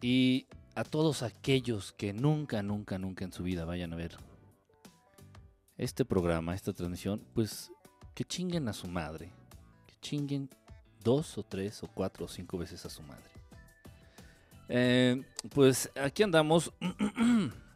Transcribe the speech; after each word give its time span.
y 0.00 0.46
a 0.74 0.84
todos 0.84 1.22
aquellos 1.22 1.92
que 1.92 2.12
nunca, 2.12 2.62
nunca, 2.62 2.98
nunca 2.98 3.24
en 3.24 3.32
su 3.32 3.42
vida 3.42 3.64
vayan 3.64 3.92
a 3.92 3.96
ver 3.96 4.16
este 5.76 6.04
programa, 6.04 6.54
esta 6.54 6.72
transmisión, 6.72 7.22
pues 7.34 7.70
que 8.14 8.24
chinguen 8.24 8.68
a 8.68 8.72
su 8.72 8.86
madre, 8.86 9.30
que 9.86 9.94
chinguen 10.00 10.50
dos 11.02 11.38
o 11.38 11.42
tres 11.42 11.82
o 11.82 11.88
cuatro 11.88 12.26
o 12.26 12.28
cinco 12.28 12.58
veces 12.58 12.84
a 12.84 12.90
su 12.90 13.02
madre. 13.02 13.24
Eh, 14.68 15.22
pues 15.54 15.90
aquí 15.96 16.22
andamos, 16.22 16.72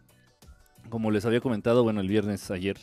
como 0.91 1.11
les 1.11 1.25
había 1.25 1.41
comentado, 1.41 1.82
bueno, 1.82 2.01
el 2.01 2.09
viernes 2.09 2.51
ayer, 2.51 2.79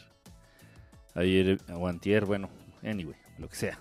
ayer 1.14 1.60
o 1.74 1.88
antier, 1.88 2.26
bueno, 2.26 2.50
anyway, 2.84 3.16
lo 3.38 3.48
que 3.48 3.56
sea. 3.56 3.80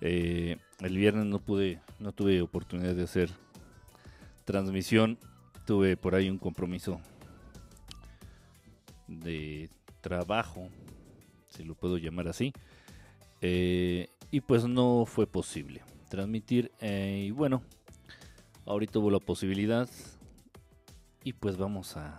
Eh, 0.00 0.58
el 0.80 0.96
viernes 0.96 1.26
no 1.26 1.38
pude, 1.38 1.80
no 2.00 2.12
tuve 2.12 2.40
oportunidad 2.40 2.94
de 2.94 3.04
hacer 3.04 3.30
transmisión. 4.44 5.18
Tuve 5.66 5.96
por 5.96 6.14
ahí 6.14 6.28
un 6.28 6.38
compromiso 6.38 7.00
de 9.06 9.70
trabajo, 10.00 10.68
si 11.48 11.62
lo 11.62 11.74
puedo 11.74 11.98
llamar 11.98 12.28
así. 12.28 12.52
Eh, 13.42 14.08
y 14.30 14.40
pues 14.40 14.64
no 14.64 15.04
fue 15.06 15.26
posible 15.26 15.82
transmitir. 16.08 16.72
Eh, 16.80 17.26
y 17.28 17.30
bueno, 17.30 17.62
ahorita 18.66 18.98
hubo 18.98 19.10
la 19.10 19.20
posibilidad. 19.20 19.88
Y 21.22 21.34
pues 21.34 21.58
vamos 21.58 21.96
a, 21.96 22.18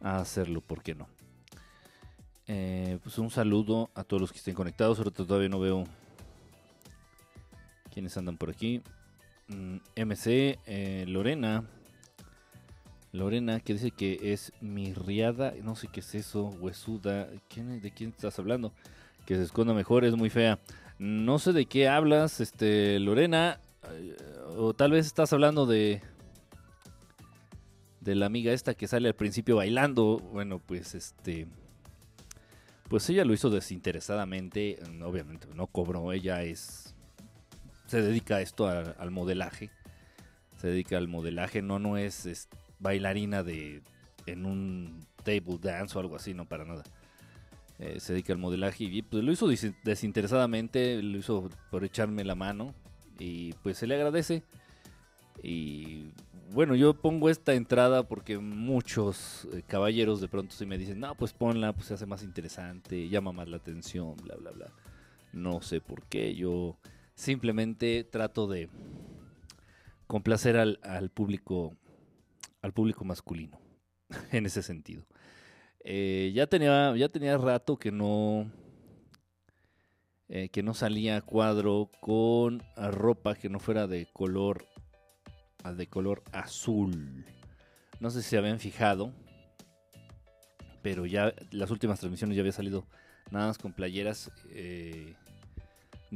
a 0.00 0.16
hacerlo, 0.16 0.62
¿por 0.62 0.82
qué 0.82 0.94
no? 0.94 1.06
Eh, 2.46 2.98
pues 3.02 3.18
un 3.18 3.30
saludo 3.30 3.90
a 3.94 4.04
todos 4.04 4.22
los 4.22 4.32
que 4.32 4.38
estén 4.38 4.54
conectados. 4.54 4.98
Ahorita 4.98 5.24
todavía 5.24 5.48
no 5.48 5.60
veo 5.60 5.84
quiénes 7.94 8.16
andan 8.16 8.36
por 8.36 8.50
aquí. 8.50 8.82
MC 9.96 10.58
mm, 10.66 11.10
Lorena. 11.10 11.64
Lorena 13.12 13.60
que 13.60 13.74
dice 13.74 13.92
que 13.92 14.32
es 14.32 14.52
mirriada, 14.60 15.54
no 15.62 15.76
sé 15.76 15.86
qué 15.86 16.00
es 16.00 16.14
eso, 16.16 16.48
huesuda. 16.60 17.28
¿Quién, 17.48 17.80
¿De 17.80 17.92
quién 17.92 18.10
estás 18.10 18.38
hablando? 18.40 18.72
Que 19.24 19.36
se 19.36 19.44
esconda 19.44 19.72
mejor, 19.72 20.04
es 20.04 20.16
muy 20.16 20.30
fea. 20.30 20.58
No 20.98 21.38
sé 21.38 21.52
de 21.52 21.66
qué 21.66 21.88
hablas, 21.88 22.40
este 22.40 22.98
Lorena. 22.98 23.60
O 24.56 24.74
tal 24.74 24.90
vez 24.90 25.06
estás 25.06 25.32
hablando 25.32 25.66
de 25.66 26.02
de 28.00 28.14
la 28.14 28.26
amiga 28.26 28.52
esta 28.52 28.74
que 28.74 28.88
sale 28.88 29.08
al 29.08 29.14
principio 29.14 29.56
bailando. 29.56 30.18
Bueno, 30.32 30.58
pues 30.58 30.94
este 30.94 31.46
pues 32.88 33.08
ella 33.08 33.24
lo 33.24 33.32
hizo 33.32 33.48
desinteresadamente, 33.48 34.78
obviamente 35.02 35.46
no 35.54 35.66
cobró, 35.66 36.12
ella 36.12 36.42
es 36.42 36.93
se 37.86 38.02
dedica 38.02 38.40
esto 38.40 38.68
al 38.68 39.10
modelaje. 39.10 39.70
Se 40.56 40.68
dedica 40.68 40.96
al 40.96 41.08
modelaje, 41.08 41.62
no 41.62 41.78
no 41.78 41.96
es 41.96 42.48
bailarina 42.78 43.42
de 43.42 43.82
en 44.26 44.46
un 44.46 45.06
table 45.22 45.58
dance 45.60 45.96
o 45.96 46.00
algo 46.00 46.16
así, 46.16 46.34
no 46.34 46.46
para 46.46 46.64
nada. 46.64 46.84
Eh, 47.78 47.98
se 47.98 48.12
dedica 48.12 48.32
al 48.32 48.38
modelaje 48.38 48.84
y 48.84 49.02
pues 49.02 49.24
lo 49.24 49.32
hizo 49.32 49.48
desinteresadamente, 49.82 51.02
lo 51.02 51.18
hizo 51.18 51.50
por 51.70 51.84
echarme 51.84 52.22
la 52.24 52.34
mano 52.34 52.72
y 53.18 53.52
pues 53.54 53.78
se 53.78 53.86
le 53.86 53.96
agradece. 53.96 54.44
Y 55.42 56.12
bueno, 56.52 56.76
yo 56.76 56.94
pongo 56.94 57.28
esta 57.28 57.54
entrada 57.54 58.04
porque 58.04 58.38
muchos 58.38 59.48
eh, 59.52 59.62
caballeros 59.66 60.20
de 60.20 60.28
pronto 60.28 60.54
sí 60.54 60.66
me 60.66 60.78
dicen, 60.78 61.00
no, 61.00 61.14
pues 61.16 61.32
ponla, 61.32 61.72
pues 61.72 61.86
se 61.86 61.94
hace 61.94 62.06
más 62.06 62.22
interesante, 62.22 63.08
llama 63.08 63.32
más 63.32 63.48
la 63.48 63.56
atención, 63.56 64.14
bla, 64.22 64.36
bla, 64.36 64.52
bla. 64.52 64.66
No 65.32 65.60
sé 65.60 65.80
por 65.80 66.04
qué, 66.04 66.34
yo 66.34 66.76
simplemente 67.14 68.04
trato 68.04 68.46
de 68.46 68.68
complacer 70.06 70.56
al, 70.56 70.78
al 70.82 71.10
público 71.10 71.76
al 72.64 72.72
público 72.72 73.04
masculino 73.04 73.60
en 74.32 74.46
ese 74.46 74.62
sentido. 74.62 75.06
Eh, 75.80 76.32
ya, 76.34 76.46
tenía, 76.46 76.96
ya 76.96 77.10
tenía 77.10 77.36
rato 77.36 77.76
que 77.76 77.92
no, 77.92 78.50
eh, 80.30 80.48
que 80.48 80.62
no 80.62 80.72
salía 80.72 81.20
cuadro 81.20 81.90
con 82.00 82.62
ropa 82.74 83.34
que 83.34 83.50
no 83.50 83.60
fuera 83.60 83.86
de 83.86 84.06
color, 84.14 84.64
de 85.76 85.86
color 85.86 86.22
azul. 86.32 87.26
No 88.00 88.10
sé 88.10 88.22
si 88.22 88.30
se 88.30 88.38
habían 88.38 88.60
fijado, 88.60 89.12
pero 90.80 91.04
ya 91.04 91.34
las 91.50 91.70
últimas 91.70 92.00
transmisiones 92.00 92.34
ya 92.34 92.40
había 92.40 92.52
salido 92.52 92.86
nada 93.30 93.48
más 93.48 93.58
con 93.58 93.74
playeras 93.74 94.30
eh, 94.52 95.16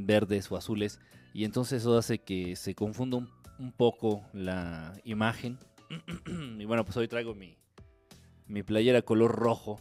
verdes 0.05 0.51
o 0.51 0.57
azules. 0.57 0.99
Y 1.33 1.45
entonces 1.45 1.81
eso 1.81 1.97
hace 1.97 2.19
que 2.19 2.55
se 2.55 2.75
confunda 2.75 3.17
un 3.59 3.71
poco 3.71 4.23
la 4.33 4.93
imagen 5.03 5.59
y 6.59 6.65
bueno, 6.65 6.85
pues 6.85 6.97
hoy 6.97 7.07
traigo 7.07 7.33
mi, 7.33 7.57
mi 8.47 8.63
playera 8.63 9.01
color 9.01 9.35
rojo, 9.35 9.79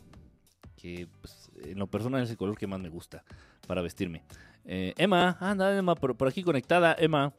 que 0.76 1.08
pues, 1.20 1.50
en 1.62 1.78
lo 1.78 1.86
personal 1.86 2.22
es 2.22 2.30
el 2.30 2.36
color 2.36 2.56
que 2.56 2.66
más 2.66 2.80
me 2.80 2.88
gusta 2.88 3.24
para 3.66 3.82
vestirme. 3.82 4.22
Eh, 4.64 4.94
Emma, 4.96 5.36
anda 5.40 5.76
Emma, 5.76 5.94
por, 5.94 6.28
aquí 6.28 6.42
conectada, 6.42 6.94
Emma. 6.98 7.32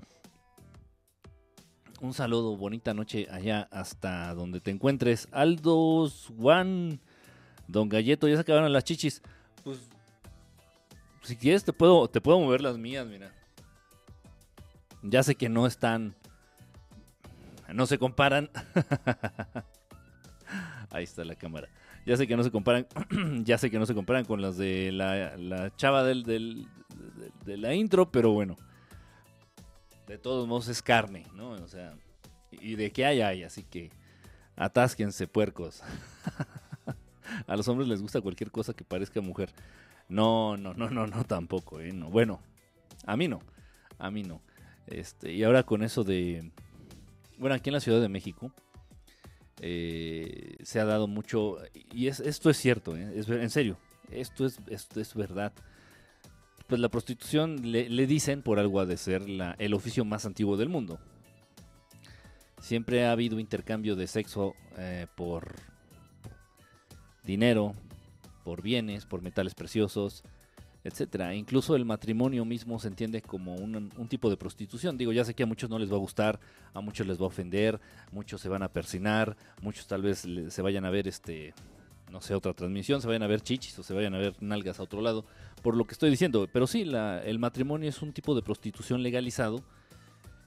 Un 2.01 2.13
saludo, 2.13 2.55
bonita 2.55 2.93
noche 2.93 3.27
allá 3.29 3.67
hasta 3.71 4.33
donde 4.33 4.61
te 4.61 4.71
encuentres. 4.71 5.27
Aldos, 5.31 6.31
Juan, 6.37 7.01
Don 7.67 7.89
Galleto, 7.89 8.27
ya 8.27 8.35
se 8.35 8.41
acabaron 8.41 8.71
las 8.71 8.85
chichis. 8.85 9.21
Pues, 9.63 9.89
si 11.29 11.35
quieres 11.35 11.63
te 11.63 11.73
puedo, 11.73 12.07
te 12.07 12.21
puedo 12.21 12.39
mover 12.39 12.61
las 12.61 12.79
mías, 12.79 13.05
mira. 13.05 13.31
Ya 15.03 15.21
sé 15.21 15.35
que 15.35 15.47
no 15.47 15.67
están 15.67 16.15
no 17.71 17.85
se 17.85 17.99
comparan. 17.99 18.49
Ahí 20.89 21.03
está 21.03 21.23
la 21.23 21.35
cámara. 21.35 21.69
Ya 22.03 22.17
sé 22.17 22.25
que 22.25 22.35
no 22.35 22.43
se 22.43 22.49
comparan, 22.49 22.87
ya 23.43 23.59
sé 23.59 23.69
que 23.69 23.77
no 23.77 23.85
se 23.85 23.93
comparan 23.93 24.25
con 24.25 24.41
las 24.41 24.57
de 24.57 24.91
la, 24.91 25.71
chava 25.75 26.03
del, 26.03 26.23
de 26.23 27.57
la 27.57 27.75
intro, 27.75 28.11
pero 28.11 28.31
bueno. 28.31 28.55
De 30.07 30.17
todos 30.17 30.47
modos 30.47 30.67
es 30.67 30.81
carne, 30.81 31.27
¿no? 31.35 31.51
O 31.51 31.67
sea, 31.67 31.93
y 32.51 32.73
de 32.73 32.91
qué 32.91 33.05
hay 33.05 33.21
hay, 33.21 33.43
así 33.43 33.61
que 33.61 33.91
atásquense 34.55 35.27
puercos. 35.27 35.83
A 37.45 37.55
los 37.55 37.67
hombres 37.67 37.87
les 37.87 38.01
gusta 38.01 38.19
cualquier 38.19 38.49
cosa 38.49 38.73
que 38.73 38.83
parezca 38.83 39.21
mujer. 39.21 39.53
No, 40.09 40.57
no, 40.57 40.73
no, 40.73 40.89
no, 40.89 41.07
no, 41.07 41.23
tampoco, 41.23 41.79
¿eh? 41.79 41.91
No. 41.93 42.09
Bueno, 42.09 42.41
a 43.05 43.15
mí 43.15 43.27
no, 43.27 43.39
a 43.97 44.11
mí 44.11 44.23
no. 44.23 44.41
Este, 44.87 45.31
y 45.33 45.43
ahora 45.43 45.63
con 45.63 45.83
eso 45.83 46.03
de 46.03 46.51
bueno, 47.39 47.55
aquí 47.55 47.69
en 47.69 47.73
la 47.73 47.79
Ciudad 47.79 48.01
de 48.01 48.09
México 48.09 48.51
eh, 49.61 50.57
se 50.61 50.79
ha 50.79 50.85
dado 50.85 51.07
mucho, 51.07 51.57
y 51.93 52.07
esto 52.07 52.49
es 52.49 52.57
cierto, 52.57 52.95
eh, 52.97 53.13
es, 53.15 53.29
en 53.29 53.49
serio, 53.49 53.77
esto 54.11 54.45
es, 54.45 54.59
esto 54.67 54.99
es 54.99 55.15
verdad. 55.15 55.53
Pues 56.67 56.79
la 56.81 56.89
prostitución 56.89 57.71
le, 57.71 58.07
dicen, 58.07 58.43
por 58.43 58.59
algo 58.59 58.79
ha 58.79 58.85
de 58.85 58.97
ser, 58.97 59.23
el 59.57 59.73
oficio 59.73 60.05
más 60.05 60.25
antiguo 60.25 60.55
del 60.55 60.69
mundo. 60.69 60.99
Siempre 62.61 63.05
ha 63.05 63.11
habido 63.11 63.39
intercambio 63.39 63.95
de 63.95 64.05
sexo 64.05 64.53
eh, 64.77 65.07
por 65.15 65.55
dinero, 67.23 67.73
por 68.43 68.61
bienes, 68.61 69.05
por 69.05 69.21
metales 69.21 69.55
preciosos, 69.55 70.23
etcétera. 70.83 71.35
Incluso 71.35 71.75
el 71.75 71.85
matrimonio 71.85 72.45
mismo 72.45 72.79
se 72.79 72.87
entiende 72.87 73.21
como 73.21 73.55
un, 73.55 73.89
tipo 74.07 74.29
de 74.29 74.37
prostitución. 74.37 74.97
Digo, 74.97 75.11
ya 75.11 75.25
sé 75.25 75.33
que 75.33 75.43
a 75.43 75.45
muchos 75.45 75.69
no 75.69 75.79
les 75.79 75.91
va 75.91 75.95
a 75.95 75.99
gustar, 75.99 76.39
a 76.73 76.81
muchos 76.81 77.05
les 77.07 77.19
va 77.19 77.23
a 77.23 77.27
ofender, 77.27 77.79
muchos 78.11 78.41
se 78.41 78.49
van 78.49 78.63
a 78.63 78.69
persinar, 78.69 79.35
muchos 79.61 79.87
tal 79.87 80.01
vez 80.01 80.25
se 80.49 80.61
vayan 80.61 80.85
a 80.85 80.89
ver 80.89 81.07
este 81.07 81.53
no 82.11 82.21
sé, 82.21 82.33
otra 82.33 82.53
transmisión, 82.53 83.01
se 83.01 83.07
vayan 83.07 83.21
a 83.21 83.27
ver 83.27 83.41
chichis 83.41 83.77
o 83.77 83.83
se 83.83 83.93
vayan 83.93 84.15
a 84.15 84.17
ver 84.17 84.35
nalgas 84.41 84.79
a 84.79 84.83
otro 84.83 84.99
lado, 84.99 85.25
por 85.61 85.75
lo 85.75 85.85
que 85.85 85.93
estoy 85.93 86.09
diciendo. 86.09 86.47
Pero 86.51 86.65
sí, 86.65 86.83
la, 86.83 87.21
el 87.21 87.37
matrimonio 87.37 87.87
es 87.87 88.01
un 88.01 88.13
tipo 88.13 88.33
de 88.33 88.41
prostitución 88.41 89.03
legalizado 89.03 89.63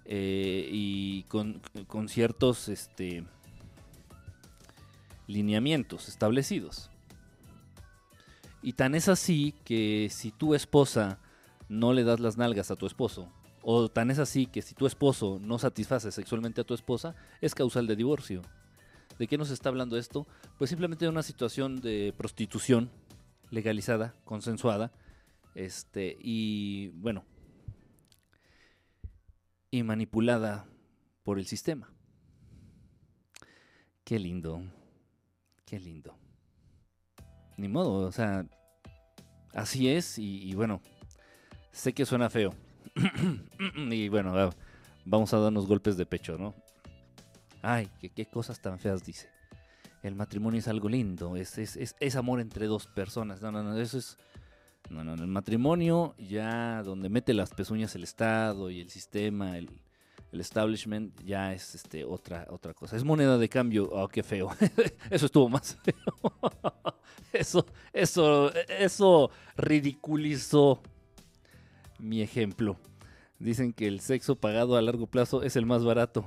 eh, 0.04 0.69
y 0.70 1.22
con, 1.25 1.61
con 1.87 2.08
ciertos 2.08 2.69
este, 2.69 3.25
lineamientos 5.26 6.08
establecidos. 6.08 6.90
Y 8.62 8.75
tan 8.75 8.94
es 8.94 9.09
así 9.09 9.55
que 9.64 10.09
si 10.11 10.31
tu 10.31 10.55
esposa 10.55 11.19
no 11.69 11.93
le 11.93 12.05
das 12.05 12.20
las 12.20 12.37
nalgas 12.37 12.70
a 12.70 12.76
tu 12.76 12.87
esposo, 12.87 13.29
o 13.62 13.88
tan 13.88 14.11
es 14.11 14.20
así 14.20 14.47
que 14.47 14.62
si 14.62 14.75
tu 14.75 14.87
esposo 14.87 15.41
no 15.43 15.59
satisface 15.59 16.12
sexualmente 16.12 16.61
a 16.61 16.64
tu 16.64 16.75
esposa, 16.75 17.17
es 17.41 17.55
causal 17.55 17.87
de 17.87 17.97
divorcio. 17.97 18.43
¿De 19.19 19.26
qué 19.26 19.37
nos 19.37 19.50
está 19.50 19.69
hablando 19.69 19.97
esto? 19.97 20.26
Pues 20.59 20.70
simplemente 20.70 21.05
de 21.05 21.11
una 21.11 21.23
situación 21.23 21.81
de 21.81 22.14
prostitución 22.17 22.91
legalizada, 23.50 24.14
consensuada, 24.25 24.93
este, 25.55 26.17
y 26.20 26.88
bueno, 26.88 27.25
y 29.70 29.82
manipulada 29.82 30.67
por 31.25 31.38
el 31.38 31.47
sistema. 31.47 31.93
Qué 34.05 34.19
lindo, 34.19 34.62
qué 35.64 35.79
lindo 35.79 36.21
ni 37.56 37.69
modo, 37.69 38.06
o 38.06 38.12
sea, 38.12 38.46
así 39.54 39.88
es 39.88 40.19
y, 40.19 40.54
bueno, 40.54 40.81
sé 41.70 41.93
que 41.93 42.06
suena 42.06 42.31
feo. 42.31 42.54
y 43.76 44.08
bueno, 44.08 44.50
vamos 45.04 45.32
a 45.32 45.38
darnos 45.38 45.66
golpes 45.66 45.96
de 45.96 46.06
pecho, 46.06 46.37
¿no? 46.38 46.54
Ay, 47.62 47.88
qué, 48.00 48.10
qué 48.10 48.26
cosas 48.26 48.60
tan 48.60 48.78
feas 48.78 49.04
dice. 49.04 49.28
El 50.02 50.16
matrimonio 50.16 50.58
es 50.58 50.66
algo 50.66 50.88
lindo, 50.88 51.37
es, 51.37 51.58
es, 51.58 51.76
es, 51.76 51.94
es 52.00 52.16
amor 52.16 52.40
entre 52.40 52.66
dos 52.66 52.88
personas. 52.88 53.40
No, 53.40 53.52
no, 53.52 53.62
no, 53.62 53.78
eso 53.78 53.99
es... 53.99 54.19
No, 54.90 55.04
no, 55.04 55.14
el 55.14 55.28
matrimonio 55.28 56.14
ya 56.19 56.82
donde 56.82 57.08
mete 57.08 57.34
las 57.34 57.50
pezuñas 57.50 57.94
el 57.94 58.02
Estado 58.02 58.69
y 58.69 58.81
el 58.81 58.90
sistema, 58.90 59.56
el, 59.56 59.70
el 60.32 60.40
establishment 60.40 61.23
ya 61.23 61.52
es 61.52 61.75
este 61.75 62.05
otra 62.05 62.46
otra 62.50 62.73
cosa. 62.73 62.96
Es 62.96 63.05
moneda 63.05 63.37
de 63.37 63.49
cambio. 63.49 63.88
Oh, 63.93 64.08
qué 64.08 64.23
feo. 64.23 64.50
eso 65.11 65.26
estuvo 65.26 65.49
más 65.49 65.79
feo. 65.82 65.94
eso 67.32 67.67
eso 67.93 68.52
eso 68.55 69.31
ridiculizó 69.56 70.82
mi 71.99 72.23
ejemplo. 72.23 72.79
Dicen 73.38 73.73
que 73.73 73.87
el 73.88 74.00
sexo 74.00 74.37
pagado 74.37 74.76
a 74.76 74.82
largo 74.82 75.06
plazo 75.06 75.43
es 75.43 75.56
el 75.56 75.67
más 75.67 75.84
barato. 75.84 76.25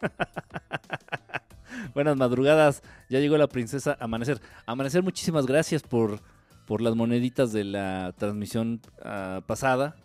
Buenas 1.94 2.16
madrugadas. 2.16 2.82
Ya 3.08 3.18
llegó 3.18 3.36
la 3.38 3.48
princesa 3.48 3.96
Amanecer. 4.00 4.40
Amanecer, 4.66 5.02
muchísimas 5.02 5.46
gracias 5.46 5.82
por, 5.82 6.20
por 6.66 6.80
las 6.80 6.94
moneditas 6.94 7.52
de 7.52 7.64
la 7.64 8.14
transmisión 8.18 8.80
uh, 8.98 9.40
pasada. 9.42 9.96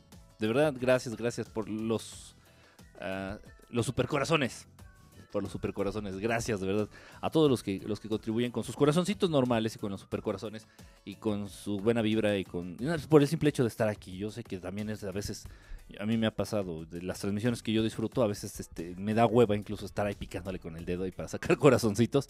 De 0.43 0.49
verdad, 0.49 0.73
gracias, 0.77 1.15
gracias 1.15 1.47
por 1.47 1.69
los, 1.69 2.35
uh, 2.99 3.37
los 3.69 3.85
supercorazones. 3.85 4.67
Por 5.31 5.41
los 5.41 5.53
supercorazones. 5.53 6.17
Gracias, 6.19 6.59
de 6.59 6.67
verdad. 6.67 6.89
A 7.21 7.29
todos 7.29 7.49
los 7.49 7.63
que, 7.63 7.79
los 7.85 8.01
que 8.01 8.09
contribuyen 8.09 8.51
con 8.51 8.65
sus 8.65 8.75
corazoncitos 8.75 9.29
normales 9.29 9.77
y 9.77 9.79
con 9.79 9.89
los 9.91 10.01
supercorazones. 10.01 10.67
Y 11.05 11.15
con 11.15 11.47
su 11.47 11.79
buena 11.79 12.01
vibra 12.01 12.37
y 12.37 12.43
con... 12.43 12.75
Por 13.07 13.21
el 13.21 13.29
simple 13.29 13.51
hecho 13.51 13.63
de 13.63 13.69
estar 13.69 13.87
aquí. 13.87 14.17
Yo 14.17 14.31
sé 14.31 14.43
que 14.43 14.57
también 14.57 14.89
es 14.89 15.05
a 15.05 15.13
veces... 15.13 15.45
A 15.97 16.05
mí 16.05 16.17
me 16.17 16.27
ha 16.27 16.35
pasado, 16.35 16.83
de 16.83 17.01
las 17.01 17.19
transmisiones 17.19 17.63
que 17.63 17.71
yo 17.71 17.81
disfruto, 17.81 18.21
a 18.21 18.27
veces 18.27 18.59
este, 18.59 18.95
me 18.97 19.13
da 19.13 19.25
hueva 19.25 19.55
incluso 19.55 19.85
estar 19.85 20.05
ahí 20.05 20.15
picándole 20.15 20.59
con 20.59 20.75
el 20.75 20.83
dedo 20.83 21.07
y 21.07 21.11
para 21.11 21.29
sacar 21.29 21.57
corazoncitos. 21.57 22.29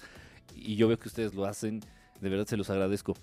Y 0.53 0.75
yo 0.75 0.87
veo 0.87 0.99
que 0.99 1.07
ustedes 1.07 1.33
lo 1.33 1.45
hacen, 1.45 1.79
de 2.21 2.29
verdad 2.29 2.45
se 2.45 2.57
los 2.57 2.69
agradezco. 2.69 3.15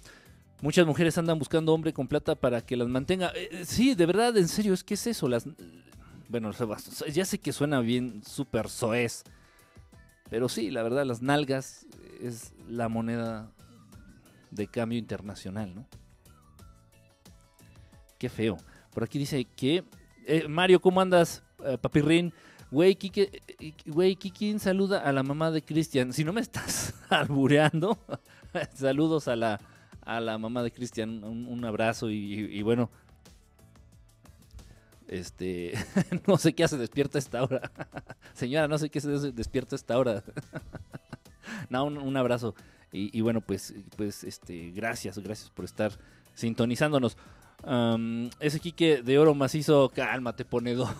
Muchas 0.62 0.87
mujeres 0.87 1.17
andan 1.17 1.39
buscando 1.39 1.73
hombre 1.73 1.93
con 1.93 2.07
plata 2.07 2.35
para 2.35 2.61
que 2.61 2.77
las 2.77 2.89
mantenga. 2.89 3.33
Eh, 3.35 3.65
sí, 3.65 3.95
de 3.95 4.07
verdad, 4.07 4.37
en 4.37 4.49
serio, 4.49 4.75
es 4.75 4.85
que 4.85 4.95
es 4.95 5.07
eso. 5.07 5.29
Bueno, 6.29 6.53
ya 7.11 7.25
sé 7.25 7.39
que 7.39 7.53
suena 7.53 7.81
bien 7.81 8.23
súper 8.25 8.69
soez. 8.69 9.25
Pero 10.29 10.49
sí, 10.49 10.71
la 10.71 10.83
verdad, 10.83 11.05
las 11.07 11.23
nalgas 11.23 11.87
es 12.21 12.53
la 12.69 12.89
moneda 12.89 13.51
de 14.51 14.67
cambio 14.67 14.99
internacional, 14.99 15.75
¿no? 15.75 15.87
Qué 18.19 18.29
feo. 18.29 18.59
Por 18.93 19.03
aquí 19.03 19.19
dice 19.19 19.45
que... 19.45 19.83
Eh, 20.27 20.47
Mario, 20.47 20.81
¿cómo 20.81 21.01
andas, 21.01 21.43
eh, 21.65 21.79
papirrín? 21.79 22.33
Güey, 22.71 22.95
Kike, 22.95 23.43
güey, 23.87 24.15
¿quién 24.15 24.61
saluda 24.61 25.01
a 25.01 25.12
la 25.12 25.25
mamá 25.25 25.51
de 25.51 25.62
Cristian? 25.62 26.12
Si 26.12 26.23
no 26.23 26.33
me 26.33 26.41
estás 26.41 26.95
albureando, 27.09 27.99
saludos 28.75 29.27
a 29.27 29.35
la, 29.35 29.61
a 30.11 30.21
la 30.21 30.39
mamá 30.39 30.65
de 30.65 30.73
Cristian, 30.73 31.23
un, 31.23 31.65
abrazo 31.65 32.11
y, 32.11 32.62
bueno, 32.62 32.91
este, 35.07 35.73
no 36.27 36.37
sé 36.37 36.53
qué 36.53 36.65
hace 36.65 36.77
despierta 36.77 37.17
esta 37.17 37.45
hora. 37.45 37.71
Señora, 38.33 38.67
no 38.67 38.77
sé 38.77 38.91
qué 38.91 38.99
hace 38.99 39.31
despierta 39.31 39.77
esta 39.77 39.97
hora. 39.97 40.25
no, 41.71 41.85
un, 41.85 42.17
abrazo. 42.17 42.57
Y, 42.93 43.21
bueno, 43.21 43.41
pues, 43.41 43.73
pues, 43.97 44.25
este, 44.25 44.73
gracias, 44.73 45.17
gracias 45.21 45.49
por 45.51 45.65
estar 45.65 45.93
sintonizándonos. 46.35 47.17
Ese 48.41 48.59
Quique 48.59 49.03
de 49.03 49.19
oro 49.21 49.37
macizo, 49.37 49.93
cálmate, 49.95 50.45
ponedor. 50.45 50.91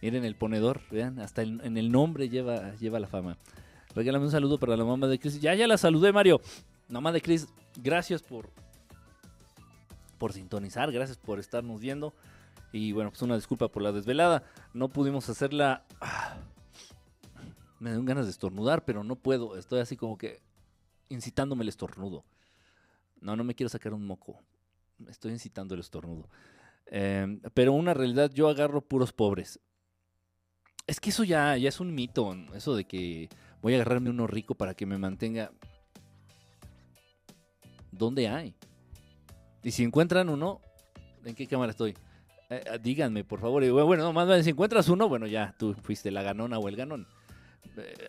Miren 0.00 0.24
el 0.24 0.34
ponedor, 0.34 0.80
vean, 0.90 1.18
hasta 1.18 1.42
en 1.42 1.76
el 1.76 1.92
nombre 1.92 2.30
lleva, 2.30 2.74
lleva 2.76 3.00
la 3.00 3.06
fama. 3.06 3.36
Regálame 3.94 4.24
un 4.24 4.30
saludo 4.30 4.58
para 4.58 4.78
la 4.78 4.84
mamá 4.84 5.08
de 5.08 5.18
Cris. 5.18 5.42
Ya, 5.42 5.54
ya 5.54 5.66
la 5.66 5.76
saludé, 5.76 6.10
Mario. 6.10 6.40
Mamá 6.88 7.12
de 7.12 7.20
Cris, 7.20 7.46
gracias 7.76 8.22
por, 8.22 8.50
por 10.18 10.32
sintonizar, 10.32 10.90
gracias 10.90 11.18
por 11.18 11.38
estarnos 11.38 11.80
viendo. 11.80 12.14
Y 12.72 12.92
bueno, 12.92 13.10
pues 13.10 13.22
una 13.22 13.36
disculpa 13.36 13.68
por 13.68 13.82
la 13.82 13.92
desvelada. 13.92 14.42
No 14.74 14.88
pudimos 14.88 15.28
hacerla. 15.28 15.84
Me 17.80 17.92
dan 17.92 18.04
ganas 18.04 18.26
de 18.26 18.32
estornudar, 18.32 18.84
pero 18.84 19.04
no 19.04 19.16
puedo. 19.16 19.56
Estoy 19.56 19.80
así 19.80 19.96
como 19.96 20.18
que 20.18 20.42
incitándome 21.08 21.62
el 21.62 21.68
estornudo. 21.68 22.24
No, 23.20 23.36
no 23.36 23.44
me 23.44 23.54
quiero 23.54 23.68
sacar 23.68 23.94
un 23.94 24.04
moco. 24.04 24.40
Estoy 25.08 25.32
incitando 25.32 25.74
el 25.74 25.80
estornudo. 25.80 26.28
Eh, 26.86 27.40
pero 27.54 27.72
una 27.72 27.94
realidad, 27.94 28.30
yo 28.32 28.48
agarro 28.48 28.80
puros 28.80 29.12
pobres. 29.12 29.60
Es 30.86 31.00
que 31.00 31.10
eso 31.10 31.22
ya, 31.22 31.56
ya 31.56 31.68
es 31.68 31.80
un 31.80 31.94
mito. 31.94 32.34
Eso 32.54 32.74
de 32.74 32.84
que 32.84 33.28
voy 33.62 33.74
a 33.74 33.76
agarrarme 33.76 34.10
uno 34.10 34.26
rico 34.26 34.54
para 34.54 34.74
que 34.74 34.86
me 34.86 34.98
mantenga. 34.98 35.52
¿Dónde 37.90 38.28
hay? 38.28 38.54
Y 39.62 39.70
si 39.70 39.84
encuentran 39.84 40.28
uno, 40.28 40.60
¿en 41.24 41.34
qué 41.34 41.46
cámara 41.46 41.70
estoy? 41.70 41.94
Eh, 42.50 42.78
díganme, 42.82 43.24
por 43.24 43.40
favor. 43.40 43.68
Bueno, 43.84 44.04
no, 44.04 44.12
más 44.12 44.26
bien, 44.26 44.44
si 44.44 44.50
encuentras 44.50 44.88
uno, 44.88 45.08
bueno, 45.08 45.26
ya, 45.26 45.54
tú 45.58 45.74
fuiste 45.82 46.10
la 46.10 46.22
ganona 46.22 46.58
o 46.58 46.68
el 46.68 46.76
ganón. 46.76 47.06
Eh, 47.76 48.08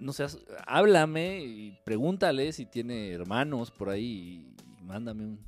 no 0.00 0.12
seas, 0.12 0.38
háblame 0.66 1.40
y 1.40 1.78
pregúntale 1.84 2.52
si 2.52 2.66
tiene 2.66 3.12
hermanos 3.12 3.70
por 3.70 3.90
ahí 3.90 4.54
y 4.80 4.84
mándame 4.84 5.24
un, 5.24 5.38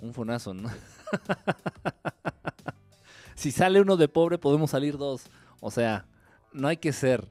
un 0.00 0.14
fonazo, 0.14 0.54
¿no? 0.54 0.68
si 3.34 3.50
sale 3.50 3.80
uno 3.80 3.96
de 3.96 4.08
pobre, 4.08 4.38
podemos 4.38 4.70
salir 4.70 4.96
dos. 4.96 5.24
O 5.60 5.70
sea, 5.70 6.06
no 6.52 6.68
hay 6.68 6.76
que 6.76 6.92
ser. 6.92 7.26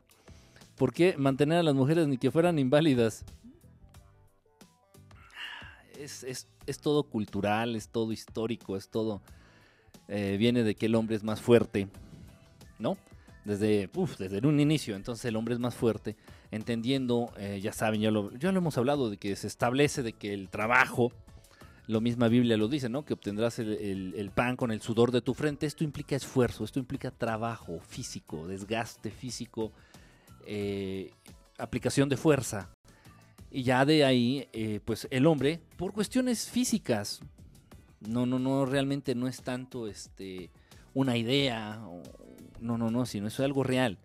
¿Por 0.78 0.94
qué 0.94 1.16
mantener 1.18 1.58
a 1.58 1.64
las 1.64 1.76
mujeres 1.76 2.08
ni 2.08 2.18
que 2.18 2.32
fueran 2.32 2.60
inválidas? 2.60 3.26
Es, 5.98 6.24
es, 6.24 6.48
es 6.66 6.80
todo 6.80 7.04
cultural, 7.04 7.76
es 7.76 7.90
todo 7.90 8.12
histórico, 8.12 8.78
es 8.78 8.90
todo... 8.90 9.22
Eh, 10.08 10.38
viene 10.38 10.64
de 10.64 10.76
que 10.76 10.86
el 10.86 10.96
hombre 10.96 11.16
es 11.16 11.24
más 11.24 11.42
fuerte, 11.42 11.90
¿no? 12.80 12.98
Desde, 13.44 13.90
desde 14.20 14.48
un 14.48 14.60
inicio, 14.60 14.96
entonces 14.96 15.26
el 15.26 15.36
hombre 15.36 15.54
es 15.54 15.60
más 15.60 15.76
fuerte, 15.76 16.16
entendiendo, 16.52 17.32
eh, 17.38 17.60
ya 17.62 17.74
saben, 17.74 18.02
ya 18.02 18.12
lo, 18.12 18.34
ya 18.38 18.52
lo 18.52 18.58
hemos 18.58 18.78
hablado, 18.78 19.10
de 19.10 19.18
que 19.18 19.36
se 19.36 19.48
establece 19.48 20.04
de 20.04 20.14
que 20.14 20.34
el 20.34 20.50
trabajo, 20.50 21.12
lo 21.88 22.02
misma 22.02 22.28
Biblia 22.28 22.58
lo 22.58 22.68
dice, 22.68 22.90
¿no? 22.90 23.06
Que 23.06 23.14
obtendrás 23.14 23.60
el, 23.60 24.32
pan 24.36 24.58
con 24.58 24.72
el 24.72 24.82
sudor 24.82 25.12
de 25.12 25.22
tu 25.22 25.34
frente. 25.34 25.66
Esto 25.66 25.86
implica 25.86 26.18
esfuerzo, 26.18 26.66
esto 26.66 26.80
implica 26.80 27.12
trabajo 27.12 27.80
físico, 27.80 28.46
desgaste 28.48 29.10
físico, 29.10 29.72
eh, 30.46 31.12
aplicación 31.58 32.10
de 32.10 32.18
fuerza. 32.18 32.70
Y 33.50 33.64
ya 33.64 33.86
de 33.86 34.04
ahí, 34.04 34.48
eh, 34.54 34.82
pues 34.84 35.08
el 35.10 35.26
hombre, 35.26 35.62
por 35.78 35.94
cuestiones 35.94 36.50
físicas, 36.50 37.22
no, 38.02 38.26
no, 38.26 38.40
no, 38.40 38.66
realmente 38.66 39.16
no 39.16 39.28
es 39.28 39.42
tanto 39.42 39.88
este, 39.88 40.50
una 40.94 41.18
idea, 41.18 41.80
no, 42.60 42.78
no, 42.78 42.92
no, 42.92 43.06
sino 43.06 43.28
es 43.28 43.40
algo 43.40 43.64
real. 43.64 43.98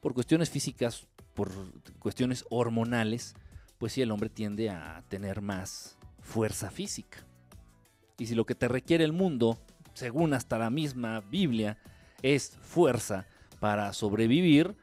Por 0.00 0.14
cuestiones 0.14 0.50
físicas, 0.50 1.06
por 1.34 1.50
cuestiones 1.98 2.44
hormonales, 2.50 3.34
pues 3.78 3.92
sí, 3.92 4.02
el 4.02 4.10
hombre 4.10 4.30
tiende 4.30 4.70
a 4.70 5.02
tener 5.08 5.40
más 5.40 5.98
fuerza 6.20 6.70
física. 6.70 7.18
Y 8.18 8.26
si 8.26 8.34
lo 8.34 8.46
que 8.46 8.54
te 8.54 8.68
requiere 8.68 9.04
el 9.04 9.12
mundo, 9.12 9.58
según 9.94 10.34
hasta 10.34 10.58
la 10.58 10.70
misma 10.70 11.20
Biblia, 11.20 11.78
es 12.22 12.56
fuerza 12.62 13.26
para 13.58 13.92
sobrevivir, 13.92 14.76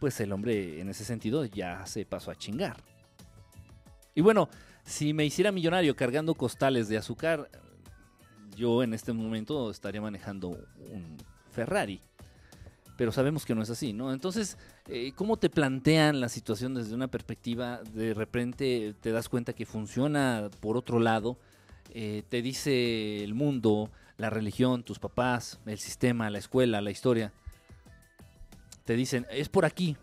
pues 0.00 0.18
el 0.20 0.32
hombre 0.32 0.80
en 0.80 0.88
ese 0.88 1.04
sentido 1.04 1.44
ya 1.44 1.84
se 1.86 2.06
pasó 2.06 2.30
a 2.30 2.36
chingar. 2.36 2.76
Y 4.18 4.20
bueno, 4.20 4.48
si 4.84 5.14
me 5.14 5.24
hiciera 5.24 5.52
millonario 5.52 5.94
cargando 5.94 6.34
costales 6.34 6.88
de 6.88 6.96
azúcar, 6.96 7.48
yo 8.56 8.82
en 8.82 8.92
este 8.92 9.12
momento 9.12 9.70
estaría 9.70 10.00
manejando 10.00 10.48
un 10.48 11.16
Ferrari. 11.52 12.00
Pero 12.96 13.12
sabemos 13.12 13.46
que 13.46 13.54
no 13.54 13.62
es 13.62 13.70
así, 13.70 13.92
¿no? 13.92 14.12
Entonces, 14.12 14.58
eh, 14.88 15.12
¿cómo 15.14 15.36
te 15.36 15.48
plantean 15.48 16.20
la 16.20 16.28
situación 16.28 16.74
desde 16.74 16.96
una 16.96 17.06
perspectiva? 17.06 17.80
De 17.94 18.12
repente 18.12 18.96
te 19.00 19.12
das 19.12 19.28
cuenta 19.28 19.52
que 19.52 19.64
funciona 19.64 20.50
por 20.58 20.76
otro 20.76 20.98
lado. 20.98 21.38
Eh, 21.94 22.24
te 22.28 22.42
dice 22.42 23.22
el 23.22 23.34
mundo, 23.34 23.88
la 24.16 24.30
religión, 24.30 24.82
tus 24.82 24.98
papás, 24.98 25.60
el 25.64 25.78
sistema, 25.78 26.28
la 26.28 26.38
escuela, 26.38 26.80
la 26.80 26.90
historia. 26.90 27.32
Te 28.84 28.96
dicen, 28.96 29.28
es 29.30 29.48
por 29.48 29.64
aquí. 29.64 29.96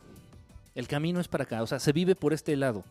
El 0.74 0.88
camino 0.88 1.20
es 1.20 1.28
para 1.28 1.44
acá. 1.44 1.62
O 1.62 1.68
sea, 1.68 1.80
se 1.80 1.92
vive 1.92 2.16
por 2.16 2.32
este 2.32 2.56
lado. 2.56 2.86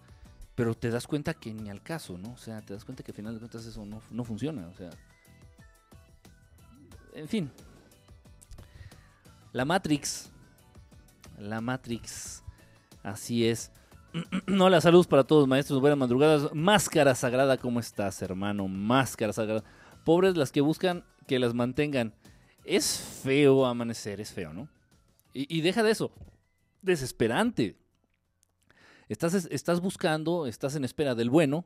Pero 0.55 0.75
te 0.75 0.91
das 0.91 1.07
cuenta 1.07 1.35
que 1.35 1.53
ni 1.53 1.69
al 1.69 1.83
caso, 1.83 2.17
¿no? 2.17 2.33
O 2.33 2.37
sea, 2.37 2.61
te 2.61 2.75
das 2.75 2.85
cuenta 2.85 3.03
que 3.03 3.11
al 3.11 3.17
final 3.17 3.35
de 3.35 3.41
cuentas 3.41 3.67
eso 3.67 3.85
no, 3.85 4.01
no 4.11 4.25
funciona. 4.25 4.69
O 4.69 4.75
sea, 4.75 4.91
en 7.15 7.29
fin. 7.29 7.51
La 9.53 9.65
Matrix. 9.65 10.31
La 11.39 11.61
Matrix. 11.61 12.43
Así 13.03 13.47
es. 13.47 13.73
Hola, 14.61 14.81
saludos 14.81 15.07
para 15.07 15.25
todos, 15.25 15.49
maestros. 15.49 15.81
Buenas 15.81 15.99
madrugadas. 15.99 16.53
Máscara 16.55 17.15
sagrada, 17.15 17.57
¿cómo 17.57 17.81
estás, 17.81 18.23
hermano? 18.23 18.69
Máscara 18.69 19.33
sagrada. 19.33 19.65
Pobres 20.05 20.37
las 20.37 20.53
que 20.53 20.61
buscan 20.61 21.05
que 21.27 21.39
las 21.39 21.55
mantengan. 21.55 22.15
es 22.65 22.99
feo 23.23 23.67
amanecer, 23.67 24.21
es 24.21 24.33
feo, 24.33 24.53
¿no? 24.53 24.69
Y, 25.33 25.59
y 25.59 25.63
deja 25.63 25.83
de 25.83 25.91
eso, 25.91 26.13
desesperante. 26.83 27.77
Estás, 29.09 29.35
estás 29.51 29.81
buscando, 29.81 30.47
estás 30.47 30.77
en 30.77 30.85
espera 30.85 31.15
del 31.15 31.31
bueno 31.31 31.65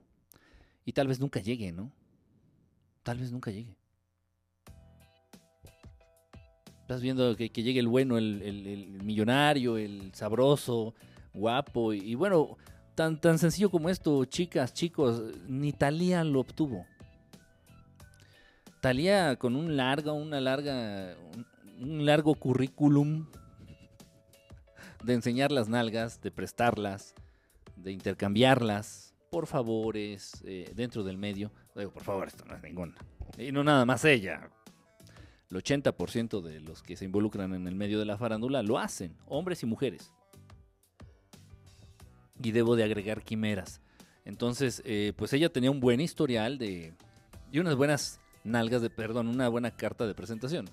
y 0.84 0.92
tal 0.92 1.06
vez 1.08 1.20
nunca 1.20 1.40
llegue, 1.40 1.72
¿no? 1.72 1.92
Tal 3.02 3.18
vez 3.18 3.30
nunca 3.30 3.50
llegue. 3.50 3.76
Estás 6.80 7.00
viendo 7.02 7.36
que, 7.36 7.50
que 7.50 7.62
llegue 7.62 7.80
el 7.80 7.88
bueno, 7.88 8.16
el, 8.18 8.42
el- 8.42 9.02
millonario, 9.02 9.76
el 9.76 10.12
sabroso, 10.14 10.94
guapo. 11.34 11.92
Y, 11.92 12.14
bueno, 12.14 12.56
tan, 12.94 13.20
tan 13.20 13.38
sencillo 13.38 13.70
como 13.70 13.88
esto, 13.90 14.24
chicas, 14.24 14.72
chicos, 14.72 15.22
ni 15.46 15.72
Talía 15.72 16.24
lo 16.24 16.40
obtuvo. 16.40 16.86
Talía 18.80 19.36
con 19.36 19.54
un 19.54 19.76
largo, 19.76 20.14
una 20.14 20.40
larga, 20.40 21.14
un 21.80 22.06
largo 22.06 22.34
currículum 22.34 23.26
de 25.04 25.12
enseñar 25.14 25.52
las 25.52 25.68
nalgas, 25.68 26.20
de 26.22 26.30
prestarlas, 26.30 27.14
de 27.82 27.92
intercambiarlas 27.92 29.14
por 29.30 29.46
favores 29.46 30.42
eh, 30.44 30.72
dentro 30.74 31.02
del 31.02 31.18
medio. 31.18 31.50
Digo, 31.74 31.92
por 31.92 32.02
favor, 32.02 32.28
esto 32.28 32.44
no 32.44 32.56
es 32.56 32.62
ninguna. 32.62 32.94
Y 33.36 33.52
no 33.52 33.62
nada 33.62 33.84
más 33.84 34.04
ella. 34.04 34.50
El 35.50 35.56
80% 35.56 36.42
de 36.42 36.60
los 36.60 36.82
que 36.82 36.96
se 36.96 37.04
involucran 37.04 37.54
en 37.54 37.66
el 37.66 37.74
medio 37.74 37.98
de 37.98 38.04
la 38.04 38.18
farándula 38.18 38.62
lo 38.62 38.78
hacen, 38.78 39.16
hombres 39.26 39.62
y 39.62 39.66
mujeres. 39.66 40.12
Y 42.42 42.52
debo 42.52 42.76
de 42.76 42.84
agregar 42.84 43.22
quimeras. 43.22 43.80
Entonces, 44.24 44.82
eh, 44.84 45.12
pues 45.16 45.32
ella 45.32 45.50
tenía 45.50 45.70
un 45.70 45.80
buen 45.80 46.00
historial 46.00 46.58
de... 46.58 46.94
Y 47.50 47.60
unas 47.60 47.76
buenas 47.76 48.20
nalgas 48.44 48.82
de, 48.82 48.90
perdón, 48.90 49.28
una 49.28 49.48
buena 49.48 49.70
carta 49.70 50.06
de 50.06 50.14
presentación. 50.14 50.68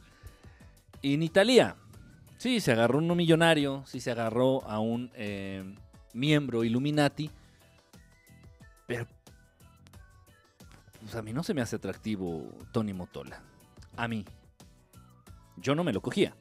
Y 1.01 1.17
ni 1.17 1.29
Talía. 1.29 1.77
Sí, 2.37 2.59
se 2.59 2.73
agarró 2.73 2.97
uno 2.97 3.15
millonario, 3.15 3.83
sí 3.85 4.01
se 4.01 4.11
agarró 4.11 4.63
a 4.67 4.79
un 4.79 5.09
eh, 5.15 5.63
miembro 6.15 6.63
Illuminati, 6.63 7.29
pero 8.87 9.05
pues 11.01 11.15
a 11.15 11.21
mí 11.21 11.33
no 11.33 11.43
se 11.43 11.53
me 11.53 11.61
hace 11.61 11.75
atractivo 11.75 12.49
Tony 12.71 12.93
Motola. 12.93 13.43
A 13.95 14.07
mí. 14.07 14.25
Yo 15.57 15.75
no 15.75 15.83
me 15.83 15.93
lo 15.93 16.01
cogía. 16.01 16.35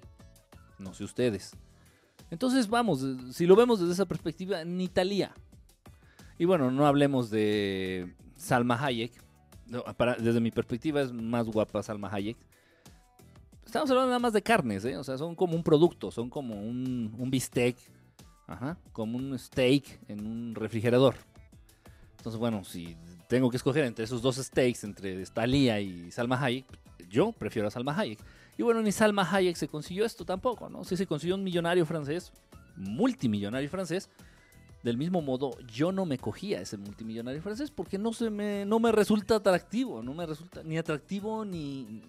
No 0.79 0.95
sé 0.95 1.05
ustedes. 1.05 1.57
Entonces, 2.31 2.69
vamos, 2.69 3.05
si 3.33 3.47
lo 3.47 3.55
vemos 3.57 3.81
desde 3.81 3.93
esa 3.93 4.07
perspectiva, 4.07 4.65
ni 4.65 4.89
Talía. 4.89 5.35
Y 6.39 6.47
bueno, 6.47 6.71
no 6.71 6.87
hablemos 6.87 7.31
de 7.31 8.15
Salma 8.37 8.83
Hayek. 8.83 9.13
Desde 10.19 10.41
mi 10.41 10.51
perspectiva 10.51 11.03
es 11.03 11.13
más 11.13 11.47
guapa 11.47 11.83
Salma 11.83 12.09
Hayek. 12.11 12.39
Estamos 13.65 13.91
hablando 13.91 14.09
nada 14.09 14.19
más 14.19 14.33
de 14.33 14.43
carnes, 14.43 14.85
¿eh? 14.85 14.97
O 14.97 15.05
sea, 15.05 15.19
son 15.19 15.35
como 15.35 15.55
un 15.55 15.63
producto, 15.63 16.11
son 16.11 16.31
como 16.31 16.55
un 16.55 17.29
bistec, 17.31 17.77
como 18.93 19.17
un 19.17 19.39
steak 19.39 20.01
en 20.09 20.27
un 20.27 20.55
refrigerador. 20.55 21.15
Entonces, 22.17 22.39
bueno, 22.39 22.65
si 22.65 22.97
tengo 23.29 23.51
que 23.51 23.57
escoger 23.57 23.85
entre 23.85 24.05
esos 24.05 24.23
dos 24.23 24.37
steaks, 24.37 24.85
entre 24.85 25.25
Thalía 25.27 25.81
y 25.81 26.11
Salma 26.11 26.43
Hayek, 26.43 26.67
yo 27.09 27.33
prefiero 27.33 27.69
a 27.69 27.71
Salma 27.71 27.99
Hayek. 27.99 28.19
Y 28.57 28.63
bueno, 28.63 28.83
ni 28.83 28.93
Salma 28.93 29.29
Hayek 29.31 29.57
se 29.57 29.69
consiguió 29.69 30.05
esto 30.05 30.25
tampoco, 30.25 30.69
¿no? 30.69 30.85
Sí 30.85 30.97
se 30.97 31.07
consiguió 31.07 31.35
un 31.35 31.45
millonario 31.45 31.85
francés, 31.85 32.33
multimillonario 32.77 33.69
francés. 33.69 34.09
Del 34.83 34.99
mismo 34.99 35.23
modo, 35.23 35.59
yo 35.67 35.93
no 35.93 36.05
me 36.05 36.19
cogía 36.19 36.61
ese 36.61 36.77
multimillonario 36.77 37.41
francés 37.41 37.71
porque 37.71 37.97
no, 37.99 38.13
se 38.13 38.29
me, 38.29 38.67
no 38.67 38.79
me 38.79 38.93
resulta 38.93 39.37
atractivo, 39.37 40.03
no 40.03 40.13
me 40.13 40.27
resulta 40.27 40.63
ni 40.63 40.77
atractivo 40.77 41.45
ni, 41.45 42.03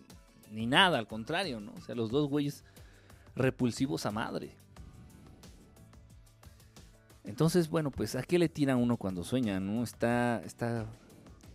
ni 0.51 0.65
nada, 0.65 0.97
al 0.97 1.07
contrario, 1.07 1.61
¿no? 1.61 1.73
O 1.77 1.81
sea, 1.81 1.95
los 1.95 2.11
dos 2.11 2.27
güeyes 2.27 2.65
repulsivos 3.35 4.05
a 4.05 4.11
madre. 4.11 4.55
Entonces, 7.25 7.69
bueno, 7.69 7.91
pues 7.91 8.15
¿a 8.15 8.23
qué 8.23 8.37
le 8.37 8.49
tira 8.49 8.75
uno 8.75 8.97
cuando 8.97 9.23
sueña, 9.23 9.59
no? 9.59 9.83
Está, 9.83 10.41
está, 10.45 10.85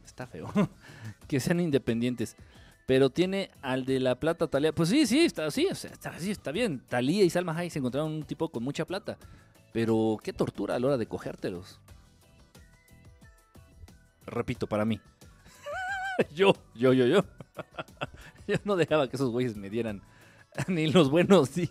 está 0.04 0.26
feo. 0.26 0.50
que 1.28 1.40
sean 1.40 1.60
independientes. 1.60 2.36
Pero 2.86 3.08
tiene 3.08 3.50
al 3.62 3.84
de 3.84 4.00
la 4.00 4.18
plata 4.18 4.48
Talía. 4.48 4.74
Pues 4.74 4.88
sí, 4.88 5.06
sí, 5.06 5.20
está, 5.20 5.50
sí, 5.50 5.68
o 5.70 5.74
sea, 5.74 5.92
está, 5.92 6.18
sí, 6.18 6.32
está 6.32 6.50
bien. 6.50 6.82
Talía 6.88 7.22
y 7.22 7.30
Salma 7.30 7.56
Hayek 7.56 7.72
se 7.72 7.78
encontraron 7.78 8.10
un 8.10 8.22
tipo 8.24 8.50
con 8.50 8.64
mucha 8.64 8.84
plata. 8.84 9.16
Pero 9.72 10.18
qué 10.22 10.32
tortura 10.32 10.74
a 10.74 10.80
la 10.80 10.88
hora 10.88 10.96
de 10.98 11.06
cogértelos. 11.06 11.80
Repito, 14.26 14.66
para 14.66 14.84
mí. 14.84 15.00
yo, 16.34 16.52
yo, 16.74 16.92
yo, 16.92 17.06
yo. 17.06 17.24
yo 18.48 18.56
no 18.64 18.74
dejaba 18.74 19.08
que 19.08 19.16
esos 19.16 19.30
güeyes 19.30 19.56
me 19.56 19.70
dieran 19.70 20.02
ni 20.68 20.90
los 20.90 21.10
buenos 21.10 21.54
días. 21.54 21.70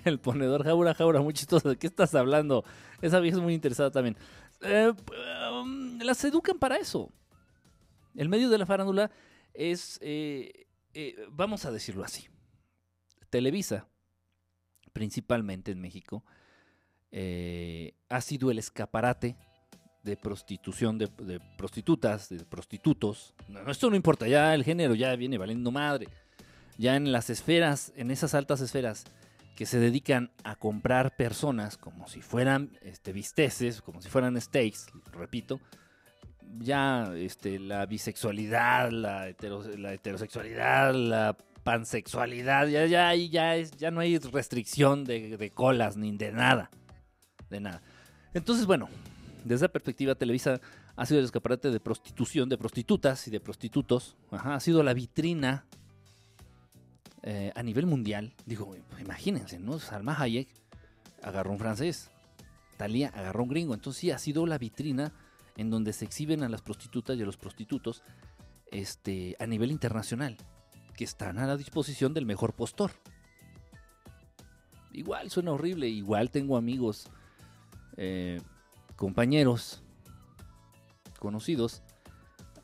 El 0.04 0.18
ponedor 0.18 0.64
jaura, 0.64 0.94
jaura, 0.94 1.20
muy 1.20 1.34
chistoso. 1.34 1.68
¿De 1.68 1.76
qué 1.76 1.86
estás 1.86 2.14
hablando? 2.14 2.64
Esa 3.00 3.20
vieja 3.20 3.36
es 3.36 3.42
muy 3.42 3.54
interesada 3.54 3.90
también. 3.90 4.16
Eh, 4.62 4.92
um, 5.52 5.98
las 6.00 6.22
educan 6.24 6.58
para 6.58 6.76
eso. 6.76 7.10
El 8.14 8.28
medio 8.28 8.48
de 8.48 8.58
la 8.58 8.66
farándula 8.66 9.10
es, 9.54 9.98
eh, 10.02 10.66
eh, 10.94 11.26
vamos 11.30 11.64
a 11.64 11.70
decirlo 11.70 12.04
así, 12.04 12.26
Televisa, 13.30 13.86
principalmente 14.92 15.70
en 15.70 15.80
México, 15.80 16.24
ha 18.08 18.20
sido 18.20 18.50
el 18.50 18.58
escaparate 18.58 19.36
de 20.02 20.16
prostitución, 20.16 20.98
de, 20.98 21.08
de 21.18 21.40
prostitutas, 21.56 22.28
de 22.28 22.44
prostitutos. 22.44 23.34
No, 23.48 23.70
esto 23.70 23.90
no 23.90 23.96
importa, 23.96 24.26
ya 24.26 24.54
el 24.54 24.64
género 24.64 24.94
ya 24.94 25.14
viene 25.16 25.38
valiendo 25.38 25.70
madre. 25.70 26.08
Ya 26.78 26.96
en 26.96 27.12
las 27.12 27.30
esferas, 27.30 27.92
en 27.96 28.10
esas 28.10 28.34
altas 28.34 28.60
esferas 28.60 29.04
que 29.60 29.66
se 29.66 29.78
dedican 29.78 30.30
a 30.42 30.56
comprar 30.56 31.14
personas 31.14 31.76
como 31.76 32.08
si 32.08 32.22
fueran 32.22 32.78
este, 32.80 33.12
bisteces, 33.12 33.82
como 33.82 34.00
si 34.00 34.08
fueran 34.08 34.40
steaks, 34.40 34.86
repito, 35.12 35.60
ya 36.60 37.12
este, 37.14 37.58
la 37.58 37.84
bisexualidad, 37.84 38.90
la, 38.90 39.34
la 39.76 39.92
heterosexualidad, 39.92 40.94
la 40.94 41.36
pansexualidad, 41.62 42.68
ya, 42.68 42.86
ya, 42.86 43.14
ya, 43.14 43.56
es, 43.56 43.72
ya 43.72 43.90
no 43.90 44.00
hay 44.00 44.16
restricción 44.16 45.04
de, 45.04 45.36
de 45.36 45.50
colas 45.50 45.98
ni 45.98 46.16
de 46.16 46.32
nada. 46.32 46.70
De 47.50 47.60
nada. 47.60 47.82
Entonces, 48.32 48.64
bueno, 48.64 48.88
desde 49.44 49.56
esa 49.56 49.68
perspectiva, 49.68 50.14
Televisa 50.14 50.58
ha 50.96 51.04
sido 51.04 51.18
el 51.18 51.26
escaparate 51.26 51.70
de 51.70 51.80
prostitución, 51.80 52.48
de 52.48 52.56
prostitutas 52.56 53.28
y 53.28 53.30
de 53.30 53.40
prostitutos. 53.40 54.16
Ajá, 54.30 54.54
ha 54.54 54.60
sido 54.60 54.82
la 54.82 54.94
vitrina 54.94 55.66
eh, 57.22 57.52
a 57.54 57.62
nivel 57.62 57.86
mundial. 57.86 58.32
Digo, 58.46 58.74
imagínense, 58.98 59.58
¿no? 59.58 59.78
Salma 59.78 60.16
Hayek 60.18 60.48
agarró 61.22 61.52
un 61.52 61.58
francés. 61.58 62.10
Talía 62.76 63.08
agarró 63.08 63.42
un 63.42 63.50
gringo. 63.50 63.74
Entonces 63.74 64.00
sí, 64.00 64.10
ha 64.10 64.18
sido 64.18 64.46
la 64.46 64.58
vitrina 64.58 65.12
en 65.56 65.70
donde 65.70 65.92
se 65.92 66.04
exhiben 66.04 66.42
a 66.42 66.48
las 66.48 66.62
prostitutas 66.62 67.18
y 67.18 67.22
a 67.22 67.26
los 67.26 67.36
prostitutos 67.36 68.02
este, 68.70 69.36
a 69.38 69.46
nivel 69.46 69.70
internacional, 69.70 70.36
que 70.96 71.04
están 71.04 71.38
a 71.38 71.46
la 71.46 71.56
disposición 71.56 72.14
del 72.14 72.24
mejor 72.24 72.54
postor. 72.54 72.92
Igual 74.92 75.30
suena 75.30 75.52
horrible, 75.52 75.88
igual 75.88 76.30
tengo 76.30 76.56
amigos, 76.56 77.06
eh, 77.96 78.40
compañeros, 78.96 79.82
conocidos, 81.18 81.82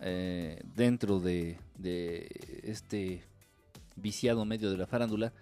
eh, 0.00 0.62
dentro 0.74 1.20
de, 1.20 1.58
de 1.78 2.28
este 2.64 3.24
viciado 3.96 4.44
medio 4.44 4.70
de 4.70 4.76
la 4.76 4.86
farándula. 4.86 5.32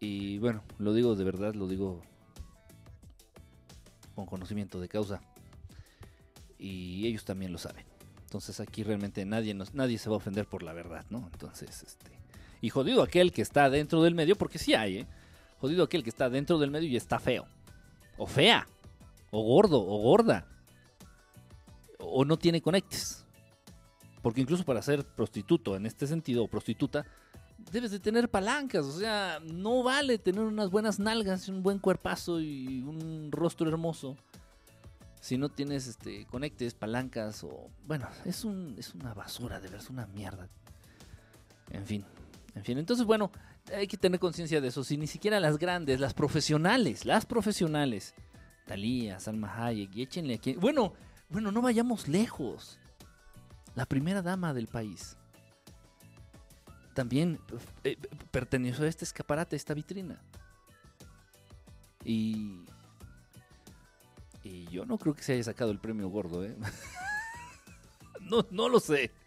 Y 0.00 0.38
bueno, 0.38 0.62
lo 0.78 0.92
digo 0.92 1.16
de 1.16 1.24
verdad, 1.24 1.54
lo 1.54 1.66
digo 1.66 2.02
con 4.14 4.26
conocimiento 4.26 4.80
de 4.80 4.88
causa 4.88 5.20
y 6.58 7.06
ellos 7.06 7.24
también 7.24 7.52
lo 7.52 7.58
saben. 7.58 7.84
Entonces 8.24 8.58
aquí 8.60 8.82
realmente 8.82 9.24
nadie 9.24 9.54
nadie 9.74 9.98
se 9.98 10.08
va 10.08 10.14
a 10.14 10.18
ofender 10.18 10.46
por 10.46 10.62
la 10.62 10.72
verdad, 10.72 11.04
¿no? 11.10 11.28
Entonces, 11.32 11.82
este. 11.82 12.18
Y 12.60 12.70
jodido 12.70 13.02
aquel 13.02 13.32
que 13.32 13.42
está 13.42 13.68
dentro 13.68 14.02
del 14.02 14.14
medio, 14.14 14.36
porque 14.36 14.58
sí 14.58 14.74
hay, 14.74 14.98
¿eh? 14.98 15.06
Jodido 15.60 15.84
aquel 15.84 16.02
que 16.02 16.10
está 16.10 16.30
dentro 16.30 16.58
del 16.58 16.70
medio 16.70 16.88
y 16.88 16.96
está 16.96 17.18
feo. 17.18 17.46
O 18.16 18.26
fea. 18.26 18.66
O 19.30 19.42
gordo, 19.42 19.80
o 19.80 19.98
gorda. 19.98 20.46
O 21.98 22.24
no 22.24 22.38
tiene 22.38 22.60
conectes. 22.60 23.23
Porque 24.24 24.40
incluso 24.40 24.64
para 24.64 24.82
ser 24.82 25.04
prostituto 25.04 25.76
en 25.76 25.86
este 25.86 26.08
sentido, 26.08 26.42
o 26.42 26.48
prostituta, 26.48 27.06
debes 27.70 27.92
de 27.92 28.00
tener 28.00 28.28
palancas. 28.28 28.84
O 28.86 28.98
sea, 28.98 29.38
no 29.44 29.84
vale 29.84 30.18
tener 30.18 30.40
unas 30.40 30.70
buenas 30.70 30.98
nalgas, 30.98 31.48
un 31.48 31.62
buen 31.62 31.78
cuerpazo 31.78 32.40
y 32.40 32.80
un 32.80 33.30
rostro 33.30 33.68
hermoso 33.68 34.16
si 35.24 35.38
no 35.38 35.48
tienes 35.48 35.86
este 35.86 36.26
conectes, 36.26 36.74
palancas 36.74 37.44
o 37.44 37.70
bueno, 37.86 38.06
es 38.26 38.44
un 38.44 38.74
es 38.78 38.94
una 38.94 39.14
basura, 39.14 39.56
de 39.56 39.68
verdad, 39.68 39.80
es 39.80 39.88
una 39.88 40.06
mierda. 40.08 40.50
En 41.70 41.86
fin, 41.86 42.04
en 42.54 42.62
fin, 42.62 42.76
entonces 42.76 43.06
bueno, 43.06 43.30
hay 43.74 43.86
que 43.86 43.96
tener 43.96 44.20
conciencia 44.20 44.60
de 44.60 44.68
eso, 44.68 44.84
si 44.84 44.98
ni 44.98 45.06
siquiera 45.06 45.40
las 45.40 45.56
grandes, 45.56 45.98
las 45.98 46.12
profesionales, 46.12 47.06
las 47.06 47.24
profesionales, 47.24 48.14
Talía, 48.66 49.18
Salma 49.18 49.64
Hayek, 49.64 49.96
y 49.96 50.02
échenle 50.02 50.34
aquí, 50.34 50.56
bueno, 50.56 50.92
bueno, 51.30 51.50
no 51.50 51.62
vayamos 51.62 52.06
lejos. 52.06 52.78
La 53.74 53.86
primera 53.86 54.22
dama 54.22 54.54
del 54.54 54.68
país, 54.68 55.16
también 56.94 57.40
eh, 57.82 57.96
perteneció 58.30 58.84
a 58.84 58.88
este 58.88 59.04
escaparate, 59.04 59.56
a 59.56 59.58
esta 59.58 59.74
vitrina. 59.74 60.20
Y, 62.04 62.64
y 64.44 64.66
yo 64.66 64.86
no 64.86 64.96
creo 64.96 65.14
que 65.14 65.22
se 65.22 65.32
haya 65.32 65.42
sacado 65.42 65.72
el 65.72 65.80
premio 65.80 66.08
gordo, 66.08 66.44
¿eh? 66.44 66.56
no, 68.20 68.46
no 68.50 68.68
lo 68.68 68.80
sé. 68.80 69.10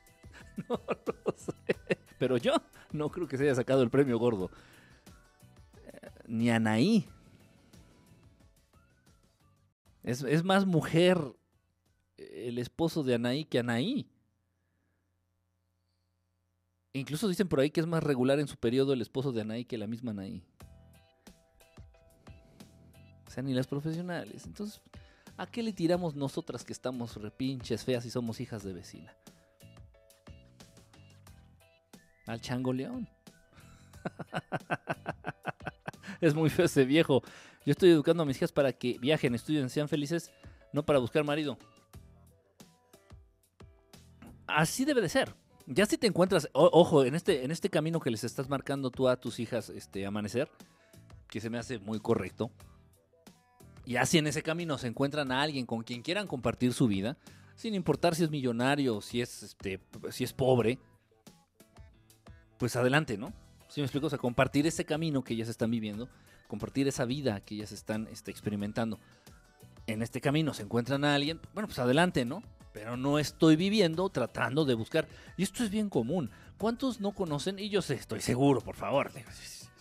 No 0.69 0.81
lo 0.87 1.35
sé. 1.37 1.53
Pero 2.17 2.37
yo 2.37 2.55
no 2.91 3.11
creo 3.11 3.27
que 3.27 3.37
se 3.37 3.43
haya 3.43 3.53
sacado 3.53 3.83
el 3.83 3.91
premio 3.91 4.17
gordo. 4.17 4.49
Eh, 5.83 6.09
ni 6.25 6.49
Anaí. 6.49 7.07
Es, 10.01 10.23
es 10.23 10.43
más 10.43 10.65
mujer 10.65 11.19
el 12.17 12.57
esposo 12.57 13.03
de 13.03 13.13
Anaí 13.13 13.45
que 13.45 13.59
Anaí. 13.59 14.09
Incluso 16.97 17.27
dicen 17.27 17.47
por 17.47 17.59
ahí 17.59 17.69
que 17.69 17.79
es 17.79 17.85
más 17.85 18.03
regular 18.03 18.39
en 18.39 18.47
su 18.47 18.57
periodo 18.57 18.91
el 18.91 19.01
esposo 19.01 19.31
de 19.31 19.41
Anaí 19.41 19.65
que 19.65 19.77
la 19.77 19.85
misma 19.85 20.11
Anaí. 20.11 20.43
O 23.27 23.29
sea, 23.29 23.43
ni 23.43 23.53
las 23.53 23.67
profesionales. 23.67 24.47
Entonces, 24.47 24.81
¿a 25.37 25.45
qué 25.45 25.61
le 25.61 25.73
tiramos 25.73 26.15
nosotras 26.15 26.63
que 26.63 26.73
estamos 26.73 27.15
repinches, 27.17 27.83
feas 27.83 28.03
y 28.05 28.09
somos 28.09 28.41
hijas 28.41 28.63
de 28.63 28.73
vecina? 28.73 29.15
Al 32.25 32.41
chango 32.41 32.73
león. 32.73 33.07
es 36.21 36.33
muy 36.33 36.49
feo 36.49 36.65
ese 36.65 36.83
viejo. 36.83 37.21
Yo 37.63 37.73
estoy 37.73 37.91
educando 37.91 38.23
a 38.23 38.25
mis 38.25 38.37
hijas 38.37 38.51
para 38.51 38.73
que 38.73 38.97
viajen, 38.97 39.35
estudien, 39.35 39.69
sean 39.69 39.87
felices, 39.87 40.31
no 40.73 40.83
para 40.83 40.97
buscar 40.97 41.23
marido. 41.23 41.59
Así 44.47 44.83
debe 44.83 45.01
de 45.01 45.09
ser. 45.09 45.35
Ya 45.69 45.85
si 45.85 45.97
te 45.97 46.07
encuentras, 46.07 46.49
ojo, 46.53 47.03
en 47.03 47.13
este, 47.13 47.43
en 47.43 47.51
este 47.51 47.69
camino 47.69 47.99
que 47.99 48.09
les 48.09 48.23
estás 48.23 48.47
marcando 48.47 48.89
tú 48.89 49.09
a 49.09 49.17
tus 49.17 49.37
hijas, 49.39 49.69
este, 49.69 50.05
amanecer, 50.05 50.49
que 51.27 51.41
se 51.41 51.49
me 51.49 51.57
hace 51.57 51.77
muy 51.77 51.99
correcto. 51.99 52.49
Y 53.85 53.97
así 53.97 54.17
en 54.17 54.27
ese 54.27 54.41
camino 54.41 54.77
se 54.77 54.87
encuentran 54.87 55.29
a 55.29 55.41
alguien 55.41 55.65
con 55.65 55.83
quien 55.83 56.01
quieran 56.03 56.25
compartir 56.25 56.73
su 56.73 56.87
vida, 56.87 57.17
sin 57.55 57.75
importar 57.75 58.15
si 58.15 58.23
es 58.23 58.29
millonario, 58.29 59.01
si 59.01 59.19
es, 59.19 59.43
este, 59.43 59.81
si 60.09 60.23
es 60.23 60.31
pobre, 60.31 60.79
pues 62.57 62.77
adelante, 62.77 63.17
¿no? 63.17 63.33
Si 63.67 63.81
me 63.81 63.85
explico, 63.85 64.07
o 64.07 64.09
sea, 64.09 64.19
compartir 64.19 64.65
ese 64.67 64.85
camino 64.85 65.21
que 65.21 65.33
ellas 65.33 65.49
están 65.49 65.69
viviendo, 65.69 66.07
compartir 66.47 66.87
esa 66.87 67.03
vida 67.03 67.41
que 67.41 67.55
ellas 67.55 67.73
están 67.73 68.07
este, 68.07 68.31
experimentando. 68.31 68.99
En 69.85 70.01
este 70.01 70.21
camino 70.21 70.53
se 70.53 70.63
encuentran 70.63 71.03
a 71.03 71.13
alguien, 71.13 71.41
bueno, 71.53 71.67
pues 71.67 71.79
adelante, 71.79 72.23
¿no? 72.23 72.41
Pero 72.77 72.95
no 72.95 73.17
estoy 73.17 73.55
viviendo 73.55 74.07
tratando 74.09 74.63
de 74.63 74.75
buscar. 74.75 75.07
Y 75.35 75.41
esto 75.41 75.63
es 75.63 75.71
bien 75.71 75.89
común. 75.89 76.29
¿Cuántos 76.59 77.01
no 77.01 77.11
conocen? 77.11 77.57
Y 77.57 77.69
yo 77.69 77.81
sé, 77.81 77.95
estoy 77.95 78.21
seguro, 78.21 78.61
por 78.61 78.75
favor. 78.75 79.11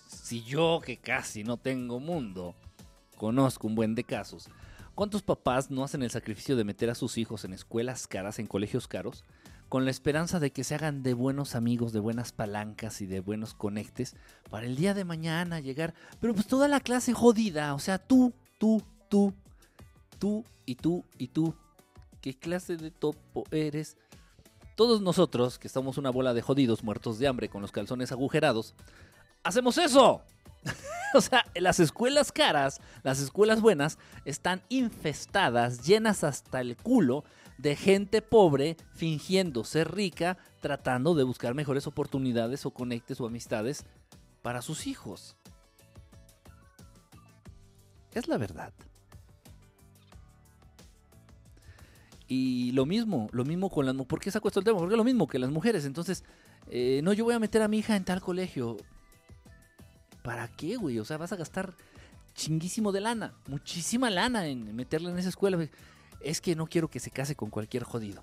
Si 0.07 0.43
yo 0.45 0.81
que 0.83 0.97
casi 0.97 1.45
no 1.45 1.59
tengo 1.59 2.01
mundo, 2.01 2.55
conozco 3.19 3.67
un 3.67 3.75
buen 3.75 3.95
de 3.95 4.03
casos. 4.03 4.49
¿Cuántos 4.95 5.23
papás 5.23 5.71
no 5.71 5.85
hacen 5.85 6.03
el 6.03 6.11
sacrificio 6.11 6.57
de 6.57 6.65
meter 6.65 6.89
a 6.89 6.95
sus 6.95 7.19
hijos 7.19 7.45
en 7.45 7.53
escuelas 7.53 8.07
caras, 8.07 8.39
en 8.39 8.47
colegios 8.47 8.89
caros, 8.89 9.25
con 9.69 9.85
la 9.85 9.91
esperanza 9.91 10.41
de 10.41 10.51
que 10.51 10.65
se 10.65 10.75
hagan 10.75 11.03
de 11.03 11.13
buenos 11.13 11.55
amigos, 11.55 11.93
de 11.93 12.01
buenas 12.01 12.33
palancas 12.33 13.03
y 13.03 13.07
de 13.07 13.21
buenos 13.21 13.53
conectes 13.53 14.17
para 14.49 14.65
el 14.65 14.75
día 14.75 14.95
de 14.95 15.05
mañana 15.05 15.61
llegar? 15.61 15.93
Pero 16.19 16.33
pues 16.33 16.47
toda 16.47 16.67
la 16.67 16.81
clase 16.81 17.13
jodida, 17.13 17.75
o 17.75 17.79
sea, 17.79 17.99
tú, 17.99 18.33
tú, 18.57 18.83
tú, 19.11 19.35
tú 20.19 20.47
y 20.65 20.77
tú 20.77 21.05
y 21.19 21.29
tú 21.29 21.55
¿Qué 22.27 22.37
clase 22.37 22.77
de 22.77 22.91
topo 22.91 23.45
eres? 23.53 23.97
Todos 24.75 25.01
nosotros, 25.01 25.61
que 25.61 25.69
estamos 25.69 25.97
una 25.97 26.11
bola 26.11 26.35
de 26.35 26.43
jodidos 26.43 26.83
muertos 26.83 27.21
de 27.21 27.29
hambre 27.29 27.49
con 27.49 27.63
los 27.63 27.71
calzones 27.71 28.11
agujerados, 28.11 28.75
hacemos 29.45 29.79
eso. 29.79 30.23
o 31.15 31.21
sea, 31.21 31.45
las 31.55 31.79
escuelas 31.79 32.33
caras, 32.33 32.81
las 33.05 33.21
escuelas 33.21 33.61
buenas, 33.61 33.97
están 34.25 34.61
infestadas, 34.71 35.87
llenas 35.87 36.25
hasta 36.25 36.61
el 36.61 36.77
culo 36.77 37.23
de 37.59 37.77
gente 37.77 38.23
pobre 38.23 38.77
fingiendo 38.93 39.63
ser 39.63 39.95
rica, 39.95 40.37
tratando 40.61 41.15
de 41.15 41.23
buscar 41.23 41.55
mejores 41.55 41.87
oportunidades 41.87 42.67
o 42.67 42.73
conectes 42.73 43.21
o 43.21 43.27
amistades 43.27 43.85
para 44.43 44.63
sus 44.63 44.89
hijos. 44.89 45.37
Es 48.15 48.27
la 48.27 48.37
verdad. 48.37 48.73
Y 52.29 52.73
lo 52.73 52.87
mismo, 52.87 53.29
lo 53.33 53.45
mismo 53.45 53.71
con 53.71 53.87
las 53.87 53.95
mujeres. 53.95 54.09
¿Por 54.09 54.21
qué 54.21 54.31
saco 54.31 54.49
esto 54.49 54.61
el 54.61 54.65
tema? 54.65 54.79
Porque 54.79 54.95
es 54.95 54.99
lo 54.99 55.05
mismo 55.05 55.27
que 55.29 55.39
las 55.39 55.51
mujeres. 55.51 55.85
Entonces, 55.85 56.25
eh, 56.69 57.01
no, 57.03 57.13
yo 57.13 57.25
voy 57.25 57.35
a 57.35 57.39
meter 57.39 57.63
a 57.63 57.69
mi 57.69 57.79
hija 57.79 57.97
en 57.97 58.05
tal 58.05 58.21
colegio. 58.21 58.77
¿Para 60.23 60.49
qué, 60.49 60.77
güey? 60.77 60.99
O 60.99 61.05
sea, 61.05 61.19
vas 61.19 61.33
a 61.33 61.37
gastar 61.37 61.75
chinguísimo 62.35 62.93
de 62.93 63.01
lana, 63.01 63.35
muchísima 63.49 64.11
lana 64.11 64.47
en 64.47 64.75
meterla 64.75 65.11
en 65.11 65.19
esa 65.19 65.29
escuela. 65.29 65.59
Es 66.21 66.41
que 66.41 66.57
no 66.57 66.67
quiero 66.67 66.89
que 66.89 67.01
se 67.01 67.11
case 67.11 67.37
con 67.37 67.51
cualquier 67.51 67.85
jodido. 67.85 68.23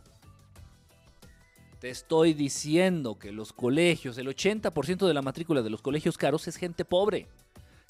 Te 1.79 1.89
estoy 1.89 2.33
diciendo 2.33 3.17
que 3.17 3.31
los 3.31 3.51
colegios, 3.51 4.17
el 4.17 4.27
80% 4.27 5.07
de 5.07 5.13
la 5.13 5.21
matrícula 5.21 5.61
de 5.61 5.69
los 5.69 5.81
colegios 5.81 6.17
caros 6.17 6.47
es 6.47 6.55
gente 6.55 6.85
pobre. 6.85 7.27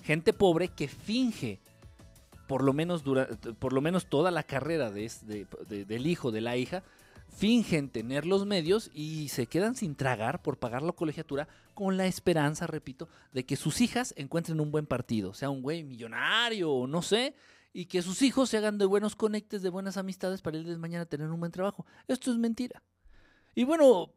Gente 0.03 0.33
pobre 0.33 0.69
que 0.69 0.87
finge 0.87 1.59
por 2.53 2.63
lo 2.63 2.71
menos, 2.71 3.01
por 3.57 3.73
lo 3.73 3.81
menos 3.81 4.05
toda 4.05 4.29
la 4.29 4.43
carrera 4.43 4.91
de, 4.91 5.09
del 5.87 6.05
hijo, 6.05 6.31
de 6.31 6.39
la 6.39 6.55
hija, 6.55 6.83
fingen 7.35 7.89
tener 7.89 8.27
los 8.27 8.45
medios 8.45 8.91
y 8.93 9.29
se 9.29 9.47
quedan 9.47 9.75
sin 9.75 9.95
tragar 9.95 10.43
por 10.43 10.59
pagar 10.59 10.83
la 10.83 10.91
colegiatura 10.91 11.47
con 11.73 11.97
la 11.97 12.05
esperanza, 12.05 12.67
repito, 12.67 13.09
de 13.31 13.43
que 13.43 13.55
sus 13.55 13.81
hijas 13.81 14.13
encuentren 14.17 14.59
un 14.59 14.69
buen 14.69 14.85
partido, 14.85 15.33
sea 15.33 15.49
un 15.49 15.63
güey 15.63 15.83
millonario 15.83 16.71
o 16.71 16.85
no 16.85 17.01
sé, 17.01 17.33
y 17.73 17.85
que 17.85 18.03
sus 18.03 18.21
hijos 18.21 18.51
se 18.51 18.57
hagan 18.57 18.77
de 18.77 18.85
buenos 18.85 19.15
conectes, 19.15 19.63
de 19.63 19.71
buenas 19.71 19.97
amistades 19.97 20.43
para 20.43 20.57
el 20.57 20.63
de 20.63 20.77
mañana 20.77 21.07
tener 21.07 21.31
un 21.31 21.39
buen 21.39 21.51
trabajo. 21.51 21.87
Esto 22.07 22.31
es 22.31 22.37
mentira. 22.37 22.83
Y 23.55 23.63
bueno, 23.63 24.13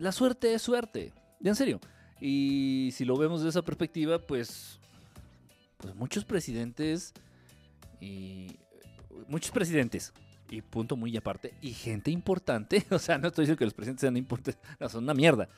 la 0.00 0.10
suerte 0.10 0.52
es 0.52 0.62
suerte, 0.62 1.12
en 1.40 1.54
serio. 1.54 1.78
Y 2.20 2.90
si 2.92 3.04
lo 3.04 3.16
vemos 3.16 3.40
de 3.44 3.50
esa 3.50 3.62
perspectiva, 3.62 4.18
pues, 4.18 4.80
pues 5.76 5.94
muchos 5.94 6.24
presidentes 6.24 7.14
y 8.02 8.58
muchos 9.28 9.52
presidentes, 9.52 10.12
y 10.50 10.60
punto 10.60 10.96
muy 10.96 11.16
aparte, 11.16 11.54
y 11.62 11.72
gente 11.72 12.10
importante, 12.10 12.84
o 12.90 12.98
sea, 12.98 13.16
no 13.16 13.28
estoy 13.28 13.44
diciendo 13.44 13.58
que 13.58 13.64
los 13.64 13.74
presidentes 13.74 14.00
sean 14.00 14.16
importantes, 14.16 14.60
no, 14.80 14.88
son 14.88 15.04
una 15.04 15.14
mierda. 15.14 15.48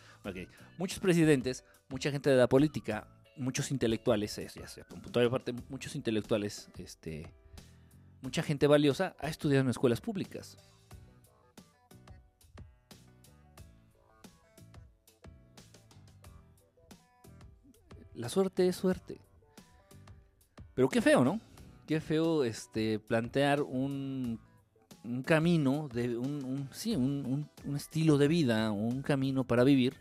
Muchos 0.77 0.99
presidentes, 0.99 1.65
mucha 1.89 2.11
gente 2.11 2.29
de 2.29 2.37
la 2.37 2.47
política, 2.47 3.09
muchos 3.39 3.71
intelectuales, 3.71 4.39
aparte, 5.27 5.55
muchos 5.71 5.97
intelectuales, 5.97 6.69
este, 6.77 7.33
mucha 8.21 8.43
gente 8.43 8.67
valiosa 8.67 9.17
ha 9.19 9.29
estudiado 9.29 9.63
en 9.65 9.71
escuelas 9.71 10.03
públicas. 10.03 10.59
La 18.15 18.29
suerte 18.29 18.69
es 18.69 18.77
suerte. 18.77 19.19
Pero 20.75 20.89
qué 20.89 21.01
feo, 21.01 21.25
¿no? 21.25 21.41
Qué 21.87 22.01
feo 22.01 22.45
este, 22.45 22.99
plantear 22.99 23.63
un, 23.63 24.41
camino, 25.25 25.89
de 25.93 26.17
un, 26.17 26.69
sí, 26.73 26.97
un, 26.97 27.49
estilo 27.77 28.19
de 28.19 28.29
vida, 28.29 28.71
un 28.71 29.03
camino 29.03 29.45
para 29.45 29.65
vivir, 29.65 29.95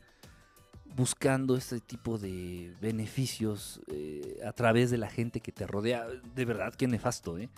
buscando 0.95 1.55
este 1.55 1.79
tipo 1.79 2.17
de 2.17 2.73
beneficios 2.79 3.81
eh, 3.87 4.39
a 4.45 4.53
través 4.53 4.91
de 4.91 4.97
la 4.97 5.09
gente 5.09 5.39
que 5.39 5.51
te 5.51 5.67
rodea. 5.67 6.07
De 6.35 6.45
verdad, 6.45 6.73
qué 6.75 6.87
nefasto, 6.87 7.37
¿eh? 7.37 7.49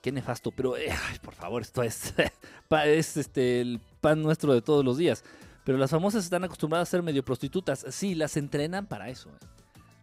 Qué 0.00 0.12
nefasto, 0.12 0.52
pero 0.52 0.76
eh, 0.76 0.94
por 1.22 1.34
favor, 1.34 1.62
esto 1.62 1.82
es, 1.82 2.14
es 2.84 3.16
este, 3.16 3.60
el 3.60 3.80
pan 4.00 4.22
nuestro 4.22 4.54
de 4.54 4.62
todos 4.62 4.84
los 4.84 4.96
días. 4.96 5.24
Pero 5.64 5.76
las 5.76 5.90
famosas 5.90 6.24
están 6.24 6.44
acostumbradas 6.44 6.88
a 6.88 6.90
ser 6.92 7.02
medio 7.02 7.22
prostitutas. 7.22 7.84
Sí, 7.90 8.14
las 8.14 8.38
entrenan 8.38 8.86
para 8.86 9.10
eso. 9.10 9.28
¿eh? 9.28 9.46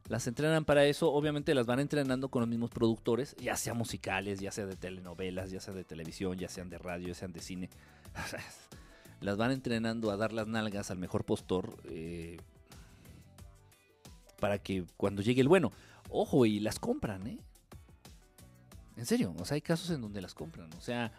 Las 0.08 0.28
entrenan 0.28 0.65
para 0.65 0.86
eso, 0.86 1.12
obviamente 1.12 1.56
las 1.56 1.65
van 1.65 1.80
entrenando 1.80 2.30
con 2.30 2.41
los 2.41 2.50
mismos 2.50 2.70
productores, 2.70 3.36
ya 3.38 3.56
sea 3.56 3.74
musicales, 3.74 4.39
ya 4.39 4.52
sea 4.52 4.68
de 4.68 4.76
telenovelas, 4.76 5.50
ya 5.50 5.60
sea 5.60 5.74
de 5.74 5.84
televisión, 5.84 6.38
ya 6.38 6.48
sean 6.48 6.70
de 6.70 6.78
radio, 6.78 7.08
ya 7.08 7.15
sean 7.15 7.34
de 7.34 7.41
cine. 7.41 7.70
las 9.22 9.38
van 9.38 9.52
entrenando 9.52 10.12
a 10.12 10.18
dar 10.18 10.32
las 10.32 10.48
nalgas 10.48 10.91
al 10.91 11.00
mejor 11.00 11.26
postor 11.26 11.76
eh, 11.86 12.38
para 14.39 14.60
que 14.60 14.86
cuando 14.96 15.24
llegue 15.24 15.41
el 15.41 15.48
bueno. 15.48 15.72
Ojo, 16.10 16.46
y 16.46 16.60
las 16.60 16.78
compran, 16.78 17.26
¿eh? 17.26 17.39
En 18.98 19.08
serio, 19.08 19.34
o 19.39 19.44
sea, 19.44 19.56
hay 19.56 19.62
casos 19.62 19.89
en 19.89 20.02
donde 20.02 20.22
las 20.22 20.36
compran. 20.36 20.72
O 20.78 20.82
sea, 20.82 21.12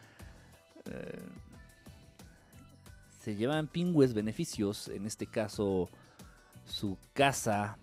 eh, 0.85 1.19
se 3.21 3.35
llevan 3.35 3.67
pingües 3.67 4.15
beneficios, 4.15 4.87
en 4.87 5.07
este 5.07 5.27
caso 5.27 5.91
su 6.65 6.97
casa 7.13 7.79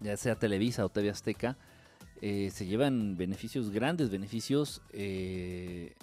ya 0.00 0.16
sea 0.16 0.36
Televisa 0.36 0.84
o 0.84 0.88
TV 0.88 1.10
Azteca, 1.10 1.56
eh, 2.20 2.50
se 2.52 2.66
llevan 2.66 3.16
beneficios, 3.16 3.70
grandes 3.70 4.10
beneficios, 4.10 4.82
eh, 4.92 5.94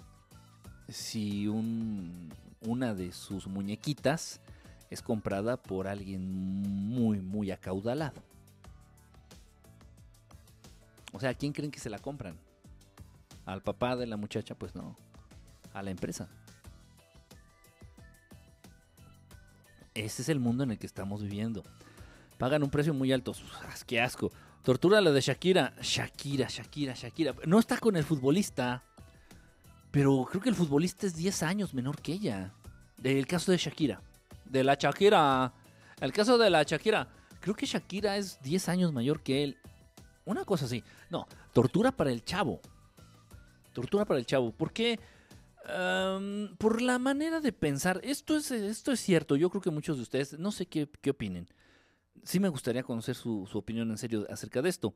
si 0.88 1.48
una 1.48 2.94
de 2.94 3.12
sus 3.12 3.48
muñequitas 3.48 4.42
es 4.90 5.02
comprada 5.02 5.58
por 5.58 5.88
alguien 5.88 6.30
muy, 6.30 7.22
muy 7.22 7.50
acaudalado. 7.50 8.22
O 11.14 11.20
sea, 11.20 11.32
¿a 11.32 11.34
quién 11.34 11.54
creen 11.54 11.72
que 11.72 11.80
se 11.80 11.90
la 11.90 12.00
compran? 12.00 12.38
¿Al 13.46 13.62
papá 13.62 13.96
de 13.96 14.06
la 14.06 14.18
muchacha? 14.18 14.56
Pues 14.56 14.76
no, 14.76 14.98
a 15.74 15.82
la 15.82 15.92
empresa. 15.92 16.30
Ese 19.94 20.22
es 20.22 20.30
el 20.30 20.40
mundo 20.40 20.64
en 20.64 20.72
el 20.72 20.80
que 20.80 20.88
estamos 20.88 21.22
viviendo. 21.22 21.64
Pagan 22.42 22.64
un 22.64 22.72
precio 22.72 22.92
muy 22.92 23.12
alto. 23.12 23.36
¡Qué 23.86 24.02
asco! 24.02 24.32
Tortura 24.64 25.00
la 25.00 25.12
de 25.12 25.22
Shakira. 25.22 25.76
Shakira, 25.80 26.48
Shakira, 26.50 26.96
Shakira. 26.96 27.36
No 27.46 27.60
está 27.60 27.78
con 27.78 27.96
el 27.96 28.04
futbolista. 28.04 28.84
Pero 29.92 30.26
creo 30.28 30.42
que 30.42 30.50
el 30.50 30.56
futbolista 30.56 31.06
es 31.06 31.16
10 31.16 31.44
años 31.44 31.76
menor 31.76 32.02
que 32.02 32.14
ella. 32.14 32.52
El 33.04 33.28
caso 33.28 33.52
de 33.52 33.60
Shakira. 33.60 34.02
De 34.44 34.64
la 34.64 34.74
Shakira. 34.74 35.54
El 36.00 36.12
caso 36.12 36.40
de 36.40 36.50
la 36.50 36.64
Shakira. 36.64 37.08
Creo 37.42 37.54
que 37.54 37.68
Shakira 37.68 38.18
es 38.18 38.42
10 38.42 38.70
años 38.70 38.92
mayor 38.92 39.22
que 39.22 39.44
él. 39.44 39.58
Una 40.26 40.44
cosa 40.44 40.66
así. 40.66 40.84
No, 41.12 41.28
tortura 41.54 41.92
para 41.92 42.12
el 42.12 42.26
chavo. 42.26 42.60
Tortura 43.72 44.04
para 44.04 44.20
el 44.20 44.26
chavo. 44.26 44.52
¿Por 44.52 44.74
qué? 44.74 45.00
por 46.58 46.82
la 46.82 46.98
manera 46.98 47.40
de 47.40 47.54
pensar. 47.54 48.02
Esto 48.04 48.36
es, 48.36 48.50
esto 48.50 48.92
es 48.92 49.00
cierto. 49.00 49.36
Yo 49.36 49.52
creo 49.52 49.62
que 49.62 49.70
muchos 49.70 49.98
de 49.98 50.04
ustedes, 50.04 50.40
no 50.40 50.52
sé 50.52 50.66
qué, 50.66 50.90
qué 51.02 51.12
opinen. 51.12 51.48
Sí 52.24 52.40
me 52.40 52.50
gustaría 52.50 52.84
conocer 52.84 53.16
su, 53.16 53.48
opinión 53.54 53.90
en 53.90 53.98
serio 53.98 54.26
acerca 54.30 54.62
de 54.62 54.70
esto. 54.70 54.94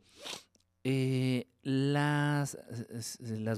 Eh, 0.84 1.48
las, 1.64 2.58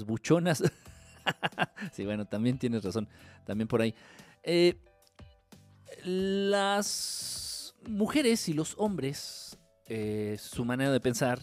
buchonas. 0.06 0.62
sí, 1.92 2.04
bueno, 2.04 2.26
también 2.26 2.58
tienes 2.58 2.82
razón. 2.82 3.08
También 3.44 3.68
por 3.68 3.82
ahí. 3.82 3.94
Eh, 4.42 4.78
las 6.04 7.74
mujeres 7.86 8.48
y 8.48 8.54
los 8.54 8.74
hombres, 8.78 9.58
eh, 9.86 10.36
su 10.40 10.64
manera 10.64 10.90
de 10.90 11.00
pensar, 11.00 11.40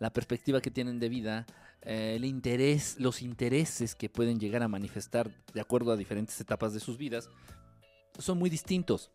la 0.00 0.12
perspectiva 0.12 0.60
que 0.60 0.70
tienen 0.70 0.98
de 0.98 1.08
vida, 1.08 1.46
el 1.82 2.24
interés, 2.24 2.96
los 2.98 3.20
intereses 3.20 3.94
que 3.94 4.08
pueden 4.08 4.40
llegar 4.40 4.62
a 4.62 4.68
manifestar 4.68 5.30
de 5.52 5.60
acuerdo 5.60 5.92
a 5.92 5.96
diferentes 5.96 6.40
etapas 6.40 6.72
de 6.72 6.80
sus 6.80 6.96
vidas, 6.96 7.28
son 8.18 8.38
muy 8.38 8.48
distintos. 8.48 9.10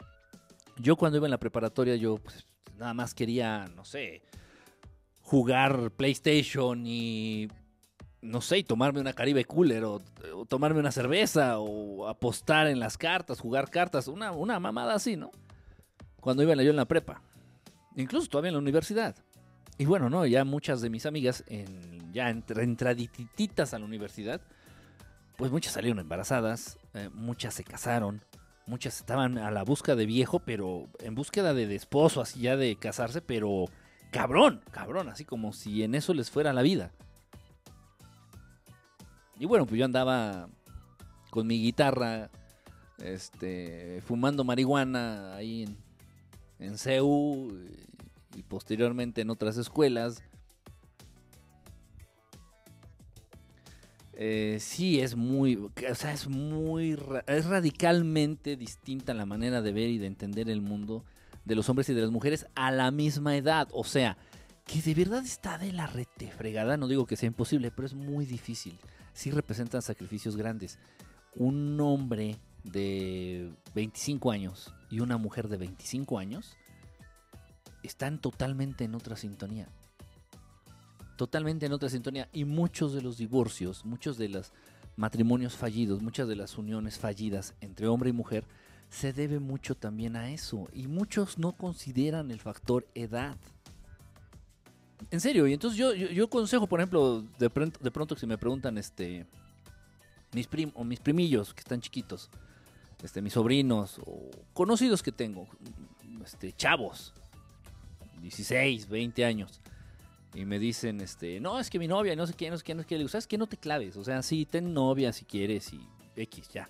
Yo 0.79 0.95
cuando 0.95 1.17
iba 1.17 1.27
en 1.27 1.31
la 1.31 1.39
preparatoria, 1.39 1.95
yo 1.95 2.17
pues, 2.17 2.47
nada 2.77 2.93
más 2.93 3.13
quería, 3.13 3.67
no 3.75 3.83
sé, 3.83 4.23
jugar 5.21 5.91
PlayStation 5.91 6.87
y, 6.87 7.49
no 8.21 8.41
sé, 8.41 8.63
tomarme 8.63 9.01
una 9.01 9.13
Caribe 9.13 9.45
Cooler 9.45 9.83
o, 9.83 10.01
tomarme 10.47 10.79
una 10.79 10.91
cerveza 10.91 11.59
o 11.59 12.07
apostar 12.07 12.67
en 12.67 12.79
las 12.79 12.97
cartas, 12.97 13.39
jugar 13.39 13.69
cartas, 13.69 14.07
una, 14.07 14.31
una 14.31 14.59
mamada 14.59 14.95
así, 14.95 15.17
¿no? 15.17 15.31
Cuando 16.21 16.43
iba 16.43 16.55
yo 16.55 16.69
en 16.69 16.77
la 16.77 16.85
prepa. 16.85 17.21
Incluso 17.95 18.29
todavía 18.29 18.49
en 18.49 18.55
la 18.55 18.59
universidad. 18.59 19.15
Y 19.77 19.85
bueno, 19.85 20.09
no, 20.09 20.25
ya 20.25 20.43
muchas 20.43 20.81
de 20.81 20.89
mis 20.89 21.05
amigas, 21.05 21.43
ya 22.11 22.29
entradititas 22.29 23.73
a 23.73 23.79
la 23.79 23.85
universidad, 23.85 24.41
pues 25.37 25.51
muchas 25.51 25.73
salieron 25.73 25.99
embarazadas, 25.99 26.77
eh, 26.93 27.09
muchas 27.13 27.53
se 27.53 27.63
casaron, 27.63 28.21
muchas 28.69 28.99
estaban 28.99 29.37
a 29.37 29.51
la 29.51 29.63
búsqueda 29.63 29.95
de 29.95 30.05
viejo, 30.05 30.39
pero 30.39 30.87
en 30.99 31.15
búsqueda 31.15 31.53
de, 31.53 31.75
esposo, 31.75 32.21
así 32.21 32.41
ya 32.41 32.55
de 32.55 32.75
casarse, 32.75 33.21
pero 33.21 33.65
cabrón, 34.11 34.61
cabrón, 34.71 35.09
así 35.09 35.25
como 35.25 35.51
si 35.51 35.83
en 35.83 35.95
eso 35.95 36.13
les 36.13 36.29
fuera 36.29 36.53
la 36.53 36.61
vida. 36.61 36.91
Y 39.37 39.45
bueno, 39.45 39.65
pues 39.65 39.79
yo 39.79 39.85
andaba 39.85 40.47
con 41.31 41.47
mi 41.47 41.61
guitarra, 41.61 42.29
este, 42.99 44.01
fumando 44.05 44.43
marihuana 44.43 45.35
ahí 45.35 45.63
en, 45.63 45.77
en 46.59 46.77
CEU 46.77 47.51
y 48.35 48.43
posteriormente 48.43 49.21
en 49.21 49.29
otras 49.29 49.57
escuelas. 49.57 50.23
Eh, 54.21 54.57
sí, 54.59 54.99
es 54.99 55.15
muy, 55.15 55.55
o 55.55 55.95
sea, 55.95 56.11
es 56.11 56.27
muy, 56.27 56.97
es 57.25 57.45
radicalmente 57.45 58.57
distinta 58.57 59.13
la 59.13 59.25
manera 59.25 59.61
de 59.61 59.71
ver 59.71 59.87
y 59.87 59.97
de 59.97 60.07
entender 60.07 60.49
el 60.49 60.59
mundo 60.59 61.05
de 61.45 61.55
los 61.55 61.69
hombres 61.69 61.87
y 61.87 61.93
de 61.93 62.01
las 62.01 62.11
mujeres 62.11 62.45
a 62.53 62.69
la 62.69 62.91
misma 62.91 63.37
edad. 63.37 63.69
O 63.71 63.85
sea, 63.85 64.17
que 64.65 64.81
de 64.81 64.93
verdad 64.93 65.23
está 65.23 65.57
de 65.57 65.71
la 65.71 65.87
rete 65.87 66.29
fregada. 66.31 66.75
No 66.75 66.89
digo 66.89 67.05
que 67.05 67.15
sea 67.15 67.27
imposible, 67.27 67.71
pero 67.71 67.85
es 67.85 67.93
muy 67.93 68.25
difícil. 68.25 68.77
Sí 69.13 69.31
representan 69.31 69.81
sacrificios 69.81 70.35
grandes. 70.35 70.79
Un 71.33 71.79
hombre 71.79 72.35
de 72.65 73.53
25 73.73 74.31
años 74.31 74.73
y 74.89 74.99
una 74.99 75.15
mujer 75.15 75.47
de 75.47 75.55
25 75.55 76.19
años 76.19 76.57
están 77.83 78.19
totalmente 78.19 78.83
en 78.83 78.95
otra 78.95 79.15
sintonía. 79.15 79.69
Totalmente 81.19 81.65
en 81.65 81.73
otra 81.73 81.89
sintonía. 81.89 82.29
Y 82.31 82.45
muchos 82.45 82.93
de 82.93 83.01
los 83.01 83.17
divorcios, 83.17 83.83
muchos 83.83 84.17
de 84.17 84.29
los 84.29 84.53
matrimonios 84.95 85.57
fallidos, 85.57 86.01
muchas 86.01 86.29
de 86.29 86.37
las 86.37 86.57
uniones 86.57 86.97
fallidas 86.97 87.55
entre 87.59 87.89
hombre 87.89 88.11
y 88.11 88.13
mujer, 88.13 88.45
se 88.87 89.11
debe 89.11 89.39
mucho 89.39 89.75
también 89.75 90.15
a 90.15 90.31
eso. 90.31 90.69
Y 90.71 90.87
muchos 90.87 91.37
no 91.37 91.51
consideran 91.51 92.31
el 92.31 92.39
factor 92.39 92.87
edad. 92.95 93.35
En 95.11 95.19
serio, 95.19 95.45
y 95.45 95.51
entonces 95.51 95.77
yo, 95.77 95.93
yo, 95.93 96.29
consejo, 96.29 96.67
por 96.67 96.79
ejemplo, 96.79 97.25
de 97.37 97.49
pronto, 97.49 97.77
de 97.83 97.91
pronto 97.91 98.15
si 98.15 98.25
me 98.25 98.37
preguntan, 98.37 98.77
este, 98.77 99.25
mis 100.31 100.47
prim 100.47 100.71
o 100.73 100.85
mis 100.85 101.01
primillos 101.01 101.53
que 101.53 101.59
están 101.59 101.81
chiquitos, 101.81 102.29
este, 103.03 103.21
mis 103.21 103.33
sobrinos 103.33 103.99
o 104.05 104.31
conocidos 104.53 105.03
que 105.03 105.11
tengo, 105.11 105.49
este, 106.23 106.53
chavos, 106.53 107.13
16, 108.21 108.87
20 108.87 109.25
años. 109.25 109.59
Y 110.33 110.45
me 110.45 110.59
dicen, 110.59 111.01
este, 111.01 111.39
no, 111.39 111.59
es 111.59 111.69
que 111.69 111.79
mi 111.79 111.87
novia, 111.87 112.15
no 112.15 112.27
sé 112.27 112.33
qué, 112.33 112.49
no 112.49 112.57
sé 112.57 112.63
qué, 112.63 112.75
no 112.75 112.81
sé 112.81 112.87
qué. 112.87 112.95
Le 112.95 112.99
digo, 112.99 113.09
¿sabes 113.09 113.27
qué? 113.27 113.37
No 113.37 113.47
te 113.47 113.57
claves. 113.57 113.97
O 113.97 114.03
sea, 114.03 114.21
sí, 114.21 114.45
ten 114.45 114.73
novia 114.73 115.11
si 115.11 115.25
quieres 115.25 115.73
y 115.73 115.81
X, 116.15 116.49
ya. 116.49 116.69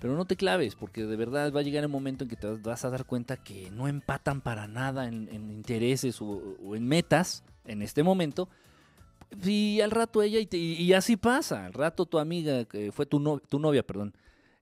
Pero 0.00 0.16
no 0.16 0.24
te 0.26 0.36
claves, 0.36 0.74
porque 0.74 1.04
de 1.04 1.16
verdad 1.16 1.52
va 1.52 1.60
a 1.60 1.62
llegar 1.62 1.82
el 1.82 1.88
momento 1.88 2.24
en 2.24 2.30
que 2.30 2.36
te 2.36 2.46
vas 2.46 2.84
a 2.84 2.90
dar 2.90 3.04
cuenta 3.06 3.36
que 3.36 3.70
no 3.70 3.88
empatan 3.88 4.40
para 4.42 4.68
nada 4.68 5.08
en, 5.08 5.28
intereses 5.32 6.20
o, 6.20 6.58
en 6.74 6.86
metas 6.86 7.42
en 7.64 7.82
este 7.82 8.02
momento. 8.02 8.48
Y 9.42 9.80
al 9.80 9.90
rato 9.90 10.22
ella, 10.22 10.38
y, 10.38 10.48
y, 10.56 10.92
así 10.92 11.16
pasa, 11.16 11.64
al 11.66 11.72
rato 11.72 12.06
tu 12.06 12.18
amiga, 12.18 12.64
que 12.64 12.92
fue 12.92 13.06
tu, 13.06 13.18
no, 13.18 13.40
tu 13.40 13.58
novia, 13.58 13.84
perdón, 13.84 14.14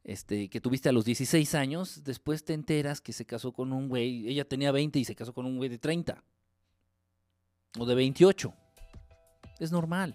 este, 0.05 0.49
que 0.49 0.61
tuviste 0.61 0.89
a 0.89 0.93
los 0.93 1.05
16 1.05 1.55
años, 1.55 2.05
después 2.05 2.45
te 2.45 2.55
enteras 2.55 3.01
que 3.01 3.13
se 3.13 3.27
casó 3.27 3.53
con 3.53 3.73
un 3.73 3.89
güey, 3.89 4.29
ella 4.29 4.47
tenía 4.47 4.73
20 4.73 4.99
y 4.99 5.05
se 5.05 5.15
casó 5.15 5.35
con 5.35 5.45
un 5.45 5.57
güey 5.57 5.69
de 5.69 5.79
30 5.79 6.23
o 7.79 7.87
de 7.87 7.95
28. 7.95 8.53
Es 9.59 9.73
normal. 9.73 10.15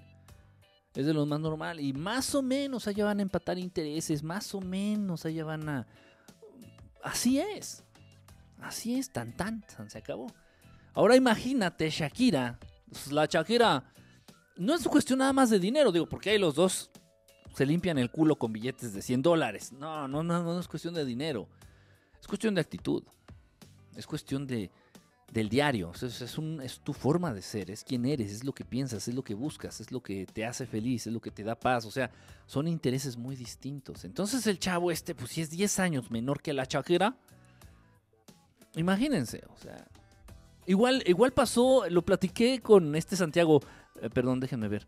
Es 0.93 1.05
de 1.05 1.13
lo 1.13 1.25
más 1.25 1.39
normal. 1.39 1.79
Y 1.79 1.93
más 1.93 2.33
o 2.35 2.41
menos 2.41 2.87
allá 2.87 3.05
van 3.05 3.19
a 3.19 3.21
empatar 3.21 3.57
intereses, 3.57 4.23
más 4.23 4.53
o 4.55 4.61
menos 4.61 5.25
allá 5.25 5.45
van 5.45 5.69
a... 5.69 5.87
Así 7.03 7.39
es. 7.39 7.83
Así 8.61 8.97
es, 8.97 9.11
tan 9.11 9.35
tan, 9.35 9.63
se 9.87 9.97
acabó. 9.97 10.27
Ahora 10.93 11.15
imagínate 11.15 11.89
Shakira. 11.89 12.57
La 13.11 13.25
Shakira 13.25 13.93
no 14.55 14.73
es 14.73 14.87
cuestión 14.87 15.19
nada 15.19 15.33
más 15.33 15.49
de 15.49 15.59
dinero, 15.59 15.91
digo, 15.91 16.07
porque 16.07 16.31
hay 16.31 16.39
los 16.39 16.55
dos 16.55 16.89
se 17.53 17.65
limpian 17.65 17.97
el 17.97 18.11
culo 18.11 18.35
con 18.35 18.53
billetes 18.53 18.93
de 18.93 19.01
100 19.01 19.21
dólares. 19.23 19.71
No, 19.71 20.07
no, 20.07 20.21
no, 20.21 20.43
no 20.43 20.59
es 20.59 20.67
cuestión 20.67 20.93
de 20.93 21.03
dinero. 21.05 21.47
Es 22.19 22.27
cuestión 22.27 22.53
de 22.53 22.61
actitud. 22.61 23.03
Es 23.95 24.05
cuestión 24.05 24.45
de, 24.45 24.69
del 25.31 25.49
diario. 25.49 25.91
Es, 25.93 26.21
es, 26.21 26.37
un, 26.37 26.61
es 26.61 26.79
tu 26.79 26.93
forma 26.93 27.33
de 27.33 27.41
ser, 27.41 27.69
es 27.71 27.83
quién 27.83 28.05
eres, 28.05 28.31
es 28.31 28.43
lo 28.43 28.53
que 28.53 28.65
piensas, 28.65 29.07
es 29.07 29.15
lo 29.15 29.23
que 29.23 29.33
buscas, 29.33 29.81
es 29.81 29.91
lo 29.91 30.01
que 30.01 30.25
te 30.25 30.45
hace 30.45 30.65
feliz, 30.65 31.07
es 31.07 31.13
lo 31.13 31.19
que 31.19 31.31
te 31.31 31.43
da 31.43 31.55
paz. 31.55 31.85
O 31.85 31.91
sea, 31.91 32.11
son 32.45 32.67
intereses 32.67 33.17
muy 33.17 33.35
distintos. 33.35 34.05
Entonces 34.05 34.47
el 34.47 34.59
chavo 34.59 34.91
este, 34.91 35.15
pues 35.15 35.31
si 35.31 35.41
es 35.41 35.49
10 35.49 35.79
años 35.79 36.11
menor 36.11 36.41
que 36.41 36.53
la 36.53 36.65
chaquera, 36.65 37.15
imagínense, 38.75 39.43
o 39.53 39.57
sea. 39.57 39.87
Igual, 40.65 41.01
igual 41.05 41.31
pasó, 41.31 41.89
lo 41.89 42.01
platiqué 42.01 42.59
con 42.59 42.93
este 42.97 43.15
Santiago, 43.15 43.61
eh, 44.01 44.09
perdón, 44.09 44.41
déjenme 44.41 44.67
ver. 44.67 44.85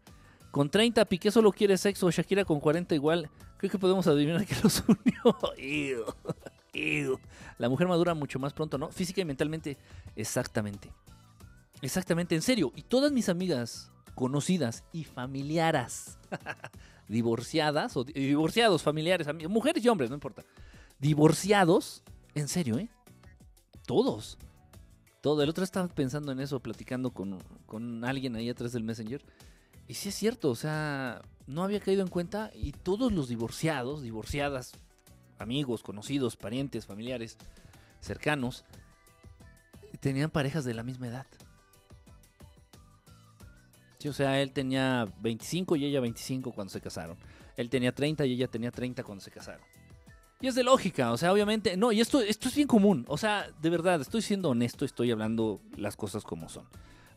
Con 0.51 0.69
30, 0.69 1.05
Piqué 1.05 1.31
solo 1.31 1.51
quiere 1.51 1.77
sexo. 1.77 2.09
Shakira 2.09 2.43
con 2.43 2.59
40 2.59 2.95
igual. 2.95 3.29
Creo 3.57 3.71
que 3.71 3.77
podemos 3.77 4.07
adivinar 4.07 4.45
que 4.45 4.55
los 4.63 4.83
unió. 4.87 6.05
La 7.57 7.69
mujer 7.69 7.87
madura 7.87 8.13
mucho 8.13 8.39
más 8.39 8.53
pronto, 8.53 8.77
¿no? 8.77 8.89
Física 8.89 9.21
y 9.21 9.25
mentalmente. 9.25 9.77
Exactamente. 10.15 10.91
Exactamente, 11.81 12.35
en 12.35 12.41
serio. 12.41 12.71
Y 12.75 12.83
todas 12.83 13.11
mis 13.11 13.29
amigas 13.29 13.91
conocidas 14.15 14.83
y 14.91 15.05
familiares, 15.05 16.17
divorciadas, 17.07 17.95
o 17.95 18.03
divorciados, 18.03 18.83
familiares, 18.83 19.27
mujeres 19.49 19.83
y 19.83 19.89
hombres, 19.89 20.09
no 20.09 20.15
importa. 20.15 20.43
Divorciados, 20.99 22.03
en 22.35 22.47
serio, 22.47 22.77
¿eh? 22.77 22.89
Todos. 23.85 24.37
Todo. 25.21 25.41
El 25.41 25.49
otro 25.49 25.63
estaba 25.63 25.87
pensando 25.87 26.31
en 26.31 26.39
eso, 26.39 26.59
platicando 26.59 27.11
con, 27.11 27.39
con 27.65 28.03
alguien 28.03 28.35
ahí 28.35 28.49
atrás 28.49 28.73
del 28.73 28.83
Messenger. 28.83 29.23
Y 29.87 29.95
sí 29.95 30.09
es 30.09 30.15
cierto, 30.15 30.51
o 30.51 30.55
sea, 30.55 31.21
no 31.47 31.63
había 31.63 31.79
caído 31.79 32.03
en 32.03 32.09
cuenta 32.09 32.51
y 32.53 32.73
todos 32.73 33.11
los 33.11 33.27
divorciados, 33.27 34.03
divorciadas, 34.03 34.73
amigos, 35.39 35.83
conocidos, 35.83 36.35
parientes, 36.35 36.85
familiares, 36.85 37.37
cercanos, 38.01 38.63
tenían 39.99 40.29
parejas 40.29 40.65
de 40.65 40.73
la 40.73 40.83
misma 40.83 41.07
edad. 41.07 41.25
Sí, 43.97 44.07
o 44.07 44.13
sea, 44.13 44.41
él 44.41 44.51
tenía 44.51 45.07
25 45.21 45.75
y 45.75 45.85
ella 45.85 45.99
25 45.99 46.51
cuando 46.51 46.71
se 46.71 46.79
casaron. 46.79 47.17
Él 47.57 47.69
tenía 47.69 47.93
30 47.93 48.25
y 48.25 48.33
ella 48.33 48.47
tenía 48.47 48.71
30 48.71 49.03
cuando 49.03 49.21
se 49.23 49.31
casaron. 49.31 49.61
Y 50.41 50.47
es 50.47 50.55
de 50.55 50.63
lógica, 50.63 51.11
o 51.11 51.17
sea, 51.17 51.33
obviamente, 51.33 51.75
no, 51.75 51.91
y 51.91 51.99
esto, 51.99 52.21
esto 52.21 52.47
es 52.47 52.55
bien 52.55 52.67
común, 52.67 53.03
o 53.09 53.17
sea, 53.17 53.51
de 53.61 53.69
verdad, 53.69 53.99
estoy 53.99 54.21
siendo 54.21 54.51
honesto, 54.51 54.85
estoy 54.85 55.11
hablando 55.11 55.59
las 55.75 55.97
cosas 55.97 56.23
como 56.23 56.47
son. 56.47 56.63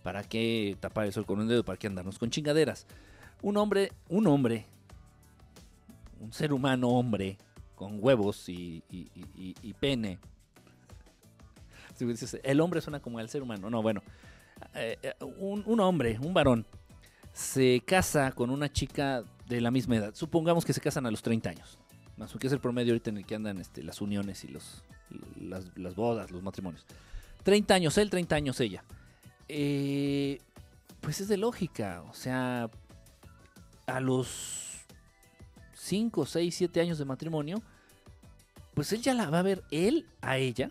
¿Para 0.02 0.24
qué 0.24 0.76
tapar 0.80 1.06
el 1.06 1.12
sol 1.12 1.24
con 1.24 1.38
un 1.38 1.46
dedo? 1.46 1.64
¿Para 1.64 1.78
qué 1.78 1.86
andarnos 1.86 2.18
con 2.18 2.30
chingaderas? 2.30 2.88
Un 3.40 3.56
hombre, 3.58 3.92
un 4.08 4.26
hombre, 4.26 4.66
un 6.20 6.32
ser 6.32 6.52
humano 6.52 6.88
hombre, 6.88 7.38
con 7.82 7.98
huevos 8.00 8.48
y, 8.48 8.80
pene. 9.80 10.20
El 12.44 12.60
hombre 12.60 12.80
suena 12.80 13.00
como 13.00 13.18
el 13.18 13.28
ser 13.28 13.42
humano, 13.42 13.68
no, 13.70 13.82
bueno, 13.82 14.02
eh, 14.74 14.98
eh, 15.02 15.14
un, 15.38 15.64
un 15.66 15.80
hombre, 15.80 16.16
un 16.20 16.32
varón, 16.32 16.64
se 17.32 17.82
casa 17.84 18.30
con 18.32 18.50
una 18.50 18.72
chica 18.72 19.24
de 19.48 19.60
la 19.60 19.72
misma 19.72 19.96
edad. 19.96 20.14
Supongamos 20.14 20.64
que 20.64 20.72
se 20.72 20.80
casan 20.80 21.06
a 21.06 21.10
los 21.10 21.22
30 21.22 21.50
años. 21.50 21.78
Más 22.16 22.32
que 22.32 22.46
es 22.46 22.52
el 22.52 22.60
promedio 22.60 22.92
ahorita 22.92 23.10
en 23.10 23.18
el 23.18 23.26
que 23.26 23.34
andan 23.34 23.58
este, 23.58 23.82
las 23.82 24.00
uniones 24.00 24.44
y 24.44 24.48
los, 24.48 24.84
las, 25.40 25.96
bodas, 25.96 26.30
los 26.30 26.42
matrimonios. 26.42 26.86
30 27.42 27.74
años 27.74 27.98
él, 27.98 28.10
30 28.10 28.36
años 28.36 28.60
ella. 28.60 28.84
Eh, 29.48 30.38
pues 31.00 31.20
es 31.20 31.26
de 31.26 31.36
lógica. 31.36 32.04
O 32.08 32.14
sea, 32.14 32.70
a 33.86 34.00
los 34.00 34.72
5, 35.74 36.26
6, 36.26 36.54
7 36.54 36.80
años 36.80 36.98
de 36.98 37.04
matrimonio, 37.04 37.60
pues 38.74 38.92
él 38.92 39.02
ya 39.02 39.14
la 39.14 39.30
va 39.30 39.40
a 39.40 39.42
ver 39.42 39.64
él 39.70 40.06
a 40.20 40.38
ella. 40.38 40.70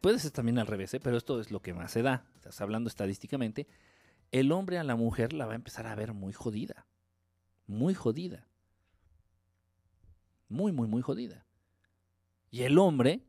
Puede 0.00 0.18
ser 0.18 0.30
también 0.30 0.58
al 0.58 0.66
revés, 0.66 0.92
¿eh? 0.94 1.00
pero 1.00 1.16
esto 1.16 1.40
es 1.40 1.50
lo 1.50 1.60
que 1.60 1.74
más 1.74 1.92
se 1.92 2.02
da. 2.02 2.26
Estás 2.36 2.60
hablando 2.60 2.88
estadísticamente. 2.88 3.66
El 4.32 4.52
hombre 4.52 4.78
a 4.78 4.84
la 4.84 4.96
mujer 4.96 5.32
la 5.32 5.46
va 5.46 5.52
a 5.52 5.56
empezar 5.56 5.86
a 5.86 5.94
ver 5.94 6.12
muy 6.12 6.32
jodida. 6.32 6.86
Muy 7.66 7.94
jodida 7.94 8.46
muy, 10.48 10.72
muy, 10.72 10.86
muy 10.86 11.02
jodida. 11.02 11.44
Y 12.50 12.62
el 12.62 12.78
hombre, 12.78 13.26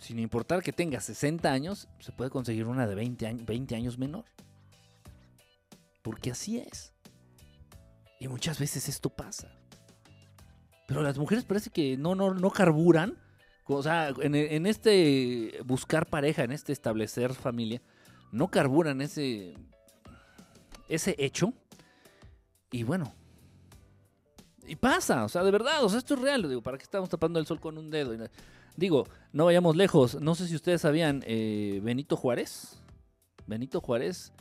sin 0.00 0.18
importar 0.18 0.62
que 0.62 0.72
tenga 0.72 1.00
60 1.00 1.50
años, 1.50 1.88
se 2.00 2.12
puede 2.12 2.30
conseguir 2.30 2.66
una 2.66 2.86
de 2.86 2.94
20 2.94 3.26
años, 3.26 3.46
20 3.46 3.76
años 3.76 3.98
menor. 3.98 4.24
Porque 6.02 6.32
así 6.32 6.58
es. 6.58 6.92
Y 8.18 8.28
muchas 8.28 8.58
veces 8.58 8.88
esto 8.88 9.10
pasa. 9.10 9.59
Pero 10.90 11.04
las 11.04 11.18
mujeres 11.18 11.44
parece 11.44 11.70
que 11.70 11.96
no, 11.96 12.16
no, 12.16 12.34
no 12.34 12.50
carburan. 12.50 13.16
O 13.66 13.80
sea, 13.80 14.08
en, 14.08 14.66
este 14.66 15.60
buscar 15.64 16.06
pareja, 16.06 16.42
en 16.42 16.50
este 16.50 16.72
establecer 16.72 17.32
familia, 17.32 17.80
no 18.32 18.48
carburan 18.48 19.00
ese, 19.00 19.54
ese 20.88 21.14
hecho. 21.16 21.52
Y 22.72 22.82
bueno, 22.82 23.14
y 24.66 24.74
pasa, 24.74 25.24
o 25.24 25.28
sea, 25.28 25.44
de 25.44 25.52
verdad, 25.52 25.84
o 25.84 25.88
sea, 25.88 26.00
esto 26.00 26.14
es 26.14 26.20
real. 26.22 26.42
Digo, 26.48 26.60
¿para 26.60 26.76
qué 26.76 26.82
estamos 26.82 27.08
tapando 27.08 27.38
el 27.38 27.46
sol 27.46 27.60
con 27.60 27.78
un 27.78 27.88
dedo? 27.88 28.12
Digo, 28.74 29.06
no 29.32 29.44
vayamos 29.44 29.76
lejos. 29.76 30.20
No 30.20 30.34
sé 30.34 30.48
si 30.48 30.56
ustedes 30.56 30.80
sabían, 30.80 31.22
eh, 31.24 31.78
Benito 31.84 32.16
Juárez. 32.16 32.82
Benito 33.46 33.80
Juárez 33.80 34.32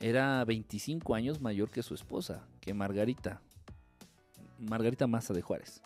era 0.00 0.44
25 0.44 1.14
años 1.14 1.40
mayor 1.40 1.70
que 1.70 1.84
su 1.84 1.94
esposa, 1.94 2.44
que 2.60 2.74
Margarita. 2.74 3.40
Margarita 4.58 5.06
Maza 5.06 5.32
de 5.32 5.42
Juárez. 5.42 5.82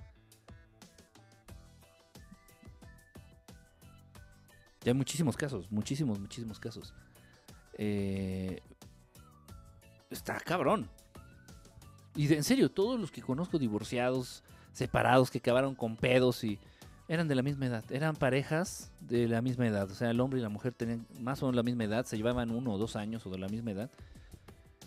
Y 4.84 4.88
hay 4.88 4.94
muchísimos 4.94 5.36
casos, 5.36 5.70
muchísimos, 5.70 6.18
muchísimos 6.18 6.58
casos. 6.58 6.94
Eh, 7.74 8.62
está 10.10 10.40
cabrón. 10.40 10.88
Y 12.16 12.32
en 12.32 12.44
serio, 12.44 12.70
todos 12.70 12.98
los 12.98 13.10
que 13.10 13.22
conozco 13.22 13.58
divorciados, 13.58 14.42
separados, 14.72 15.30
que 15.30 15.38
acabaron 15.38 15.74
con 15.74 15.96
pedos 15.96 16.42
y 16.44 16.58
eran 17.08 17.28
de 17.28 17.34
la 17.34 17.42
misma 17.42 17.66
edad. 17.66 17.84
Eran 17.90 18.16
parejas 18.16 18.90
de 19.00 19.28
la 19.28 19.42
misma 19.42 19.66
edad. 19.66 19.90
O 19.90 19.94
sea, 19.94 20.10
el 20.10 20.20
hombre 20.20 20.38
y 20.38 20.42
la 20.42 20.48
mujer 20.48 20.72
tenían 20.72 21.06
más 21.20 21.42
o 21.42 21.46
menos 21.46 21.56
la 21.56 21.62
misma 21.62 21.84
edad, 21.84 22.06
se 22.06 22.16
llevaban 22.16 22.50
uno 22.50 22.72
o 22.72 22.78
dos 22.78 22.96
años 22.96 23.26
o 23.26 23.30
de 23.30 23.38
la 23.38 23.48
misma 23.48 23.72
edad. 23.72 23.90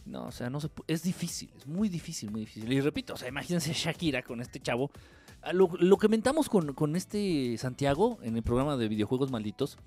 No, 0.06 0.26
o 0.26 0.32
sea, 0.32 0.50
no 0.50 0.60
se 0.60 0.70
es 0.88 1.04
difícil, 1.04 1.50
es 1.58 1.66
muy 1.66 1.88
difícil, 1.88 2.30
muy 2.30 2.42
difícil. 2.42 2.72
Y 2.72 2.82
repito, 2.82 3.14
o 3.14 3.18
sea, 3.18 3.30
imagínense 3.30 3.74
Shakira 3.74 4.22
con 4.22 4.42
este 4.42 4.60
chavo. 4.60 4.92
Ah, 5.42 5.54
lo, 5.54 5.98
que 5.98 6.08
mentamos 6.08 6.50
con, 6.50 6.74
con 6.74 6.96
este 6.96 7.58
Santiago 7.58 8.18
en 8.22 8.36
el 8.36 8.44
programa 8.44 8.78
de 8.78 8.88
videojuegos 8.88 9.32
malditos, 9.32 9.78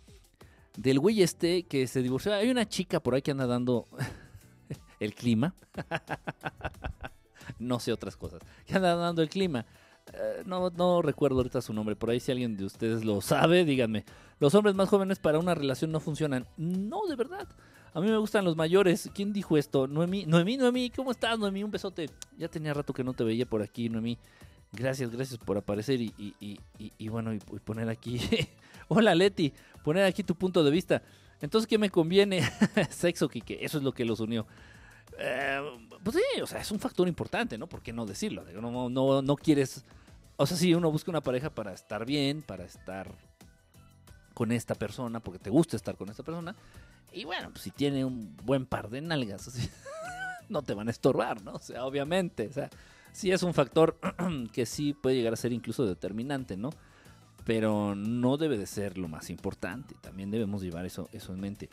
del 0.76 0.98
güey 0.98 1.22
este 1.22 1.64
que 1.64 1.86
se 1.86 2.02
divorció. 2.02 2.34
Hay 2.34 2.50
una 2.50 2.68
chica 2.68 3.00
por 3.00 3.14
ahí 3.14 3.22
que 3.22 3.30
anda 3.30 3.46
dando 3.46 3.88
el 5.00 5.14
clima. 5.14 5.54
no 7.58 7.78
sé 7.78 7.92
otras 7.92 8.16
cosas. 8.16 8.40
¿Qué 8.66 8.74
anda 8.74 8.96
dando 8.96 9.22
el 9.22 9.28
clima? 9.28 9.66
Eh, 10.12 10.42
no, 10.46 10.70
no 10.70 11.02
recuerdo 11.02 11.38
ahorita 11.38 11.60
su 11.60 11.72
nombre. 11.72 11.96
Por 11.96 12.10
ahí 12.10 12.20
si 12.20 12.32
alguien 12.32 12.56
de 12.56 12.64
ustedes 12.64 13.04
lo 13.04 13.20
sabe, 13.20 13.64
díganme. 13.64 14.04
Los 14.38 14.54
hombres 14.54 14.74
más 14.74 14.88
jóvenes 14.88 15.18
para 15.18 15.38
una 15.38 15.54
relación 15.54 15.90
no 15.90 16.00
funcionan. 16.00 16.46
No, 16.56 17.06
de 17.06 17.16
verdad. 17.16 17.48
A 17.96 18.00
mí 18.02 18.10
me 18.10 18.18
gustan 18.18 18.44
los 18.44 18.56
mayores. 18.56 19.10
¿Quién 19.14 19.32
dijo 19.32 19.56
esto? 19.56 19.86
Noemí, 19.86 20.26
Noemí, 20.26 20.58
Noemí, 20.58 20.90
¿cómo 20.90 21.12
estás, 21.12 21.38
Noemí? 21.38 21.64
Un 21.64 21.70
besote. 21.70 22.10
Ya 22.36 22.46
tenía 22.46 22.74
rato 22.74 22.92
que 22.92 23.02
no 23.02 23.14
te 23.14 23.24
veía 23.24 23.46
por 23.46 23.62
aquí, 23.62 23.88
Noemí. 23.88 24.18
Gracias, 24.70 25.10
gracias 25.10 25.38
por 25.38 25.56
aparecer 25.56 26.02
y, 26.02 26.12
y, 26.18 26.60
y, 26.76 27.08
bueno, 27.08 27.32
y, 27.32 27.38
poner 27.38 27.88
aquí. 27.88 28.20
Hola, 28.88 29.14
Leti. 29.14 29.50
Poner 29.82 30.04
aquí 30.04 30.22
tu 30.22 30.34
punto 30.34 30.62
de 30.62 30.70
vista. 30.70 31.00
Entonces, 31.40 31.66
¿qué 31.66 31.78
me 31.78 31.88
conviene? 31.88 32.42
Sexo, 32.90 33.30
Kike. 33.30 33.64
Eso 33.64 33.78
es 33.78 33.82
lo 33.82 33.92
que 33.92 34.04
los 34.04 34.20
unió. 34.20 34.46
Eh, 35.18 35.62
pues 36.04 36.16
sí, 36.16 36.42
o 36.42 36.46
sea, 36.46 36.60
es 36.60 36.70
un 36.70 36.78
factor 36.78 37.08
importante, 37.08 37.56
¿no? 37.56 37.66
¿Por 37.66 37.80
qué 37.80 37.94
no 37.94 38.04
decirlo? 38.04 38.44
No, 38.60 38.90
no, 38.90 39.22
no 39.22 39.36
quieres. 39.36 39.86
O 40.36 40.44
sea, 40.44 40.58
si 40.58 40.74
uno 40.74 40.92
busca 40.92 41.10
una 41.10 41.22
pareja 41.22 41.48
para 41.48 41.72
estar 41.72 42.04
bien, 42.04 42.42
para 42.42 42.66
estar 42.66 43.10
con 44.34 44.52
esta 44.52 44.74
persona, 44.74 45.18
porque 45.18 45.38
te 45.38 45.48
gusta 45.48 45.76
estar 45.76 45.96
con 45.96 46.10
esta 46.10 46.22
persona. 46.22 46.54
Y 47.16 47.24
bueno, 47.24 47.48
pues 47.50 47.62
si 47.62 47.70
tiene 47.70 48.04
un 48.04 48.36
buen 48.44 48.66
par 48.66 48.90
de 48.90 49.00
nalgas, 49.00 49.48
no 50.50 50.60
te 50.60 50.74
van 50.74 50.88
a 50.88 50.90
estorbar, 50.90 51.42
¿no? 51.42 51.54
O 51.54 51.58
sea, 51.60 51.86
obviamente. 51.86 52.46
O 52.46 52.52
sea, 52.52 52.68
sí 53.10 53.32
es 53.32 53.42
un 53.42 53.54
factor 53.54 53.98
que 54.52 54.66
sí 54.66 54.92
puede 54.92 55.16
llegar 55.16 55.32
a 55.32 55.36
ser 55.36 55.54
incluso 55.54 55.86
determinante, 55.86 56.58
¿no? 56.58 56.68
Pero 57.46 57.94
no 57.94 58.36
debe 58.36 58.58
de 58.58 58.66
ser 58.66 58.98
lo 58.98 59.08
más 59.08 59.30
importante. 59.30 59.94
También 60.02 60.30
debemos 60.30 60.60
llevar 60.60 60.84
eso, 60.84 61.08
eso 61.10 61.32
en 61.32 61.40
mente. 61.40 61.70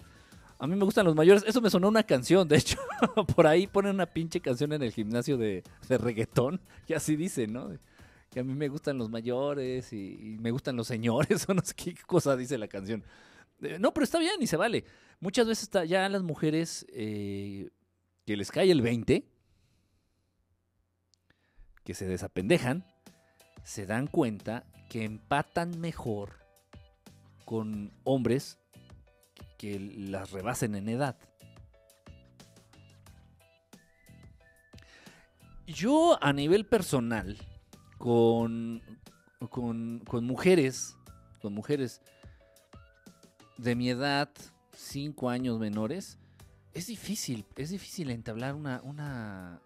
A 0.59 0.65
mí 0.65 0.77
me 0.77 0.85
gustan 0.85 1.05
los 1.05 1.15
mayores. 1.15 1.43
Eso 1.45 1.59
me 1.59 1.69
sonó 1.69 1.89
una 1.89 2.03
canción, 2.03 2.47
de 2.47 2.55
hecho. 2.55 2.77
Por 3.35 3.45
ahí 3.45 3.67
ponen 3.67 3.95
una 3.95 4.05
pinche 4.05 4.39
canción 4.39 4.71
en 4.71 4.81
el 4.81 4.93
gimnasio 4.93 5.37
de, 5.37 5.61
reggaetón. 5.89 6.61
Que 6.87 6.95
así 6.95 7.17
dice, 7.17 7.47
¿no? 7.47 7.69
Que 8.31 8.39
a 8.39 8.43
mí 8.45 8.53
me 8.53 8.69
gustan 8.69 8.97
los 8.97 9.09
mayores 9.09 9.91
y, 9.91 10.37
me 10.39 10.51
gustan 10.51 10.77
los 10.77 10.87
señores. 10.87 11.45
O 11.49 11.53
no 11.53 11.61
sé 11.65 11.73
qué 11.75 11.95
cosa 12.07 12.37
dice 12.37 12.57
la 12.57 12.69
canción. 12.69 13.03
Eh, 13.63 13.77
no, 13.79 13.93
pero 13.93 14.03
está 14.03 14.19
bien 14.19 14.41
y 14.41 14.47
se 14.47 14.57
vale. 14.57 14.85
Muchas 15.19 15.47
veces 15.47 15.69
ya 15.87 16.07
las 16.09 16.23
mujeres 16.23 16.85
eh, 16.89 17.69
que 18.25 18.37
les 18.37 18.51
cae 18.51 18.71
el 18.71 18.81
20, 18.81 19.25
que 21.83 21.93
se 21.93 22.05
desapendejan, 22.05 22.85
se 23.63 23.85
dan 23.85 24.07
cuenta 24.07 24.65
que 24.89 25.03
empatan 25.03 25.79
mejor 25.79 26.39
con 27.45 27.91
hombres 28.03 28.59
que 29.57 29.79
las 29.79 30.31
rebasen 30.31 30.75
en 30.75 30.89
edad. 30.89 31.17
Yo 35.65 36.17
a 36.21 36.33
nivel 36.33 36.65
personal, 36.65 37.37
con, 37.97 38.81
con, 39.49 40.03
mujeres, 40.25 40.97
con 41.41 41.53
mujeres 41.53 42.01
de 43.57 43.75
mi 43.75 43.89
edad, 43.89 44.29
cinco 44.75 45.29
años 45.29 45.59
menores, 45.59 46.17
es 46.73 46.87
difícil, 46.87 47.45
es 47.55 47.69
difícil 47.69 48.09
entablar 48.09 48.55
una, 48.55 48.81
una, 48.83 49.61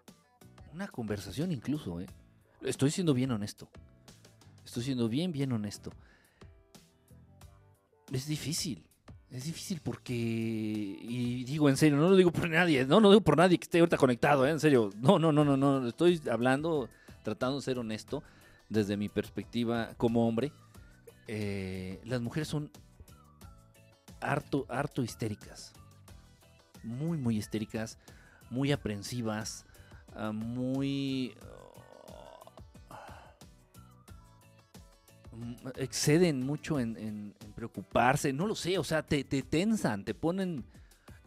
una 0.72 0.88
conversación 0.88 1.52
incluso, 1.52 2.00
¿eh? 2.00 2.06
Estoy 2.62 2.90
siendo 2.90 3.14
bien 3.14 3.30
honesto. 3.30 3.68
Estoy 4.64 4.82
siendo 4.82 5.08
bien, 5.08 5.32
bien 5.32 5.52
honesto. 5.52 5.92
Es 8.12 8.26
difícil. 8.26 8.84
Es 9.30 9.44
difícil 9.44 9.80
porque, 9.82 10.14
y 10.14 11.44
digo 11.44 11.68
en 11.68 11.76
serio, 11.76 11.98
no 11.98 12.08
lo 12.08 12.16
digo 12.16 12.32
por 12.32 12.48
nadie, 12.48 12.86
no, 12.86 12.98
lo 12.98 13.10
digo 13.10 13.20
por 13.20 13.36
nadie 13.36 13.58
que 13.58 13.64
esté 13.64 13.78
ahorita 13.78 13.98
conectado, 13.98 14.46
¿eh? 14.46 14.50
en 14.50 14.58
serio, 14.58 14.90
no, 14.96 15.18
no, 15.18 15.32
no, 15.32 15.44
no, 15.44 15.54
no, 15.54 15.86
estoy 15.86 16.18
hablando, 16.30 16.88
tratando 17.22 17.56
de 17.56 17.62
ser 17.62 17.78
honesto 17.78 18.22
desde 18.70 18.96
mi 18.96 19.10
perspectiva 19.10 19.90
como 19.98 20.26
hombre. 20.26 20.50
Eh, 21.26 22.00
las 22.04 22.22
mujeres 22.22 22.48
son 22.48 22.70
harto, 24.20 24.66
harto 24.68 25.02
histéricas, 25.02 25.72
muy, 26.82 27.18
muy 27.18 27.36
histéricas, 27.36 27.98
muy 28.50 28.72
aprensivas, 28.72 29.64
ah, 30.14 30.32
muy, 30.32 31.34
mm, 35.32 35.54
exceden 35.76 36.44
mucho 36.44 36.78
en, 36.80 37.34
preocuparse, 37.54 38.32
no 38.32 38.46
lo 38.46 38.54
sé, 38.54 38.78
o 38.78 38.84
sea, 38.84 39.02
te, 39.02 39.24
tensan, 39.24 40.04
te 40.04 40.14
ponen... 40.14 40.64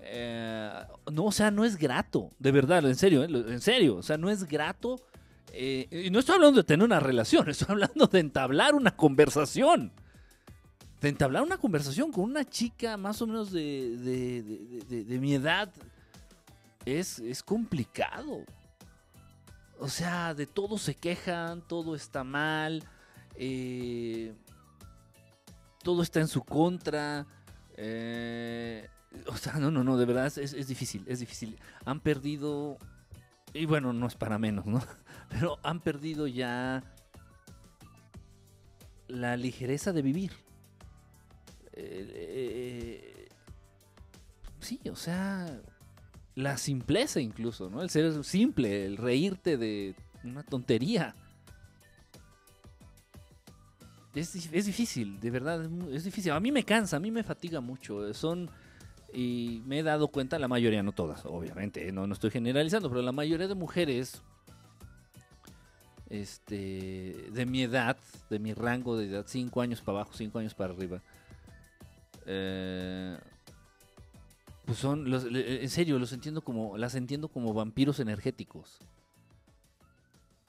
Eh, 0.04 0.72
no, 1.12 1.26
o 1.26 1.32
sea, 1.32 1.52
no 1.52 1.64
es 1.64 1.78
grato, 1.78 2.30
de 2.40 2.52
verdad, 2.52 2.84
en 2.86 2.96
serio, 2.96 3.24
en 3.24 3.62
serio, 3.62 3.98
o 3.98 4.04
sea, 4.04 4.18
no 4.18 4.30
es 4.32 4.46
grato. 4.46 5.00
y 5.54 6.10
no 6.10 6.20
estoy 6.20 6.36
hablando 6.36 6.62
de 6.62 6.64
tener 6.64 6.84
una 6.84 7.00
relación, 7.00 7.48
estoy 7.50 7.68
hablando 7.70 8.08
de 8.08 8.20
entablar 8.20 8.74
una 8.74 8.96
conversación 8.96 9.92
de 11.02 11.10
entablar 11.10 11.42
una 11.42 11.58
conversación 11.58 12.12
con 12.12 12.26
una 12.26 12.46
chica 12.46 12.96
más 12.96 13.22
o 13.22 13.28
menos 13.28 13.52
de, 13.52 15.18
mi 15.20 15.34
edad 15.34 15.74
es, 16.86 17.18
es, 17.20 17.42
complicado. 17.42 18.46
O 19.80 19.90
sea, 19.90 20.36
de 20.36 20.46
todo 20.46 20.78
se 20.78 20.94
quejan, 20.94 21.68
todo 21.68 21.96
está 21.96 22.24
mal, 22.24 22.84
eh, 23.36 24.36
todo 25.84 26.04
está 26.04 26.20
en 26.20 26.28
su 26.28 26.44
contra. 26.44 27.26
Eh, 27.78 28.88
o 29.26 29.38
sea, 29.38 29.54
no, 29.54 29.72
no, 29.72 29.84
no, 29.84 29.98
de 29.98 30.06
verdad 30.06 30.28
es, 30.28 30.38
es 30.38 30.68
difícil, 30.68 31.04
es 31.08 31.20
difícil. 31.20 31.58
Han 31.84 32.00
perdido, 32.00 32.78
y 33.54 33.66
bueno, 33.66 33.92
no 33.92 34.06
es 34.06 34.14
para 34.14 34.38
menos, 34.38 34.68
¿no? 34.68 34.84
Pero 35.30 35.58
han 35.64 35.80
perdido 35.80 36.28
ya 36.28 36.84
la 39.08 39.36
ligereza 39.36 39.94
de 39.94 40.04
vivir 40.04 40.32
eh, 41.84 43.28
sí, 44.60 44.80
o 44.90 44.96
sea, 44.96 45.62
la 46.36 46.58
simpleza 46.58 47.20
incluso, 47.20 47.70
¿no? 47.70 47.82
El 47.82 47.90
ser 47.90 48.24
simple, 48.24 48.86
el 48.86 48.98
reírte 48.98 49.58
de 49.58 49.96
una 50.24 50.44
tontería. 50.44 51.16
Es, 54.14 54.34
difícil, 54.66 55.20
de 55.22 55.32
verdad, 55.32 55.70
es, 55.92 56.04
difícil. 56.04 56.34
A 56.34 56.40
mí 56.40 56.52
me 56.52 56.64
cansa, 56.64 56.98
a 56.98 57.00
mí 57.00 57.12
me 57.12 57.24
fatiga 57.24 57.62
mucho. 57.62 58.14
Son, 58.14 58.50
y 59.14 59.62
me 59.66 59.80
he 59.80 59.84
dado 59.84 60.10
cuenta, 60.10 60.38
la 60.38 60.50
mayoría, 60.50 60.84
no 60.84 60.92
todas, 60.92 61.26
obviamente, 61.26 61.92
no, 61.94 62.08
no 62.08 62.14
estoy 62.14 62.30
generalizando, 62.30 62.90
pero 62.90 63.02
la 63.02 63.14
mayoría 63.14 63.48
de 63.48 63.56
mujeres 63.56 64.22
este, 66.10 67.30
de 67.32 67.46
mi 67.46 67.64
edad, 67.64 67.98
de 68.30 68.40
mi 68.40 68.54
rango 68.54 68.98
de 68.98 69.08
edad, 69.08 69.26
5 69.26 69.62
años 69.62 69.82
para 69.82 70.00
abajo, 70.00 70.12
5 70.14 70.40
años 70.40 70.54
para 70.54 70.74
arriba, 70.74 71.02
eh, 72.26 73.18
pues 74.66 74.78
son, 74.78 75.06
en 75.36 75.70
serio, 75.70 76.00
los 76.00 76.14
entiendo 76.14 76.42
como, 76.42 76.78
las 76.78 76.96
entiendo 76.96 77.28
como 77.28 77.54
vampiros 77.54 78.00
energéticos. 78.00 78.80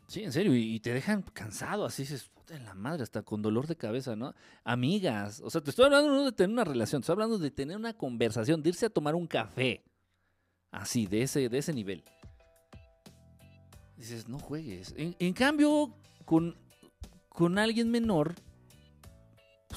Sí, 0.07 0.23
en 0.23 0.33
serio, 0.33 0.55
y, 0.55 0.79
te 0.81 0.93
dejan 0.93 1.23
cansado, 1.23 1.87
así 1.87 2.03
dices, 2.03 2.29
puta 2.35 2.55
en 2.55 2.67
la 2.67 2.75
madre, 2.75 3.03
hasta 3.03 3.23
con 3.23 3.41
dolor 3.41 3.67
de 3.67 3.77
cabeza, 3.77 4.15
¿no? 4.15 4.35
Amigas, 4.63 5.41
o 5.41 5.49
sea, 5.49 5.63
te 5.63 5.71
estoy 5.71 5.87
hablando 5.87 6.11
no 6.11 6.25
de 6.25 6.33
tener 6.33 6.53
una 6.53 6.65
relación, 6.65 7.01
te 7.01 7.05
estoy 7.05 7.15
hablando 7.15 7.39
de 7.39 7.51
tener 7.51 7.79
una 7.79 7.95
conversación, 7.95 8.63
de 8.63 8.69
irse 8.69 8.85
a 8.85 8.91
tomar 8.91 9.15
un 9.15 9.27
café, 9.27 9.83
así, 10.71 11.07
de 11.07 11.23
ese, 11.23 11.49
de 11.49 11.57
ese 11.57 11.73
nivel. 11.73 12.05
Dices, 13.97 14.29
no 14.29 14.39
juegues. 14.39 14.95
En, 14.99 15.33
cambio, 15.33 15.95
con, 16.27 16.57
con 17.31 17.59
alguien 17.59 17.91
menor, 17.91 18.35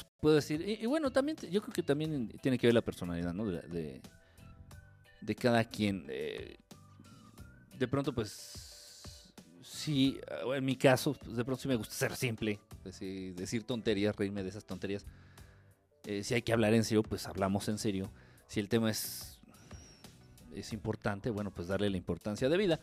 puedo 0.03 0.36
decir. 0.36 0.62
Y, 0.67 0.86
bueno, 0.86 1.12
también 1.12 1.38
yo 1.51 1.62
creo 1.62 1.73
que 1.73 1.84
también 1.84 2.29
tiene 2.41 2.58
que 2.58 2.67
ver 2.67 2.73
la 2.73 2.81
personalidad, 2.81 3.34
¿no? 3.34 3.45
De, 3.45 4.01
de, 5.21 5.36
cada 5.36 5.63
quien. 5.63 6.05
Eh, 6.10 6.58
de 7.77 7.88
pronto, 7.88 8.13
pues, 8.13 9.34
sí, 9.62 10.19
en 10.53 10.65
mi 10.65 10.75
caso, 10.75 11.13
pues, 11.13 11.38
de 11.38 11.45
pronto 11.45 11.62
sí 11.62 11.67
me 11.67 11.75
gusta 11.75 11.93
ser 11.93 12.15
simple, 12.15 12.60
decir, 12.84 13.36
decir 13.36 13.63
tonterías, 13.63 14.15
reírme 14.15 14.43
de 14.43 14.49
esas 14.49 14.65
tonterías. 14.65 15.05
Eh, 16.05 16.23
si 16.23 16.34
hay 16.36 16.41
que 16.41 16.53
hablar 16.53 16.73
en 16.73 16.84
serio, 16.84 17.03
pues 17.03 17.27
hablamos 17.27 17.67
en 17.67 17.77
serio. 17.77 18.12
Si 18.47 18.60
el 18.60 18.69
tema 18.69 18.91
es, 18.91 19.39
es 20.53 20.71
importante, 20.73 21.29
bueno, 21.29 21.51
pues 21.51 21.67
darle 21.67 21.89
la 21.89 21.97
importancia 21.97 22.47
de 22.47 22.58
vida. 22.58 22.79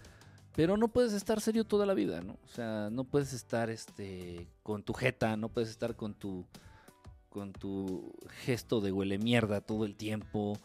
Pero 0.55 0.77
no 0.77 0.88
puedes 0.88 1.14
estar 1.14 1.40
serio 1.40 1.64
toda 1.64 1.87
la 1.87 1.94
vida, 1.94 2.20
¿no? 2.20 2.35
O 2.44 2.48
sea, 2.48 2.90
no 2.90 3.05
puedes 3.05 3.33
estar 3.33 3.70
este, 3.70 4.48
con 4.62 4.83
tu 4.83 4.92
jeta, 4.92 5.37
no 5.37 5.48
puedes 5.48 5.70
estar 5.70 5.96
con 5.96 6.14
tu 6.14 6.44
con 7.33 7.53
tu 7.55 8.12
gesto 8.45 8.83
de 8.83 8.92
huele 8.92 9.18
mierda 9.18 9.62
todo 9.62 9.87
el 9.87 9.97
tiempo. 9.97 10.59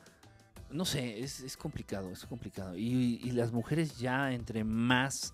No 0.69 0.83
sé, 0.83 1.21
es, 1.21 1.55
complicado, 1.55 2.11
es 2.11 2.25
complicado. 2.25 2.77
Y, 2.77 3.31
las 3.31 3.53
mujeres 3.53 3.97
ya 3.97 4.33
entre 4.33 4.65
más 4.65 5.33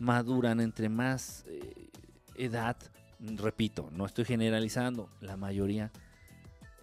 maduran, 0.00 0.60
entre 0.60 0.88
más 0.88 1.44
eh, 1.46 1.90
edad, 2.36 2.78
repito, 3.20 3.90
no 3.92 4.06
estoy 4.06 4.24
generalizando, 4.24 5.10
la 5.20 5.36
mayoría 5.36 5.92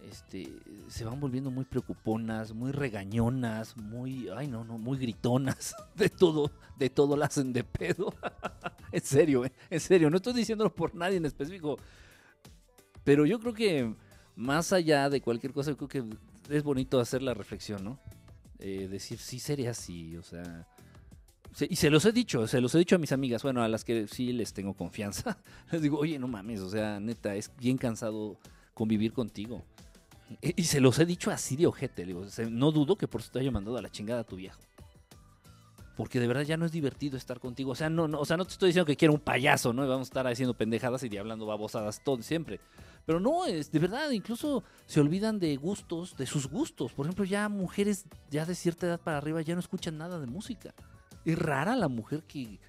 este, 0.07 0.47
se 0.87 1.03
van 1.03 1.19
volviendo 1.19 1.49
muy 1.49 1.65
preocuponas, 1.65 2.53
muy 2.53 2.71
regañonas, 2.71 3.75
muy, 3.75 4.29
ay 4.29 4.47
no, 4.47 4.63
no, 4.63 4.77
muy 4.77 4.99
gritonas, 4.99 5.75
de 5.95 6.09
todo, 6.09 6.51
de 6.77 6.91
todo 6.91 7.17
la 7.17 7.25
hacen 7.25 7.53
de 7.53 7.63
pedo. 7.63 8.13
en 8.91 9.01
serio, 9.01 9.45
eh, 9.45 9.51
en 9.71 9.79
serio, 9.79 10.11
no 10.11 10.17
estoy 10.17 10.33
diciéndolo 10.33 10.73
por 10.73 10.93
nadie 10.93 11.17
en 11.17 11.25
específico, 11.25 11.77
pero 13.03 13.25
yo 13.25 13.39
creo 13.39 13.53
que 13.53 13.93
más 14.35 14.73
allá 14.73 15.09
de 15.09 15.21
cualquier 15.21 15.53
cosa, 15.53 15.75
creo 15.75 15.87
que 15.87 16.03
es 16.49 16.63
bonito 16.63 16.99
hacer 16.99 17.21
la 17.21 17.33
reflexión, 17.33 17.83
¿no? 17.83 17.99
Eh, 18.59 18.87
decir, 18.89 19.19
sí 19.19 19.39
sería 19.39 19.71
así, 19.71 20.17
o 20.17 20.23
sea... 20.23 20.67
y 21.69 21.75
se 21.75 21.89
los 21.89 22.05
he 22.05 22.11
dicho, 22.11 22.47
se 22.47 22.61
los 22.61 22.73
he 22.75 22.79
dicho 22.79 22.95
a 22.95 22.99
mis 22.99 23.11
amigas, 23.11 23.43
bueno, 23.43 23.63
a 23.63 23.67
las 23.67 23.83
que 23.83 24.07
sí 24.07 24.33
les 24.33 24.53
tengo 24.53 24.73
confianza. 24.73 25.37
Les 25.71 25.81
digo, 25.81 25.97
oye, 25.97 26.19
no 26.19 26.27
mames, 26.27 26.61
o 26.61 26.69
sea, 26.69 26.99
neta, 26.99 27.35
es 27.35 27.51
bien 27.57 27.77
cansado 27.77 28.37
convivir 28.73 29.13
contigo. 29.13 29.63
Y, 30.41 30.63
se 30.63 30.79
los 30.79 30.99
he 30.99 31.05
dicho 31.05 31.31
así 31.31 31.55
de 31.55 31.65
ojete, 31.65 32.05
digo, 32.05 32.23
no 32.51 32.71
dudo 32.71 32.97
que 32.97 33.07
por 33.07 33.21
eso 33.21 33.31
te 33.31 33.39
haya 33.39 33.49
mandado 33.49 33.77
a 33.77 33.81
la 33.81 33.89
chingada 33.89 34.21
a 34.21 34.23
tu 34.23 34.35
viejo 34.35 34.61
porque 35.99 36.21
de 36.21 36.27
verdad 36.27 36.43
ya 36.43 36.55
no 36.55 36.65
es 36.65 36.71
divertido 36.71 37.17
estar 37.17 37.41
contigo. 37.41 37.71
O 37.71 37.75
sea, 37.75 37.89
no, 37.89 38.07
no, 38.07 38.21
o 38.21 38.25
sea, 38.25 38.37
no 38.37 38.45
te 38.45 38.53
estoy 38.53 38.67
diciendo 38.67 38.85
que 38.85 38.95
quiero 38.95 39.13
un 39.13 39.19
payaso, 39.19 39.73
¿no? 39.73 39.83
Y 39.83 39.89
vamos 39.89 40.07
a 40.07 40.09
estar 40.09 40.25
haciendo 40.27 40.53
pendejadas 40.53 41.03
y 41.03 41.17
hablando 41.17 41.45
babosadas 41.45 42.01
todo 42.05 42.21
siempre. 42.21 42.61
Pero 43.09 43.19
no, 43.19 43.43
es 43.47 43.71
de 43.71 43.79
verdad, 43.79 44.11
incluso 44.11 44.63
se 44.85 44.99
olvidan 44.99 45.39
de 45.39 45.55
gustos, 45.55 46.15
de 46.15 46.27
sus 46.27 46.45
gustos. 46.45 46.93
Por 46.93 47.07
ejemplo, 47.07 47.25
ya 47.25 47.49
mujeres 47.49 48.05
ya 48.29 48.45
de 48.45 48.53
cierta 48.53 48.85
edad 48.85 49.01
para 49.01 49.17
arriba 49.17 49.41
ya 49.41 49.55
no 49.55 49.59
escuchan 49.61 49.97
nada 49.97 50.19
de 50.19 50.27
música. 50.27 50.75
Es 51.25 51.39
rara 51.39 51.75
la 51.75 51.87
mujer 51.87 52.21
que, 52.27 52.59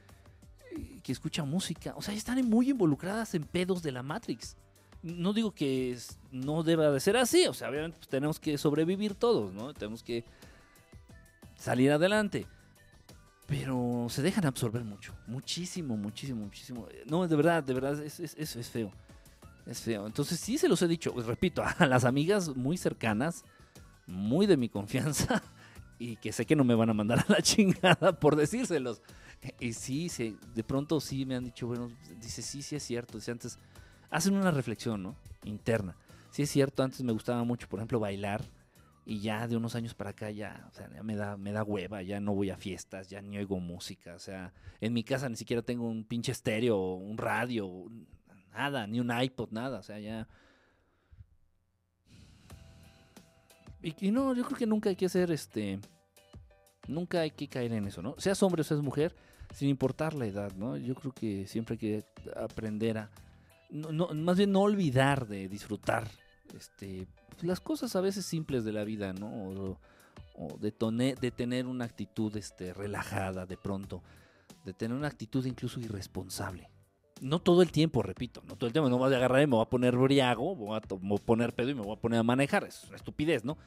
que 1.02 1.12
escucha 1.12 1.44
música. 1.44 1.92
O 1.94 2.00
sea, 2.00 2.14
están 2.14 2.42
muy 2.48 2.70
involucradas 2.70 3.34
en 3.34 3.44
pedos 3.44 3.82
de 3.82 3.92
la 3.92 4.02
Matrix. 4.02 4.56
No 5.02 5.34
digo 5.34 5.52
que 5.52 5.94
no 6.32 6.62
deba 6.62 6.90
de 6.90 7.00
ser 7.00 7.18
así. 7.18 7.46
O 7.46 7.52
sea, 7.52 7.68
obviamente 7.68 7.98
pues, 7.98 8.08
tenemos 8.08 8.40
que 8.40 8.56
sobrevivir 8.56 9.16
todos, 9.16 9.52
¿no? 9.52 9.74
Tenemos 9.74 10.02
que 10.02 10.24
salir 11.54 11.92
adelante 11.92 12.46
pero 13.46 14.06
se 14.08 14.22
dejan 14.22 14.46
absorber 14.46 14.84
mucho, 14.84 15.12
muchísimo, 15.26 15.96
muchísimo, 15.96 16.44
muchísimo. 16.44 16.86
No, 17.04 17.26
de 17.26 17.34
verdad, 17.34 17.64
de 17.64 17.74
verdad, 17.74 18.00
es, 18.00 18.20
es, 18.20 18.56
es, 18.56 18.68
feo. 18.70 18.92
Es 19.66 19.80
feo. 19.80 20.06
Entonces 20.06 20.40
sí 20.40 20.58
se 20.58 20.68
los 20.68 20.82
he 20.82 20.88
dicho, 20.88 21.12
pues, 21.12 21.26
repito, 21.26 21.62
a 21.78 21.86
las 21.86 22.04
amigas 22.04 22.56
muy 22.56 22.76
cercanas, 22.76 23.44
muy 24.06 24.46
de 24.46 24.56
mi 24.56 24.68
confianza, 24.68 25.42
y 25.98 26.16
que 26.16 26.32
sé 26.32 26.46
que 26.46 26.56
no 26.56 26.64
me 26.64 26.74
van 26.74 26.90
a 26.90 26.94
mandar 26.94 27.20
a 27.20 27.32
la 27.32 27.42
chingada 27.42 28.18
por 28.18 28.36
decírselos. 28.36 29.02
Y 29.58 29.72
sí, 29.72 30.08
sí 30.08 30.36
de 30.54 30.62
pronto 30.64 31.00
sí 31.00 31.24
me 31.24 31.36
han 31.36 31.44
dicho, 31.44 31.66
bueno, 31.66 31.90
dice, 32.20 32.42
sí, 32.42 32.62
sí 32.62 32.76
es 32.76 32.82
cierto. 32.82 33.18
Dice, 33.18 33.30
antes, 33.30 33.58
hacen 34.10 34.34
una 34.34 34.50
reflexión, 34.50 35.02
¿no? 35.02 35.16
Interna. 35.44 35.96
Sí 36.30 36.42
es 36.42 36.50
cierto, 36.50 36.82
antes 36.82 37.02
me 37.02 37.12
gustaba 37.12 37.42
mucho, 37.44 37.68
por 37.68 37.78
ejemplo, 37.78 37.98
bailar 37.98 38.44
y 39.04 39.20
ya 39.20 39.48
de 39.48 39.56
unos 39.56 39.74
años 39.74 39.94
para 39.94 40.10
acá 40.10 40.30
ya, 40.30 40.68
o 40.70 40.74
sea, 40.74 40.88
ya 40.92 41.02
me 41.02 41.16
da, 41.16 41.36
me 41.36 41.52
da 41.52 41.64
hueva, 41.64 42.02
ya 42.02 42.20
no 42.20 42.34
voy 42.34 42.50
a 42.50 42.56
fiestas, 42.56 43.08
ya 43.08 43.20
ni 43.20 43.38
oigo 43.38 43.58
música, 43.58 44.14
o 44.14 44.18
sea, 44.18 44.52
en 44.80 44.92
mi 44.92 45.02
casa 45.02 45.28
ni 45.28 45.36
siquiera 45.36 45.62
tengo 45.62 45.88
un 45.88 46.04
pinche 46.04 46.32
estéreo, 46.32 46.94
un 46.94 47.18
radio, 47.18 47.66
nada, 48.52 48.86
ni 48.86 49.00
un 49.00 49.10
iPod, 49.10 49.50
nada, 49.50 49.78
o 49.78 49.82
sea, 49.82 49.98
ya... 49.98 50.28
Y, 53.82 54.10
no, 54.10 54.34
yo 54.34 54.44
creo 54.44 54.58
que 54.58 54.66
nunca 54.66 54.90
hay 54.90 54.96
que 54.96 55.06
hacer 55.06 55.30
este... 55.30 55.80
Nunca 56.86 57.20
hay 57.20 57.30
que 57.30 57.48
caer 57.48 57.72
en 57.72 57.86
eso, 57.86 58.02
¿no? 58.02 58.14
Seas 58.18 58.42
hombre 58.42 58.62
o 58.62 58.64
seas 58.64 58.80
mujer, 58.80 59.14
sin 59.54 59.68
importar 59.68 60.14
la 60.14 60.26
edad, 60.26 60.52
¿no? 60.56 60.76
Yo 60.76 60.94
creo 60.94 61.12
que 61.12 61.46
siempre 61.46 61.74
hay 61.74 61.78
que 61.78 62.04
aprender 62.36 62.98
a... 62.98 63.10
No, 63.70 64.08
más 64.08 64.36
bien 64.36 64.50
no 64.50 64.62
olvidar 64.62 65.28
de 65.28 65.48
disfrutar 65.48 66.08
este 66.56 67.06
las 67.42 67.60
cosas 67.60 67.94
a 67.96 68.00
veces 68.00 68.26
simples 68.26 68.64
de 68.64 68.72
la 68.72 68.84
vida, 68.84 69.12
¿no? 69.12 69.76
O, 70.34 70.58
de, 70.58 71.16
de 71.20 71.30
tener 71.30 71.66
una 71.66 71.84
actitud 71.84 72.34
este, 72.36 72.72
relajada 72.72 73.44
de 73.46 73.56
pronto, 73.56 74.02
de 74.64 74.72
tener 74.72 74.96
una 74.96 75.08
actitud 75.08 75.44
incluso 75.44 75.80
irresponsable. 75.80 76.70
No 77.20 77.38
todo 77.40 77.62
el 77.62 77.70
tiempo, 77.70 78.02
repito, 78.02 78.42
no 78.48 78.56
todo 78.56 78.66
el 78.66 78.72
tiempo, 78.72 78.88
no 78.88 78.98
voy 78.98 79.12
a 79.12 79.16
agarrar 79.16 79.42
y 79.42 79.46
me 79.46 79.56
voy 79.56 79.62
a 79.62 79.68
poner 79.68 79.96
briago, 79.96 80.56
me 80.56 80.64
voy 80.64 80.76
a, 80.78 81.18
poner 81.18 81.54
pedo 81.54 81.70
y 81.70 81.74
me 81.74 81.82
voy 81.82 81.94
a 81.94 82.00
poner 82.00 82.20
a 82.20 82.22
manejar, 82.22 82.64
es 82.64 82.84
una 82.84 82.96
estupidez, 82.96 83.44
¿no? 83.44 83.58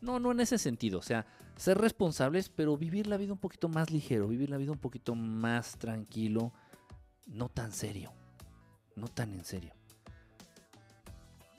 No, 0.00 0.18
no 0.20 0.32
en 0.32 0.40
ese 0.40 0.58
sentido, 0.58 0.98
o 0.98 1.02
sea, 1.02 1.26
ser 1.56 1.78
responsables, 1.78 2.48
pero 2.48 2.76
vivir 2.76 3.06
la 3.06 3.16
vida 3.16 3.32
un 3.32 3.38
poquito 3.38 3.68
más 3.68 3.90
ligero, 3.90 4.28
vivir 4.28 4.48
la 4.48 4.56
vida 4.56 4.72
un 4.72 4.78
poquito 4.78 5.14
más 5.14 5.76
tranquilo, 5.76 6.52
no 7.26 7.48
tan 7.48 7.72
serio, 7.72 8.12
no 8.96 9.08
tan 9.08 9.34
en 9.34 9.44
serio. 9.44 9.74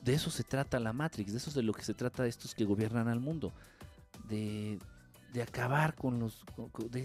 de 0.01 0.13
eso 0.13 0.31
se 0.31 0.43
trata 0.43 0.79
la 0.79 0.93
Matrix, 0.93 1.31
de 1.31 1.37
eso 1.37 1.49
es 1.49 1.55
de 1.55 1.63
lo 1.63 1.73
que 1.73 1.83
se 1.83 1.93
trata 1.93 2.25
estos 2.25 2.55
que 2.55 2.65
gobiernan 2.65 3.07
al 3.09 3.19
mundo, 3.19 3.51
de, 4.27 4.79
de 5.33 5.41
acabar 5.41 5.95
con 5.95 6.19
los 6.19 6.43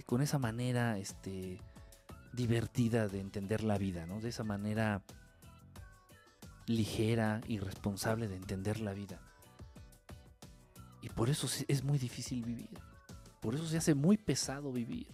con, 0.06 0.20
esa 0.20 0.38
manera 0.38 0.98
este 0.98 1.60
divertida 2.32 3.08
de 3.08 3.20
entender 3.20 3.62
la 3.62 3.78
vida, 3.78 4.06
¿no? 4.06 4.20
De 4.20 4.28
esa 4.28 4.44
manera 4.44 5.02
ligera 6.66 7.40
y 7.46 7.58
responsable 7.58 8.28
de 8.28 8.36
entender 8.36 8.80
la 8.80 8.92
vida. 8.92 9.20
Y 11.02 11.08
por 11.08 11.30
eso 11.30 11.48
es 11.68 11.84
muy 11.84 11.98
difícil 11.98 12.44
vivir. 12.44 12.78
Por 13.40 13.54
eso 13.54 13.66
se 13.66 13.76
hace 13.76 13.94
muy 13.94 14.16
pesado 14.16 14.72
vivir. 14.72 15.06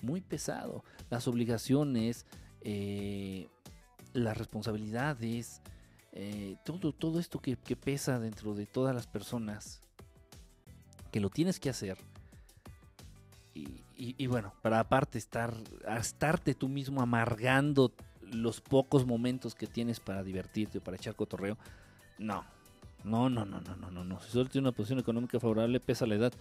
Muy 0.00 0.22
pesado. 0.22 0.84
Las 1.10 1.28
obligaciones, 1.28 2.24
eh, 2.62 3.48
las 4.14 4.38
responsabilidades, 4.38 5.60
eh, 6.12 6.56
todo, 6.64 6.92
todo 6.92 7.20
esto 7.20 7.40
que, 7.40 7.56
pesa 7.56 8.18
dentro 8.18 8.54
de 8.54 8.64
todas 8.64 8.94
las 8.94 9.06
personas, 9.06 9.82
que 11.12 11.20
lo 11.20 11.28
tienes 11.28 11.60
que 11.60 11.68
hacer. 11.68 11.98
Y, 13.54 13.82
bueno, 14.26 14.52
para 14.62 14.80
aparte 14.80 15.18
estar, 15.18 15.54
estarte 15.98 16.54
tú 16.54 16.68
mismo 16.68 17.00
amargando 17.00 17.92
los 18.22 18.60
pocos 18.60 19.06
momentos 19.06 19.54
que 19.54 19.66
tienes 19.66 20.00
para 20.00 20.22
divertirte 20.22 20.78
o 20.78 20.80
para 20.82 20.96
echar 20.96 21.14
cotorreo, 21.14 21.56
no, 22.18 22.44
no, 23.04 23.30
no, 23.30 23.44
no, 23.44 23.60
no, 23.60 23.76
no, 23.76 23.90
no, 23.90 24.04
no. 24.04 24.20
Si 24.20 24.30
solo 24.30 24.46
tienes 24.46 24.66
una 24.66 24.72
posición 24.72 24.98
económica 24.98 25.38
favorable, 25.38 25.80
pesa 25.80 26.06
la 26.06 26.16
edad. 26.16 26.32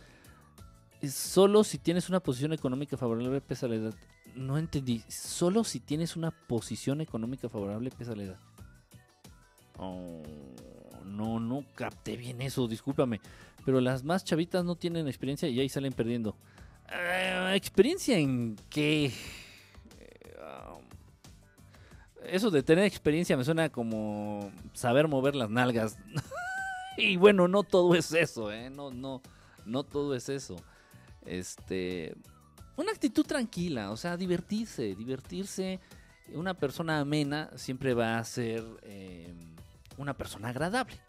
Solo 1.08 1.64
si 1.64 1.78
tienes 1.78 2.10
una 2.10 2.20
posición 2.20 2.53
económica 2.53 2.97
favorable, 2.97 3.41
pesa 3.41 3.68
la 3.68 3.76
edad. 3.76 3.93
No 4.36 4.58
entendí. 4.58 5.03
Solo 5.08 5.64
si 5.64 5.80
tienes 5.80 6.16
una 6.16 6.32
posición 6.32 7.01
económica 7.01 7.49
favorable, 7.49 7.91
pesa 7.91 8.16
la 8.16 8.24
edad. 8.24 8.39
Oh, 9.78 10.24
no, 11.06 11.39
no 11.39 11.66
capté 11.76 12.18
bien 12.18 12.41
eso, 12.41 12.68
discúlpame. 12.68 13.22
Pero 13.66 13.82
las 13.82 14.03
más 14.03 14.24
chavitas 14.24 14.66
no 14.66 14.76
tienen 14.76 15.08
experiencia 15.08 15.47
y 15.47 15.60
ahí 15.60 15.70
salen 15.70 15.93
perdiendo. 15.93 16.36
Eh, 16.92 17.52
¿Experiencia 17.56 18.18
en 18.18 18.56
qué? 18.70 19.12
eso 22.28 22.52
de 22.52 22.64
tener 22.64 22.86
experiencia 22.86 23.38
me 23.38 23.44
suena 23.44 23.70
como 23.70 24.52
saber 24.74 25.08
mover 25.08 25.36
las 25.36 25.50
nalgas. 25.50 25.98
y 26.98 27.18
bueno, 27.18 27.48
no 27.48 27.64
todo 27.64 27.96
es 27.96 28.12
eso, 28.14 28.52
¿eh? 28.52 28.70
No, 28.70 28.92
no, 28.92 29.22
no 29.66 29.84
todo 29.84 30.16
es 30.16 30.30
eso. 30.30 30.56
Este, 31.26 32.16
una 32.78 32.92
actitud 32.92 33.26
tranquila, 33.26 33.92
o 33.92 33.98
sea, 33.98 34.18
divertirse, 34.18 34.96
divertirse. 34.96 35.80
Una 36.34 36.56
persona 36.56 37.00
amena 37.00 37.52
siempre 37.56 37.94
va 37.94 38.18
a 38.18 38.24
ser 38.24 38.64
eh, 38.82 39.34
una 39.98 40.16
persona 40.16 40.50
agradable 40.50 41.05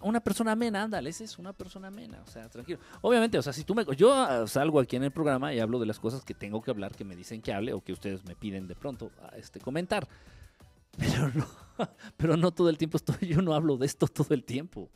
una 0.00 0.20
persona 0.20 0.52
amena, 0.52 0.82
ándale, 0.82 1.10
esa 1.10 1.24
es 1.24 1.38
una 1.38 1.52
persona 1.52 1.88
amena, 1.88 2.22
o 2.26 2.30
sea, 2.30 2.48
tranquilo. 2.48 2.78
Obviamente, 3.00 3.38
o 3.38 3.42
sea, 3.42 3.52
si 3.52 3.64
tú 3.64 3.74
me... 3.74 3.84
Yo 3.96 4.12
ah, 4.12 4.46
salgo 4.46 4.80
aquí 4.80 4.96
en 4.96 5.04
el 5.04 5.10
programa 5.10 5.52
y 5.54 5.60
hablo 5.60 5.78
de 5.78 5.86
las 5.86 5.98
cosas 5.98 6.24
que 6.24 6.34
tengo 6.34 6.62
que 6.62 6.70
hablar, 6.70 6.94
que 6.94 7.04
me 7.04 7.16
dicen 7.16 7.40
que 7.40 7.52
hable 7.52 7.72
o 7.72 7.82
que 7.82 7.92
ustedes 7.92 8.24
me 8.24 8.34
piden 8.34 8.66
de 8.66 8.74
pronto 8.74 9.10
a 9.22 9.36
este 9.36 9.60
comentar. 9.60 10.06
Pero 10.96 11.28
no, 11.34 11.46
pero 12.16 12.36
no 12.36 12.52
todo 12.52 12.68
el 12.68 12.78
tiempo 12.78 12.96
estoy, 12.98 13.28
yo 13.28 13.42
no 13.42 13.52
hablo 13.52 13.76
de 13.76 13.86
esto 13.86 14.06
todo 14.06 14.32
el 14.32 14.44
tiempo. 14.44 14.90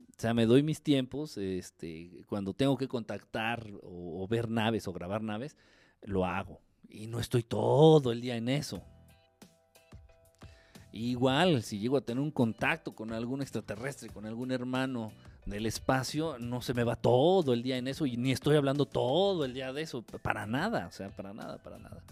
O 0.00 0.20
sea, 0.20 0.34
me 0.34 0.46
doy 0.46 0.62
mis 0.62 0.82
tiempos, 0.82 1.38
este, 1.38 2.24
cuando 2.26 2.52
tengo 2.52 2.76
que 2.76 2.88
contactar 2.88 3.64
o 3.82 4.26
ver 4.28 4.50
naves 4.50 4.88
o 4.88 4.92
grabar 4.92 5.22
naves, 5.22 5.56
lo 6.02 6.26
hago. 6.26 6.60
Y 6.88 7.06
no 7.06 7.20
estoy 7.20 7.44
todo 7.44 8.10
el 8.12 8.20
día 8.20 8.36
en 8.36 8.48
eso. 8.48 8.82
Igual, 10.92 11.62
si 11.62 11.78
llego 11.78 11.96
a 11.98 12.00
tener 12.00 12.22
un 12.22 12.30
contacto 12.30 12.94
con 12.94 13.12
algún 13.12 13.42
extraterrestre, 13.42 14.08
con 14.08 14.24
algún 14.24 14.50
hermano 14.52 15.12
del 15.44 15.66
espacio, 15.66 16.38
no 16.38 16.62
se 16.62 16.74
me 16.74 16.84
va 16.84 16.96
todo 16.96 17.52
el 17.52 17.62
día 17.62 17.76
en 17.76 17.88
eso 17.88 18.06
y 18.06 18.16
ni 18.16 18.32
estoy 18.32 18.56
hablando 18.56 18.86
todo 18.86 19.44
el 19.44 19.52
día 19.52 19.72
de 19.72 19.82
eso, 19.82 20.02
para 20.02 20.46
nada, 20.46 20.86
o 20.86 20.90
sea, 20.90 21.10
para 21.10 21.32
nada, 21.34 21.58
para 21.58 21.78
nada. 21.78 22.02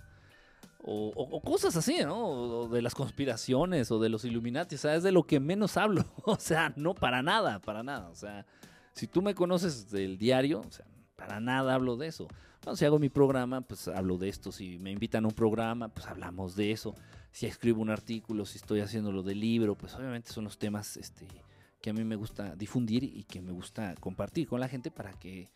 O, 0.89 1.41
cosas 1.41 1.77
así, 1.77 1.99
¿no? 2.05 2.29
O 2.29 2.69
de 2.69 2.81
las 2.81 2.95
conspiraciones 2.95 3.91
o 3.91 3.99
de 3.99 4.09
los 4.09 4.25
Illuminati, 4.25 4.77
o 4.77 4.79
sea, 4.79 4.95
es 4.95 5.03
de 5.03 5.11
lo 5.11 5.25
que 5.25 5.41
menos 5.41 5.77
hablo, 5.77 6.05
o 6.25 6.37
sea, 6.37 6.73
no 6.77 6.95
para 6.95 7.23
nada, 7.23 7.61
para 7.61 7.83
nada, 7.83 8.09
o 8.09 8.15
sea, 8.15 8.47
si 8.93 9.07
tú 9.07 9.21
me 9.21 9.35
conoces 9.35 9.91
del 9.91 10.17
diario, 10.17 10.61
o 10.61 10.71
sea, 10.71 10.87
para 11.17 11.41
nada 11.41 11.75
hablo 11.75 11.97
de 11.97 12.07
eso. 12.07 12.29
Cuando 12.63 12.77
si 12.77 12.85
hago 12.85 12.99
mi 12.99 13.09
programa, 13.09 13.61
pues 13.63 13.89
hablo 13.89 14.19
de 14.19 14.29
esto, 14.29 14.53
si 14.53 14.79
me 14.79 14.91
invitan 14.91 15.25
a 15.25 15.29
un 15.29 15.35
programa, 15.35 15.89
pues 15.89 16.07
hablamos 16.07 16.57
de 16.57 16.73
eso 16.73 16.95
si 17.37 17.45
escribo 17.45 17.83
un 17.83 17.91
artículo, 17.91 18.47
si 18.47 18.57
estoy 18.57 18.81
haciendo 18.81 19.13
lo 19.13 19.23
del 19.23 19.39
libro, 19.41 19.75
pues 19.75 19.95
obviamente 19.95 20.33
son 20.33 20.45
los 20.45 20.57
temas 20.57 20.97
este, 20.97 21.27
que 21.83 21.91
a 21.91 21.93
mí 21.93 22.03
me 22.03 22.17
gusta 22.17 22.57
difundir 22.57 23.05
y 23.05 23.25
que 23.25 23.43
me 23.43 23.53
gusta 23.53 23.95
compartir 24.01 24.49
con 24.49 24.59
la 24.59 24.69
gente 24.69 24.91
para 24.91 25.13
que, 25.13 25.51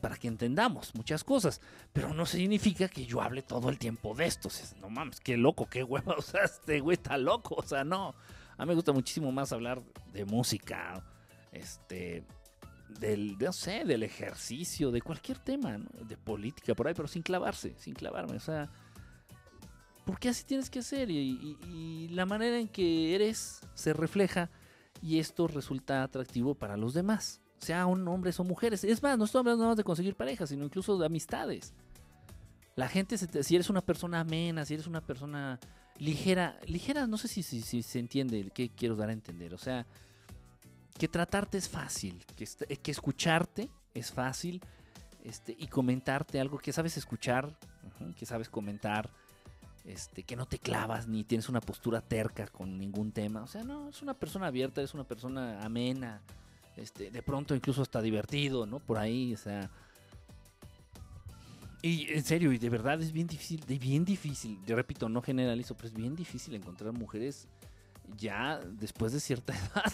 para 0.00 0.16
que 0.16 0.28
entendamos 0.28 0.94
muchas 0.94 1.24
cosas. 1.24 1.60
Pero 1.92 2.14
no 2.14 2.24
significa 2.24 2.86
que 2.86 3.04
yo 3.04 3.20
hable 3.20 3.42
todo 3.42 3.68
el 3.68 3.80
tiempo 3.80 4.14
de 4.14 4.26
esto. 4.26 4.48
no 4.80 4.90
mames, 4.90 5.18
qué 5.18 5.36
loco, 5.36 5.66
qué 5.68 5.82
hueva. 5.82 6.14
O 6.18 6.22
sea, 6.22 6.44
este 6.44 6.78
güey 6.78 6.94
está 6.94 7.18
loco. 7.18 7.56
O 7.56 7.64
sea, 7.64 7.82
no. 7.82 8.14
A 8.56 8.64
mí 8.64 8.68
me 8.68 8.76
gusta 8.76 8.92
muchísimo 8.92 9.32
más 9.32 9.52
hablar 9.52 9.82
de 10.12 10.24
música, 10.24 11.02
este, 11.50 12.22
del, 13.00 13.36
no 13.38 13.52
sé, 13.52 13.84
del 13.84 14.04
ejercicio, 14.04 14.92
de 14.92 15.02
cualquier 15.02 15.40
tema, 15.40 15.78
de 15.78 16.16
política 16.16 16.76
por 16.76 16.86
ahí, 16.86 16.94
pero 16.94 17.08
sin 17.08 17.22
clavarse, 17.22 17.74
sin 17.76 17.92
clavarme. 17.92 18.36
O 18.36 18.40
sea, 18.40 18.70
porque 20.04 20.28
así 20.28 20.44
tienes 20.44 20.70
que 20.70 20.80
hacer 20.80 21.10
y, 21.10 22.08
la 22.10 22.26
manera 22.26 22.58
en 22.58 22.68
que 22.68 23.14
eres 23.14 23.60
se 23.74 23.92
refleja 23.92 24.50
y 25.00 25.18
esto 25.18 25.46
resulta 25.46 26.02
atractivo 26.02 26.54
para 26.54 26.76
los 26.76 26.94
demás, 26.94 27.40
sea 27.58 27.86
hombres 27.86 28.38
o 28.38 28.44
mujeres. 28.44 28.84
Es 28.84 29.02
más, 29.02 29.16
no 29.18 29.24
estoy 29.24 29.40
hablando 29.40 29.64
nada 29.64 29.74
de 29.74 29.84
conseguir 29.84 30.14
parejas, 30.14 30.50
sino 30.50 30.64
incluso 30.64 30.98
de 30.98 31.06
amistades. 31.06 31.72
La 32.76 32.88
gente, 32.88 33.16
si 33.18 33.54
eres 33.54 33.70
una 33.70 33.80
persona 33.80 34.20
amena, 34.20 34.64
si 34.64 34.74
eres 34.74 34.86
una 34.86 35.00
persona 35.00 35.58
ligera, 35.98 36.58
ligera, 36.66 37.06
no 37.06 37.16
sé 37.18 37.28
si, 37.28 37.42
se 37.42 37.98
entiende 37.98 38.50
qué 38.54 38.70
quiero 38.70 38.96
dar 38.96 39.08
a 39.08 39.12
entender. 39.12 39.54
O 39.54 39.58
sea, 39.58 39.86
que 40.98 41.08
tratarte 41.08 41.58
es 41.58 41.68
fácil, 41.68 42.24
que, 42.36 42.46
que 42.76 42.90
escucharte 42.90 43.70
es 43.94 44.10
fácil 44.12 44.60
este, 45.24 45.54
y 45.58 45.68
comentarte 45.68 46.40
algo 46.40 46.58
que 46.58 46.72
sabes 46.72 46.96
escuchar, 46.96 47.56
que 48.16 48.26
sabes 48.26 48.48
comentar 48.48 49.10
este, 49.84 50.22
que 50.22 50.36
no 50.36 50.46
te 50.46 50.58
clavas 50.58 51.08
ni 51.08 51.24
tienes 51.24 51.48
una 51.48 51.60
postura 51.60 52.00
terca 52.00 52.46
con 52.46 52.78
ningún 52.78 53.12
tema. 53.12 53.42
O 53.42 53.46
sea, 53.46 53.64
no, 53.64 53.88
es 53.88 54.02
una 54.02 54.14
persona 54.14 54.46
abierta, 54.46 54.80
es 54.82 54.94
una 54.94 55.04
persona 55.04 55.62
amena, 55.62 56.22
este, 56.76 57.10
de 57.10 57.22
pronto 57.22 57.54
incluso 57.54 57.82
hasta 57.82 58.00
divertido, 58.00 58.66
¿no? 58.66 58.78
Por 58.78 58.98
ahí, 58.98 59.34
o 59.34 59.36
sea. 59.36 59.70
Y 61.82 62.12
en 62.12 62.22
serio, 62.22 62.52
y 62.52 62.58
de 62.58 62.68
verdad 62.68 63.00
es 63.02 63.10
bien 63.10 63.26
difícil, 63.26 63.60
de 63.66 63.76
bien 63.76 64.04
difícil, 64.04 64.60
yo 64.64 64.76
repito, 64.76 65.08
no 65.08 65.20
generalizo, 65.20 65.74
pero 65.74 65.88
es 65.88 65.94
bien 65.94 66.14
difícil 66.14 66.54
encontrar 66.54 66.92
mujeres 66.92 67.48
ya 68.16 68.60
después 68.60 69.12
de 69.12 69.18
cierta 69.18 69.52
edad 69.74 69.92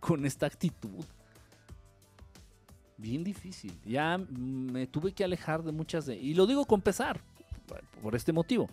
con 0.00 0.26
esta 0.26 0.46
actitud. 0.46 1.04
Bien 2.96 3.22
difícil. 3.22 3.72
Ya 3.84 4.18
me 4.18 4.86
tuve 4.88 5.12
que 5.12 5.24
alejar 5.24 5.62
de 5.62 5.72
muchas 5.72 6.06
de... 6.06 6.16
Y 6.16 6.34
lo 6.34 6.46
digo 6.46 6.64
con 6.66 6.80
pesar, 6.80 7.20
por 8.00 8.14
este 8.14 8.32
motivo 8.32 8.68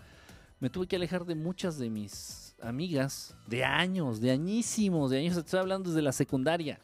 me 0.59 0.69
tuve 0.69 0.87
que 0.87 0.95
alejar 0.95 1.25
de 1.25 1.35
muchas 1.35 1.77
de 1.77 1.89
mis 1.89 2.55
amigas 2.61 3.35
de 3.47 3.63
años, 3.63 4.19
de 4.19 4.31
añísimos, 4.31 5.11
de 5.11 5.19
años. 5.19 5.37
Estoy 5.37 5.59
hablando 5.59 5.89
desde 5.89 6.01
la 6.01 6.11
secundaria. 6.11 6.79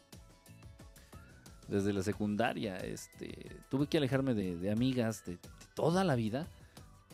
Desde 1.68 1.92
la 1.92 2.02
secundaria, 2.02 2.76
este, 2.78 3.56
tuve 3.68 3.86
que 3.88 3.98
alejarme 3.98 4.34
de, 4.34 4.70
amigas 4.70 5.24
de, 5.24 5.38
toda 5.74 6.04
la 6.04 6.14
vida. 6.14 6.46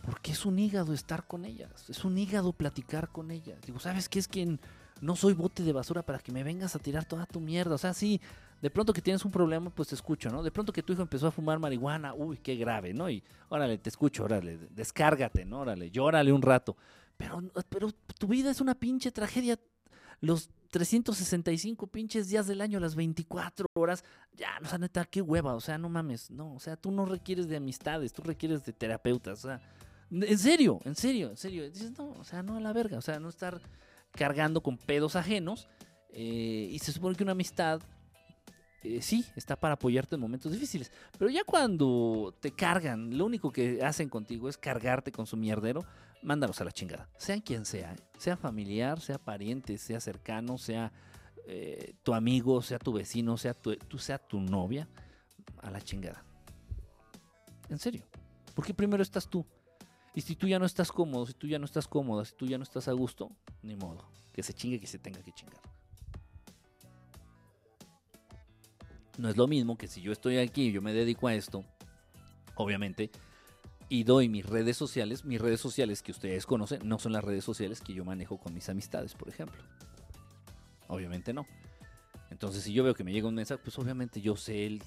Porque 0.04 0.32
es 0.32 0.44
un 0.44 0.58
hígado 0.58 0.92
estar 0.92 1.26
con 1.26 1.44
ellas. 1.44 1.88
Es 1.88 2.04
un 2.04 2.18
hígado 2.18 2.52
platicar 2.52 3.08
con 3.08 3.30
ellas. 3.30 3.60
Digo, 3.64 3.78
¿sabes 3.78 4.08
qué? 4.08 4.18
Es 4.18 4.28
que 4.28 4.58
no 5.00 5.16
soy 5.16 5.32
bote 5.32 5.62
de 5.62 5.72
basura 5.72 6.02
para 6.02 6.18
que 6.18 6.32
me 6.32 6.42
vengas 6.42 6.74
a 6.74 6.80
tirar 6.80 7.04
toda 7.04 7.24
tu 7.26 7.40
mierda. 7.40 7.76
O 7.76 7.78
sea, 7.78 7.94
sí, 7.94 8.20
de 8.62 8.70
pronto 8.70 8.92
que 8.92 9.02
tienes 9.02 9.24
un 9.24 9.32
problema, 9.32 9.70
pues 9.70 9.88
te 9.88 9.96
escucho, 9.96 10.30
¿no? 10.30 10.42
De 10.42 10.52
pronto 10.52 10.72
que 10.72 10.84
tu 10.84 10.92
hijo 10.92 11.02
empezó 11.02 11.26
a 11.26 11.32
fumar 11.32 11.58
marihuana, 11.58 12.14
uy, 12.14 12.38
qué 12.38 12.54
grave, 12.54 12.94
¿no? 12.94 13.10
Y 13.10 13.22
órale, 13.48 13.76
te 13.76 13.88
escucho, 13.88 14.22
órale, 14.22 14.56
descárgate, 14.70 15.44
¿no? 15.44 15.60
Órale, 15.60 15.90
llórale 15.90 16.32
un 16.32 16.40
rato. 16.40 16.76
Pero, 17.16 17.42
pero 17.68 17.90
tu 18.18 18.28
vida 18.28 18.52
es 18.52 18.60
una 18.60 18.76
pinche 18.76 19.10
tragedia. 19.10 19.58
Los 20.20 20.48
365 20.70 21.88
pinches 21.88 22.28
días 22.28 22.46
del 22.46 22.60
año, 22.60 22.78
las 22.78 22.94
24 22.94 23.66
horas, 23.74 24.04
ya, 24.32 24.50
o 24.62 24.66
sea, 24.66 24.78
neta, 24.78 25.04
qué 25.06 25.20
hueva, 25.20 25.54
o 25.54 25.60
sea, 25.60 25.76
no 25.76 25.88
mames, 25.88 26.30
no, 26.30 26.54
o 26.54 26.60
sea, 26.60 26.76
tú 26.76 26.92
no 26.92 27.04
requieres 27.04 27.48
de 27.48 27.56
amistades, 27.56 28.12
tú 28.12 28.22
requieres 28.22 28.64
de 28.64 28.72
terapeutas, 28.72 29.44
o 29.44 29.48
sea, 29.48 29.60
en 30.12 30.38
serio, 30.38 30.78
en 30.84 30.94
serio, 30.94 31.30
en 31.30 31.36
serio. 31.36 31.68
Dices, 31.68 31.98
no, 31.98 32.10
o 32.12 32.24
sea, 32.24 32.42
no 32.42 32.56
a 32.56 32.60
la 32.60 32.72
verga, 32.72 32.98
o 32.98 33.02
sea, 33.02 33.18
no 33.18 33.28
estar 33.28 33.60
cargando 34.12 34.62
con 34.62 34.76
pedos 34.76 35.16
ajenos. 35.16 35.68
Eh, 36.10 36.68
y 36.70 36.78
se 36.80 36.92
supone 36.92 37.16
que 37.16 37.22
una 37.22 37.32
amistad 37.32 37.80
eh, 38.84 39.00
sí, 39.00 39.24
está 39.36 39.56
para 39.56 39.74
apoyarte 39.74 40.16
en 40.16 40.20
momentos 40.20 40.52
difíciles. 40.52 40.90
Pero 41.18 41.30
ya 41.30 41.44
cuando 41.44 42.34
te 42.40 42.52
cargan, 42.52 43.16
lo 43.16 43.26
único 43.26 43.52
que 43.52 43.82
hacen 43.82 44.08
contigo 44.08 44.48
es 44.48 44.58
cargarte 44.58 45.12
con 45.12 45.26
su 45.26 45.36
mierdero, 45.36 45.84
mándalos 46.22 46.60
a 46.60 46.64
la 46.64 46.72
chingada. 46.72 47.08
Sea 47.16 47.40
quien 47.40 47.64
sea, 47.64 47.94
sea 48.18 48.36
familiar, 48.36 49.00
sea 49.00 49.18
pariente, 49.18 49.78
sea 49.78 50.00
cercano, 50.00 50.58
sea 50.58 50.92
eh, 51.46 51.94
tu 52.02 52.14
amigo, 52.14 52.62
sea 52.62 52.78
tu 52.78 52.92
vecino, 52.92 53.36
sea 53.36 53.54
tu, 53.54 53.76
tú, 53.76 53.98
sea 53.98 54.18
tu 54.18 54.40
novia, 54.40 54.88
a 55.60 55.70
la 55.70 55.80
chingada. 55.80 56.24
En 57.68 57.78
serio. 57.78 58.04
Porque 58.54 58.74
primero 58.74 59.02
estás 59.02 59.28
tú. 59.28 59.46
Y 60.14 60.20
si 60.20 60.36
tú 60.36 60.46
ya 60.46 60.58
no 60.58 60.66
estás 60.66 60.92
cómodo, 60.92 61.24
si 61.24 61.32
tú 61.32 61.46
ya 61.46 61.58
no 61.58 61.64
estás 61.64 61.88
cómoda, 61.88 62.24
si 62.24 62.34
tú 62.34 62.46
ya 62.46 62.58
no 62.58 62.64
estás 62.64 62.86
a 62.88 62.92
gusto, 62.92 63.30
ni 63.62 63.76
modo. 63.76 64.04
Que 64.32 64.42
se 64.42 64.52
chingue 64.52 64.78
que 64.78 64.86
se 64.86 64.98
tenga 64.98 65.22
que 65.22 65.32
chingar. 65.32 65.62
No 69.18 69.28
es 69.28 69.36
lo 69.36 69.46
mismo 69.46 69.76
que 69.76 69.88
si 69.88 70.00
yo 70.00 70.12
estoy 70.12 70.38
aquí 70.38 70.68
y 70.68 70.72
yo 70.72 70.82
me 70.82 70.92
dedico 70.92 71.28
a 71.28 71.34
esto, 71.34 71.64
obviamente, 72.54 73.10
y 73.88 74.04
doy 74.04 74.28
mis 74.28 74.46
redes 74.46 74.76
sociales, 74.76 75.24
mis 75.24 75.40
redes 75.40 75.60
sociales 75.60 76.02
que 76.02 76.12
ustedes 76.12 76.46
conocen, 76.46 76.80
no 76.88 76.98
son 76.98 77.12
las 77.12 77.22
redes 77.22 77.44
sociales 77.44 77.80
que 77.80 77.92
yo 77.92 78.04
manejo 78.04 78.38
con 78.38 78.54
mis 78.54 78.68
amistades, 78.70 79.14
por 79.14 79.28
ejemplo. 79.28 79.62
Obviamente 80.88 81.34
no. 81.34 81.46
Entonces, 82.30 82.64
si 82.64 82.72
yo 82.72 82.82
veo 82.82 82.94
que 82.94 83.04
me 83.04 83.12
llega 83.12 83.28
un 83.28 83.34
mensaje, 83.34 83.60
pues 83.62 83.78
obviamente 83.78 84.22
yo 84.22 84.36
sé 84.36 84.64
el, 84.64 84.80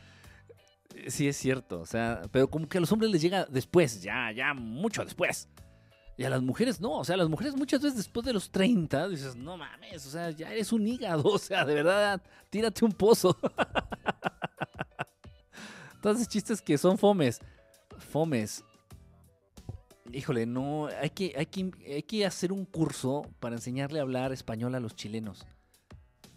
Sí 1.08 1.28
es 1.28 1.36
cierto, 1.36 1.80
o 1.80 1.86
sea, 1.86 2.22
pero 2.32 2.50
como 2.50 2.68
que 2.68 2.78
a 2.78 2.80
los 2.80 2.90
hombres 2.90 3.10
les 3.10 3.22
llega 3.22 3.44
después, 3.44 4.02
ya, 4.02 4.32
ya, 4.32 4.54
mucho 4.54 5.04
después. 5.04 5.48
Y 6.16 6.24
a 6.24 6.30
las 6.30 6.42
mujeres 6.42 6.80
no, 6.80 6.98
o 6.98 7.04
sea, 7.04 7.16
las 7.16 7.28
mujeres 7.28 7.54
muchas 7.54 7.80
veces 7.80 7.98
después 7.98 8.26
de 8.26 8.32
los 8.32 8.50
30 8.50 9.08
dices, 9.08 9.36
no 9.36 9.56
mames, 9.56 10.04
o 10.06 10.10
sea, 10.10 10.30
ya 10.30 10.50
eres 10.50 10.72
un 10.72 10.86
hígado, 10.86 11.22
o 11.24 11.38
sea, 11.38 11.64
de 11.64 11.74
verdad, 11.74 12.20
tírate 12.50 12.84
un 12.84 12.92
pozo. 12.92 13.38
Entonces 15.94 16.28
chistes 16.28 16.60
que 16.60 16.78
son 16.78 16.98
fomes, 16.98 17.40
fomes. 17.98 18.64
Híjole, 20.12 20.46
no, 20.46 20.86
hay 20.86 21.10
que, 21.10 21.34
hay 21.36 21.46
que, 21.46 21.70
hay 21.86 22.02
que 22.02 22.24
hacer 22.24 22.50
un 22.50 22.64
curso 22.64 23.22
para 23.40 23.56
enseñarle 23.56 23.98
a 23.98 24.02
hablar 24.02 24.32
español 24.32 24.74
a 24.74 24.80
los 24.80 24.96
chilenos. 24.96 25.46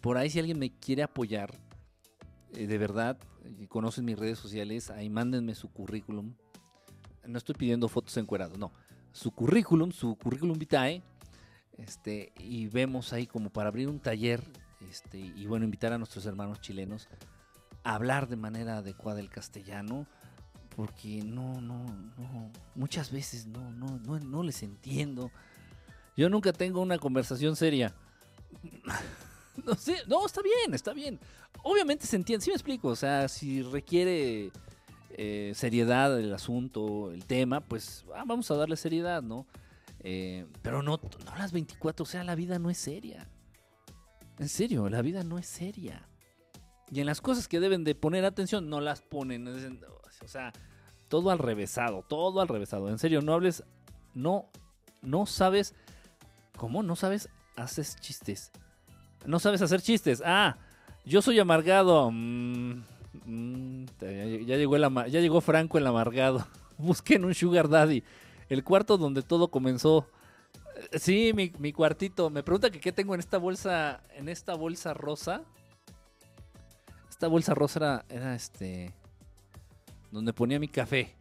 Por 0.02 0.18
ahí 0.18 0.28
si 0.28 0.40
alguien 0.40 0.58
me 0.58 0.70
quiere 0.70 1.04
apoyar, 1.04 1.54
eh, 2.54 2.66
de 2.66 2.76
verdad, 2.76 3.16
y 3.60 3.68
conocen 3.68 4.04
mis 4.04 4.18
redes 4.18 4.38
sociales, 4.38 4.90
ahí 4.90 5.08
mándenme 5.08 5.54
su 5.54 5.70
currículum. 5.70 6.34
No 7.24 7.38
estoy 7.38 7.54
pidiendo 7.54 7.88
fotos 7.88 8.16
encuerados, 8.16 8.58
no. 8.58 8.72
Su 9.12 9.30
currículum, 9.30 9.92
su 9.92 10.16
currículum 10.16 10.58
vitae, 10.58 11.02
este, 11.78 12.32
y 12.36 12.66
vemos 12.66 13.12
ahí 13.12 13.28
como 13.28 13.50
para 13.50 13.68
abrir 13.68 13.88
un 13.88 14.00
taller, 14.00 14.42
este, 14.90 15.18
y 15.18 15.46
bueno, 15.46 15.64
invitar 15.64 15.92
a 15.92 15.98
nuestros 15.98 16.26
hermanos 16.26 16.60
chilenos 16.60 17.08
a 17.84 17.94
hablar 17.94 18.28
de 18.28 18.36
manera 18.36 18.78
adecuada 18.78 19.20
el 19.20 19.30
castellano, 19.30 20.08
porque 20.74 21.22
no, 21.22 21.60
no, 21.60 21.84
no, 22.18 22.50
muchas 22.74 23.12
veces 23.12 23.46
no, 23.46 23.70
no, 23.70 24.00
no, 24.00 24.18
no 24.18 24.42
les 24.42 24.64
entiendo. 24.64 25.30
Yo 26.16 26.28
nunca 26.28 26.52
tengo 26.52 26.80
una 26.80 26.98
conversación 26.98 27.54
seria. 27.54 27.94
No 30.08 30.26
está 30.26 30.42
bien, 30.42 30.74
está 30.74 30.92
bien. 30.92 31.18
Obviamente 31.62 32.06
se 32.06 32.16
entiende, 32.16 32.44
sí 32.44 32.50
me 32.50 32.54
explico, 32.54 32.88
o 32.88 32.96
sea, 32.96 33.28
si 33.28 33.62
requiere 33.62 34.50
eh, 35.10 35.52
seriedad 35.54 36.18
el 36.18 36.32
asunto, 36.32 37.12
el 37.12 37.24
tema, 37.26 37.60
pues 37.60 38.04
ah, 38.14 38.24
vamos 38.26 38.50
a 38.50 38.56
darle 38.56 38.76
seriedad, 38.76 39.22
¿no? 39.22 39.46
Eh, 40.00 40.46
pero 40.62 40.82
no, 40.82 40.98
no 41.24 41.36
las 41.36 41.52
24, 41.52 42.02
o 42.02 42.06
sea, 42.06 42.24
la 42.24 42.34
vida 42.34 42.58
no 42.58 42.70
es 42.70 42.78
seria. 42.78 43.28
En 44.38 44.48
serio, 44.48 44.88
la 44.88 45.02
vida 45.02 45.22
no 45.22 45.38
es 45.38 45.46
seria. 45.46 46.08
Y 46.90 47.00
en 47.00 47.06
las 47.06 47.20
cosas 47.20 47.46
que 47.46 47.60
deben 47.60 47.84
de 47.84 47.94
poner 47.94 48.24
atención, 48.24 48.68
no 48.68 48.80
las 48.80 49.02
ponen. 49.02 49.46
O 49.48 50.28
sea, 50.28 50.52
todo 51.08 51.30
al 51.30 51.38
revésado, 51.38 52.04
todo 52.08 52.40
al 52.40 52.48
revésado. 52.48 52.88
En 52.88 52.98
serio, 52.98 53.20
no 53.22 53.34
hables, 53.34 53.64
no, 54.14 54.48
no 55.00 55.26
sabes, 55.26 55.74
¿cómo? 56.56 56.82
No 56.82 56.96
sabes, 56.96 57.28
haces 57.56 57.96
chistes. 58.00 58.50
No 59.26 59.38
sabes 59.38 59.62
hacer 59.62 59.82
chistes. 59.82 60.22
Ah, 60.24 60.56
yo 61.04 61.22
soy 61.22 61.38
amargado. 61.38 62.10
Mm, 62.10 62.82
mm, 63.24 63.84
ya, 64.00 64.56
llegó 64.56 64.76
ya 64.76 65.20
llegó 65.20 65.40
Franco 65.40 65.78
el 65.78 65.86
amargado. 65.86 66.46
Busquen 66.78 67.24
un 67.24 67.34
sugar 67.34 67.68
daddy. 67.68 68.02
El 68.48 68.64
cuarto 68.64 68.98
donde 68.98 69.22
todo 69.22 69.48
comenzó. 69.48 70.08
Eh, 70.92 70.98
sí, 70.98 71.32
mi, 71.34 71.72
cuartito. 71.72 72.30
Me 72.30 72.42
pregunta 72.42 72.70
que 72.70 72.80
qué 72.80 72.92
tengo 72.92 73.14
en 73.14 73.20
esta 73.20 73.38
bolsa. 73.38 74.02
En 74.14 74.28
esta 74.28 74.54
bolsa 74.54 74.94
rosa. 74.94 75.42
Esta 77.08 77.28
bolsa 77.28 77.54
rosa 77.54 78.04
era 78.08 78.34
este. 78.34 78.92
Donde 80.10 80.32
ponía 80.32 80.58
mi 80.58 80.68
café. 80.68 81.14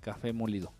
Café 0.00 0.32
molido 0.32 0.79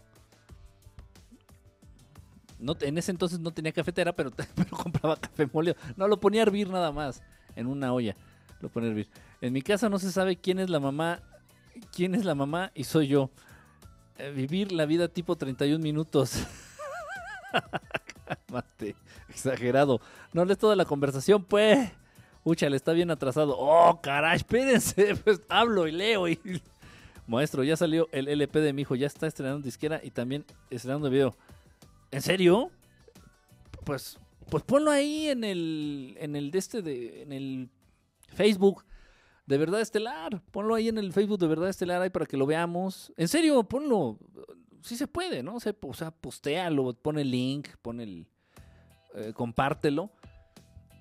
en 2.81 2.99
ese 2.99 3.11
entonces 3.11 3.41
no 3.41 3.51
tenía 3.51 3.73
cafetera, 3.73 4.13
pero, 4.17 4.31
compraba 4.71 5.17
café 5.17 5.49
molido. 5.53 5.77
No, 5.97 6.09
lo 6.09 6.21
ponía 6.21 6.43
a 6.43 6.45
hervir 6.45 6.69
nada 6.69 6.93
más 6.93 7.23
en 7.57 7.67
una 7.67 7.93
olla. 7.93 8.17
Lo 8.61 8.69
ponía 8.69 8.89
a 8.89 8.93
hervir. 8.93 9.09
En 9.41 9.53
mi 9.53 9.63
casa 9.63 9.89
no 9.89 9.99
se 9.99 10.13
sabe 10.13 10.37
quién 10.37 10.59
es 10.59 10.71
la 10.71 10.81
mamá, 10.81 11.21
quién 11.95 12.15
es 12.15 12.25
la 12.25 12.35
mamá 12.35 12.71
y 12.75 12.85
soy 12.85 13.09
yo. 13.09 13.31
Eh, 14.19 14.31
vivir 14.31 14.73
la 14.73 14.85
vida 14.87 15.09
tipo 15.09 15.37
31 15.37 15.83
minutos. 15.83 16.47
Mate, 18.53 18.95
exagerado. 19.29 20.01
No 20.33 20.45
lees 20.45 20.59
toda 20.59 20.77
la 20.77 20.85
conversación, 20.85 21.43
pues. 21.43 21.91
le 22.45 22.77
está 22.77 22.93
bien 22.93 23.11
atrasado. 23.11 23.57
Oh, 23.59 24.01
caray, 24.03 24.37
espérense. 24.37 25.17
Pues 25.25 25.41
hablo 25.49 25.87
y 25.87 25.93
leo. 25.93 26.27
Maestro, 27.27 27.65
ya 27.65 27.77
salió 27.77 28.09
el 28.13 28.29
LP 28.29 28.61
de 28.61 28.73
mi 28.73 28.83
hijo, 28.83 28.95
ya 28.95 29.07
está 29.07 29.27
estrenando 29.27 29.65
disquera 29.65 30.01
y 30.03 30.11
también 30.11 30.45
estrenando 30.69 31.09
video. 31.09 31.35
¿En 32.11 32.23
serio? 32.23 32.71
Pues, 33.85 34.19
pues 34.49 34.63
ponlo 34.65 34.91
ahí 34.91 35.29
en 35.29 35.45
el, 35.45 36.17
en 36.19 36.37
el 36.37 36.51
de 36.51 36.59
este 36.59 36.83
de, 36.83 37.23
en 37.23 37.33
el 37.33 37.71
Facebook 38.29 38.85
de 39.47 39.59
Verdad 39.59 39.81
Estelar. 39.81 40.43
Ponlo 40.51 40.75
ahí 40.75 40.89
en 40.89 40.99
el 40.99 41.13
Facebook 41.13 41.39
de 41.39 41.47
Verdad 41.47 41.69
Estelar 41.69 42.03
ahí 42.03 42.11
para 42.11 42.27
que 42.27 42.37
lo 42.37 42.47
veamos. 42.47 43.13
En 43.17 43.29
serio, 43.29 43.63
ponlo. 43.65 44.19
sí 44.83 44.97
se 44.97 45.07
puede, 45.07 45.43
¿no? 45.43 45.57
O 45.57 45.61
sea, 45.61 46.11
postéalo, 46.11 46.93
pone 46.95 47.23
el 47.23 47.31
link, 47.31 47.69
pone 47.83 48.03
el, 48.03 48.27
eh, 49.15 49.33
compártelo 49.35 50.11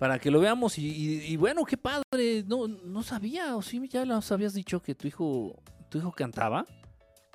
para 0.00 0.18
que 0.18 0.30
lo 0.30 0.40
veamos 0.40 0.78
y, 0.78 1.36
bueno, 1.36 1.62
qué 1.66 1.76
padre, 1.76 2.42
no, 2.46 2.66
no 2.66 3.02
sabía, 3.02 3.54
o 3.54 3.60
sí, 3.60 3.86
ya 3.86 4.06
nos 4.06 4.32
habías 4.32 4.54
dicho 4.54 4.80
que 4.80 4.94
tu 4.94 5.06
hijo, 5.06 5.54
tu 5.90 5.98
hijo 5.98 6.10
cantaba 6.10 6.64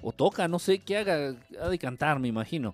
o 0.02 0.12
toca, 0.12 0.48
no 0.48 0.58
sé, 0.58 0.80
qué 0.80 0.98
haga, 0.98 1.36
ha 1.62 1.70
de 1.70 1.78
cantar, 1.78 2.20
me 2.20 2.28
imagino. 2.28 2.74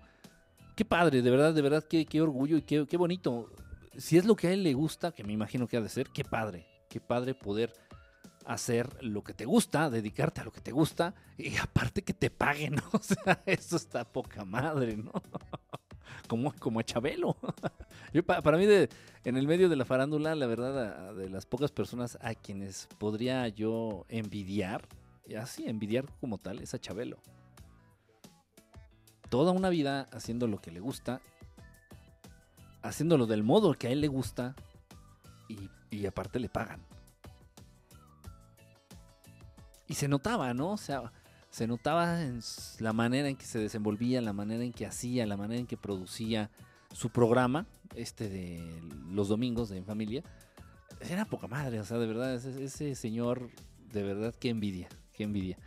Qué 0.75 0.85
padre, 0.85 1.21
de 1.21 1.29
verdad, 1.29 1.53
de 1.53 1.61
verdad, 1.61 1.83
qué, 1.83 2.05
qué 2.05 2.21
orgullo 2.21 2.57
y 2.57 2.61
qué, 2.61 2.85
qué 2.87 2.97
bonito. 2.97 3.49
Si 3.97 4.17
es 4.17 4.25
lo 4.25 4.35
que 4.35 4.47
a 4.47 4.53
él 4.53 4.63
le 4.63 4.73
gusta, 4.73 5.11
que 5.11 5.23
me 5.23 5.33
imagino 5.33 5.67
que 5.67 5.77
ha 5.77 5.81
de 5.81 5.89
ser, 5.89 6.09
qué 6.09 6.23
padre, 6.23 6.65
qué 6.89 6.99
padre 6.99 7.33
poder 7.33 7.73
hacer 8.45 8.87
lo 9.03 9.23
que 9.23 9.33
te 9.33 9.45
gusta, 9.45 9.89
dedicarte 9.89 10.41
a 10.41 10.43
lo 10.43 10.51
que 10.51 10.61
te 10.61 10.71
gusta 10.71 11.13
y 11.37 11.57
aparte 11.57 12.01
que 12.01 12.13
te 12.13 12.29
paguen. 12.29 12.75
O 12.93 12.99
sea, 12.99 13.41
eso 13.45 13.77
está 13.77 14.05
poca 14.05 14.45
madre, 14.45 14.97
¿no? 14.97 15.11
como, 16.27 16.53
como 16.53 16.79
a 16.79 16.83
Chabelo. 16.83 17.35
Yo, 18.13 18.23
para 18.23 18.57
mí, 18.57 18.65
de, 18.65 18.89
en 19.23 19.37
el 19.37 19.47
medio 19.47 19.69
de 19.69 19.75
la 19.75 19.85
farándula, 19.85 20.35
la 20.35 20.47
verdad, 20.47 21.13
de 21.13 21.29
las 21.29 21.45
pocas 21.45 21.71
personas 21.71 22.17
a 22.21 22.35
quienes 22.35 22.87
podría 22.97 23.47
yo 23.47 24.05
envidiar, 24.09 24.87
así, 25.39 25.65
envidiar 25.67 26.05
como 26.19 26.37
tal, 26.37 26.59
es 26.59 26.73
a 26.73 26.79
Chabelo. 26.79 27.19
Toda 29.31 29.51
una 29.51 29.69
vida 29.69 30.07
haciendo 30.11 30.45
lo 30.45 30.61
que 30.61 30.69
le 30.69 30.79
gusta, 30.79 31.21
haciéndolo 32.83 33.25
del 33.25 33.41
modo 33.41 33.73
que 33.73 33.87
a 33.87 33.89
él 33.89 34.01
le 34.01 34.07
gusta 34.07 34.55
y, 35.47 35.71
y 35.89 36.05
aparte 36.05 36.39
le 36.39 36.49
pagan. 36.49 36.81
Y 39.87 39.95
se 39.95 40.07
notaba, 40.07 40.53
¿no? 40.53 40.73
O 40.73 40.77
sea, 40.77 41.11
se 41.49 41.67
notaba 41.67 42.21
en 42.21 42.39
la 42.79 42.93
manera 42.93 43.27
en 43.27 43.35
que 43.35 43.45
se 43.45 43.59
desenvolvía, 43.59 44.21
la 44.21 44.33
manera 44.33 44.63
en 44.63 44.71
que 44.71 44.85
hacía, 44.85 45.25
la 45.25 45.35
manera 45.35 45.59
en 45.59 45.67
que 45.67 45.77
producía 45.77 46.49
su 46.93 47.09
programa, 47.09 47.67
este 47.95 48.29
de 48.29 48.81
los 49.09 49.27
domingos 49.27 49.69
de 49.69 49.77
En 49.77 49.85
Familia. 49.85 50.23
Era 51.01 51.25
poca 51.25 51.47
madre, 51.47 51.79
o 51.79 51.83
sea, 51.83 51.97
de 51.97 52.07
verdad, 52.07 52.33
ese, 52.35 52.95
señor, 52.95 53.49
de 53.91 54.03
verdad, 54.03 54.35
qué 54.39 54.49
envidia, 54.49 54.87
qué 55.13 55.23
envidia. 55.23 55.57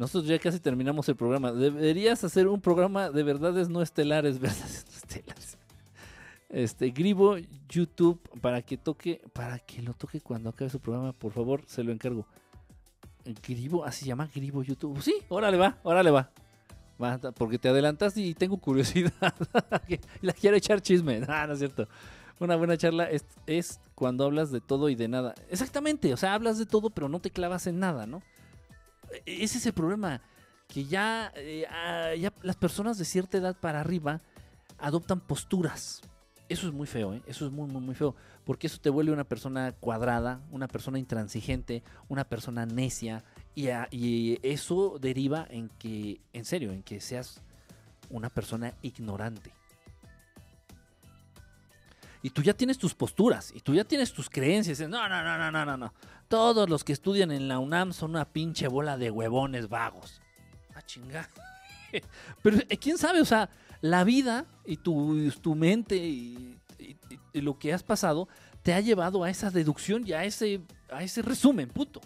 Nosotros 0.00 0.26
ya 0.30 0.38
casi 0.38 0.58
terminamos 0.58 1.06
el 1.10 1.14
programa. 1.14 1.52
Deberías 1.52 2.24
hacer 2.24 2.48
un 2.48 2.58
programa 2.58 3.10
de 3.10 3.22
verdades 3.22 3.68
no 3.68 3.82
estelares, 3.82 4.38
verdades 4.40 4.86
no 4.88 4.96
estelares. 4.96 5.58
Este, 6.48 6.88
Gribo 6.88 7.36
YouTube 7.68 8.18
para 8.40 8.62
que 8.62 8.78
toque, 8.78 9.20
para 9.34 9.58
que 9.58 9.82
lo 9.82 9.92
toque 9.92 10.22
cuando 10.22 10.48
acabe 10.48 10.70
su 10.70 10.80
programa, 10.80 11.12
por 11.12 11.32
favor, 11.32 11.64
se 11.66 11.84
lo 11.84 11.92
encargo. 11.92 12.26
Gribo, 13.46 13.84
así 13.84 14.04
se 14.04 14.06
llama 14.06 14.26
Gribo 14.34 14.62
YouTube. 14.62 15.02
Sí, 15.02 15.16
órale 15.28 15.58
va, 15.58 15.76
órale 15.82 16.10
va. 16.10 16.30
va 17.00 17.18
porque 17.32 17.58
te 17.58 17.68
adelantas 17.68 18.16
y 18.16 18.32
tengo 18.32 18.56
curiosidad. 18.56 19.12
la 20.22 20.32
quiero 20.32 20.56
echar 20.56 20.80
chisme. 20.80 21.20
Ah, 21.28 21.46
no 21.46 21.52
es 21.52 21.58
cierto. 21.58 21.86
Una 22.38 22.56
buena 22.56 22.78
charla 22.78 23.06
es, 23.10 23.80
cuando 23.94 24.24
hablas 24.24 24.50
de 24.50 24.62
todo 24.62 24.88
y 24.88 24.94
de 24.94 25.08
nada. 25.08 25.34
Exactamente, 25.50 26.14
o 26.14 26.16
sea, 26.16 26.32
hablas 26.32 26.56
de 26.56 26.64
todo, 26.64 26.88
pero 26.88 27.10
no 27.10 27.20
te 27.20 27.30
clavas 27.30 27.66
en 27.66 27.80
nada, 27.80 28.06
¿no? 28.06 28.22
E-, 29.12 29.44
ese 29.44 29.58
es 29.58 29.66
el 29.66 29.72
problema. 29.72 30.20
Que 30.68 30.84
ya, 30.84 31.32
eh, 31.34 31.66
ah, 31.68 32.14
ya 32.14 32.32
las 32.42 32.56
personas 32.56 32.98
de 32.98 33.04
cierta 33.04 33.38
edad 33.38 33.56
para 33.58 33.80
arriba 33.80 34.20
adoptan 34.78 35.20
posturas. 35.20 36.00
Eso 36.48 36.66
es 36.66 36.72
muy 36.72 36.86
feo, 36.86 37.14
¿eh? 37.14 37.22
Eso 37.26 37.46
es 37.46 37.52
muy, 37.52 37.68
muy, 37.68 37.80
muy 37.80 37.94
feo. 37.94 38.14
Porque 38.44 38.66
eso 38.66 38.80
te 38.80 38.90
vuelve 38.90 39.12
una 39.12 39.24
persona 39.24 39.72
cuadrada, 39.72 40.40
una 40.50 40.66
persona 40.66 40.98
intransigente, 40.98 41.82
una 42.08 42.24
persona 42.24 42.66
necia. 42.66 43.24
Y, 43.54 43.68
y 43.90 44.38
eso 44.42 44.98
deriva 45.00 45.46
en 45.48 45.68
que, 45.78 46.20
en 46.32 46.44
serio, 46.44 46.72
en 46.72 46.82
que 46.82 47.00
seas 47.00 47.40
una 48.08 48.28
persona 48.28 48.74
ignorante. 48.82 49.52
Y 52.22 52.30
tú 52.30 52.42
ya 52.42 52.54
tienes 52.54 52.76
tus 52.76 52.94
posturas, 52.94 53.52
y 53.54 53.60
tú 53.60 53.74
ya 53.74 53.84
tienes 53.84 54.12
tus 54.12 54.28
creencias. 54.28 54.80
No, 54.80 55.08
no, 55.08 55.22
no, 55.22 55.50
no, 55.50 55.64
no, 55.64 55.76
no. 55.76 55.94
Todos 56.28 56.68
los 56.68 56.84
que 56.84 56.92
estudian 56.92 57.30
en 57.30 57.48
la 57.48 57.58
UNAM 57.58 57.92
son 57.92 58.10
una 58.10 58.26
pinche 58.26 58.68
bola 58.68 58.98
de 58.98 59.10
huevones 59.10 59.68
vagos. 59.68 60.20
Ah, 60.74 60.82
chingada. 60.82 61.28
Pero 62.42 62.58
eh, 62.68 62.76
quién 62.76 62.98
sabe, 62.98 63.20
o 63.20 63.24
sea, 63.24 63.48
la 63.80 64.04
vida 64.04 64.46
y 64.64 64.76
tu, 64.76 65.30
tu 65.40 65.54
mente 65.54 65.96
y, 65.96 66.56
lo 67.32 67.58
que 67.58 67.72
has 67.72 67.82
pasado 67.82 68.28
te 68.62 68.72
ha 68.72 68.80
llevado 68.80 69.24
a 69.24 69.30
esa 69.30 69.50
deducción 69.50 70.06
y 70.06 70.12
a 70.12 70.24
ese, 70.24 70.60
a 70.90 71.02
ese 71.02 71.22
resumen, 71.22 71.68
puto. 71.68 72.00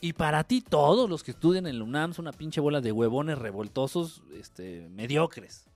Y 0.00 0.14
para 0.14 0.44
ti, 0.44 0.60
todos 0.62 1.10
los 1.10 1.22
que 1.22 1.32
estudian 1.32 1.66
en 1.66 1.78
la 1.78 1.84
UNAM 1.84 2.14
son 2.14 2.24
una 2.24 2.32
pinche 2.32 2.60
bola 2.60 2.80
de 2.80 2.90
huevones 2.90 3.38
revoltosos, 3.38 4.22
este, 4.32 4.88
mediocres. 4.90 5.69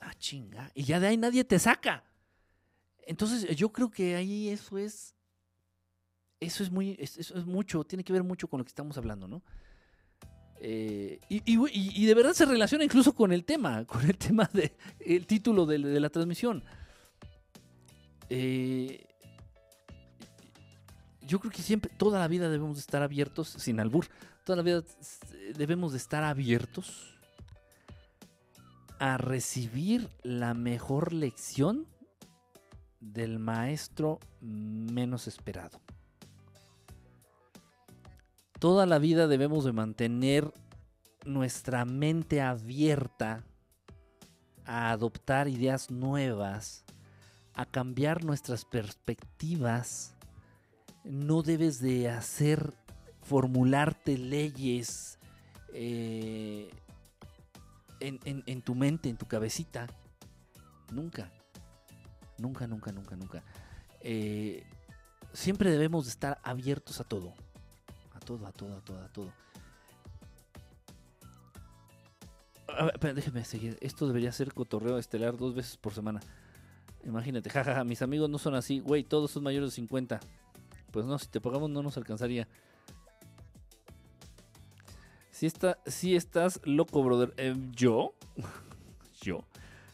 Ah, 0.00 0.14
chinga. 0.14 0.70
Y 0.74 0.84
ya 0.84 1.00
de 1.00 1.08
ahí 1.08 1.16
nadie 1.16 1.44
te 1.44 1.58
saca. 1.58 2.04
Entonces, 3.06 3.56
yo 3.56 3.70
creo 3.70 3.90
que 3.90 4.16
ahí 4.16 4.48
eso 4.48 4.78
es. 4.78 5.14
Eso 6.40 6.62
es 6.62 6.70
muy. 6.70 6.96
Eso 6.98 7.20
es 7.20 7.46
mucho. 7.46 7.84
Tiene 7.84 8.04
que 8.04 8.12
ver 8.12 8.22
mucho 8.22 8.48
con 8.48 8.58
lo 8.58 8.64
que 8.64 8.70
estamos 8.70 8.96
hablando, 8.96 9.26
¿no? 9.26 9.42
Eh, 10.60 11.20
y, 11.28 12.06
de 12.06 12.14
verdad 12.14 12.32
se 12.32 12.44
relaciona 12.44 12.84
incluso 12.84 13.14
con 13.14 13.32
el 13.32 13.44
tema, 13.44 13.84
con 13.86 14.04
el 14.04 14.16
tema 14.16 14.50
del 14.52 15.26
título 15.26 15.66
de, 15.66 15.78
la 15.78 16.10
transmisión. 16.10 16.64
Eh, 18.28 19.06
yo 21.22 21.38
creo 21.38 21.52
que 21.52 21.62
siempre, 21.62 21.92
toda 21.96 22.18
la 22.18 22.28
vida 22.28 22.48
debemos 22.48 22.76
de 22.76 22.80
estar 22.80 23.02
abiertos, 23.02 23.48
sin 23.48 23.78
albur, 23.80 24.06
toda 24.44 24.56
la 24.56 24.62
vida 24.62 24.82
debemos 25.54 25.92
de 25.92 25.98
estar 25.98 26.24
abiertos 26.24 27.17
a 28.98 29.16
recibir 29.16 30.08
la 30.22 30.54
mejor 30.54 31.12
lección 31.12 31.86
del 33.00 33.38
maestro 33.38 34.18
menos 34.40 35.28
esperado 35.28 35.80
toda 38.58 38.86
la 38.86 38.98
vida 38.98 39.28
debemos 39.28 39.64
de 39.64 39.72
mantener 39.72 40.52
nuestra 41.24 41.84
mente 41.84 42.40
abierta 42.40 43.44
a 44.64 44.90
adoptar 44.90 45.48
ideas 45.48 45.90
nuevas, 45.90 46.84
a 47.54 47.64
cambiar 47.64 48.24
nuestras 48.24 48.64
perspectivas. 48.64 50.14
No 51.04 51.42
debes 51.42 51.80
de 51.80 52.08
hacer, 52.08 52.74
formularte 53.22 54.18
leyes 54.18 55.18
eh, 55.72 56.70
en, 58.00 58.62
tu 58.62 58.74
mente, 58.74 59.08
en 59.08 59.16
tu 59.16 59.26
cabecita. 59.26 59.86
Nunca. 60.92 61.30
Nunca, 62.38 62.66
nunca, 62.66 62.92
nunca, 62.92 63.16
nunca. 63.16 63.44
Eh, 64.00 64.64
siempre 65.32 65.70
debemos 65.70 66.06
de 66.06 66.10
estar 66.10 66.38
abiertos 66.42 67.00
a 67.00 67.04
todo 67.04 67.34
todo, 68.28 68.46
a 68.46 68.52
todo, 68.52 68.76
a 68.76 68.80
todo, 68.82 69.00
a 69.02 69.08
todo. 69.08 69.32
A 72.68 72.98
ver, 73.00 73.14
déjeme 73.14 73.42
seguir. 73.42 73.78
Esto 73.80 74.06
debería 74.06 74.30
ser 74.32 74.52
cotorreo 74.52 74.98
estelar 74.98 75.38
dos 75.38 75.54
veces 75.54 75.78
por 75.78 75.94
semana. 75.94 76.20
Imagínate, 77.04 77.48
jajaja, 77.54 77.84
mis 77.84 78.02
amigos 78.02 78.28
no 78.28 78.36
son 78.36 78.54
así, 78.54 78.80
güey, 78.80 79.02
todos 79.02 79.30
son 79.30 79.44
mayores 79.44 79.70
de 79.70 79.76
50. 79.76 80.20
Pues 80.90 81.06
no, 81.06 81.18
si 81.18 81.28
te 81.28 81.40
pagamos 81.40 81.70
no 81.70 81.82
nos 81.82 81.96
alcanzaría. 81.96 82.46
Si, 85.38 85.46
está, 85.46 85.78
estás 85.86 86.60
loco, 86.64 87.00
brother. 87.04 87.32
Eh, 87.36 87.54
¿Yo? 87.70 88.12
¿Yo? 89.22 89.44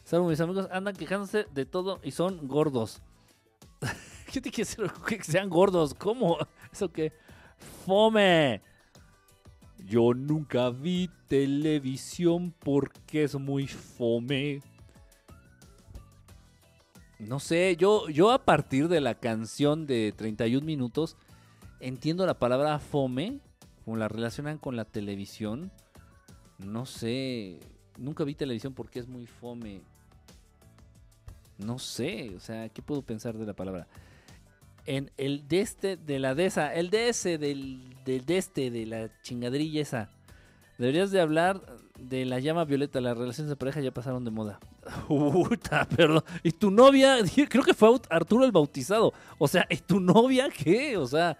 Salvo 0.03 0.27
mis 0.27 0.41
amigos 0.41 0.67
andan 0.71 0.95
quejándose 0.95 1.45
de 1.53 1.67
todo 1.67 1.99
y 2.01 2.09
son 2.09 2.47
gordos. 2.47 3.03
¿Qué 4.33 4.41
te 4.41 4.49
quiere 4.49 4.67
decir 4.67 4.91
que 5.05 5.21
sean 5.23 5.51
gordos? 5.51 5.93
¿Cómo? 5.93 6.39
¿Eso 6.73 6.91
qué? 6.91 7.13
fome. 7.85 8.63
Yo 9.85 10.15
nunca 10.15 10.71
vi 10.71 11.11
televisión 11.27 12.51
porque 12.57 13.25
es 13.25 13.35
muy 13.35 13.67
fome. 13.67 14.63
No 17.19 17.39
sé, 17.39 17.75
yo, 17.77 18.09
yo 18.09 18.31
a 18.31 18.43
partir 18.43 18.87
de 18.87 18.99
la 18.99 19.13
canción 19.13 19.85
de 19.85 20.11
31 20.17 20.65
minutos 20.65 21.17
entiendo 21.79 22.25
la 22.25 22.39
palabra 22.39 22.79
fome, 22.79 23.41
como 23.85 23.97
la 23.97 24.09
relacionan 24.09 24.57
con 24.57 24.75
la 24.75 24.83
televisión. 24.83 25.71
No 26.57 26.85
sé, 26.85 27.59
nunca 27.97 28.25
vi 28.25 28.35
televisión 28.35 28.73
porque 28.73 28.99
es 28.99 29.07
muy 29.07 29.27
fome. 29.27 29.81
No 31.57 31.79
sé, 31.79 32.33
o 32.35 32.39
sea, 32.41 32.67
¿qué 32.67 32.81
puedo 32.81 33.01
pensar 33.01 33.37
de 33.37 33.45
la 33.45 33.53
palabra? 33.53 33.87
en 34.85 35.11
el 35.17 35.47
de 35.47 35.61
este 35.61 35.97
de 35.97 36.19
la 36.19 36.35
de 36.35 36.45
esa, 36.45 36.73
el 36.73 36.89
DS 36.89 37.23
del, 37.23 37.95
del 38.05 38.25
de 38.25 38.37
este 38.37 38.71
de 38.71 38.85
la 38.85 39.09
chingadrilla 39.21 39.81
esa. 39.81 40.09
Deberías 40.77 41.11
de 41.11 41.21
hablar 41.21 41.61
de 41.97 42.25
la 42.25 42.39
llama 42.39 42.65
violeta, 42.65 42.99
las 42.99 43.17
relaciones 43.17 43.49
de 43.49 43.55
pareja 43.55 43.79
ya 43.79 43.91
pasaron 43.91 44.25
de 44.25 44.31
moda. 44.31 44.59
Puta, 45.07 45.85
perdón. 45.85 46.23
¿Y 46.43 46.51
tu 46.51 46.69
novia? 46.69 47.17
Creo 47.49 47.63
que 47.63 47.73
fue 47.73 47.89
Arturo 48.09 48.45
el 48.45 48.51
Bautizado. 48.51 49.13
O 49.37 49.47
sea, 49.47 49.65
¿y 49.69 49.77
tu 49.77 49.99
novia 49.99 50.49
qué? 50.49 50.97
O 50.97 51.07
sea, 51.07 51.37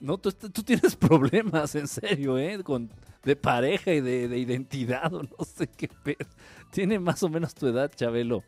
no, 0.00 0.18
tú, 0.18 0.32
tú 0.32 0.62
tienes 0.62 0.96
problemas, 0.96 1.74
en 1.74 1.86
serio, 1.86 2.38
¿eh? 2.38 2.62
Con 2.62 2.90
de 3.24 3.36
pareja 3.36 3.92
y 3.92 4.00
de, 4.00 4.28
de 4.28 4.38
identidad 4.38 5.12
o 5.14 5.22
no 5.22 5.44
sé 5.44 5.66
qué. 5.66 5.88
pedo. 5.88 6.28
Tiene 6.70 6.98
más 6.98 7.22
o 7.22 7.28
menos 7.28 7.54
tu 7.54 7.66
edad, 7.66 7.90
Chabelo. 7.94 8.42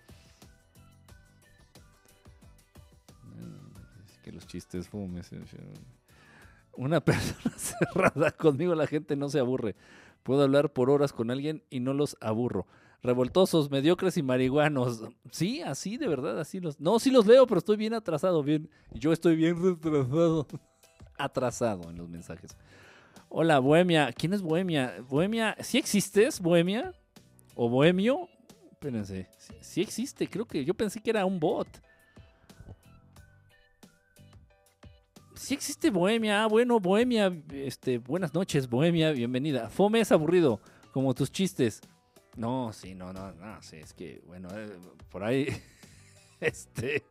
Es 4.07 4.19
que 4.19 4.33
los 4.33 4.47
chistes 4.47 4.89
fumes. 4.89 5.31
Una 6.75 7.01
persona 7.05 7.57
cerrada 7.57 8.31
conmigo, 8.31 8.75
la 8.75 8.87
gente 8.87 9.17
no 9.17 9.29
se 9.29 9.39
aburre. 9.39 9.77
Puedo 10.23 10.43
hablar 10.43 10.73
por 10.73 10.89
horas 10.89 11.13
con 11.13 11.31
alguien 11.31 11.65
y 11.69 11.81
no 11.81 11.95
los 11.95 12.17
aburro. 12.21 12.67
Revoltosos, 13.03 13.69
mediocres 13.69 14.17
y 14.17 14.23
marihuanos. 14.23 15.03
Sí, 15.33 15.61
así, 15.61 15.97
de 15.97 16.07
verdad, 16.07 16.39
así 16.39 16.61
los. 16.61 16.79
No, 16.79 17.01
sí 17.01 17.11
los 17.11 17.27
leo, 17.27 17.49
pero 17.49 17.59
estoy 17.59 17.77
bien 17.77 17.95
atrasado. 17.95 18.45
Bien, 18.45 18.71
yo 18.93 19.13
estoy 19.13 19.35
bien 19.35 19.61
retrasado. 19.61 20.47
atrasado 21.25 21.91
en 21.91 21.97
los 21.97 22.09
mensajes. 22.09 22.57
Hola, 23.29 23.59
Bohemia. 23.59 24.13
¿Quién 24.13 24.35
es 24.35 24.43
Bohemia? 24.43 24.95
Bohemia, 25.09 25.57
¿sí 25.61 25.79
existes, 25.79 26.41
Bohemia? 26.41 26.93
¿O 27.55 27.69
Bohemio? 27.69 28.29
Espérense. 28.71 29.29
Sí, 29.61 29.81
existe, 29.81 30.29
creo 30.29 30.47
que 30.47 30.65
yo 30.65 30.75
pensé 30.75 31.01
que 31.01 31.11
era 31.11 31.25
un 31.25 31.39
bot. 31.39 31.69
Sí 35.35 35.55
existe 35.55 35.91
Bohemia. 35.91 36.45
Ah, 36.45 36.47
bueno, 36.47 36.79
Bohemia. 36.79 37.33
Este, 37.53 37.99
buenas 37.99 38.35
noches, 38.35 38.69
Bohemia. 38.69 39.13
Bienvenida. 39.13 39.69
Fome 39.71 40.01
es 40.01 40.13
aburrido, 40.13 40.61
como 40.93 41.15
tus 41.15 41.33
chistes. 41.33 41.81
No, 42.37 42.73
sí, 42.73 42.95
no, 42.95 43.13
no, 43.13 43.33
no. 43.33 43.63
Sí, 43.63 43.77
es 43.77 43.93
que, 43.93 44.23
bueno, 44.27 44.49
eh, 44.53 44.71
por 45.11 45.25
ahí. 45.25 45.49
Este. 46.41 47.05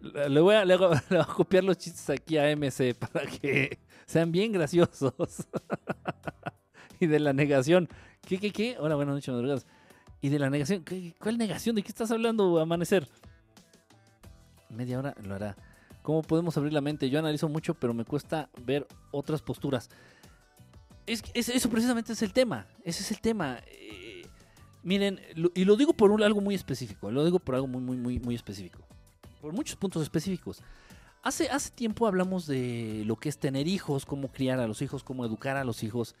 Le 0.00 0.40
voy, 0.40 0.54
a, 0.54 0.64
le 0.66 0.76
voy 0.76 0.96
a 1.18 1.24
copiar 1.24 1.64
los 1.64 1.78
chistes 1.78 2.08
aquí 2.10 2.36
a 2.38 2.50
MC 2.56 2.94
para 2.94 3.26
que 3.26 3.78
sean 4.06 4.32
bien 4.32 4.52
graciosos. 4.52 5.46
y 7.00 7.06
de 7.06 7.20
la 7.20 7.32
negación. 7.32 7.88
¿Qué, 8.22 8.38
qué, 8.38 8.50
qué? 8.52 8.76
Hola, 8.78 8.94
buenas 8.96 9.14
noches, 9.14 9.32
madrugadas. 9.32 9.66
Y 10.20 10.28
de 10.30 10.38
la 10.38 10.50
negación. 10.50 10.82
¿Qué, 10.82 11.14
¿Cuál 11.20 11.38
negación? 11.38 11.76
¿De 11.76 11.82
qué 11.82 11.88
estás 11.88 12.10
hablando, 12.10 12.58
Amanecer? 12.58 13.08
Media 14.70 14.98
hora 14.98 15.14
lo 15.22 15.34
hará. 15.34 15.56
¿Cómo 16.02 16.22
podemos 16.22 16.56
abrir 16.56 16.72
la 16.72 16.80
mente? 16.80 17.08
Yo 17.10 17.18
analizo 17.18 17.48
mucho, 17.48 17.74
pero 17.74 17.94
me 17.94 18.04
cuesta 18.04 18.48
ver 18.64 18.86
otras 19.12 19.42
posturas. 19.42 19.88
Es, 21.06 21.22
es- 21.34 21.48
eso 21.48 21.70
precisamente 21.70 22.12
es 22.12 22.22
el 22.22 22.32
tema. 22.32 22.66
Ese 22.84 23.02
es 23.02 23.10
el 23.12 23.20
tema. 23.20 23.58
Eh, 23.66 24.22
miren, 24.82 25.20
y 25.54 25.64
lo 25.64 25.76
digo 25.76 25.92
por 25.92 26.10
un- 26.10 26.22
algo 26.22 26.40
muy 26.40 26.54
específico. 26.54 27.10
Lo 27.10 27.24
digo 27.24 27.38
por 27.38 27.54
algo 27.54 27.66
muy, 27.68 27.80
muy, 27.80 27.96
muy, 27.96 28.18
muy 28.18 28.34
específico. 28.34 28.80
Por 29.46 29.54
muchos 29.54 29.76
puntos 29.76 30.02
específicos. 30.02 30.60
Hace, 31.22 31.48
hace 31.50 31.70
tiempo 31.70 32.08
hablamos 32.08 32.48
de 32.48 33.04
lo 33.06 33.14
que 33.14 33.28
es 33.28 33.38
tener 33.38 33.68
hijos, 33.68 34.04
cómo 34.04 34.26
criar 34.32 34.58
a 34.58 34.66
los 34.66 34.82
hijos, 34.82 35.04
cómo 35.04 35.24
educar 35.24 35.56
a 35.56 35.62
los 35.62 35.84
hijos, 35.84 36.16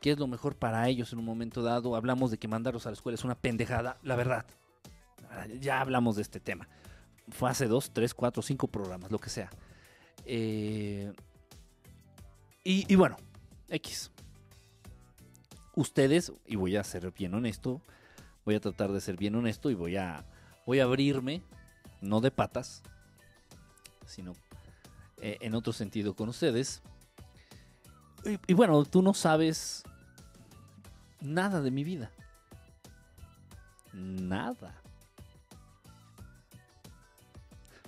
qué 0.00 0.10
es 0.10 0.18
lo 0.18 0.26
mejor 0.26 0.56
para 0.56 0.88
ellos 0.88 1.12
en 1.12 1.20
un 1.20 1.24
momento 1.24 1.62
dado. 1.62 1.94
Hablamos 1.94 2.32
de 2.32 2.38
que 2.38 2.48
mandarlos 2.48 2.84
a 2.86 2.90
la 2.90 2.94
escuela 2.94 3.14
es 3.14 3.22
una 3.22 3.36
pendejada, 3.36 4.00
la 4.02 4.16
verdad. 4.16 4.44
Ya 5.60 5.80
hablamos 5.80 6.16
de 6.16 6.22
este 6.22 6.40
tema. 6.40 6.68
Fue 7.28 7.48
hace 7.48 7.68
dos, 7.68 7.92
tres, 7.92 8.12
cuatro, 8.12 8.42
cinco 8.42 8.66
programas, 8.66 9.12
lo 9.12 9.20
que 9.20 9.30
sea. 9.30 9.50
Eh, 10.24 11.12
y, 12.64 12.92
y 12.92 12.96
bueno, 12.96 13.18
X. 13.68 14.10
Ustedes, 15.76 16.32
y 16.44 16.56
voy 16.56 16.74
a 16.74 16.82
ser 16.82 17.12
bien 17.12 17.34
honesto, 17.34 17.80
voy 18.44 18.56
a 18.56 18.60
tratar 18.60 18.90
de 18.90 19.00
ser 19.00 19.16
bien 19.16 19.36
honesto 19.36 19.70
y 19.70 19.74
voy 19.74 19.94
a, 19.94 20.26
voy 20.66 20.80
a 20.80 20.84
abrirme, 20.84 21.40
no 22.00 22.20
de 22.20 22.30
patas, 22.30 22.82
sino 24.06 24.34
eh, 25.20 25.38
en 25.40 25.54
otro 25.54 25.72
sentido 25.72 26.14
con 26.14 26.28
ustedes. 26.28 26.82
Y, 28.46 28.54
bueno, 28.54 28.84
tú 28.84 29.02
no 29.02 29.12
sabes 29.12 29.84
nada 31.20 31.60
de 31.60 31.70
mi 31.70 31.84
vida. 31.84 32.10
Nada. 33.92 34.80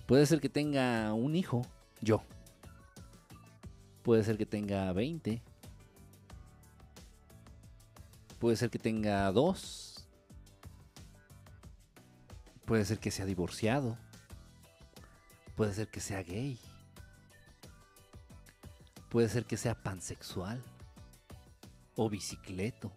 Puede 0.06 0.26
ser 0.26 0.40
que 0.40 0.48
tenga 0.48 1.12
un 1.14 1.34
hijo, 1.34 1.62
yo. 2.00 2.22
Puede 4.02 4.22
ser 4.24 4.38
que 4.38 4.46
tenga 4.46 4.92
20. 4.92 5.42
Puede 8.38 8.56
ser 8.56 8.70
que 8.70 8.78
tenga 8.78 9.32
dos. 9.32 9.85
Puede 12.66 12.84
ser 12.84 12.98
que 12.98 13.10
sea 13.10 13.24
divorciado. 13.24 13.96
Puede 15.54 15.72
ser 15.72 15.88
que 15.88 16.00
sea 16.00 16.22
gay. 16.22 16.58
Puede 19.08 19.28
ser 19.28 19.44
que 19.44 19.56
sea 19.56 19.74
pansexual. 19.74 20.62
O 21.94 22.10
bicicleto. 22.10 22.92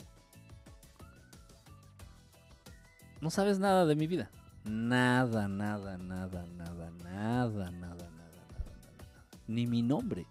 No 3.22 3.30
sabes 3.30 3.60
nada 3.60 3.86
de 3.86 3.96
mi 3.96 4.08
vida. 4.08 4.30
Nada, 4.66 5.48
nada, 5.48 5.98
nada, 5.98 6.46
nada, 6.48 6.92
nada, 6.98 7.72
nada, 7.72 7.72
nada, 7.72 8.10
nada, 8.10 8.10
nada. 8.10 9.08
Ni 9.48 9.68
mi 9.68 9.82
nombre. 9.82 10.26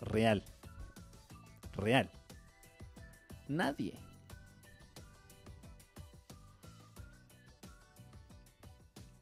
Real. 0.00 0.42
Real. 1.76 2.10
Nadie. 3.48 4.05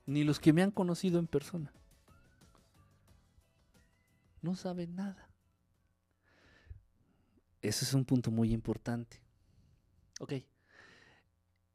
Ni 0.06 0.24
los 0.24 0.38
que 0.38 0.52
me 0.52 0.62
han 0.62 0.70
conocido 0.70 1.18
en 1.18 1.26
persona. 1.26 1.72
No 4.42 4.54
saben 4.54 4.94
nada. 4.94 5.30
Ese 7.62 7.86
es 7.86 7.94
un 7.94 8.04
punto 8.04 8.30
muy 8.30 8.52
importante. 8.52 9.22
Ok. 10.20 10.34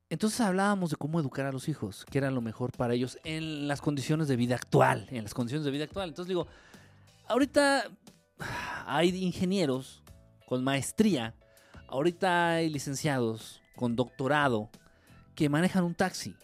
Entonces 0.09 0.41
hablábamos 0.41 0.91
de 0.91 0.95
cómo 0.95 1.19
educar 1.19 1.45
a 1.45 1.51
los 1.51 1.67
hijos, 1.67 2.05
que 2.05 2.17
era 2.17 2.32
lo 2.32 2.41
mejor 2.41 2.71
para 2.71 2.93
ellos 2.93 3.19
en 3.23 3.67
las 3.67 3.82
condiciones 3.82 4.27
de 4.27 4.36
vida 4.36 4.55
actual, 4.55 5.07
en 5.11 5.23
las 5.23 5.34
condiciones 5.34 5.65
de 5.65 5.71
vida 5.71 5.84
actual. 5.84 6.09
Entonces 6.09 6.30
digo, 6.30 6.47
ahorita 7.27 7.86
hay 8.86 9.09
ingenieros 9.23 10.03
con 10.47 10.63
maestría, 10.63 11.36
ahorita 11.88 12.49
hay 12.49 12.69
licenciados 12.69 13.61
con 13.75 13.95
doctorado 13.95 14.69
que 15.36 15.47
manejan 15.47 15.84
un 15.84 15.95
taxi 15.95 16.36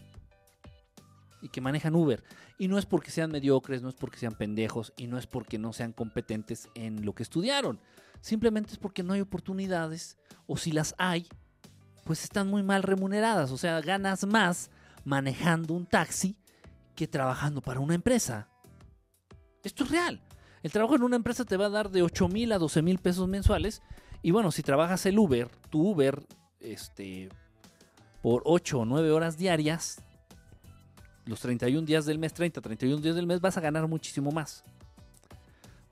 y 1.46 1.48
que 1.48 1.60
manejan 1.60 1.94
Uber. 1.94 2.24
Y 2.58 2.66
no 2.66 2.76
es 2.76 2.86
porque 2.86 3.12
sean 3.12 3.30
mediocres, 3.30 3.80
no 3.80 3.88
es 3.88 3.94
porque 3.94 4.18
sean 4.18 4.34
pendejos 4.34 4.92
y 4.96 5.06
no 5.06 5.16
es 5.16 5.26
porque 5.26 5.58
no 5.58 5.72
sean 5.72 5.92
competentes 5.92 6.68
en 6.74 7.06
lo 7.06 7.14
que 7.14 7.22
estudiaron. 7.22 7.80
Simplemente 8.20 8.72
es 8.72 8.78
porque 8.78 9.04
no 9.04 9.12
hay 9.12 9.20
oportunidades 9.20 10.18
o 10.46 10.56
si 10.56 10.72
las 10.72 10.94
hay, 10.98 11.28
pues 12.04 12.24
están 12.24 12.48
muy 12.48 12.64
mal 12.64 12.82
remuneradas. 12.82 13.52
O 13.52 13.58
sea, 13.58 13.80
ganas 13.80 14.26
más 14.26 14.70
manejando 15.04 15.72
un 15.74 15.86
taxi 15.86 16.36
que 16.96 17.06
trabajando 17.06 17.60
para 17.62 17.78
una 17.78 17.94
empresa. 17.94 18.48
Esto 19.62 19.84
es 19.84 19.90
real. 19.90 20.20
El 20.64 20.72
trabajo 20.72 20.96
en 20.96 21.04
una 21.04 21.16
empresa 21.16 21.44
te 21.44 21.56
va 21.56 21.66
a 21.66 21.70
dar 21.70 21.90
de 21.90 22.02
8 22.02 22.28
mil 22.28 22.50
a 22.50 22.58
12 22.58 22.82
mil 22.82 22.98
pesos 22.98 23.28
mensuales. 23.28 23.82
Y 24.20 24.32
bueno, 24.32 24.50
si 24.50 24.64
trabajas 24.64 25.06
el 25.06 25.16
Uber, 25.16 25.48
tu 25.70 25.90
Uber, 25.90 26.26
este, 26.58 27.28
por 28.20 28.42
8 28.44 28.80
o 28.80 28.84
9 28.84 29.12
horas 29.12 29.38
diarias, 29.38 30.02
los 31.26 31.40
31 31.40 31.84
días 31.86 32.06
del 32.06 32.18
mes, 32.18 32.32
30, 32.32 32.60
31 32.60 33.02
días 33.02 33.14
del 33.16 33.26
mes, 33.26 33.40
vas 33.40 33.56
a 33.56 33.60
ganar 33.60 33.86
muchísimo 33.88 34.30
más. 34.30 34.64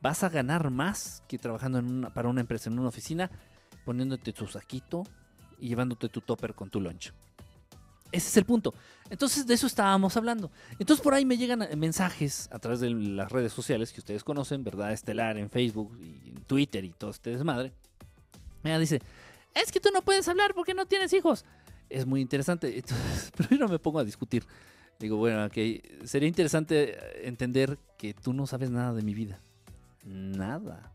Vas 0.01 0.23
a 0.23 0.29
ganar 0.29 0.71
más 0.71 1.23
que 1.29 1.39
trabajando 1.39 1.79
en 1.79 1.87
una- 1.91 2.13
para 2.13 2.29
una 2.29 2.41
empresa, 2.41 2.69
en 2.71 2.79
una 2.79 2.89
oficina, 2.89 3.31
poniéndote 3.85 4.33
tu 4.33 4.47
saquito 4.47 5.05
y 5.59 5.69
llevándote 5.69 6.09
tu 6.09 6.21
topper 6.21 6.55
con 6.55 6.71
tu 6.71 6.81
lunch. 6.81 7.13
Ese 8.13 8.29
es 8.29 8.37
el 8.37 8.45
punto. 8.45 8.75
Entonces 9.11 9.47
de 9.47 9.55
eso 9.55 9.67
estábamos 9.67 10.17
hablando. 10.17 10.51
Entonces 10.79 11.03
por 11.03 11.15
ahí 11.15 11.25
me 11.25 11.37
llegan 11.37 11.63
eh, 11.63 11.75
mensajes 11.75 12.49
a 12.53 12.59
través 12.59 12.81
de 12.81 12.91
las 12.91 13.33
redes 13.33 13.53
sociales 13.53 13.93
que 13.93 14.01
ustedes 14.01 14.23
conocen, 14.23 14.63
¿verdad? 14.63 14.93
Estelar 14.93 15.37
en 15.37 15.51
Facebook 15.51 15.99
y 16.01 16.29
en 16.31 16.45
Twitter 16.45 16.85
y 16.85 16.91
todo 16.93 17.11
este 17.11 17.31
desmadre. 17.31 17.73
Ella 18.63 18.79
dice, 18.79 19.01
es 19.55 19.73
que 19.73 19.81
tú 19.81 19.89
no 19.93 20.03
puedes 20.03 20.29
hablar 20.29 20.55
porque 20.55 20.75
no 20.75 20.87
tienes 20.87 21.13
hijos. 21.13 21.45
Es 21.91 22.07
muy 22.07 22.21
interesante. 22.21 22.69
Entonces, 22.79 23.33
pero 23.37 23.49
yo 23.51 23.59
no 23.59 23.69
me 23.69 23.79
pongo 23.79 23.99
a 23.99 24.05
discutir. 24.05 24.45
Digo, 24.99 25.17
bueno, 25.17 25.45
ok, 25.45 25.55
sería 26.05 26.29
interesante 26.29 27.27
entender 27.27 27.79
que 27.99 28.15
tú 28.15 28.33
no 28.33 28.47
sabes 28.47 28.71
nada 28.71 28.93
de 28.93 29.03
mi 29.03 29.15
vida. 29.15 29.41
Nada. 30.05 30.93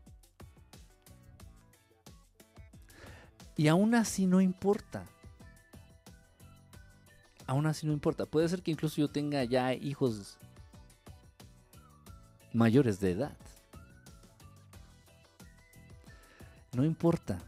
Y 3.56 3.68
aún 3.68 3.94
así 3.94 4.26
no 4.26 4.40
importa. 4.40 5.04
Aún 7.46 7.66
así 7.66 7.86
no 7.86 7.92
importa. 7.92 8.26
Puede 8.26 8.48
ser 8.48 8.62
que 8.62 8.70
incluso 8.70 8.96
yo 8.96 9.08
tenga 9.08 9.44
ya 9.44 9.74
hijos 9.74 10.38
mayores 12.52 13.00
de 13.00 13.12
edad. 13.12 13.36
No 16.72 16.84
importa. 16.84 17.38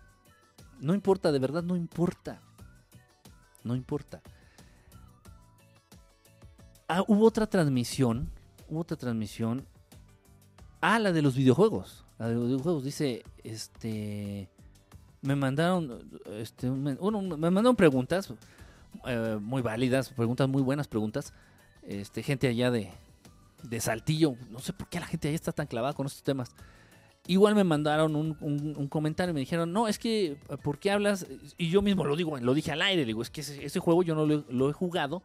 No 0.81 0.95
importa, 0.95 1.31
de 1.31 1.39
verdad 1.39 1.63
no 1.63 1.77
importa. 1.77 2.41
No 3.63 3.77
importa. 3.77 4.21
Ah, 6.89 7.05
hubo 7.07 7.27
otra 7.27 7.47
transmisión. 7.47 8.31
Hubo 8.69 8.81
otra 8.81 8.97
transmisión. 8.97 9.67
Ah, 10.81 10.99
la 10.99 11.13
de 11.13 11.23
los 11.23 11.37
videojuegos. 11.37 12.05
La 12.19 12.29
de 12.29 12.35
los 12.35 12.47
videojuegos. 12.47 12.85
Dice, 12.85 13.25
este... 13.45 14.49
me 15.21 15.37
mandaron, 15.37 16.03
este, 16.33 16.71
me, 16.71 16.95
me 16.95 17.51
mandaron 17.51 17.77
preguntas 17.77 18.33
eh, 19.07 19.39
muy 19.41 19.63
válidas, 19.63 20.11
preguntas 20.11 20.49
muy 20.49 20.63
buenas 20.63 20.89
preguntas. 20.89 21.33
Este, 21.83 22.23
gente 22.23 22.49
allá 22.49 22.71
de, 22.71 22.91
de 23.63 23.81
Saltillo, 23.81 24.37
no 24.51 24.59
sé 24.59 24.73
por 24.73 24.89
qué 24.89 25.01
la 25.01 25.07
gente 25.07 25.29
allá 25.29 25.35
está 25.35 25.53
tan 25.53 25.67
clavada 25.67 25.95
con 25.95 26.07
estos 26.07 26.23
temas. 26.23 26.55
Igual 27.27 27.55
me 27.55 27.63
mandaron 27.63 28.17
un, 28.17 28.89
comentario 28.89 29.33
me 29.33 29.41
dijeron, 29.41 29.73
no, 29.73 29.87
es 29.87 29.99
que, 29.99 30.37
¿por 30.65 30.79
qué 30.79 30.91
hablas? 30.91 31.27
Y 31.57 31.71
yo 31.71 31.81
mismo 31.81 32.05
lo 32.05 32.17
digo, 32.17 32.37
lo 32.37 32.53
dije 32.53 32.73
al 32.73 32.83
aire, 32.83 33.05
digo, 33.05 33.23
es 33.23 33.31
que 33.31 33.43
ese, 33.43 33.79
juego 33.79 34.03
yo 34.03 34.17
no 34.17 34.27
lo, 34.27 34.71
he 34.71 34.73
jugado. 34.73 35.23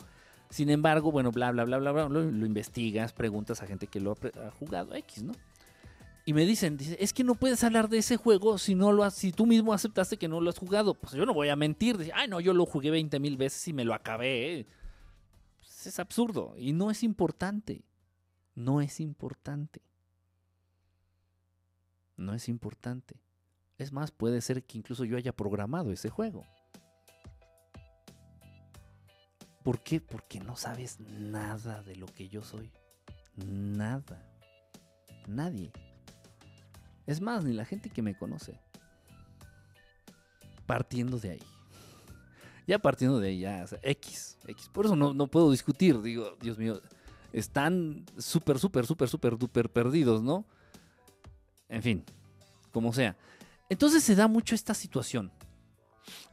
Sin 0.50 0.70
embargo, 0.70 1.12
bueno, 1.12 1.32
bla, 1.32 1.52
bla, 1.52 1.66
bla, 1.66 1.78
bla, 1.78 1.92
bla, 1.92 2.10
lo, 2.10 2.46
investigas, 2.46 3.14
preguntas 3.14 3.62
a 3.62 3.68
gente 3.68 3.88
que 3.88 4.00
lo 4.00 4.12
ha, 4.12 4.52
jugado, 4.52 4.96
X, 4.96 5.24
¿no? 5.24 5.34
Y 6.26 6.34
me 6.34 6.46
dicen, 6.46 6.78
dice, 6.78 6.98
es 7.00 7.14
que 7.14 7.24
no 7.24 7.36
puedes 7.36 7.64
hablar 7.64 7.88
de 7.90 8.00
ese 8.00 8.18
juego 8.18 8.58
si 8.58 8.76
no 8.76 8.92
lo 8.92 9.10
si 9.12 9.32
tú 9.32 9.46
mismo 9.46 9.74
aceptaste 9.74 10.18
que 10.18 10.28
no 10.28 10.42
lo 10.42 10.50
has 10.50 10.58
jugado. 10.58 10.94
Pues 10.94 11.14
yo 11.14 11.26
no 11.26 11.34
voy 11.34 11.48
a 11.48 11.56
mentir. 11.56 11.98
Dice, 11.98 12.12
ay, 12.14 12.28
no, 12.28 12.42
yo 12.42 12.54
lo 12.54 12.66
jugué 12.66 12.92
20 12.92 13.18
mil 13.22 13.38
veces 13.38 13.66
y 13.70 13.74
me 13.74 13.86
lo 13.86 13.94
acabé. 13.94 14.66
Pues 15.60 15.88
es 15.88 16.00
absurdo 16.00 16.54
y 16.58 16.74
no 16.74 16.92
es 16.92 17.04
importante. 17.04 17.86
No 18.56 18.82
es 18.82 19.00
importante 19.00 19.82
no 22.18 22.34
es 22.34 22.50
importante. 22.50 23.16
Es 23.78 23.92
más, 23.92 24.12
puede 24.12 24.42
ser 24.42 24.64
que 24.64 24.78
incluso 24.78 25.06
yo 25.06 25.18
haya 25.18 25.32
programado 25.32 25.92
ese 25.92 26.10
juego. 26.10 26.46
¿Por 29.68 29.82
qué? 29.82 30.00
Porque 30.00 30.40
no 30.40 30.56
sabes 30.56 30.98
nada 31.02 31.84
de 31.84 31.98
lo 31.98 32.06
que 32.06 32.30
yo 32.30 32.42
soy. 32.42 32.72
Nada. 33.36 34.26
Nadie. 35.28 35.74
Es 37.06 37.20
más, 37.20 37.44
ni 37.44 37.52
la 37.52 37.66
gente 37.66 37.90
que 37.90 38.02
me 38.02 38.18
conoce. 38.18 38.62
Partiendo 40.66 41.20
de 41.20 41.32
ahí. 41.32 41.44
Ya 42.66 42.80
partiendo 42.80 43.20
de 43.20 43.28
ahí, 43.28 43.40
ya, 43.42 43.66
X, 43.82 44.38
X. 44.48 44.70
Por 44.70 44.86
eso 44.86 44.96
no, 44.96 45.14
no 45.14 45.28
puedo 45.28 45.52
discutir. 45.52 46.02
Digo, 46.02 46.38
Dios 46.40 46.58
mío, 46.58 46.82
están 47.34 48.06
súper, 48.18 48.60
súper, 48.60 48.86
súper, 48.86 49.10
súper, 49.10 49.38
súper 49.38 49.70
perdidos, 49.70 50.24
¿no? 50.24 50.46
En 51.68 51.84
fin, 51.84 52.06
como 52.72 52.94
sea. 52.94 53.18
Entonces 53.68 54.02
se 54.02 54.16
da 54.16 54.30
mucho 54.30 54.56
esta 54.56 54.74
situación. 54.74 55.30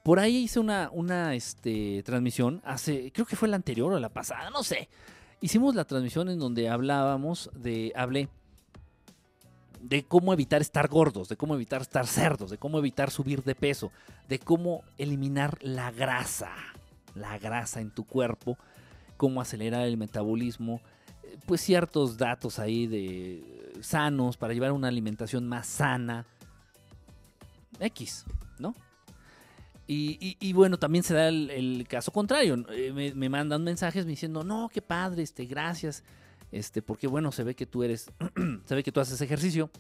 Por 0.03 0.19
ahí 0.19 0.37
hice 0.37 0.61
una, 0.61 0.91
una 0.93 1.35
este, 1.35 2.03
transmisión 2.05 2.61
hace, 2.65 3.11
creo 3.13 3.27
que 3.27 3.37
fue 3.37 3.49
la 3.49 3.57
anterior 3.57 3.93
o 3.93 3.99
la 3.99 4.09
pasada, 4.09 4.51
no 4.51 4.63
sé. 4.63 4.89
Hicimos 5.41 5.75
la 5.75 5.85
transmisión 5.85 6.29
en 6.29 6.39
donde 6.39 6.69
hablábamos 6.69 7.51
de, 7.55 7.93
hablé 7.97 8.29
de 9.81 10.03
cómo 10.05 10.33
evitar 10.33 10.63
estar 10.63 10.89
gordos, 10.89 11.29
de 11.29 11.37
cómo 11.37 11.55
evitar 11.55 11.83
estar 11.83 12.07
cerdos, 12.07 12.51
de 12.51 12.59
cómo 12.59 12.79
evitar 12.79 13.11
subir 13.11 13.45
de 13.45 13.55
peso, 13.55 13.93
de 14.29 14.39
cómo 14.39 14.83
eliminar 14.97 15.59
la 15.61 15.91
grasa, 15.91 16.51
la 17.15 17.39
grasa 17.39 17.81
en 17.81 17.91
tu 17.91 18.05
cuerpo, 18.05 18.57
cómo 19.19 19.43
acelerar 19.43 19.87
el 19.87 19.99
metabolismo, 19.99 20.81
pues 21.47 21.61
ciertos 21.61 22.17
datos 22.17 22.59
ahí 22.59 22.87
de 22.87 23.75
sanos 23.83 24.37
para 24.39 24.55
llevar 24.55 24.73
una 24.73 24.89
alimentación 24.89 25.47
más 25.47 25.67
sana. 25.67 26.25
X, 27.81 28.25
¿no? 28.59 28.75
Y, 29.87 30.53
bueno, 30.55 30.79
también 30.79 31.05
se 31.05 31.15
da 31.15 31.29
el, 31.29 31.87
caso 31.89 32.11
contrario. 32.11 32.65
Eh, 32.71 33.13
me, 33.15 33.29
mandan 33.29 33.63
mensajes 33.63 34.07
diciendo, 34.07 34.43
no, 34.43 34.71
qué 34.73 34.81
padre, 34.81 35.23
este, 35.23 35.45
gracias. 35.45 36.03
Este, 36.51 36.83
porque 36.83 37.07
bueno, 37.07 37.33
se 37.33 37.43
ve 37.43 37.55
que 37.55 37.67
tú 37.67 37.83
eres, 37.83 38.11
se 38.65 38.75
ve 38.75 38.83
que 38.83 38.93
tú 38.93 39.01
haces 39.01 39.21
ejercicio. 39.21 39.71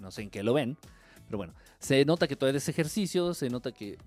no 0.00 0.10
sé 0.10 0.22
en 0.22 0.30
qué 0.30 0.42
lo 0.42 0.54
ven, 0.54 0.76
pero 1.26 1.38
bueno, 1.38 1.54
se 1.78 2.04
nota 2.04 2.26
que 2.26 2.36
tú 2.36 2.46
eres 2.46 2.68
ejercicio, 2.68 3.34
se 3.34 3.50
nota 3.50 3.72
que 3.72 3.98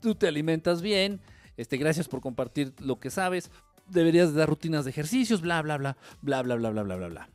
tú 0.00 0.14
te 0.14 0.26
alimentas 0.28 0.82
bien. 0.82 1.20
Este, 1.56 1.78
gracias 1.78 2.08
por 2.08 2.20
compartir 2.20 2.74
lo 2.80 3.00
que 3.00 3.08
sabes 3.08 3.50
deberías 3.88 4.34
dar 4.34 4.48
rutinas 4.48 4.84
de 4.84 4.90
ejercicios, 4.90 5.40
bla, 5.40 5.62
bla, 5.62 5.76
bla, 5.76 5.96
bla, 6.22 6.42
bla, 6.42 6.56
bla, 6.56 6.70
bla, 6.70 6.82
bla, 6.82 6.96
bla, 6.96 7.08
bla. 7.08 7.28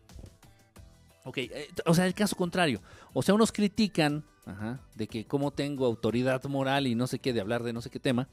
Ok, 1.24 1.38
eh, 1.38 1.70
o 1.86 1.94
sea, 1.94 2.06
el 2.08 2.14
caso 2.14 2.36
contrario. 2.36 2.82
O 3.14 3.22
sea, 3.22 3.36
unos 3.36 3.52
critican 3.52 4.26
de 4.96 5.08
que 5.08 5.26
cómo 5.26 5.52
tengo 5.52 5.86
autoridad 5.86 6.44
moral 6.46 6.88
y 6.88 6.96
no 6.96 7.08
sé 7.08 7.20
qué 7.20 7.34
de 7.34 7.42
hablar 7.42 7.64
de 7.64 7.74
no 7.74 7.82
sé 7.82 7.89
qué 7.89 8.00
tema. 8.00 8.28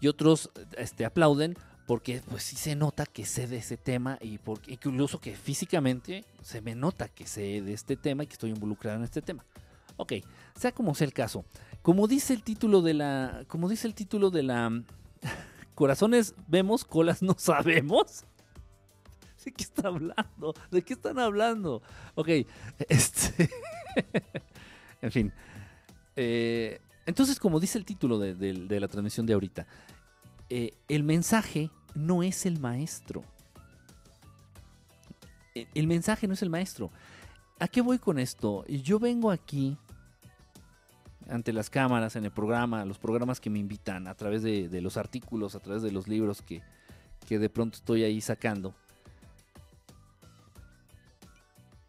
Y 0.00 0.08
otros 0.08 0.50
este, 0.76 1.04
aplauden 1.04 1.56
porque 1.86 2.22
pues 2.28 2.42
sí 2.42 2.56
se 2.56 2.74
nota 2.74 3.06
que 3.06 3.26
sé 3.26 3.46
de 3.46 3.58
ese 3.58 3.76
tema 3.76 4.18
y 4.20 4.38
porque 4.38 4.72
incluso 4.72 5.20
que 5.20 5.36
físicamente 5.36 6.24
se 6.42 6.60
me 6.60 6.74
nota 6.74 7.08
que 7.08 7.26
sé 7.26 7.62
de 7.62 7.72
este 7.72 7.96
tema 7.96 8.24
y 8.24 8.26
que 8.26 8.32
estoy 8.32 8.50
involucrado 8.50 8.98
en 8.98 9.04
este 9.04 9.22
tema. 9.22 9.44
Ok, 9.96 10.14
sea 10.56 10.72
como 10.72 10.94
sea 10.94 11.06
el 11.06 11.12
caso. 11.12 11.44
Como 11.82 12.08
dice 12.08 12.32
el 12.32 12.42
título 12.42 12.82
de 12.82 12.94
la. 12.94 13.44
Como 13.46 13.68
dice 13.68 13.86
el 13.86 13.94
título 13.94 14.30
de 14.30 14.42
la. 14.42 14.82
corazones 15.74 16.34
vemos, 16.48 16.84
colas 16.84 17.22
no 17.22 17.34
sabemos. 17.38 18.24
¿De 19.44 19.52
qué 19.52 19.62
está 19.62 19.88
hablando? 19.88 20.54
¿De 20.70 20.82
qué 20.82 20.94
están 20.94 21.18
hablando? 21.18 21.82
Ok, 22.14 22.28
este. 22.88 23.50
En 25.04 25.12
fin. 25.12 25.32
Eh, 26.16 26.80
entonces, 27.04 27.38
como 27.38 27.60
dice 27.60 27.76
el 27.76 27.84
título 27.84 28.18
de, 28.18 28.80
la 28.80 28.88
transmisión 28.88 29.26
de 29.26 29.34
ahorita, 29.34 29.66
eh, 30.48 30.72
el 30.88 31.04
mensaje 31.04 31.70
no 31.94 32.22
es 32.22 32.46
el 32.46 32.58
maestro. 32.58 33.22
E, 35.54 35.68
el 35.74 35.86
mensaje 35.86 36.26
no 36.26 36.32
es 36.32 36.42
el 36.42 36.48
maestro. 36.48 36.90
¿A 37.60 37.68
qué 37.68 37.82
voy 37.82 37.98
con 37.98 38.18
esto? 38.18 38.64
Yo 38.66 38.98
vengo 38.98 39.30
aquí 39.30 39.76
ante 41.28 41.52
las 41.52 41.68
cámaras, 41.68 42.16
en 42.16 42.24
el 42.24 42.32
programa, 42.32 42.84
los 42.86 42.98
programas 42.98 43.40
que 43.40 43.50
me 43.50 43.58
invitan, 43.58 44.06
a 44.08 44.14
través 44.14 44.42
de, 44.42 44.80
los 44.80 44.96
artículos, 44.96 45.54
a 45.54 45.60
través 45.60 45.82
de 45.82 45.92
los 45.92 46.08
libros 46.08 46.40
que, 46.40 46.62
que 47.28 47.38
de 47.38 47.50
pronto 47.50 47.76
estoy 47.76 48.04
ahí 48.04 48.22
sacando. 48.22 48.74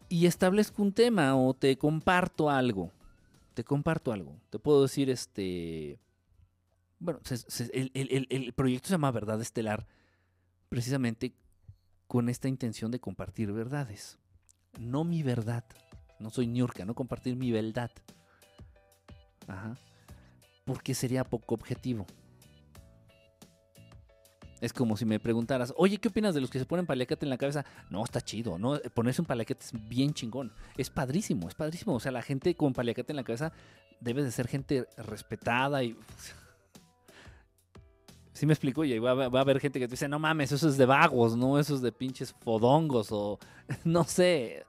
Y 0.08 0.26
establezco 0.26 0.82
un 0.82 0.92
tema 0.92 1.34
o 1.34 1.54
te 1.54 1.76
comparto 1.78 2.50
algo. 2.50 2.92
Te 3.56 3.64
comparto 3.64 4.12
algo. 4.12 4.38
Te 4.50 4.58
puedo 4.58 4.82
decir, 4.82 5.08
este. 5.08 5.98
Bueno, 6.98 7.20
el, 7.72 8.52
proyecto 8.54 8.88
se 8.88 8.92
llama 8.92 9.10
Verdad 9.10 9.40
Estelar 9.40 9.86
precisamente 10.68 11.32
con 12.06 12.28
esta 12.28 12.48
intención 12.48 12.90
de 12.90 13.00
compartir 13.00 13.50
verdades. 13.52 14.18
No 14.78 15.04
mi 15.04 15.22
verdad. 15.22 15.64
No 16.20 16.28
soy 16.28 16.46
Niurka, 16.46 16.84
no 16.84 16.94
compartir 16.94 17.34
mi 17.34 17.50
verdad 17.50 17.90
Ajá. 19.46 19.78
Porque 20.66 20.94
sería 20.94 21.24
poco 21.24 21.54
objetivo. 21.54 22.04
Es 24.60 24.72
como 24.72 24.96
si 24.96 25.04
me 25.04 25.20
preguntaras, 25.20 25.74
oye, 25.76 25.98
¿qué 25.98 26.08
opinas 26.08 26.34
de 26.34 26.40
los 26.40 26.50
que 26.50 26.58
se 26.58 26.64
ponen 26.64 26.86
paliacate 26.86 27.26
en 27.26 27.30
la 27.30 27.36
cabeza? 27.36 27.64
No, 27.90 28.02
está 28.02 28.20
chido, 28.20 28.58
¿no? 28.58 28.80
Ponerse 28.94 29.20
un 29.20 29.26
paliacate 29.26 29.64
es 29.64 29.72
bien 29.88 30.14
chingón. 30.14 30.52
Es 30.76 30.88
padrísimo, 30.88 31.48
es 31.48 31.54
padrísimo. 31.54 31.94
O 31.94 32.00
sea, 32.00 32.12
la 32.12 32.22
gente 32.22 32.54
con 32.54 32.72
paliacate 32.72 33.12
en 33.12 33.16
la 33.16 33.24
cabeza 33.24 33.52
debe 34.00 34.22
de 34.22 34.30
ser 34.30 34.48
gente 34.48 34.86
respetada 34.96 35.82
y... 35.82 35.96
¿Sí 38.32 38.44
me 38.44 38.52
explico? 38.52 38.84
Y 38.84 38.98
va, 38.98 39.14
va, 39.14 39.38
a 39.38 39.42
haber 39.42 39.60
gente 39.60 39.78
que 39.78 39.88
te 39.88 39.92
dice, 39.92 40.08
no 40.08 40.18
mames, 40.18 40.52
eso 40.52 40.68
es 40.68 40.76
de 40.76 40.84
vagos, 40.84 41.36
¿no? 41.36 41.58
Eso 41.58 41.74
es 41.74 41.80
de 41.80 41.90
pinches 41.90 42.34
fodongos 42.40 43.08
o 43.10 43.38
no 43.84 44.04
sé. 44.04 44.66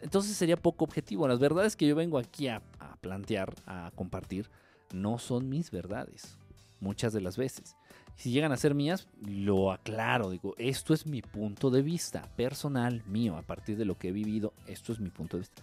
Entonces 0.00 0.36
sería 0.36 0.56
poco 0.56 0.84
objetivo. 0.84 1.26
Las 1.26 1.38
verdades 1.38 1.76
que 1.76 1.86
yo 1.86 1.96
vengo 1.96 2.18
aquí 2.18 2.48
a, 2.48 2.62
plantear, 3.00 3.54
a 3.66 3.90
compartir, 3.94 4.50
no 4.92 5.18
son 5.18 5.48
mis 5.48 5.70
verdades. 5.70 6.36
Muchas 6.80 7.12
de 7.12 7.20
las 7.20 7.36
veces. 7.36 7.76
Si 8.18 8.32
llegan 8.32 8.50
a 8.50 8.56
ser 8.56 8.74
mías, 8.74 9.06
lo 9.20 9.70
aclaro. 9.70 10.30
Digo, 10.30 10.56
esto 10.58 10.92
es 10.92 11.06
mi 11.06 11.22
punto 11.22 11.70
de 11.70 11.82
vista 11.82 12.22
personal, 12.34 13.04
mío, 13.06 13.36
a 13.36 13.42
partir 13.42 13.76
de 13.76 13.84
lo 13.84 13.96
que 13.96 14.08
he 14.08 14.12
vivido. 14.12 14.52
Esto 14.66 14.92
es 14.92 14.98
mi 14.98 15.08
punto 15.08 15.36
de 15.36 15.42
vista. 15.42 15.62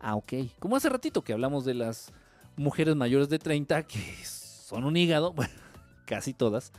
Ah, 0.00 0.16
ok. 0.16 0.32
Como 0.58 0.74
hace 0.74 0.88
ratito 0.88 1.22
que 1.22 1.32
hablamos 1.32 1.64
de 1.64 1.74
las 1.74 2.12
mujeres 2.56 2.96
mayores 2.96 3.28
de 3.28 3.38
30 3.38 3.84
que 3.84 4.00
son 4.24 4.82
un 4.82 4.96
hígado, 4.96 5.32
bueno, 5.36 5.54
casi 6.04 6.34
todas. 6.34 6.72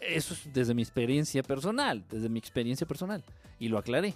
Eso 0.00 0.32
es 0.32 0.50
desde 0.54 0.72
mi 0.72 0.80
experiencia 0.80 1.42
personal, 1.42 2.02
desde 2.08 2.30
mi 2.30 2.38
experiencia 2.38 2.86
personal. 2.86 3.22
Y 3.58 3.68
lo 3.68 3.76
aclaré. 3.76 4.14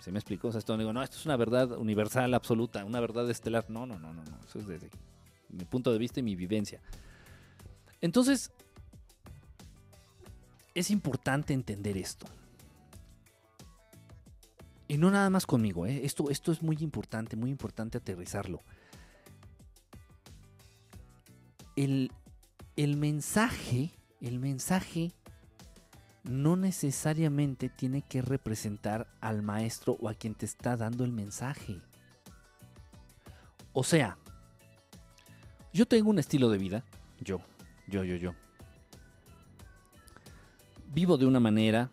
¿Se 0.00 0.10
me 0.10 0.18
explicó? 0.18 0.48
O 0.48 0.50
sea, 0.50 0.58
esto 0.58 0.76
digo, 0.76 0.92
no, 0.92 1.00
esto 1.00 1.16
es 1.16 1.26
una 1.26 1.36
verdad 1.36 1.78
universal, 1.78 2.34
absoluta, 2.34 2.84
una 2.84 2.98
verdad 2.98 3.30
estelar. 3.30 3.70
No, 3.70 3.86
no, 3.86 4.00
no, 4.00 4.12
no, 4.12 4.24
no. 4.24 4.36
Eso 4.48 4.58
es 4.58 4.66
desde 4.66 4.90
mi 5.48 5.64
punto 5.64 5.92
de 5.92 5.98
vista 5.98 6.18
y 6.18 6.24
mi 6.24 6.34
vivencia. 6.34 6.80
Entonces, 8.00 8.50
es 10.74 10.90
importante 10.90 11.54
entender 11.54 11.96
esto. 11.96 12.26
Y 14.86 14.98
no 14.98 15.10
nada 15.10 15.30
más 15.30 15.46
conmigo, 15.46 15.86
¿eh? 15.86 16.04
esto, 16.04 16.30
esto 16.30 16.52
es 16.52 16.62
muy 16.62 16.76
importante, 16.80 17.36
muy 17.36 17.50
importante 17.50 17.98
aterrizarlo. 17.98 18.60
El, 21.76 22.12
el 22.76 22.96
mensaje, 22.96 23.90
el 24.20 24.38
mensaje 24.38 25.12
no 26.22 26.56
necesariamente 26.56 27.68
tiene 27.68 28.02
que 28.02 28.22
representar 28.22 29.06
al 29.20 29.42
maestro 29.42 29.96
o 30.00 30.08
a 30.08 30.14
quien 30.14 30.34
te 30.34 30.46
está 30.46 30.76
dando 30.76 31.04
el 31.04 31.12
mensaje. 31.12 31.80
O 33.72 33.82
sea, 33.82 34.18
Yo 35.74 35.86
tengo 35.86 36.08
un 36.08 36.20
estilo 36.20 36.50
de 36.50 36.58
vida, 36.58 36.84
yo, 37.20 37.40
yo, 37.88 38.04
yo, 38.04 38.14
yo. 38.14 38.43
Vivo 40.94 41.16
de 41.16 41.26
una 41.26 41.40
manera, 41.40 41.90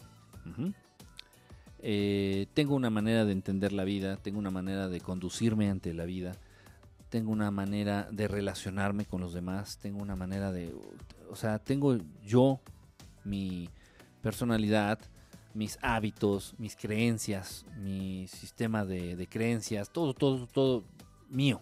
eh, 1.80 2.45
tengo 2.54 2.76
una 2.76 2.91
manera 2.91 3.26
de 3.26 3.32
entender 3.32 3.74
la 3.74 3.84
vida, 3.84 4.18
tengo 4.18 4.38
una 4.38 4.52
manera 4.52 4.89
de 4.89 5.02
conducirme 5.02 5.72
ante 5.72 5.95
la 5.95 6.06
vida, 6.06 6.34
tengo 7.10 7.32
una 7.32 7.49
manera 7.49 8.08
de 8.12 8.28
relacionarme 8.28 9.06
con 9.06 9.20
los 9.20 9.34
demás, 9.34 9.80
tengo 9.80 10.04
una 10.04 10.16
manera 10.16 10.52
de, 10.52 10.76
o 11.32 11.36
sea, 11.36 11.58
tengo 11.58 11.97
yo 12.24 12.60
mi 13.24 13.70
personalidad, 14.22 14.99
mis 15.56 15.80
hábitos, 15.82 16.54
mis 16.60 16.76
creencias, 16.76 17.66
mi 17.80 18.28
sistema 18.28 18.86
de, 18.86 19.16
de 19.16 19.28
creencias, 19.28 19.91
todo, 19.91 20.14
todo, 20.14 20.45
todo 20.45 20.84
mío. 21.28 21.60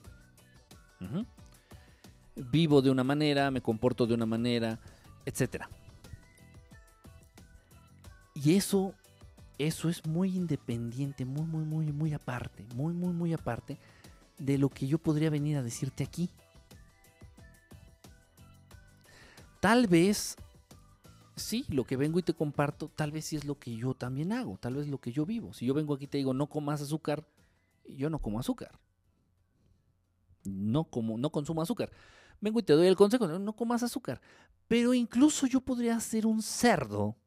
Vivo 2.36 2.82
de 2.82 2.92
una 2.92 3.06
manera, 3.06 3.50
me 3.50 3.62
comporto 3.62 4.06
de 4.06 4.14
una 4.14 4.26
manera, 4.26 4.78
etcétera. 5.26 5.70
Y 8.42 8.56
eso, 8.56 8.94
eso 9.58 9.90
es 9.90 10.06
muy 10.06 10.36
independiente, 10.36 11.26
muy, 11.26 11.46
muy, 11.46 11.66
muy, 11.66 11.92
muy 11.92 12.14
aparte, 12.14 12.66
muy, 12.76 12.94
muy, 12.94 13.12
muy 13.12 13.34
aparte 13.34 13.78
de 14.38 14.58
lo 14.58 14.70
que 14.70 14.88
yo 14.88 14.98
podría 14.98 15.30
venir 15.30 15.58
a 15.58 15.64
decirte 15.64 16.04
aquí. 16.06 16.30
Tal 19.60 19.88
vez, 19.88 20.38
sí, 21.36 21.66
lo 21.68 21.84
que 21.84 21.98
vengo 21.98 22.20
y 22.20 22.24
te 22.24 22.34
comparto, 22.34 22.88
tal 22.88 23.12
vez 23.12 23.26
sí 23.26 23.36
es 23.36 23.44
lo 23.44 23.60
que 23.60 23.76
yo 23.76 23.94
también 23.94 24.32
hago, 24.32 24.58
tal 24.58 24.76
vez 24.76 24.88
lo 24.88 25.00
que 25.00 25.12
yo 25.12 25.26
vivo. 25.26 25.54
Si 25.54 25.66
yo 25.66 25.74
vengo 25.74 25.94
aquí 25.94 26.06
y 26.06 26.08
te 26.08 26.18
digo 26.18 26.34
no 26.34 26.48
comas 26.48 26.82
azúcar, 26.82 27.26
yo 27.86 28.10
no 28.10 28.20
como 28.20 28.40
azúcar. 28.40 28.80
No 30.46 30.86
como, 30.86 31.18
no 31.18 31.30
consumo 31.30 31.62
azúcar. 31.62 31.92
Vengo 32.40 32.60
y 32.60 32.64
te 32.64 32.72
doy 32.72 32.88
el 32.88 32.96
consejo, 32.96 33.28
no, 33.28 33.54
comas 33.54 33.84
azúcar. 33.84 34.22
Pero 34.70 34.94
incluso 34.94 35.46
yo 35.46 35.60
podría 35.60 36.00
ser 36.00 36.26
un 36.26 36.42
cerdo. 36.42 37.18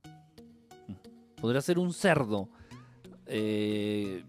Podría 1.43 1.61
ser 1.61 1.81
un 1.81 1.93
cerdo 1.93 2.49
eh, 3.27 4.25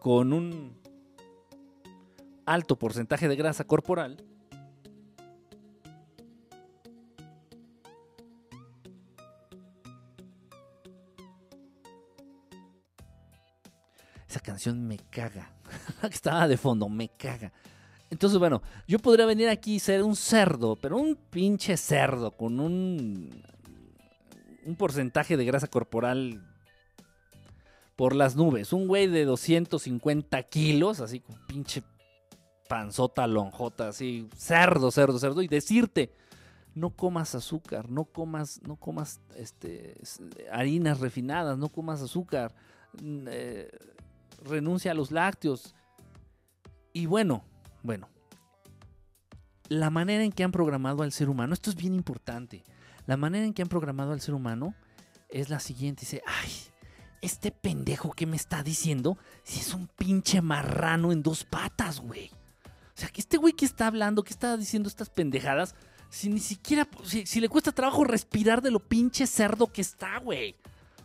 con 0.00 0.32
un 0.32 0.74
alto 2.46 2.78
porcentaje 2.78 3.28
de 3.28 3.36
grasa 3.36 3.64
corporal. 3.64 4.16
Esa 14.26 14.40
canción 14.40 14.88
me 14.88 14.96
caga. 14.96 15.52
Estaba 16.10 16.48
de 16.48 16.56
fondo, 16.56 16.88
me 16.88 17.10
caga. 17.10 17.52
Entonces, 18.08 18.38
bueno, 18.38 18.62
yo 18.88 18.98
podría 18.98 19.26
venir 19.26 19.50
aquí 19.50 19.74
y 19.74 19.78
ser 19.78 20.02
un 20.02 20.16
cerdo, 20.16 20.76
pero 20.76 20.96
un 20.96 21.16
pinche 21.16 21.76
cerdo 21.76 22.30
con 22.30 22.60
un, 22.60 23.44
un 24.66 24.76
porcentaje 24.76 25.36
de 25.36 25.44
grasa 25.44 25.68
corporal 25.68 26.42
por 27.94 28.14
las 28.14 28.36
nubes. 28.36 28.72
Un 28.72 28.88
güey 28.88 29.06
de 29.06 29.24
250 29.24 30.42
kilos, 30.44 31.00
así 31.00 31.20
con 31.20 31.36
pinche 31.46 31.82
panzota, 32.68 33.26
lonjota, 33.26 33.88
así, 33.88 34.28
cerdo, 34.36 34.90
cerdo, 34.90 35.18
cerdo, 35.18 35.40
y 35.40 35.48
decirte, 35.48 36.12
no 36.74 36.90
comas 36.90 37.34
azúcar, 37.34 37.88
no 37.88 38.04
comas, 38.04 38.60
no 38.66 38.76
comas 38.76 39.20
este, 39.36 39.96
harinas 40.52 40.98
refinadas, 40.98 41.56
no 41.56 41.68
comas 41.68 42.02
azúcar, 42.02 42.52
eh, 43.02 43.70
renuncia 44.44 44.90
a 44.90 44.94
los 44.94 45.12
lácteos. 45.12 45.74
Y 46.92 47.06
bueno, 47.06 47.44
bueno, 47.84 48.08
la 49.68 49.90
manera 49.90 50.24
en 50.24 50.32
que 50.32 50.42
han 50.42 50.52
programado 50.52 51.04
al 51.04 51.12
ser 51.12 51.28
humano, 51.28 51.54
esto 51.54 51.70
es 51.70 51.76
bien 51.76 51.94
importante, 51.94 52.64
la 53.06 53.16
manera 53.16 53.44
en 53.44 53.54
que 53.54 53.62
han 53.62 53.68
programado 53.68 54.12
al 54.12 54.20
ser 54.20 54.34
humano 54.34 54.74
es 55.28 55.48
la 55.48 55.60
siguiente, 55.60 56.00
dice, 56.00 56.22
ay, 56.26 56.50
este 57.20 57.50
pendejo 57.50 58.12
que 58.12 58.26
me 58.26 58.36
está 58.36 58.62
diciendo, 58.62 59.18
si 59.42 59.60
es 59.60 59.74
un 59.74 59.88
pinche 59.88 60.40
marrano 60.40 61.12
en 61.12 61.22
dos 61.22 61.44
patas, 61.44 62.00
güey. 62.00 62.30
O 62.64 62.98
sea, 62.98 63.08
que 63.08 63.20
este 63.20 63.36
güey 63.36 63.52
que 63.52 63.64
está 63.64 63.88
hablando, 63.88 64.24
que 64.24 64.32
está 64.32 64.56
diciendo 64.56 64.88
estas 64.88 65.10
pendejadas, 65.10 65.74
si 66.08 66.28
ni 66.28 66.40
siquiera, 66.40 66.88
si, 67.04 67.40
le 67.40 67.48
cuesta 67.48 67.72
trabajo 67.72 68.04
respirar 68.04 68.62
de 68.62 68.70
lo 68.70 68.80
pinche 68.80 69.26
cerdo 69.26 69.66
que 69.66 69.82
está, 69.82 70.18
güey. 70.18 70.56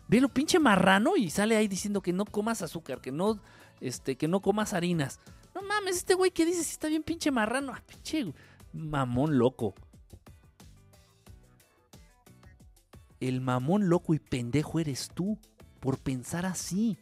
Ve 0.07 0.21
lo 0.21 0.29
pinche 0.29 0.59
marrano 0.59 1.17
y 1.17 1.29
sale 1.29 1.55
ahí 1.55 1.67
diciendo 1.67 2.01
que 2.01 2.13
no 2.13 2.25
comas 2.25 2.61
azúcar, 2.61 3.01
que 3.01 3.11
no, 3.11 3.39
este, 3.79 4.15
que 4.15 4.27
no 4.27 4.41
comas 4.41 4.73
harinas. 4.73 5.19
No 5.55 5.61
mames, 5.61 5.97
este 5.97 6.13
güey 6.13 6.31
que 6.31 6.45
dice 6.45 6.63
si 6.63 6.71
está 6.71 6.87
bien 6.87 7.03
pinche 7.03 7.31
marrano. 7.31 7.73
Ah, 7.73 7.83
pinche 7.85 8.33
mamón 8.73 9.37
loco. 9.37 9.73
El 13.21 13.39
mamón 13.39 13.87
loco 13.87 14.13
y 14.13 14.19
pendejo 14.19 14.79
eres 14.79 15.09
tú 15.13 15.39
por 15.79 15.99
pensar 15.99 16.45
así. 16.45 16.97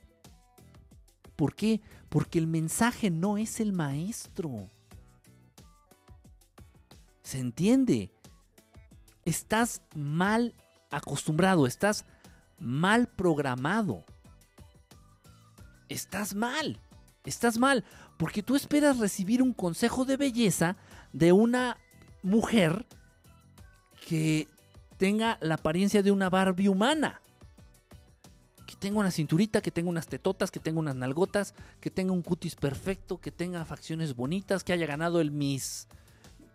¿Por 1.35 1.55
qué? 1.55 1.81
Porque 2.09 2.37
el 2.37 2.45
mensaje 2.47 3.09
no 3.09 3.37
es 3.37 3.59
el 3.59 3.73
maestro. 3.73 4.69
¿Se 7.23 7.39
entiende? 7.39 8.11
Estás 9.23 9.81
mal 9.95 10.53
acostumbrado, 10.91 11.65
estás 11.65 12.03
mal 12.59 13.07
programado. 13.07 14.03
Estás 15.87 16.35
mal, 16.35 16.79
estás 17.23 17.57
mal, 17.57 17.85
porque 18.17 18.43
tú 18.43 18.55
esperas 18.55 18.99
recibir 18.99 19.41
un 19.41 19.53
consejo 19.53 20.05
de 20.05 20.17
belleza 20.17 20.75
de 21.13 21.31
una 21.31 21.77
mujer 22.21 22.85
que 24.07 24.47
tenga 24.99 25.37
la 25.41 25.55
apariencia 25.55 26.03
de 26.03 26.11
una 26.11 26.29
Barbie 26.29 26.67
humana. 26.67 27.21
Que 28.67 28.75
tenga 28.75 28.99
una 28.99 29.09
cinturita, 29.09 29.61
que 29.61 29.71
tenga 29.71 29.89
unas 29.89 30.07
tetotas, 30.07 30.51
que 30.51 30.59
tenga 30.59 30.79
unas 30.79 30.95
nalgotas, 30.95 31.55
que 31.79 31.89
tenga 31.89 32.11
un 32.11 32.21
cutis 32.21 32.55
perfecto, 32.55 33.19
que 33.19 33.31
tenga 33.31 33.65
facciones 33.65 34.15
bonitas, 34.15 34.63
que 34.63 34.73
haya 34.73 34.85
ganado 34.85 35.21
el 35.21 35.31
Miss 35.31 35.87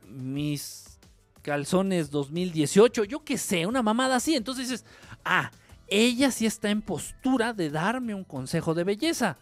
mis 0.07 0.99
calzones 1.43 2.11
2018, 2.11 3.05
yo 3.05 3.25
qué 3.25 3.39
sé, 3.39 3.67
una 3.67 3.83
mamada 3.83 4.17
así. 4.17 4.37
Entonces 4.37 4.69
dices, 4.69 4.85
ah, 5.25 5.51
ella 5.89 6.31
sí 6.31 6.45
está 6.45 6.71
en 6.71 6.83
postura 6.83 7.55
de 7.55 7.71
darme 7.71 8.15
un 8.15 8.25
consejo 8.25 8.75
de 8.75 8.85
belleza. 8.85 9.39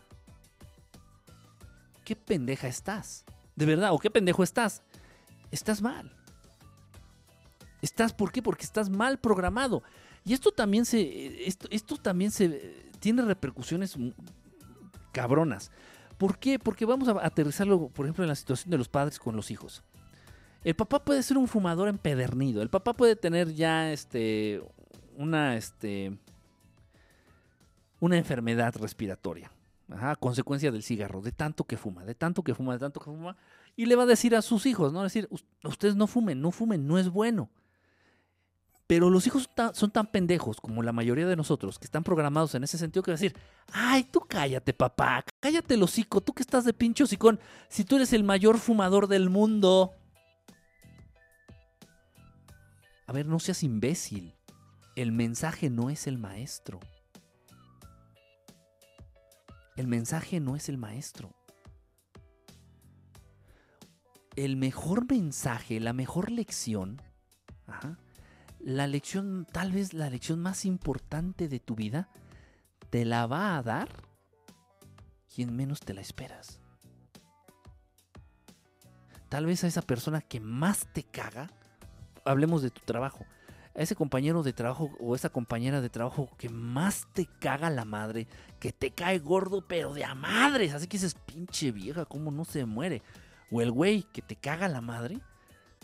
¿Qué 2.05 2.15
pendeja 2.15 2.69
estás? 2.69 3.25
De 3.57 3.67
verdad, 3.67 3.93
o 3.93 3.99
qué 3.99 4.11
pendejo 4.11 4.45
estás. 4.45 4.83
Estás 5.51 5.83
mal. 5.83 6.22
Estás, 7.83 8.15
¿por 8.15 8.33
qué? 8.33 8.41
Porque 8.41 8.65
estás 8.65 8.89
mal 8.89 9.19
programado. 9.19 9.83
Y 10.25 10.33
esto 10.33 10.53
también 10.53 10.85
se, 10.85 11.47
esto, 11.47 11.69
esto 11.71 11.97
también 11.97 12.31
se, 12.31 12.91
tiene 13.01 13.23
repercusiones 13.23 13.99
cabronas. 15.11 15.71
¿Por 16.17 16.39
qué? 16.39 16.59
Porque 16.59 16.87
vamos 16.87 17.09
a 17.09 17.27
aterrizarlo, 17.27 17.89
por 17.89 18.07
ejemplo, 18.07 18.25
en 18.25 18.29
la 18.29 18.37
situación 18.37 18.71
de 18.71 18.79
los 18.79 18.89
padres 18.89 19.19
con 19.19 19.35
los 19.35 19.51
hijos. 19.51 19.83
El 20.63 20.77
papá 20.77 21.05
puede 21.05 21.23
ser 21.25 21.37
un 21.37 21.49
fumador 21.49 21.89
empedernido. 21.89 22.63
El 22.63 22.71
papá 22.71 22.95
puede 22.95 23.17
tener 23.17 23.53
ya 23.53 23.93
este 23.93 24.63
una 25.17 25.57
este 25.57 26.17
una 27.99 28.17
enfermedad 28.17 28.75
respiratoria. 28.77 29.51
Ajá, 29.89 30.17
consecuencia 30.17 30.71
del 30.71 30.83
cigarro, 30.83 31.21
de 31.21 31.33
tanto 31.33 31.65
que 31.65 31.77
fuma, 31.77 32.05
de 32.05 32.15
tanto 32.15 32.43
que 32.43 32.55
fuma, 32.55 32.75
de 32.75 32.79
tanto 32.79 33.01
que 33.01 33.07
fuma. 33.07 33.37
Y 33.77 33.87
le 33.87 33.97
va 33.97 34.05
a 34.05 34.07
decir 34.07 34.35
a 34.37 34.43
sus 34.43 34.65
hijos, 34.67 34.93
¿no? 34.93 35.03
decir, 35.03 35.29
ustedes 35.65 35.97
no 35.97 36.07
fumen, 36.07 36.41
no 36.41 36.51
fumen, 36.51 36.87
no 36.87 36.99
es 36.99 37.11
bueno. 37.11 37.51
Pero 38.93 39.09
los 39.09 39.27
hijos 39.27 39.49
son 39.73 39.91
tan, 39.91 40.07
pendejos 40.09 40.61
como 40.61 40.83
la 40.83 40.93
mayoría 40.93 41.27
de 41.27 41.35
nosotros, 41.35 41.79
que 41.79 41.87
están 41.87 42.05
programados 42.05 42.55
en 42.55 42.63
ese 42.63 42.77
sentido, 42.77 43.03
que 43.03 43.13
decir, 43.13 43.35
ay, 43.73 44.05
tú 44.05 44.21
cállate, 44.21 44.75
papá, 44.75 45.25
cállate 45.41 45.73
el 45.77 45.83
hocico, 45.83 46.21
tú 46.21 46.35
que 46.35 46.43
estás 46.43 46.67
de 46.67 46.75
pincho 46.75 47.05
hocicón, 47.05 47.41
si 47.71 47.85
tú 47.85 47.97
eres 47.97 48.13
el 48.13 48.23
mayor 48.23 48.59
fumador 48.59 49.09
del 49.09 49.31
mundo. 49.31 49.95
A 53.07 53.15
ver, 53.15 53.25
no 53.25 53.39
seas 53.39 53.63
imbécil. 53.63 54.35
El 54.95 55.11
mensaje 55.11 55.71
no 55.71 55.89
es 55.89 56.07
el 56.07 56.19
maestro. 56.19 56.79
El 59.75 59.87
mensaje 59.87 60.39
no 60.39 60.55
es 60.55 60.69
el 60.69 60.77
maestro. 60.77 61.31
El 64.37 64.59
mejor 64.59 65.11
mensaje, 65.11 65.81
la 65.81 65.95
mejor 65.95 66.31
lección, 66.31 67.01
ajá, 67.67 67.97
la 68.65 68.87
lección, 68.87 69.47
tal 69.51 69.73
vez 69.73 69.93
la 69.93 70.09
lección 70.09 70.41
más 70.41 70.65
importante 70.65 71.49
de 71.49 71.61
tu 71.61 71.75
vida, 71.75 72.09
te 72.91 73.05
la 73.05 73.27
va 73.27 73.57
a 73.57 73.63
dar 73.63 73.89
quien 75.35 75.55
menos 75.57 75.81
te 75.81 75.95
la 75.95 76.01
esperas. 76.01 76.61
Tal 79.29 79.47
vez 79.47 79.65
a 79.65 79.67
esa 79.67 79.83
persona 79.83 80.21
que 80.21 80.41
más 80.41 80.87
te 80.93 81.03
caga, 81.03 81.51
hablemos 82.25 82.63
de 82.63 82.71
tu 82.71 82.83
trabajo, 82.83 83.25
a 83.75 83.81
ese 83.81 83.97
compañero 83.97 84.43
de 84.43 84.53
trabajo 84.53 84.91
o 85.01 85.15
esa 85.15 85.31
compañera 85.31 85.81
de 85.81 85.89
trabajo 85.89 86.29
que 86.37 86.51
más 86.51 87.09
te 87.15 87.27
caga 87.41 87.71
la 87.71 87.87
madre, 87.87 88.29
que 88.61 88.73
te 88.73 88.91
cae 88.91 89.19
gordo, 89.19 89.67
pero 89.67 89.95
de 89.95 90.05
a 90.05 90.15
madres. 90.15 90.75
Así 90.75 90.87
que 90.87 90.99
dices, 90.99 91.15
pinche 91.15 91.73
vieja, 91.73 92.05
¿cómo 92.05 92.31
no 92.31 92.45
se 92.45 92.67
muere? 92.67 93.03
O 93.51 93.63
el 93.63 93.73
güey 93.73 94.03
que 94.03 94.21
te 94.21 94.37
caga 94.37 94.69
la 94.69 94.83
madre, 94.83 95.19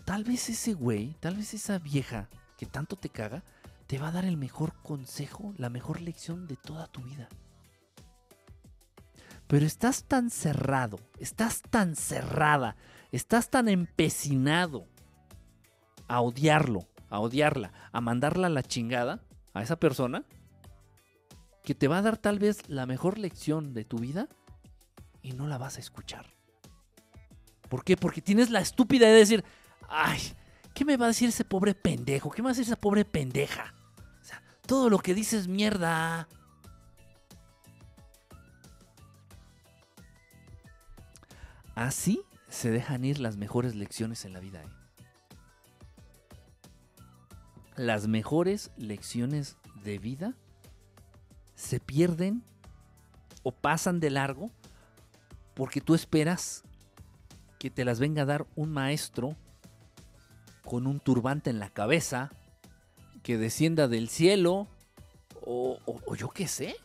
tal 0.05 0.25
vez 0.25 0.51
ese 0.51 0.75
güey, 0.75 1.17
tal 1.21 1.37
vez 1.37 1.55
esa 1.55 1.79
vieja 1.79 2.29
que 2.59 2.67
tanto 2.67 2.97
te 2.97 3.09
caga, 3.09 3.45
te 3.87 3.99
va 3.99 4.09
a 4.09 4.13
dar 4.13 4.27
el 4.27 4.37
mejor 4.37 4.75
consejo, 4.83 5.55
la 5.57 5.71
mejor 5.71 6.03
lección 6.03 6.47
de 6.47 6.57
toda 6.57 6.89
tu 6.89 7.01
vida. 7.01 7.29
Pero 9.47 9.65
estás 9.65 10.05
tan 10.05 10.29
cerrado, 10.29 10.99
estás 11.19 11.63
tan 11.63 11.97
cerrada, 11.97 12.77
estás 13.13 13.49
tan 13.49 13.69
empecinado 13.69 14.87
a 16.07 16.21
odiarlo, 16.21 16.87
a 17.09 17.21
odiarla, 17.21 17.73
a 17.93 18.01
mandarla 18.03 18.49
a 18.49 18.51
la 18.51 18.63
chingada 18.63 19.23
a 19.55 19.63
esa 19.63 19.77
persona, 19.77 20.25
que 21.63 21.75
te 21.75 21.89
va 21.89 21.99
a 21.99 22.03
dar 22.03 22.19
tal 22.19 22.39
vez 22.39 22.69
la 22.69 22.87
mejor 22.87 23.19
lección 23.19 23.73
de 23.73 23.85
tu 23.85 23.99
vida 23.99 24.29
y 25.23 25.33
no 25.33 25.47
la 25.47 25.59
vas 25.59 25.77
a 25.77 25.81
escuchar. 25.81 26.27
¿Por 27.69 27.85
qué? 27.85 27.97
Porque 27.97 28.21
tienes 28.21 28.51
la 28.51 28.61
estúpida 28.61 29.07
de 29.07 29.15
decir, 29.15 29.45
ay, 29.89 30.19
¿qué 30.79 30.85
me 30.85 30.97
va 30.97 31.07
a 31.07 31.09
decir 31.09 31.31
ese 31.31 31.45
pobre 31.45 31.75
pendejo? 31.75 32.31
¿Qué 32.31 32.41
me 32.41 32.47
va 32.47 32.51
a 32.51 32.55
decir 32.55 32.63
esa 32.63 32.81
pobre 32.81 33.05
pendeja? 33.05 33.75
O 34.21 34.25
sea, 34.25 34.41
todo 34.65 34.89
lo 34.89 35.01
que 35.01 35.13
dices 35.13 35.41
es 35.41 35.49
mierda. 35.49 36.29
Así 41.75 42.23
se 42.49 42.71
dejan 42.71 43.05
ir 43.05 43.19
las 43.19 43.37
mejores 43.37 43.75
lecciones 43.75 44.25
en 44.25 44.33
la 44.33 44.39
vida. 44.39 44.63
¿eh? 44.63 44.69
Las 47.75 48.07
mejores 48.07 48.71
lecciones 48.77 49.57
de 49.83 49.99
vida 49.99 50.37
se 51.57 51.81
pierden 51.81 52.45
o 53.43 53.51
pasan 53.51 53.99
de 53.99 54.11
largo 54.11 54.53
porque 55.55 55.81
tú 55.81 55.97
esperas 55.97 56.63
que 57.59 57.69
te 57.69 57.85
las 57.85 57.99
venga 57.99 58.23
a 58.23 58.27
dar 58.27 58.47
un 58.55 58.71
maestro 58.71 59.35
con 60.69 60.87
un 60.87 61.01
turbante 61.01 61.49
en 61.49 61.61
la 61.61 61.71
cabeza, 61.71 62.31
que 63.23 63.39
descienda 63.39 63.89
del 63.89 64.11
cielo, 64.11 64.69
o, 65.41 65.79
yo 66.15 66.29
qué 66.29 66.47
sé, 66.47 66.77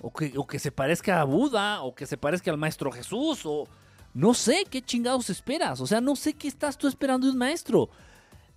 o 0.00 0.10
que, 0.10 0.32
o 0.38 0.46
que 0.46 0.58
se 0.58 0.72
parezca 0.72 1.20
a 1.20 1.24
Buda, 1.24 1.82
o 1.82 1.94
que 1.94 2.06
se 2.06 2.16
parezca 2.16 2.50
al 2.50 2.56
maestro 2.56 2.90
Jesús, 2.90 3.42
o 3.44 3.68
no 4.14 4.32
sé 4.32 4.64
qué 4.70 4.80
chingados 4.80 5.28
esperas, 5.28 5.82
o 5.82 5.86
sea, 5.86 6.00
no 6.00 6.16
sé 6.16 6.32
qué 6.32 6.48
estás 6.48 6.78
tú 6.78 6.88
esperando 6.88 7.26
de 7.26 7.34
un 7.34 7.38
maestro. 7.38 7.90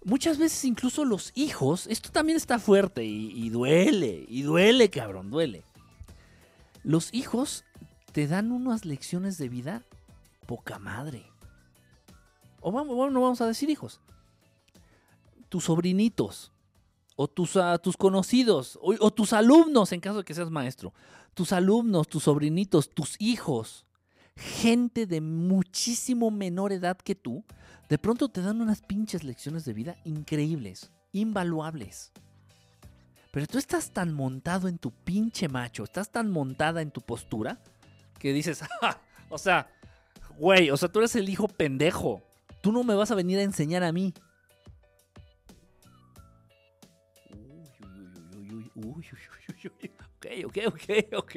Muchas 0.06 0.38
veces 0.38 0.64
incluso 0.64 1.04
los 1.04 1.34
hijos, 1.36 1.86
esto 1.88 2.10
también 2.10 2.38
está 2.38 2.58
fuerte 2.58 3.04
y, 3.04 3.50
duele, 3.50 4.26
y 4.30 4.44
duele, 4.44 4.90
cabrón, 4.90 5.30
duele. 5.30 5.66
Los 6.84 7.14
hijos 7.14 7.66
te 8.14 8.28
dan 8.28 8.54
unas 8.54 8.86
lecciones 8.86 9.38
de 9.38 9.50
vida 9.50 9.84
poca 10.48 10.80
madre 10.80 11.26
o 12.62 12.72
vamos, 12.72 13.12
no 13.12 13.22
vamos 13.22 13.42
a 13.42 13.48
decir 13.48 13.70
hijos, 13.70 14.00
tus 15.50 15.66
sobrinitos, 15.66 16.52
o 17.16 17.28
tus, 17.28 17.58
ah, 17.58 17.78
tus 17.78 17.98
conocidos, 17.98 18.80
o, 18.82 19.12
tus 19.12 19.34
alumnos, 19.34 19.92
en 19.92 20.00
caso 20.00 20.20
de 20.20 20.24
que 20.24 20.34
seas 20.34 20.50
maestro, 20.50 20.94
tus 21.34 21.52
alumnos, 21.52 22.08
tus 22.08 22.24
sobrinitos, 22.24 22.90
tus 22.90 23.16
hijos, 23.20 23.86
gente 24.38 25.06
de 25.06 25.20
muchísimo 25.20 26.32
menor 26.32 26.72
edad 26.72 26.98
que 26.98 27.16
tú, 27.16 27.44
de 27.90 27.98
pronto 27.98 28.30
te 28.30 28.42
dan 28.42 28.62
unas 28.62 28.82
pinches 28.82 29.24
lecciones 29.24 29.66
de 29.66 29.74
vida 29.74 29.98
increíbles, 30.06 30.92
invaluables. 31.12 32.14
Pero 33.32 33.48
tú 33.48 33.58
estás 33.58 33.92
tan 33.92 34.14
montado 34.14 34.68
en 34.68 34.78
tu 34.78 34.92
pinche 34.92 35.50
macho, 35.50 35.84
estás 35.84 36.10
tan 36.10 36.32
montada 36.32 36.82
en 36.82 36.92
tu 36.92 37.02
postura, 37.02 37.62
que 38.18 38.34
dices, 38.34 38.64
o 39.30 39.38
sea, 39.38 39.70
güey, 40.38 40.70
o 40.72 40.78
sea, 40.78 40.90
tú 40.90 41.00
eres 41.00 41.16
el 41.16 41.30
hijo 41.30 41.48
pendejo. 41.48 42.22
Tú 42.62 42.72
no 42.72 42.84
me 42.84 42.96
vas 42.96 43.12
a 43.12 43.16
venir 43.16 43.40
a 43.40 43.44
enseñar 43.44 43.84
a 43.84 43.92
mí. 43.92 44.14
Ok, 48.88 50.28
ok, 50.46 50.58
ok, 50.68 51.16
ok. 51.18 51.36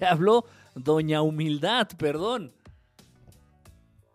Habló 0.00 0.44
Doña 0.74 1.22
Humildad, 1.22 1.88
perdón. 1.96 2.52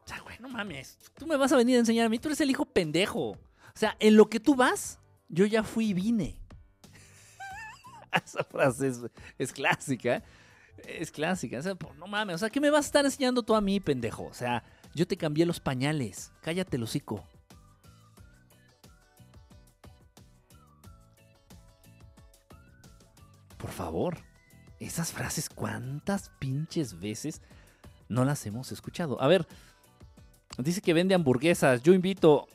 O 0.05 0.07
sea, 0.07 0.19
güey, 0.21 0.37
no 0.39 0.49
mames. 0.49 0.97
Tú 1.15 1.27
me 1.27 1.37
vas 1.37 1.51
a 1.51 1.57
venir 1.57 1.75
a 1.75 1.79
enseñar 1.79 2.05
a 2.05 2.09
mí. 2.09 2.19
Tú 2.19 2.29
eres 2.29 2.41
el 2.41 2.49
hijo 2.49 2.65
pendejo. 2.65 3.31
O 3.31 3.37
sea, 3.73 3.95
en 3.99 4.15
lo 4.15 4.29
que 4.29 4.39
tú 4.39 4.55
vas, 4.55 4.99
yo 5.29 5.45
ya 5.45 5.63
fui 5.63 5.89
y 5.89 5.93
vine. 5.93 6.39
Esa 8.25 8.43
frase 8.43 8.87
es, 8.87 9.01
es 9.37 9.51
clásica. 9.51 10.23
Es 10.85 11.11
clásica. 11.11 11.59
O 11.59 11.61
sea, 11.61 11.77
no 11.97 12.07
mames. 12.07 12.35
O 12.35 12.37
sea, 12.39 12.49
¿qué 12.49 12.59
me 12.59 12.69
vas 12.69 12.85
a 12.85 12.87
estar 12.87 13.05
enseñando 13.05 13.43
tú 13.43 13.55
a 13.55 13.61
mí, 13.61 13.79
pendejo? 13.79 14.23
O 14.23 14.33
sea, 14.33 14.63
yo 14.93 15.05
te 15.05 15.17
cambié 15.17 15.45
los 15.45 15.59
pañales. 15.59 16.31
Cállate 16.41 16.77
el 16.77 16.83
hocico. 16.83 17.23
Por 23.67 23.73
favor. 23.73 24.17
Esas 24.79 25.11
frases, 25.11 25.49
¿cuántas 25.49 26.29
pinches 26.39 27.01
veces 27.01 27.41
no 28.07 28.23
las 28.23 28.45
hemos 28.45 28.71
escuchado? 28.71 29.21
A 29.21 29.27
ver, 29.27 29.45
dice 30.57 30.79
que 30.79 30.93
vende 30.93 31.13
hamburguesas. 31.13 31.83
Yo 31.83 31.93
invito. 31.93 32.47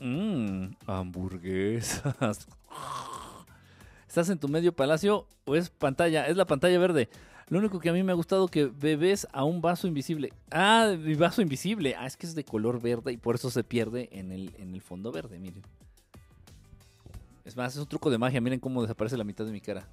Mmm, 0.00 0.68
hamburguesas. 0.86 2.48
¿Estás 4.08 4.30
en 4.30 4.38
tu 4.38 4.48
medio 4.48 4.74
palacio 4.74 5.28
o 5.44 5.54
es 5.54 5.68
pantalla? 5.68 6.28
Es 6.28 6.36
la 6.38 6.46
pantalla 6.46 6.78
verde. 6.78 7.10
Lo 7.48 7.58
único 7.58 7.78
que 7.78 7.90
a 7.90 7.92
mí 7.92 8.02
me 8.02 8.12
ha 8.12 8.14
gustado 8.14 8.48
que 8.48 8.64
bebes 8.64 9.28
a 9.34 9.44
un 9.44 9.60
vaso 9.60 9.86
invisible. 9.86 10.32
Ah, 10.50 10.94
mi 10.98 11.14
vaso 11.14 11.42
invisible. 11.42 11.94
Ah, 11.94 12.06
es 12.06 12.16
que 12.16 12.24
es 12.24 12.34
de 12.34 12.44
color 12.44 12.80
verde 12.80 13.12
y 13.12 13.18
por 13.18 13.34
eso 13.34 13.50
se 13.50 13.64
pierde 13.64 14.08
en 14.12 14.32
el, 14.32 14.54
en 14.56 14.72
el 14.72 14.80
fondo 14.80 15.12
verde, 15.12 15.38
miren. 15.38 15.62
Es 17.44 17.54
más, 17.54 17.74
es 17.74 17.82
un 17.82 17.86
truco 17.86 18.08
de 18.08 18.16
magia. 18.16 18.40
Miren 18.40 18.60
cómo 18.60 18.80
desaparece 18.80 19.18
la 19.18 19.24
mitad 19.24 19.44
de 19.44 19.52
mi 19.52 19.60
cara. 19.60 19.86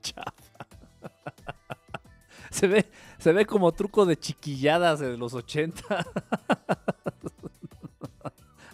Chafa. 0.00 0.66
Se 2.50 2.66
ve, 2.66 2.86
se 3.18 3.32
ve 3.34 3.44
como 3.44 3.72
truco 3.72 4.06
de 4.06 4.18
chiquilladas 4.18 5.00
de 5.00 5.18
los 5.18 5.34
80. 5.34 5.82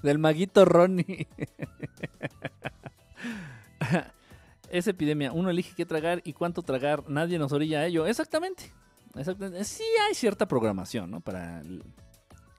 Del 0.03 0.19
maguito 0.19 0.65
Ronnie 0.65 1.27
es 4.71 4.87
epidemia. 4.87 5.33
Uno 5.33 5.51
elige 5.51 5.75
qué 5.75 5.87
tragar 5.87 6.21
y 6.25 6.35
cuánto 6.35 6.63
tragar. 6.63 7.09
Nadie 7.09 7.39
nos 7.39 7.53
orilla 7.53 7.81
a 7.81 7.87
ello. 7.87 8.07
Exactamente. 8.07 8.73
Exactamente. 9.17 9.65
Sí 9.65 9.85
hay 10.07 10.15
cierta 10.15 10.47
programación, 10.47 11.11
¿no? 11.11 11.21
Para 11.21 11.63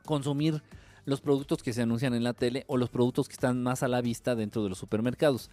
consumir 0.05 0.63
los 1.05 1.21
productos 1.21 1.61
que 1.61 1.73
se 1.73 1.83
anuncian 1.83 2.13
en 2.13 2.23
la 2.23 2.33
tele 2.33 2.63
o 2.67 2.77
los 2.77 2.89
productos 2.89 3.27
que 3.27 3.33
están 3.33 3.61
más 3.61 3.83
a 3.83 3.87
la 3.87 4.01
vista 4.01 4.35
dentro 4.35 4.63
de 4.63 4.69
los 4.69 4.77
supermercados. 4.77 5.51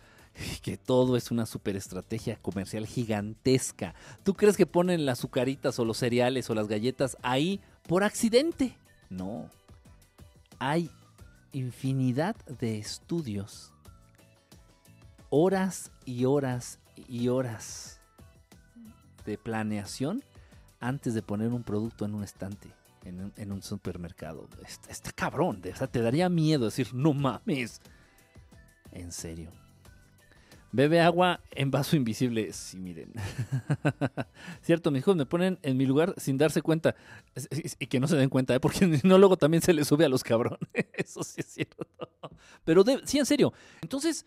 Que 0.62 0.76
todo 0.76 1.16
es 1.16 1.30
una 1.30 1.46
superestrategia 1.46 2.36
comercial 2.36 2.86
gigantesca. 2.86 3.94
¿Tú 4.22 4.34
crees 4.34 4.56
que 4.56 4.66
ponen 4.66 5.04
las 5.04 5.18
azucaritas 5.18 5.78
o 5.78 5.84
los 5.84 5.98
cereales 5.98 6.48
o 6.50 6.54
las 6.54 6.68
galletas 6.68 7.16
ahí 7.22 7.60
por 7.86 8.04
accidente? 8.04 8.76
No. 9.10 9.50
Hay 10.58 10.90
infinidad 11.52 12.36
de 12.46 12.78
estudios 12.78 13.72
horas 15.28 15.90
y 16.04 16.24
horas 16.24 16.78
y 17.08 17.28
horas 17.28 18.00
de 19.24 19.38
planeación 19.38 20.22
antes 20.80 21.14
de 21.14 21.22
poner 21.22 21.48
un 21.52 21.62
producto 21.62 22.04
en 22.04 22.14
un 22.14 22.24
estante, 22.24 22.68
en 23.04 23.52
un, 23.52 23.62
supermercado. 23.62 24.48
Está, 24.88 25.12
cabrón, 25.12 25.62
te 25.62 26.02
daría 26.02 26.28
miedo 26.28 26.66
decir, 26.66 26.92
no 26.92 27.12
mames. 27.12 27.80
En 28.90 29.10
serio. 29.10 29.50
Bebe 30.72 31.00
agua 31.00 31.40
en 31.50 31.70
vaso 31.70 31.96
invisible. 31.96 32.52
Sí, 32.52 32.78
miren. 32.78 33.12
Cierto, 34.62 34.90
mis 34.90 35.00
hijos 35.00 35.16
me 35.16 35.26
ponen 35.26 35.58
en 35.62 35.76
mi 35.76 35.84
lugar 35.84 36.14
sin 36.16 36.38
darse 36.38 36.62
cuenta. 36.62 36.96
Y 37.78 37.86
que 37.86 38.00
no 38.00 38.08
se 38.08 38.16
den 38.16 38.30
cuenta, 38.30 38.54
¿eh? 38.54 38.60
porque 38.60 38.86
no 39.04 39.18
luego 39.18 39.36
también 39.36 39.62
se 39.62 39.74
les 39.74 39.86
sube 39.86 40.06
a 40.06 40.08
los 40.08 40.24
cabrones. 40.24 40.58
Eso 40.94 41.22
sí 41.22 41.42
es 41.42 41.46
cierto. 41.46 41.86
Pero 42.64 42.84
sí, 43.04 43.18
en 43.18 43.26
serio. 43.26 43.52
Entonces, 43.82 44.24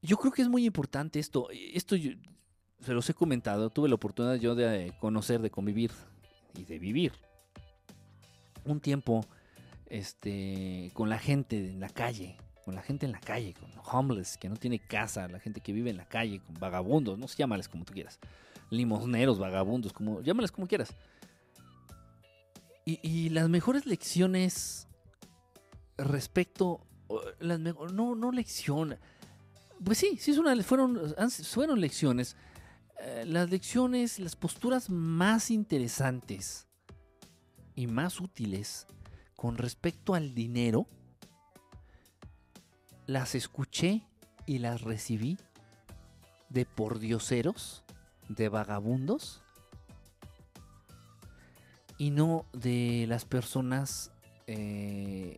yo 0.00 0.16
creo 0.16 0.32
que 0.32 0.42
es 0.42 0.48
muy 0.48 0.64
importante 0.64 1.18
esto. 1.18 1.48
Esto 1.50 1.96
se 2.80 2.92
los 2.92 3.08
he 3.10 3.14
comentado, 3.14 3.70
tuve 3.70 3.88
la 3.88 3.96
oportunidad 3.96 4.36
yo 4.36 4.54
de 4.54 4.92
conocer, 5.00 5.40
de 5.40 5.50
convivir 5.50 5.90
y 6.54 6.64
de 6.64 6.78
vivir 6.78 7.12
un 8.64 8.80
tiempo 8.80 9.24
este, 9.86 10.90
con 10.94 11.08
la 11.08 11.18
gente 11.18 11.58
en 11.58 11.80
la 11.80 11.88
calle, 11.88 12.36
con 12.64 12.74
la 12.74 12.82
gente 12.82 13.06
en 13.06 13.12
la 13.12 13.20
calle, 13.20 13.54
con 13.54 13.70
homeless, 13.84 14.38
que 14.38 14.48
no 14.48 14.56
tiene 14.56 14.78
casa, 14.78 15.28
la 15.28 15.40
gente 15.40 15.60
que 15.60 15.72
vive 15.72 15.90
en 15.90 15.96
la 15.96 16.06
calle, 16.06 16.40
con 16.40 16.54
vagabundos, 16.54 17.18
no 17.18 17.28
sé, 17.28 17.36
llámales 17.38 17.68
como 17.68 17.84
tú 17.84 17.92
quieras, 17.92 18.18
limosneros, 18.70 19.38
vagabundos, 19.38 19.92
como, 19.92 20.20
llámales 20.22 20.52
como 20.52 20.66
quieras. 20.66 20.94
Y, 22.84 23.28
las 23.28 23.48
mejores 23.48 23.86
lecciones 23.86 24.88
respecto, 25.96 26.84
las 27.38 27.60
no, 27.60 28.16
no 28.16 28.32
lección, 28.32 28.98
pues 29.84 29.98
sí, 29.98 30.16
sí 30.18 30.34
fueron, 30.64 31.14
fueron 31.44 31.80
lecciones. 31.80 32.36
Eh, 33.00 33.24
las 33.26 33.50
lecciones, 33.50 34.18
las 34.18 34.36
posturas 34.36 34.90
más 34.90 35.50
interesantes 35.50 36.68
y 37.74 37.86
más 37.86 38.20
útiles 38.20 38.86
con 39.34 39.58
respecto 39.58 40.14
al 40.14 40.34
dinero, 40.34 40.86
las 43.12 43.34
escuché 43.34 44.02
y 44.46 44.58
las 44.58 44.80
recibí 44.80 45.38
de 46.48 46.64
pordioseros, 46.64 47.84
de 48.28 48.48
vagabundos, 48.48 49.42
y 51.98 52.10
no 52.10 52.46
de 52.52 53.04
las 53.08 53.24
personas 53.24 54.10
eh, 54.46 55.36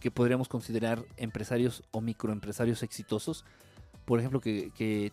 que 0.00 0.10
podríamos 0.10 0.48
considerar 0.48 1.04
empresarios 1.16 1.84
o 1.92 2.00
microempresarios 2.00 2.82
exitosos, 2.82 3.44
por 4.04 4.18
ejemplo, 4.18 4.40
que, 4.40 4.72
que 4.72 5.12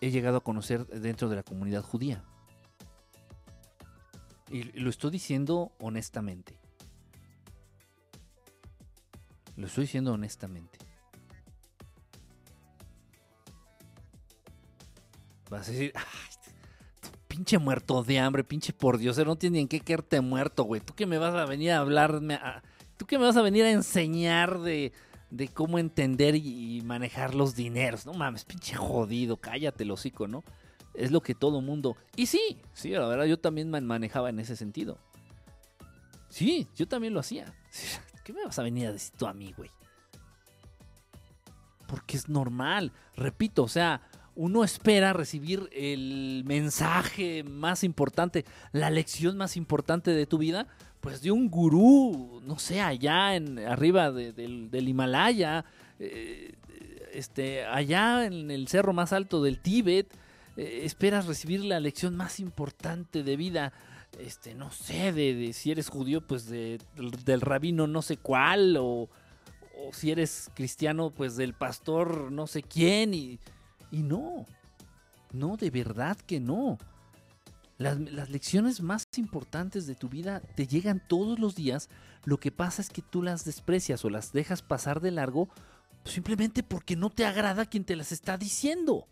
he 0.00 0.10
llegado 0.10 0.36
a 0.36 0.44
conocer 0.44 0.86
dentro 0.86 1.28
de 1.28 1.36
la 1.36 1.42
comunidad 1.42 1.82
judía. 1.82 2.22
Y 4.48 4.64
lo 4.78 4.88
estoy 4.88 5.10
diciendo 5.10 5.72
honestamente. 5.80 6.59
Lo 9.60 9.66
estoy 9.66 9.82
diciendo 9.84 10.14
honestamente. 10.14 10.78
Vas 15.50 15.68
a 15.68 15.72
decir, 15.72 15.92
"Ay, 15.94 16.04
tú 17.02 17.10
pinche 17.28 17.58
muerto 17.58 18.02
de 18.02 18.18
hambre, 18.18 18.42
pinche 18.42 18.72
por 18.72 18.96
Dios, 18.96 19.18
no 19.18 19.36
tienes 19.36 19.54
ni 19.54 19.60
en 19.60 19.68
qué 19.68 19.80
quedarte 19.80 20.20
muerto, 20.22 20.64
güey. 20.64 20.80
¿Tú 20.80 20.94
qué 20.94 21.04
me 21.04 21.18
vas 21.18 21.34
a 21.34 21.44
venir 21.44 21.72
a 21.72 21.78
hablarme? 21.80 22.38
¿Tú 22.96 23.04
qué 23.04 23.18
me 23.18 23.26
vas 23.26 23.36
a 23.36 23.42
venir 23.42 23.64
a 23.64 23.70
enseñar 23.70 24.60
de, 24.60 24.92
de 25.30 25.48
cómo 25.48 25.78
entender 25.78 26.36
y, 26.36 26.80
manejar 26.82 27.34
los 27.34 27.54
dineros? 27.54 28.06
No 28.06 28.14
mames, 28.14 28.44
pinche 28.46 28.74
jodido, 28.76 29.36
cállate 29.36 29.84
el 29.84 29.90
hocico, 29.90 30.26
¿no? 30.26 30.42
Es 30.94 31.10
lo 31.10 31.20
que 31.20 31.34
todo 31.34 31.60
mundo... 31.60 31.96
Y 32.16 32.26
sí, 32.26 32.60
sí, 32.72 32.90
la 32.90 33.06
verdad 33.06 33.26
yo 33.26 33.38
también 33.38 33.70
man- 33.70 33.86
manejaba 33.86 34.30
en 34.30 34.40
ese 34.40 34.56
sentido. 34.56 34.98
Sí, 36.30 36.66
yo 36.76 36.88
también 36.88 37.12
lo 37.12 37.20
hacía. 37.20 37.52
¿Qué 38.30 38.34
me 38.34 38.44
vas 38.44 38.60
a 38.60 38.62
venir 38.62 38.86
a 38.86 38.92
decir 38.92 39.12
tú 39.18 39.26
a 39.26 39.32
mí, 39.34 39.52
güey? 39.56 39.70
Porque 41.88 42.16
es 42.16 42.28
normal. 42.28 42.92
Repito, 43.16 43.64
o 43.64 43.68
sea, 43.68 44.02
uno 44.36 44.62
espera 44.62 45.12
recibir 45.12 45.68
el 45.72 46.44
mensaje 46.46 47.42
más 47.42 47.82
importante, 47.82 48.44
la 48.70 48.88
lección 48.88 49.36
más 49.36 49.56
importante 49.56 50.12
de 50.12 50.26
tu 50.26 50.38
vida, 50.38 50.68
pues 51.00 51.22
de 51.22 51.32
un 51.32 51.50
gurú, 51.50 52.40
no 52.44 52.60
sé, 52.60 52.80
allá 52.80 53.34
en 53.34 53.58
arriba 53.58 54.12
de- 54.12 54.32
del, 54.32 54.70
del 54.70 54.88
Himalaya, 54.88 55.64
eh, 55.98 56.54
este, 57.12 57.64
allá 57.64 58.26
en 58.26 58.52
el 58.52 58.68
cerro 58.68 58.92
más 58.92 59.12
alto 59.12 59.42
del 59.42 59.58
Tíbet, 59.58 60.06
eh, 60.56 60.82
esperas 60.84 61.26
recibir 61.26 61.64
la 61.64 61.80
lección 61.80 62.14
más 62.16 62.38
importante 62.38 63.24
de 63.24 63.36
vida, 63.36 63.72
este, 64.18 64.54
no 64.54 64.70
sé, 64.70 65.12
de, 65.12 65.34
de 65.34 65.52
si 65.52 65.70
eres 65.70 65.88
judío, 65.88 66.26
pues 66.26 66.46
de- 66.46 66.78
del, 67.24 67.40
rabino 67.40 67.86
no 67.86 68.02
sé 68.02 68.16
cuál, 68.16 68.76
o, 68.78 69.08
o 69.78 69.92
si 69.92 70.10
eres 70.10 70.50
cristiano, 70.54 71.10
pues 71.10 71.36
del 71.36 71.54
pastor 71.54 72.30
no 72.32 72.46
sé 72.46 72.62
quién, 72.62 73.14
y, 73.14 73.38
y 73.90 74.02
no, 74.02 74.46
no, 75.32 75.56
de 75.56 75.70
verdad 75.70 76.16
que 76.18 76.40
no. 76.40 76.78
Las, 77.78 77.98
las 77.98 78.28
lecciones 78.28 78.82
más 78.82 79.04
importantes 79.16 79.86
de 79.86 79.94
tu 79.94 80.10
vida 80.10 80.40
te 80.54 80.66
llegan 80.66 81.02
todos 81.08 81.38
los 81.38 81.54
días, 81.54 81.88
lo 82.24 82.38
que 82.38 82.50
pasa 82.52 82.82
es 82.82 82.90
que 82.90 83.00
tú 83.00 83.22
las 83.22 83.46
desprecias 83.46 84.04
o 84.04 84.10
las 84.10 84.32
dejas 84.32 84.60
pasar 84.60 85.00
de 85.00 85.10
largo 85.12 85.48
simplemente 86.04 86.62
porque 86.62 86.94
no 86.96 87.08
te 87.08 87.24
agrada 87.24 87.64
quien 87.64 87.84
te 87.84 87.96
las 87.96 88.12
está 88.12 88.36
diciendo. 88.36 89.06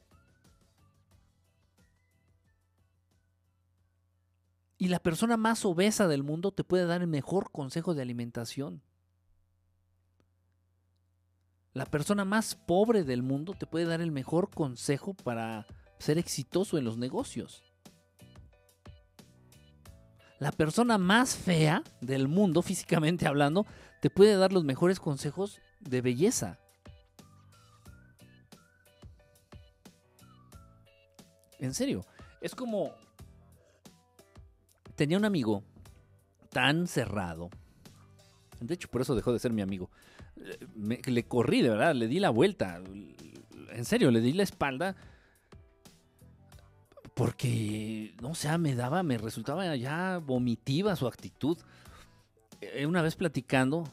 Y 4.79 4.89
la 4.89 5.01
persona 5.01 5.37
más 5.37 5.65
obesa 5.65 6.07
del 6.07 6.23
mundo 6.23 6.53
te 6.53 6.63
puede 6.63 6.87
dar 6.87 7.03
el 7.03 7.09
mejor 7.09 7.51
consejo 7.51 7.95
de 7.95 8.03
alimentación. 8.03 8.81
La 11.73 11.85
persona 11.85 12.25
más 12.25 12.55
pobre 12.55 13.03
del 13.03 13.23
mundo 13.23 13.55
te 13.55 13.67
puede 13.67 13.87
dar 13.87 14.01
el 14.01 14.13
mejor 14.13 14.51
consejo 14.51 15.15
para 15.15 15.67
ser 15.99 16.17
exitoso 16.17 16.79
en 16.79 16.85
los 16.85 16.97
negocios. 16.97 17.65
La 20.39 20.53
persona 20.53 20.97
más 20.97 21.35
fea 21.37 21.83
del 22.01 22.29
mundo, 22.29 22.63
físicamente 22.63 23.27
hablando, 23.27 23.67
te 24.01 24.11
puede 24.11 24.37
dar 24.37 24.53
los 24.53 24.63
mejores 24.63 25.01
consejos 25.01 25.61
de 25.81 26.01
belleza. 26.01 26.61
En 31.59 31.75
serio, 31.75 32.05
es 32.41 32.55
como... 32.55 32.95
Tenía 34.99 35.17
un 35.17 35.25
amigo 35.25 35.63
tan 36.51 36.89
cerrado. 36.89 37.51
De 38.59 38.75
hecho, 38.75 38.89
por 38.89 39.01
eso 39.01 39.15
dejó 39.15 39.33
de 39.33 39.39
ser 39.39 39.53
mi 39.53 39.63
amigo. 39.63 39.93
Le 41.07 41.25
corrí, 41.25 41.63
de 41.63 41.69
verdad, 41.69 41.95
le 41.95 42.09
di 42.09 42.19
la 42.19 42.31
vuelta. 42.31 42.83
En 43.71 43.85
serio, 43.85 44.11
le 44.11 44.21
di 44.21 44.33
la 44.33 44.43
espalda. 44.43 44.97
Porque, 47.15 48.17
no 48.21 48.35
sé, 48.35 48.59
me 48.59 48.75
daba, 48.75 49.05
me 49.05 49.19
resultaba 49.19 49.77
ya 49.77 50.19
vomitiva 50.19 50.97
su 50.97 51.07
actitud. 51.07 51.57
Eh, 52.61 52.85
Una 52.85 53.01
vez 53.01 53.15
platicando, 53.15 53.85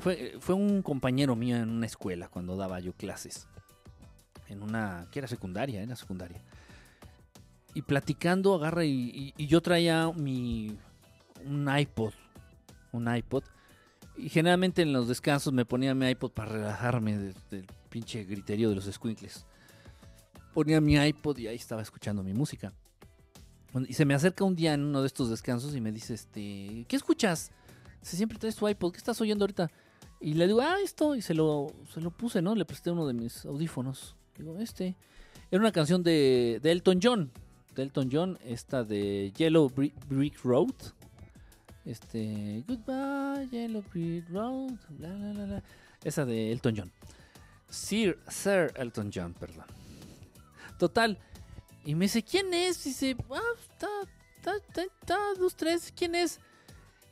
fue, 0.00 0.38
fue 0.40 0.54
un 0.54 0.80
compañero 0.80 1.36
mío 1.36 1.56
en 1.56 1.68
una 1.68 1.84
escuela 1.84 2.28
cuando 2.28 2.56
daba 2.56 2.80
yo 2.80 2.94
clases. 2.94 3.48
En 4.48 4.62
una, 4.62 5.08
que 5.12 5.18
era 5.18 5.28
secundaria, 5.28 5.82
era 5.82 5.94
secundaria. 5.94 6.40
Y 7.74 7.82
platicando, 7.82 8.54
agarra 8.54 8.84
y, 8.84 9.34
yo 9.36 9.60
traía 9.60 10.10
mi, 10.12 10.76
un 11.44 11.68
iPod, 11.78 12.12
un 12.92 13.14
iPod. 13.14 13.44
Y 14.16 14.28
generalmente 14.28 14.82
en 14.82 14.92
los 14.92 15.06
descansos 15.06 15.52
me 15.52 15.64
ponía 15.64 15.94
mi 15.94 16.08
iPod 16.08 16.32
para 16.32 16.52
relajarme 16.52 17.16
del, 17.16 17.34
del 17.50 17.66
pinche 17.88 18.24
griterío 18.24 18.70
de 18.70 18.76
los 18.76 18.86
squinkles. 18.86 19.46
Ponía 20.54 20.80
mi 20.80 20.96
iPod 20.96 21.38
y 21.38 21.46
ahí 21.46 21.56
estaba 21.56 21.82
escuchando 21.82 22.22
mi 22.22 22.34
música. 22.34 22.72
Y 23.86 23.92
se 23.92 24.04
me 24.04 24.14
acerca 24.14 24.44
un 24.44 24.56
día 24.56 24.74
en 24.74 24.82
uno 24.82 25.02
de 25.02 25.06
estos 25.06 25.28
descansos 25.28 25.76
y 25.76 25.80
me 25.80 25.92
dice, 25.92 26.14
este, 26.14 26.86
¿qué 26.88 26.96
escuchas? 26.96 27.52
Si 28.00 28.16
siempre 28.16 28.38
traes 28.38 28.56
tu 28.56 28.66
iPod, 28.66 28.92
¿qué 28.92 28.98
estás 28.98 29.20
oyendo 29.20 29.44
ahorita? 29.44 29.70
Y 30.20 30.34
le 30.34 30.46
digo, 30.46 30.60
ah, 30.60 30.76
esto, 30.82 31.14
y 31.14 31.22
se 31.22 31.34
lo, 31.34 31.68
se 31.92 32.00
lo 32.00 32.10
puse, 32.10 32.42
¿no? 32.42 32.54
Le 32.54 32.64
presté 32.64 32.90
uno 32.90 33.06
de 33.06 33.12
mis 33.12 33.44
audífonos. 33.44 34.16
Digo, 34.36 34.58
este. 34.58 34.96
Era 35.50 35.60
una 35.60 35.72
canción 35.72 36.02
de, 36.02 36.60
de 36.62 36.72
Elton 36.72 37.00
John. 37.02 37.30
Elton 37.78 38.08
John, 38.12 38.38
esta 38.44 38.84
de 38.84 39.32
Yellow 39.36 39.68
Bri- 39.70 39.92
Brick 40.08 40.42
Road. 40.44 40.74
Este, 41.84 42.62
Goodbye, 42.66 43.48
Yellow 43.50 43.82
Brick 43.92 44.28
Road. 44.30 44.72
Esa 46.04 46.24
de 46.24 46.52
Elton 46.52 46.74
John. 46.76 46.92
Sir, 47.70 48.18
Sir 48.28 48.72
Elton 48.76 49.10
John, 49.14 49.34
perdón. 49.34 49.66
Total. 50.78 51.18
Y 51.84 51.94
me 51.94 52.04
dice, 52.06 52.22
¿quién 52.22 52.52
es? 52.52 52.84
Y 52.86 52.90
dice, 52.90 53.16
ah, 53.30 53.40
está, 53.60 53.88
está, 54.36 54.82
está, 54.82 55.18
dos, 55.38 55.56
tres, 55.56 55.92
¿quién 55.96 56.14
es? 56.14 56.38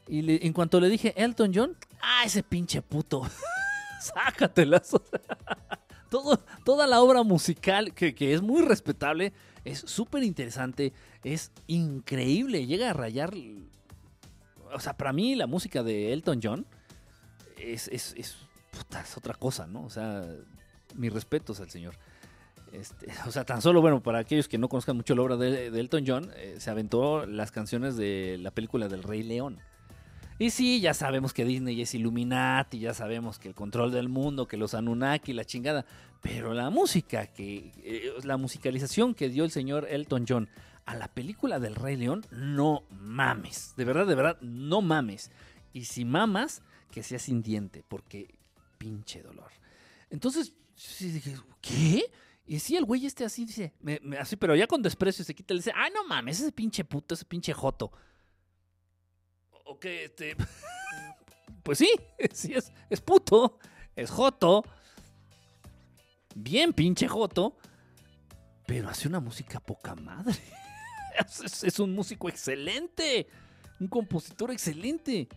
Y 0.09 0.47
en 0.47 0.53
cuanto 0.53 0.79
le 0.81 0.89
dije 0.89 1.15
Elton 1.17 1.53
John, 1.55 1.77
ah, 2.01 2.23
ese 2.25 2.43
pinche 2.43 2.83
puto. 2.83 3.23
Sácatelas. 4.01 4.91
Todo, 6.11 6.39
toda 6.65 6.87
la 6.87 7.01
obra 7.01 7.25
musical, 7.25 7.93
que, 7.93 8.15
que 8.15 8.33
es 8.33 8.41
muy 8.41 8.63
respetable, 8.63 9.33
es 9.67 9.81
súper 9.81 10.23
interesante, 10.23 10.93
es 11.25 11.51
increíble, 11.67 12.67
llega 12.67 12.91
a 12.91 12.93
rayar. 12.93 13.35
O 14.73 14.81
sea, 14.81 14.97
para 14.97 15.13
mí 15.13 15.35
la 15.35 15.47
música 15.47 15.83
de 15.83 16.13
Elton 16.13 16.41
John 16.43 16.67
es, 17.59 17.89
es, 17.89 18.15
es, 18.17 18.37
puta, 18.71 19.01
es 19.01 19.17
otra 19.17 19.35
cosa, 19.35 19.67
¿no? 19.67 19.85
O 19.85 19.91
sea, 19.91 20.25
mis 20.95 21.13
respetos 21.13 21.61
al 21.61 21.69
señor. 21.69 21.97
Este, 22.73 23.09
o 23.27 23.33
sea, 23.33 23.45
tan 23.45 23.61
solo, 23.61 23.81
bueno, 23.81 24.03
para 24.03 24.21
aquellos 24.21 24.49
que 24.49 24.59
no 24.59 24.69
conozcan 24.69 24.97
mucho 24.97 25.15
la 25.15 25.23
obra 25.23 25.37
de, 25.37 25.67
Elton 25.67 26.05
John, 26.07 26.31
eh, 26.37 26.57
se 26.59 26.71
aventó 26.71 27.27
las 27.27 27.51
canciones 27.51 27.97
de 27.97 28.39
la 28.41 28.53
película 28.53 28.89
del 28.89 29.03
Rey 29.03 29.23
León. 29.23 29.61
Y 30.39 30.51
sí, 30.51 30.81
ya 30.81 30.93
sabemos 30.93 31.33
que 31.33 31.45
Disney 31.45 31.81
es 31.81 31.95
Illuminati, 31.95 32.79
ya 32.79 32.93
sabemos 32.93 33.39
que 33.39 33.49
el 33.49 33.55
control 33.55 33.91
del 33.93 34.09
mundo, 34.09 34.47
que 34.47 34.57
los 34.59 34.75
Anunnaki, 34.75 35.33
la 35.33 35.45
chingada. 35.45 35.87
Pero 36.21 36.53
la 36.53 36.69
música, 36.71 37.27
que 37.29 37.73
eh, 37.83 38.13
la 38.25 38.37
musicalización 38.37 39.15
que 39.15 39.29
dio 39.31 39.45
el 39.45 39.51
señor 39.51 39.87
Elton 39.89 40.25
John 40.29 40.49
a 40.85 40.95
la 40.95 41.09
película 41.09 41.59
del 41.59 41.75
Rey 41.75 41.97
León, 41.97 42.25
no 42.31 42.83
mames. 42.91 43.73
De 43.77 43.85
verdad, 43.85 44.07
de 44.07 44.15
verdad, 44.15 44.39
no 44.43 44.83
mames. 44.83 45.31
Y 45.73 45.85
si 45.85 46.05
mamas, 46.05 46.63
que 46.91 47.03
sea 47.03 47.19
sin 47.19 47.43
diente, 47.43 47.83
porque 47.89 48.35
pinche 48.79 49.23
dolor. 49.23 49.51
Entonces, 50.11 50.53
¿qué? 51.61 52.05
Y 52.47 52.59
sí, 52.61 52.77
el 52.77 52.85
güey 52.85 53.07
este 53.07 53.25
así 53.25 53.45
dice, 53.45 53.73
me- 53.81 54.01
me- 54.03 54.19
así, 54.19 54.37
pero 54.37 54.55
ya 54.55 54.67
con 54.67 54.81
desprecio 54.83 55.25
se 55.25 55.35
quita, 55.35 55.53
le 55.55 55.59
dice, 55.61 55.73
ah, 55.75 55.89
no 55.93 56.07
mames, 56.07 56.41
ese 56.41 56.53
pinche 56.53 56.85
puto, 56.85 57.15
ese 57.15 57.25
pinche 57.25 57.53
joto. 57.53 57.91
O 59.67 59.79
que 59.79 60.05
este. 60.05 60.37
Pues 61.63 61.79
sí, 61.79 61.91
sí 62.33 62.55
es, 62.55 62.73
es 62.89 63.01
puto, 63.01 63.59
es 63.95 64.11
joto. 64.11 64.65
Bien 66.35 66.73
pinche 66.73 67.09
joto. 67.09 67.57
Pero 68.67 68.89
hace 68.89 69.09
una 69.09 69.21
música 69.21 69.61
poca 69.61 69.95
madre. 69.95 70.35
Es 71.63 71.79
un 71.79 71.95
músico 71.95 72.29
excelente. 72.29 73.27
Un 73.81 73.89
compositor 73.89 74.51
excelente. 74.51 75.29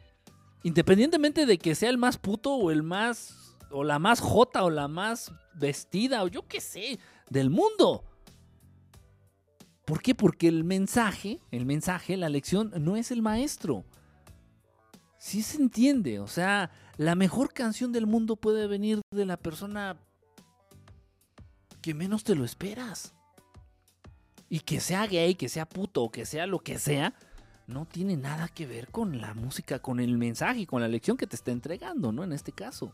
Independientemente 0.64 1.46
de 1.46 1.58
que 1.58 1.74
sea 1.74 1.90
el 1.90 1.98
más 1.98 2.18
puto 2.18 2.54
o 2.54 2.70
el 2.70 2.84
más. 2.84 3.56
o 3.72 3.86
la 3.86 3.98
más 3.98 4.20
jota 4.20 4.66
o 4.66 4.70
la 4.70 4.90
más 4.90 5.32
vestida 5.54 6.24
o 6.24 6.28
yo 6.28 6.48
qué 6.48 6.60
sé, 6.60 7.00
del 7.30 7.50
mundo. 7.50 8.04
¿Por 9.86 10.02
qué? 10.02 10.14
Porque 10.14 10.48
el 10.48 10.64
mensaje, 10.64 11.40
el 11.52 11.66
mensaje, 11.66 12.18
la 12.18 12.30
lección 12.30 12.72
no 12.78 12.96
es 12.96 13.10
el 13.10 13.22
maestro. 13.22 13.86
Sí 15.20 15.44
se 15.44 15.58
entiende, 15.58 16.20
o 16.20 16.28
sea, 16.28 16.72
la 16.96 17.14
mejor 17.14 17.54
canción 17.54 17.92
del 17.92 18.08
mundo 18.08 18.38
puede 18.38 18.68
venir 18.68 19.02
de 19.12 19.26
la 19.26 19.36
persona 19.36 19.98
que 21.82 21.94
menos 21.94 22.24
te 22.24 22.36
lo 22.36 22.46
esperas. 22.46 23.14
Y 24.48 24.62
que 24.62 24.80
sea 24.80 25.06
gay, 25.06 25.36
que 25.36 25.50
sea 25.50 25.68
puto 25.68 26.10
que 26.10 26.26
sea 26.26 26.48
lo 26.48 26.60
que 26.60 26.80
sea, 26.80 27.14
no 27.68 27.86
tiene 27.86 28.16
nada 28.16 28.48
que 28.48 28.66
ver 28.66 28.88
con 28.88 29.20
la 29.20 29.34
música, 29.34 29.80
con 29.80 30.00
el 30.00 30.18
mensaje, 30.18 30.66
con 30.66 30.82
la 30.82 30.88
lección 30.88 31.18
que 31.18 31.28
te 31.28 31.36
está 31.36 31.52
entregando, 31.52 32.14
¿no? 32.14 32.24
En 32.24 32.32
este 32.32 32.54
caso. 32.54 32.94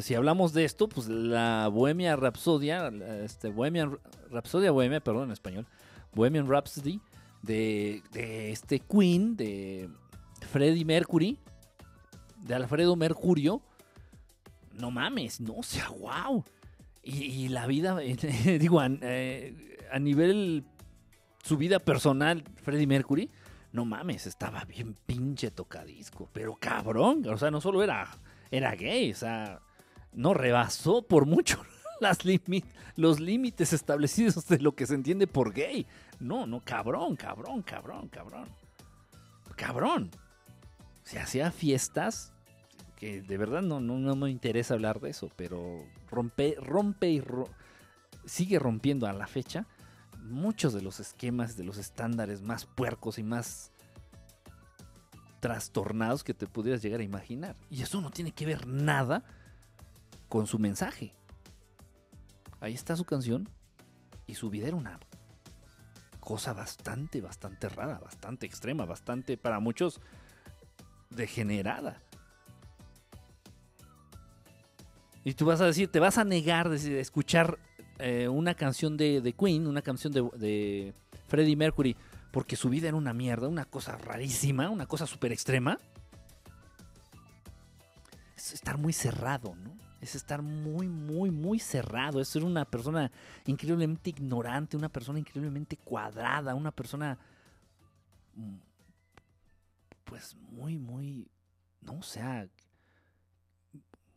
si 0.00 0.14
hablamos 0.14 0.52
de 0.54 0.64
esto, 0.64 0.88
pues 0.88 1.08
la 1.08 1.68
Bohemia 1.68 2.14
Rhapsodia, 2.14 2.88
este, 3.22 3.50
Bohemian 3.50 3.98
Rhapsodia 4.30 4.70
Bohemia, 4.70 5.00
perdón, 5.00 5.24
en 5.24 5.32
español, 5.32 5.66
Bohemian 6.14 6.48
Rhapsody, 6.48 7.00
de, 7.44 8.02
este 8.50 8.80
Queen, 8.80 9.36
de 9.36 9.88
Freddie 10.50 10.84
Mercury, 10.84 11.38
de 12.38 12.54
Alfredo 12.54 12.96
Mercurio, 12.96 13.62
no 14.72 14.90
mames, 14.90 15.40
no, 15.40 15.54
o 15.54 15.62
sea, 15.62 15.88
wow. 15.90 16.44
Y, 17.02 17.48
la 17.48 17.66
vida, 17.66 17.98
digo, 18.58 18.80
eh, 18.82 19.78
a, 19.92 19.98
nivel 19.98 20.64
su 21.42 21.56
vida 21.56 21.78
personal, 21.78 22.44
Freddie 22.62 22.86
Mercury, 22.86 23.30
no 23.72 23.84
mames, 23.84 24.26
estaba 24.26 24.64
bien 24.64 24.96
pinche 25.06 25.50
tocadisco, 25.50 26.28
pero 26.32 26.56
cabrón, 26.56 27.26
o 27.28 27.36
sea, 27.36 27.50
no 27.50 27.60
solo 27.60 27.82
era, 27.82 28.08
era 28.50 28.74
gay, 28.74 29.12
o 29.12 29.16
sea, 29.16 29.60
no 30.12 30.32
rebasó 30.32 31.02
por 31.02 31.26
mucho 31.26 31.62
las 32.00 32.18
los 32.96 33.20
límites 33.20 33.72
establecidos 33.72 34.46
de 34.46 34.58
lo 34.58 34.74
que 34.74 34.86
se 34.86 34.94
entiende 34.94 35.26
por 35.26 35.52
gay. 35.52 35.86
No, 36.20 36.46
no, 36.46 36.60
cabrón, 36.60 37.16
cabrón, 37.16 37.62
cabrón, 37.62 38.08
cabrón. 38.08 38.48
Cabrón. 39.56 40.10
Se 41.02 41.18
hacía 41.18 41.50
fiestas 41.50 42.32
que 42.96 43.20
de 43.20 43.36
verdad 43.36 43.62
no, 43.62 43.80
no, 43.80 44.16
me 44.16 44.30
interesa 44.30 44.74
hablar 44.74 45.00
de 45.00 45.10
eso, 45.10 45.30
pero 45.36 45.84
rompe, 46.10 46.56
rompe 46.60 47.10
y 47.10 47.22
sigue 48.24 48.58
rompiendo 48.58 49.06
a 49.06 49.12
la 49.12 49.26
fecha 49.26 49.66
muchos 50.22 50.72
de 50.72 50.80
los 50.80 51.00
esquemas, 51.00 51.56
de 51.56 51.64
los 51.64 51.76
estándares 51.76 52.40
más 52.40 52.64
puercos 52.64 53.18
y 53.18 53.22
más 53.22 53.70
trastornados 55.40 56.24
que 56.24 56.32
te 56.32 56.46
pudieras 56.46 56.82
llegar 56.82 57.00
a 57.00 57.04
imaginar. 57.04 57.56
Y 57.68 57.82
eso 57.82 58.00
no 58.00 58.10
tiene 58.10 58.32
que 58.32 58.46
ver 58.46 58.66
nada 58.66 59.24
con 60.28 60.46
su 60.46 60.58
mensaje. 60.58 61.12
Ahí 62.64 62.72
está 62.72 62.96
su 62.96 63.04
canción 63.04 63.46
y 64.26 64.36
su 64.36 64.48
vida 64.48 64.68
era 64.68 64.76
una 64.76 64.98
cosa 66.18 66.54
bastante, 66.54 67.20
bastante 67.20 67.68
rara, 67.68 67.98
bastante 67.98 68.46
extrema, 68.46 68.86
bastante 68.86 69.36
para 69.36 69.60
muchos 69.60 70.00
degenerada. 71.10 72.00
Y 75.24 75.34
tú 75.34 75.44
vas 75.44 75.60
a 75.60 75.66
decir, 75.66 75.92
te 75.92 76.00
vas 76.00 76.16
a 76.16 76.24
negar 76.24 76.70
de 76.70 77.00
escuchar 77.00 77.58
eh, 77.98 78.28
una 78.28 78.54
canción 78.54 78.96
de, 78.96 79.34
Queen, 79.38 79.66
una 79.66 79.82
canción 79.82 80.10
de, 80.14 80.94
Freddie 81.28 81.56
Mercury, 81.56 81.94
porque 82.32 82.56
su 82.56 82.70
vida 82.70 82.88
era 82.88 82.96
una 82.96 83.12
mierda, 83.12 83.46
una 83.46 83.66
cosa 83.66 83.98
rarísima, 83.98 84.70
una 84.70 84.86
cosa 84.86 85.06
súper 85.06 85.32
extrema. 85.32 85.78
Es 88.34 88.54
estar 88.54 88.78
muy 88.78 88.94
cerrado, 88.94 89.54
¿no? 89.54 89.83
Es 90.04 90.14
estar 90.14 90.42
muy, 90.42 90.86
muy, 90.86 91.30
muy 91.30 91.58
cerrado. 91.58 92.20
Es 92.20 92.28
ser 92.28 92.44
una 92.44 92.66
persona 92.66 93.10
increíblemente 93.46 94.10
ignorante, 94.10 94.76
una 94.76 94.90
persona 94.90 95.18
increíblemente 95.18 95.78
cuadrada, 95.78 96.54
una 96.54 96.70
persona 96.70 97.16
mm, 98.34 98.56
pues 100.04 100.36
muy, 100.36 100.76
muy, 100.76 101.26
no, 101.80 101.94
o 101.94 102.02
sea, 102.02 102.46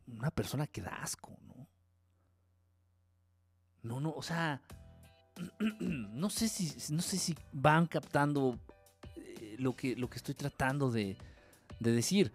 una 0.08 0.30
persona 0.30 0.68
que 0.68 0.82
da 0.82 0.92
asco, 1.02 1.38
¿no? 1.48 1.70
No, 3.84 4.02
no, 4.02 4.12
o 4.12 4.22
sea, 4.22 4.62
no 5.80 6.30
sé 6.30 6.50
si, 6.50 6.94
no 6.94 7.02
sé 7.02 7.18
si 7.18 7.34
van 7.54 7.88
captando 7.88 8.60
eh, 9.16 9.56
lo 9.58 9.74
que, 9.74 9.96
lo 9.96 10.10
que 10.10 10.18
estoy 10.18 10.36
tratando 10.36 10.92
de, 10.92 11.18
de 11.80 11.92
decir. 11.94 12.34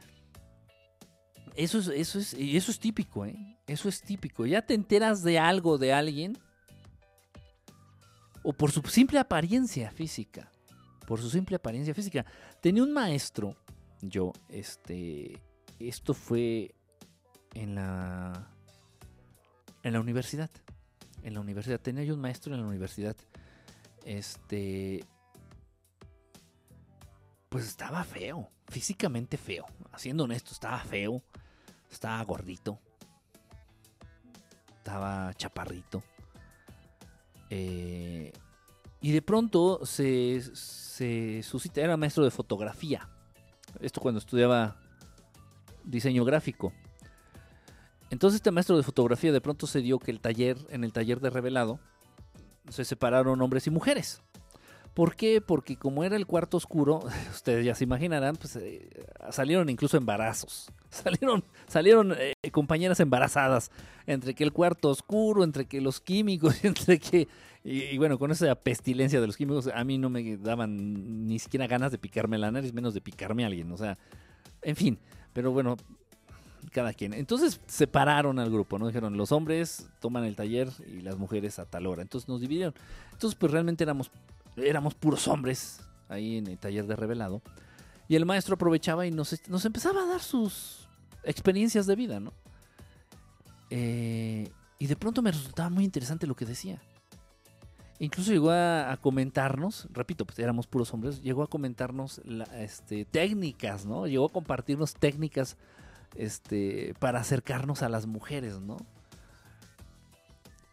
Eso 1.55 1.79
es, 1.79 1.89
eso 1.89 2.19
es, 2.19 2.35
y 2.35 2.57
eso 2.57 2.71
es 2.71 2.79
típico, 2.79 3.27
¿eh? 3.27 3.59
Eso 3.67 3.89
es 3.89 4.01
típico. 4.01 4.47
Ya 4.47 4.63
te 4.63 4.75
enteras 4.75 5.23
de 5.23 5.39
algo 5.39 5.79
de 5.79 5.93
alguien 5.93 6.39
o 8.43 8.53
por 8.53 8.73
su 8.73 8.83
simple 8.83 9.19
apariencia 9.19 9.91
física. 9.91 10.51
Por 11.07 11.21
su 11.21 11.31
simple 11.31 11.57
apariencia 11.57 11.95
física. 11.95 12.25
Tenía 12.61 12.83
un 12.83 12.93
maestro, 12.93 13.57
yo, 14.01 14.33
este, 14.49 15.41
esto 15.79 16.15
fue 16.15 16.75
en 17.55 17.75
la, 17.75 18.49
en 19.83 19.93
la 19.93 20.01
universidad. 20.01 20.51
En 21.23 21.35
la 21.35 21.41
universidad. 21.41 21.81
Tenía 21.81 22.05
yo 22.05 22.15
un 22.15 22.21
maestro 22.21 22.55
en 22.55 22.63
la 22.63 22.67
universidad. 22.67 23.17
Este, 24.05 25.05
pues 27.49 27.67
estaba 27.67 28.03
feo, 28.03 28.51
físicamente 28.69 29.37
feo. 29.37 29.67
Haciendo 29.93 30.25
honesto, 30.25 30.53
estaba 30.53 30.79
feo, 30.81 31.23
estaba 31.95 32.23
gordito, 32.25 32.79
estaba 34.79 35.33
chaparrito. 35.35 36.03
Eh, 37.51 38.33
y 39.01 39.13
de 39.13 39.23
pronto 39.23 39.85
se, 39.85 40.41
se 40.55 41.43
suscita, 41.43 41.81
era 41.81 41.97
maestro 41.97 42.25
de 42.25 42.31
fotografía. 42.31 43.09
Esto 43.81 44.01
cuando 44.01 44.19
estudiaba 44.19 44.77
diseño 45.85 46.25
gráfico. 46.25 46.73
Entonces 48.11 48.37
este 48.37 48.51
maestro 48.51 48.77
de 48.77 48.83
fotografía 48.83 49.33
de 49.33 49.41
pronto 49.41 49.67
se 49.67 49.81
dio 49.81 49.99
que 49.99 50.11
el 50.11 50.21
taller, 50.21 50.57
en 50.71 50.85
el 50.85 50.93
taller 50.93 51.21
de 51.21 51.31
revelado, 51.31 51.81
se 52.69 52.85
separaron 52.85 53.41
hombres 53.41 53.67
y 53.67 53.71
mujeres. 53.71 54.23
¿Por 54.95 55.17
qué? 55.17 55.41
Porque 55.41 55.77
como 55.77 56.05
era 56.05 56.17
el 56.17 56.27
cuarto 56.27 56.59
oscuro, 56.59 57.01
ustedes 57.33 57.65
ya 57.65 57.75
se 57.75 57.85
imaginarán, 57.85 58.37
pues 58.37 58.57
eh, 58.57 58.89
salieron 59.31 59.69
incluso 59.71 59.97
embarazos. 59.97 60.71
Salieron, 60.93 61.43
salieron 61.67 62.15
eh, 62.19 62.35
compañeras 62.51 63.01
embarazadas. 63.01 63.71
Entre 64.07 64.35
que 64.35 64.45
el 64.45 64.53
cuarto 64.53 64.91
oscuro, 64.91 65.43
entre 65.43 65.65
que 65.65 65.81
los 65.81 66.03
químicos, 66.03 66.63
entre 66.65 66.99
que. 66.99 67.29
Y, 67.65 67.97
bueno, 67.97 68.19
con 68.19 68.31
esa 68.31 68.55
pestilencia 68.57 69.19
de 69.19 69.27
los 69.27 69.39
químicos, 69.39 69.69
a 69.69 69.85
mí 69.85 69.97
no 69.97 70.11
me 70.11 70.37
daban 70.37 71.27
ni 71.27 71.39
siquiera 71.39 71.67
ganas 71.67 71.93
de 71.93 71.99
picarme 71.99 72.37
la 72.37 72.51
nariz, 72.51 72.75
menos 72.75 72.93
de 72.93 73.01
picarme 73.01 73.45
a 73.45 73.47
alguien. 73.47 73.73
O 73.73 73.79
sea, 73.79 73.97
en 74.61 74.77
fin. 74.77 74.99
Pero 75.33 75.53
bueno, 75.53 75.77
cada 76.73 76.93
quien. 76.93 77.15
Entonces 77.15 77.61
separaron 77.67 78.39
al 78.39 78.51
grupo, 78.51 78.79
¿no? 78.79 78.87
Dijeron, 78.87 79.17
los 79.17 79.33
hombres 79.33 79.89
toman 80.01 80.25
el 80.25 80.37
taller 80.37 80.69
y 80.87 81.01
las 81.01 81.17
mujeres 81.17 81.59
a 81.59 81.65
tal 81.65 81.87
hora. 81.87 82.03
Entonces 82.03 82.29
nos 82.29 82.41
dividieron. 82.41 82.75
Entonces, 83.13 83.39
pues 83.39 83.53
realmente 83.53 83.85
éramos 83.85 84.11
éramos 84.57 84.95
puros 84.95 85.29
hombres 85.29 85.81
ahí 86.09 86.39
en 86.39 86.47
el 86.47 86.59
taller 86.59 86.87
de 86.87 86.97
revelado. 86.97 87.43
Y 88.09 88.17
el 88.17 88.27
maestro 88.27 88.55
aprovechaba 88.55 89.07
y 89.07 89.11
nos, 89.11 89.49
nos 89.49 89.65
empezaba 89.65 90.03
a 90.03 90.07
dar 90.07 90.21
sus 90.21 90.89
experiencias 91.25 91.87
de 91.87 91.97
vida, 91.97 92.21
¿no? 92.21 92.33
Eh, 93.71 94.51
y 94.79 94.87
de 94.87 94.97
pronto 94.97 95.23
me 95.23 95.31
resultaba 95.31 95.71
muy 95.71 95.85
interesante 95.85 96.27
lo 96.27 96.35
que 96.35 96.45
decía. 96.45 96.83
Incluso 97.99 98.33
llegó 98.33 98.51
a, 98.51 98.99
comentarnos, 99.01 99.87
repito, 99.93 100.27
pues 100.27 100.39
éramos 100.41 100.67
puros 100.67 100.93
hombres, 100.93 101.23
llegó 101.23 101.45
a 101.45 101.47
comentarnos 101.47 102.21
este, 102.59 103.05
técnicas, 103.05 103.87
¿no? 103.87 104.09
Llegó 104.09 104.27
a 104.27 104.33
compartirnos 104.33 104.95
técnicas 104.95 105.57
este, 106.17 106.95
para 106.99 107.21
acercarnos 107.21 107.83
a 107.83 107.89
las 107.89 108.07
mujeres, 108.07 108.61
¿no? 108.61 108.77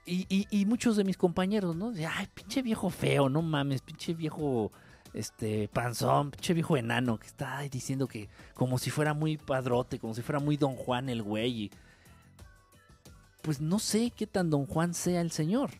Y, 0.10 0.66
muchos 0.66 0.96
de 0.96 1.04
mis 1.04 1.18
compañeros, 1.18 1.76
¿no? 1.76 1.92
De, 1.92 2.06
ay, 2.06 2.28
pinche 2.34 2.62
viejo 2.62 2.90
feo, 2.90 3.30
no 3.30 3.42
mames, 3.42 3.82
pinche 3.82 4.14
viejo 4.14 4.72
este 5.14 5.68
panzón, 5.70 6.32
pinche 6.32 6.54
viejo 6.54 6.78
enano 6.78 7.20
que 7.20 7.28
está 7.28 7.62
diciendo 7.62 8.08
que 8.08 8.30
como 8.54 8.78
si 8.78 8.90
fuera 8.90 9.14
muy 9.14 9.38
padrote, 9.38 10.00
como 10.00 10.14
si 10.14 10.22
fuera 10.22 10.40
muy 10.40 10.58
don 10.58 10.76
Juan 10.76 11.10
el 11.10 11.22
güey. 11.24 11.72
pues 13.42 13.62
no 13.62 13.80
sé 13.80 14.12
qué 14.12 14.28
tan 14.28 14.50
don 14.50 14.66
Juan 14.66 14.94
sea 14.94 15.22
el 15.22 15.32
señor, 15.32 15.72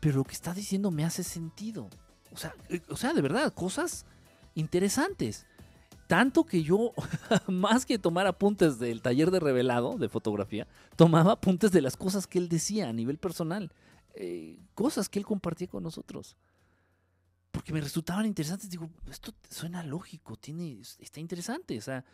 pero 0.00 0.18
lo 0.18 0.24
que 0.24 0.34
está 0.34 0.54
diciendo 0.54 0.90
me 0.90 1.04
hace 1.04 1.22
sentido. 1.22 1.88
O 2.32 2.36
sea, 2.36 2.54
eh, 2.68 2.80
o 2.88 2.96
sea, 2.96 3.12
de 3.12 3.20
verdad, 3.22 3.52
cosas 3.52 4.06
interesantes. 4.54 5.46
Tanto 6.12 6.44
que 6.44 6.62
yo, 6.62 6.92
más 7.48 7.86
que 7.86 7.98
tomar 7.98 8.26
apuntes 8.26 8.78
del 8.78 9.00
taller 9.00 9.30
de 9.30 9.40
revelado 9.40 9.96
de 9.96 10.10
fotografía, 10.10 10.66
tomaba 10.94 11.32
apuntes 11.32 11.72
de 11.72 11.80
las 11.80 11.96
cosas 11.96 12.26
que 12.26 12.38
él 12.38 12.50
decía 12.50 12.90
a 12.90 12.92
nivel 12.92 13.16
personal. 13.16 13.72
Eh, 14.14 14.58
cosas 14.74 15.08
que 15.08 15.18
él 15.18 15.24
compartía 15.24 15.68
con 15.68 15.82
nosotros. 15.82 16.36
porque 17.50 17.72
me 17.72 17.80
resultaban 17.80 18.26
interesantes. 18.26 18.68
Digo, 18.68 18.90
esto 19.10 19.32
suena 19.48 19.82
lógico, 19.84 20.36
tiene, 20.36 20.82
está 20.98 21.18
interesante. 21.18 21.78
O 21.78 21.80
sea, 21.80 22.04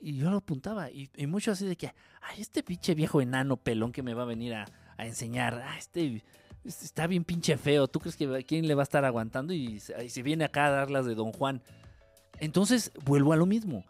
y 0.00 0.16
yo 0.16 0.28
lo 0.28 0.38
apuntaba. 0.38 0.90
Y, 0.90 1.08
y 1.14 1.28
mucho 1.28 1.52
así 1.52 1.66
de 1.66 1.76
que, 1.76 1.94
ay, 2.22 2.40
este 2.40 2.64
pinche 2.64 2.96
viejo 2.96 3.20
enano 3.20 3.58
pelón 3.58 3.92
que 3.92 4.02
me 4.02 4.14
va 4.14 4.24
a 4.24 4.26
venir 4.26 4.54
a, 4.54 4.66
enseñar. 4.98 5.62
Ah, 5.64 5.78
este, 5.78 6.24
este 6.64 6.84
está 6.84 7.06
bien 7.06 7.22
pinche 7.22 7.56
feo. 7.56 7.86
¿Tú 7.86 8.00
crees 8.00 8.16
que 8.16 8.44
quién 8.44 8.66
le 8.66 8.74
va 8.74 8.82
a 8.82 8.90
estar 8.90 9.04
aguantando? 9.04 9.52
Y, 9.54 9.80
y 10.04 10.08
se 10.10 10.22
viene 10.24 10.44
acá 10.44 10.66
a 10.66 10.70
dar 10.70 10.90
las 10.90 11.06
de 11.06 11.14
Don 11.14 11.30
Juan. 11.30 11.62
Entonces, 12.38 12.92
vuelvo 13.04 13.32
a 13.32 13.36
lo 13.36 13.46
mismo. 13.46 13.84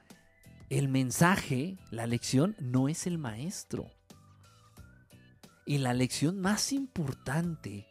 El 0.69 0.89
mensaje, 0.89 1.79
la 1.91 2.07
lección, 2.07 2.57
no 2.61 2.89
es 2.89 3.07
el 3.07 3.19
maestro. 3.19 3.91
Y 5.65 5.79
la 5.79 5.95
lección 5.95 6.41
más 6.41 6.73
importante 6.73 7.87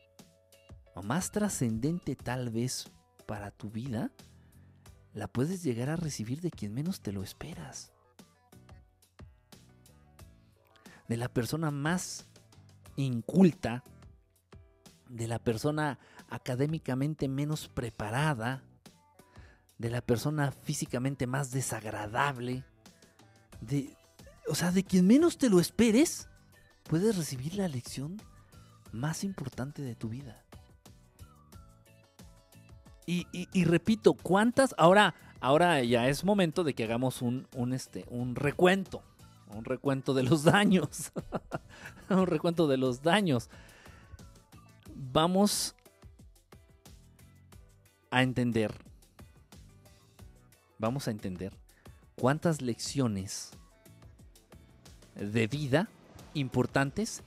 o 0.93 1.03
más 1.03 1.31
trascendente 1.31 2.15
tal 2.15 2.49
vez 2.49 2.89
para 3.25 3.51
tu 3.51 3.69
vida, 3.69 4.11
la 5.13 5.27
puedes 5.27 5.63
llegar 5.63 5.89
a 5.89 5.95
recibir 5.95 6.41
de 6.41 6.51
quien 6.51 6.73
menos 6.73 7.01
te 7.01 7.11
lo 7.11 7.23
esperas. 7.23 7.91
De 11.07 11.17
la 11.17 11.29
persona 11.29 11.71
más 11.71 12.25
inculta, 12.95 13.83
de 15.09 15.27
la 15.27 15.39
persona 15.39 15.99
académicamente 16.29 17.27
menos 17.27 17.67
preparada, 17.67 18.63
de 19.77 19.89
la 19.89 20.01
persona 20.01 20.51
físicamente 20.51 21.27
más 21.27 21.51
desagradable, 21.51 22.63
de, 23.61 23.95
o 24.47 24.55
sea, 24.55 24.71
de 24.71 24.83
quien 24.83 25.07
menos 25.07 25.37
te 25.37 25.49
lo 25.49 25.59
esperes, 25.59 26.29
puedes 26.83 27.17
recibir 27.17 27.55
la 27.55 27.67
lección 27.67 28.21
más 28.91 29.23
importante 29.23 29.81
de 29.81 29.95
tu 29.95 30.09
vida. 30.09 30.41
Y, 33.07 33.65
repito, 33.65 34.15
¿cuántas? 34.15 34.73
Ahora, 34.79 35.13
ahora 35.39 35.83
ya 35.83 36.07
es 36.07 36.23
momento 36.23 36.63
de 36.63 36.73
que 36.73 36.85
hagamos 36.85 37.21
un, 37.21 37.47
un, 37.55 37.73
este, 37.73 38.03
un 38.09 38.35
recuento. 38.35 39.03
Un 39.55 39.63
recuento 39.63 40.15
de 40.15 40.23
los 40.23 40.43
daños. 40.43 41.11
un 42.09 42.25
recuento 42.25 42.67
de 42.67 42.77
los 42.77 43.03
daños. 43.03 43.51
Vamos 44.95 45.75
a 48.09 48.23
entender. 48.23 48.73
Vamos 50.77 51.07
a 51.07 51.11
entender 51.11 51.53
cuántas 52.15 52.61
lecciones 52.61 53.51
de 55.15 55.47
vida 55.47 55.89
importantes 56.33 57.23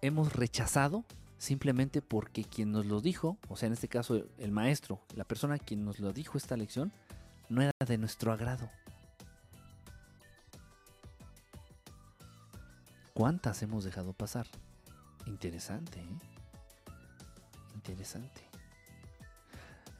hemos 0.00 0.32
rechazado 0.32 1.04
simplemente 1.38 2.00
porque 2.02 2.44
quien 2.44 2.72
nos 2.72 2.86
lo 2.86 3.00
dijo, 3.00 3.36
o 3.48 3.56
sea, 3.56 3.66
en 3.66 3.72
este 3.72 3.88
caso 3.88 4.24
el 4.38 4.52
maestro, 4.52 5.00
la 5.14 5.24
persona 5.24 5.58
quien 5.58 5.84
nos 5.84 5.98
lo 5.98 6.12
dijo 6.12 6.38
esta 6.38 6.56
lección, 6.56 6.92
no 7.48 7.62
era 7.62 7.72
de 7.86 7.98
nuestro 7.98 8.32
agrado. 8.32 8.70
¿Cuántas 13.14 13.62
hemos 13.62 13.84
dejado 13.84 14.12
pasar? 14.12 14.46
Interesante, 15.26 16.00
¿eh? 16.00 16.18
Interesante. 17.74 18.45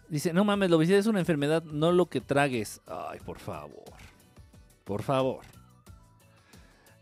Dice, 0.09 0.33
no 0.33 0.45
mames, 0.45 0.71
la 0.71 0.77
obesidad 0.77 0.99
es 0.99 1.07
una 1.07 1.21
enfermedad, 1.21 1.63
no 1.65 1.93
lo 1.93 2.07
que 2.07 2.21
tragues. 2.21 2.81
Ay, 2.87 3.21
por 3.25 3.39
favor. 3.39 3.85
Por 4.85 5.03
favor. 5.03 5.41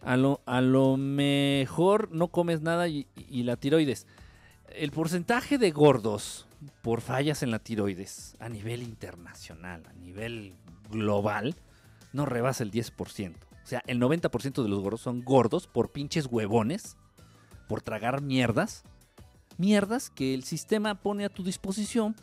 A 0.00 0.16
lo, 0.16 0.40
a 0.46 0.60
lo 0.60 0.96
mejor 0.96 2.10
no 2.12 2.28
comes 2.28 2.60
nada 2.60 2.88
y 2.88 3.06
la 3.42 3.56
tiroides 3.56 4.06
el 4.74 4.90
porcentaje 4.90 5.58
de 5.58 5.70
gordos 5.70 6.46
por 6.82 7.00
fallas 7.00 7.42
en 7.42 7.50
la 7.50 7.58
tiroides 7.58 8.36
a 8.40 8.48
nivel 8.48 8.82
internacional, 8.82 9.84
a 9.86 9.92
nivel 9.94 10.54
global, 10.90 11.54
no 12.12 12.26
rebasa 12.26 12.64
el 12.64 12.70
10%. 12.70 13.34
O 13.36 13.66
sea, 13.66 13.82
el 13.86 14.00
90% 14.00 14.62
de 14.62 14.68
los 14.68 14.80
gordos 14.80 15.00
son 15.00 15.22
gordos 15.22 15.66
por 15.66 15.92
pinches 15.92 16.26
huevones, 16.26 16.96
por 17.68 17.82
tragar 17.82 18.20
mierdas. 18.20 18.84
Mierdas 19.56 20.10
que 20.10 20.34
el 20.34 20.42
sistema 20.42 20.96
pone 20.96 21.24
a 21.24 21.28
tu 21.28 21.44
disposición 21.44 22.16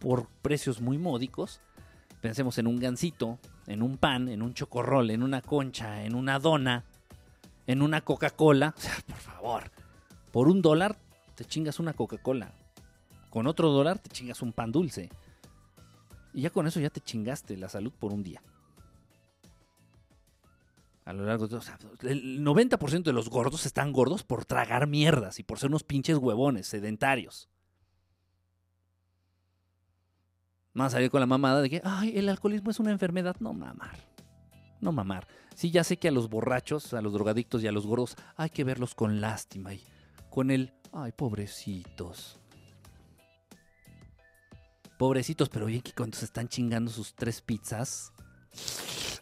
por 0.00 0.26
precios 0.42 0.80
muy 0.80 0.98
módicos. 0.98 1.60
Pensemos 2.20 2.58
en 2.58 2.66
un 2.66 2.80
gansito, 2.80 3.38
en 3.66 3.82
un 3.82 3.96
pan, 3.96 4.28
en 4.28 4.42
un 4.42 4.54
chocorrol, 4.54 5.10
en 5.10 5.22
una 5.22 5.40
concha, 5.42 6.04
en 6.04 6.14
una 6.14 6.38
dona, 6.38 6.84
en 7.66 7.82
una 7.82 8.00
Coca-Cola. 8.00 8.74
O 8.76 8.80
sea, 8.80 8.94
por 9.06 9.16
favor, 9.16 9.70
por 10.32 10.48
un 10.48 10.60
dólar 10.60 10.96
te 11.36 11.44
chingas 11.44 11.78
una 11.78 11.92
Coca-Cola. 11.92 12.52
Con 13.30 13.46
otro 13.46 13.70
dólar 13.70 13.98
te 13.98 14.10
chingas 14.10 14.42
un 14.42 14.52
pan 14.52 14.72
dulce. 14.72 15.08
Y 16.32 16.42
ya 16.42 16.50
con 16.50 16.66
eso 16.66 16.80
ya 16.80 16.90
te 16.90 17.00
chingaste 17.00 17.56
la 17.56 17.68
salud 17.68 17.92
por 17.92 18.12
un 18.12 18.22
día. 18.22 18.42
A 21.04 21.12
lo 21.12 21.24
largo 21.24 21.48
de... 21.48 21.56
O 21.56 21.62
el 22.02 22.44
90% 22.44 23.02
de 23.02 23.12
los 23.12 23.30
gordos 23.30 23.66
están 23.66 23.92
gordos 23.92 24.22
por 24.22 24.44
tragar 24.44 24.86
mierdas 24.86 25.38
y 25.38 25.42
por 25.42 25.58
ser 25.58 25.70
unos 25.70 25.82
pinches 25.82 26.16
huevones, 26.18 26.66
sedentarios. 26.68 27.49
Más 30.72 30.92
salir 30.92 31.10
con 31.10 31.20
la 31.20 31.26
mamada 31.26 31.62
de 31.62 31.70
que, 31.70 31.82
ay, 31.84 32.16
el 32.16 32.28
alcoholismo 32.28 32.70
es 32.70 32.80
una 32.80 32.92
enfermedad. 32.92 33.36
No 33.40 33.52
mamar. 33.52 33.98
No 34.80 34.92
mamar. 34.92 35.26
Sí, 35.54 35.70
ya 35.70 35.84
sé 35.84 35.98
que 35.98 36.08
a 36.08 36.12
los 36.12 36.28
borrachos, 36.28 36.94
a 36.94 37.02
los 37.02 37.12
drogadictos 37.12 37.62
y 37.62 37.66
a 37.66 37.72
los 37.72 37.86
gordos 37.86 38.16
hay 38.36 38.50
que 38.50 38.64
verlos 38.64 38.94
con 38.94 39.20
lástima 39.20 39.74
y 39.74 39.84
con 40.30 40.50
el 40.50 40.72
Ay, 40.92 41.12
pobrecitos. 41.12 42.38
Pobrecitos, 44.98 45.48
pero 45.48 45.66
bien 45.66 45.82
que 45.82 45.92
cuando 45.92 46.18
se 46.18 46.24
están 46.24 46.48
chingando 46.48 46.90
sus 46.90 47.14
tres 47.14 47.40
pizzas, 47.40 48.12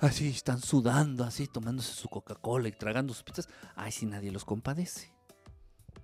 así 0.00 0.28
están 0.28 0.60
sudando, 0.60 1.24
así 1.24 1.46
tomándose 1.46 1.92
su 1.92 2.08
Coca-Cola 2.08 2.68
y 2.68 2.72
tragando 2.72 3.12
sus 3.12 3.22
pizzas. 3.22 3.48
Ay, 3.76 3.92
si 3.92 4.06
nadie 4.06 4.32
los 4.32 4.44
compadece. 4.44 5.12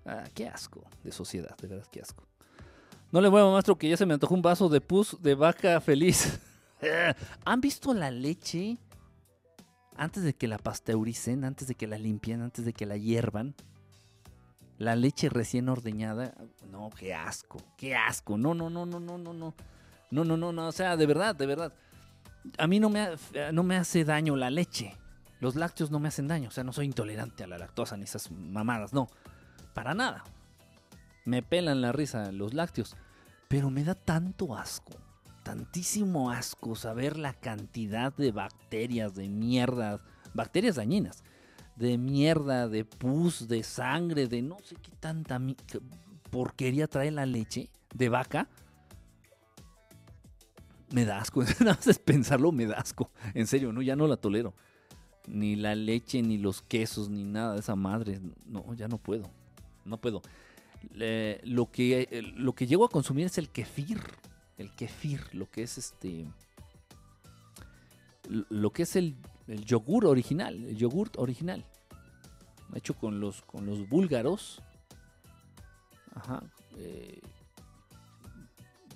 Ah, 0.04 0.24
qué 0.34 0.46
asco 0.46 0.84
de 1.02 1.12
sociedad, 1.12 1.56
de 1.56 1.68
verdad, 1.68 1.86
qué 1.90 2.02
asco. 2.02 2.26
No 3.15 3.20
le 3.20 3.31
muevo, 3.31 3.53
maestro, 3.53 3.78
que 3.78 3.89
ya 3.89 3.97
se 3.97 4.07
me 4.07 4.15
antojó 4.15 4.35
un 4.35 4.43
vaso 4.43 4.69
de 4.69 4.81
pus 4.81 5.23
de 5.23 5.36
vaca 5.36 5.81
feliz. 5.81 6.41
¿Han 7.45 7.61
visto 7.61 7.95
la 7.95 8.11
leche 8.11 8.77
antes 9.97 10.24
de 10.24 10.35
que 10.35 10.49
la 10.49 10.59
pasteuricen, 10.59 11.45
antes 11.45 11.69
de 11.69 11.77
que 11.77 11.86
la 11.86 11.97
limpien, 11.97 12.43
antes 12.43 12.65
de 12.65 12.73
que 12.73 12.86
la 12.86 12.97
hiervan? 12.97 13.55
La 14.78 14.97
leche 14.97 15.28
recién 15.28 15.69
ordeñada, 15.69 16.35
no, 16.73 16.91
qué 16.91 17.15
asco, 17.15 17.62
qué 17.77 17.95
asco. 17.95 18.36
No, 18.36 18.53
no, 18.53 18.69
no, 18.69 18.85
no, 18.85 18.99
no, 18.99 19.16
no, 19.16 19.32
no. 19.32 19.55
No, 20.11 20.24
no, 20.24 20.36
no, 20.36 20.53
no, 20.53 20.66
o 20.66 20.73
sea, 20.73 20.97
de 20.97 21.07
verdad, 21.07 21.36
de 21.36 21.47
verdad. 21.47 21.73
A 22.59 22.66
mí 22.66 22.81
no 22.81 22.91
me, 22.91 23.11
no 23.53 23.62
me 23.62 23.77
hace 23.77 24.05
daño 24.05 24.35
la 24.35 24.51
leche. 24.51 24.97
Los 25.39 25.55
lácteos 25.55 25.93
no 25.93 26.01
me 26.01 26.09
hacen 26.09 26.27
daño, 26.27 26.49
o 26.49 26.51
sea, 26.51 26.65
no 26.65 26.73
soy 26.73 26.86
intolerante 26.86 27.45
a 27.45 27.47
la 27.47 27.59
lactosa 27.59 27.97
ni 27.97 28.03
esas 28.03 28.32
mamadas, 28.32 28.93
no. 28.93 29.07
Para 29.73 29.95
nada. 29.95 30.24
Me 31.24 31.43
pelan 31.43 31.81
la 31.81 31.93
risa 31.93 32.32
los 32.32 32.53
lácteos, 32.53 32.97
pero 33.55 33.70
me 33.70 33.85
da 33.85 33.94
tanto 33.94 34.56
asco, 34.56 34.94
tantísimo 35.44 36.32
asco 36.32 36.74
saber 36.74 37.16
la 37.16 37.35
cantidad 37.35 38.12
de 38.12 38.32
bacterias, 38.32 39.14
de 39.14 39.28
mierdas, 39.28 40.01
bacterias 40.35 40.74
dañinas 40.74 41.22
de 41.76 41.97
mierda, 41.97 42.68
de 42.68 42.85
pus, 42.85 43.47
de 43.47 43.62
sangre, 43.62 44.26
de 44.26 44.43
no 44.43 44.59
sé 44.64 44.74
qué 44.74 44.90
tanta 44.98 45.40
porquería 46.32 46.89
trae 46.89 47.12
la 47.12 47.26
leche 47.26 47.70
de 47.94 48.09
vaca. 48.09 48.48
Me 50.90 51.05
da 51.05 51.20
asco. 51.20 51.44
Nada 51.60 51.76
más 51.76 51.86
es 51.86 52.01
pensarlo, 52.01 52.51
me 52.51 52.66
da 52.66 52.78
asco. 52.78 53.12
En 53.35 53.47
serio, 53.47 53.72
no, 53.72 53.82
ya 53.82 53.94
no 53.94 54.09
la 54.09 54.16
tolero. 54.16 54.52
Ni 55.28 55.55
la 55.55 55.76
leche, 55.76 56.22
ni 56.22 56.39
los 56.39 56.60
quesos, 56.60 57.09
ni 57.09 57.22
nada 57.22 57.55
de 57.55 57.60
esa 57.60 57.76
madre. 57.76 58.20
No, 58.47 58.74
ya 58.74 58.89
no 58.89 58.98
puedo. 58.98 59.31
No 59.85 60.01
puedo. 60.01 60.22
Lo, 60.93 61.70
que, 61.70 62.32
lo 62.36 62.55
que 62.55 62.66
llego 62.66 62.85
a 62.85 62.89
consumir 62.89 63.27
es 63.27 63.39
el 63.39 63.48
kefir. 63.51 64.01
El 64.56 64.70
kefir, 64.74 65.23
lo 65.35 65.51
que 65.51 65.62
es 65.62 65.78
este. 65.78 66.27
Lo 68.28 68.73
que 68.73 68.85
es 68.85 68.97
el 68.97 69.16
yogur 69.47 70.06
original, 70.06 70.65
el 70.65 70.77
yogurt 70.77 71.19
original, 71.19 71.65
hecho 72.74 72.94
con 72.94 73.20
los, 73.20 73.43
con 73.43 73.66
los 73.66 73.89
búlgaros. 73.89 74.62
Eh, 76.77 77.20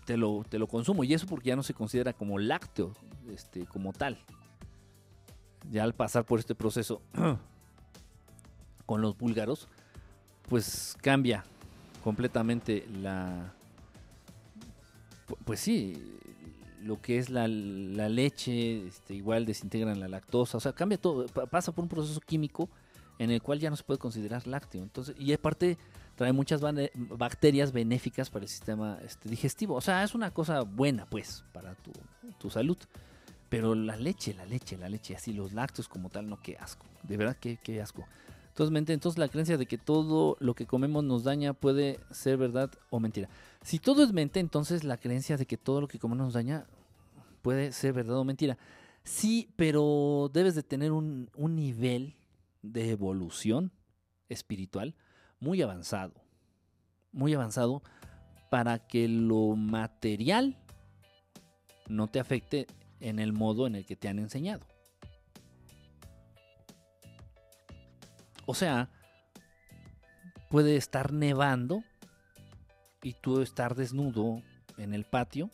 te, 0.04 0.16
lo, 0.16 0.44
te 0.48 0.58
lo 0.58 0.66
consumo 0.66 1.04
y 1.04 1.12
eso 1.12 1.26
porque 1.26 1.48
ya 1.48 1.56
no 1.56 1.62
se 1.62 1.74
considera 1.74 2.12
como 2.12 2.38
lácteo, 2.38 2.92
este, 3.28 3.66
como 3.66 3.92
tal. 3.92 4.18
Ya 5.70 5.84
al 5.84 5.94
pasar 5.94 6.24
por 6.24 6.38
este 6.38 6.54
proceso 6.54 7.02
con 8.86 9.02
los 9.02 9.18
búlgaros, 9.18 9.68
pues 10.48 10.96
cambia 11.02 11.44
completamente 12.02 12.86
la... 13.00 13.52
Pues 15.44 15.60
sí, 15.60 16.18
lo 16.82 17.00
que 17.00 17.18
es 17.18 17.28
la, 17.28 17.48
leche, 17.48 18.86
este, 18.86 19.14
igual 19.14 19.44
desintegran 19.44 20.00
la 20.00 20.08
lactosa, 20.08 20.56
o 20.56 20.60
sea, 20.60 20.72
cambia 20.72 20.98
todo, 20.98 21.26
pasa 21.26 21.72
por 21.72 21.82
un 21.82 21.88
proceso 21.88 22.20
químico 22.20 22.68
en 23.18 23.30
el 23.30 23.42
cual 23.42 23.58
ya 23.58 23.68
no 23.70 23.76
se 23.76 23.84
puede 23.84 23.98
considerar 23.98 24.46
lácteo. 24.46 24.82
Entonces, 24.82 25.14
y 25.18 25.32
aparte 25.32 25.76
trae 26.14 26.32
muchas 26.32 26.60
bacterias 26.94 27.72
benéficas 27.72 28.30
para 28.30 28.44
el 28.44 28.48
sistema 28.48 28.98
este, 29.04 29.28
digestivo. 29.28 29.74
O 29.74 29.80
sea, 29.80 30.02
es 30.02 30.14
una 30.14 30.32
cosa 30.32 30.62
buena, 30.62 31.06
pues, 31.06 31.44
para 31.52 31.74
tu, 32.38 32.50
salud. 32.50 32.78
Pero 33.48 33.74
la 33.74 33.96
leche, 33.96 34.34
la 34.34 34.44
leche, 34.44 34.76
la 34.76 34.88
leche, 34.88 35.16
así 35.16 35.32
los 35.32 35.52
lácteos 35.52 35.88
como 35.88 36.10
tal, 36.10 36.28
no, 36.28 36.40
qué 36.42 36.56
asco. 36.58 36.86
De 37.02 37.16
verdad, 37.16 37.36
qué, 37.40 37.58
qué 37.62 37.80
asco. 37.80 38.04
Entonces, 38.58 38.94
entonces 38.94 39.18
la 39.18 39.28
creencia 39.28 39.56
de 39.56 39.66
que 39.66 39.78
todo 39.78 40.36
lo 40.40 40.54
que 40.54 40.66
comemos 40.66 41.04
nos 41.04 41.22
daña 41.22 41.52
puede 41.52 42.00
ser 42.10 42.36
verdad 42.36 42.72
o 42.90 42.98
mentira. 42.98 43.28
Si 43.62 43.78
todo 43.78 44.02
es 44.02 44.12
mente, 44.12 44.40
entonces 44.40 44.82
la 44.82 44.96
creencia 44.96 45.36
de 45.36 45.46
que 45.46 45.56
todo 45.56 45.80
lo 45.80 45.86
que 45.86 46.00
comemos 46.00 46.26
nos 46.26 46.34
daña 46.34 46.66
puede 47.42 47.70
ser 47.70 47.92
verdad 47.92 48.16
o 48.16 48.24
mentira. 48.24 48.58
Sí, 49.04 49.48
pero 49.54 50.28
debes 50.34 50.56
de 50.56 50.64
tener 50.64 50.90
un, 50.90 51.30
un 51.36 51.54
nivel 51.54 52.16
de 52.62 52.90
evolución 52.90 53.70
espiritual 54.28 54.96
muy 55.38 55.62
avanzado. 55.62 56.14
Muy 57.12 57.34
avanzado 57.34 57.84
para 58.50 58.88
que 58.88 59.06
lo 59.06 59.54
material 59.54 60.56
no 61.86 62.08
te 62.08 62.18
afecte 62.18 62.66
en 62.98 63.20
el 63.20 63.32
modo 63.32 63.68
en 63.68 63.76
el 63.76 63.86
que 63.86 63.94
te 63.94 64.08
han 64.08 64.18
enseñado. 64.18 64.66
O 68.48 68.54
sea, 68.54 68.88
puede 70.48 70.76
estar 70.76 71.12
nevando 71.12 71.84
y 73.02 73.12
tú 73.12 73.42
estar 73.42 73.74
desnudo 73.74 74.42
en 74.78 74.94
el 74.94 75.04
patio, 75.04 75.50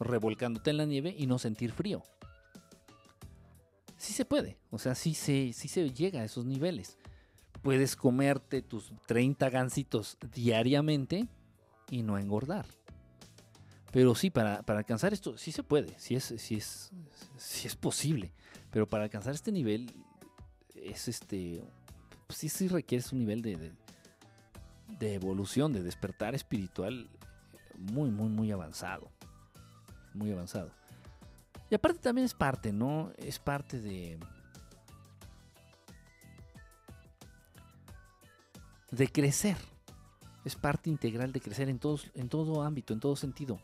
revolcándote 0.00 0.70
en 0.70 0.76
la 0.78 0.84
nieve 0.84 1.14
y 1.16 1.26
no 1.26 1.38
sentir 1.38 1.72
frío. 1.72 2.02
Sí 3.96 4.12
se 4.12 4.24
puede, 4.24 4.58
o 4.70 4.78
sea, 4.78 4.94
sí 4.94 5.14
se, 5.14 5.52
sí 5.52 5.68
se 5.68 5.90
llega 5.90 6.20
a 6.20 6.24
esos 6.24 6.44
niveles 6.44 6.98
puedes 7.64 7.96
comerte 7.96 8.60
tus 8.60 8.92
30 9.06 9.48
gancitos 9.48 10.18
diariamente 10.34 11.26
y 11.90 12.02
no 12.02 12.18
engordar. 12.18 12.66
Pero 13.90 14.14
sí, 14.14 14.28
para, 14.28 14.56
alcanzar 14.66 15.14
esto, 15.14 15.38
sí 15.38 15.50
se 15.50 15.62
puede, 15.62 15.98
sí 15.98 16.14
es, 16.14 16.34
sí 16.36 16.56
es, 16.56 16.92
sí 17.38 17.66
es 17.66 17.74
posible. 17.74 18.32
Pero 18.70 18.86
para 18.86 19.04
alcanzar 19.04 19.34
este 19.34 19.50
nivel, 19.50 19.90
es 20.74 21.08
este. 21.08 21.62
Sí, 22.28 22.48
sí 22.48 22.68
requieres 22.68 23.12
un 23.12 23.18
nivel 23.18 23.42
de, 23.42 23.56
de, 23.56 23.72
de 24.98 25.14
evolución, 25.14 25.72
de 25.72 25.82
despertar 25.82 26.34
espiritual 26.34 27.08
muy, 27.76 28.10
muy, 28.10 28.28
muy 28.28 28.50
avanzado. 28.52 29.10
Muy 30.14 30.32
avanzado. 30.32 30.70
Y 31.70 31.74
aparte 31.74 31.98
también 32.00 32.24
es 32.24 32.34
parte, 32.34 32.72
¿no? 32.72 33.12
Es 33.18 33.38
parte 33.38 33.80
de 33.80 34.18
de 38.90 39.08
crecer. 39.08 39.56
Es 40.44 40.56
parte 40.56 40.90
integral 40.90 41.32
de 41.32 41.40
crecer 41.40 41.68
en, 41.68 41.78
todos, 41.78 42.10
en 42.14 42.28
todo 42.28 42.62
ámbito, 42.62 42.92
en 42.92 43.00
todo 43.00 43.16
sentido. 43.16 43.58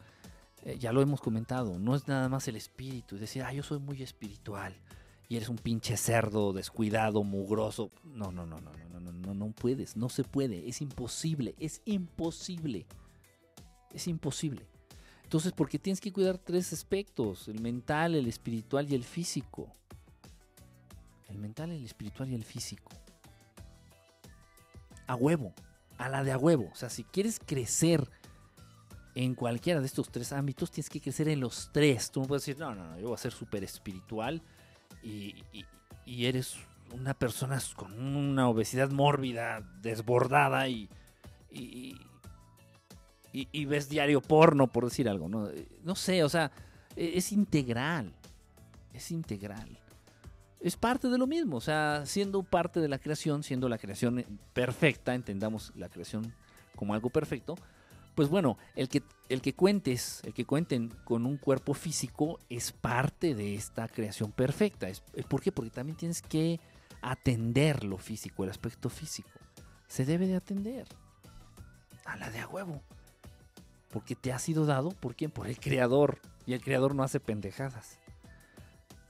Eh, 0.63 0.79
ya 0.79 0.93
lo 0.93 1.03
hemos 1.03 1.21
comentado, 1.21 1.79
no 1.79 1.95
es 1.95 2.07
nada 2.09 2.29
más 2.29 2.47
el 2.49 2.57
espíritu, 2.57 3.15
es 3.15 3.23
decir, 3.23 3.43
ah, 3.43 3.53
yo 3.53 3.63
soy 3.63 3.79
muy 3.79 4.03
espiritual 4.03 4.75
y 5.31 5.37
eres 5.37 5.49
un 5.49 5.59
pinche 5.59 5.97
cerdo 5.97 6.53
descuidado, 6.53 7.23
mugroso. 7.23 7.93
No, 8.03 8.33
no, 8.33 8.47
no, 8.47 8.61
no, 8.61 8.73
no, 8.73 9.01
no, 9.01 9.13
no, 9.13 9.33
no 9.33 9.53
puedes, 9.53 9.97
no 9.97 10.09
se 10.09 10.25
puede, 10.25 10.69
es 10.69 10.83
imposible, 10.83 11.55
es 11.61 11.83
imposible. 11.85 12.85
Es 13.95 14.09
imposible. 14.09 14.67
Entonces, 15.23 15.53
porque 15.53 15.79
tienes 15.79 16.01
que 16.01 16.13
cuidar 16.13 16.37
tres 16.37 16.73
aspectos, 16.73 17.47
el 17.47 17.61
mental, 17.61 18.17
el 18.17 18.27
espiritual 18.27 18.91
y 18.91 18.97
el 18.97 19.05
físico. 19.05 19.73
El 21.29 21.39
mental, 21.39 21.71
el 21.71 21.85
espiritual 21.85 22.29
y 22.29 22.35
el 22.35 22.45
físico. 22.45 22.91
A 25.07 25.15
huevo, 25.15 25.55
a 25.97 26.09
la 26.09 26.25
de 26.25 26.33
a 26.33 26.39
huevo. 26.39 26.71
O 26.73 26.75
sea, 26.75 26.91
si 26.91 27.05
quieres 27.05 27.39
crecer 27.39 28.11
en 29.15 29.37
cualquiera 29.37 29.79
de 29.79 29.87
estos 29.87 30.11
tres 30.11 30.33
ámbitos, 30.33 30.73
tienes 30.73 30.91
que 30.91 31.01
crecer 31.01 31.29
en 31.29 31.39
los 31.39 31.71
tres. 31.73 32.11
Tú 32.11 32.21
no 32.21 32.27
puedes 32.27 32.45
decir, 32.45 32.59
no, 32.61 32.75
no, 32.75 32.85
no, 32.85 32.99
yo 32.99 33.07
voy 33.07 33.15
a 33.15 33.19
ser 33.19 33.31
súper 33.31 33.63
espiritual 33.63 34.43
y, 35.03 35.55
eres 36.07 36.57
una 36.93 37.15
persona 37.15 37.59
con 37.77 37.99
una 38.17 38.49
obesidad 38.49 38.91
mórbida, 38.91 39.61
desbordada 39.81 40.69
y, 40.69 40.89
y, 41.51 41.97
y, 43.33 43.65
ves 43.65 43.89
diario 43.89 44.21
porno, 44.21 44.67
por 44.67 44.85
decir 44.85 45.09
algo. 45.09 45.29
No, 45.29 45.49
no 45.85 45.95
sé, 45.95 46.25
o 46.25 46.29
sea, 46.29 46.51
e, 46.97 47.13
es 47.17 47.33
integral. 47.33 48.13
Es 48.93 49.13
integral 49.13 49.81
es 50.61 50.77
parte 50.77 51.09
de 51.09 51.19
lo 51.19 51.27
mismo, 51.27 51.57
o 51.57 51.61
sea, 51.61 52.03
siendo 52.05 52.43
parte 52.43 52.81
de 52.81 52.89
la 52.89 52.99
creación, 52.99 53.43
siendo 53.43 53.69
la 53.69 53.79
creación 53.79 54.25
perfecta, 54.53 55.15
entendamos 55.15 55.73
la 55.75 55.89
creación 55.89 56.35
como 56.77 56.95
algo 56.95 57.09
perfecto, 57.11 57.57
pues 58.15 58.29
bueno, 58.29 58.59
el 58.77 58.89
que, 58.89 59.03
el 59.31 59.41
que 59.41 59.55
cuentes, 59.55 60.21
el 60.25 60.35
que 60.35 60.45
cuenten 60.45 60.89
con 61.05 61.25
un 61.25 61.37
cuerpo 61.37 61.73
físico 61.73 62.41
es 62.49 62.73
parte 62.73 63.37
de 63.37 63.55
esta 63.55 63.87
creación 63.87 64.33
perfecta. 64.33 64.89
Es, 64.89 65.03
¿Por 65.29 65.41
qué? 65.41 65.53
Porque 65.53 65.71
también 65.71 65.97
tienes 65.97 66.21
que 66.21 66.59
atender 67.01 67.85
lo 67.85 67.97
físico, 67.97 68.43
el 68.43 68.51
aspecto 68.51 68.91
físico. 68.91 69.31
Se 69.87 70.05
debe 70.05 70.27
de 70.27 70.35
atender. 70.35 70.89
A 72.05 72.17
la 72.17 72.29
de 72.31 72.41
a 72.41 72.49
huevo. 72.49 72.83
Porque 73.93 74.17
te 74.17 74.33
ha 74.33 74.39
sido 74.41 74.67
dado, 74.67 74.91
¿por 74.91 75.15
quién? 75.15 75.31
Por 75.31 75.47
el 75.47 75.61
creador. 75.61 76.19
Y 76.45 76.55
el 76.55 76.61
creador 76.61 76.97
no 76.97 77.05
hace 77.05 77.21
pendejadas. 77.21 78.01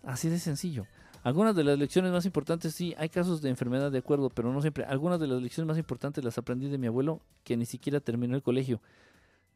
Así 0.04 0.28
de 0.28 0.38
sencillo. 0.38 0.86
Algunas 1.22 1.56
de 1.56 1.64
las 1.64 1.78
lecciones 1.78 2.12
más 2.12 2.26
importantes, 2.26 2.74
sí, 2.74 2.94
hay 2.98 3.08
casos 3.08 3.40
de 3.40 3.48
enfermedad 3.48 3.90
de 3.90 3.98
acuerdo, 3.98 4.28
pero 4.28 4.52
no 4.52 4.60
siempre. 4.60 4.84
Algunas 4.84 5.18
de 5.18 5.28
las 5.28 5.40
lecciones 5.40 5.68
más 5.68 5.78
importantes 5.78 6.22
las 6.22 6.36
aprendí 6.36 6.68
de 6.68 6.76
mi 6.76 6.88
abuelo 6.88 7.20
que 7.42 7.56
ni 7.56 7.64
siquiera 7.64 8.00
terminó 8.00 8.36
el 8.36 8.42
colegio. 8.42 8.82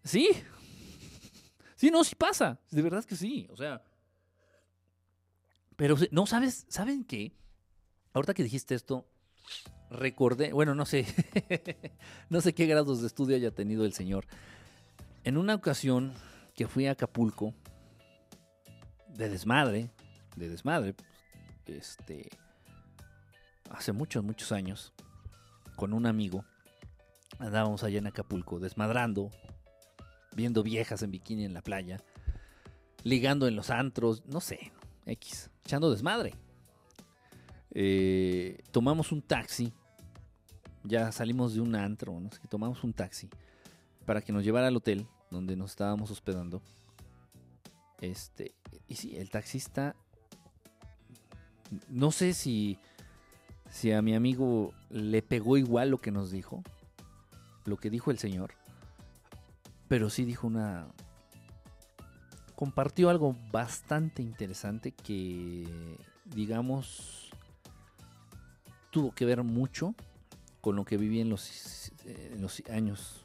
Sí. 0.04 0.30
Sí, 1.76 1.90
no, 1.90 2.04
sí 2.04 2.14
pasa. 2.14 2.60
De 2.70 2.82
verdad 2.82 3.04
que 3.04 3.16
sí. 3.16 3.48
O 3.50 3.56
sea. 3.56 3.82
Pero 5.76 5.96
no 6.12 6.26
sabes, 6.26 6.66
¿saben 6.68 7.04
qué? 7.04 7.32
Ahorita 8.12 8.34
que 8.34 8.44
dijiste 8.44 8.76
esto, 8.76 9.08
recordé, 9.90 10.52
bueno, 10.52 10.74
no 10.74 10.86
sé, 10.86 11.04
no 12.30 12.40
sé 12.40 12.54
qué 12.54 12.66
grados 12.66 13.00
de 13.00 13.08
estudio 13.08 13.34
haya 13.34 13.50
tenido 13.50 13.84
el 13.84 13.92
señor. 13.92 14.26
En 15.24 15.36
una 15.36 15.54
ocasión 15.54 16.14
que 16.54 16.68
fui 16.68 16.86
a 16.86 16.92
Acapulco, 16.92 17.54
de 19.08 19.28
desmadre, 19.28 19.90
de 20.36 20.48
desmadre, 20.48 20.94
este, 21.66 22.28
hace 23.70 23.92
muchos, 23.92 24.22
muchos 24.22 24.52
años, 24.52 24.92
con 25.76 25.92
un 25.92 26.06
amigo, 26.06 26.44
andábamos 27.40 27.82
allá 27.82 27.98
en 27.98 28.06
Acapulco, 28.06 28.60
desmadrando, 28.60 29.30
viendo 30.34 30.62
viejas 30.62 31.02
en 31.02 31.10
bikini 31.10 31.44
en 31.44 31.54
la 31.54 31.62
playa, 31.62 32.00
ligando 33.02 33.46
en 33.46 33.56
los 33.56 33.70
antros, 33.70 34.24
no 34.26 34.40
sé, 34.40 34.72
X, 35.06 35.50
echando 35.64 35.90
desmadre. 35.90 36.34
Eh, 37.72 38.62
tomamos 38.70 39.12
un 39.12 39.20
taxi, 39.22 39.72
ya 40.84 41.10
salimos 41.12 41.54
de 41.54 41.60
un 41.60 41.74
antro, 41.74 42.18
¿no? 42.20 42.30
tomamos 42.48 42.84
un 42.84 42.92
taxi 42.92 43.28
para 44.06 44.20
que 44.20 44.32
nos 44.32 44.44
llevara 44.44 44.68
al 44.68 44.76
hotel 44.76 45.06
donde 45.30 45.56
nos 45.56 45.72
estábamos 45.72 46.10
hospedando. 46.10 46.62
Este, 48.00 48.54
y 48.86 48.96
sí, 48.96 49.16
el 49.16 49.30
taxista 49.30 49.96
no 51.88 52.10
sé 52.10 52.34
si, 52.34 52.78
si 53.70 53.92
a 53.92 54.02
mi 54.02 54.14
amigo 54.14 54.72
le 54.90 55.22
pegó 55.22 55.56
igual 55.56 55.90
lo 55.90 55.98
que 55.98 56.10
nos 56.10 56.30
dijo, 56.30 56.62
lo 57.64 57.76
que 57.76 57.90
dijo 57.90 58.10
el 58.10 58.18
Señor, 58.18 58.54
pero 59.94 60.10
sí 60.10 60.24
dijo 60.24 60.48
una... 60.48 60.88
Compartió 62.56 63.10
algo 63.10 63.36
bastante 63.52 64.22
interesante 64.22 64.90
que, 64.90 65.68
digamos, 66.24 67.30
tuvo 68.90 69.14
que 69.14 69.24
ver 69.24 69.44
mucho 69.44 69.94
con 70.60 70.74
lo 70.74 70.84
que 70.84 70.96
viví 70.96 71.20
en 71.20 71.28
los, 71.30 71.62
años 72.72 73.24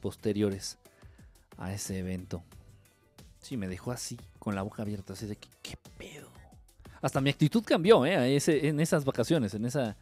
posteriores 0.00 0.78
a 1.58 1.72
ese 1.72 1.98
evento. 1.98 2.44
Sí, 3.40 3.56
me 3.56 3.66
dejó 3.66 3.90
así, 3.90 4.16
con 4.38 4.54
la 4.54 4.62
boca 4.62 4.82
abierta, 4.82 5.14
así 5.14 5.26
de 5.26 5.34
que, 5.34 5.48
¿qué 5.62 5.76
pedo? 5.98 6.30
hasta 7.02 7.20
mi 7.20 7.30
actitud 7.30 7.64
cambió, 7.64 8.06
¿eh? 8.06 8.38
en 8.38 8.78
esas 8.78 9.04
vacaciones, 9.04 9.52
en 9.54 9.64
esa 9.64 9.96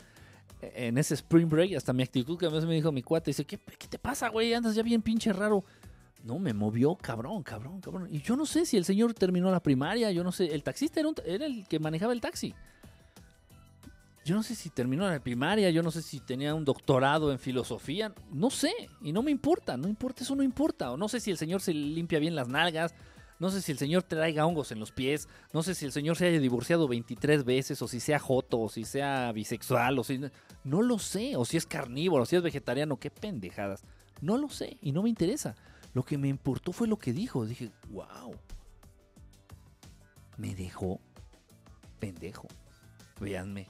en 0.63 0.97
ese 0.97 1.15
spring 1.15 1.49
break, 1.49 1.77
hasta 1.77 1.93
mi 1.93 2.03
actitud 2.03 2.37
cambió. 2.39 2.61
Me 2.63 2.75
dijo 2.75 2.93
mi 2.93 3.03
cuate, 3.03 3.31
dice, 3.31 3.45
¿qué, 3.45 3.59
qué 3.59 3.89
te 3.89 3.99
pasa, 3.99 4.29
güey? 4.29 4.55
Andas 4.55 4.75
ya 4.75 4.83
bien 4.83 5.03
pinche 5.03 5.33
raro. 5.33 5.65
No, 6.25 6.39
me 6.39 6.53
movió, 6.53 6.95
cabrón, 6.95 7.43
cabrón, 7.43 7.81
cabrón. 7.81 8.09
Y 8.11 8.21
yo 8.21 8.37
no 8.37 8.47
sé 8.47 8.65
si 8.65 8.77
el 8.77 8.85
señor 8.85 9.13
terminó 9.15 9.51
la 9.51 9.61
primaria, 9.61 10.11
yo 10.13 10.23
no 10.23 10.31
sé. 10.31 10.55
El 10.55 10.63
taxista 10.63 11.01
era, 11.25 11.47
el 11.47 11.67
que 11.67 11.79
manejaba 11.81 12.13
el 12.13 12.21
taxi. 12.21 12.55
Yo 14.25 14.37
no 14.37 14.45
sé 14.45 14.55
si 14.55 14.71
terminó 14.71 15.09
la 15.09 15.19
primaria, 15.19 15.71
yo 15.71 15.83
no 15.83 15.91
sé 15.91 16.01
si 16.01 16.21
tenía 16.21 16.55
un 16.55 16.65
doctorado 16.65 17.33
en 17.33 17.41
filosofía, 17.41 18.15
no 18.31 18.51
sé, 18.51 18.73
y 19.01 19.13
no 19.13 19.21
me 19.21 19.33
importa, 19.33 19.77
no 19.77 19.89
importa, 19.89 20.23
eso 20.23 20.37
no 20.37 20.45
importa. 20.45 20.93
O 20.93 20.97
no 20.97 21.09
sé 21.09 21.19
si 21.19 21.33
el 21.33 21.39
señor 21.39 21.61
se 21.61 21.75
limpia 21.75 22.21
bien 22.21 22.37
las 22.37 22.47
nalgas, 22.47 22.95
no 23.41 23.51
sé 23.51 23.61
si 23.61 23.73
el 23.73 23.79
señor 23.79 24.05
traiga 24.05 24.47
hongos 24.47 24.71
en 24.71 24.79
los 24.79 24.93
pies, 24.93 25.29
no 25.53 25.65
sé 25.65 25.75
si 25.75 25.85
el 25.85 25.91
señor 25.91 26.17
se 26.17 26.29
haya 26.29 26.39
divorciado 26.39 26.87
23 26.87 27.45
veces, 27.45 27.83
o 27.83 27.89
si 27.89 27.99
sea 27.99 28.21
joto, 28.21 28.61
o 28.61 28.69
si 28.69 28.85
sea 28.85 29.33
bisexual, 29.33 29.99
o 29.99 30.05
si... 30.05 30.21
No 30.63 30.83
lo 30.83 31.01
sé, 31.01 31.35
o 31.35 31.45
si 31.45 31.57
es 31.57 31.67
carnívoro, 31.67 32.23
o 32.23 32.27
si 32.27 32.37
es 32.37 32.43
vegetariano, 32.43 33.01
qué 33.01 33.11
pendejadas. 33.11 33.83
No 34.21 34.39
lo 34.39 34.49
sé 34.49 34.79
y 34.81 34.93
no 34.93 35.03
me 35.03 35.09
interesa. 35.09 35.57
Lo 35.95 36.03
que 36.05 36.19
me 36.19 36.29
importó 36.29 36.73
fue 36.73 36.89
lo 36.89 36.99
que 36.99 37.13
dijo. 37.13 37.45
Dije, 37.45 37.71
wow. 37.91 38.35
Me 40.37 40.55
dejó 40.55 41.01
pendejo. 41.99 42.49
Véanme. 43.21 43.69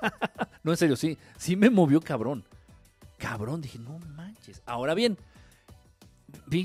no, 0.62 0.72
en 0.72 0.76
serio, 0.76 0.96
sí. 0.96 1.18
Sí 1.36 1.56
me 1.56 1.70
movió 1.70 2.00
cabrón. 2.00 2.44
Cabrón, 3.18 3.60
dije, 3.60 3.78
no 3.78 3.98
manches. 3.98 4.62
Ahora 4.66 4.94
bien, 4.94 5.16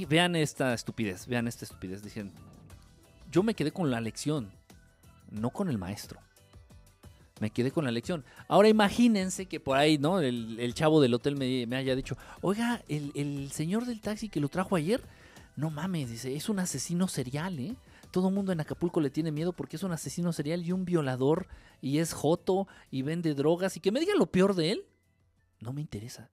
vean 0.07 0.35
esta 0.35 0.73
estupidez, 0.73 1.27
vean 1.27 1.47
esta 1.47 1.65
estupidez. 1.65 2.03
Dicen, 2.03 2.33
yo 3.31 3.43
me 3.43 3.53
quedé 3.53 3.71
con 3.71 3.91
la 3.91 4.01
lección, 4.01 4.51
no 5.29 5.51
con 5.51 5.69
el 5.69 5.77
maestro. 5.77 6.19
Me 7.39 7.51
quedé 7.51 7.71
con 7.71 7.85
la 7.85 7.91
lección. 7.91 8.25
Ahora 8.47 8.69
imagínense 8.69 9.45
que 9.45 9.59
por 9.59 9.77
ahí, 9.77 9.97
¿no? 9.97 10.19
El, 10.19 10.73
chavo 10.73 11.01
del 11.01 11.13
hotel 11.13 11.37
me, 11.37 11.75
haya 11.75 11.95
dicho, 11.95 12.17
oiga, 12.41 12.83
el, 12.87 13.51
señor 13.51 13.85
del 13.85 14.01
taxi 14.01 14.29
que 14.29 14.39
lo 14.39 14.49
trajo 14.49 14.75
ayer, 14.75 15.03
no 15.55 15.69
mames, 15.69 16.09
dice, 16.09 16.35
es 16.35 16.49
un 16.49 16.59
asesino 16.59 17.07
serial, 17.07 17.59
¿eh? 17.59 17.75
Todo 18.11 18.29
el 18.29 18.33
mundo 18.33 18.51
en 18.51 18.59
Acapulco 18.59 19.01
le 19.01 19.11
tiene 19.11 19.31
miedo 19.31 19.53
porque 19.53 19.75
es 19.75 19.83
un 19.83 19.91
asesino 19.91 20.33
serial 20.33 20.65
y 20.65 20.71
un 20.71 20.83
violador 20.83 21.47
y 21.79 21.99
es 21.99 22.13
joto 22.13 22.67
y 22.89 23.03
vende 23.03 23.35
drogas 23.35 23.77
y 23.77 23.79
que 23.79 23.91
me 23.91 23.99
diga 23.99 24.15
lo 24.15 24.25
peor 24.25 24.55
de 24.55 24.71
él, 24.71 24.85
no 25.59 25.73
me 25.73 25.81
interesa. 25.81 26.29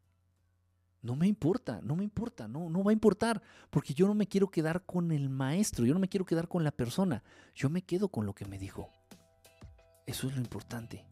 No 1.02 1.14
me 1.14 1.28
importa, 1.28 1.80
no 1.82 1.94
me 1.94 2.02
importa, 2.02 2.48
no, 2.48 2.68
no 2.68 2.82
va 2.82 2.90
a 2.90 2.92
importar, 2.92 3.40
porque 3.70 3.94
yo 3.94 4.08
no 4.08 4.14
me 4.14 4.26
quiero 4.26 4.50
quedar 4.50 4.84
con 4.84 5.12
el 5.12 5.28
maestro, 5.28 5.84
yo 5.84 5.94
no 5.94 6.00
me 6.00 6.08
quiero 6.08 6.24
quedar 6.24 6.48
con 6.48 6.64
la 6.64 6.72
persona, 6.72 7.22
yo 7.54 7.70
me 7.70 7.82
quedo 7.82 8.08
con 8.08 8.26
lo 8.26 8.34
que 8.34 8.46
me 8.46 8.58
dijo. 8.58 8.90
Eso 10.06 10.28
es 10.28 10.34
lo 10.34 10.40
importante. 10.40 11.04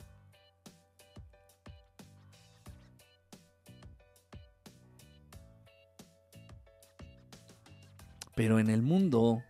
Pero 8.34 8.58
en 8.58 8.70
el 8.70 8.82
mundo, 8.82 9.42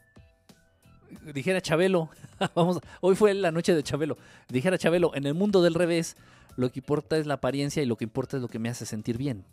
dijera 1.32 1.60
Chabelo, 1.60 2.10
vamos, 2.54 2.80
hoy 3.00 3.14
fue 3.14 3.32
la 3.32 3.50
noche 3.50 3.74
de 3.74 3.82
Chabelo, 3.82 4.18
dijera 4.48 4.76
Chabelo, 4.76 5.14
en 5.14 5.26
el 5.26 5.34
mundo 5.34 5.62
del 5.62 5.74
revés, 5.74 6.16
lo 6.56 6.70
que 6.70 6.80
importa 6.80 7.16
es 7.16 7.26
la 7.26 7.34
apariencia 7.34 7.82
y 7.82 7.86
lo 7.86 7.96
que 7.96 8.04
importa 8.04 8.36
es 8.36 8.42
lo 8.42 8.48
que 8.48 8.58
me 8.58 8.68
hace 8.68 8.84
sentir 8.84 9.16
bien 9.16 9.46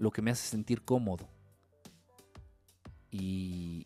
lo 0.00 0.10
que 0.10 0.22
me 0.22 0.30
hace 0.30 0.48
sentir 0.48 0.82
cómodo. 0.82 1.28
Y, 3.12 3.84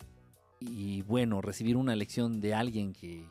bueno, 1.03 1.41
recibir 1.41 1.77
una 1.77 1.95
lección 1.95 2.39
de 2.41 2.53
alguien 2.53 2.93
que, 2.93 3.29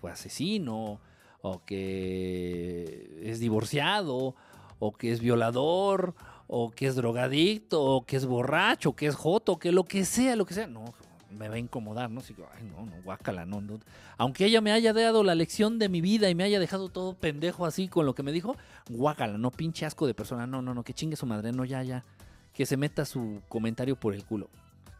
fue 0.00 0.10
asesino, 0.10 1.00
o 1.40 1.64
que 1.64 3.20
es 3.22 3.40
divorciado, 3.40 4.34
o 4.78 4.92
que 4.92 5.12
es 5.12 5.20
violador, 5.20 6.14
o 6.46 6.70
que 6.70 6.86
es 6.86 6.96
drogadicto, 6.96 7.82
o 7.82 8.04
que 8.04 8.16
es 8.16 8.26
borracho, 8.26 8.90
o 8.90 8.96
que 8.96 9.06
es 9.06 9.14
joto, 9.14 9.58
que 9.58 9.72
lo 9.72 9.84
que 9.84 10.04
sea, 10.04 10.36
lo 10.36 10.46
que 10.46 10.54
sea. 10.54 10.66
No, 10.66 10.84
me 11.30 11.48
va 11.48 11.56
a 11.56 11.58
incomodar, 11.58 12.10
¿no? 12.10 12.22
ay, 12.54 12.64
no, 12.64 12.86
no, 12.86 13.02
guácala, 13.02 13.44
no, 13.44 13.60
no. 13.60 13.78
Aunque 14.16 14.46
ella 14.46 14.60
me 14.60 14.72
haya 14.72 14.92
dado 14.92 15.22
la 15.22 15.34
lección 15.34 15.78
de 15.78 15.88
mi 15.88 16.00
vida 16.00 16.30
y 16.30 16.34
me 16.34 16.44
haya 16.44 16.58
dejado 16.58 16.88
todo 16.88 17.14
pendejo 17.14 17.66
así 17.66 17.88
con 17.88 18.06
lo 18.06 18.14
que 18.14 18.22
me 18.22 18.32
dijo, 18.32 18.56
guácala, 18.88 19.38
no, 19.38 19.50
pinche 19.50 19.84
asco 19.86 20.06
de 20.06 20.14
persona, 20.14 20.46
no, 20.46 20.62
no, 20.62 20.74
no, 20.74 20.82
que 20.82 20.94
chingue 20.94 21.16
su 21.16 21.26
madre, 21.26 21.52
no, 21.52 21.64
ya, 21.64 21.82
ya. 21.82 22.04
Que 22.52 22.66
se 22.66 22.76
meta 22.76 23.04
su 23.04 23.42
comentario 23.48 23.94
por 23.94 24.14
el 24.14 24.24
culo. 24.24 24.48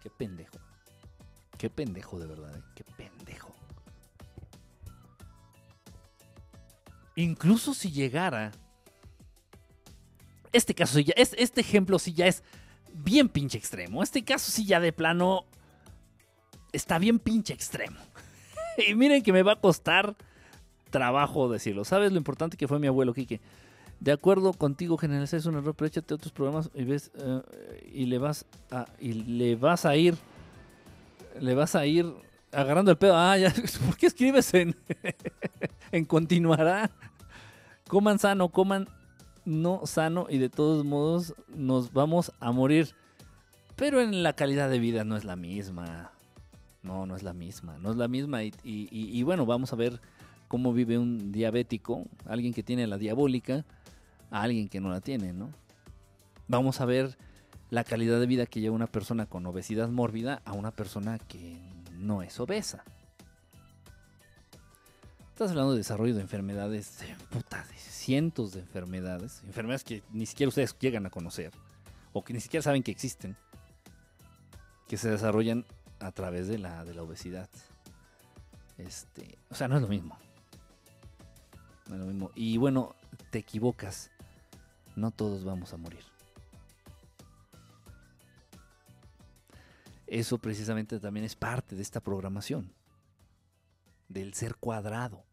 Qué 0.01 0.11
pendejo. 0.11 0.59
Qué 1.57 1.71
pendejo, 1.71 2.21
de 2.21 2.27
verdad, 2.27 2.57
¿eh? 2.57 2.63
qué 2.75 2.85
pendejo. 2.85 3.18
Incluso 7.19 7.75
si 7.75 7.91
llegara. 7.91 8.53
Este 10.53 10.73
caso 10.73 11.01
ya. 11.01 11.15
Este 11.17 11.61
ejemplo 11.61 11.99
sí 11.99 12.13
ya 12.13 12.29
es 12.29 12.45
bien 12.95 13.29
pinche 13.29 13.59
extremo. 13.59 14.05
Este 14.05 14.23
caso 14.23 14.53
sí 14.53 14.65
ya 14.65 14.79
de 14.79 14.93
plano 14.93 15.45
está 16.73 17.01
bien 17.01 17.19
pinche 17.19 17.53
extremo. 17.53 17.99
y 18.89 18.95
miren 18.95 19.25
que 19.25 19.33
me 19.33 19.43
va 19.43 19.55
a 19.55 19.61
costar 19.61 20.15
trabajo 20.91 21.49
decirlo. 21.49 21.85
¿Sabes 21.85 22.13
lo 22.13 22.19
importante 22.19 22.57
que 22.57 22.69
fue 22.69 22.79
mi 22.79 22.87
abuelo, 22.87 23.13
Quique? 23.13 23.41
De 23.99 24.13
acuerdo 24.13 24.53
contigo, 24.53 24.97
generalizar 24.97 25.41
es 25.41 25.47
un 25.47 25.57
error, 25.57 25.75
pero 25.75 25.89
échate 25.89 26.15
otros 26.15 26.33
programas 26.33 26.71
y 26.73 26.85
ves 26.85 27.11
eh, 27.17 27.91
y 27.93 28.07
le 28.07 28.19
vas 28.19 28.47
y 29.01 29.13
le 29.15 29.57
vas 29.57 29.85
a 29.85 29.97
ir 29.97 30.17
le 31.41 31.55
vas 31.57 31.75
a 31.75 31.85
ir 31.85 32.15
agarrando 32.53 32.91
el 32.91 32.99
pedo. 32.99 33.17
Ah, 33.17 33.37
ya, 33.37 33.53
¿por 33.87 33.97
qué 33.97 34.07
escribes 34.07 34.53
en 34.55 34.75
en 35.93 36.05
continuará? 36.05 36.91
Coman 37.89 38.19
sano, 38.19 38.51
coman 38.51 38.89
no 39.45 39.87
sano 39.87 40.27
y 40.29 40.39
de 40.39 40.51
todos 40.51 40.85
modos 40.85 41.35
nos 41.49 41.93
vamos 41.93 42.33
a 42.41 42.53
morir. 42.53 42.95
Pero 43.77 44.01
en 44.01 44.23
la 44.23 44.35
calidad 44.35 44.69
de 44.69 44.79
vida 44.79 45.05
no 45.05 45.17
es 45.17 45.25
la 45.25 45.37
misma. 45.37 46.11
No, 46.83 47.07
no 47.07 47.17
es 47.17 47.23
la 47.23 47.33
misma, 47.33 47.79
no 47.79 47.91
es 47.91 47.97
la 47.97 48.09
misma. 48.09 48.43
Y, 48.43 49.23
bueno, 49.23 49.47
vamos 49.47 49.73
a 49.73 49.77
ver 49.77 50.01
cómo 50.49 50.73
vive 50.73 50.99
un 50.99 51.33
diabético, 51.33 52.07
alguien 52.27 52.53
que 52.53 52.63
tiene 52.63 52.87
la 52.87 52.99
diabólica, 52.99 53.65
a 54.31 54.43
alguien 54.43 54.69
que 54.69 54.81
no 54.81 54.91
la 54.91 55.01
tiene, 55.01 55.33
¿no? 55.33 55.51
Vamos 56.47 56.81
a 56.81 56.87
ver 56.87 57.17
la 57.71 57.85
calidad 57.85 58.19
de 58.19 58.27
vida 58.27 58.47
que 58.47 58.61
lleva 58.61 58.75
una 58.75 58.87
persona 58.87 59.27
con 59.27 59.47
obesidad 59.47 59.89
mórbida 59.89 60.41
a 60.45 60.53
una 60.53 60.71
persona 60.71 61.19
que 61.19 61.59
no 61.99 62.23
es 62.23 62.39
obesa. 62.41 62.85
Estás 65.29 65.51
hablando 65.51 65.73
de 65.73 65.79
desarrollo 65.79 66.15
de 66.15 66.23
enfermedades, 66.23 66.99
de, 66.99 67.15
puta, 67.31 67.65
de 67.65 67.77
cientos 67.77 68.53
de 68.53 68.61
enfermedades, 68.61 69.43
enfermedades 69.45 69.85
que 69.85 70.03
ni 70.11 70.27
siquiera 70.27 70.49
ustedes 70.49 70.77
llegan 70.79 71.07
a 71.07 71.11
conocer, 71.11 71.53
o 72.13 72.25
que 72.25 72.33
ni 72.33 72.41
siquiera 72.41 72.63
saben 72.63 72.83
que 72.83 72.91
existen, 72.91 73.37
que 74.89 74.97
se 74.97 75.11
desarrollan 75.11 75.65
a 76.01 76.11
través 76.13 76.49
de 76.49 76.59
la, 76.59 76.85
de 76.85 76.95
la 76.95 77.03
obesidad. 77.03 77.49
Este, 78.79 79.39
o 79.51 79.55
sea, 79.55 79.69
no 79.69 79.77
es 79.77 79.83
lo 79.83 79.89
mismo. 79.89 80.19
No 81.89 81.95
es 81.95 82.01
lo 82.01 82.07
mismo. 82.07 82.31
Y 82.35 82.57
bueno, 82.57 82.95
te 83.31 83.39
equivocas. 83.39 84.11
No 84.97 85.11
todos 85.11 85.45
vamos 85.45 85.73
a 85.73 85.77
morir. 85.77 86.03
Eso 90.09 90.39
precisamente 90.39 90.99
también 90.99 91.25
es 91.25 91.37
parte 91.37 91.77
de 91.77 91.83
esta 91.83 92.01
programación. 92.01 92.73
Del 94.09 94.33
ser 94.33 94.57
cuadrado. 94.57 95.25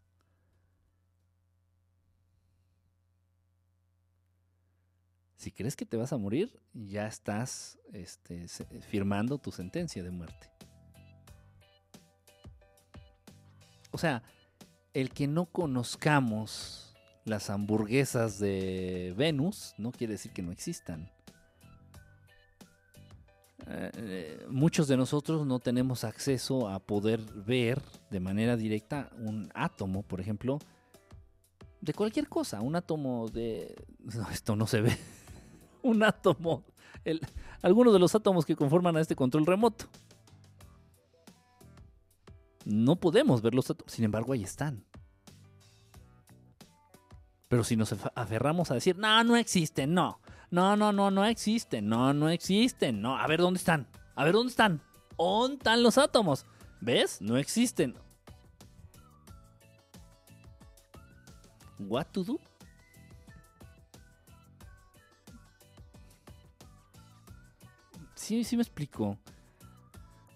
Si 5.38 5.52
crees 5.52 5.76
que 5.76 5.85
te 5.85 5.95
vas 5.95 6.11
a 6.11 6.18
morir, 6.18 6.60
ya 6.73 7.07
estás 7.07 7.77
este, 7.93 8.47
firmando 8.89 9.38
tu 9.38 9.52
sentencia 9.52 10.03
de 10.03 10.11
muerte. 10.11 10.52
O 13.91 13.97
sea, 13.97 14.23
el 14.93 15.11
que 15.11 15.27
no 15.27 15.45
conozcamos 15.45 16.95
las 17.23 17.49
hamburguesas 17.49 18.39
de 18.39 19.14
Venus 19.15 19.73
no 19.77 19.91
quiere 19.91 20.14
decir 20.14 20.34
que 20.34 20.41
no 20.41 20.52
existan. 20.52 21.14
Muchos 24.49 24.87
de 24.87 24.97
nosotros 24.97 25.45
no 25.47 25.59
tenemos 25.59 26.03
acceso 26.03 26.69
a 26.69 26.79
poder 26.79 27.19
ver 27.45 27.81
de 28.11 28.19
manera 28.19 28.55
directa 28.55 29.09
un 29.17 29.49
átomo, 29.55 30.03
por 30.03 30.21
ejemplo, 30.21 30.59
de 31.81 31.93
cualquier 31.93 32.27
cosa. 32.27 32.61
Un 32.61 32.75
átomo 32.75 33.27
de... 33.29 33.75
No, 34.15 34.29
esto 34.29 34.55
no 34.55 34.67
se 34.67 34.81
ve. 34.81 34.97
un 35.81 36.03
átomo. 36.03 36.63
Algunos 37.61 37.91
de 37.93 37.99
los 37.99 38.13
átomos 38.13 38.45
que 38.45 38.55
conforman 38.55 38.97
a 38.97 39.01
este 39.01 39.15
control 39.15 39.45
remoto. 39.45 39.85
No 42.65 42.95
podemos 42.95 43.41
verlos, 43.41 43.73
sin 43.87 44.05
embargo 44.05 44.33
ahí 44.33 44.43
están. 44.43 44.83
Pero 47.47 47.63
si 47.63 47.75
nos 47.75 47.95
aferramos 48.15 48.71
a 48.71 48.75
decir, 48.75 48.97
no, 48.97 49.23
no 49.23 49.35
existen, 49.35 49.93
no, 49.93 50.19
no, 50.56 50.77
no, 50.77 50.94
no, 50.94 51.11
no 51.11 51.26
existen, 51.26 51.90
no, 51.90 52.14
no 52.14 52.30
existen, 52.30 53.02
no, 53.02 53.18
a 53.18 53.27
ver 53.27 53.41
dónde 53.41 53.57
están, 53.57 53.88
a 54.15 54.23
ver 54.23 54.32
dónde 54.32 54.52
están, 54.52 54.82
¿dónde 55.18 55.57
están 55.57 55.84
los 55.84 55.98
átomos? 55.98 56.45
¿Ves? 56.80 57.22
No 57.22 57.36
existen. 57.36 57.94
What 61.77 62.06
to 62.14 62.23
do? 62.23 62.40
Sí, 68.14 68.45
sí 68.45 68.56
me 68.56 68.64
explico. 68.64 69.18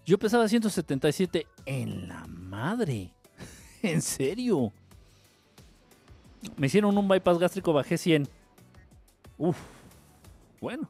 Yo 0.05 0.19
pesaba 0.19 0.49
177 0.49 1.47
en 1.65 2.09
la 2.09 2.27
madre. 2.27 3.13
¿En 3.81 4.01
serio? 4.01 4.73
Me 6.57 6.67
hicieron 6.67 6.97
un 6.97 7.07
bypass 7.07 7.39
gástrico, 7.39 7.71
bajé 7.71 7.97
100. 7.97 8.27
Uf. 9.37 9.78
Bueno. 10.61 10.87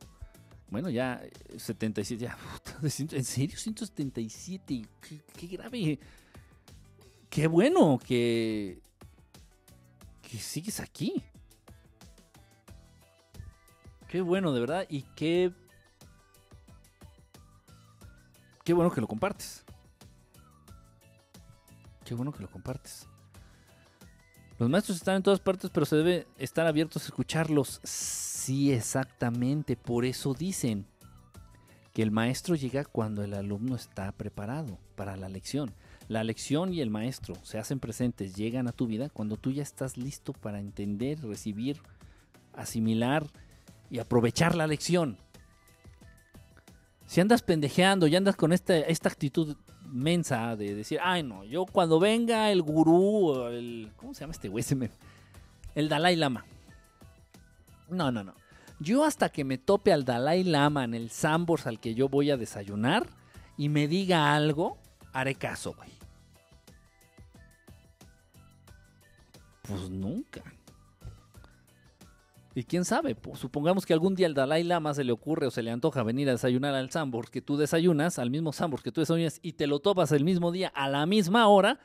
bueno, 0.70 0.90
ya 0.90 1.22
77, 1.58 2.24
ya, 2.24 2.38
en 2.82 3.24
serio, 3.24 3.58
177, 3.58 4.86
qué, 5.02 5.22
qué 5.38 5.48
grave. 5.48 6.00
Qué 7.30 7.48
bueno 7.48 8.00
que, 8.00 8.82
que 10.22 10.38
sigues 10.38 10.80
aquí. 10.80 11.24
Qué 14.08 14.22
bueno, 14.22 14.52
de 14.52 14.60
verdad, 14.60 14.88
y 14.90 15.04
qué, 15.16 15.54
qué 18.64 18.74
bueno 18.74 18.92
que 18.92 19.02
lo 19.02 19.08
compartes. 19.08 19.64
Qué 22.04 22.16
bueno 22.16 22.32
que 22.32 22.42
lo 22.42 22.50
compartes. 22.50 23.08
Los 24.58 24.68
maestros 24.68 24.98
están 24.98 25.18
en 25.18 25.24
todas 25.24 25.40
partes, 25.40 25.70
pero 25.72 25.86
se 25.86 25.96
debe 25.96 26.28
estar 26.40 26.66
abiertos 26.66 27.04
a 27.04 27.06
escucharlos. 27.06 27.80
Sí, 28.50 28.72
exactamente. 28.72 29.76
Por 29.76 30.06
eso 30.06 30.34
dicen 30.34 30.88
que 31.94 32.02
el 32.02 32.10
maestro 32.10 32.56
llega 32.56 32.84
cuando 32.84 33.24
el 33.24 33.36
alumno 33.36 33.76
está 33.76 34.12
preparado 34.12 34.80
para 34.96 35.16
la 35.18 35.30
lección. 35.30 35.72
La 36.08 36.24
lección 36.24 36.74
y 36.74 36.82
el 36.82 36.90
maestro 36.90 37.36
se 37.44 37.60
hacen 37.60 37.80
presentes, 37.80 38.36
llegan 38.36 38.68
a 38.68 38.72
tu 38.72 38.88
vida 38.88 39.10
cuando 39.10 39.38
tú 39.38 39.52
ya 39.52 39.62
estás 39.62 39.98
listo 39.98 40.34
para 40.34 40.60
entender, 40.60 41.22
recibir, 41.22 41.84
asimilar 42.54 43.28
y 43.92 44.00
aprovechar 44.00 44.56
la 44.56 44.66
lección. 44.66 45.20
Si 47.06 47.22
andas 47.22 47.44
pendejeando 47.44 48.08
y 48.08 48.16
andas 48.16 48.36
con 48.36 48.52
esta, 48.52 48.74
actitud 49.04 49.58
mensa 49.86 50.56
de 50.56 50.74
decir, 50.74 50.98
ay 51.04 51.22
no, 51.22 51.44
yo 51.44 51.68
cuando 51.68 52.00
venga 52.00 52.52
el 52.52 52.64
gurú, 52.64 53.46
el, 53.46 53.92
¿cómo 53.96 54.16
se 54.16 54.22
llama 54.22 54.34
este 54.34 54.50
güey? 54.50 54.66
El 55.76 55.88
Dalai 55.88 56.16
Lama. 56.16 56.46
No, 57.90 58.12
no, 58.12 58.24
no. 58.24 58.39
Yo 58.80 59.04
hasta 59.04 59.30
que 59.30 59.44
me 59.44 59.58
tope 59.58 59.92
al 59.92 60.06
Dalai 60.06 60.44
Lama 60.44 60.86
en 60.86 60.94
el 60.94 61.10
Sambors 61.10 61.68
al 61.68 61.80
que 61.80 61.96
yo 61.96 62.08
voy 62.08 62.32
a 62.32 62.38
desayunar 62.38 63.08
y 63.58 63.68
me 63.68 63.88
diga 63.88 64.34
algo, 64.34 64.78
haré 65.12 65.36
caso, 65.36 65.74
güey. 65.74 65.90
Pues 69.64 69.90
nunca. 69.90 70.42
Y 72.56 72.64
quién 72.64 72.84
sabe, 72.84 73.16
pues, 73.16 73.40
supongamos 73.40 73.86
que 73.86 73.94
algún 73.94 74.16
día 74.16 74.28
al 74.28 74.34
Dalai 74.34 74.64
Lama 74.64 74.94
se 74.94 75.04
le 75.04 75.12
ocurre 75.12 75.46
o 75.48 75.52
se 75.52 75.62
le 75.62 75.72
antoja 75.72 76.04
venir 76.04 76.28
a 76.30 76.34
desayunar 76.34 76.74
al 76.74 76.90
Sambor 76.90 77.30
que 77.30 77.42
tú 77.42 77.58
desayunas, 77.58 78.18
al 78.18 78.32
mismo 78.32 78.54
Sambor 78.54 78.82
que 78.82 78.92
tú 78.92 79.02
desayunas, 79.02 79.40
y 79.42 79.54
te 79.54 79.68
lo 79.68 79.80
topas 79.80 80.12
el 80.12 80.24
mismo 80.24 80.52
día 80.52 80.70
a 80.74 80.90
la 80.90 81.06
misma 81.06 81.48
hora, 81.48 81.80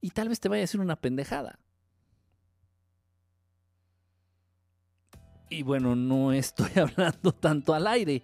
y 0.00 0.10
tal 0.10 0.28
vez 0.28 0.38
te 0.40 0.48
vaya 0.48 0.60
a 0.60 0.62
decir 0.62 0.80
una 0.80 0.96
pendejada. 0.96 1.58
Y 5.50 5.62
bueno, 5.62 5.94
no 5.94 6.32
estoy 6.32 6.70
hablando 6.76 7.32
tanto 7.32 7.74
al 7.74 7.86
aire. 7.86 8.22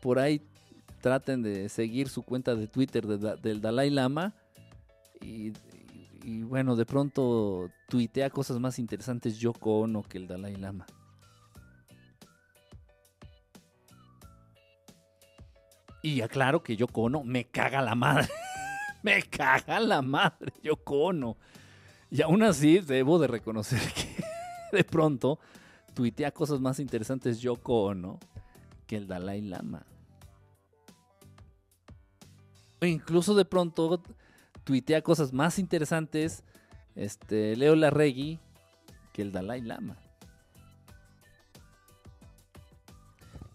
Por 0.00 0.18
ahí 0.18 0.42
traten 1.00 1.42
de 1.42 1.68
seguir 1.68 2.08
su 2.08 2.22
cuenta 2.22 2.54
de 2.56 2.66
Twitter 2.66 3.06
del 3.06 3.60
Dalai 3.60 3.90
Lama 3.90 4.34
y 5.20 5.52
bueno, 6.24 6.76
de 6.76 6.86
pronto 6.86 7.70
tuitea 7.88 8.30
cosas 8.30 8.58
más 8.58 8.78
interesantes 8.78 9.38
Yoko 9.38 9.80
Ono 9.80 10.02
que 10.02 10.18
el 10.18 10.26
Dalai 10.26 10.56
Lama. 10.56 10.86
Y 16.02 16.20
aclaro 16.20 16.62
que 16.62 16.76
Yoko 16.76 17.02
Ono 17.02 17.22
me 17.24 17.44
caga 17.44 17.82
la 17.82 17.94
madre. 17.94 18.28
me 19.02 19.22
caga 19.24 19.80
la 19.80 20.02
madre 20.02 20.52
Yoko 20.62 21.04
Ono. 21.04 21.36
Y 22.10 22.22
aún 22.22 22.42
así 22.42 22.78
debo 22.78 23.18
de 23.18 23.26
reconocer 23.26 23.80
que 23.94 24.76
de 24.76 24.84
pronto 24.84 25.38
tuitea 25.94 26.30
cosas 26.32 26.60
más 26.60 26.78
interesantes 26.78 27.40
Yoko 27.40 27.84
Ono 27.84 28.18
que 28.86 28.96
el 28.96 29.06
Dalai 29.06 29.40
Lama. 29.40 29.84
O 32.80 32.86
incluso 32.86 33.34
de 33.34 33.44
pronto 33.44 34.02
tuitea 34.64 35.02
cosas 35.02 35.32
más 35.32 35.58
interesantes 35.58 36.42
este, 36.94 37.56
Leo 37.56 37.74
Larregui 37.76 38.40
que 39.12 39.22
el 39.22 39.32
Dalai 39.32 39.60
Lama. 39.60 39.96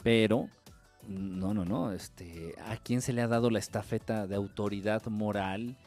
Pero, 0.03 0.49
no, 1.07 1.53
no, 1.53 1.65
no. 1.65 1.91
Este, 1.91 2.55
¿A 2.65 2.77
quién 2.77 3.01
se 3.01 3.11
le 3.11 3.21
ha 3.21 3.27
dado 3.27 3.49
la 3.49 3.59
estafeta 3.59 4.27
de 4.27 4.35
autoridad 4.35 5.05
moral 5.07 5.77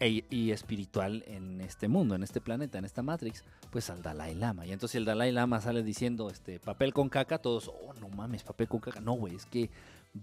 e, 0.00 0.24
y 0.28 0.50
espiritual 0.50 1.22
en 1.26 1.60
este 1.60 1.86
mundo, 1.86 2.14
en 2.14 2.22
este 2.22 2.40
planeta, 2.40 2.78
en 2.78 2.84
esta 2.84 3.02
Matrix? 3.02 3.44
Pues 3.70 3.88
al 3.90 4.02
Dalai 4.02 4.34
Lama. 4.34 4.66
Y 4.66 4.72
entonces 4.72 4.96
el 4.96 5.04
Dalai 5.04 5.32
Lama 5.32 5.60
sale 5.60 5.82
diciendo, 5.82 6.28
este, 6.28 6.58
papel 6.58 6.92
con 6.92 7.08
caca, 7.08 7.38
todos, 7.38 7.68
oh, 7.68 7.94
no 8.00 8.08
mames, 8.08 8.42
papel 8.42 8.68
con 8.68 8.80
caca. 8.80 9.00
No, 9.00 9.12
güey, 9.12 9.36
es 9.36 9.46
que 9.46 9.70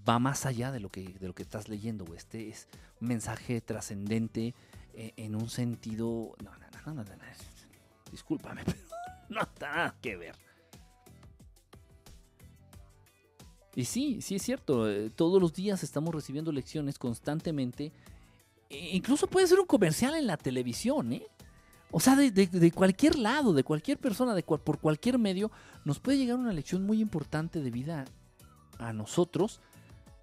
va 0.07 0.19
más 0.19 0.45
allá 0.45 0.72
de 0.72 0.80
lo 0.80 0.90
que, 0.90 1.03
de 1.03 1.28
lo 1.28 1.34
que 1.34 1.44
estás 1.44 1.69
leyendo, 1.69 2.06
güey. 2.06 2.18
Este 2.18 2.49
es 2.49 2.68
un 2.99 3.07
mensaje 3.07 3.61
trascendente 3.61 4.53
eh, 4.94 5.14
en 5.18 5.36
un 5.36 5.49
sentido... 5.49 6.36
No, 6.44 6.52
no, 6.52 6.68
no, 6.86 6.94
no, 6.94 7.03
no, 7.03 7.03
no, 7.03 7.24
discúlpame, 8.11 8.64
pero 8.65 8.78
no 9.30 9.41
está 9.41 9.69
nada 9.69 9.95
que 10.02 10.18
ver. 10.18 10.36
Y 13.76 13.86
sí, 13.86 14.22
sí 14.22 14.36
es 14.36 14.41
cierto, 14.41 14.90
eh, 14.90 15.11
todos 15.11 15.40
los 15.40 15.53
días 15.53 15.84
estamos 15.84 16.14
recibiendo 16.14 16.52
lecciones 16.52 16.98
constantemente. 16.98 17.91
E 18.72 18.95
incluso 18.95 19.28
puede 19.28 19.45
ser 19.45 19.60
un 19.60 19.68
comercial 19.68 20.15
en 20.15 20.26
la 20.26 20.36
televisión, 20.36 21.14
¿eh? 21.14 21.28
O 21.91 21.99
sea, 21.99 22.15
de, 22.15 22.72
cualquier 22.72 23.18
lado, 23.18 23.53
de 23.53 23.64
cualquier 23.64 23.97
persona, 23.97 24.35
de 24.35 24.43
por 24.43 24.80
cualquier 24.80 25.18
medio, 25.18 25.51
nos 25.85 25.99
puede 25.99 26.18
llegar 26.18 26.38
una 26.38 26.51
lección 26.51 26.85
muy 26.85 26.99
importante 26.99 27.61
de 27.61 27.72
vida 27.72 28.05
a 28.77 28.93
nosotros 28.93 29.61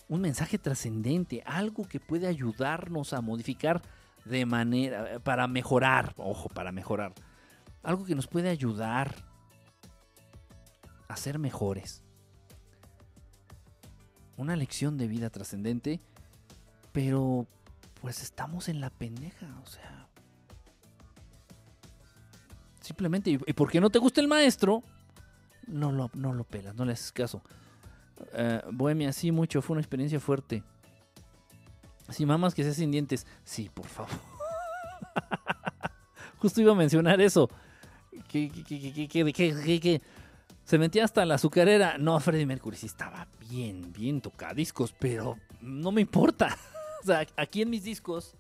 un 0.08 0.20
mensaje 0.20 0.58
trascendente, 0.58 1.42
algo 1.46 1.88
que 1.88 2.00
puede 2.00 2.26
ayudarnos 2.26 3.12
a 3.12 3.20
modificar 3.20 3.82
de 4.24 4.46
manera, 4.46 5.18
para 5.20 5.46
mejorar, 5.46 6.14
ojo, 6.16 6.48
para 6.48 6.72
mejorar, 6.72 7.14
algo 7.82 8.04
que 8.04 8.14
nos 8.14 8.26
puede 8.26 8.48
ayudar 8.48 9.14
a 11.08 11.16
ser 11.16 11.38
mejores. 11.38 12.02
Una 14.36 14.56
lección 14.56 14.98
de 14.98 15.06
vida 15.06 15.30
trascendente, 15.30 16.00
pero 16.92 17.46
pues 18.00 18.22
estamos 18.22 18.68
en 18.68 18.80
la 18.80 18.90
pendeja, 18.90 19.46
o 19.62 19.66
sea. 19.66 19.93
Simplemente, 22.84 23.30
¿y 23.30 23.52
por 23.54 23.70
qué 23.70 23.80
no 23.80 23.88
te 23.88 23.98
gusta 23.98 24.20
el 24.20 24.28
maestro? 24.28 24.82
No 25.66 25.90
lo, 25.90 26.10
no 26.12 26.34
lo 26.34 26.44
pelas, 26.44 26.74
no 26.74 26.84
le 26.84 26.92
haces 26.92 27.12
caso. 27.12 27.40
Uh, 28.18 28.70
Bohemia, 28.70 29.10
sí, 29.10 29.32
mucho, 29.32 29.62
fue 29.62 29.72
una 29.72 29.80
experiencia 29.80 30.20
fuerte. 30.20 30.62
Si 32.10 32.26
mamas 32.26 32.54
que 32.54 32.62
seas 32.62 32.76
sin 32.76 32.90
dientes, 32.90 33.26
sí, 33.42 33.70
por 33.72 33.86
favor. 33.86 34.12
Justo 36.38 36.60
iba 36.60 36.72
a 36.72 36.74
mencionar 36.74 37.22
eso. 37.22 37.48
Que, 38.28 38.50
que, 38.50 40.02
se 40.64 40.78
metía 40.78 41.04
hasta 41.04 41.24
la 41.24 41.36
azucarera. 41.36 41.96
No, 41.96 42.20
Freddie 42.20 42.44
Mercury 42.44 42.76
sí 42.76 42.84
estaba 42.84 43.26
bien, 43.48 43.94
bien 43.94 44.20
tocadiscos, 44.20 44.94
pero 44.98 45.38
no 45.62 45.90
me 45.90 46.02
importa. 46.02 46.54
o 47.02 47.06
sea, 47.06 47.26
aquí 47.38 47.62
en 47.62 47.70
mis 47.70 47.84
discos, 47.84 48.34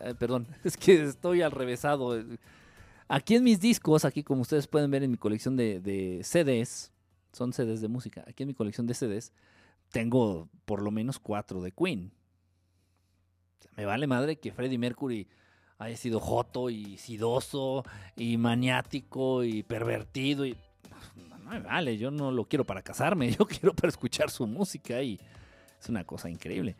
eh, 0.00 0.16
perdón, 0.18 0.48
es 0.64 0.76
que 0.76 1.04
estoy 1.04 1.42
al 1.42 1.52
revésado. 1.52 2.20
Aquí 3.08 3.34
en 3.34 3.44
mis 3.44 3.58
discos, 3.58 4.04
aquí 4.04 4.22
como 4.22 4.42
ustedes 4.42 4.66
pueden 4.66 4.90
ver 4.90 5.02
en 5.02 5.10
mi 5.10 5.16
colección 5.16 5.56
de, 5.56 5.80
de 5.80 6.20
CDs, 6.22 6.92
son 7.32 7.52
CDs 7.52 7.80
de 7.80 7.88
música. 7.88 8.24
Aquí 8.26 8.42
en 8.42 8.48
mi 8.48 8.54
colección 8.54 8.86
de 8.86 8.94
CDs 8.94 9.32
tengo 9.90 10.48
por 10.64 10.82
lo 10.82 10.90
menos 10.90 11.18
cuatro 11.18 11.62
de 11.62 11.72
Queen. 11.72 12.12
me 13.76 13.86
vale 13.86 14.06
madre 14.06 14.36
que 14.36 14.52
Freddie 14.52 14.78
Mercury 14.78 15.26
haya 15.78 15.96
sido 15.96 16.20
joto 16.20 16.70
y 16.70 16.98
sidoso 16.98 17.84
y 18.16 18.36
maniático 18.36 19.44
y 19.44 19.62
pervertido 19.62 20.44
y 20.44 20.56
no, 21.44 21.50
me 21.50 21.60
vale, 21.60 21.96
yo 21.96 22.10
no 22.10 22.30
lo 22.30 22.44
quiero 22.44 22.64
para 22.64 22.82
casarme, 22.82 23.30
yo 23.38 23.46
quiero 23.46 23.74
para 23.74 23.88
escuchar 23.88 24.30
su 24.30 24.46
música 24.46 25.00
y 25.02 25.18
es 25.80 25.88
una 25.88 26.04
cosa 26.04 26.28
increíble. 26.28 26.76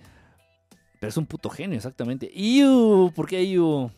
Pero 1.00 1.08
es 1.08 1.16
un 1.16 1.26
puto 1.26 1.48
genio, 1.48 1.76
exactamente. 1.76 2.28
¡Iu! 2.34 3.12
¿Por 3.14 3.28
qué 3.28 3.44
iu? 3.44 3.90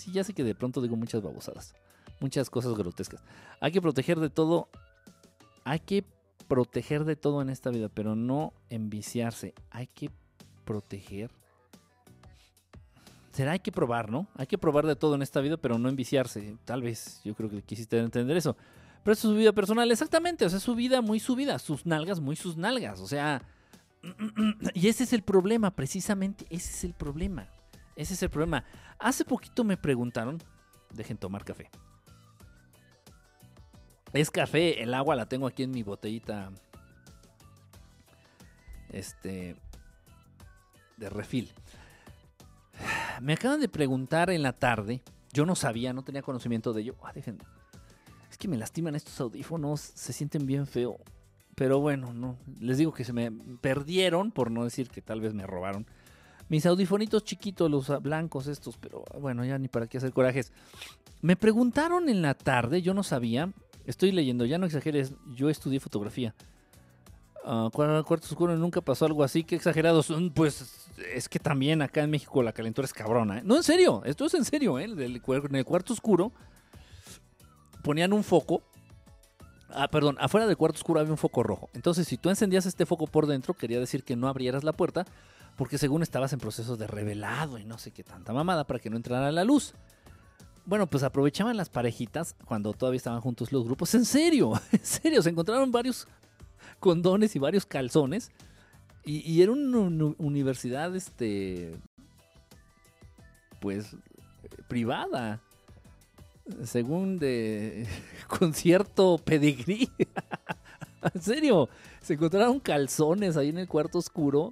Sí, 0.00 0.12
ya 0.12 0.24
sé 0.24 0.32
que 0.32 0.44
de 0.44 0.54
pronto 0.54 0.80
digo 0.80 0.96
muchas 0.96 1.22
babosadas, 1.22 1.74
muchas 2.20 2.50
cosas 2.50 2.74
grotescas. 2.74 3.22
Hay 3.60 3.72
que 3.72 3.80
proteger 3.80 4.18
de 4.18 4.30
todo 4.30 4.68
hay 5.64 5.80
que 5.80 6.04
proteger 6.48 7.04
de 7.04 7.16
todo 7.16 7.42
en 7.42 7.50
esta 7.50 7.70
vida, 7.70 7.88
pero 7.88 8.16
no 8.16 8.52
enviciarse. 8.70 9.54
Hay 9.70 9.86
que 9.86 10.10
proteger. 10.64 11.30
Será 13.32 13.52
hay 13.52 13.60
que 13.60 13.70
probar, 13.70 14.10
¿no? 14.10 14.26
Hay 14.34 14.46
que 14.46 14.58
probar 14.58 14.86
de 14.86 14.96
todo 14.96 15.14
en 15.14 15.22
esta 15.22 15.40
vida, 15.40 15.56
pero 15.56 15.78
no 15.78 15.88
enviciarse. 15.88 16.56
Tal 16.64 16.82
vez 16.82 17.20
yo 17.24 17.34
creo 17.34 17.48
que 17.48 17.62
quisiste 17.62 17.98
entender 17.98 18.36
eso. 18.36 18.56
Pero 19.04 19.12
es 19.12 19.20
su 19.20 19.34
vida 19.34 19.52
personal, 19.52 19.90
exactamente. 19.90 20.44
O 20.44 20.50
sea, 20.50 20.58
su 20.58 20.74
vida 20.74 21.00
muy 21.00 21.20
su 21.20 21.36
vida. 21.36 21.58
Sus 21.58 21.86
nalgas 21.86 22.20
muy 22.20 22.36
sus 22.36 22.56
nalgas. 22.56 23.00
O 23.00 23.06
sea. 23.06 23.42
Y 24.74 24.88
ese 24.88 25.04
es 25.04 25.12
el 25.12 25.22
problema, 25.22 25.70
precisamente. 25.70 26.46
Ese 26.50 26.72
es 26.72 26.84
el 26.84 26.94
problema. 26.94 27.46
Ese 28.00 28.14
es 28.14 28.22
el 28.22 28.30
problema. 28.30 28.64
Hace 28.98 29.26
poquito 29.26 29.62
me 29.62 29.76
preguntaron. 29.76 30.42
Dejen 30.90 31.18
tomar 31.18 31.44
café. 31.44 31.70
Es 34.14 34.30
café, 34.30 34.82
el 34.82 34.94
agua 34.94 35.14
la 35.16 35.28
tengo 35.28 35.46
aquí 35.46 35.64
en 35.64 35.70
mi 35.70 35.82
botellita 35.82 36.50
Este. 38.88 39.54
De 40.96 41.10
refil. 41.10 41.52
Me 43.20 43.34
acaban 43.34 43.60
de 43.60 43.68
preguntar 43.68 44.30
en 44.30 44.42
la 44.42 44.54
tarde. 44.54 45.02
Yo 45.34 45.44
no 45.44 45.54
sabía, 45.54 45.92
no 45.92 46.02
tenía 46.02 46.22
conocimiento 46.22 46.72
de 46.72 46.80
ello. 46.80 46.96
Ah. 47.02 47.12
Es 48.30 48.38
que 48.38 48.48
me 48.48 48.56
lastiman 48.56 48.96
estos 48.96 49.20
audífonos. 49.20 49.78
Se 49.78 50.14
sienten 50.14 50.46
bien 50.46 50.66
feo. 50.66 50.96
Pero 51.54 51.80
bueno, 51.80 52.14
no. 52.14 52.38
Les 52.60 52.78
digo 52.78 52.94
que 52.94 53.04
se 53.04 53.12
me 53.12 53.30
perdieron, 53.60 54.32
por 54.32 54.50
no 54.50 54.64
decir 54.64 54.88
que 54.88 55.02
tal 55.02 55.20
vez 55.20 55.34
me 55.34 55.46
robaron. 55.46 55.86
Mis 56.50 56.66
audifonitos 56.66 57.24
chiquitos, 57.24 57.70
los 57.70 58.02
blancos 58.02 58.48
estos, 58.48 58.76
pero 58.76 59.04
bueno, 59.20 59.44
ya 59.44 59.56
ni 59.56 59.68
para 59.68 59.86
qué 59.86 59.98
hacer 59.98 60.12
corajes. 60.12 60.52
Me 61.22 61.36
preguntaron 61.36 62.08
en 62.08 62.22
la 62.22 62.34
tarde, 62.34 62.82
yo 62.82 62.92
no 62.92 63.04
sabía, 63.04 63.52
estoy 63.86 64.10
leyendo, 64.10 64.44
ya 64.44 64.58
no 64.58 64.66
exageres, 64.66 65.14
yo 65.34 65.48
estudié 65.48 65.78
fotografía. 65.78 66.34
Uh, 67.44 67.70
cuarto 67.70 68.26
oscuro 68.26 68.54
nunca 68.56 68.80
pasó 68.80 69.06
algo 69.06 69.22
así, 69.22 69.44
qué 69.44 69.54
exagerados. 69.54 70.12
Pues 70.34 70.88
es 71.14 71.28
que 71.28 71.38
también 71.38 71.82
acá 71.82 72.02
en 72.02 72.10
México 72.10 72.42
la 72.42 72.52
calentura 72.52 72.84
es 72.84 72.92
cabrona. 72.92 73.38
¿eh? 73.38 73.42
No, 73.44 73.56
en 73.56 73.62
serio, 73.62 74.02
esto 74.04 74.26
es 74.26 74.34
en 74.34 74.44
serio. 74.44 74.78
¿eh? 74.80 74.84
en 74.84 75.56
el 75.56 75.64
cuarto 75.64 75.92
oscuro 75.92 76.32
ponían 77.84 78.12
un 78.12 78.24
foco. 78.24 78.62
Ah, 79.72 79.86
perdón, 79.88 80.16
afuera 80.18 80.48
del 80.48 80.56
cuarto 80.56 80.78
oscuro 80.78 80.98
había 80.98 81.12
un 81.12 81.18
foco 81.18 81.44
rojo. 81.44 81.70
Entonces, 81.74 82.08
si 82.08 82.16
tú 82.16 82.28
encendías 82.28 82.66
este 82.66 82.86
foco 82.86 83.06
por 83.06 83.26
dentro, 83.26 83.54
quería 83.54 83.78
decir 83.78 84.02
que 84.02 84.16
no 84.16 84.26
abrieras 84.26 84.64
la 84.64 84.72
puerta, 84.72 85.06
porque 85.60 85.76
según 85.76 86.02
estabas 86.02 86.32
en 86.32 86.38
proceso 86.38 86.78
de 86.78 86.86
revelado 86.86 87.58
y 87.58 87.66
no 87.66 87.76
sé 87.76 87.90
qué 87.90 88.02
tanta 88.02 88.32
mamada 88.32 88.66
para 88.66 88.80
que 88.80 88.88
no 88.88 88.96
entrara 88.96 89.30
la 89.30 89.44
luz. 89.44 89.74
Bueno, 90.64 90.86
pues 90.88 91.02
aprovechaban 91.02 91.54
las 91.54 91.68
parejitas 91.68 92.34
cuando 92.46 92.72
todavía 92.72 92.96
estaban 92.96 93.20
juntos 93.20 93.52
los 93.52 93.66
grupos. 93.66 93.94
En 93.94 94.06
serio, 94.06 94.54
en 94.72 94.82
serio, 94.82 95.20
se 95.20 95.28
encontraron 95.28 95.70
varios 95.70 96.08
condones 96.78 97.36
y 97.36 97.38
varios 97.38 97.66
calzones. 97.66 98.30
Y, 99.04 99.42
era 99.42 99.52
una 99.52 100.14
universidad, 100.16 100.96
este, 100.96 101.76
pues, 103.60 103.94
privada. 104.66 105.42
Según 106.64 107.18
de 107.18 107.86
concierto 108.28 109.18
pedigrí. 109.22 109.90
en 111.14 111.20
serio, 111.20 111.68
se 112.00 112.14
encontraron 112.14 112.60
calzones 112.60 113.36
ahí 113.36 113.50
en 113.50 113.58
el 113.58 113.68
cuarto 113.68 113.98
oscuro. 113.98 114.48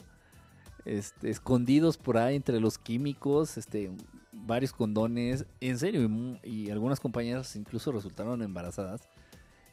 Este, 0.85 1.31
escondidos 1.31 1.99
por 1.99 2.17
ahí 2.19 2.37
entre 2.37 2.61
los 2.61 2.79
químicos, 2.79 3.59
este, 3.59 3.91
varios 4.33 4.73
condones, 4.73 5.45
en 5.61 5.79
serio, 5.79 6.09
y, 6.43 6.71
algunas 6.71 7.01
compañeras 7.01 7.55
incluso 7.57 7.93
resultaron 7.93 8.43
embarazadas. 8.43 9.03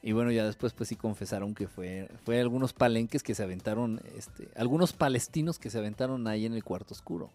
Y 0.02 0.12
bueno, 0.12 0.32
ya 0.32 0.46
después 0.46 0.74
pues 0.74 0.90
sí 0.90 0.96
confesaron 0.96 1.56
que 1.56 1.68
fue, 1.68 2.10
fue 2.24 2.40
algunos 2.40 2.74
palenques 2.74 3.24
que 3.24 3.34
se 3.34 3.44
aventaron, 3.44 4.02
este, 4.16 4.50
algunos 4.56 4.94
palestinos 4.94 5.58
que 5.58 5.72
se 5.72 5.80
aventaron 5.80 6.28
ahí 6.28 6.46
en 6.46 6.54
el 6.54 6.64
cuarto 6.64 6.94
oscuro. 6.94 7.32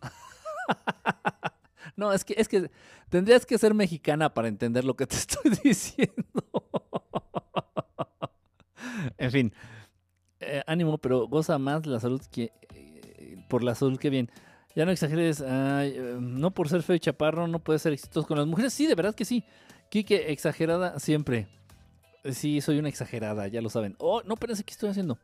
no, 1.96 2.12
es 2.12 2.24
que, 2.24 2.34
es 2.36 2.48
que 2.48 2.70
tendrías 3.08 3.46
que 3.46 3.56
ser 3.56 3.72
mexicana 3.72 4.34
para 4.34 4.48
entender 4.48 4.84
lo 4.84 4.96
que 4.96 5.06
te 5.06 5.14
estoy 5.16 5.52
diciendo. 5.62 6.42
en 9.16 9.30
fin, 9.30 9.52
eh, 10.46 10.62
ánimo, 10.66 10.98
pero 10.98 11.26
goza 11.28 11.58
más 11.58 11.86
la 11.86 12.00
salud 12.00 12.20
que 12.30 12.52
eh, 12.74 13.36
por 13.48 13.62
la 13.62 13.74
salud 13.74 13.98
que 13.98 14.10
bien. 14.10 14.30
Ya 14.74 14.84
no 14.84 14.90
exageres, 14.90 15.42
eh, 15.46 16.16
no 16.20 16.50
por 16.50 16.68
ser 16.68 16.82
feo 16.82 16.96
y 16.96 17.00
chaparro 17.00 17.46
no 17.46 17.60
puedes 17.60 17.82
ser 17.82 17.92
exitoso 17.92 18.26
con 18.26 18.38
las 18.38 18.46
mujeres. 18.46 18.72
Sí, 18.72 18.86
de 18.86 18.94
verdad 18.94 19.14
que 19.14 19.24
sí. 19.24 19.44
Kike, 19.88 20.32
exagerada 20.32 20.98
siempre. 20.98 21.46
Sí, 22.32 22.60
soy 22.60 22.78
una 22.78 22.88
exagerada, 22.88 23.46
ya 23.48 23.60
lo 23.60 23.70
saben. 23.70 23.94
Oh, 23.98 24.22
no, 24.22 24.34
espérense, 24.34 24.64
¿qué 24.64 24.72
estoy 24.72 24.90
haciendo? 24.90 25.18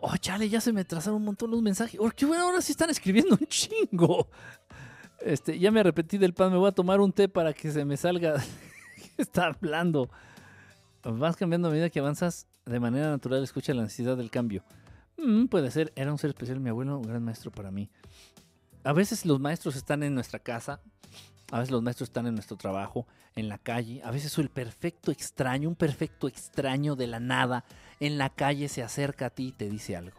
Oh, 0.00 0.16
chale, 0.16 0.48
ya 0.48 0.60
se 0.60 0.72
me 0.72 0.84
trazaron 0.84 1.16
un 1.16 1.24
montón 1.24 1.50
los 1.50 1.60
mensajes. 1.60 1.98
Oh, 2.00 2.10
qué 2.14 2.24
bueno, 2.24 2.44
ahora 2.44 2.62
sí 2.62 2.72
están 2.72 2.88
escribiendo 2.90 3.36
un 3.38 3.46
chingo. 3.46 4.28
Este, 5.20 5.58
ya 5.58 5.70
me 5.70 5.80
arrepentí 5.80 6.16
del 6.16 6.32
pan, 6.32 6.52
me 6.52 6.58
voy 6.58 6.68
a 6.68 6.72
tomar 6.72 7.00
un 7.00 7.12
té 7.12 7.28
para 7.28 7.52
que 7.52 7.70
se 7.72 7.84
me 7.84 7.96
salga. 7.96 8.42
está 9.18 9.46
hablando? 9.46 10.08
Vas 11.02 11.36
cambiando 11.36 11.68
a 11.68 11.70
medida 11.70 11.90
que 11.90 12.00
avanzas 12.00 12.46
de 12.68 12.80
manera 12.80 13.10
natural, 13.10 13.42
escucha 13.42 13.74
la 13.74 13.82
necesidad 13.82 14.16
del 14.16 14.30
cambio. 14.30 14.62
Mm, 15.16 15.46
puede 15.46 15.70
ser, 15.70 15.92
era 15.96 16.12
un 16.12 16.18
ser 16.18 16.30
especial, 16.30 16.60
mi 16.60 16.70
abuelo, 16.70 16.98
un 16.98 17.02
gran 17.02 17.22
maestro 17.22 17.50
para 17.50 17.70
mí. 17.70 17.90
A 18.84 18.92
veces 18.92 19.26
los 19.26 19.40
maestros 19.40 19.76
están 19.76 20.02
en 20.02 20.14
nuestra 20.14 20.38
casa, 20.38 20.80
a 21.50 21.58
veces 21.58 21.72
los 21.72 21.82
maestros 21.82 22.10
están 22.10 22.26
en 22.26 22.34
nuestro 22.34 22.56
trabajo, 22.56 23.06
en 23.34 23.48
la 23.48 23.58
calle. 23.58 24.02
A 24.04 24.10
veces 24.10 24.36
el 24.38 24.50
perfecto 24.50 25.10
extraño, 25.10 25.68
un 25.68 25.74
perfecto 25.74 26.28
extraño 26.28 26.94
de 26.94 27.06
la 27.06 27.20
nada. 27.20 27.64
En 28.00 28.18
la 28.18 28.28
calle 28.30 28.68
se 28.68 28.82
acerca 28.82 29.26
a 29.26 29.30
ti 29.30 29.48
y 29.48 29.52
te 29.52 29.68
dice 29.68 29.96
algo. 29.96 30.18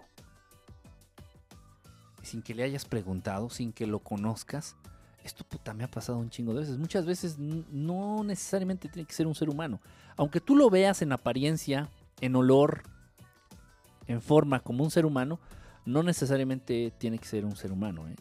Sin 2.24 2.42
que 2.42 2.56
le 2.56 2.64
hayas 2.64 2.86
preguntado, 2.86 3.50
sin 3.50 3.74
que 3.74 3.86
lo 3.86 4.00
conozcas. 4.00 4.76
Esto 5.24 5.44
puta 5.44 5.74
me 5.74 5.84
ha 5.84 5.92
pasado 5.92 6.18
un 6.18 6.30
chingo 6.30 6.54
de 6.54 6.62
veces. 6.62 6.78
Muchas 6.78 7.06
veces 7.06 7.38
no 7.38 8.24
necesariamente 8.24 8.90
tiene 8.90 9.08
que 9.08 9.14
ser 9.14 9.28
un 9.28 9.36
ser 9.36 9.50
humano. 9.50 9.80
Aunque 10.18 10.42
tú 10.42 10.56
lo 10.56 10.70
veas 10.70 11.02
en 11.04 11.12
apariencia, 11.12 11.90
en 12.22 12.36
olor, 12.36 12.84
en 14.08 14.22
forma 14.22 14.62
como 14.62 14.84
un 14.84 14.92
ser 14.92 15.06
humano, 15.06 15.40
no 15.86 16.04
necesariamente 16.04 16.92
tiene 16.98 17.18
que 17.18 17.26
ser 17.26 17.46
un 17.46 17.56
ser 17.56 17.72
humano. 17.72 18.08
¿eh? 18.08 18.16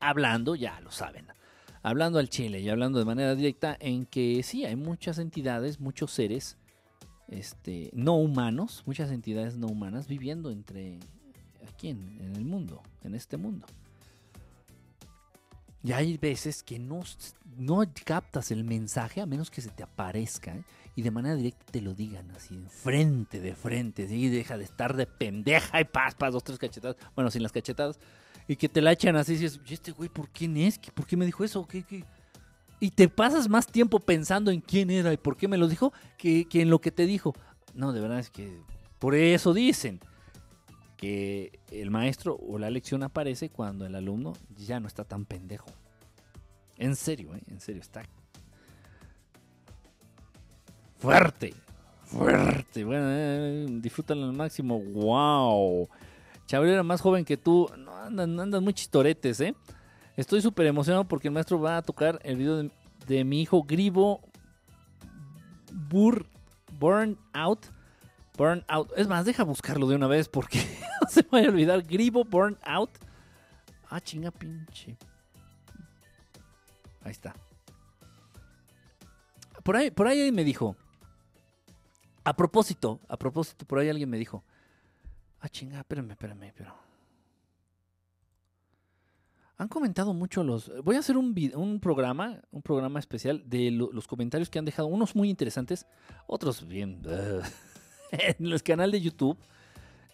Hablando, 0.00 0.54
ya 0.54 0.80
lo 0.80 0.90
saben, 0.90 1.26
hablando 1.82 2.18
al 2.18 2.28
chile 2.28 2.60
y 2.60 2.68
hablando 2.68 2.98
de 2.98 3.04
manera 3.04 3.34
directa 3.34 3.76
en 3.80 4.06
que 4.06 4.42
sí, 4.42 4.64
hay 4.64 4.76
muchas 4.76 5.18
entidades, 5.18 5.80
muchos 5.80 6.12
seres 6.12 6.58
este, 7.28 7.90
no 7.92 8.14
humanos, 8.16 8.82
muchas 8.86 9.10
entidades 9.10 9.56
no 9.56 9.66
humanas 9.66 10.06
viviendo 10.06 10.50
entre 10.50 10.98
aquí 11.68 11.88
en, 11.88 12.20
el 12.34 12.44
mundo, 12.44 12.82
en 13.02 13.14
este 13.14 13.36
mundo. 13.36 13.66
Y 15.82 15.92
hay 15.92 16.16
veces 16.18 16.62
que 16.62 16.78
no, 16.78 17.02
no 17.56 17.82
captas 18.04 18.50
el 18.50 18.64
mensaje 18.64 19.20
a 19.20 19.26
menos 19.26 19.50
que 19.50 19.60
se 19.60 19.70
te 19.70 19.82
aparezca. 19.82 20.54
¿eh? 20.54 20.64
Y 20.96 21.02
de 21.02 21.10
manera 21.10 21.36
directa 21.36 21.64
te 21.70 21.82
lo 21.82 21.94
digan 21.94 22.30
así, 22.30 22.58
frente 22.70 23.38
de 23.40 23.54
frente, 23.54 24.04
y 24.10 24.28
deja 24.30 24.56
de 24.56 24.64
estar 24.64 24.96
de 24.96 25.06
pendeja 25.06 25.78
y 25.78 25.84
paz, 25.84 26.16
dos, 26.18 26.42
tres 26.42 26.58
cachetadas, 26.58 26.96
bueno, 27.14 27.30
sin 27.30 27.42
las 27.42 27.52
cachetadas, 27.52 28.00
y 28.48 28.56
que 28.56 28.70
te 28.70 28.80
la 28.80 28.92
echan 28.92 29.14
así, 29.14 29.34
y 29.34 29.36
dices, 29.36 29.60
este 29.68 29.92
güey 29.92 30.08
por 30.08 30.30
quién 30.30 30.56
es? 30.56 30.78
¿Por 30.78 31.06
qué 31.06 31.18
me 31.18 31.26
dijo 31.26 31.44
eso? 31.44 31.66
¿Qué, 31.66 31.82
qué? 31.82 32.02
Y 32.80 32.90
te 32.90 33.08
pasas 33.08 33.48
más 33.48 33.66
tiempo 33.66 34.00
pensando 34.00 34.50
en 34.50 34.62
quién 34.62 34.90
era 34.90 35.12
y 35.12 35.18
por 35.18 35.36
qué 35.36 35.48
me 35.48 35.58
lo 35.58 35.68
dijo 35.68 35.92
que, 36.16 36.46
que 36.46 36.62
en 36.62 36.70
lo 36.70 36.80
que 36.80 36.90
te 36.90 37.06
dijo. 37.06 37.34
No, 37.74 37.92
de 37.92 38.00
verdad 38.00 38.18
es 38.18 38.30
que 38.30 38.60
por 38.98 39.14
eso 39.14 39.52
dicen 39.52 40.00
que 40.96 41.58
el 41.70 41.90
maestro 41.90 42.36
o 42.36 42.58
la 42.58 42.70
lección 42.70 43.02
aparece 43.02 43.50
cuando 43.50 43.86
el 43.86 43.94
alumno 43.94 44.32
ya 44.56 44.80
no 44.80 44.88
está 44.88 45.04
tan 45.04 45.26
pendejo. 45.26 45.68
En 46.76 46.96
serio, 46.96 47.34
¿eh? 47.34 47.42
en 47.48 47.60
serio, 47.60 47.80
está 47.80 48.02
Fuerte. 50.98 51.54
Fuerte. 52.04 52.84
Bueno, 52.84 53.06
eh, 53.08 53.66
disfrútalo 53.68 54.24
al 54.24 54.32
máximo. 54.32 54.80
¡Wow! 54.80 55.88
Chabrera 56.46 56.74
era 56.74 56.82
más 56.82 57.00
joven 57.00 57.24
que 57.24 57.36
tú. 57.36 57.68
No, 57.76 57.96
andan, 57.96 58.62
muy 58.62 58.72
chistoretes, 58.72 59.40
¿eh? 59.40 59.54
Estoy 60.16 60.40
súper 60.40 60.66
emocionado 60.66 61.04
porque 61.04 61.28
el 61.28 61.34
maestro 61.34 61.60
va 61.60 61.78
a 61.78 61.82
tocar 61.82 62.20
el 62.22 62.36
video 62.36 62.70
de, 63.06 63.24
mi 63.24 63.42
hijo 63.42 63.62
Gribo 63.64 64.20
Burn 66.78 67.18
Out. 67.32 67.66
Burn 68.38 68.64
Out. 68.68 68.92
Es 68.96 69.08
más, 69.08 69.24
deja 69.24 69.42
buscarlo 69.42 69.88
de 69.88 69.96
una 69.96 70.06
vez 70.06 70.28
porque 70.28 70.58
no 71.02 71.08
se 71.08 71.22
me 71.24 71.28
vaya 71.32 71.48
a 71.48 71.50
olvidar. 71.50 71.82
Gribo 71.82 72.24
Burn 72.24 72.56
Out. 72.64 72.90
Ah, 73.90 74.00
chinga 74.00 74.30
pinche. 74.30 74.96
Ahí 77.02 77.12
está. 77.12 77.34
Por 79.62 79.76
ahí, 79.76 79.90
por 79.90 80.06
ahí 80.06 80.30
me 80.30 80.44
dijo. 80.44 80.76
A 82.26 82.34
propósito, 82.34 82.98
a 83.06 83.16
propósito, 83.16 83.64
por 83.64 83.78
ahí 83.78 83.88
alguien 83.88 84.10
me 84.10 84.18
dijo, 84.18 84.42
ah, 85.38 85.48
chinga, 85.48 85.78
espérame, 85.78 86.10
espérame, 86.10 86.52
pero... 86.56 86.74
Han 89.58 89.68
comentado 89.68 90.12
mucho 90.12 90.42
los... 90.42 90.72
Voy 90.82 90.96
a 90.96 90.98
hacer 90.98 91.16
un, 91.16 91.32
un 91.54 91.78
programa, 91.78 92.42
un 92.50 92.62
programa 92.62 92.98
especial 92.98 93.48
de 93.48 93.70
los 93.70 94.08
comentarios 94.08 94.50
que 94.50 94.58
han 94.58 94.64
dejado, 94.64 94.88
unos 94.88 95.14
muy 95.14 95.30
interesantes, 95.30 95.86
otros 96.26 96.66
bien... 96.66 97.00
en 98.10 98.46
el 98.46 98.62
canal 98.64 98.90
de 98.90 99.00
YouTube. 99.00 99.38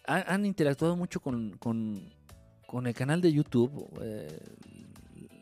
Han, 0.05 0.45
interactuado 0.45 0.95
mucho 0.95 1.19
con, 1.19 1.57
con, 1.57 2.85
el 2.85 2.93
canal 2.93 3.21
de 3.21 3.33
YouTube. 3.33 3.89
Eh, 4.03 4.37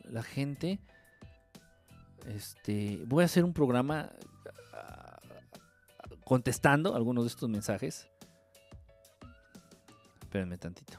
la 0.04 0.22
gente... 0.22 0.80
Este, 2.28 3.02
voy 3.06 3.24
a 3.24 3.26
hacer 3.26 3.44
un 3.44 3.52
programa 3.52 4.10
contestando 6.32 6.96
algunos 6.96 7.24
de 7.24 7.28
estos 7.28 7.46
mensajes. 7.50 8.08
Espérenme 10.22 10.56
tantito. 10.56 10.98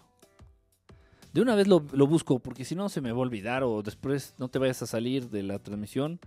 De 1.34 1.42
una 1.42 1.56
vez 1.56 1.68
lo, 1.68 1.80
busco 1.80 2.38
porque 2.38 2.64
si 2.64 2.76
no 2.76 2.88
se 2.88 3.02
me 3.02 3.12
va 3.12 3.18
a 3.18 3.22
olvidar 3.22 3.64
o 3.64 3.82
después 3.82 4.36
no 4.38 4.50
te 4.50 4.60
vayas 4.60 4.84
a 4.84 4.86
salir 4.86 5.32
de 5.32 5.42
la 5.42 5.58
transmisión. 5.58 6.20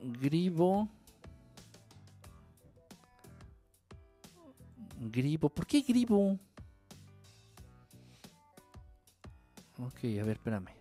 Gribo. 0.00 0.88
Gribo. 4.98 5.50
¿Por 5.50 5.66
qué 5.66 5.82
Gribo? 5.82 6.38
Ok, 9.76 10.04
a 10.04 10.24
ver, 10.24 10.38
espérame. 10.38 10.77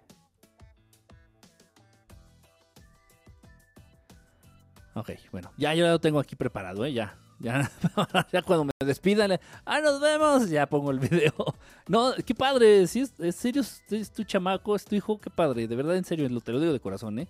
Ok, 4.98 5.12
bueno, 5.32 5.52
ya 5.58 5.76
yo 5.76 5.88
lo 5.88 6.00
tengo 6.00 6.20
aquí 6.20 6.36
preparado, 6.36 6.84
¿eh? 6.84 6.92
Ya, 6.92 7.16
ya, 7.40 7.70
ya 8.32 8.42
cuando 8.42 8.66
me 8.66 8.72
despidan, 8.84 9.40
¡ah, 9.64 9.80
nos 9.80 10.02
vemos! 10.02 10.50
Ya 10.50 10.68
pongo 10.68 10.90
el 10.90 11.00
video. 11.00 11.34
No, 11.88 12.14
qué 12.26 12.34
padre, 12.36 12.86
si 12.88 13.02
es, 13.02 13.14
serio, 13.36 13.62
es 13.62 14.12
tu 14.12 14.24
chamaco, 14.24 14.76
es 14.76 14.84
tu 14.84 14.96
hijo, 14.96 15.22
qué 15.22 15.30
padre, 15.30 15.68
de 15.68 15.76
verdad, 15.76 15.96
en 15.96 16.04
serio, 16.04 16.28
te 16.42 16.52
lo 16.52 16.60
digo 16.60 16.74
de 16.74 16.80
corazón, 16.82 17.20
¿eh? 17.20 17.28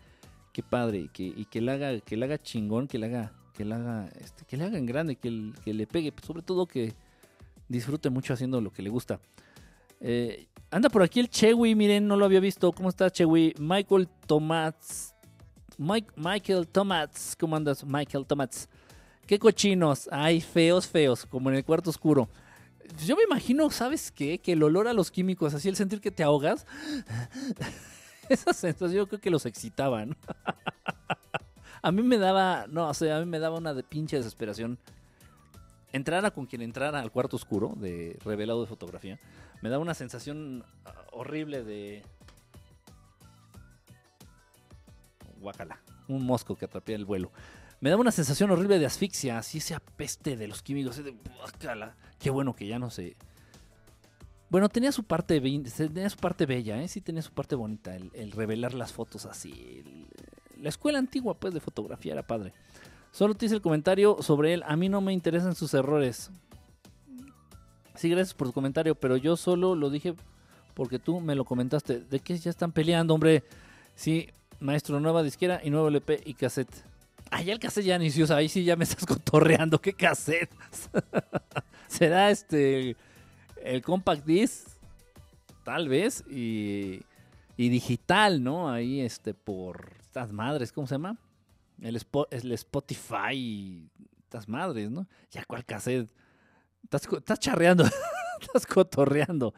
Qué 0.51 0.63
padre, 0.63 1.09
que, 1.13 1.23
y 1.25 1.45
que 1.45 1.61
le 1.61 1.73
haga, 1.73 1.99
que 1.99 2.15
le 2.17 2.25
haga 2.25 2.41
chingón, 2.41 2.87
que 2.87 2.97
le 2.97 3.05
haga, 3.07 3.33
que 3.53 3.65
le 3.65 3.75
haga, 3.75 4.09
este, 4.19 4.45
que 4.45 4.57
le 4.57 4.63
haga 4.63 4.77
en 4.77 4.85
grande, 4.87 5.17
que, 5.17 5.29
le 5.29 5.87
pegue, 5.87 6.13
sobre 6.25 6.41
todo 6.41 6.65
que 6.65 6.93
disfrute 7.67 8.09
mucho 8.09 8.33
haciendo 8.33 8.61
lo 8.61 8.71
que 8.71 8.81
le 8.81 8.89
gusta. 8.89 9.19
Eh, 9.99 10.47
anda 10.71 10.89
por 10.89 11.03
aquí 11.03 11.19
el 11.19 11.29
Chewy, 11.29 11.75
miren, 11.75 12.07
no 12.07 12.15
lo 12.15 12.25
había 12.25 12.39
visto. 12.39 12.71
¿Cómo 12.71 12.89
está 12.89 13.11
Chewy? 13.11 13.53
Michael 13.59 14.07
Tomats. 14.25 15.16
Mike, 15.77 16.11
Michael 16.15 16.67
Tomats. 16.67 17.35
¿Cómo 17.39 17.55
andas, 17.55 17.83
Michael 17.83 18.25
Tomats? 18.25 18.69
Qué 19.25 19.37
cochinos. 19.39 20.07
Ay, 20.11 20.41
feos, 20.41 20.87
feos, 20.87 21.25
como 21.25 21.49
en 21.49 21.57
el 21.57 21.65
cuarto 21.65 21.89
oscuro. 21.89 22.29
Yo 23.05 23.15
me 23.15 23.23
imagino, 23.23 23.69
¿sabes 23.69 24.11
qué? 24.11 24.37
Que 24.39 24.53
el 24.53 24.63
olor 24.63 24.87
a 24.87 24.93
los 24.93 25.11
químicos, 25.11 25.53
así 25.53 25.67
el 25.67 25.75
sentir 25.75 25.99
que 25.99 26.11
te 26.11 26.23
ahogas. 26.23 26.65
Esa 28.29 28.53
sensación 28.53 28.91
yo 28.91 29.07
creo 29.07 29.19
que 29.19 29.29
los 29.29 29.45
excitaban. 29.45 30.15
a 31.81 31.91
mí 31.91 32.01
me 32.01 32.17
daba, 32.17 32.65
no, 32.67 32.87
o 32.87 32.93
sea, 32.93 33.17
a 33.17 33.19
mí 33.19 33.25
me 33.25 33.39
daba 33.39 33.57
una 33.57 33.73
pinche 33.81 34.17
desesperación. 34.17 34.77
Entrara 35.91 36.31
con 36.31 36.45
quien 36.45 36.61
entrara 36.61 36.99
al 36.99 37.11
cuarto 37.11 37.35
oscuro 37.35 37.73
de 37.77 38.17
revelado 38.23 38.61
de 38.61 38.67
fotografía 38.67 39.19
me 39.61 39.69
da 39.69 39.79
una 39.79 39.93
sensación 39.93 40.63
ah, 40.85 40.93
horrible 41.11 41.63
de... 41.63 42.03
Guacala, 45.47 45.79
un 46.09 46.25
mosco 46.25 46.57
que 46.57 46.65
atrapé 46.65 46.93
el 46.93 47.05
vuelo. 47.05 47.31
Me 47.79 47.89
da 47.89 47.95
una 47.95 48.11
sensación 48.11 48.51
horrible 48.51 48.79
de 48.79 48.85
asfixia, 48.85 49.37
así 49.37 49.59
esa 49.59 49.79
peste 49.79 50.35
de 50.35 50.45
los 50.47 50.61
químicos. 50.61 51.01
De, 51.01 51.11
guacala. 51.11 51.95
Qué 52.19 52.29
bueno 52.29 52.53
que 52.53 52.67
ya 52.67 52.79
no 52.79 52.89
sé. 52.89 53.15
Bueno, 54.49 54.67
tenía 54.67 54.91
su 54.91 55.03
parte, 55.03 55.39
tenía 55.39 56.09
su 56.09 56.17
parte 56.17 56.45
bella, 56.45 56.81
¿eh? 56.81 56.87
sí 56.89 56.99
tenía 56.99 57.21
su 57.21 57.31
parte 57.31 57.55
bonita, 57.55 57.95
el, 57.95 58.31
revelar 58.31 58.73
las 58.73 58.91
fotos 58.91 59.25
así. 59.25 59.83
la 60.59 60.67
escuela 60.67 60.99
antigua, 60.99 61.33
pues, 61.33 61.53
de 61.53 61.61
fotografía 61.61 62.11
era 62.11 62.27
padre. 62.27 62.51
Solo 63.11 63.33
te 63.33 63.45
hice 63.45 63.55
el 63.55 63.61
comentario 63.61 64.17
sobre 64.21 64.53
él. 64.53 64.63
A 64.65 64.75
mí 64.75 64.89
no 64.89 64.99
me 64.99 65.13
interesan 65.13 65.55
sus 65.55 65.73
errores. 65.73 66.29
Sí, 67.95 68.09
gracias 68.09 68.33
por 68.33 68.47
tu 68.47 68.53
comentario, 68.53 68.95
pero 68.95 69.15
yo 69.15 69.37
solo 69.37 69.75
lo 69.75 69.89
dije 69.89 70.13
porque 70.73 70.99
tú 70.99 71.21
me 71.21 71.35
lo 71.35 71.45
comentaste. 71.45 72.01
¿De 72.01 72.19
qué 72.19 72.37
ya 72.37 72.49
están 72.49 72.73
peleando, 72.73 73.13
hombre? 73.13 73.43
Sí, 73.95 74.29
maestro, 74.59 74.99
nueva 74.99 75.23
disquera 75.23 75.61
y 75.63 75.69
nuevo 75.69 75.87
LP 75.87 76.21
y 76.25 76.33
cassette. 76.33 76.71
Ah, 77.29 77.41
ya 77.41 77.53
el 77.53 77.59
cassette 77.59 77.85
ya 77.85 77.95
inició, 77.95 78.33
ahí 78.35 78.49
sí 78.49 78.63
ya 78.63 78.75
me 78.75 78.83
estás 78.85 79.05
cotorreando. 79.05 79.79
¿Qué 79.79 79.93
cassette? 79.93 80.51
¿Será 81.87 82.29
este 82.29 82.95
el 83.63 83.81
compact 83.81 84.25
disc? 84.25 84.67
Tal 85.63 85.89
vez. 85.89 86.23
Y, 86.29 87.01
y 87.57 87.69
digital, 87.69 88.43
¿no? 88.43 88.69
Ahí 88.69 89.01
este 89.01 89.33
por 89.33 89.93
estas 90.01 90.31
madres, 90.31 90.71
¿cómo 90.71 90.87
se 90.87 90.95
llama? 90.95 91.17
El, 91.81 91.99
el 92.31 92.51
Spotify, 92.53 93.89
estas 94.23 94.47
madres, 94.47 94.89
¿no? 94.89 95.07
Ya 95.31 95.43
cuál 95.45 95.65
cassette. 95.65 96.09
Estás, 96.83 97.39
charreando, 97.39 97.83
estás 98.41 98.65
cotorreando. 98.65 99.53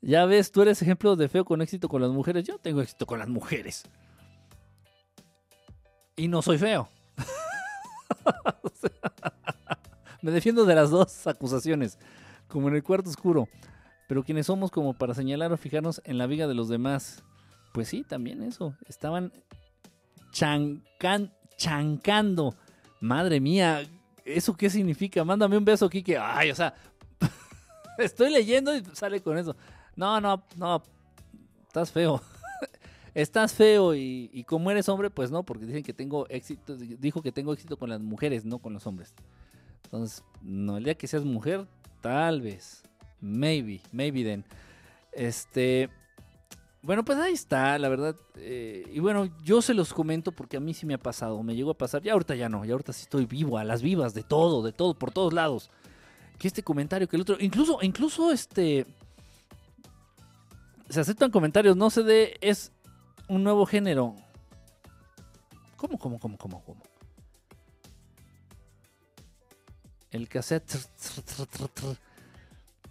Ya 0.00 0.24
ves, 0.24 0.50
tú 0.50 0.62
eres 0.62 0.80
ejemplo 0.80 1.16
de 1.16 1.28
feo 1.28 1.44
con 1.44 1.60
éxito 1.60 1.88
con 1.88 2.00
las 2.00 2.10
mujeres. 2.10 2.44
Yo 2.44 2.58
tengo 2.58 2.80
éxito 2.80 3.04
con 3.04 3.18
las 3.18 3.28
mujeres. 3.28 3.84
Y 6.18 6.28
no 6.28 6.42
soy 6.42 6.58
feo. 6.58 6.88
me 10.22 10.32
defiendo 10.32 10.66
de 10.66 10.74
las 10.74 10.90
dos 10.90 11.26
acusaciones, 11.28 11.96
como 12.48 12.68
en 12.68 12.74
el 12.74 12.82
cuarto 12.82 13.08
oscuro. 13.08 13.48
Pero 14.08 14.24
quienes 14.24 14.46
somos 14.46 14.72
como 14.72 14.94
para 14.94 15.14
señalar 15.14 15.52
o 15.52 15.56
fijarnos 15.56 16.02
en 16.04 16.18
la 16.18 16.26
viga 16.26 16.48
de 16.48 16.54
los 16.54 16.68
demás. 16.68 17.22
Pues 17.72 17.88
sí, 17.88 18.02
también 18.02 18.42
eso. 18.42 18.74
Estaban 18.88 19.32
chancan, 20.32 21.32
chancando. 21.56 22.56
Madre 23.00 23.38
mía, 23.38 23.86
¿eso 24.24 24.56
qué 24.56 24.70
significa? 24.70 25.24
Mándame 25.24 25.56
un 25.56 25.64
beso, 25.64 25.88
Kike. 25.88 26.18
Ay, 26.18 26.50
o 26.50 26.54
sea, 26.56 26.74
estoy 27.98 28.32
leyendo 28.32 28.76
y 28.76 28.82
sale 28.92 29.20
con 29.20 29.38
eso. 29.38 29.54
No, 29.94 30.20
no, 30.20 30.42
no, 30.56 30.82
estás 31.68 31.92
feo. 31.92 32.20
Estás 33.14 33.54
feo 33.54 33.94
y, 33.94 34.44
como 34.46 34.70
eres 34.70 34.88
hombre, 34.88 35.10
pues 35.10 35.30
no, 35.30 35.42
porque 35.42 35.66
dicen 35.66 35.82
que 35.82 35.92
tengo 35.92 36.26
éxito, 36.28 36.76
dijo 36.76 37.22
que 37.22 37.32
tengo 37.32 37.52
éxito 37.52 37.76
con 37.76 37.90
las 37.90 38.00
mujeres, 38.00 38.44
no 38.44 38.58
con 38.58 38.72
los 38.72 38.86
hombres. 38.86 39.14
Entonces, 39.84 40.22
no, 40.42 40.76
el 40.76 40.84
día 40.84 40.94
que 40.94 41.06
seas 41.06 41.24
mujer, 41.24 41.66
tal 42.00 42.42
vez. 42.42 42.82
Maybe, 43.20 43.80
maybe 43.92 44.22
then. 44.22 44.44
Este, 45.12 45.90
bueno, 46.82 47.04
pues 47.04 47.18
ahí 47.18 47.32
está, 47.32 47.78
la 47.78 47.88
verdad. 47.88 48.14
Eh, 48.36 48.88
y 48.92 49.00
bueno, 49.00 49.28
yo 49.42 49.60
se 49.62 49.74
los 49.74 49.92
comento 49.92 50.32
porque 50.32 50.56
a 50.56 50.60
mí 50.60 50.74
sí 50.74 50.86
me 50.86 50.94
ha 50.94 50.98
pasado, 50.98 51.42
me 51.42 51.56
llegó 51.56 51.72
a 51.72 51.78
pasar. 51.78 52.02
Ya 52.02 52.12
ahorita 52.12 52.34
ya 52.34 52.48
no, 52.48 52.64
ya 52.64 52.72
ahorita 52.72 52.92
sí 52.92 53.02
estoy 53.02 53.26
vivo, 53.26 53.58
a 53.58 53.64
las 53.64 53.82
vivas, 53.82 54.14
de 54.14 54.22
todo, 54.22 54.62
de 54.62 54.72
todo, 54.72 54.94
por 54.94 55.10
todos 55.10 55.32
lados. 55.32 55.70
Que 56.38 56.46
este 56.46 56.62
comentario, 56.62 57.08
que 57.08 57.16
el 57.16 57.22
otro, 57.22 57.36
incluso, 57.40 57.78
incluso 57.82 58.30
este... 58.30 58.86
Se 60.88 61.00
aceptan 61.00 61.30
comentarios, 61.30 61.76
no 61.76 61.90
se 61.90 62.02
dé, 62.02 62.38
es 62.40 62.72
un 63.28 63.44
nuevo 63.44 63.66
género. 63.66 64.14
¿Cómo, 65.76 65.98
cómo, 65.98 66.18
cómo, 66.18 66.36
cómo, 66.36 66.64
cómo? 66.64 66.82
El 70.10 70.28
cassette. 70.28 70.76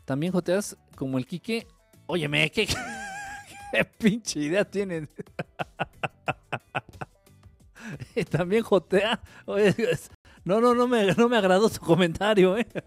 También 0.05 0.31
joteas 0.31 0.77
como 0.95 1.17
el 1.17 1.25
Quique. 1.25 1.67
Óyeme, 2.05 2.49
¿qué? 2.51 2.67
¿Qué 3.71 3.83
pinche 3.83 4.39
idea 4.39 4.63
tienen? 4.63 5.09
también 8.29 8.63
jotea. 8.63 9.19
no, 10.45 10.61
no, 10.61 10.73
no 10.73 10.87
me, 10.87 11.13
no 11.13 11.27
me 11.27 11.37
agradó 11.37 11.67
su 11.69 11.81
comentario, 11.81 12.57
¿eh? 12.57 12.67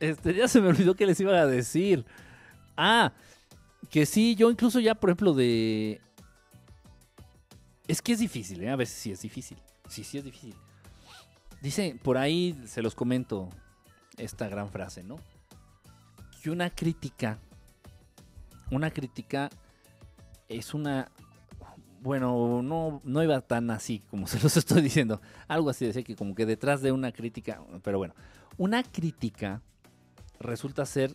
Este, 0.00 0.32
ya 0.32 0.46
se 0.46 0.60
me 0.60 0.68
olvidó 0.68 0.94
que 0.94 1.06
les 1.06 1.18
iba 1.18 1.32
a 1.32 1.46
decir. 1.46 2.04
Ah, 2.76 3.12
que 3.90 4.06
sí, 4.06 4.36
yo 4.36 4.48
incluso 4.48 4.78
ya, 4.78 4.94
por 4.94 5.10
ejemplo, 5.10 5.34
de. 5.34 6.00
Es 7.88 8.00
que 8.02 8.12
es 8.12 8.20
difícil, 8.20 8.62
¿eh? 8.62 8.70
A 8.70 8.76
veces 8.76 8.96
sí 8.96 9.10
es 9.10 9.22
difícil. 9.22 9.58
Sí, 9.88 10.04
sí 10.04 10.18
es 10.18 10.24
difícil. 10.24 10.54
Dice, 11.60 11.98
por 12.02 12.18
ahí 12.18 12.56
se 12.66 12.82
los 12.82 12.94
comento 12.94 13.48
esta 14.16 14.48
gran 14.48 14.70
frase, 14.70 15.02
¿no? 15.02 15.16
Que 16.40 16.50
una 16.50 16.70
crítica 16.70 17.40
una 18.70 18.90
crítica 18.90 19.50
es 20.48 20.74
una... 20.74 21.10
Bueno, 22.00 22.62
no, 22.62 23.00
no 23.02 23.22
iba 23.24 23.40
tan 23.40 23.70
así 23.70 24.00
como 24.10 24.26
se 24.28 24.40
los 24.40 24.56
estoy 24.56 24.82
diciendo. 24.82 25.20
Algo 25.46 25.70
así, 25.70 25.86
decía 25.86 26.02
que 26.02 26.16
como 26.16 26.34
que 26.34 26.46
detrás 26.46 26.80
de 26.80 26.92
una 26.92 27.12
crítica, 27.12 27.62
pero 27.82 27.98
bueno, 27.98 28.14
una 28.56 28.82
crítica 28.82 29.62
resulta 30.38 30.86
ser 30.86 31.14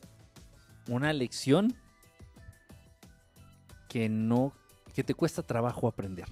una 0.90 1.14
lección 1.14 1.74
que 3.88 4.10
no, 4.10 4.54
que 4.94 5.04
te 5.04 5.14
cuesta 5.14 5.44
trabajo 5.44 5.88
aprender. 5.88 6.26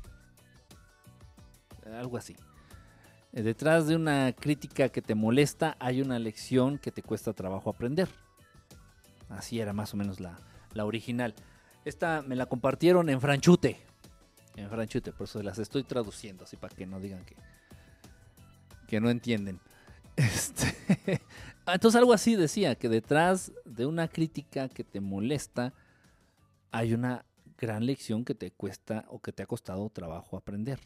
Algo 1.97 2.18
así. 2.18 2.35
Detrás 3.31 3.88
de 3.88 3.95
una 3.95 4.34
crítica 4.34 4.89
que 4.89 5.01
te 5.01 5.15
molesta 5.15 5.77
hay 5.80 6.01
una 6.01 6.19
lección 6.19 6.77
que 6.77 6.91
te 6.91 7.01
cuesta 7.01 7.34
trabajo 7.34 7.69
aprender. 7.69 8.09
Así 9.30 9.59
era 9.59 9.72
más 9.72 9.93
o 9.93 9.97
menos 9.97 10.19
la, 10.19 10.38
la 10.73 10.85
original. 10.85 11.34
Esta 11.85 12.22
me 12.22 12.35
la 12.35 12.45
compartieron 12.45 13.09
en 13.09 13.22
franchute. 13.22 13.80
En 14.57 14.69
franchute, 14.69 15.13
por 15.13 15.26
eso 15.26 15.41
las 15.41 15.59
estoy 15.59 15.84
traduciendo, 15.84 16.43
así 16.43 16.57
para 16.57 16.76
que 16.76 16.85
no 16.85 16.99
digan 16.99 17.23
que, 17.26 17.35
que 18.88 18.99
no 18.99 19.09
entienden. 19.09 19.59
Este, 20.18 20.76
entonces 21.68 21.97
algo 21.97 22.11
así 22.11 22.35
decía, 22.35 22.76
que 22.76 22.89
detrás 22.89 23.53
de 23.63 23.85
una 23.85 24.09
crítica 24.09 24.68
que 24.68 24.84
te 24.84 24.99
molesta 24.99 25.73
hay 26.69 26.93
una 26.93 27.26
gran 27.57 27.85
lección 27.85 28.26
que 28.26 28.35
te 28.35 28.51
cuesta 28.51 29.05
o 29.07 29.22
que 29.22 29.31
te 29.31 29.41
ha 29.41 29.45
costado 29.45 29.89
trabajo 29.89 30.35
aprender. 30.35 30.80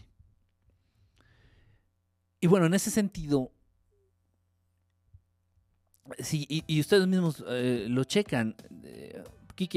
Y 2.45 2.47
bueno, 2.47 2.67
en 2.67 2.75
ese 2.75 2.91
sentido, 2.91 3.51
sí, 6.19 6.45
y, 6.47 6.79
ustedes 6.79 7.07
mismos 7.07 7.43
eh, 7.47 7.87
lo 7.89 8.03
checan, 8.03 8.55
eh, 8.83 9.23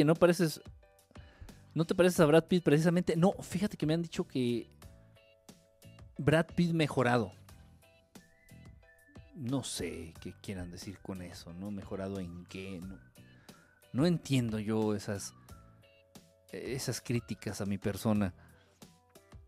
¿no 0.05 0.15
pareces. 0.15 0.61
¿No 1.73 1.86
te 1.86 1.95
pareces 1.95 2.20
a 2.20 2.27
Brad 2.27 2.45
Pitt 2.45 2.62
precisamente? 2.62 3.16
No, 3.16 3.32
fíjate 3.40 3.78
que 3.78 3.86
me 3.86 3.95
han 3.95 4.03
dicho 4.03 4.28
que 4.28 4.69
Brad 6.19 6.45
Pitt 6.55 6.74
mejorado. 6.74 7.32
no 9.35 9.65
sé 9.65 10.12
qué 10.20 10.35
quieran 10.43 10.70
decir 10.70 10.99
con 10.99 11.23
eso, 11.23 11.55
¿no? 11.55 11.70
Mejorado 11.70 12.20
en 12.20 12.45
qué, 12.51 12.82
no, 12.82 12.99
no 13.95 14.05
entiendo 14.05 14.59
yo 14.59 14.95
esas 14.95 15.32
esas 16.53 17.01
críticas 17.01 17.62
a 17.62 17.65
mi 17.65 17.78
persona. 17.78 18.35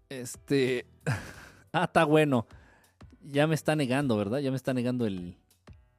Este, 0.08 0.86
ah, 1.74 1.84
está 1.84 2.04
bueno. 2.04 2.46
Ya 3.22 3.46
me 3.46 3.54
está 3.54 3.76
negando, 3.76 4.16
¿verdad? 4.16 4.38
Ya 4.38 4.50
me 4.50 4.56
está 4.56 4.74
negando 4.74 5.06
el, 5.06 5.36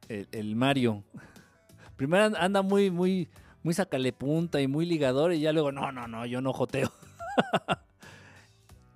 el, 0.08 0.56
Mario. 0.56 1.04
Primero 1.96 2.36
anda 2.36 2.62
muy, 2.62 2.90
muy, 2.90 3.28
muy 3.62 3.74
sacale 3.74 4.12
punta 4.12 4.60
y 4.60 4.66
muy 4.66 4.86
ligador 4.86 5.32
y 5.32 5.40
ya 5.40 5.52
luego, 5.52 5.72
no, 5.72 5.92
no, 5.92 6.08
no, 6.08 6.26
yo 6.26 6.40
no 6.40 6.52
joteo. 6.52 6.92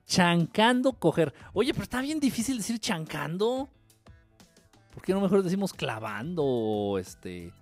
chancando 0.07 0.93
coger. 0.93 1.35
Oye, 1.53 1.73
pero 1.73 1.85
está 1.85 2.01
bien 2.01 2.21
difícil 2.21 2.59
decir 2.59 2.79
chancando. 2.79 3.69
¿Por 4.93 5.03
qué 5.03 5.13
no 5.13 5.21
mejor 5.21 5.43
decimos 5.43 5.73
clavando 5.73 6.43
o 6.43 6.99
este, 6.99 7.53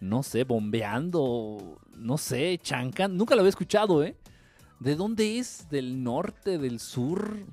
no 0.00 0.22
sé, 0.22 0.44
bombeando, 0.44 1.78
no 1.96 2.18
sé, 2.18 2.58
chancando? 2.60 3.16
Nunca 3.16 3.34
lo 3.34 3.42
había 3.42 3.50
escuchado, 3.50 4.02
¿eh? 4.02 4.16
¿De 4.80 4.96
dónde 4.96 5.38
es? 5.38 5.68
¿Del 5.70 6.02
norte, 6.02 6.58
del 6.58 6.80
sur? 6.80 7.46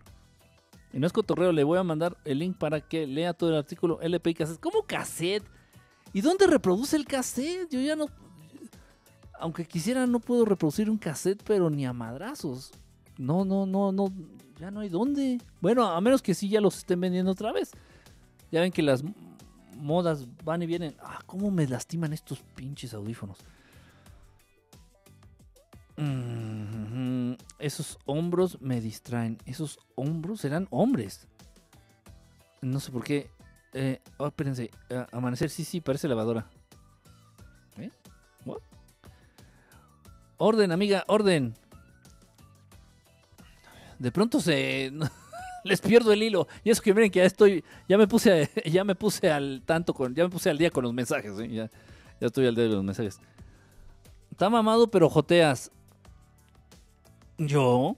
Y 0.91 0.99
no 0.99 1.07
es 1.07 1.14
le 1.53 1.64
voy 1.64 1.78
a 1.78 1.84
mandar 1.84 2.18
el 2.26 2.40
link 2.40 2.57
para 2.57 2.82
que 2.82 3.06
lea 3.06 3.34
todo 3.34 3.52
el 3.52 3.57
artículo 3.57 4.02
LP 4.02 4.32
y 4.32 4.34
cassette. 4.34 4.60
¿Cómo 4.60 4.84
cassette? 4.84 5.44
¿Y 6.14 6.22
dónde 6.22 6.48
reproduce 6.48 6.95
el 6.95 7.06
cassette? 7.06 7.70
Yo 7.70 7.80
ya 7.80 7.95
no. 7.95 8.07
Aunque 9.40 9.66
quisiera, 9.66 10.07
no 10.07 10.20
puedo 10.20 10.45
reproducir 10.45 10.90
un 10.90 10.98
cassette, 10.98 11.44
pero 11.44 11.70
ni 11.70 11.86
a 11.86 11.94
madrazos. 11.94 12.72
No, 13.18 13.45
no, 13.45 13.66
no, 13.66 13.91
no. 13.91 14.11
Ya 14.60 14.72
no 14.72 14.80
hay 14.80 14.90
dónde. 14.90 15.40
Bueno, 15.61 15.86
a 15.86 16.02
menos 16.02 16.22
que 16.22 16.34
sí 16.34 16.49
ya 16.49 16.60
los 16.60 16.78
estén 16.78 16.99
vendiendo 16.99 17.32
otra 17.32 17.52
vez. 17.52 17.72
Ya 18.52 18.61
ven 18.61 18.72
que 18.72 18.82
las 18.82 19.03
modas 19.78 20.26
van 20.44 20.64
y 20.64 20.66
vienen. 20.66 20.95
Ah, 21.02 21.20
cómo 21.26 21.52
me 21.52 21.68
lastiman 21.68 22.14
estos 22.14 22.40
pinches 22.56 22.94
audífonos. 22.94 23.38
Esos 27.60 28.00
hombros 28.06 28.62
me 28.62 28.80
distraen. 28.82 29.38
Esos 29.46 29.80
hombros 29.96 30.42
serán 30.42 30.68
hombres. 30.72 31.28
No 32.62 32.80
sé 32.80 32.92
por 32.92 33.04
qué. 33.04 33.30
Eh, 33.74 34.02
oh, 34.18 34.28
espérense. 34.28 34.72
amanecer, 35.12 35.50
sí, 35.50 35.64
sí, 35.64 35.82
parece 35.82 36.08
lavadora. 36.08 36.50
¿Eh? 37.78 37.90
Orden, 40.38 40.72
amiga, 40.72 41.04
orden. 41.08 41.54
De 44.00 44.12
pronto 44.12 44.40
se. 44.40 44.92
Les 45.66 45.82
pierdo 45.82 46.14
el 46.14 46.24
hilo. 46.24 46.48
Y 46.64 46.70
eso 46.70 46.82
que 46.82 46.94
miren 46.94 47.12
que 47.12 47.20
ya 47.20 47.26
estoy. 47.26 47.64
Ya 47.88 47.98
me 47.98 48.08
puse, 48.08 48.50
ya 48.66 48.84
me 48.84 48.96
puse 48.96 49.30
al 49.30 49.62
tanto 49.66 49.94
con. 49.94 50.16
Ya 50.16 50.24
me 50.24 50.30
puse 50.30 50.50
al 50.50 50.58
día 50.58 50.72
con 50.72 50.86
los 50.86 50.94
mensajes. 50.94 51.38
¿eh? 51.40 51.50
Ya, 51.50 51.70
ya 52.20 52.28
estoy 52.28 52.48
al 52.48 52.56
día 52.56 52.64
de 52.64 52.70
los 52.72 52.84
mensajes. 52.84 53.20
Está 54.32 54.50
mamado, 54.50 54.90
pero 54.90 55.10
joteas. 55.10 55.72
Yo. 57.40 57.95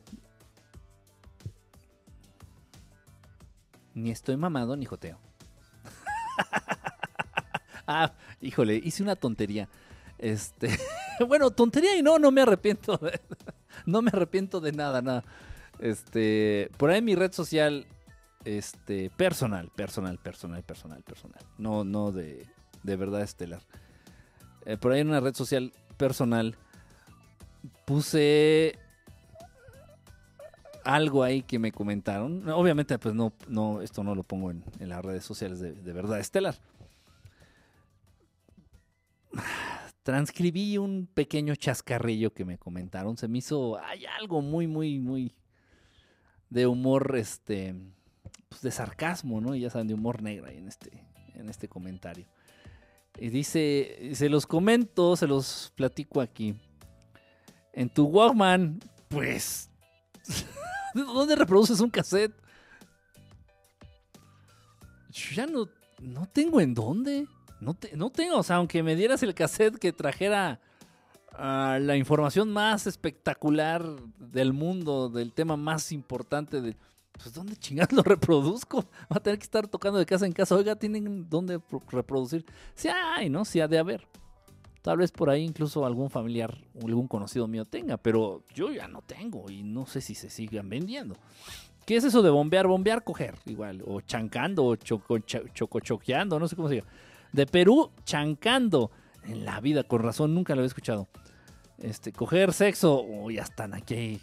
Ni 3.96 4.12
estoy 4.12 4.38
mamado 4.38 4.76
ni 4.76 4.86
joteo. 4.86 5.18
ah, 7.88 8.14
híjole, 8.40 8.76
hice 8.76 9.02
una 9.02 9.16
tontería. 9.16 9.68
Este, 10.20 10.70
bueno, 11.28 11.50
tontería 11.50 11.98
y 11.98 12.04
no, 12.04 12.20
no 12.20 12.32
me 12.32 12.42
arrepiento. 12.42 13.00
no 13.88 14.02
me 14.04 14.12
arrepiento 14.14 14.62
de 14.62 14.74
nada, 14.74 15.02
nada. 15.02 15.24
Este, 15.80 16.70
por 16.78 16.92
ahí 16.92 17.02
mi 17.02 17.16
red 17.16 17.32
social, 17.32 17.88
este, 18.46 19.10
personal, 19.10 19.72
personal, 19.76 20.20
personal, 20.20 20.64
personal, 20.64 21.02
personal. 21.02 21.44
No, 21.58 21.84
no 21.84 22.12
de, 22.12 22.46
de 22.84 22.96
verdad 22.96 23.22
estelar. 23.22 23.64
Eh, 24.68 24.78
por 24.78 24.92
ahí 24.92 25.02
en 25.02 25.10
una 25.10 25.20
red 25.20 25.34
social 25.34 25.74
personal 25.98 26.56
puse 27.86 28.78
algo 30.84 31.24
ahí 31.24 31.42
que 31.44 31.60
me 31.60 31.72
comentaron. 31.72 32.48
Obviamente, 32.50 32.98
pues 33.00 33.14
no, 33.16 33.34
no, 33.48 33.82
esto 33.82 34.04
no 34.04 34.16
lo 34.16 34.24
pongo 34.24 34.52
en, 34.52 34.64
las 34.80 35.04
redes 35.04 35.24
sociales 35.24 35.60
de, 35.60 35.94
verdad 35.94 36.20
estelar. 36.20 36.56
Transcribí 40.04 40.78
un 40.78 41.08
pequeño 41.14 41.56
chascarrillo 41.56 42.34
que 42.34 42.46
me 42.46 42.58
comentaron. 42.58 43.18
Se 43.18 43.28
me 43.28 43.38
hizo. 43.38 43.78
Hay 43.80 44.06
algo 44.20 44.42
muy, 44.42 44.68
muy, 44.68 45.00
muy. 45.00 45.36
de 46.50 46.68
humor, 46.68 47.16
este. 47.16 47.76
Pues 48.50 48.62
de 48.62 48.72
sarcasmo, 48.72 49.40
¿no? 49.40 49.56
Ya 49.56 49.70
saben, 49.70 49.88
de 49.88 49.94
humor 49.94 50.22
negro 50.22 50.48
ahí 50.48 50.58
en 50.58 50.68
este, 50.68 51.06
en 51.36 51.50
este 51.50 51.68
comentario. 51.68 52.26
Y 53.18 53.30
dice: 53.30 54.12
Se 54.14 54.28
los 54.30 54.46
comento, 54.48 55.16
se 55.16 55.28
los 55.28 55.72
platico 55.76 56.20
aquí. 56.20 56.56
En 57.74 57.90
tu 57.90 58.06
Walkman, 58.06 58.80
pues. 59.08 59.71
¿Dónde 60.94 61.36
reproduces 61.36 61.80
un 61.80 61.90
cassette? 61.90 62.34
Ya 65.36 65.46
no, 65.46 65.68
no 66.02 66.26
tengo 66.28 66.62
en 66.62 66.74
dónde. 66.74 67.28
No, 67.60 67.78
no 67.96 68.10
tengo, 68.10 68.38
o 68.38 68.44
sea, 68.44 68.56
aunque 68.58 68.82
me 68.82 68.96
dieras 68.96 69.22
el 69.24 69.36
cassette 69.36 69.78
que 69.78 69.94
trajera 69.94 70.60
ah, 71.34 71.78
la 71.80 71.96
información 71.96 72.52
más 72.52 72.88
espectacular 72.88 73.86
del 74.18 74.52
mundo, 74.52 75.10
del 75.10 75.32
tema 75.32 75.58
más 75.58 75.92
importante, 75.92 76.60
de, 76.60 76.76
pues 77.12 77.34
¿dónde 77.34 77.56
chingados 77.56 77.94
lo 77.94 78.02
reproduzco? 78.02 78.86
Va 79.12 79.18
a 79.18 79.20
tener 79.20 79.38
que 79.38 79.44
estar 79.44 79.68
tocando 79.68 80.00
de 80.00 80.06
casa 80.08 80.26
en 80.26 80.32
casa. 80.34 80.56
Oiga, 80.56 80.76
¿tienen 80.76 81.30
dónde 81.30 81.62
reproducir? 81.90 82.46
Sí 82.74 82.88
hay, 82.88 83.30
¿no? 83.30 83.46
Sí 83.46 83.60
ha 83.60 83.68
de 83.68 83.78
haber. 83.78 84.08
Tal 84.82 84.98
vez 84.98 85.12
por 85.12 85.30
ahí 85.30 85.44
incluso 85.44 85.86
algún 85.86 86.10
familiar 86.10 86.58
o 86.82 86.88
algún 86.88 87.08
conocido 87.08 87.48
mío 87.48 87.66
tenga, 87.66 87.98
pero 87.98 88.44
yo 88.54 88.72
ya 88.72 88.88
no 88.88 89.02
tengo 89.02 89.50
y 89.50 89.62
no 89.62 89.86
sé 89.86 90.02
si 90.02 90.16
se 90.16 90.30
sigan 90.30 90.70
vendiendo. 90.70 91.16
¿Qué 91.86 91.98
es 91.98 92.04
eso 92.04 92.22
de 92.22 92.30
bombear? 92.30 92.68
Bombear, 92.68 93.04
coger, 93.04 93.36
igual. 93.46 93.84
O 93.86 94.02
chancando, 94.02 94.66
o 94.66 94.76
choco, 94.76 95.20
chocochoqueando, 95.20 96.40
no 96.40 96.48
sé 96.48 96.56
cómo 96.56 96.70
se 96.70 96.78
llama. 96.78 96.90
De 97.32 97.46
Perú, 97.46 97.92
chancando. 98.04 98.92
En 99.24 99.46
la 99.46 99.60
vida, 99.62 99.84
con 99.84 100.02
razón, 100.02 100.34
nunca 100.34 100.56
lo 100.56 100.62
había 100.62 100.68
escuchado. 100.68 101.08
Este, 101.78 102.12
coger 102.12 102.54
sexo. 102.54 103.04
Oh, 103.08 103.30
ya 103.30 103.44
están 103.44 103.74
aquí. 103.74 104.20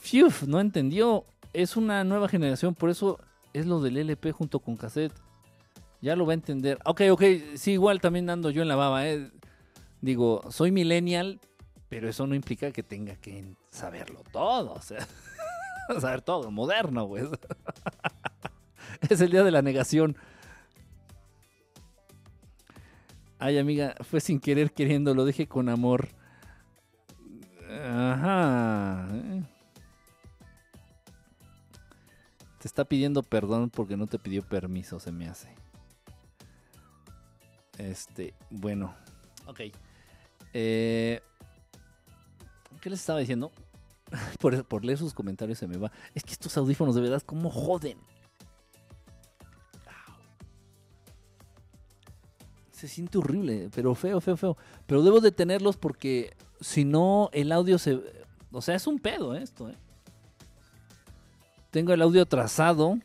Fiu, 0.00 0.28
no 0.46 0.60
entendió. 0.60 1.24
Es 1.52 1.76
una 1.76 2.04
nueva 2.04 2.28
generación, 2.28 2.74
por 2.74 2.90
eso 2.90 3.18
es 3.52 3.66
lo 3.66 3.80
del 3.80 3.96
LP 3.96 4.32
junto 4.32 4.60
con 4.60 4.76
cassette. 4.76 5.12
Ya 6.02 6.14
lo 6.14 6.26
va 6.26 6.32
a 6.32 6.34
entender. 6.34 6.78
Ok, 6.84 7.02
ok, 7.10 7.22
sí, 7.56 7.72
igual 7.72 8.00
también 8.00 8.28
ando 8.28 8.50
yo 8.50 8.62
en 8.62 8.68
la 8.68 8.76
baba, 8.76 9.08
¿eh? 9.08 9.30
Digo, 10.00 10.42
soy 10.50 10.70
millennial, 10.70 11.40
pero 11.88 12.08
eso 12.08 12.26
no 12.26 12.34
implica 12.34 12.72
que 12.72 12.82
tenga 12.82 13.16
que 13.16 13.44
saberlo 13.70 14.22
todo. 14.32 14.74
O 14.74 14.80
sea, 14.80 15.06
saber 16.00 16.22
todo, 16.22 16.50
moderno, 16.50 17.08
pues. 17.08 17.28
es 19.08 19.20
el 19.20 19.30
día 19.30 19.44
de 19.44 19.50
la 19.50 19.62
negación. 19.62 20.16
Ay, 23.38 23.58
amiga, 23.58 23.94
fue 24.00 24.20
sin 24.20 24.40
querer 24.40 24.72
queriendo, 24.72 25.14
lo 25.14 25.24
dije 25.24 25.46
con 25.46 25.68
amor. 25.68 26.08
Ajá. 27.68 29.08
Te 32.58 32.68
está 32.68 32.84
pidiendo 32.84 33.22
perdón 33.22 33.70
porque 33.70 33.96
no 33.96 34.06
te 34.06 34.18
pidió 34.18 34.42
permiso, 34.42 34.98
se 34.98 35.12
me 35.12 35.28
hace. 35.28 35.54
Este, 37.78 38.34
bueno. 38.50 38.94
Ok. 39.46 39.60
Eh, 40.52 41.20
¿Qué 42.80 42.90
les 42.90 43.00
estaba 43.00 43.18
diciendo? 43.18 43.50
por, 44.40 44.84
leer 44.84 44.98
sus 44.98 45.14
comentarios 45.14 45.58
se 45.58 45.66
me 45.66 45.76
va. 45.76 45.90
Es 46.14 46.22
que 46.22 46.32
estos 46.32 46.56
audífonos 46.56 46.94
de 46.94 47.00
verdad, 47.00 47.22
¿cómo 47.24 47.50
joden? 47.50 47.98
Se 52.70 52.88
siente 52.88 53.16
horrible, 53.16 53.70
pero 53.74 53.94
feo, 53.94 54.20
feo, 54.20 54.36
feo. 54.36 54.56
Pero 54.86 55.02
debo 55.02 55.20
de 55.20 55.32
tenerlos 55.32 55.78
porque 55.78 56.36
si 56.60 56.84
no, 56.84 57.30
el 57.32 57.50
audio 57.50 57.78
se. 57.78 58.00
O 58.52 58.60
sea, 58.60 58.74
es 58.74 58.86
un 58.86 58.98
pedo 58.98 59.34
esto, 59.34 59.70
¿eh? 59.70 59.76
Tengo 61.70 61.94
el 61.94 62.02
audio 62.02 62.22
atrasado. 62.22 62.98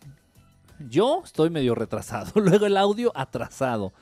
Yo 0.90 1.22
estoy 1.24 1.50
medio 1.50 1.74
retrasado. 1.74 2.32
Luego 2.42 2.66
el 2.66 2.76
audio 2.76 3.12
atrasado. 3.16 3.94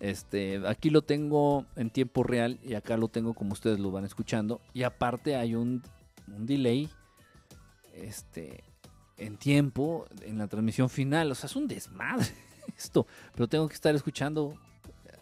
Este, 0.00 0.66
aquí 0.66 0.88
lo 0.88 1.02
tengo 1.02 1.66
en 1.76 1.90
tiempo 1.90 2.22
real 2.22 2.58
y 2.64 2.72
acá 2.74 2.96
lo 2.96 3.08
tengo 3.08 3.34
como 3.34 3.52
ustedes 3.52 3.78
lo 3.78 3.90
van 3.90 4.04
escuchando. 4.04 4.60
Y 4.72 4.82
aparte 4.82 5.36
hay 5.36 5.54
un, 5.54 5.82
delay 6.26 6.88
este, 7.94 8.64
en 9.18 9.36
tiempo 9.36 10.06
en 10.22 10.38
la 10.38 10.48
transmisión 10.48 10.88
final. 10.88 11.30
O 11.30 11.34
sea, 11.34 11.46
es 11.46 11.56
un 11.56 11.68
desmadre 11.68 12.26
esto. 12.76 13.06
Pero 13.34 13.46
tengo 13.46 13.68
que 13.68 13.74
estar 13.74 13.94
escuchando 13.94 14.54
eh, 15.04 15.18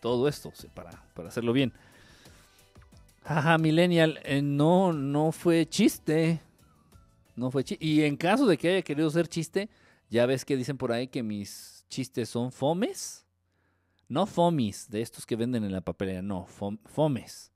todo 0.00 0.26
esto 0.26 0.52
para, 0.74 0.90
para 1.14 1.28
hacerlo 1.28 1.52
bien. 1.52 1.74
Jaja, 3.24 3.58
Millennial, 3.58 4.20
eh, 4.24 4.40
no, 4.40 4.94
no 4.94 5.32
fue 5.32 5.68
chiste. 5.68 6.40
No 7.36 7.50
fue 7.50 7.62
chiste. 7.62 7.84
Y 7.84 8.04
en 8.04 8.16
caso 8.16 8.46
de 8.46 8.56
que 8.56 8.70
haya 8.70 8.82
querido 8.82 9.10
ser 9.10 9.28
chiste, 9.28 9.68
ya 10.08 10.24
ves 10.24 10.46
que 10.46 10.56
dicen 10.56 10.78
por 10.78 10.92
ahí 10.92 11.08
que 11.08 11.22
mis 11.22 11.84
chistes 11.90 12.30
son 12.30 12.50
fomes. 12.50 13.27
No 14.08 14.26
fomis, 14.26 14.88
de 14.88 15.02
estos 15.02 15.26
que 15.26 15.36
venden 15.36 15.64
en 15.64 15.72
la 15.72 15.82
papelería, 15.82 16.22
no, 16.22 16.46
fomes. 16.46 17.52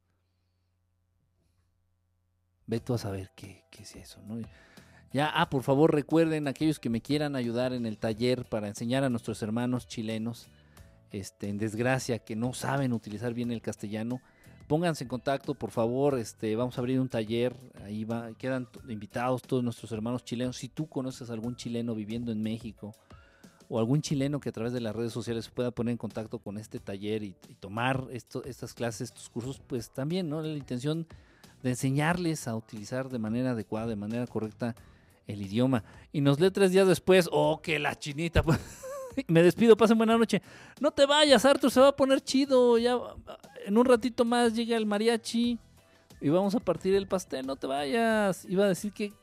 Ve 2.67 2.81
tú 2.81 2.95
a 2.95 2.99
saber 2.99 3.31
qué, 3.35 3.65
qué 3.71 3.83
es 3.83 3.97
eso, 3.97 4.21
¿no? 4.23 4.39
Ya, 5.13 5.29
ah, 5.29 5.51
por 5.51 5.63
favor 5.63 5.95
recuerden 5.95 6.49
aquellos 6.49 6.79
que 6.79 6.89
me 6.89 7.03
quieran 7.03 7.37
ayudar 7.37 7.73
en 7.75 7.85
el 7.85 7.99
taller 7.99 8.47
para 8.47 8.69
enseñar 8.69 9.05
a 9.05 9.11
nuestros 9.11 9.43
hermanos 9.43 9.87
chilenos 9.87 10.49
este, 11.11 11.49
en 11.49 11.59
desgracia 11.59 12.19
que 12.19 12.35
no 12.35 12.55
saben 12.55 12.95
utilizar 12.95 13.35
bien 13.35 13.51
el 13.51 13.61
castellano. 13.61 14.23
Pónganse 14.69 15.05
en 15.05 15.09
contacto, 15.09 15.55
por 15.55 15.71
favor. 15.71 16.19
Este, 16.19 16.57
vamos 16.57 16.79
a 16.79 16.81
abrir 16.81 16.99
un 16.99 17.11
taller. 17.11 17.55
Ahí 17.85 18.05
va, 18.05 18.33
quedan 18.39 18.69
invitados 18.89 19.43
todos 19.43 19.63
nuestros 19.63 19.93
hermanos 19.93 20.25
chilenos. 20.25 20.57
Si 20.57 20.71
tú 20.71 20.89
conoces 20.89 21.29
a 21.29 21.35
algún 21.35 21.57
chileno 21.57 21.95
viviendo 21.95 22.33
en 22.33 22.43
México 22.43 22.95
o 23.73 23.79
algún 23.79 24.03
chileno 24.03 24.39
que 24.39 24.51
a 24.51 24.53
través 24.53 24.75
de 24.75 24.83
las 24.83 24.95
redes 24.95 25.15
sociales 25.15 25.49
pueda 25.49 25.71
poner 25.71 25.93
en 25.93 25.97
contacto 25.97 26.39
con 26.39 26.59
este 26.59 26.79
taller 26.79 27.23
y, 27.23 27.35
tomar 27.59 28.07
estas 28.11 28.75
clases, 28.75 29.09
estos 29.09 29.31
cursos, 29.31 29.63
pues 29.67 29.89
también, 29.89 30.29
¿no? 30.29 30.43
La 30.43 30.59
intención 30.59 31.07
de 31.63 31.71
enseñarles 31.71 32.49
a 32.49 32.55
utilizar 32.55 33.09
de 33.09 33.19
manera 33.19 33.53
adecuada, 33.53 33.87
de 33.87 33.97
manera 33.97 34.27
correcta 34.27 34.75
el 35.27 35.41
idioma. 35.41 35.85
Y 36.13 36.21
nos 36.21 36.39
lee 36.39 36.51
tres 36.51 36.73
días 36.73 36.87
después, 36.87 37.31
oh, 37.33 37.63
que 37.63 37.79
la 37.79 37.99
chinita. 37.99 38.45
Me 39.27 39.43
despido, 39.43 39.75
pasen 39.75 39.97
buena 39.97 40.19
noche. 40.19 40.43
No 40.79 40.91
te 40.91 41.07
vayas, 41.07 41.43
Arthur, 41.47 41.71
se 41.71 41.81
va 41.81 41.89
a 41.89 41.97
poner 41.97 42.21
chido. 42.21 42.77
Ya 42.77 42.99
en 43.65 43.79
un 43.79 43.87
ratito 43.87 44.27
más 44.27 44.55
llega 44.55 44.77
el 44.77 44.85
mariachi 44.85 45.59
y 46.21 46.29
vamos 46.29 46.55
a 46.55 46.61
partir 46.61 46.95
el 46.95 47.09
pastel. 47.09 47.47
No 47.47 47.57
te 47.57 47.67
vayas. 47.67 48.45
Iba 48.45 48.67
a 48.67 48.69
decir 48.69 48.93
que 48.93 49.15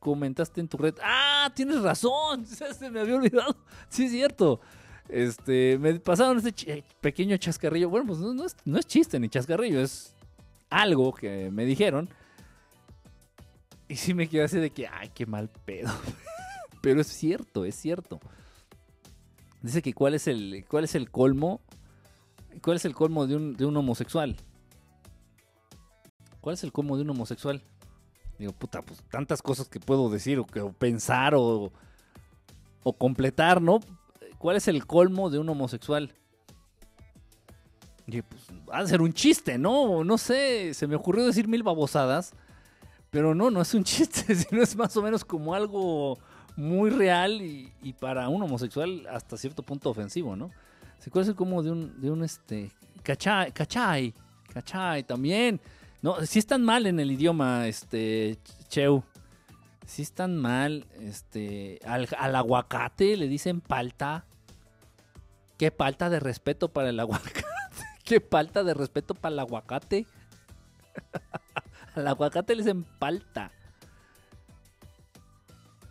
comentaste 0.00 0.60
en 0.60 0.66
tu 0.66 0.76
red. 0.76 0.94
Ah, 1.02 1.52
tienes 1.54 1.80
razón. 1.80 2.44
Se 2.46 2.90
me 2.90 3.00
había 3.00 3.14
olvidado. 3.14 3.56
Sí, 3.88 4.06
es 4.06 4.10
cierto. 4.10 4.60
Este, 5.08 5.78
me 5.78 6.00
pasaron 6.00 6.38
este 6.38 6.84
pequeño 7.00 7.36
chascarrillo. 7.36 7.88
Bueno, 7.88 8.06
pues 8.06 8.18
no, 8.18 8.44
es, 8.44 8.56
no 8.64 8.78
es 8.78 8.86
chiste 8.86 9.20
ni 9.20 9.28
chascarrillo, 9.28 9.80
es 9.80 10.14
algo 10.68 11.12
que 11.12 11.50
me 11.50 11.64
dijeron 11.64 12.08
y 13.90 13.96
sí 13.96 14.14
me 14.14 14.28
quedé 14.28 14.44
así 14.44 14.56
de 14.58 14.70
que, 14.70 14.86
ay, 14.86 15.10
qué 15.12 15.26
mal 15.26 15.48
pedo. 15.48 15.90
Pero 16.80 17.00
es 17.00 17.08
cierto, 17.08 17.64
es 17.64 17.74
cierto. 17.74 18.20
Dice 19.62 19.82
que 19.82 19.92
cuál 19.92 20.14
es 20.14 20.28
el, 20.28 20.64
cuál 20.68 20.84
es 20.84 20.94
el 20.94 21.10
colmo. 21.10 21.60
¿Cuál 22.62 22.76
es 22.76 22.84
el 22.84 22.94
colmo 22.94 23.26
de 23.26 23.34
un, 23.34 23.56
de 23.56 23.66
un 23.66 23.76
homosexual? 23.76 24.36
¿Cuál 26.40 26.54
es 26.54 26.62
el 26.62 26.70
colmo 26.70 26.96
de 26.96 27.02
un 27.02 27.10
homosexual? 27.10 27.62
Digo, 28.40 28.52
puta, 28.52 28.80
pues 28.80 29.02
tantas 29.10 29.42
cosas 29.42 29.68
que 29.68 29.78
puedo 29.78 30.08
decir 30.08 30.38
o, 30.38 30.46
que, 30.46 30.62
pensar 30.78 31.34
o, 31.34 31.70
o 32.82 32.92
completar, 32.94 33.60
¿no? 33.60 33.80
¿Cuál 34.38 34.56
es 34.56 34.66
el 34.66 34.86
colmo 34.86 35.28
de 35.28 35.38
un 35.38 35.46
homosexual? 35.50 36.14
Y 38.06 38.22
pues, 38.22 38.42
va 38.66 38.78
a 38.78 38.86
ser 38.86 39.02
un 39.02 39.12
chiste, 39.12 39.58
¿no? 39.58 40.04
No 40.04 40.16
sé, 40.16 40.72
se 40.72 40.86
me 40.86 40.96
ocurrió 40.96 41.26
decir 41.26 41.48
mil 41.48 41.62
babosadas. 41.62 42.32
Pero 43.10 43.34
no, 43.34 43.50
no 43.50 43.60
es 43.60 43.74
un 43.74 43.84
chiste, 43.84 44.34
sino 44.34 44.62
es 44.62 44.74
más 44.74 44.96
o 44.96 45.02
menos 45.02 45.22
como 45.22 45.54
algo 45.54 46.18
muy 46.56 46.88
real 46.88 47.42
y, 47.42 47.92
para 48.00 48.26
un 48.30 48.42
homosexual 48.42 49.06
hasta 49.10 49.36
cierto 49.36 49.62
punto 49.62 49.90
ofensivo, 49.90 50.34
¿no? 50.34 50.50
Se 50.98 51.10
conoce 51.10 51.34
como 51.34 51.62
de 51.62 51.72
un, 51.72 52.00
de 52.00 52.10
un 52.10 52.24
este, 52.24 52.72
cachay, 53.02 53.52
cachay, 53.52 54.14
cachay 54.50 55.02
también. 55.02 55.60
No, 56.02 56.24
si 56.24 56.38
están 56.38 56.62
mal 56.62 56.86
en 56.86 56.98
el 56.98 57.10
idioma, 57.10 57.66
este, 57.66 58.38
Cheu. 58.68 59.02
Si 59.86 60.02
están 60.02 60.36
mal, 60.36 60.86
este, 61.00 61.80
al, 61.84 62.08
al 62.16 62.36
aguacate 62.36 63.16
le 63.16 63.28
dicen 63.28 63.60
palta. 63.60 64.24
Qué 65.58 65.70
falta 65.70 66.08
de 66.08 66.20
respeto 66.20 66.68
para 66.68 66.88
el 66.88 67.00
aguacate. 67.00 67.44
Qué 68.04 68.20
falta 68.20 68.64
de 68.64 68.74
respeto 68.74 69.14
para 69.14 69.32
el 69.32 69.38
aguacate. 69.38 70.06
Al 71.94 72.08
aguacate 72.08 72.54
le 72.54 72.62
dicen 72.62 72.84
palta. 72.98 73.50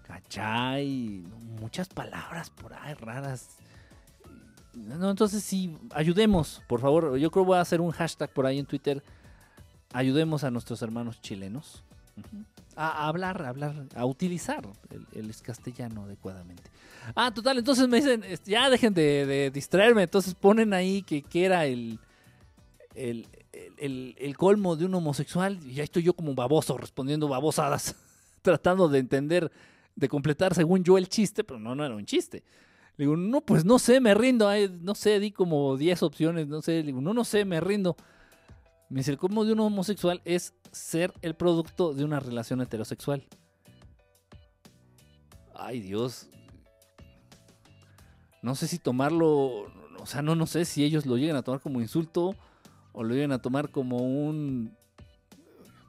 ¿Cachai? 0.04 1.24
Muchas 1.60 1.88
palabras 1.88 2.50
por 2.50 2.74
ahí 2.74 2.94
raras. 2.96 3.50
No, 4.74 5.12
entonces 5.12 5.44
sí, 5.44 5.78
ayudemos, 5.92 6.62
por 6.68 6.80
favor. 6.80 7.18
Yo 7.18 7.32
creo 7.32 7.44
que 7.44 7.48
voy 7.48 7.58
a 7.58 7.62
hacer 7.62 7.82
un 7.82 7.92
hashtag 7.92 8.32
por 8.32 8.46
ahí 8.46 8.60
en 8.60 8.66
Twitter. 8.66 9.04
Ayudemos 9.94 10.44
a 10.44 10.52
nuestros 10.52 10.82
hermanos 10.82 11.22
chilenos 11.22 11.84
a, 12.76 13.08
hablar, 13.08 13.42
a 13.42 13.50
hablar, 13.50 13.76
a 13.94 14.06
utilizar 14.06 14.66
el, 15.14 15.36
castellano 15.42 16.04
adecuadamente. 16.04 16.64
Ah, 17.16 17.34
total, 17.34 17.58
entonces 17.58 17.88
me 17.90 17.98
dicen, 17.98 18.24
ya 18.46 18.70
dejen 18.70 18.94
de, 18.94 19.52
distraerme. 19.54 20.04
Entonces 20.04 20.34
ponen 20.34 20.74
ahí 20.74 21.02
que, 21.02 21.22
que 21.22 21.44
era 21.44 21.66
el, 21.66 22.00
el, 22.96 23.28
el, 23.78 24.38
colmo 24.38 24.78
de 24.78 24.86
un 24.86 24.96
homosexual 24.96 25.60
y 25.66 25.74
ya 25.74 25.84
estoy 25.84 26.04
yo 26.04 26.14
como 26.14 26.34
baboso 26.36 26.78
respondiendo 26.78 27.28
babosadas, 27.28 27.96
tratando 28.42 28.88
de 28.88 29.00
entender, 29.00 29.52
de 29.96 30.08
completar 30.08 30.54
según 30.54 30.84
yo 30.84 30.98
el 30.98 31.10
chiste, 31.10 31.44
pero 31.44 31.60
no, 31.60 31.76
no 31.76 31.86
era 31.86 31.96
un 31.96 32.06
chiste. 32.06 32.44
Le 32.96 33.04
digo, 33.06 33.18
no, 33.18 33.42
pues 33.42 33.66
no 33.66 33.80
sé, 33.80 34.00
me 34.00 34.14
rindo, 34.14 34.50
no 34.82 34.96
sé, 34.96 35.20
di 35.20 35.32
como 35.32 35.76
10 35.76 36.04
opciones, 36.04 36.48
no 36.48 36.62
sé, 36.62 36.80
le 36.80 36.84
digo, 36.84 37.02
no, 37.02 37.14
no 37.14 37.26
sé, 37.26 37.44
me 37.44 37.60
rindo. 37.60 37.98
Me 38.90 39.02
dice, 39.02 39.12
el 39.12 39.18
colmo 39.18 39.46
de 39.46 39.54
un 39.54 39.60
homosexual 39.60 40.22
es 40.26 40.54
ser 40.72 41.14
el 41.22 41.36
producto 41.36 41.94
de 41.94 42.04
una 42.04 42.20
relación 42.20 42.60
heterosexual. 42.62 43.28
Ay 45.54 45.80
Dios. 45.80 46.28
No 48.42 48.56
sé 48.56 48.68
si 48.68 48.80
tomarlo, 48.80 49.68
o 50.00 50.06
sea, 50.06 50.22
no, 50.22 50.34
no 50.36 50.48
sé 50.48 50.66
si 50.66 50.84
ellos 50.84 51.06
lo 51.06 51.18
llegan 51.18 51.36
a 51.36 51.44
tomar 51.44 51.60
como 51.60 51.82
insulto 51.82 52.36
o 52.94 53.04
lo 53.04 53.16
iban 53.16 53.32
a 53.32 53.42
tomar 53.42 53.70
como 53.70 53.98
un... 53.98 54.76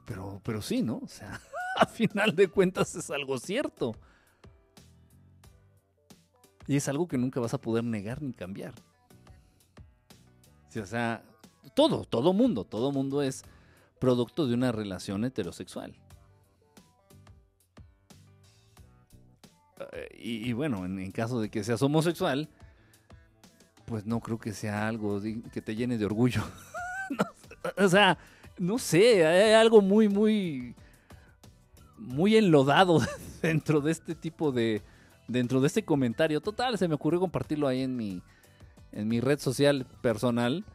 Pero, 0.05 0.41
pero 0.43 0.61
sí, 0.61 0.81
¿no? 0.81 0.97
O 0.97 1.07
sea, 1.07 1.41
a 1.77 1.85
final 1.85 2.35
de 2.35 2.49
cuentas 2.49 2.93
es 2.95 3.09
algo 3.09 3.37
cierto. 3.39 3.95
Y 6.67 6.75
es 6.75 6.87
algo 6.87 7.07
que 7.07 7.17
nunca 7.17 7.39
vas 7.39 7.53
a 7.53 7.61
poder 7.61 7.83
negar 7.83 8.21
ni 8.21 8.33
cambiar. 8.33 8.73
o 10.75 10.85
sea, 10.85 11.23
todo, 11.73 12.05
todo 12.05 12.33
mundo, 12.33 12.65
todo 12.65 12.91
mundo 12.91 13.21
es 13.21 13.43
producto 13.99 14.47
de 14.47 14.53
una 14.53 14.71
relación 14.71 15.23
heterosexual. 15.25 15.95
Eh, 19.93 20.09
y, 20.19 20.53
bueno, 20.53 20.85
en, 20.85 21.11
caso 21.11 21.41
de 21.41 21.49
que 21.49 21.63
seas 21.63 21.81
homosexual, 21.81 22.49
pues 23.85 24.05
no 24.05 24.19
creo 24.19 24.39
que 24.39 24.53
sea 24.53 24.87
algo 24.87 25.19
que 25.53 25.61
te 25.61 25.75
llene 25.75 25.97
de 25.97 26.05
orgullo. 26.05 26.43
o 27.77 27.87
sea, 27.89 28.17
no 28.57 28.77
sé, 28.77 29.25
hay 29.25 29.53
algo 29.53 29.81
muy, 29.81 30.07
muy, 30.07 30.75
muy 31.97 32.35
enlodado 32.35 33.01
dentro 33.41 33.81
de 33.81 33.91
este 33.91 34.15
tipo 34.15 34.51
de, 34.51 34.81
dentro 35.27 35.61
de 35.61 35.67
este 35.67 35.83
comentario. 35.83 36.41
Total, 36.41 36.77
se 36.77 36.87
me 36.87 36.95
ocurrió 36.95 37.19
compartirlo 37.19 37.67
ahí 37.67 37.81
en 37.81 37.95
mi, 37.95 38.21
en 38.91 39.07
mi 39.07 39.19
red 39.19 39.39
social 39.39 39.85
personal. 40.01 40.65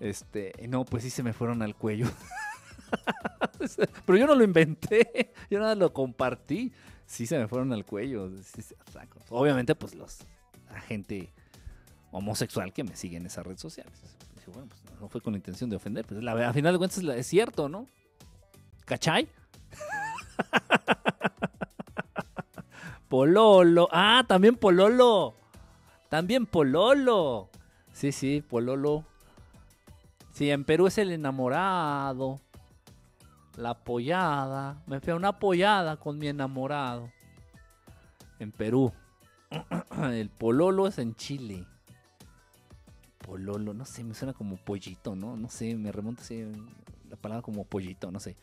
Este, 0.00 0.52
no, 0.68 0.84
pues 0.84 1.02
sí 1.02 1.10
se 1.10 1.22
me 1.22 1.32
fueron 1.32 1.62
al 1.62 1.74
cuello. 1.74 2.06
Pero 4.06 4.18
yo 4.18 4.26
no 4.26 4.34
lo 4.34 4.44
inventé, 4.44 5.32
yo 5.50 5.58
nada 5.58 5.74
lo 5.74 5.92
compartí. 5.92 6.72
Sí 7.06 7.26
se 7.26 7.38
me 7.38 7.48
fueron 7.48 7.72
al 7.72 7.84
cuello. 7.84 8.30
Obviamente, 9.30 9.74
pues 9.74 9.94
los 9.94 10.18
la 10.70 10.80
gente 10.80 11.32
homosexual 12.10 12.72
que 12.72 12.84
me 12.84 12.96
sigue 12.96 13.16
en 13.16 13.26
esas 13.26 13.46
redes 13.46 13.60
sociales 13.60 14.18
pues 14.52 14.66
no 15.00 15.08
fue 15.08 15.20
con 15.20 15.34
intención 15.34 15.70
de 15.70 15.76
ofender, 15.76 16.04
pues 16.04 16.22
la, 16.22 16.48
a 16.48 16.52
final 16.52 16.74
de 16.74 16.78
cuentas 16.78 16.98
es 16.98 17.26
cierto, 17.26 17.68
¿no? 17.68 17.86
¿Cachai? 18.84 19.28
Pololo. 23.08 23.88
Ah, 23.92 24.24
también 24.26 24.56
Pololo. 24.56 25.34
También 26.08 26.46
Pololo. 26.46 27.50
Sí, 27.92 28.12
sí, 28.12 28.42
Pololo. 28.48 29.04
Sí, 30.38 30.52
en 30.52 30.62
Perú 30.62 30.86
es 30.86 30.96
el 30.98 31.10
enamorado. 31.10 32.40
La 33.56 33.70
apoyada. 33.70 34.80
Me 34.86 35.00
fui 35.00 35.12
a 35.12 35.16
una 35.16 35.28
apoyada 35.28 35.96
con 35.96 36.16
mi 36.16 36.28
enamorado. 36.28 37.10
En 38.38 38.52
Perú. 38.52 38.92
El 40.12 40.30
Pololo 40.30 40.86
es 40.86 40.98
en 40.98 41.16
Chile 41.16 41.66
pololo, 43.28 43.74
no 43.74 43.84
sé, 43.84 44.02
me 44.04 44.14
suena 44.14 44.32
como 44.32 44.56
pollito, 44.56 45.14
¿no? 45.14 45.36
No 45.36 45.50
sé, 45.50 45.76
me 45.76 45.92
remonta 45.92 46.22
así 46.22 46.46
la 47.10 47.16
palabra 47.16 47.42
como 47.42 47.64
pollito, 47.64 48.10
no 48.10 48.20
sé. 48.20 48.36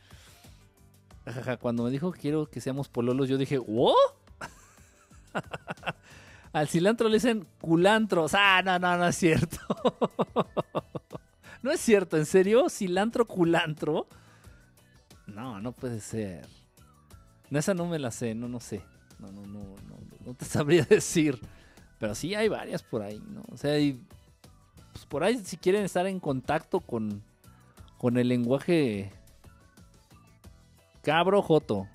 Cuando 1.59 1.83
me 1.83 1.89
dijo 1.89 2.11
quiero 2.11 2.45
que 2.51 2.61
seamos 2.61 2.87
pololos, 2.87 3.27
yo 3.27 3.39
dije, 3.39 3.57
¿what? 3.57 3.95
Al 6.53 6.67
cilantro 6.67 7.09
le 7.09 7.15
dicen 7.15 7.47
culantro. 7.59 8.27
Ah, 8.33 8.61
no, 8.63 8.77
no, 8.77 8.95
no 8.97 9.07
es 9.07 9.15
cierto. 9.15 9.57
no 11.65 11.71
es 11.71 11.81
cierto, 11.81 12.15
¿en 12.15 12.27
serio? 12.27 12.69
¿Cilantro 12.69 13.25
culantro? 13.25 14.07
No, 15.25 15.59
no 15.59 15.71
puede 15.71 15.99
ser. 15.99 16.47
No, 17.49 17.57
esa 17.57 17.73
no 17.73 17.87
me 17.87 17.97
la 17.97 18.11
sé, 18.11 18.35
no, 18.35 18.47
no 18.47 18.59
sé. 18.59 18.83
No, 19.17 19.31
no, 19.31 19.41
no, 19.47 19.63
no, 19.63 19.97
no 20.27 20.33
te 20.35 20.45
sabría 20.45 20.83
decir. 20.83 21.39
Pero 21.97 22.13
sí 22.13 22.35
hay 22.35 22.49
varias 22.49 22.83
por 22.83 23.01
ahí, 23.01 23.19
¿no? 23.29 23.43
O 23.51 23.57
sea, 23.57 23.73
pues 24.93 25.05
por 25.07 25.23
ahí 25.23 25.39
si 25.43 25.57
quieren 25.57 25.83
estar 25.83 26.05
en 26.05 26.19
contacto 26.19 26.81
con, 26.81 27.23
con 27.97 28.17
el 28.17 28.27
lenguaje 28.27 29.11
cabro 31.01 31.41
joto. 31.41 31.87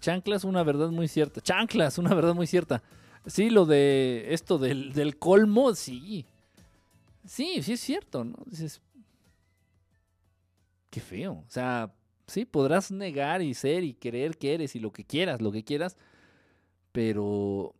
Chanclas, 0.00 0.44
una 0.44 0.62
verdad 0.62 0.88
muy 0.88 1.06
cierta. 1.06 1.42
Chanclas, 1.42 1.98
una 1.98 2.14
verdad 2.14 2.34
muy 2.34 2.46
cierta. 2.46 2.82
Sí, 3.26 3.50
lo 3.50 3.66
de 3.66 4.32
esto 4.32 4.56
del, 4.56 4.94
del 4.94 5.18
colmo, 5.18 5.74
sí. 5.74 6.24
Sí, 7.26 7.62
sí 7.62 7.74
es 7.74 7.80
cierto, 7.80 8.24
¿no? 8.24 8.38
Dices, 8.46 8.80
qué 10.92 11.00
feo. 11.00 11.32
O 11.32 11.50
sea, 11.50 11.90
sí, 12.26 12.44
podrás 12.44 12.92
negar 12.92 13.42
y 13.42 13.54
ser 13.54 13.82
y 13.82 13.94
querer 13.94 14.36
que 14.36 14.54
eres 14.54 14.76
y 14.76 14.78
lo 14.78 14.92
que 14.92 15.04
quieras, 15.04 15.40
lo 15.40 15.50
que 15.50 15.64
quieras, 15.64 15.96
pero... 16.92 17.74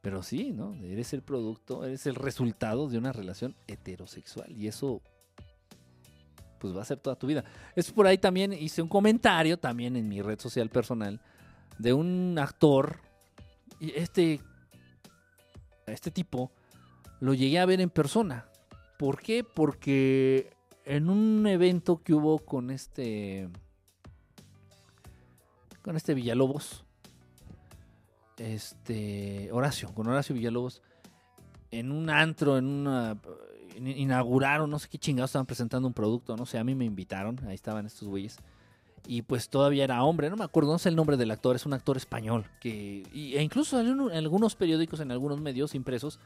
Pero 0.00 0.22
sí, 0.22 0.52
¿no? 0.52 0.74
Eres 0.84 1.12
el 1.12 1.22
producto, 1.22 1.84
eres 1.84 2.06
el 2.06 2.14
resultado 2.14 2.88
de 2.88 2.96
una 2.96 3.12
relación 3.12 3.56
heterosexual 3.66 4.50
y 4.56 4.68
eso 4.68 5.02
pues 6.60 6.74
va 6.74 6.82
a 6.82 6.84
ser 6.84 6.98
toda 6.98 7.16
tu 7.16 7.26
vida. 7.26 7.44
Es 7.74 7.90
por 7.90 8.06
ahí 8.06 8.16
también 8.16 8.52
hice 8.52 8.80
un 8.80 8.88
comentario 8.88 9.58
también 9.58 9.96
en 9.96 10.08
mi 10.08 10.22
red 10.22 10.38
social 10.38 10.70
personal 10.70 11.20
de 11.78 11.92
un 11.92 12.38
actor 12.38 13.00
y 13.80 13.90
este 13.98 14.40
este 15.86 16.10
tipo 16.10 16.52
lo 17.20 17.34
llegué 17.34 17.58
a 17.58 17.66
ver 17.66 17.80
en 17.80 17.90
persona. 17.90 18.48
¿Por 18.98 19.22
qué? 19.22 19.44
Porque 19.44 20.50
en 20.84 21.08
un 21.08 21.46
evento 21.46 22.02
que 22.02 22.12
hubo 22.12 22.40
con 22.40 22.70
este. 22.70 23.48
Con 25.82 25.96
este 25.96 26.14
Villalobos. 26.14 26.84
Este. 28.36 29.50
Horacio, 29.52 29.94
con 29.94 30.08
Horacio 30.08 30.34
Villalobos. 30.34 30.82
En 31.70 31.92
un 31.92 32.10
antro, 32.10 32.58
en 32.58 32.66
una. 32.66 33.16
Inauguraron, 33.76 34.68
no 34.68 34.80
sé 34.80 34.88
qué 34.88 34.98
chingados 34.98 35.30
estaban 35.30 35.46
presentando 35.46 35.86
un 35.86 35.94
producto, 35.94 36.36
no 36.36 36.46
sé, 36.46 36.58
a 36.58 36.64
mí 36.64 36.74
me 36.74 36.84
invitaron, 36.84 37.38
ahí 37.46 37.54
estaban 37.54 37.86
estos 37.86 38.08
güeyes. 38.08 38.36
Y 39.06 39.22
pues 39.22 39.48
todavía 39.48 39.84
era 39.84 40.02
hombre, 40.02 40.28
no 40.30 40.36
me 40.36 40.42
acuerdo, 40.42 40.72
no 40.72 40.78
sé 40.80 40.88
el 40.88 40.96
nombre 40.96 41.16
del 41.16 41.30
actor, 41.30 41.54
es 41.54 41.64
un 41.64 41.74
actor 41.74 41.96
español. 41.96 42.44
Que, 42.60 43.02
e 43.12 43.40
incluso 43.40 43.80
en 43.80 44.00
algunos 44.24 44.56
periódicos, 44.56 44.98
en 44.98 45.12
algunos 45.12 45.40
medios 45.40 45.76
impresos, 45.76 46.18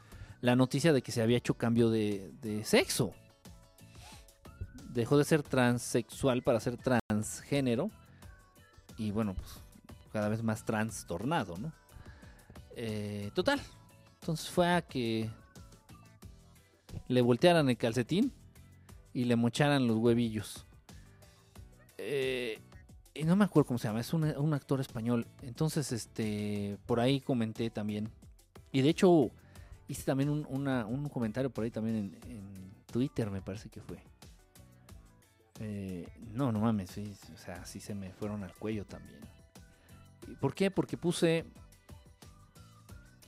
la 0.42 0.54
noticia 0.54 0.92
de 0.92 1.00
que 1.00 1.12
se 1.12 1.22
había 1.22 1.38
hecho 1.38 1.54
cambio 1.54 1.88
de, 1.88 2.30
de 2.42 2.64
sexo 2.64 3.14
dejó 4.92 5.16
de 5.16 5.24
ser 5.24 5.42
transexual 5.42 6.42
para 6.42 6.60
ser 6.60 6.76
transgénero. 6.76 7.90
Y 8.98 9.10
bueno, 9.10 9.34
pues 9.34 9.48
cada 10.12 10.28
vez 10.28 10.42
más 10.42 10.64
trastornado, 10.64 11.56
¿no? 11.56 11.72
Eh, 12.76 13.30
total. 13.34 13.60
Entonces 14.20 14.50
fue 14.50 14.68
a 14.68 14.82
que 14.82 15.30
le 17.08 17.22
voltearan 17.22 17.68
el 17.68 17.76
calcetín 17.76 18.32
y 19.14 19.24
le 19.24 19.36
mocharan 19.36 19.86
los 19.86 19.96
huevillos. 19.96 20.66
Eh, 21.98 22.60
y 23.14 23.24
no 23.24 23.36
me 23.36 23.44
acuerdo 23.44 23.68
cómo 23.68 23.78
se 23.78 23.88
llama, 23.88 24.00
es 24.00 24.12
un, 24.12 24.54
actor 24.54 24.80
español. 24.80 25.26
Entonces, 25.42 25.92
este, 25.92 26.78
por 26.86 27.00
ahí 27.00 27.20
comenté 27.20 27.70
también. 27.70 28.10
Y 28.70 28.82
de 28.82 28.88
hecho, 28.88 29.30
hice 29.92 30.04
también 30.04 30.28
un, 30.28 31.08
comentario 31.08 31.50
por 31.50 31.64
ahí 31.64 31.70
también 31.70 32.18
en 32.26 32.72
Twitter, 32.90 33.30
me 33.30 33.40
parece 33.40 33.68
que 33.68 33.80
fue. 33.80 33.98
Eh, 35.60 36.08
no, 36.32 36.50
no 36.50 36.60
mames, 36.60 36.98
o 36.98 37.36
sea, 37.36 37.64
sí 37.64 37.78
se 37.78 37.94
me 37.94 38.12
fueron 38.12 38.42
al 38.42 38.54
cuello 38.54 38.84
también. 38.84 39.20
¿Por 40.40 40.54
qué? 40.54 40.70
Porque 40.70 40.96
puse 40.96 41.44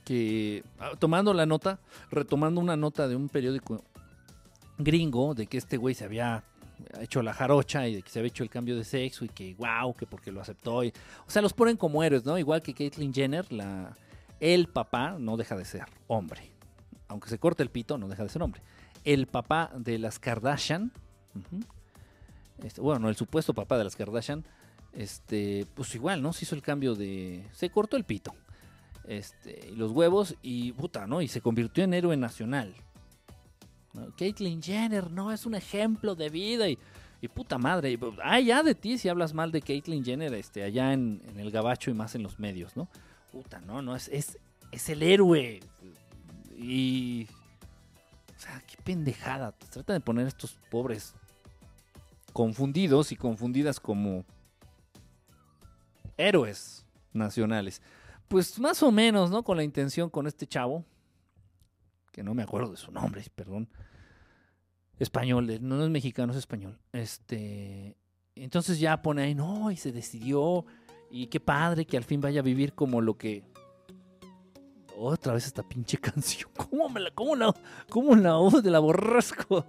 que, 0.03 0.63
ah, 0.79 0.91
tomando 0.99 1.33
la 1.33 1.45
nota, 1.45 1.79
retomando 2.11 2.59
una 2.59 2.75
nota 2.75 3.07
de 3.07 3.15
un 3.15 3.29
periódico 3.29 3.83
gringo, 4.77 5.33
de 5.33 5.47
que 5.47 5.57
este 5.57 5.77
güey 5.77 5.95
se 5.95 6.03
había 6.03 6.43
hecho 6.99 7.21
la 7.21 7.33
jarocha 7.33 7.87
y 7.87 7.95
de 7.95 8.01
que 8.01 8.09
se 8.09 8.19
había 8.19 8.29
hecho 8.29 8.43
el 8.43 8.49
cambio 8.49 8.75
de 8.75 8.83
sexo 8.83 9.23
y 9.23 9.29
que 9.29 9.55
wow, 9.55 9.93
que 9.93 10.05
porque 10.05 10.31
lo 10.31 10.41
aceptó. 10.41 10.77
o 10.77 10.91
sea, 11.27 11.41
los 11.41 11.53
ponen 11.53 11.77
como 11.77 12.03
héroes, 12.03 12.25
¿no? 12.25 12.37
Igual 12.37 12.61
que 12.61 12.73
Caitlyn 12.73 13.13
Jenner, 13.13 13.51
la, 13.51 13.95
el 14.39 14.67
papá 14.67 15.15
no 15.19 15.37
deja 15.37 15.55
de 15.55 15.65
ser 15.65 15.85
hombre. 16.07 16.54
Aunque 17.15 17.29
se 17.29 17.39
corte 17.39 17.63
el 17.63 17.69
pito, 17.69 17.97
no 17.97 18.09
deja 18.09 18.23
de 18.23 18.29
ser 18.29 18.43
hombre. 18.43 18.61
El 19.05 19.25
papá 19.25 19.71
de 19.73 19.97
las 19.97 20.19
Kardashian, 20.19 20.91
este, 22.61 22.81
bueno, 22.81 23.07
el 23.07 23.15
supuesto 23.15 23.53
papá 23.53 23.77
de 23.77 23.85
las 23.85 23.95
Kardashian, 23.95 24.43
este, 24.91 25.65
pues 25.75 25.95
igual, 25.95 26.21
¿no? 26.21 26.33
Se 26.33 26.43
hizo 26.43 26.55
el 26.55 26.61
cambio 26.61 26.93
de. 26.93 27.47
Se 27.53 27.69
cortó 27.69 27.95
el 27.95 28.03
pito. 28.03 28.33
Este, 29.07 29.69
y 29.71 29.75
los 29.77 29.91
huevos, 29.91 30.35
y 30.41 30.73
puta, 30.73 31.07
¿no? 31.07 31.21
Y 31.21 31.29
se 31.29 31.39
convirtió 31.39 31.85
en 31.85 31.93
héroe 31.93 32.17
nacional. 32.17 32.75
Caitlyn 34.17 34.61
Jenner, 34.61 35.09
no, 35.09 35.31
es 35.31 35.45
un 35.45 35.55
ejemplo 35.55 36.15
de 36.15 36.29
vida. 36.29 36.67
Y, 36.67 36.77
puta 37.33 37.57
madre, 37.57 37.97
ah, 38.21 38.41
ya 38.41 38.61
de 38.61 38.75
ti 38.75 38.97
si 38.97 39.07
hablas 39.07 39.33
mal 39.33 39.53
de 39.53 39.61
Caitlyn 39.61 40.03
Jenner, 40.03 40.33
este, 40.33 40.63
allá 40.63 40.91
en, 40.91 41.21
el 41.37 41.49
gabacho 41.49 41.89
y 41.89 41.93
más 41.93 42.13
en 42.13 42.23
los 42.23 42.39
medios, 42.39 42.75
¿no? 42.75 42.89
Puta, 43.31 43.61
no, 43.61 43.81
no, 43.81 43.95
es, 43.95 44.09
es, 44.09 44.37
es 44.71 44.89
el 44.89 45.01
héroe. 45.01 45.61
Y. 46.65 47.27
O 48.35 48.39
sea, 48.39 48.61
qué 48.67 48.77
pendejada. 48.83 49.51
Trata 49.51 49.93
de 49.93 49.99
poner 49.99 50.27
estos 50.27 50.57
pobres 50.69 51.13
confundidos 52.33 53.11
y 53.11 53.15
confundidas 53.15 53.79
como 53.79 54.25
héroes 56.17 56.85
nacionales. 57.13 57.81
Pues 58.27 58.59
más 58.59 58.81
o 58.83 58.91
menos, 58.91 59.31
¿no? 59.31 59.43
Con 59.43 59.57
la 59.57 59.63
intención 59.63 60.09
con 60.09 60.27
este 60.27 60.47
chavo, 60.47 60.83
que 62.11 62.23
no 62.23 62.33
me 62.33 62.43
acuerdo 62.43 62.71
de 62.71 62.77
su 62.77 62.91
nombre, 62.91 63.23
perdón. 63.35 63.69
Español, 64.97 65.59
no, 65.61 65.83
es 65.83 65.89
mexicano, 65.89 66.31
es 66.31 66.39
español. 66.39 66.79
Este, 66.93 67.95
entonces 68.35 68.79
ya 68.79 69.01
pone 69.01 69.23
ahí, 69.23 69.35
no, 69.35 69.71
y 69.71 69.77
se 69.77 69.91
decidió, 69.91 70.65
y 71.09 71.27
qué 71.27 71.39
padre 71.39 71.85
que 71.85 71.97
al 71.97 72.03
fin 72.03 72.21
vaya 72.21 72.39
a 72.39 72.43
vivir 72.43 72.73
como 72.73 73.01
lo 73.01 73.17
que 73.17 73.43
otra 74.97 75.33
vez 75.33 75.45
esta 75.45 75.63
pinche 75.63 75.97
canción. 76.01 76.49
¿Cómo 76.55 76.89
me 76.89 76.99
la, 76.99 77.11
cómo 77.11 77.35
la, 77.35 77.53
cómo 77.89 78.15
la, 78.15 78.37
de 78.61 78.71
la 78.71 78.79
borrasco? 78.79 79.65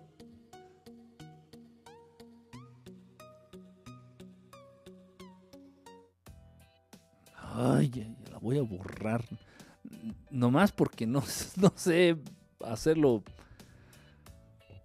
ay, 7.57 8.15
la 8.31 8.39
voy 8.39 8.59
a 8.59 8.62
borrar. 8.62 9.24
Nomás 10.31 10.73
porque 10.73 11.07
no, 11.07 11.23
no 11.57 11.73
sé 11.74 12.16
hacerlo. 12.65 13.23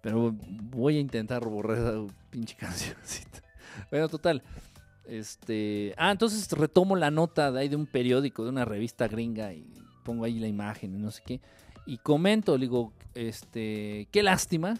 Pero 0.00 0.32
voy 0.32 0.96
a 0.96 1.00
intentar 1.00 1.44
borrar 1.44 1.78
esa 1.78 2.14
pinche 2.30 2.56
cancioncita. 2.58 3.42
Bueno, 3.90 4.08
total. 4.08 4.42
Este. 5.04 5.94
Ah, 5.96 6.10
entonces 6.10 6.50
retomo 6.52 6.96
la 6.96 7.10
nota 7.10 7.52
de 7.52 7.60
ahí 7.60 7.68
de 7.68 7.76
un 7.76 7.86
periódico, 7.86 8.44
de 8.44 8.50
una 8.50 8.64
revista 8.64 9.08
gringa, 9.08 9.52
y 9.52 9.66
pongo 10.02 10.24
ahí 10.24 10.38
la 10.38 10.48
imagen 10.48 10.94
y 10.94 10.98
no 10.98 11.10
sé 11.10 11.22
qué. 11.24 11.40
Y 11.86 11.98
comento, 11.98 12.58
digo, 12.58 12.92
este. 13.14 14.08
Qué 14.10 14.22
lástima. 14.22 14.78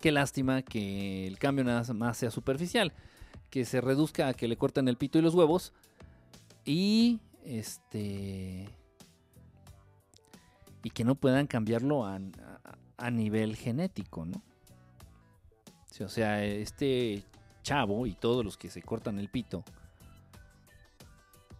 Qué 0.00 0.12
lástima 0.12 0.62
que 0.62 1.26
el 1.26 1.38
cambio 1.38 1.64
nada 1.64 1.92
más 1.92 2.16
sea 2.16 2.30
superficial. 2.30 2.92
Que 3.50 3.64
se 3.64 3.80
reduzca 3.80 4.28
a 4.28 4.34
que 4.34 4.48
le 4.48 4.56
corten 4.56 4.88
el 4.88 4.96
pito 4.96 5.18
y 5.18 5.22
los 5.22 5.34
huevos 5.34 5.72
y 6.64 7.20
este 7.44 8.68
y 10.82 10.90
que 10.90 11.04
no 11.04 11.14
puedan 11.14 11.46
cambiarlo 11.46 12.06
a, 12.06 12.20
nivel 13.10 13.56
genético, 13.56 14.24
¿no? 14.24 14.42
o 16.00 16.08
sea, 16.08 16.44
este 16.44 17.24
chavo 17.62 18.06
y 18.06 18.14
todos 18.14 18.44
los 18.44 18.56
que 18.56 18.70
se 18.70 18.80
cortan 18.80 19.18
el 19.18 19.28
pito, 19.28 19.64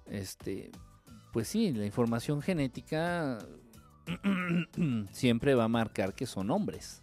este, 0.06 0.70
pues 1.32 1.48
sí, 1.48 1.72
la 1.72 1.86
información 1.86 2.42
genética 2.42 3.38
siempre 5.12 5.54
va 5.54 5.64
a 5.64 5.68
marcar 5.68 6.14
que 6.14 6.26
son 6.26 6.50
hombres. 6.50 7.02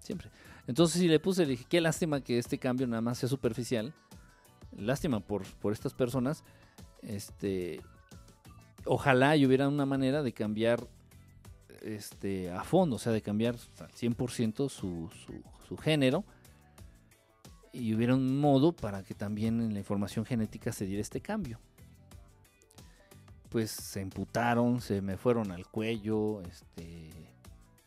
Siempre. 0.00 0.30
Entonces, 0.66 1.00
si 1.00 1.08
le 1.08 1.20
puse, 1.20 1.44
le 1.44 1.52
dije, 1.52 1.66
qué 1.68 1.80
lástima 1.80 2.20
que 2.20 2.38
este 2.38 2.58
cambio 2.58 2.86
nada 2.86 3.00
más 3.00 3.18
sea 3.18 3.28
superficial 3.28 3.94
lástima 4.76 5.20
por, 5.20 5.44
por 5.56 5.72
estas 5.72 5.94
personas. 5.94 6.44
Este, 7.02 7.80
ojalá 8.84 9.36
y 9.36 9.46
hubiera 9.46 9.68
una 9.68 9.86
manera 9.86 10.22
de 10.22 10.32
cambiar 10.32 10.86
este, 11.82 12.50
a 12.50 12.64
fondo, 12.64 12.96
o 12.96 12.98
sea, 12.98 13.12
de 13.12 13.22
cambiar 13.22 13.54
al 13.78 13.90
100% 13.90 14.68
su, 14.68 15.10
su, 15.66 15.76
género. 15.76 16.24
Y 17.72 17.94
hubiera 17.94 18.14
un 18.14 18.40
modo 18.40 18.72
para 18.72 19.02
que 19.02 19.14
también 19.14 19.60
en 19.60 19.72
la 19.72 19.78
información 19.78 20.24
genética 20.24 20.72
se 20.72 20.86
diera 20.86 21.02
este 21.02 21.20
cambio. 21.20 21.60
Pues 23.48 23.70
se 23.70 24.00
emputaron, 24.00 24.80
se 24.80 25.00
me 25.00 25.16
fueron 25.16 25.52
al 25.52 25.66
cuello, 25.66 26.42
este, 26.42 27.10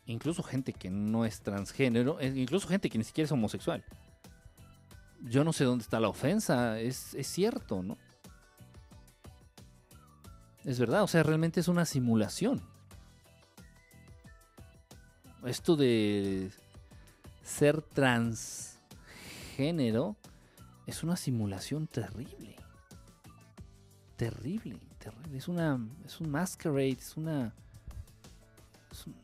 incluso 0.06 0.42
gente 0.42 0.74
que 0.74 0.90
no 0.90 1.26
es 1.26 1.42
transgénero, 1.42 2.20
eh, 2.20 2.34
incluso 2.36 2.68
gente 2.68 2.90
que 2.90 2.98
ni 2.98 3.04
siquiera 3.04 3.26
es 3.26 3.32
homosexual 3.32 3.84
yo 5.24 5.44
no 5.44 5.54
sé 5.54 5.66
dónde 5.66 5.84
está 5.84 6.00
la 6.00 6.10
ofensa, 6.10 6.80
es, 6.80 7.16
cierto, 7.24 7.84
¿no? 7.84 7.98
Es 10.64 10.80
verdad, 10.80 11.04
o 11.04 11.08
sea, 11.08 11.24
realmente 11.24 11.60
es 11.60 11.68
una 11.68 11.86
simulación. 11.86 12.62
Esto 15.44 15.76
de 15.76 16.52
ser 17.44 17.82
transgénero 17.82 18.78
es 20.86 21.02
una 21.04 21.18
simulación 21.18 21.88
terrible. 21.88 22.56
Terrible, 24.18 24.80
terrible. 25.02 25.38
Es 25.38 25.48
una 25.48 25.80
es 26.06 26.20
un 26.22 26.30
masquerade, 26.30 26.92
es 26.92 27.18
una 27.18 27.54
es 28.92 29.08
una, 29.08 29.18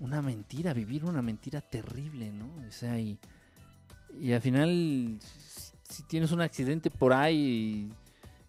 una 0.00 0.22
mentira, 0.22 0.72
vivir 0.72 1.04
una 1.04 1.22
mentira 1.22 1.60
terrible, 1.60 2.32
¿no? 2.32 2.46
O 2.66 2.72
sea, 2.72 2.98
y, 2.98 3.18
y 4.18 4.32
al 4.32 4.40
final 4.40 5.18
si 5.90 6.04
tienes 6.04 6.32
un 6.32 6.40
accidente 6.40 6.90
por 6.90 7.12
ahí 7.12 7.92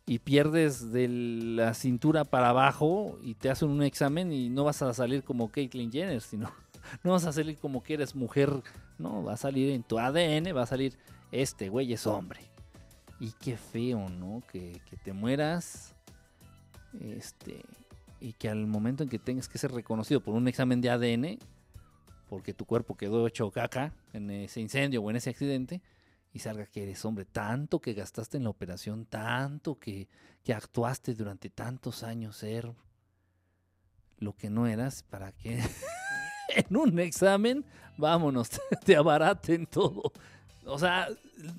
y, 0.05 0.19
pierdes 0.19 0.91
de 0.91 1.07
la 1.07 1.73
cintura 1.73 2.23
para 2.23 2.49
abajo 2.49 3.17
y 3.23 3.33
te 3.33 3.49
hacen 3.49 3.69
un 3.69 3.81
examen 3.81 4.31
y 4.31 4.49
no 4.49 4.63
vas 4.63 4.81
a 4.81 4.93
salir 4.93 5.23
como 5.23 5.51
Caitlyn 5.51 5.91
Jenner, 5.91 6.21
sino 6.21 6.51
no 7.03 7.11
vas 7.11 7.25
a 7.25 7.33
salir 7.33 7.57
como 7.57 7.81
que 7.81 7.95
eres 7.95 8.15
mujer, 8.15 8.61
no, 8.99 9.23
va 9.23 9.33
a 9.33 9.37
salir 9.37 9.71
en 9.71 9.83
tu 9.83 9.97
ADN, 9.97 10.55
va 10.55 10.63
a 10.63 10.67
salir 10.67 10.97
este 11.31 11.69
güey 11.69 11.91
es 11.93 12.05
hombre. 12.05 12.50
Y 13.22 13.34
qué 13.34 13.56
feo, 13.56 14.10
¿no? 14.10 14.41
Que, 14.52 14.81
que 14.89 14.98
te 14.98 15.14
mueras, 15.14 15.93
este, 16.99 17.64
y 18.19 18.34
que 18.34 18.49
al 18.49 18.65
momento 18.65 19.03
en 19.03 19.10
que 19.10 19.19
tengas 19.19 19.48
que 19.48 19.60
ser 19.60 19.72
reconocido 19.72 20.22
por 20.22 20.34
un 20.34 20.48
examen 20.48 20.81
de 20.81 20.89
ADN, 20.89 21.38
porque 22.27 22.56
tu 22.56 22.65
cuerpo 22.65 22.98
quedó 22.98 23.27
hecho 23.27 23.52
caca 23.52 23.93
en 24.14 24.31
ese 24.31 24.60
incendio 24.60 25.03
o 25.03 25.10
en 25.11 25.18
ese 25.18 25.30
accidente, 25.30 25.84
y 26.34 26.39
salga 26.39 26.65
que 26.65 26.81
eres 26.81 27.06
hombre, 27.06 27.26
tanto 27.26 27.80
que 27.80 27.93
gastaste 27.93 28.38
en 28.38 28.43
la 28.45 28.49
operación, 28.49 29.06
tanto 29.06 29.77
que, 29.77 30.07
que 30.43 30.56
actuaste 30.56 31.14
durante 31.14 31.52
tantos 31.52 32.02
años 32.02 32.38
ser 32.38 32.73
lo 34.18 34.34
que 34.34 34.49
no 34.49 34.65
eras, 34.65 35.03
para 35.03 35.31
que 35.31 35.60
en 36.56 36.76
un 36.76 36.98
examen, 36.99 37.65
vámonos, 37.98 38.49
te 38.84 38.95
abaraten 38.95 39.68
todo. 39.68 40.11
O 40.65 40.77
sea, 40.77 41.07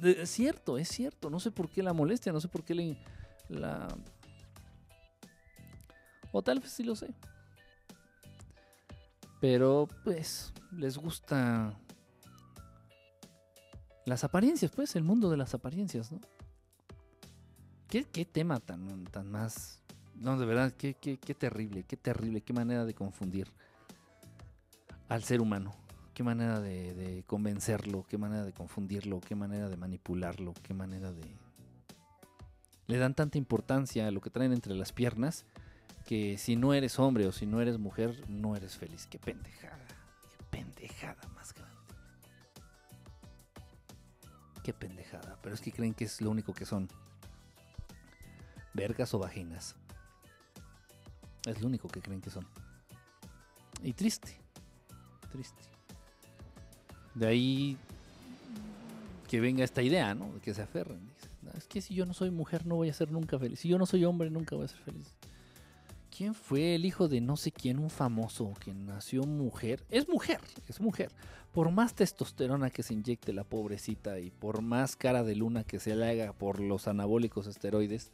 es 0.03 0.31
cierto, 0.31 0.79
es 0.79 0.89
cierto. 0.89 1.31
No 1.31 1.41
sé 1.41 1.51
por 1.51 1.69
qué 1.69 1.83
la 1.83 1.93
molestia, 1.93 2.33
no 2.33 2.41
sé 2.41 2.49
por 2.49 2.65
qué 2.65 2.97
la... 3.49 3.89
O 6.33 6.43
tal 6.43 6.61
vez 6.61 6.71
sí 6.71 6.83
lo 6.83 6.97
sé. 6.97 7.15
Pero 9.41 9.89
pues 10.05 10.53
les 10.71 10.97
gusta 10.97 11.77
las 14.05 14.25
apariencias, 14.25 14.71
pues, 14.71 14.97
el 14.97 15.05
mundo 15.05 15.31
de 15.31 15.37
las 15.37 15.55
apariencias, 15.55 16.11
¿no? 16.11 16.21
¿Qué, 17.89 18.05
tema 18.25 18.59
tan, 18.59 19.05
tan 19.05 19.31
más... 19.31 19.83
No, 20.15 20.39
de 20.39 20.47
verdad, 20.47 20.73
qué, 20.73 20.95
qué, 20.95 21.19
qué 21.19 21.35
terrible, 21.35 21.85
qué 21.85 21.97
terrible, 21.97 22.41
qué 22.41 22.53
manera 22.53 22.87
de 22.87 22.95
confundir 22.95 23.49
al 25.09 25.23
ser 25.23 25.43
humano. 25.43 25.75
Qué 26.15 26.23
manera 26.23 26.61
de, 26.61 27.25
convencerlo, 27.27 28.05
qué 28.09 28.19
manera 28.19 28.45
de 28.45 28.53
confundirlo, 28.53 29.21
qué 29.21 29.35
manera 29.35 29.69
de 29.69 29.77
manipularlo, 29.77 30.53
qué 30.63 30.75
manera 30.75 31.11
de... 31.11 31.23
Le 32.87 32.99
dan 32.99 33.15
tanta 33.15 33.39
importancia 33.39 34.07
a 34.07 34.11
lo 34.11 34.21
que 34.21 34.29
traen 34.29 34.53
entre 34.53 34.75
las 34.75 34.93
piernas 34.93 35.47
que 36.05 36.37
si 36.37 36.57
no 36.57 36.75
eres 36.75 36.99
hombre 36.99 37.27
o 37.27 37.33
si 37.33 37.47
no 37.47 37.61
eres 37.61 37.79
mujer, 37.79 38.29
no 38.29 38.57
eres 38.57 38.77
feliz. 38.77 39.07
Qué 39.07 39.19
pendejada, 39.19 39.87
qué 39.89 40.45
pendejada 40.51 41.29
más 41.35 41.55
grande. 41.55 41.73
Qué 44.63 44.73
pendejada. 44.73 45.39
Pero 45.43 45.55
es 45.55 45.61
que 45.61 45.73
creen 45.73 45.95
que 45.95 46.05
es 46.05 46.21
lo 46.21 46.31
único 46.31 46.53
que 46.53 46.67
son. 46.67 46.89
Vergas 48.75 49.15
o 49.15 49.19
vaginas. 49.19 49.77
Es 51.47 51.61
lo 51.61 51.69
único 51.69 51.89
que 51.89 52.01
creen 52.01 52.21
que 52.21 52.31
son. 52.31 52.47
Y 53.83 53.93
triste. 53.95 54.39
Triste. 55.31 55.72
De 57.15 57.27
ahí 57.27 57.77
que 59.29 59.41
venga 59.41 59.65
esta 59.65 59.83
idea, 59.83 60.15
¿no? 60.15 60.33
De 60.33 60.41
que 60.41 60.55
se 60.55 60.63
aferren. 60.63 61.01
Es 61.57 61.67
que 61.67 61.81
si 61.81 61.95
yo 61.95 62.07
no 62.07 62.15
soy 62.15 62.31
mujer 62.31 62.67
no 62.67 62.77
voy 62.77 62.89
a 62.89 62.95
ser 62.95 63.11
nunca 63.11 63.39
feliz. 63.39 63.61
Si 63.61 63.69
yo 63.69 63.79
no 63.79 63.87
soy 63.87 64.05
hombre 64.05 64.31
nunca 64.31 64.57
voy 64.57 64.65
a 64.65 64.69
ser 64.69 64.81
feliz. 64.81 65.15
¿Quién 66.15 66.35
fue 66.35 66.75
el 66.75 66.85
hijo 66.85 67.09
de 67.09 67.23
no 67.23 67.39
sé 67.39 67.53
quién, 67.53 67.79
un 67.79 67.89
famoso 67.89 68.53
que 68.61 68.75
nació 68.75 69.23
mujer? 69.25 69.83
Es 69.89 70.09
mujer, 70.09 70.41
es 70.69 70.81
mujer. 70.81 71.11
Por 71.53 71.71
más 71.71 71.95
testosterona 71.95 72.69
que 72.69 72.83
se 72.83 72.93
inyecte 72.93 73.33
la 73.33 73.45
pobrecita 73.45 74.21
y 74.21 74.31
por 74.31 74.61
más 74.61 74.95
cara 74.95 75.23
de 75.23 75.35
luna 75.35 75.65
que 75.65 75.81
se 75.81 75.97
le 75.97 76.11
haga 76.11 76.35
por 76.35 76.61
los 76.61 76.87
anabólicos 76.87 77.47
esteroides, 77.47 78.13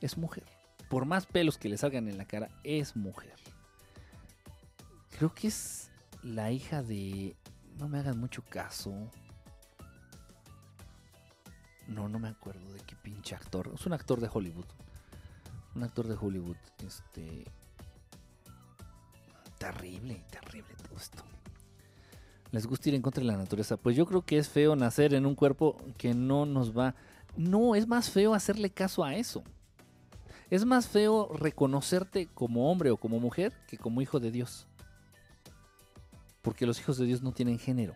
es 0.00 0.16
mujer. 0.16 0.44
Por 0.88 1.04
más 1.04 1.26
pelos 1.26 1.58
que 1.58 1.68
le 1.68 1.76
salgan 1.76 2.08
en 2.08 2.18
la 2.18 2.24
cara, 2.24 2.48
es 2.62 2.94
mujer. 2.94 3.34
Creo 5.18 5.34
que 5.34 5.48
es 5.48 5.90
la 6.22 6.52
hija 6.52 6.82
de... 6.82 7.34
No 7.78 7.88
me 7.88 7.98
hagan 7.98 8.18
mucho 8.18 8.42
caso. 8.48 8.92
No, 11.88 12.08
no 12.08 12.18
me 12.18 12.28
acuerdo 12.28 12.72
de 12.72 12.80
qué 12.80 12.96
pinche 12.96 13.34
actor. 13.34 13.70
Es 13.74 13.86
un 13.86 13.92
actor 13.92 14.20
de 14.20 14.30
Hollywood 14.32 14.66
un 15.74 15.82
actor 15.82 16.06
de 16.06 16.16
Hollywood. 16.20 16.56
Este. 16.86 17.44
Terrible, 19.58 20.24
terrible 20.30 20.74
todo 20.82 20.96
esto. 20.96 21.22
¿Les 22.50 22.66
gusta 22.66 22.88
ir 22.88 22.94
en 22.96 23.02
contra 23.02 23.22
de 23.22 23.28
la 23.28 23.36
naturaleza? 23.36 23.76
Pues 23.76 23.96
yo 23.96 24.04
creo 24.06 24.22
que 24.22 24.38
es 24.38 24.48
feo 24.48 24.76
nacer 24.76 25.14
en 25.14 25.24
un 25.24 25.34
cuerpo 25.34 25.76
que 25.96 26.14
no 26.14 26.44
nos 26.44 26.76
va. 26.76 26.94
No, 27.36 27.74
es 27.74 27.86
más 27.86 28.10
feo 28.10 28.34
hacerle 28.34 28.70
caso 28.70 29.04
a 29.04 29.14
eso. 29.14 29.42
Es 30.50 30.66
más 30.66 30.86
feo 30.86 31.32
reconocerte 31.32 32.26
como 32.26 32.70
hombre 32.70 32.90
o 32.90 32.98
como 32.98 33.20
mujer 33.20 33.54
que 33.68 33.78
como 33.78 34.02
hijo 34.02 34.20
de 34.20 34.30
Dios. 34.30 34.66
Porque 36.42 36.66
los 36.66 36.78
hijos 36.80 36.98
de 36.98 37.06
Dios 37.06 37.22
no 37.22 37.32
tienen 37.32 37.58
género. 37.58 37.94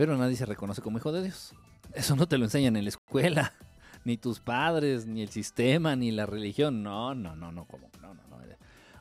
pero 0.00 0.16
nadie 0.16 0.34
se 0.34 0.46
reconoce 0.46 0.80
como 0.80 0.96
hijo 0.96 1.12
de 1.12 1.24
Dios. 1.24 1.52
Eso 1.92 2.16
no 2.16 2.26
te 2.26 2.38
lo 2.38 2.46
enseñan 2.46 2.74
en 2.76 2.84
la 2.84 2.88
escuela, 2.88 3.52
ni 4.06 4.16
tus 4.16 4.40
padres, 4.40 5.04
ni 5.04 5.20
el 5.20 5.28
sistema, 5.28 5.94
ni 5.94 6.10
la 6.10 6.24
religión. 6.24 6.82
No, 6.82 7.14
no, 7.14 7.36
no, 7.36 7.52
no, 7.52 7.66
como, 7.66 7.90
no, 8.00 8.14
no, 8.14 8.22
no. 8.30 8.38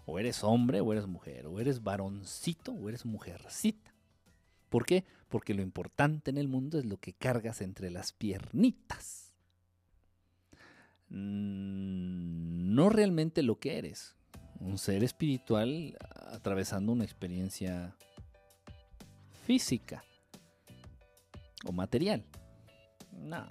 O 0.06 0.20
eres 0.20 0.44
hombre 0.44 0.82
o 0.82 0.92
eres 0.92 1.08
mujer, 1.08 1.48
o 1.48 1.62
eres 1.62 1.82
varoncito 1.82 2.74
o 2.74 2.90
eres 2.90 3.06
mujercita. 3.06 3.94
¿Por 4.70 4.86
qué? 4.86 5.06
Porque 5.28 5.54
lo 5.54 5.62
importante 5.62 6.30
en 6.30 6.38
el 6.38 6.48
mundo 6.48 6.80
es 6.80 6.86
lo 6.86 6.98
que 6.98 7.14
cargas 7.14 7.62
entre 7.62 7.90
las 7.90 8.14
piernitas. 8.14 9.34
Mm, 11.10 12.74
no 12.76 12.90
realmente 12.90 13.42
lo 13.44 13.60
que 13.60 13.78
eres. 13.78 14.16
Un 14.60 14.78
ser 14.78 15.04
espiritual 15.04 15.98
atravesando 16.32 16.92
una 16.92 17.04
experiencia 17.04 17.96
física 19.46 20.04
o 21.66 21.72
material. 21.72 22.24
No, 23.12 23.48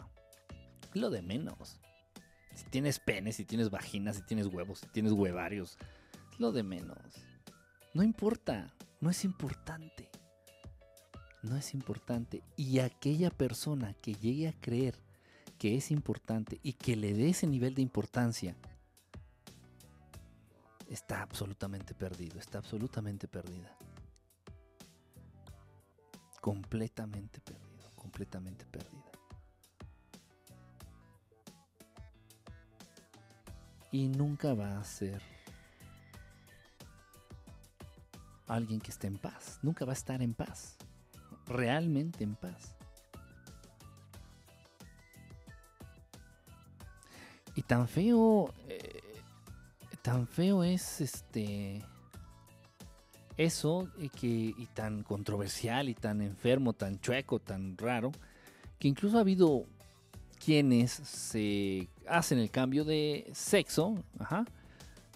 lo 0.94 1.10
de 1.10 1.22
menos. 1.22 1.80
Si 2.54 2.64
tienes 2.66 2.98
pene, 2.98 3.32
si 3.32 3.44
tienes 3.44 3.70
vagina, 3.70 4.12
si 4.12 4.22
tienes 4.22 4.46
huevos, 4.46 4.80
si 4.80 4.86
tienes 4.88 5.12
huevarios, 5.12 5.78
lo 6.38 6.52
de 6.52 6.62
menos. 6.62 6.98
No 7.94 8.02
importa, 8.02 8.74
no 9.00 9.10
es 9.10 9.24
importante. 9.24 10.08
No 11.43 11.56
es 11.56 11.74
importante. 11.74 12.43
Y 12.56 12.81
aquella 12.81 13.31
persona 13.31 13.94
que 13.94 14.15
llegue 14.15 14.48
a 14.48 14.60
creer 14.60 14.94
que 15.59 15.77
es 15.77 15.90
importante 15.90 16.60
y 16.62 16.74
que 16.74 16.97
le 16.97 17.12
dé 17.15 17.31
ese 17.31 17.47
nivel 17.47 17.74
de 17.74 17.82
importancia, 17.82 18.56
está 20.89 21.23
absolutamente 21.23 21.94
perdido, 21.94 22.39
está 22.39 22.59
absolutamente 22.59 23.27
perdida. 23.28 23.77
Completamente 26.40 27.40
perdida 27.40 27.69
completamente 28.09 28.65
perdida. 28.65 29.05
Y 33.93 34.09
nunca 34.09 34.55
va 34.55 34.78
a 34.78 34.85
ser 34.85 35.23
alguien 38.47 38.81
que 38.81 38.90
esté 38.90 39.06
en 39.06 39.19
paz. 39.19 39.59
Nunca 39.62 39.85
va 39.85 39.93
a 39.93 39.94
estar 39.94 40.23
en 40.23 40.35
paz. 40.35 40.77
Realmente 41.48 42.24
en 42.24 42.34
paz. 42.34 42.74
Y 47.54 47.62
tan 47.62 47.88
feo, 47.88 48.52
eh, 48.68 49.02
tan 50.02 50.28
feo 50.28 50.62
es 50.62 51.00
este 51.00 51.82
eso 53.36 53.88
y, 53.98 54.08
que, 54.10 54.26
y 54.26 54.66
tan 54.74 55.02
controversial 55.02 55.88
y 55.88 55.94
tan 55.94 56.20
enfermo, 56.22 56.72
tan 56.72 57.00
chueco, 57.00 57.38
tan 57.40 57.76
raro, 57.78 58.12
que 58.78 58.88
incluso 58.88 59.16
ha 59.16 59.20
habido 59.20 59.64
quienes 60.44 60.92
se 60.92 61.88
hacen 62.08 62.38
el 62.38 62.50
cambio 62.50 62.84
de 62.84 63.30
sexo, 63.32 64.02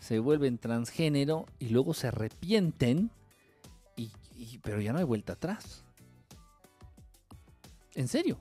se 0.01 0.19
vuelven 0.21 0.59
transgénero 0.59 1.47
y 1.59 1.69
luego 1.71 1.95
se 1.95 2.09
arrepienten, 2.09 3.11
y- 3.97 4.11
pero 4.63 4.81
ya 4.81 4.93
no 4.93 4.99
hay 4.99 5.05
vuelta 5.05 5.35
atrás. 5.35 5.85
En 7.95 8.09
serio, 8.09 8.39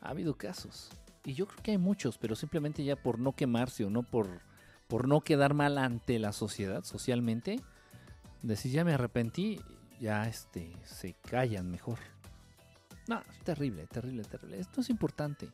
ha 0.00 0.10
habido 0.10 0.36
casos. 0.36 0.90
Y 1.24 1.34
yo 1.34 1.46
creo 1.46 1.62
que 1.62 1.70
hay 1.72 1.78
muchos, 1.78 2.18
pero 2.18 2.34
simplemente 2.34 2.84
ya 2.84 2.96
por 2.96 3.18
no 3.18 3.32
quemarse 3.32 3.84
o 3.84 3.90
no 3.90 4.02
por, 4.02 4.42
por 4.88 5.08
no 5.08 5.20
quedar 5.20 5.54
mal 5.54 5.78
ante 5.78 6.18
la 6.18 6.32
sociedad, 6.32 6.84
socialmente, 6.84 7.60
decir 8.42 8.72
ya 8.72 8.84
me 8.84 8.92
arrepentí, 8.92 9.60
ya 10.00 10.26
este, 10.28 10.72
se 10.84 11.14
callan 11.14 11.70
mejor. 11.70 11.98
No, 13.06 13.22
terrible, 13.44 13.86
terrible, 13.86 14.24
terrible. 14.24 14.58
Esto 14.58 14.80
es 14.80 14.90
importante. 14.90 15.48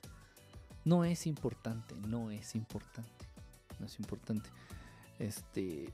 No 0.85 1.05
es 1.05 1.27
importante, 1.27 1.95
no 2.07 2.31
es 2.31 2.55
importante. 2.55 3.27
No 3.79 3.87
es 3.87 3.99
importante. 3.99 4.49
Este. 5.19 5.93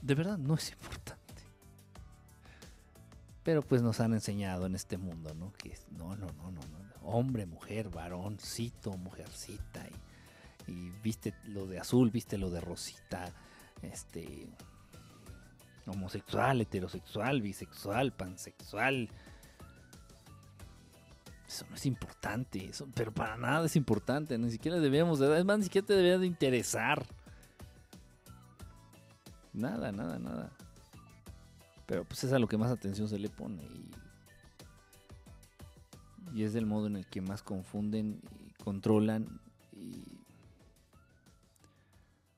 De 0.00 0.14
verdad, 0.14 0.38
no 0.38 0.54
es 0.54 0.72
importante. 0.72 1.19
Pero 3.50 3.62
pues 3.62 3.82
nos 3.82 3.98
han 3.98 4.12
enseñado 4.12 4.66
en 4.66 4.76
este 4.76 4.96
mundo, 4.96 5.34
¿no? 5.34 5.52
Que 5.54 5.76
no, 5.98 6.14
no, 6.14 6.28
no, 6.28 6.52
no, 6.52 6.60
no. 6.60 7.00
Hombre, 7.02 7.46
mujer, 7.46 7.88
varoncito, 7.88 8.92
mujercita. 8.92 9.88
Y, 10.68 10.90
viste 11.02 11.34
lo 11.48 11.66
de 11.66 11.80
azul, 11.80 12.12
viste 12.12 12.38
lo 12.38 12.48
de 12.48 12.60
rosita. 12.60 13.32
Este. 13.82 14.48
Homosexual, 15.84 16.60
heterosexual, 16.60 17.42
bisexual, 17.42 18.12
pansexual. 18.12 19.08
Eso 21.48 21.66
no 21.68 21.74
es 21.74 21.86
importante, 21.86 22.66
eso, 22.66 22.86
pero 22.94 23.12
para 23.12 23.36
nada 23.36 23.66
es 23.66 23.74
importante, 23.74 24.38
ni 24.38 24.52
siquiera 24.52 24.78
debemos 24.78 25.18
de, 25.18 25.36
es 25.36 25.44
más, 25.44 25.58
ni 25.58 25.64
siquiera 25.64 25.88
te 25.88 25.94
debería 25.94 26.18
de 26.18 26.26
interesar. 26.28 27.04
Nada, 29.52 29.90
nada, 29.90 30.20
nada. 30.20 30.52
Pero 31.90 32.04
pues 32.04 32.22
es 32.22 32.32
a 32.32 32.38
lo 32.38 32.46
que 32.46 32.56
más 32.56 32.70
atención 32.70 33.08
se 33.08 33.18
le 33.18 33.28
pone 33.28 33.64
y, 33.64 33.90
y 36.38 36.44
es 36.44 36.52
del 36.52 36.64
modo 36.64 36.86
en 36.86 36.94
el 36.94 37.04
que 37.04 37.20
más 37.20 37.42
confunden 37.42 38.20
y 38.46 38.52
controlan 38.62 39.40
y 39.72 40.04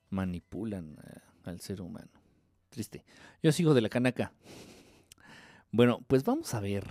manipulan 0.09 0.97
al 1.43 1.61
ser 1.61 1.81
humano. 1.81 2.09
Triste. 2.69 3.05
Yo 3.43 3.51
sigo 3.51 3.75
de 3.75 3.81
la 3.81 3.89
canaca. 3.89 4.31
Bueno, 5.71 5.99
pues 6.07 6.23
vamos 6.23 6.51
a 6.55 6.59
ver. 6.59 6.87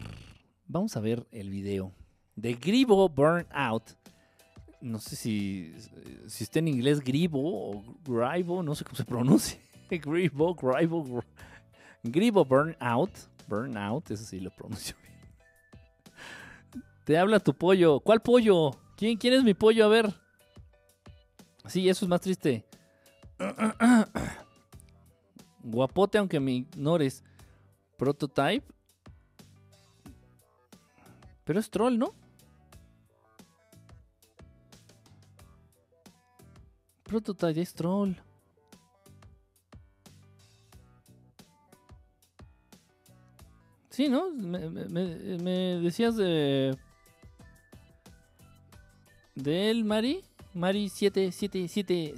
Vamos 0.69 0.97
a 0.97 1.01
ver 1.01 1.27
el 1.33 1.51
video 1.51 1.93
de 2.37 2.55
Gribo 2.55 3.09
Burnout. 3.09 3.91
No 4.81 5.01
sé 5.01 5.17
si, 5.17 5.75
si 6.29 6.45
está 6.45 6.61
en 6.61 6.69
inglés 6.69 7.01
Gribo 7.01 7.41
o 7.73 7.97
Gribo, 8.05 8.63
no 8.63 8.77
sé 8.77 8.85
cómo 8.85 8.95
se 8.95 9.05
pronuncia. 9.05 9.59
Gribo, 9.91 10.55
Gribo, 10.55 11.05
Gr- 11.05 11.25
Gribo 12.03 12.45
Burnout. 12.45 13.11
Burnout, 13.47 14.11
eso 14.11 14.25
sí 14.25 14.41
lo 14.41 14.51
pronuncio 14.51 14.97
bien. 15.03 15.13
Te 17.05 17.19
habla 17.19 17.41
tu 17.41 17.55
pollo. 17.55 18.01
¿Cuál 18.01 18.21
pollo? 18.21 18.71
¿Quién, 18.97 19.17
quién 19.17 19.35
es 19.35 19.45
mi 19.45 19.55
pollo? 19.55 19.85
A 19.85 19.89
ver. 19.89 20.15
Sí, 21.67 21.89
eso 21.89 22.05
es 22.05 22.09
más 22.09 22.21
triste. 22.21 22.65
Guapote, 25.63 26.19
aunque 26.19 26.41
me 26.41 26.53
ignores. 26.53 27.25
Prototype. 27.97 28.65
Pero 31.45 31.61
es 31.61 31.71
troll, 31.71 31.99
¿no? 31.99 32.15
Prototype 37.05 37.61
es 37.61 37.75
troll. 37.75 38.15
Sí, 43.93 44.09
¿no? 44.09 44.31
Me, 44.31 44.71
me- 44.71 45.79
decías 45.81 46.17
de... 46.17 46.77
De 49.35 49.71
él, 49.71 49.85
Mari. 49.85 50.25
Mari 50.55 50.89
777 50.89 52.15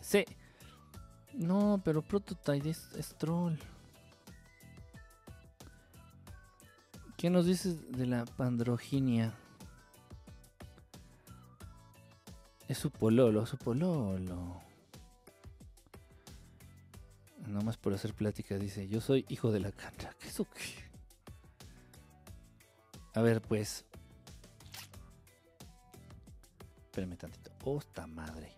CEC. 0.00 0.36
No, 1.34 1.80
pero 1.84 2.00
Prototype 2.02 2.70
es, 2.70 2.88
es 2.96 3.14
troll. 3.18 3.54
¿Qué 7.18 7.28
nos 7.28 7.44
dices 7.44 7.92
de 7.92 8.06
la 8.06 8.24
pandroginia? 8.24 9.34
Es 12.68 12.78
su 12.78 12.90
pololo, 12.90 13.44
su 13.44 13.58
pololo. 13.58 14.62
Nomás 17.50 17.76
por 17.76 17.92
hacer 17.92 18.14
plática 18.14 18.56
dice, 18.56 18.88
yo 18.88 19.00
soy 19.00 19.26
hijo 19.28 19.50
de 19.50 19.60
la 19.60 19.72
cancha. 19.72 20.14
¿Qué 20.18 20.28
eso 20.28 20.44
qué? 20.44 20.90
A 23.14 23.22
ver, 23.22 23.42
pues. 23.42 23.84
Espérame 26.84 27.16
tantito. 27.16 27.50
Oh, 27.64 27.78
esta 27.78 28.06
madre. 28.06 28.56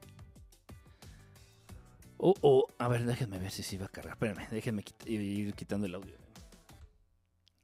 Oh, 2.19 2.35
oh. 2.43 2.69
A 2.79 2.89
ver, 2.89 3.05
déjenme 3.05 3.39
ver 3.39 3.51
si 3.51 3.63
se 3.63 3.77
iba 3.77 3.87
a 3.87 3.89
cargar. 3.89 4.15
Espérame, 4.15 4.47
déjenme 4.51 4.85
ir 5.07 5.55
quitando 5.55 5.87
el 5.87 5.95
audio. 5.95 6.17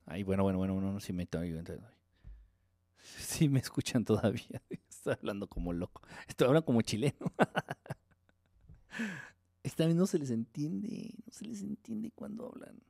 Ay, 0.06 0.22
bueno, 0.22 0.42
bueno, 0.42 0.58
bueno, 0.58 0.74
bueno, 0.74 1.00
si 1.00 1.12
me 1.12 1.28
Sí 3.18 3.48
me 3.50 3.60
escuchan 3.60 4.04
todavía. 4.04 4.62
Estoy 4.88 5.14
hablando 5.14 5.46
como 5.46 5.74
loco. 5.74 6.00
Estoy 6.26 6.46
hablando 6.46 6.64
como 6.64 6.80
chileno. 6.80 7.32
No 9.76 10.06
se 10.06 10.18
les 10.18 10.30
entiende. 10.30 11.14
No 11.26 11.32
se 11.32 11.44
les 11.44 11.62
entiende 11.62 12.10
cuando 12.14 12.46
hablan. 12.46 12.80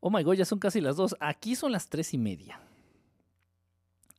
Oh 0.00 0.10
my 0.10 0.22
god, 0.22 0.34
ya 0.34 0.44
son 0.44 0.58
casi 0.58 0.80
las 0.80 0.96
dos. 0.96 1.16
Aquí 1.20 1.56
son 1.56 1.72
las 1.72 1.88
tres 1.88 2.14
y 2.14 2.18
media. 2.18 2.60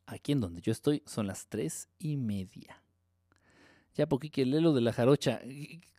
Aquí 0.05 0.31
en 0.31 0.41
donde 0.41 0.61
yo 0.61 0.71
estoy 0.71 1.03
son 1.05 1.27
las 1.27 1.47
tres 1.47 1.89
y 1.99 2.17
media. 2.17 2.81
Ya 3.95 4.07
poquito 4.07 4.41
lee 4.41 4.61
lo 4.61 4.73
de 4.73 4.81
la 4.81 4.93
jarocha. 4.93 5.41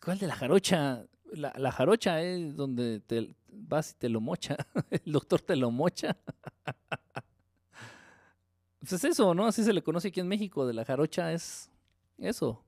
¿Cuál 0.03 0.19
de 0.19 0.27
la 0.27 0.35
jarocha? 0.35 1.05
La, 1.33 1.53
la 1.57 1.71
jarocha 1.71 2.21
es 2.21 2.55
donde 2.55 3.01
te 3.01 3.35
vas 3.51 3.91
y 3.91 3.95
te 3.95 4.09
lo 4.09 4.21
mocha. 4.21 4.57
El 4.89 5.11
doctor 5.11 5.41
te 5.41 5.55
lo 5.55 5.71
mocha. 5.71 6.17
Pues 8.79 8.93
es 8.93 9.03
eso, 9.03 9.33
¿no? 9.33 9.45
Así 9.45 9.61
se 9.65 9.73
le 9.73 9.83
conoce 9.83 10.07
aquí 10.07 10.21
en 10.21 10.27
México. 10.29 10.65
De 10.65 10.73
la 10.73 10.85
jarocha 10.85 11.33
es 11.33 11.69
eso. 12.17 12.63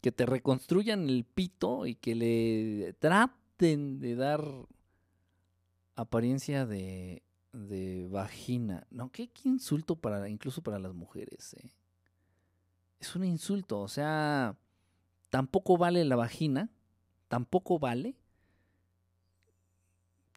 Que 0.00 0.12
te 0.12 0.26
reconstruyan 0.26 1.08
el 1.08 1.24
pito 1.24 1.86
y 1.86 1.94
que 1.94 2.14
le 2.14 2.94
traten 2.94 4.00
de 4.00 4.14
dar 4.14 4.42
apariencia 5.94 6.64
de, 6.66 7.22
de 7.52 8.08
vagina. 8.08 8.86
No, 8.90 9.10
qué, 9.10 9.28
qué 9.28 9.48
insulto 9.48 9.96
para 9.96 10.28
incluso 10.28 10.62
para 10.62 10.78
las 10.78 10.94
mujeres. 10.94 11.54
¿eh? 11.54 11.72
Es 12.98 13.14
un 13.14 13.24
insulto. 13.24 13.80
O 13.80 13.88
sea, 13.88 14.56
tampoco 15.28 15.76
vale 15.76 16.04
la 16.04 16.16
vagina. 16.16 16.70
Tampoco 17.28 17.78
vale 17.78 18.16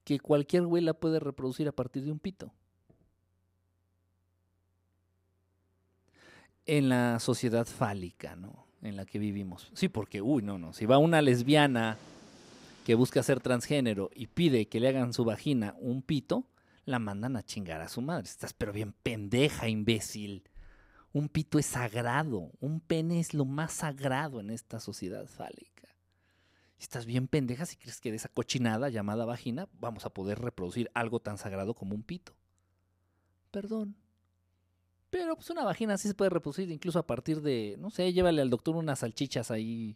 que 0.03 0.19
cualquier 0.19 0.65
güey 0.65 0.83
la 0.83 0.93
puede 0.93 1.19
reproducir 1.19 1.67
a 1.67 1.71
partir 1.71 2.03
de 2.03 2.11
un 2.11 2.19
pito. 2.19 2.53
En 6.65 6.89
la 6.89 7.19
sociedad 7.19 7.65
fálica, 7.65 8.35
¿no? 8.35 8.62
En 8.83 8.97
la 8.97 9.05
que 9.05 9.17
vivimos. 9.17 9.71
Sí, 9.73 9.87
porque, 9.87 10.21
uy, 10.21 10.43
no, 10.43 10.59
no. 10.59 10.73
Si 10.73 10.85
va 10.85 10.97
una 10.97 11.21
lesbiana 11.21 11.97
que 12.85 12.95
busca 12.95 13.23
ser 13.23 13.39
transgénero 13.39 14.09
y 14.13 14.27
pide 14.27 14.67
que 14.67 14.79
le 14.79 14.89
hagan 14.89 15.13
su 15.13 15.23
vagina 15.23 15.73
un 15.79 16.01
pito, 16.01 16.45
la 16.85 16.99
mandan 16.99 17.37
a 17.37 17.43
chingar 17.43 17.81
a 17.81 17.87
su 17.87 18.01
madre. 18.01 18.27
Estás 18.27 18.53
pero 18.53 18.73
bien 18.73 18.93
pendeja, 19.03 19.69
imbécil. 19.69 20.43
Un 21.13 21.29
pito 21.29 21.59
es 21.59 21.65
sagrado. 21.65 22.51
Un 22.59 22.81
pene 22.81 23.19
es 23.19 23.33
lo 23.33 23.45
más 23.45 23.71
sagrado 23.71 24.41
en 24.41 24.49
esta 24.49 24.79
sociedad 24.81 25.27
fálica. 25.27 25.87
Estás 26.77 27.05
bien 27.05 27.29
pendeja 27.29 27.65
si 27.65 27.77
crees 27.77 28.01
que 28.01 28.11
de 28.11 28.17
esa 28.17 28.27
cochinada 28.27 28.89
llamada 28.89 29.23
vagina 29.23 29.69
vamos 29.79 30.05
a 30.05 30.09
poder 30.09 30.39
reproducir 30.39 30.91
algo 30.93 31.21
tan 31.21 31.37
sagrado 31.37 31.73
como 31.73 31.95
un 31.95 32.03
pito. 32.03 32.35
Perdón. 33.51 33.95
Pero 35.13 35.35
pues 35.35 35.47
una 35.51 35.63
vagina 35.63 35.95
sí 35.95 36.07
se 36.07 36.15
puede 36.15 36.31
reproducir 36.31 36.71
incluso 36.71 36.97
a 36.97 37.05
partir 37.05 37.39
de, 37.43 37.75
no 37.77 37.91
sé, 37.91 38.11
llévale 38.11 38.41
al 38.41 38.49
doctor 38.49 38.75
unas 38.75 38.97
salchichas 38.97 39.51
ahí 39.51 39.95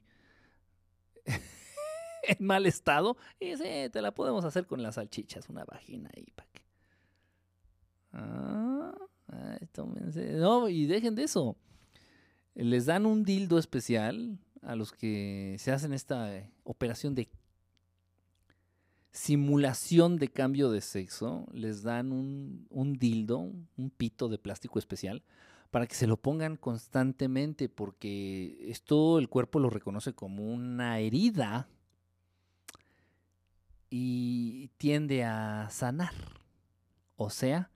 en 2.21 2.45
mal 2.45 2.67
estado 2.67 3.17
y 3.39 3.55
sí, 3.57 3.89
te 3.91 3.99
la 4.03 4.13
podemos 4.13 4.45
hacer 4.45 4.67
con 4.67 4.83
las 4.83 4.93
salchichas, 4.93 5.49
una 5.49 5.65
vagina 5.65 6.11
ahí 6.15 6.27
para 6.35 6.49
que... 6.51 6.61
Ah, 8.13 8.93
ay, 9.29 9.67
tómense. 9.71 10.33
No, 10.33 10.69
y 10.69 10.85
dejen 10.85 11.15
de 11.15 11.23
eso. 11.23 11.57
Les 12.53 12.85
dan 12.85 13.07
un 13.07 13.23
dildo 13.23 13.57
especial 13.57 14.37
a 14.61 14.75
los 14.75 14.91
que 14.91 15.55
se 15.57 15.71
hacen 15.71 15.93
esta 15.93 16.47
operación 16.63 17.15
de 17.15 17.27
simulación 19.17 20.17
de 20.17 20.27
cambio 20.27 20.69
de 20.69 20.79
sexo, 20.79 21.47
les 21.51 21.81
dan 21.81 22.11
un, 22.11 22.67
un 22.69 22.93
dildo, 22.93 23.39
un 23.39 23.89
pito 23.89 24.29
de 24.29 24.37
plástico 24.37 24.77
especial, 24.77 25.23
para 25.71 25.87
que 25.87 25.95
se 25.95 26.05
lo 26.05 26.17
pongan 26.17 26.55
constantemente, 26.55 27.67
porque 27.67 28.57
esto 28.69 29.17
el 29.17 29.27
cuerpo 29.27 29.59
lo 29.59 29.71
reconoce 29.71 30.13
como 30.13 30.45
una 30.45 30.99
herida 30.99 31.67
y 33.89 34.67
tiende 34.77 35.23
a 35.23 35.67
sanar, 35.71 36.13
o 37.15 37.31
sea, 37.31 37.71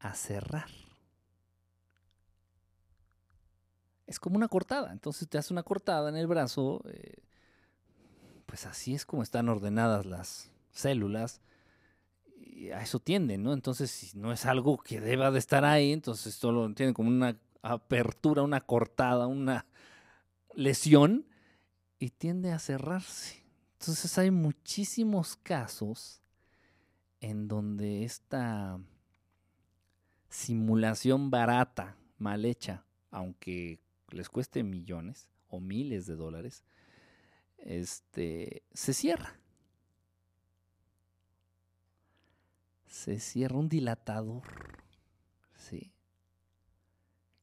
a 0.00 0.14
cerrar. 0.14 0.68
Es 4.06 4.20
como 4.20 4.36
una 4.36 4.48
cortada, 4.48 4.92
entonces 4.92 5.26
te 5.28 5.38
hace 5.38 5.54
una 5.54 5.62
cortada 5.62 6.10
en 6.10 6.16
el 6.16 6.26
brazo, 6.26 6.82
eh, 6.90 7.22
pues 8.44 8.66
así 8.66 8.94
es 8.94 9.06
como 9.06 9.22
están 9.22 9.48
ordenadas 9.48 10.04
las 10.04 10.50
células 10.78 11.40
y 12.36 12.70
a 12.70 12.82
eso 12.82 12.98
tienden, 13.00 13.42
¿no? 13.42 13.52
Entonces, 13.52 13.90
si 13.90 14.18
no 14.18 14.32
es 14.32 14.46
algo 14.46 14.78
que 14.78 15.00
deba 15.00 15.30
de 15.30 15.38
estar 15.38 15.64
ahí, 15.64 15.92
entonces 15.92 16.34
solo 16.34 16.72
tienen 16.74 16.94
como 16.94 17.08
una 17.08 17.38
apertura, 17.62 18.42
una 18.42 18.60
cortada, 18.60 19.26
una 19.26 19.66
lesión 20.54 21.26
y 21.98 22.10
tiende 22.10 22.52
a 22.52 22.58
cerrarse. 22.58 23.44
Entonces 23.80 24.18
hay 24.18 24.30
muchísimos 24.30 25.36
casos 25.36 26.20
en 27.20 27.48
donde 27.48 28.04
esta 28.04 28.80
simulación 30.28 31.30
barata, 31.30 31.96
mal 32.18 32.44
hecha, 32.44 32.84
aunque 33.10 33.80
les 34.10 34.28
cueste 34.28 34.62
millones 34.62 35.28
o 35.48 35.60
miles 35.60 36.06
de 36.06 36.16
dólares, 36.16 36.64
este, 37.58 38.62
se 38.72 38.94
cierra. 38.94 39.38
Se 42.88 43.20
cierra 43.20 43.56
un 43.56 43.68
dilatador. 43.68 44.42
Sí. 45.54 45.92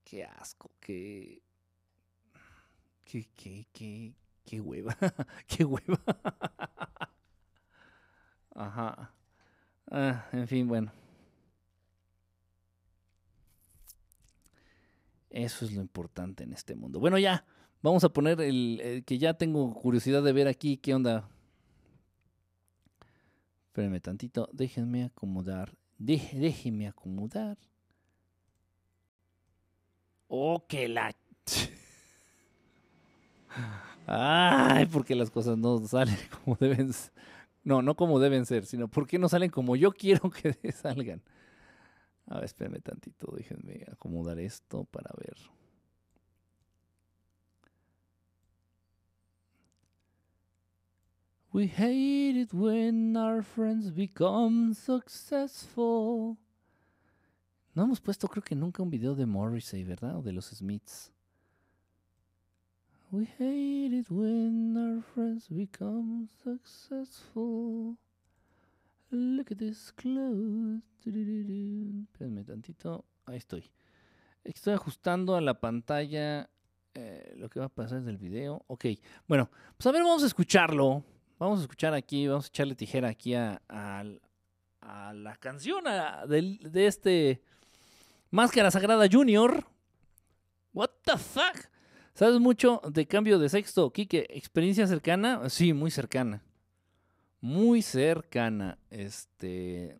Qué 0.03 0.25
asco, 0.25 0.71
qué. 0.79 1.41
Qué, 3.03 3.29
qué, 3.35 3.67
qué, 3.71 4.13
qué 4.43 4.59
hueva. 4.59 4.97
qué 5.47 5.63
hueva. 5.63 6.01
Ajá. 8.55 9.13
Ah, 9.91 10.27
en 10.31 10.47
fin, 10.47 10.67
bueno. 10.67 10.91
Eso 15.29 15.65
es 15.65 15.73
lo 15.73 15.81
importante 15.81 16.43
en 16.43 16.53
este 16.53 16.75
mundo. 16.75 16.99
Bueno, 16.99 17.17
ya. 17.17 17.45
Vamos 17.81 18.03
a 18.03 18.09
poner 18.09 18.41
el, 18.41 19.03
que 19.05 19.19
ya 19.19 19.35
tengo 19.35 19.71
curiosidad 19.75 20.23
de 20.23 20.33
ver 20.33 20.47
aquí 20.47 20.77
qué 20.77 20.95
onda. 20.95 21.29
Espérenme 23.75 23.99
tantito, 23.99 24.47
déjenme 24.53 25.03
acomodar. 25.03 25.75
déjenme 25.97 26.87
acomodar. 26.87 27.57
Oh, 30.29 30.63
que 30.65 30.87
la. 30.87 31.13
Ay, 34.07 34.85
porque 34.85 35.13
las 35.13 35.29
cosas 35.29 35.57
no 35.57 35.85
salen 35.85 36.15
como 36.45 36.55
deben 36.57 36.93
ser. 36.93 37.11
No, 37.65 37.81
no 37.81 37.97
como 37.97 38.17
deben 38.21 38.45
ser, 38.45 38.65
sino 38.65 38.87
porque 38.87 39.19
no 39.19 39.27
salen 39.27 39.51
como 39.51 39.75
yo 39.75 39.91
quiero 39.91 40.29
que 40.29 40.53
salgan. 40.71 41.21
A 42.27 42.35
ver, 42.35 42.45
espérenme 42.45 42.79
tantito, 42.79 43.33
déjenme 43.35 43.83
acomodar 43.91 44.39
esto 44.39 44.85
para 44.85 45.11
ver. 45.17 45.35
We 51.55 51.67
hate 51.67 52.35
it 52.35 52.53
when 52.53 53.15
our 53.15 53.41
friends 53.41 53.89
become 53.89 54.73
successful. 54.73 56.35
No 57.73 57.83
hemos 57.83 58.01
puesto, 58.01 58.27
creo 58.27 58.43
que 58.43 58.55
nunca 58.55 58.83
un 58.83 58.89
video 58.89 59.15
de 59.15 59.25
Morrissey, 59.25 59.85
¿verdad? 59.85 60.17
O 60.17 60.21
de 60.21 60.33
los 60.33 60.47
Smiths. 60.47 61.13
We 63.09 63.23
hate 63.39 63.93
it 63.93 64.11
when 64.11 64.75
our 64.75 65.01
friends 65.01 65.47
become 65.47 66.27
successful. 66.43 67.95
Look 69.09 69.53
at 69.53 69.57
this 69.57 69.93
clothes. 69.93 70.81
Espérenme 71.05 72.43
tantito. 72.43 73.05
Ahí 73.27 73.37
estoy. 73.37 73.71
Estoy 74.43 74.73
ajustando 74.73 75.37
a 75.37 75.41
la 75.41 75.61
pantalla 75.61 76.49
eh, 76.93 77.33
lo 77.37 77.47
que 77.47 77.61
va 77.61 77.67
a 77.67 77.69
pasar 77.69 78.03
del 78.03 78.17
video. 78.17 78.65
Ok. 78.67 78.87
Bueno, 79.25 79.49
pues 79.77 79.87
a 79.87 79.93
ver, 79.93 80.03
vamos 80.03 80.23
a 80.23 80.27
escucharlo. 80.27 81.14
Vamos 81.37 81.59
a 81.59 81.63
escuchar 81.63 81.93
aquí, 81.93 82.27
vamos 82.27 82.45
a 82.45 82.47
echarle 82.47 82.75
tijera 82.75 83.09
aquí 83.09 83.33
a, 83.33 83.59
la 84.81 85.35
canción 85.37 85.83
de, 86.29 86.87
este 86.87 87.41
Máscara 88.31 88.71
Sagrada 88.71 89.05
Junior. 89.11 89.65
What 90.73 90.91
the 91.03 91.17
fuck? 91.17 91.69
¿Sabes 92.13 92.39
mucho 92.39 92.81
de 92.89 93.05
cambio 93.05 93.37
de 93.37 93.49
sexto, 93.49 93.91
Kike? 93.91 94.27
¿Experiencia 94.29 94.87
cercana? 94.87 95.49
Sí, 95.49 95.73
muy 95.73 95.91
cercana. 95.91 96.41
Muy 97.41 97.81
cercana. 97.81 98.77
Este. 98.89 99.99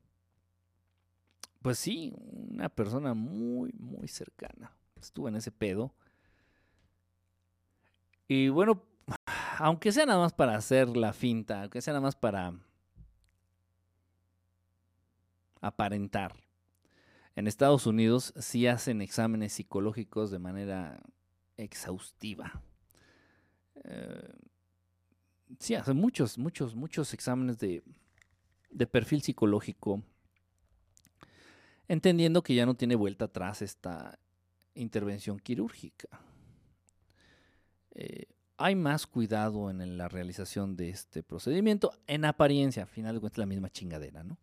Pues 1.62 1.80
sí, 1.80 2.14
una 2.16 2.70
persona 2.70 3.14
muy, 3.14 3.74
muy 3.78 4.08
cercana. 4.08 4.72
Estuvo 5.02 5.28
en 5.28 5.36
ese 5.36 5.52
pedo. 5.52 5.94
Y 8.30 8.48
bueno, 8.48 8.82
aunque 9.60 9.92
sea 9.92 10.06
nada 10.06 10.20
más 10.20 10.34
para 10.34 10.56
hacer 10.56 10.96
la 10.96 11.14
finta, 11.14 11.62
aunque 11.62 11.82
sea 11.82 11.94
nada 11.94 12.02
más 12.02 12.16
para 12.16 12.54
aparentar, 15.62 16.36
en 17.36 17.48
Estados 17.48 17.86
Unidos 17.86 18.34
sí 18.38 18.66
hacen 18.68 19.02
exámenes 19.02 19.54
psicológicos 19.54 20.32
de 20.32 20.40
manera 20.40 21.02
exhaustiva. 21.58 22.62
Eh, 23.84 24.34
sí, 25.60 25.76
hacen 25.76 25.98
muchos, 25.98 26.38
muchos, 26.38 26.76
muchos 26.76 27.14
exámenes 27.14 27.58
de, 27.60 27.84
perfil 28.88 29.22
psicológico, 29.22 30.02
entendiendo 31.88 32.42
que 32.42 32.56
ya 32.56 32.66
no 32.66 32.76
tiene 32.76 32.96
vuelta 32.96 33.26
atrás 33.26 33.62
esta 33.62 34.18
intervención 34.74 35.40
quirúrgica. 35.40 36.08
Eh, 37.92 38.35
hay 38.58 38.76
más 38.76 39.06
cuidado 39.06 39.70
en 39.70 39.98
la 39.98 40.08
realización 40.08 40.76
de 40.76 40.90
este 40.90 41.24
procedimiento. 41.24 41.92
En 42.08 42.26
apariencia, 42.26 42.84
al 42.84 42.90
final 42.90 43.16
de 43.16 43.22
cuentas, 43.22 43.38
la 43.38 43.46
misma 43.46 43.70
chingadera, 43.70 44.24
¿no? 44.24 44.38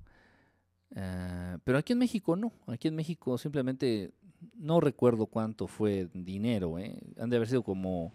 Eh, 0.94 1.58
pero 1.64 1.78
aquí 1.78 1.92
en 1.92 1.98
México 1.98 2.36
no. 2.36 2.52
Aquí 2.66 2.88
en 2.88 2.96
México 2.96 3.38
simplemente 3.38 4.12
no 4.54 4.80
recuerdo 4.80 5.26
cuánto 5.26 5.66
fue 5.66 6.08
dinero, 6.12 6.78
¿eh? 6.78 7.00
Han 7.18 7.30
de 7.30 7.36
haber 7.36 7.48
sido 7.48 7.62
como 7.62 8.12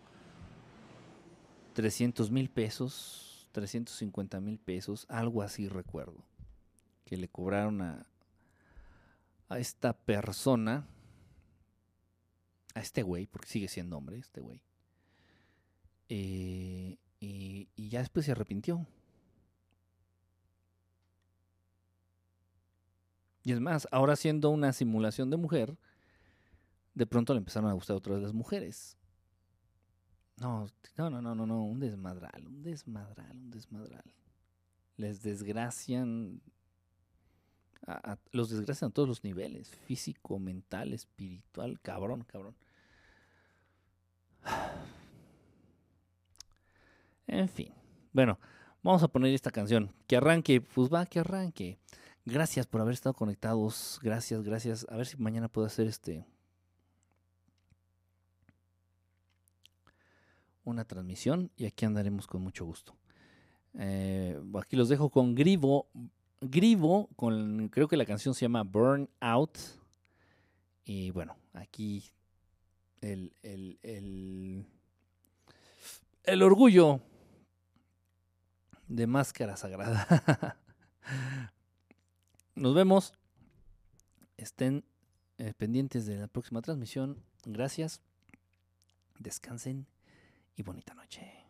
300 1.73 2.29
mil 2.29 2.49
pesos, 2.49 3.49
350 3.53 4.39
mil 4.39 4.59
pesos, 4.59 5.05
algo 5.09 5.41
así 5.41 5.67
recuerdo. 5.67 6.23
Que 7.05 7.17
le 7.17 7.27
cobraron 7.27 7.81
a, 7.81 8.05
a 9.49 9.57
esta 9.57 9.93
persona, 9.93 10.85
a 12.75 12.81
este 12.81 13.01
güey, 13.01 13.25
porque 13.25 13.47
sigue 13.47 13.67
siendo 13.67 13.97
hombre, 13.97 14.19
este 14.19 14.41
güey. 14.41 14.61
Eh, 16.09 16.97
y, 17.19 17.67
ya 17.89 17.99
después 17.99 18.25
se 18.25 18.31
arrepintió. 18.31 18.85
Y 23.43 23.53
es 23.53 23.59
más, 23.59 23.87
ahora 23.91 24.15
siendo 24.15 24.49
una 24.49 24.73
simulación 24.73 25.29
de 25.29 25.37
mujer, 25.37 25.77
de 26.93 27.05
pronto 27.05 27.33
le 27.33 27.39
empezaron 27.39 27.69
a 27.69 27.73
gustar 27.73 27.95
otra 27.95 28.13
vez 28.15 28.23
las 28.23 28.33
mujeres. 28.33 28.97
No, 30.37 30.67
no, 30.97 31.09
no, 31.09 31.33
no, 31.33 31.45
no, 31.45 31.63
un 31.63 31.79
desmadral, 31.79 32.45
un 32.45 32.61
desmadral, 32.61 33.37
un 33.37 33.49
desmadral. 33.49 34.03
Les 34.97 35.23
desgracian, 35.23 36.41
los 38.31 38.49
desgracian 38.49 38.89
a 38.89 38.93
todos 38.93 39.07
los 39.07 39.23
niveles, 39.23 39.69
físico, 39.69 40.39
mental, 40.39 40.93
espiritual, 40.93 41.79
cabrón, 41.79 42.23
cabrón. 42.23 42.55
En 47.27 47.49
fin. 47.49 47.73
Bueno, 48.13 48.39
vamos 48.81 49.03
a 49.03 49.07
poner 49.09 49.33
esta 49.33 49.51
canción. 49.51 49.93
Que 50.07 50.17
arranque, 50.17 50.61
pues 50.61 50.91
va, 50.91 51.05
que 51.05 51.19
arranque. 51.19 51.77
Gracias 52.25 52.65
por 52.67 52.81
haber 52.81 52.93
estado 52.93 53.13
conectados. 53.13 53.99
Gracias, 54.01 54.43
gracias. 54.43 54.85
A 54.89 54.97
ver 54.97 55.05
si 55.05 55.17
mañana 55.17 55.47
puedo 55.47 55.67
hacer 55.67 55.87
este. 55.87 56.25
Una 60.63 60.83
transmisión 60.85 61.51
y 61.55 61.65
aquí 61.65 61.85
andaremos 61.85 62.27
con 62.27 62.41
mucho 62.41 62.65
gusto. 62.65 62.95
Eh, 63.77 64.37
aquí 64.59 64.75
los 64.75 64.89
dejo 64.89 65.09
con 65.09 65.35
Grivo. 65.35 65.87
Grivo, 66.41 67.09
con, 67.15 67.69
creo 67.69 67.87
que 67.87 67.97
la 67.97 68.05
canción 68.05 68.33
se 68.33 68.41
llama 68.41 68.63
Burn 68.63 69.09
Out. 69.19 69.57
Y 70.83 71.11
bueno, 71.11 71.35
aquí 71.53 72.03
el, 73.01 73.33
el, 73.43 73.79
el, 73.83 74.65
el 76.23 76.43
orgullo 76.43 77.01
de 78.87 79.07
máscara 79.07 79.57
sagrada. 79.57 80.57
Nos 82.55 82.73
vemos. 82.75 83.13
Estén 84.37 84.83
eh, 85.37 85.53
pendientes 85.57 86.05
de 86.05 86.17
la 86.17 86.27
próxima 86.27 86.61
transmisión. 86.61 87.23
Gracias. 87.45 88.01
Descansen 89.19 89.87
y 90.55 90.63
bonita 90.63 90.93
noche. 90.93 91.46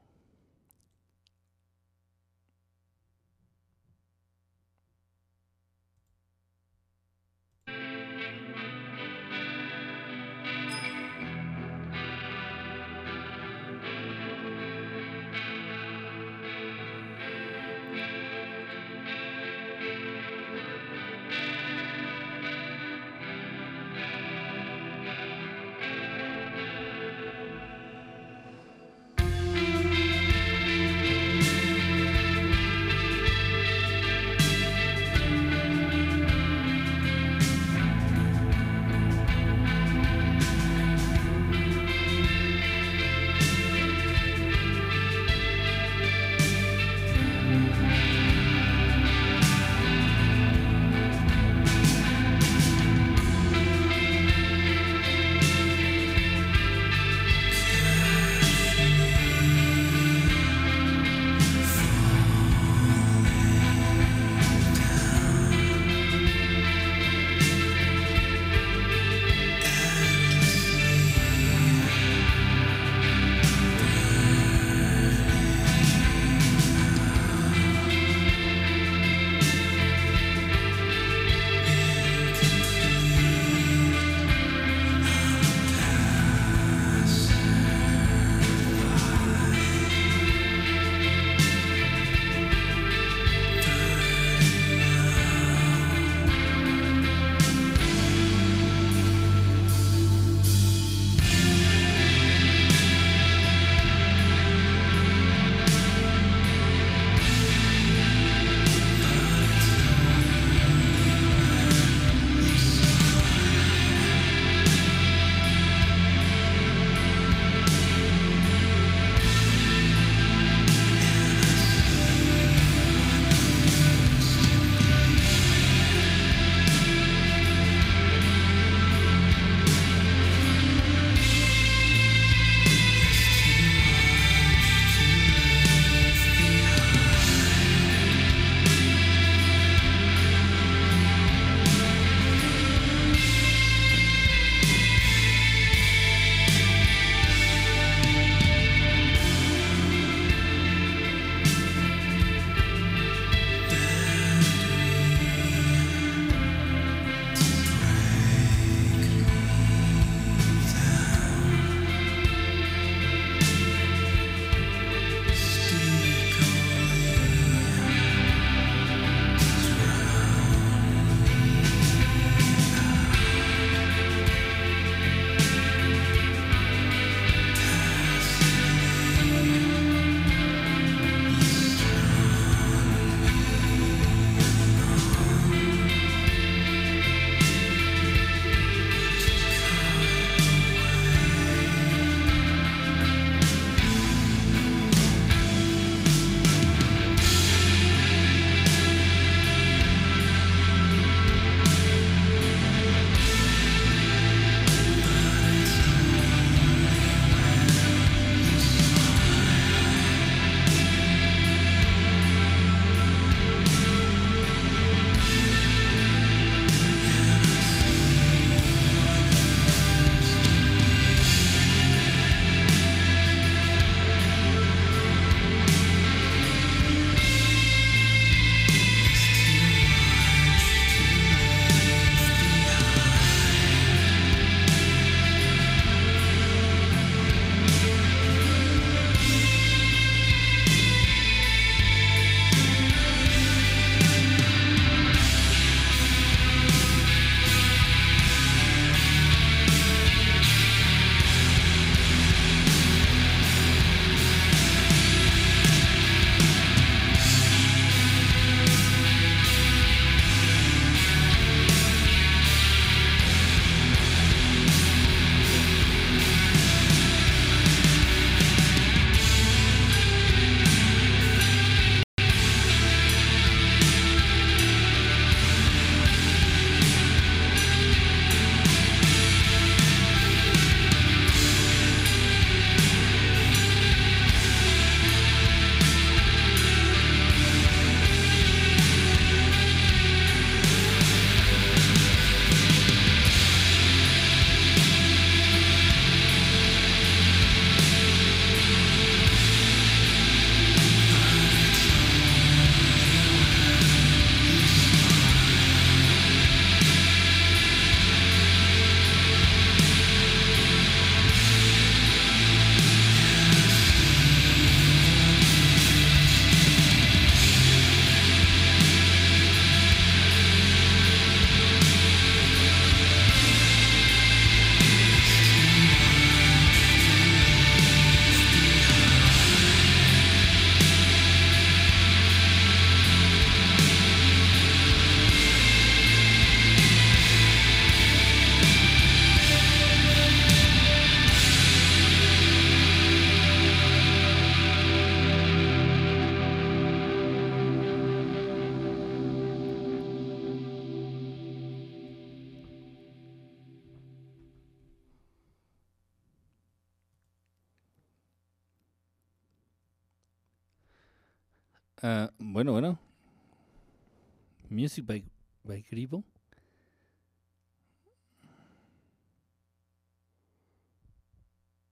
Music 364.78 365.04
by, 365.08 365.24
by 365.64 365.84
Gribo. 365.90 366.24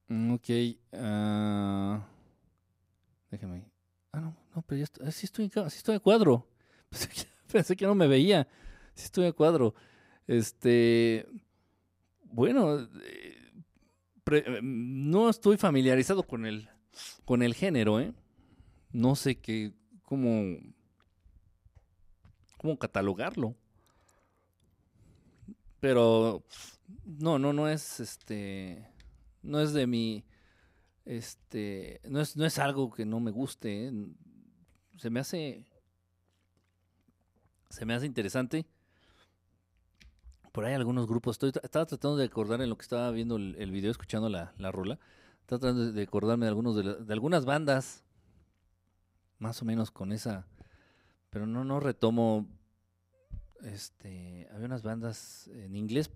Mm, 0.07 0.33
ok. 0.33 0.49
ah, 0.93 2.07
déjame. 3.31 3.65
Ah, 4.11 4.19
no, 4.19 4.35
no, 4.55 4.61
pero 4.61 4.77
ya 4.77 4.83
estoy, 4.83 5.07
ah, 5.07 5.11
sí 5.11 5.25
estoy, 5.25 5.51
en 5.55 5.65
estoy 5.65 5.95
a 5.95 5.99
cuadro. 5.99 6.47
Pensé 7.51 7.75
que, 7.75 7.87
no 7.87 7.95
me 7.95 8.05
veía. 8.05 8.47
Sí 8.93 9.05
estoy 9.05 9.25
a 9.25 9.33
cuadro. 9.33 9.73
Este. 10.27 11.25
Bueno, 12.25 12.81
eh, 13.01 13.51
eh, 14.31 14.59
no 14.61 15.31
estoy 15.31 15.57
familiarizado 15.57 16.21
con 16.21 16.45
el, 16.45 16.69
con 17.25 17.41
el 17.41 17.55
género, 17.55 17.99
¿eh? 17.99 18.13
No 18.91 19.15
sé 19.15 19.37
qué, 19.39 19.73
cómo, 20.03 20.59
cómo 22.65 22.79
catalogarlo. 22.79 23.55
Pero 25.79 26.43
no, 27.05 27.37
no, 27.37 27.53
no 27.53 27.69
es 27.69 27.99
este, 27.99 28.89
no 29.43 29.59
es 29.59 29.71
de 29.73 29.85
mi, 29.85 30.25
este, 31.05 32.01
no 32.09 32.19
es, 32.21 32.35
no 32.35 32.43
es 32.43 32.57
algo 32.57 32.91
que 32.91 33.05
no 33.05 33.19
me 33.19 33.29
guste. 33.29 33.87
¿eh? 33.87 33.93
Se 34.97 35.11
me 35.11 35.19
hace, 35.19 35.63
se 37.69 37.85
me 37.85 37.93
hace 37.93 38.07
interesante. 38.07 38.65
Por 40.51 40.65
ahí 40.65 40.73
algunos 40.73 41.05
grupos, 41.05 41.35
estoy, 41.35 41.51
estaba 41.61 41.85
tratando 41.85 42.15
de 42.17 42.25
acordar 42.25 42.61
en 42.61 42.69
lo 42.69 42.77
que 42.77 42.83
estaba 42.83 43.11
viendo 43.11 43.35
el, 43.35 43.71
video, 43.71 43.91
escuchando 43.91 44.27
la, 44.29 44.53
la 44.57 44.71
rola, 44.71 44.97
estaba 45.41 45.59
tratando 45.59 45.85
de, 45.85 45.91
de 45.91 46.03
acordarme 46.03 46.45
de 46.45 46.49
algunos 46.49 46.75
de, 46.77 46.83
la- 46.85 46.95
de 46.95 47.13
algunas 47.13 47.45
bandas, 47.45 48.05
más 49.37 49.61
o 49.61 49.65
menos 49.65 49.91
con 49.91 50.13
esa, 50.13 50.47
pero 51.35 51.45
no, 51.47 51.65
no 51.65 51.81
retomo, 51.81 52.47
este, 53.63 54.47
había 54.53 54.67
unas 54.67 54.83
bandas 54.83 55.49
en 55.49 55.75
inglés, 55.75 56.09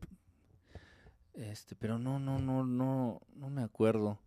este, 1.33 1.75
pero 1.75 1.99
no, 1.99 2.19
no, 2.19 2.39
no, 2.39 2.63
no, 2.63 3.21
no 3.35 3.49
me 3.49 3.61
acuerdo. 3.61 4.17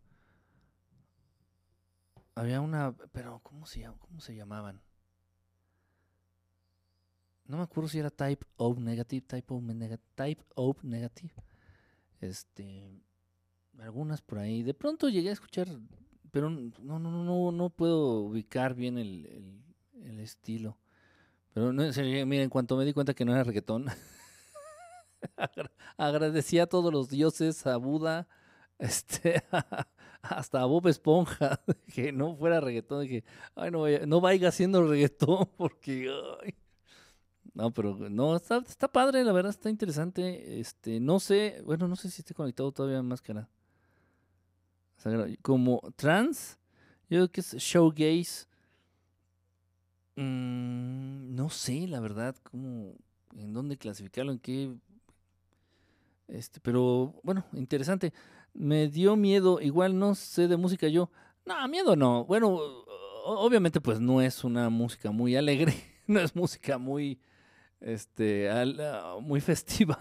Había 2.35 2.61
una, 2.61 2.95
pero 3.13 3.41
¿cómo 3.43 3.65
se 3.65 3.89
cómo 4.01 4.21
se 4.21 4.37
llamaban? 4.37 4.83
No 7.47 7.57
me 7.57 7.63
acuerdo 7.63 7.89
si 7.89 7.99
era 7.99 8.11
Type 8.11 8.45
O 8.59 8.75
Negative, 8.75 9.23
Type 9.23 9.55
O, 9.55 9.63
nega- 9.63 9.99
type 10.15 10.45
o 10.57 10.77
Negative. 10.83 11.33
Este, 12.21 13.01
algunas 13.79 14.21
por 14.21 14.41
ahí. 14.41 14.63
De 14.63 14.75
pronto 14.75 15.09
llegué 15.09 15.31
a 15.31 15.33
escuchar, 15.33 15.69
pero 16.31 16.51
no, 16.51 16.99
no, 16.99 17.25
no, 17.25 17.51
no, 17.51 17.71
puedo 17.71 18.25
ubicar 18.25 18.75
bien 18.75 18.99
el- 18.99 19.63
el 20.05 20.21
estilo. 20.21 20.77
Pero 21.55 21.73
no, 21.73 21.83
mira, 22.27 22.43
en 22.45 22.51
cuanto 22.51 22.77
me 22.77 22.85
di 22.85 22.93
cuenta 22.93 23.15
que 23.15 23.25
no 23.25 23.33
era 23.33 23.45
reggaetón, 23.45 23.87
agra- 25.37 25.71
agradecí 25.97 26.59
a 26.59 26.67
todos 26.67 26.93
los 26.93 27.09
dioses, 27.09 27.67
a 27.67 27.77
Buda, 27.77 28.27
este, 28.79 29.43
hasta 30.23 30.61
a 30.63 30.65
Bob 30.67 30.89
Esponja, 30.89 31.61
que 31.95 32.13
no 32.13 32.35
fuera 32.37 32.61
reggaetón. 32.61 33.03
Dije, 33.03 33.25
ay, 33.55 33.71
no, 33.71 33.83
vaya, 33.83 34.07
no 34.07 34.21
vaya 34.21 34.49
haciendo 34.49 34.87
reggaetón 34.87 35.49
porque. 35.57 36.11
No, 37.55 37.71
pero 37.71 37.97
no, 38.09 38.37
está, 38.37 38.59
está 38.67 38.89
padre, 38.89 39.25
la 39.25 39.33
verdad, 39.33 39.51
está 39.51 39.69
interesante. 39.69 40.59
Este, 40.59 41.01
no 41.01 41.21
sé, 41.21 41.61
bueno, 41.67 41.87
no 41.87 41.97
sé 41.97 42.11
si 42.11 42.23
esté 42.23 42.33
conectado 42.35 42.73
todavía 42.73 42.99
a 42.99 43.03
máscara. 43.03 43.49
Sagrado. 44.97 45.27
Como 45.43 45.81
trans, 45.97 46.59
yo 47.11 47.19
creo 47.19 47.31
que 47.31 47.41
es 47.43 47.55
showgaze. 47.57 48.47
Mm, 50.17 51.35
no 51.35 51.49
sé, 51.51 51.87
la 51.89 52.01
verdad, 52.01 52.37
cómo, 52.43 52.95
en 53.37 53.53
dónde 53.53 53.77
clasificarlo, 53.77 54.33
en 54.33 54.39
qué. 54.39 54.75
Este, 56.29 56.61
pero 56.61 57.15
bueno, 57.23 57.45
interesante. 57.53 58.13
Me 58.55 58.89
dio 58.89 59.17
miedo, 59.17 59.61
igual 59.61 59.99
no 59.99 60.15
sé 60.15 60.49
de 60.49 60.57
música 60.57 60.89
yo. 60.89 61.11
No, 61.47 61.67
miedo 61.69 61.97
no. 61.97 62.25
Bueno, 62.27 62.59
obviamente 63.25 63.81
pues 63.81 64.01
no 64.01 64.21
es 64.21 64.45
una 64.45 64.69
música 64.71 65.11
muy 65.11 65.37
alegre, 65.37 65.75
no 66.07 66.21
es 66.21 66.35
música 66.37 66.79
muy 66.79 67.19
este 67.81 68.51
ah, 68.51 69.17
muy 69.21 69.41
festiva. 69.41 69.97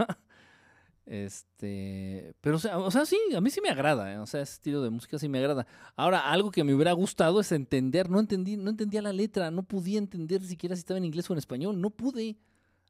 Este, 1.11 2.33
pero 2.39 2.55
o 2.55 2.59
sea, 2.59 2.77
o 2.77 2.89
sea, 2.89 3.05
sí, 3.05 3.17
a 3.35 3.41
mí 3.41 3.49
sí 3.49 3.59
me 3.59 3.67
agrada, 3.67 4.13
¿eh? 4.13 4.17
o 4.17 4.25
sea, 4.25 4.43
ese 4.43 4.53
estilo 4.53 4.81
de 4.81 4.89
música 4.89 5.19
sí 5.19 5.27
me 5.27 5.39
agrada. 5.39 5.67
Ahora, 5.97 6.31
algo 6.31 6.51
que 6.51 6.63
me 6.63 6.73
hubiera 6.73 6.93
gustado 6.93 7.41
es 7.41 7.51
entender, 7.51 8.09
no 8.09 8.21
entendí, 8.21 8.55
no 8.55 8.69
entendía 8.69 9.01
la 9.01 9.11
letra, 9.11 9.51
no 9.51 9.63
podía 9.63 9.99
entender 9.99 10.41
siquiera 10.41 10.73
si 10.73 10.79
estaba 10.79 10.99
en 10.99 11.03
inglés 11.03 11.29
o 11.29 11.33
en 11.33 11.39
español, 11.39 11.81
no 11.81 11.89
pude. 11.89 12.37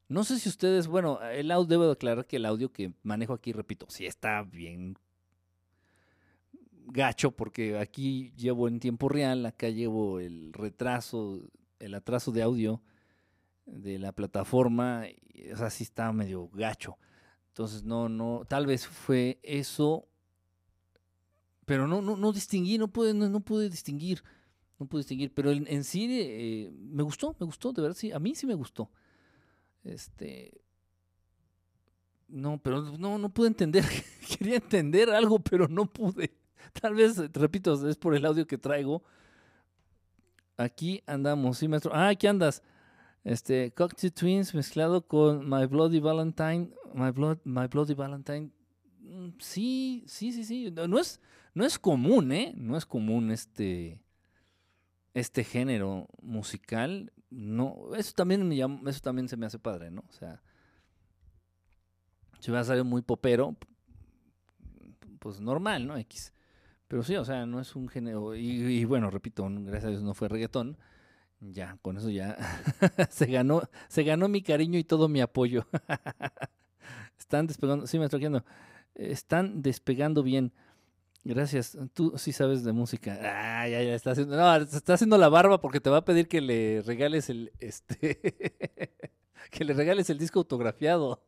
No 0.07 0.23
sé 0.23 0.37
si 0.37 0.49
ustedes, 0.49 0.85
bueno, 0.85 1.19
el 1.31 1.49
audio, 1.49 1.67
debo 1.67 1.89
declarar 1.89 2.27
que 2.27 2.35
el 2.35 2.45
audio 2.45 2.71
que 2.71 2.93
manejo 3.01 3.33
aquí, 3.33 3.53
repito, 3.53 3.87
sí 3.89 4.05
está 4.05 4.43
bien 4.43 4.99
gacho, 6.85 7.31
porque 7.31 7.79
aquí 7.79 8.33
llevo 8.37 8.67
en 8.67 8.79
tiempo 8.79 9.09
real, 9.09 9.47
acá 9.47 9.69
llevo 9.69 10.19
el 10.19 10.53
retraso, 10.53 11.41
el 11.79 11.95
atraso 11.95 12.31
de 12.31 12.43
audio 12.43 12.83
de 13.65 13.97
la 13.97 14.11
plataforma, 14.11 15.05
o 15.51 15.57
sea, 15.57 15.71
sí 15.71 15.85
está 15.85 16.13
medio 16.13 16.49
gacho. 16.49 16.99
Entonces, 17.51 17.83
no, 17.83 18.07
no, 18.07 18.45
tal 18.47 18.65
vez 18.65 18.87
fue 18.87 19.37
eso, 19.43 20.07
pero 21.65 21.85
no, 21.85 22.01
no, 22.01 22.15
no 22.15 22.31
distinguí, 22.31 22.77
no 22.77 22.87
pude, 22.87 23.13
no, 23.13 23.27
no 23.27 23.41
pude 23.41 23.69
distinguir, 23.69 24.23
no 24.79 24.85
pude 24.85 25.01
distinguir, 25.01 25.33
pero 25.33 25.51
en, 25.51 25.83
sí 25.83 26.07
eh, 26.09 26.71
me 26.73 27.03
gustó, 27.03 27.35
me 27.39 27.45
gustó, 27.45 27.73
de 27.73 27.81
verdad, 27.81 27.97
sí, 27.97 28.13
a 28.13 28.19
mí 28.19 28.35
sí 28.35 28.47
me 28.47 28.53
gustó. 28.53 28.89
Este, 29.83 30.61
no, 32.29 32.57
pero 32.63 32.83
no, 32.97 33.17
no 33.17 33.29
pude 33.33 33.49
entender, 33.49 33.83
quería 34.39 34.55
entender 34.55 35.09
algo, 35.09 35.39
pero 35.39 35.67
no 35.67 35.85
pude. 35.85 36.31
Tal 36.81 36.95
vez, 36.95 37.17
repito, 37.33 37.89
es 37.89 37.97
por 37.97 38.15
el 38.15 38.25
audio 38.25 38.47
que 38.47 38.57
traigo. 38.57 39.03
Aquí 40.55 41.03
andamos, 41.05 41.57
sí, 41.57 41.67
maestro. 41.67 41.91
Ah, 41.93 42.07
aquí 42.07 42.27
andas. 42.27 42.63
Este, 43.23 43.71
Cocktail 43.71 44.13
Twins 44.13 44.53
mezclado 44.55 45.05
con 45.07 45.47
My 45.49 45.65
Bloody 45.65 45.99
Valentine. 45.99 46.69
My, 46.93 47.11
Blood, 47.11 47.39
My 47.43 47.67
Bloody 47.67 47.93
Valentine. 47.93 48.49
Mm, 49.01 49.29
Sí, 49.39 50.03
sí, 50.07 50.31
sí, 50.31 50.43
sí. 50.43 50.71
No, 50.71 50.87
no 50.87 50.99
es, 50.99 51.21
no 51.53 51.65
es 51.65 51.77
común, 51.77 52.31
¿eh? 52.31 52.53
No 52.55 52.77
es 52.77 52.85
común 52.85 53.31
este, 53.31 54.01
este 55.13 55.43
género 55.43 56.07
musical. 56.21 57.11
No, 57.29 57.91
eso 57.95 58.13
también 58.13 58.47
me 58.47 58.55
llama- 58.55 58.89
eso 58.89 58.99
también 59.01 59.29
se 59.29 59.37
me 59.37 59.45
hace 59.45 59.59
padre, 59.59 59.91
¿no? 59.91 60.03
O 60.09 60.11
sea, 60.13 60.41
si 62.39 62.51
va 62.51 62.59
a 62.59 62.63
salir 62.63 62.83
muy 62.83 63.01
popero, 63.01 63.55
pues 65.19 65.39
normal, 65.39 65.85
¿no? 65.87 65.97
X. 65.97 66.33
Pero 66.87 67.03
sí, 67.03 67.15
o 67.15 67.23
sea, 67.23 67.45
no 67.45 67.59
es 67.61 67.75
un 67.75 67.87
género. 67.87 68.35
Y, 68.35 68.41
y 68.49 68.85
bueno, 68.85 69.09
repito, 69.11 69.47
gracias 69.49 69.85
a 69.85 69.89
Dios 69.89 70.03
no 70.03 70.13
fue 70.13 70.27
reggaetón. 70.27 70.77
Ya, 71.41 71.77
con 71.81 71.97
eso 71.97 72.09
ya 72.09 72.37
se 73.09 73.25
ganó, 73.25 73.63
se 73.87 74.03
ganó 74.03 74.27
mi 74.27 74.43
cariño 74.43 74.77
y 74.77 74.83
todo 74.83 75.09
mi 75.09 75.21
apoyo. 75.21 75.65
Están 77.19 77.47
despegando, 77.47 77.87
sí 77.87 77.97
me 77.97 78.05
estoy 78.05 78.19
quedando. 78.19 78.45
Están 78.93 79.63
despegando 79.63 80.21
bien. 80.21 80.53
Gracias. 81.23 81.77
Tú 81.93 82.13
sí 82.17 82.31
sabes 82.31 82.63
de 82.63 82.73
música. 82.73 83.17
Ah, 83.23 83.67
ya, 83.67 83.81
ya 83.81 83.95
está 83.95 84.11
haciendo. 84.11 84.55
Está 84.55 84.93
haciendo 84.93 85.17
la 85.17 85.29
barba 85.29 85.59
porque 85.61 85.79
te 85.79 85.89
va 85.89 85.97
a 85.97 86.05
pedir 86.05 86.27
que 86.27 86.41
le 86.41 86.81
regales 86.81 87.29
el 87.29 87.51
este 87.59 88.19
que 89.51 89.65
le 89.65 89.73
regales 89.73 90.09
el 90.09 90.19
disco 90.19 90.39
autografiado. 90.39 91.23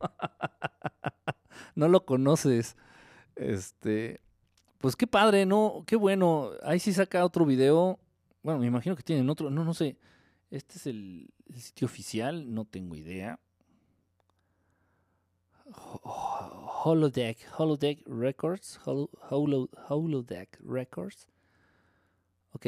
no 1.76 1.88
lo 1.88 2.06
conoces. 2.06 2.76
Este, 3.36 4.22
pues 4.78 4.96
qué 4.96 5.08
padre, 5.08 5.46
¿no? 5.46 5.84
Qué 5.88 5.96
bueno. 5.96 6.52
Ahí 6.64 6.80
sí 6.80 6.94
saca 6.94 7.26
otro 7.26 7.46
video. 7.46 8.00
Bueno, 8.44 8.60
me 8.60 8.68
imagino 8.68 8.96
que 8.96 9.04
tienen 9.04 9.30
otro. 9.30 9.50
No, 9.50 9.64
no 9.64 9.74
sé. 9.74 9.98
Este 10.52 10.76
es 10.78 10.88
el, 10.88 11.30
sitio 11.56 11.86
oficial. 11.86 12.54
No 12.54 12.66
tengo 12.66 12.96
idea. 12.96 13.40
Ho- 15.66 16.02
ho- 16.04 16.82
Holodeck, 16.86 17.38
Holodeck 17.58 18.04
Records, 18.08 18.80
Holo, 18.86 19.10
Holo- 19.30 19.70
Holodeck 19.88 20.60
Records. 20.64 21.28
Ok. 22.52 22.68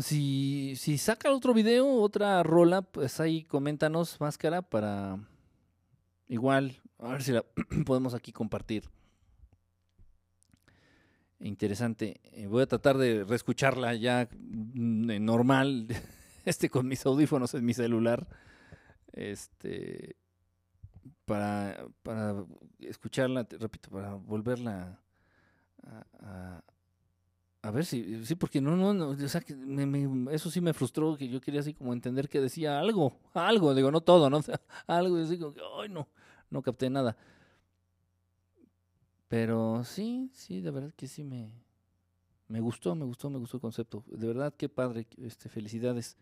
Si, 0.00 0.74
si 0.76 0.96
saca 0.98 1.32
otro 1.32 1.52
video, 1.52 1.88
otra 2.00 2.42
rola, 2.44 2.82
pues 2.82 3.18
ahí 3.18 3.42
coméntanos, 3.42 4.20
máscara, 4.20 4.62
para 4.62 5.18
igual, 6.28 6.80
a 6.98 7.08
ver 7.08 7.22
si 7.24 7.32
la 7.32 7.44
podemos 7.86 8.14
aquí 8.14 8.32
compartir. 8.32 8.84
Interesante. 11.40 12.20
Eh, 12.24 12.46
voy 12.46 12.62
a 12.62 12.66
tratar 12.66 12.96
de 12.96 13.24
reescucharla 13.24 13.94
ya 13.94 14.28
mm, 14.38 15.10
eh, 15.10 15.20
normal, 15.20 15.86
este 16.44 16.70
con 16.70 16.88
mis 16.88 17.04
audífonos 17.06 17.54
en 17.54 17.64
mi 17.64 17.74
celular. 17.74 18.26
Este 19.12 20.16
para, 21.24 21.86
para 22.02 22.44
escucharla, 22.80 23.46
repito, 23.58 23.90
para 23.90 24.14
volverla 24.14 25.00
a, 25.84 26.62
a- 27.62 27.70
ver 27.72 27.84
si, 27.84 28.24
sí, 28.24 28.36
porque 28.36 28.60
no, 28.60 28.76
no, 28.76 28.94
no, 28.94 29.08
o 29.08 29.16
sea, 29.28 29.40
que 29.40 29.54
eso 30.30 30.50
sí 30.50 30.60
me 30.60 30.72
frustró, 30.72 31.16
que 31.16 31.28
yo 31.28 31.40
quería 31.40 31.60
así 31.60 31.74
como 31.74 31.92
entender 31.92 32.28
que 32.28 32.40
decía 32.40 32.78
algo, 32.78 33.18
algo, 33.34 33.74
digo, 33.74 33.90
no 33.90 34.00
todo, 34.00 34.30
¿no? 34.30 34.40
algo, 34.86 35.18
y 35.18 35.26
digo, 35.26 35.52
ay, 35.82 35.88
no, 35.88 36.08
no 36.50 36.62
capté 36.62 36.88
nada. 36.90 37.16
Pero 39.28 39.82
sí, 39.84 40.30
sí, 40.32 40.60
de 40.60 40.70
verdad 40.70 40.92
que 40.94 41.08
sí 41.08 41.24
me, 41.24 41.50
me 42.48 42.60
gustó, 42.60 42.94
me 42.94 43.04
gustó, 43.04 43.28
me 43.30 43.38
gustó 43.38 43.56
el 43.56 43.60
concepto. 43.60 44.04
De 44.06 44.26
verdad, 44.26 44.54
qué 44.56 44.68
padre, 44.68 45.06
este, 45.18 45.48
felicidades. 45.48 46.16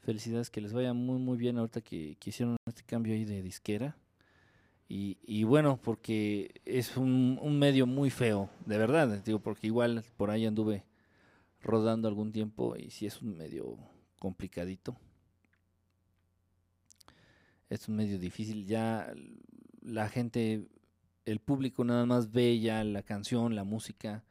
Felicidades, 0.00 0.50
que 0.50 0.60
les 0.60 0.72
vaya 0.72 0.92
muy, 0.92 1.18
muy 1.18 1.36
bien 1.36 1.58
ahorita 1.58 1.80
que, 1.80 2.16
hicieron 2.24 2.56
este 2.66 2.82
cambio 2.84 3.14
ahí 3.14 3.24
de 3.24 3.42
disquera. 3.42 3.96
Y, 4.88 5.18
y 5.22 5.44
bueno, 5.44 5.80
porque 5.82 6.60
es 6.64 6.96
un, 6.96 7.38
un, 7.40 7.58
medio 7.58 7.86
muy 7.86 8.10
feo, 8.10 8.50
de 8.66 8.76
verdad, 8.76 9.22
digo, 9.24 9.38
porque 9.38 9.68
igual 9.68 10.04
por 10.16 10.30
ahí 10.30 10.44
anduve 10.44 10.84
rodando 11.62 12.08
algún 12.08 12.32
tiempo 12.32 12.76
y 12.76 12.90
sí 12.90 13.06
es 13.06 13.22
un 13.22 13.36
medio 13.36 13.78
complicadito. 14.18 14.96
Es 17.70 17.88
un 17.88 17.96
medio 17.96 18.18
difícil, 18.18 18.66
ya 18.66 19.14
la 19.80 20.08
gente, 20.08 20.68
el 21.24 21.40
público 21.40 21.84
nada 21.84 22.06
más 22.06 22.32
ve 22.32 22.58
ya 22.60 22.82
la 22.84 23.02
canción, 23.02 23.54
la 23.54 23.64
música, 23.64 24.24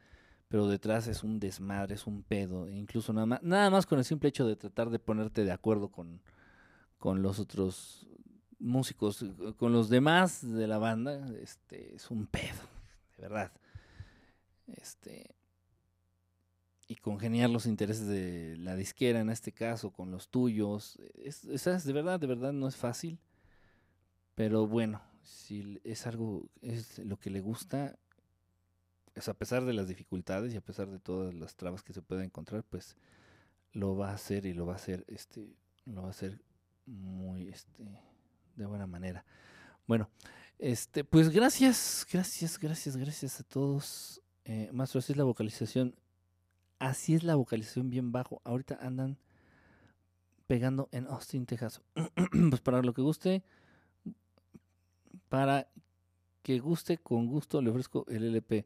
pero 0.48 0.68
detrás 0.68 1.08
es 1.08 1.24
un 1.24 1.40
desmadre, 1.40 1.96
es 1.96 2.08
un 2.08 2.24
pedo, 2.24 2.68
e 2.68 2.76
incluso 2.76 3.14
nada 3.14 3.26
más, 3.26 3.44
nada 3.44 3.70
más 3.70 3.86
con 3.86 4.00
el 4.00 4.06
simple 4.06 4.30
hecho 4.30 4.46
de 4.46 4.56
tratar 4.56 4.90
de 4.90 5.00
ponerte 5.00 5.46
de 5.46 5.52
acuerdo 5.52 5.90
con, 5.90 6.22
con 6.98 7.22
los 7.22 7.40
otros 7.40 8.08
músicos, 8.60 9.26
con 9.58 9.72
los 9.72 9.90
demás 9.90 10.42
de 10.48 10.68
la 10.68 10.78
banda, 10.78 11.28
este, 11.42 11.96
es 11.96 12.12
un 12.12 12.28
pedo, 12.28 12.62
de 13.18 13.22
verdad. 13.24 13.52
Este, 14.68 15.36
y 16.88 16.98
congeniar 16.98 17.50
los 17.50 17.66
intereses 17.66 18.06
de 18.08 18.58
la 18.58 18.76
disquera, 18.76 19.22
en 19.22 19.30
este 19.30 19.54
caso, 19.54 19.92
con 19.92 20.12
los 20.12 20.28
tuyos, 20.28 21.00
es, 21.16 21.42
de 21.44 21.94
verdad, 21.94 22.20
de 22.20 22.28
verdad 22.28 22.52
no 22.52 22.68
es 22.68 22.76
fácil, 22.76 23.18
pero 24.36 24.68
bueno, 24.68 25.02
si 25.24 25.80
es 25.84 26.08
algo, 26.08 26.50
es 26.62 27.00
lo 27.00 27.18
que 27.18 27.30
le 27.30 27.42
gusta, 27.42 27.98
es 29.16 29.28
a 29.28 29.34
pesar 29.34 29.66
de 29.66 29.74
las 29.74 29.88
dificultades 29.88 30.54
y 30.54 30.58
a 30.58 30.62
pesar 30.62 30.90
de 30.90 31.00
todas 31.00 31.34
las 31.34 31.56
trabas 31.56 31.84
que 31.84 31.94
se 31.94 32.02
pueden 32.02 32.26
encontrar, 32.26 32.64
pues 32.64 32.96
lo 33.74 33.96
va 33.96 34.12
a 34.12 34.16
hacer 34.16 34.46
y 34.46 34.54
lo 34.54 34.66
va 34.66 34.74
a 34.74 34.78
hacer, 34.78 35.06
este, 35.08 35.56
lo 35.86 36.02
va 36.04 36.08
a 36.10 36.12
hacer 36.12 36.42
muy, 36.86 37.50
este, 37.50 37.84
de 38.56 38.66
buena 38.66 38.88
manera. 38.88 39.26
Bueno, 39.88 40.10
este, 40.60 41.04
pues 41.04 41.30
gracias, 41.30 42.06
gracias, 42.12 42.60
gracias, 42.60 42.98
gracias 42.98 43.40
a 43.40 43.44
todos. 43.44 44.22
Eh, 44.46 44.70
Maestro, 44.74 45.00
así 45.00 45.12
es 45.12 45.18
la 45.18 45.24
vocalización. 45.24 45.96
Así 46.80 47.14
es 47.14 47.24
la 47.24 47.36
vocalización 47.36 47.90
bien 47.90 48.12
bajo. 48.12 48.42
Ahorita 48.44 48.78
andan 48.82 49.18
pegando 50.48 50.90
en 50.92 51.08
Austin, 51.08 51.46
Texas. 51.46 51.82
pues 52.50 52.62
para 52.62 52.82
lo 52.82 52.94
que 52.94 53.02
guste, 53.02 53.44
para 55.32 55.70
que 56.44 56.60
guste 56.60 56.98
con 56.98 57.28
gusto, 57.28 57.62
le 57.62 57.70
ofrezco 57.70 58.06
el 58.10 58.26
LP. 58.26 58.66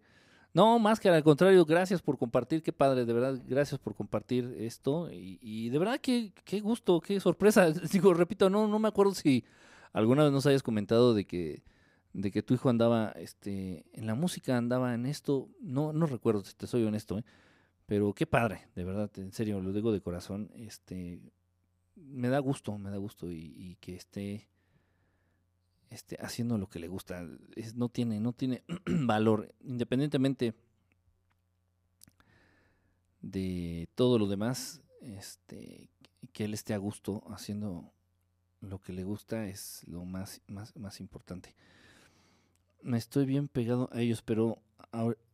No, 0.52 0.80
más 0.80 1.00
que 1.00 1.10
al 1.10 1.24
contrario, 1.24 1.64
gracias 1.64 2.02
por 2.02 2.18
compartir, 2.18 2.64
qué 2.64 2.74
padre, 2.74 3.06
de 3.06 3.14
verdad, 3.14 3.40
gracias 3.46 3.80
por 3.80 3.94
compartir 3.94 4.56
esto. 4.58 5.12
Y, 5.12 5.38
y 5.44 5.70
de 5.70 5.78
verdad, 5.78 6.00
qué, 6.02 6.34
qué 6.44 6.62
gusto, 6.62 7.00
qué 7.02 7.20
sorpresa. 7.20 7.70
Digo, 7.92 8.16
repito, 8.16 8.50
no, 8.50 8.68
no 8.68 8.80
me 8.80 8.88
acuerdo 8.88 9.14
si 9.14 9.44
alguna 9.94 10.24
vez 10.24 10.32
nos 10.32 10.48
hayas 10.48 10.64
comentado 10.64 11.14
de 11.14 11.26
que 11.26 11.62
de 12.14 12.32
que 12.32 12.42
tu 12.42 12.54
hijo 12.54 12.70
andaba 12.70 13.12
este 13.18 13.86
en 13.92 14.08
la 14.08 14.16
música 14.16 14.56
andaba 14.58 14.94
en 14.94 15.06
esto 15.06 15.50
no 15.60 15.92
no 15.92 16.06
recuerdo 16.06 16.46
si 16.46 16.56
te 16.56 16.66
soy 16.66 16.84
honesto 16.84 17.18
¿eh? 17.18 17.26
pero 17.86 18.14
qué 18.14 18.26
padre 18.26 18.70
de 18.74 18.86
verdad 18.86 19.12
en 19.18 19.34
serio 19.34 19.60
lo 19.60 19.74
digo 19.74 19.92
de 19.92 20.00
corazón 20.00 20.50
este 20.56 21.20
me 21.96 22.30
da 22.30 22.40
gusto 22.40 22.78
me 22.78 22.90
da 22.90 22.96
gusto 22.96 23.30
y, 23.30 23.78
que 23.82 23.96
esté 23.96 24.48
esté 25.90 26.18
haciendo 26.22 26.58
lo 26.58 26.68
que 26.68 26.80
le 26.80 26.88
gusta 26.88 27.26
es, 27.56 27.76
no 27.76 27.90
tiene 27.90 28.20
no 28.20 28.34
tiene 28.34 28.64
valor 28.86 29.54
independientemente 29.62 30.54
de 33.22 33.88
todo 33.96 34.20
lo 34.20 34.28
demás 34.28 34.82
este 35.02 35.90
que 36.34 36.46
él 36.46 36.54
esté 36.54 36.74
a 36.74 36.78
gusto 36.78 37.24
haciendo 37.30 37.92
lo 38.62 38.80
que 38.80 38.94
le 38.94 39.04
gusta 39.04 39.46
es 39.46 39.84
lo 39.88 40.06
más, 40.06 40.42
más, 40.48 40.76
más 40.76 41.00
importante. 41.00 41.56
Me 42.82 42.98
estoy 42.98 43.26
bien 43.26 43.48
pegado 43.48 43.90
a 43.92 44.02
ellos, 44.02 44.22
pero 44.22 44.62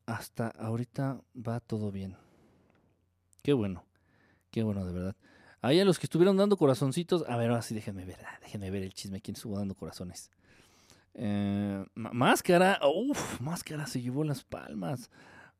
hasta 0.05 0.47
ahorita 0.49 1.21
va 1.35 1.59
todo 1.59 1.91
bien. 1.91 2.15
Qué 3.43 3.53
bueno, 3.53 3.85
qué 4.51 4.63
bueno, 4.63 4.85
de 4.85 4.93
verdad. 4.93 5.15
Ahí 5.61 5.79
a 5.79 5.85
los 5.85 5.99
que 5.99 6.05
estuvieron 6.05 6.37
dando 6.37 6.57
corazoncitos, 6.57 7.23
a 7.27 7.37
ver, 7.37 7.49
ahora 7.49 7.61
sí 7.61 7.75
déjenme 7.75 8.05
ver, 8.05 8.23
ah, 8.25 8.39
déjenme 8.41 8.71
ver 8.71 8.83
el 8.83 8.93
chisme, 8.93 9.21
quién 9.21 9.35
estuvo 9.35 9.57
dando 9.57 9.75
corazones. 9.75 10.31
Eh, 11.13 11.85
máscara, 11.93 12.79
uff, 12.83 13.39
Máscara 13.41 13.85
se 13.87 14.01
llevó 14.01 14.23
las 14.23 14.43
palmas. 14.43 15.09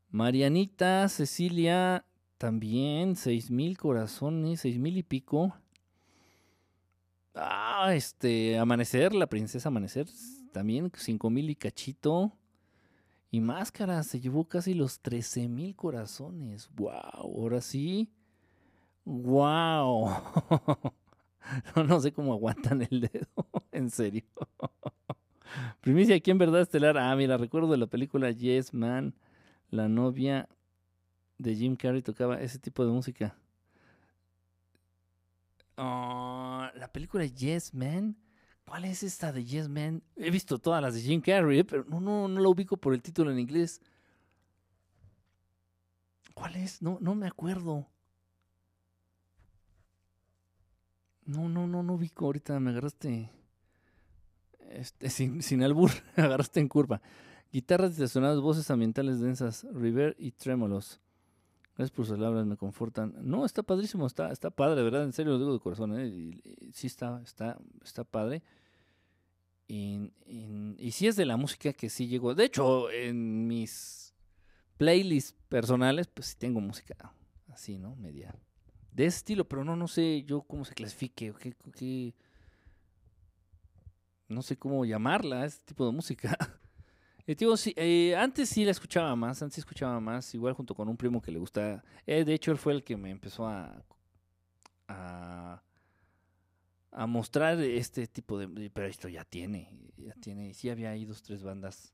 Marianita, 0.09 1.07
Cecilia, 1.09 2.05
también, 2.37 3.15
seis 3.15 3.49
mil 3.51 3.77
corazones, 3.77 4.61
seis 4.61 4.77
mil 4.77 4.97
y 4.97 5.03
pico. 5.03 5.55
Ah, 7.35 7.93
este, 7.93 8.57
Amanecer, 8.57 9.13
la 9.13 9.27
princesa 9.27 9.69
Amanecer, 9.69 10.07
también 10.51 10.91
cinco 10.95 11.29
mil 11.29 11.49
y 11.49 11.55
cachito. 11.55 12.33
Y 13.33 13.39
Máscara 13.39 14.03
se 14.03 14.19
llevó 14.19 14.43
casi 14.45 14.73
los 14.73 14.99
13 14.99 15.47
mil 15.47 15.73
corazones. 15.73 16.69
¡Wow! 16.75 16.91
Ahora 17.13 17.61
sí. 17.61 18.11
¡Wow! 19.05 20.09
no, 21.75 21.83
no 21.85 22.01
sé 22.01 22.11
cómo 22.11 22.33
aguantan 22.33 22.81
el 22.81 22.99
dedo. 22.99 23.47
en 23.71 23.89
serio. 23.89 24.25
Primicia 25.81 26.15
aquí 26.15 26.31
en 26.31 26.37
verdad 26.37 26.61
estelar. 26.61 26.97
Ah, 26.97 27.15
mira, 27.15 27.37
recuerdo 27.37 27.71
de 27.71 27.77
la 27.77 27.87
película 27.87 28.31
Yes 28.31 28.73
Man. 28.73 29.15
La 29.69 29.87
novia 29.87 30.49
de 31.37 31.55
Jim 31.55 31.75
Carrey 31.75 32.01
tocaba 32.01 32.41
ese 32.41 32.59
tipo 32.59 32.85
de 32.85 32.91
música. 32.91 33.35
Ah, 35.77 36.71
la 36.75 36.91
película 36.91 37.25
Yes 37.25 37.73
Man. 37.73 38.17
¿Cuál 38.65 38.85
es 38.85 39.03
esta 39.03 39.31
de 39.31 39.43
Yes 39.43 39.67
Man? 39.67 40.03
He 40.15 40.29
visto 40.29 40.59
todas 40.59 40.81
las 40.81 40.93
de 40.93 41.01
Jim 41.01 41.21
Carrey, 41.21 41.59
eh, 41.59 41.65
pero 41.65 41.83
no, 41.85 41.99
no, 41.99 42.27
no 42.27 42.39
la 42.39 42.49
ubico 42.49 42.77
por 42.77 42.93
el 42.93 43.01
título 43.01 43.31
en 43.31 43.39
inglés. 43.39 43.81
¿Cuál 46.33 46.55
es? 46.55 46.81
No, 46.81 46.97
no 47.01 47.15
me 47.15 47.27
acuerdo. 47.27 47.87
No, 51.25 51.49
no, 51.49 51.67
no, 51.67 51.83
no 51.83 51.93
ubico. 51.93 52.25
Ahorita 52.25 52.59
me 52.59 52.71
agarraste. 52.71 53.29
Este, 54.73 55.09
sin, 55.09 55.41
sin 55.41 55.63
albur, 55.63 55.91
agarraste 56.15 56.59
en 56.59 56.67
curva. 56.67 57.01
Guitarras 57.51 57.91
distorsionadas, 57.91 58.39
voces 58.39 58.69
ambientales 58.71 59.19
densas, 59.19 59.65
river 59.73 60.15
y 60.17 60.31
trémolos. 60.31 61.01
Gracias 61.75 61.95
por 61.95 62.05
sus 62.05 62.15
palabras, 62.15 62.45
me 62.45 62.57
confortan. 62.57 63.13
No, 63.21 63.45
está 63.45 63.63
padrísimo, 63.63 64.05
está, 64.05 64.31
está 64.31 64.49
padre, 64.49 64.83
¿verdad? 64.83 65.03
En 65.03 65.13
serio 65.13 65.33
lo 65.33 65.39
digo 65.39 65.53
de 65.53 65.59
corazón, 65.59 65.99
¿eh? 65.99 66.41
sí 66.73 66.87
está, 66.87 67.21
está, 67.23 67.57
está 67.83 68.03
padre. 68.03 68.43
Y, 69.67 70.11
y, 70.27 70.91
sí 70.91 71.07
es 71.07 71.15
de 71.15 71.25
la 71.25 71.37
música 71.37 71.71
que 71.71 71.89
sí 71.89 72.07
llegó. 72.07 72.35
De 72.35 72.43
hecho, 72.43 72.91
en 72.91 73.47
mis 73.47 74.13
playlists 74.77 75.33
personales, 75.47 76.07
pues 76.07 76.27
sí 76.27 76.35
tengo 76.37 76.59
música 76.59 77.13
así, 77.47 77.77
¿no? 77.77 77.95
Media. 77.95 78.35
De 78.91 79.05
ese 79.05 79.17
estilo, 79.17 79.47
pero 79.47 79.63
no, 79.63 79.77
no 79.77 79.87
sé 79.87 80.23
yo 80.23 80.41
cómo 80.41 80.65
se 80.65 80.73
clasifique, 80.73 81.33
qué, 81.39 81.55
qué, 81.73 82.13
no 84.31 84.41
sé 84.41 84.57
cómo 84.57 84.85
llamarla, 84.85 85.45
este 85.45 85.65
tipo 85.65 85.85
de 85.85 85.91
música. 85.91 86.37
Eh, 87.27 87.35
eh, 87.75 88.15
antes 88.15 88.49
sí 88.49 88.65
la 88.65 88.71
escuchaba 88.71 89.15
más, 89.15 89.41
antes 89.41 89.59
escuchaba 89.59 89.99
más, 89.99 90.33
igual 90.33 90.53
junto 90.53 90.73
con 90.75 90.89
un 90.89 90.97
primo 90.97 91.21
que 91.21 91.31
le 91.31 91.39
gusta. 91.39 91.83
Eh, 92.05 92.25
de 92.25 92.33
hecho, 92.33 92.51
él 92.51 92.57
fue 92.57 92.73
el 92.73 92.83
que 92.83 92.97
me 92.97 93.09
empezó 93.11 93.47
a, 93.47 93.85
a, 94.87 95.63
a 96.91 97.07
mostrar 97.07 97.59
este 97.61 98.07
tipo 98.07 98.37
de... 98.37 98.69
Pero 98.69 98.87
esto 98.87 99.07
ya 99.07 99.23
tiene, 99.23 99.69
ya 99.97 100.13
tiene. 100.15 100.53
Sí 100.53 100.69
había 100.69 100.89
ahí 100.89 101.05
dos, 101.05 101.21
tres 101.21 101.43
bandas 101.43 101.93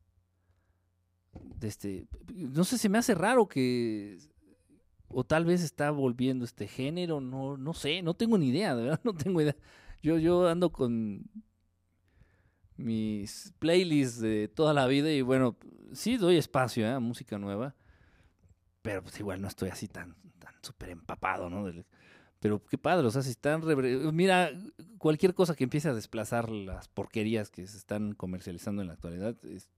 de 1.34 1.68
este... 1.68 2.08
No 2.34 2.64
sé, 2.64 2.78
se 2.78 2.90
me 2.90 2.98
hace 2.98 3.14
raro 3.14 3.48
que... 3.48 4.18
O 5.10 5.24
tal 5.24 5.46
vez 5.46 5.62
está 5.62 5.92
volviendo 5.92 6.44
este 6.44 6.68
género, 6.68 7.22
no, 7.22 7.56
no 7.58 7.74
sé, 7.74 8.02
no 8.02 8.14
tengo 8.14 8.38
ni 8.38 8.50
idea, 8.50 8.76
de 8.76 8.84
verdad, 8.84 9.02
no 9.04 9.14
tengo 9.14 9.42
idea. 9.42 9.56
Yo, 10.02 10.18
yo 10.18 10.48
ando 10.48 10.72
con 10.72 11.30
mis 12.78 13.54
playlists 13.60 14.20
de 14.20 14.48
toda 14.48 14.74
la 14.74 14.88
vida 14.88 15.12
y 15.12 15.22
bueno, 15.22 15.58
sí 15.94 16.18
doy 16.18 16.38
espacio 16.38 16.86
¿eh? 16.86 16.92
a 16.92 17.00
música 17.00 17.38
nueva, 17.38 17.76
pero 18.82 19.04
pues 19.04 19.20
igual 19.20 19.42
no 19.42 19.48
estoy 19.48 19.70
así 19.70 19.88
tan 19.88 20.16
tan 20.40 20.54
súper 20.62 20.90
empapado, 20.90 21.50
¿no? 21.50 21.72
Pero 22.40 22.64
qué 22.64 22.78
padre, 22.78 23.08
o 23.08 23.12
sea, 23.12 23.24
si 23.24 23.32
están... 23.32 23.64
Mira, 24.14 24.52
cualquier 24.98 25.34
cosa 25.34 25.56
que 25.56 25.64
empiece 25.64 25.90
a 25.90 25.94
desplazar 25.94 26.50
las 26.50 26.88
porquerías 26.88 27.50
que 27.50 27.66
se 27.66 27.78
están 27.78 28.14
comercializando 28.14 28.82
en 28.82 28.90
la 28.90 28.94
actualidad 28.94 29.36
es 29.46 29.70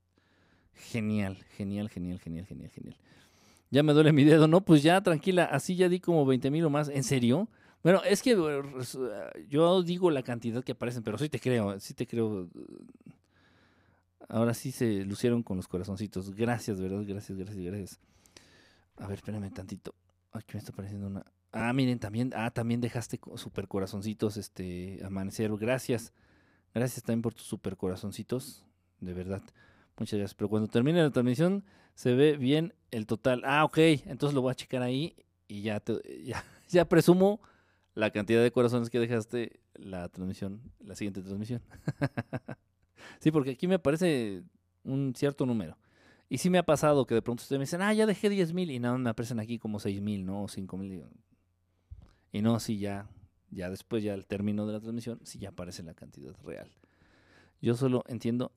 genial, 0.74 1.38
genial, 1.56 1.88
genial, 1.88 2.20
genial, 2.20 2.46
genial, 2.46 2.70
genial. 2.70 2.96
Ya 3.70 3.82
me 3.82 3.92
duele 3.92 4.12
mi 4.12 4.24
dedo. 4.24 4.46
No, 4.46 4.60
pues 4.62 4.82
ya, 4.82 5.00
tranquila. 5.00 5.44
Así 5.44 5.76
ya 5.76 5.88
di 5.88 6.00
como 6.00 6.26
20 6.26 6.50
mil 6.50 6.64
o 6.64 6.70
más. 6.70 6.88
¿En 6.88 7.04
serio? 7.04 7.48
Bueno, 7.82 8.02
es 8.04 8.22
que 8.22 8.36
yo 9.48 9.82
digo 9.82 10.10
la 10.10 10.22
cantidad 10.22 10.62
que 10.62 10.72
aparecen, 10.72 11.02
pero 11.02 11.16
sí 11.16 11.28
te 11.28 11.40
creo, 11.40 11.80
sí 11.80 11.94
te 11.94 12.06
creo. 12.06 12.48
Ahora 14.28 14.52
sí 14.54 14.70
se 14.70 15.04
lucieron 15.04 15.42
con 15.42 15.56
los 15.56 15.66
corazoncitos. 15.66 16.34
Gracias, 16.34 16.80
¿verdad? 16.80 17.02
Gracias, 17.06 17.38
gracias, 17.38 17.64
gracias. 17.64 18.00
A 18.96 19.06
ver, 19.06 19.16
espérame 19.16 19.50
tantito. 19.50 19.94
Aquí 20.32 20.52
me 20.52 20.58
está 20.58 20.72
apareciendo 20.72 21.06
una. 21.06 21.24
Ah, 21.52 21.72
miren, 21.72 21.98
también, 21.98 22.32
ah, 22.36 22.50
también 22.50 22.80
dejaste 22.80 23.18
super 23.36 23.66
corazoncitos, 23.66 24.36
este, 24.36 25.00
amanecer. 25.04 25.50
Gracias. 25.56 26.12
Gracias 26.74 27.02
también 27.02 27.22
por 27.22 27.34
tus 27.34 27.46
super 27.46 27.76
corazoncitos. 27.76 28.64
De 29.00 29.14
verdad. 29.14 29.42
Muchas 29.98 30.18
gracias. 30.18 30.34
Pero 30.34 30.50
cuando 30.50 30.68
termine 30.68 31.02
la 31.02 31.10
transmisión, 31.10 31.64
se 31.94 32.14
ve 32.14 32.36
bien 32.36 32.74
el 32.90 33.06
total. 33.06 33.42
Ah, 33.44 33.64
ok. 33.64 33.78
Entonces 33.78 34.34
lo 34.34 34.42
voy 34.42 34.52
a 34.52 34.54
checar 34.54 34.82
ahí 34.82 35.16
y 35.48 35.62
ya, 35.62 35.82
ya, 36.22 36.44
ya 36.68 36.84
presumo 36.84 37.40
la 37.94 38.10
cantidad 38.10 38.42
de 38.42 38.52
corazones 38.52 38.90
que 38.90 38.98
dejaste 38.98 39.60
la 39.74 40.08
transmisión, 40.08 40.60
la 40.80 40.94
siguiente 40.94 41.22
transmisión. 41.22 41.62
sí, 43.20 43.30
porque 43.30 43.50
aquí 43.50 43.66
me 43.66 43.76
aparece 43.76 44.42
un 44.84 45.14
cierto 45.16 45.46
número. 45.46 45.76
Y 46.28 46.38
sí 46.38 46.48
me 46.48 46.58
ha 46.58 46.62
pasado 46.62 47.06
que 47.06 47.14
de 47.14 47.22
pronto 47.22 47.42
ustedes 47.42 47.58
me 47.58 47.64
dicen, 47.64 47.82
ah, 47.82 47.92
ya 47.92 48.06
dejé 48.06 48.30
10 48.30 48.52
mil 48.52 48.70
y 48.70 48.78
nada, 48.78 48.96
me 48.98 49.10
aparecen 49.10 49.40
aquí 49.40 49.58
como 49.58 49.80
6 49.80 50.00
mil, 50.00 50.24
¿no? 50.24 50.44
O 50.44 50.48
5 50.48 50.76
mil. 50.76 51.04
Y 52.32 52.42
no, 52.42 52.60
sí, 52.60 52.78
ya, 52.78 53.08
ya 53.50 53.68
después, 53.68 54.04
ya 54.04 54.14
al 54.14 54.26
término 54.26 54.64
de 54.66 54.74
la 54.74 54.80
transmisión, 54.80 55.18
sí 55.24 55.40
ya 55.40 55.48
aparece 55.48 55.82
la 55.82 55.94
cantidad 55.94 56.32
real. 56.44 56.70
Yo 57.60 57.74
solo 57.74 58.04
entiendo 58.06 58.52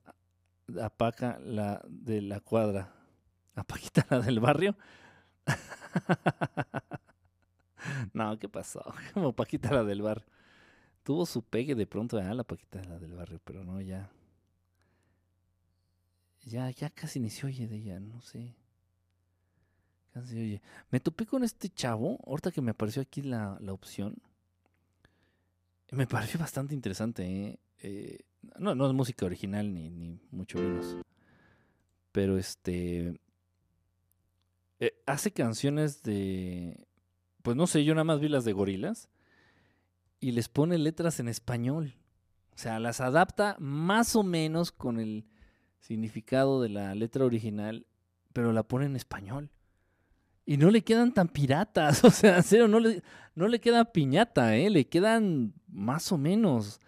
a 0.79 0.89
Paca 0.91 1.39
la 1.39 1.81
de 1.89 2.21
la 2.21 2.39
cuadra, 2.39 2.93
a 3.55 3.65
la 4.11 4.19
del 4.21 4.39
barrio. 4.39 4.77
no, 8.13 8.37
¿qué 8.39 8.49
pasó? 8.49 8.83
Como 9.13 9.33
Paquita 9.33 9.71
la 9.71 9.83
del 9.83 10.01
barrio. 10.01 10.25
Tuvo 11.03 11.25
su 11.25 11.43
pegue 11.43 11.75
de 11.75 11.85
pronto, 11.85 12.17
ah, 12.17 12.33
la 12.33 12.43
Paquita 12.43 12.83
la 12.83 12.99
del 12.99 13.13
barrio, 13.13 13.39
pero 13.43 13.63
no, 13.63 13.81
ya. 13.81 14.09
Ya, 16.45 16.69
ya 16.71 16.89
casi 16.89 17.19
ni 17.19 17.29
se 17.29 17.45
oye 17.45 17.67
de 17.67 17.77
ella, 17.77 17.99
no 17.99 18.21
sé. 18.21 18.55
Casi 20.13 20.39
oye. 20.39 20.61
Me 20.91 20.99
topé 20.99 21.25
con 21.25 21.43
este 21.43 21.69
chavo, 21.69 22.19
ahorita 22.25 22.51
que 22.51 22.61
me 22.61 22.71
apareció 22.71 23.01
aquí 23.01 23.21
la, 23.21 23.57
opción. 23.69 24.15
Me 25.91 26.07
pareció 26.07 26.39
bastante 26.39 26.73
interesante, 26.73 27.23
¿eh? 27.23 27.59
eh 27.79 28.19
no, 28.57 28.75
no 28.75 28.87
es 28.87 28.93
música 28.93 29.25
original, 29.25 29.73
ni, 29.73 29.89
ni 29.89 30.19
mucho 30.31 30.57
menos. 30.57 30.97
Pero 32.11 32.37
este. 32.37 33.19
Eh, 34.79 34.93
hace 35.05 35.31
canciones 35.31 36.03
de. 36.03 36.87
Pues 37.43 37.57
no 37.57 37.67
sé, 37.67 37.83
yo 37.83 37.93
nada 37.93 38.05
más 38.05 38.21
vi 38.21 38.29
las 38.29 38.45
de 38.45 38.53
gorilas. 38.53 39.09
Y 40.19 40.31
les 40.31 40.47
pone 40.47 40.77
letras 40.77 41.19
en 41.19 41.27
español. 41.27 41.93
O 42.55 42.57
sea, 42.57 42.79
las 42.79 43.01
adapta 43.01 43.57
más 43.59 44.15
o 44.15 44.23
menos 44.23 44.71
con 44.71 44.99
el 44.99 45.25
significado 45.79 46.61
de 46.61 46.69
la 46.69 46.95
letra 46.95 47.25
original, 47.25 47.85
pero 48.31 48.53
la 48.53 48.63
pone 48.63 48.85
en 48.85 48.95
español. 48.95 49.51
Y 50.45 50.55
no 50.55 50.71
le 50.71 50.83
quedan 50.83 51.13
tan 51.13 51.27
piratas, 51.27 52.03
o 52.05 52.09
sea, 52.09 52.37
en 52.37 52.43
serio, 52.43 52.69
no 52.69 52.79
le, 52.79 53.03
no 53.35 53.49
le 53.49 53.59
queda 53.59 53.91
piñata, 53.91 54.55
¿eh? 54.55 54.69
Le 54.69 54.87
quedan 54.87 55.53
más 55.67 56.13
o 56.13 56.17
menos. 56.17 56.79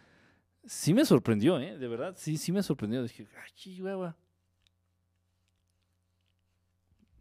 Sí 0.66 0.94
me 0.94 1.04
sorprendió, 1.04 1.60
¿eh? 1.60 1.78
De 1.78 1.88
verdad, 1.90 2.16
sí, 2.18 2.38
sí 2.38 2.54
me 2.54 2.64
sorprendió. 2.64 3.04
Dije, 3.04 3.28
ay, 3.44 3.52
chihuahua. 3.56 4.16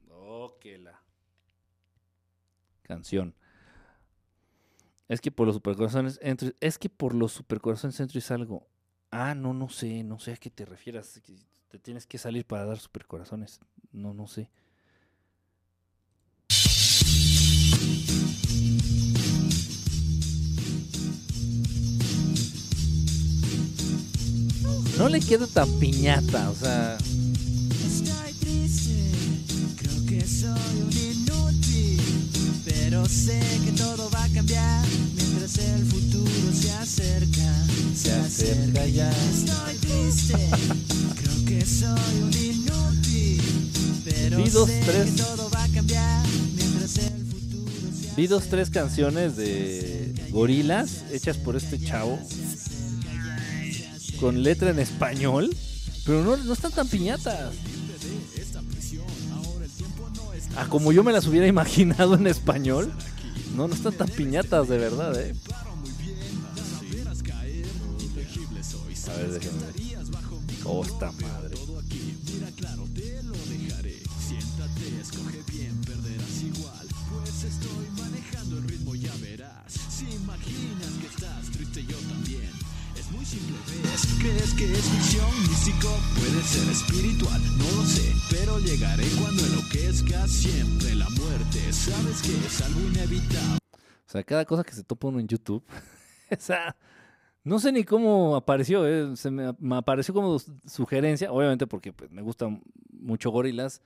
Oh, 0.09 0.57
la 0.79 1.04
canción. 2.85 3.35
Es 5.09 5.21
que 5.21 5.31
por 5.31 5.47
los 5.47 5.57
supercorazones 5.57 6.19
entro, 6.23 6.51
es 6.61 6.79
que 6.79 6.89
por 6.89 7.15
los 7.15 7.33
supercorazones 7.33 7.99
entro 8.01 8.19
y 8.19 8.23
salgo. 8.23 8.67
Ah, 9.11 9.35
no, 9.35 9.53
no 9.53 9.69
sé, 9.69 10.03
no 10.03 10.19
sé 10.19 10.33
a 10.33 10.37
qué 10.37 10.51
te 10.51 10.65
refieras. 10.65 11.21
Te 11.69 11.79
tienes 11.79 12.07
que 12.07 12.19
salir 12.19 12.47
para 12.47 12.65
dar 12.65 12.79
supercorazones. 12.79 13.61
No, 13.93 14.15
no 14.15 14.27
sé. 14.27 14.51
No 24.99 25.09
le 25.09 25.21
queda 25.21 25.47
tan 25.49 25.69
piñata, 25.81 26.51
o 26.51 26.55
sea. 26.55 26.97
Estoy 26.97 28.33
triste, 28.41 29.11
creo 29.77 30.07
que 30.07 30.21
soy 30.25 30.81
un 30.83 31.04
pero 32.95 33.09
sé 33.09 33.41
que 33.65 33.73
todo 33.73 34.09
va 34.11 34.23
a 34.23 34.29
cambiar 34.29 34.87
mientras 35.17 35.59
el 35.59 35.85
futuro 35.85 36.53
se 36.53 36.71
acerca, 36.71 37.67
se, 37.93 38.13
acerca 38.13 38.87
ya. 38.87 39.11
Estoy 39.11 39.75
triste, 39.79 40.51
creo 41.17 41.45
que 41.45 41.67
soy 41.67 42.23
un 42.23 42.33
inútil, 42.33 43.43
pero 44.05 44.47
sé 44.67 44.81
que 44.83 45.23
todo 45.23 45.51
va 45.51 45.65
a 45.65 45.69
cambiar 45.71 46.25
mientras 46.55 46.99
el 46.99 47.27
futuro 47.27 47.73
se 47.83 47.99
acerca. 47.99 48.17
Vi 48.17 48.27
dos, 48.29 48.45
tres 48.45 48.71
canciones 48.71 49.35
de 49.35 50.15
gorilas 50.31 51.03
hechas 51.11 51.37
por 51.37 51.57
este 51.57 51.81
chavo 51.81 52.21
con 54.21 54.45
letra 54.45 54.71
en 54.71 54.79
español, 54.79 55.51
pero 56.07 56.23
no, 56.23 56.37
no 56.37 56.53
están 56.53 56.71
tan 56.71 56.87
piñatas. 56.87 57.55
Ah, 60.57 60.67
como 60.69 60.93
yo 60.93 61.03
me 61.03 61.13
las 61.13 61.27
hubiera 61.27 61.47
imaginado 61.47 62.15
en 62.15 62.27
español. 62.27 62.93
No, 63.57 63.69
no 63.69 63.75
están 63.75 63.93
tan 63.93 64.09
piñatas 64.09 64.69
de 64.69 64.79
verdad, 64.79 65.21
eh. 65.21 65.35
A 69.07 69.17
ver, 69.17 69.33
déjenme 69.33 69.61
ver. 69.61 69.75
Oh, 70.65 70.83
esta 70.85 71.13
madre. 71.13 71.54
¿Crees 84.25 84.55
que 84.55 84.65
es 84.65 84.89
ficción? 84.89 85.31
Místico, 85.51 85.89
puede 86.17 86.43
ser 86.45 86.73
espiritual, 86.73 87.43
no 87.59 87.65
lo 87.77 87.85
sé. 87.85 88.11
Pero 88.31 88.59
llegaré 88.59 89.05
cuando 89.21 89.45
enloquezca 89.45 90.27
siempre 90.27 90.95
la 90.95 91.11
muerte. 91.11 91.71
Sabes 91.71 92.23
que 92.23 92.33
es 92.33 92.63
algo 92.63 92.81
inevitable. 92.89 93.59
O 93.75 94.11
sea, 94.11 94.23
cada 94.23 94.47
cosa 94.47 94.65
que 94.65 94.73
se 94.73 94.83
topa 94.83 95.09
uno 95.09 95.21
en 95.21 95.29
YouTube. 95.29 95.63
o 96.31 96.41
sea. 96.41 96.75
No 97.43 97.59
sé 97.59 97.71
ni 97.71 97.85
cómo 97.85 98.35
apareció, 98.35 98.87
eh. 98.87 99.15
se 99.17 99.31
me, 99.31 99.53
me, 99.59 99.77
apareció 99.77 100.15
como 100.15 100.39
sugerencia, 100.65 101.31
obviamente 101.31 101.67
porque 101.67 101.93
pues, 101.93 102.11
me 102.11 102.23
gustan 102.23 102.63
mucho 102.91 103.31
gorilas 103.31 103.83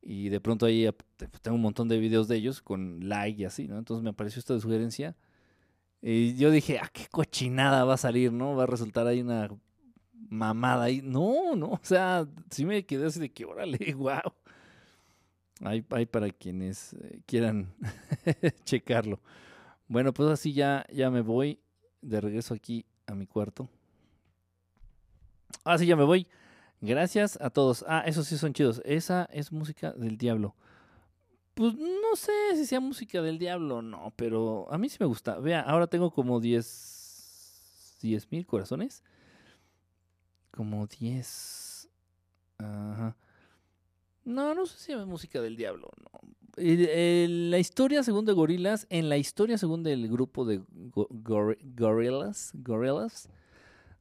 y 0.00 0.30
de 0.30 0.40
pronto 0.40 0.64
ahí 0.64 0.88
pues, 1.18 1.30
tengo 1.42 1.56
un 1.56 1.60
montón 1.60 1.88
de 1.88 1.98
videos 1.98 2.26
de 2.28 2.36
ellos 2.36 2.62
con 2.62 3.06
like 3.06 3.42
y 3.42 3.44
así, 3.44 3.68
¿no? 3.68 3.76
Entonces 3.76 4.02
me 4.02 4.08
apareció 4.08 4.38
esta 4.38 4.58
sugerencia 4.58 5.14
y 6.00 6.34
yo 6.36 6.50
dije, 6.50 6.78
ah, 6.78 6.88
qué 6.92 7.06
cochinada 7.10 7.84
va 7.84 7.94
a 7.94 7.98
salir, 7.98 8.32
¿no? 8.32 8.54
Va 8.54 8.64
a 8.64 8.66
resultar 8.66 9.06
ahí 9.06 9.20
una 9.20 9.48
mamada 10.28 10.84
ahí. 10.84 11.00
No, 11.02 11.56
no, 11.56 11.66
o 11.72 11.80
sea, 11.82 12.26
sí 12.50 12.64
me 12.64 12.84
quedé 12.84 13.06
así 13.06 13.20
de 13.20 13.30
que, 13.30 13.44
órale, 13.44 13.78
wow. 13.96 14.32
Hay, 15.60 15.84
hay 15.90 16.06
para 16.06 16.30
quienes 16.30 16.92
eh, 16.94 17.20
quieran 17.26 17.74
checarlo. 18.64 19.20
Bueno, 19.88 20.12
pues 20.12 20.28
así 20.30 20.52
ya, 20.52 20.86
ya 20.92 21.10
me 21.10 21.20
voy 21.20 21.58
de 22.00 22.20
regreso 22.20 22.54
aquí 22.54 22.86
a 23.06 23.14
mi 23.14 23.26
cuarto. 23.26 23.68
Ah, 25.64 25.78
sí, 25.78 25.86
ya 25.86 25.96
me 25.96 26.04
voy. 26.04 26.28
Gracias 26.80 27.38
a 27.40 27.50
todos. 27.50 27.84
Ah, 27.88 28.04
esos 28.06 28.26
sí 28.28 28.38
son 28.38 28.52
chidos. 28.52 28.80
Esa 28.84 29.28
es 29.32 29.50
música 29.50 29.92
del 29.92 30.16
diablo. 30.16 30.54
Pues 31.58 31.74
no 31.74 32.14
sé 32.14 32.32
si 32.54 32.66
sea 32.66 32.78
música 32.78 33.20
del 33.20 33.36
diablo 33.36 33.78
o 33.78 33.82
no, 33.82 34.12
pero 34.14 34.72
a 34.72 34.78
mí 34.78 34.88
sí 34.88 34.96
me 35.00 35.06
gusta. 35.06 35.40
Vea, 35.40 35.60
ahora 35.60 35.88
tengo 35.88 36.12
como 36.12 36.38
10 36.38 37.98
10 38.00 38.30
mil 38.30 38.46
corazones. 38.46 39.02
Como 40.52 40.86
10. 40.86 41.88
Ajá. 42.58 43.16
No, 44.24 44.54
no 44.54 44.66
sé 44.66 44.78
si 44.78 44.92
es 44.92 45.04
música 45.04 45.40
del 45.40 45.56
diablo 45.56 45.90
no. 46.00 46.20
la 46.56 47.58
historia 47.58 48.04
según 48.04 48.24
de 48.24 48.34
Gorilas, 48.34 48.86
en 48.88 49.08
la 49.08 49.16
historia 49.16 49.58
según 49.58 49.82
del 49.82 50.06
grupo 50.08 50.44
de 50.44 50.62
Gorillas, 50.70 52.52
Gorillas, 52.54 53.28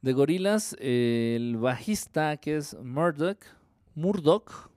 de 0.03 0.13
Gorilas, 0.13 0.75
el 0.79 1.57
bajista 1.57 2.37
que 2.37 2.57
es 2.57 2.77
Murdoch, 2.83 3.39
Murdoch, 3.95 4.69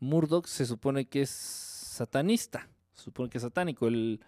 Murdoch 0.00 0.46
se 0.46 0.66
supone 0.66 1.06
que 1.06 1.22
es 1.22 1.30
satanista, 1.30 2.68
se 2.94 3.04
supone 3.04 3.30
que 3.30 3.38
es 3.38 3.42
satánico, 3.42 3.86
el, 3.86 4.20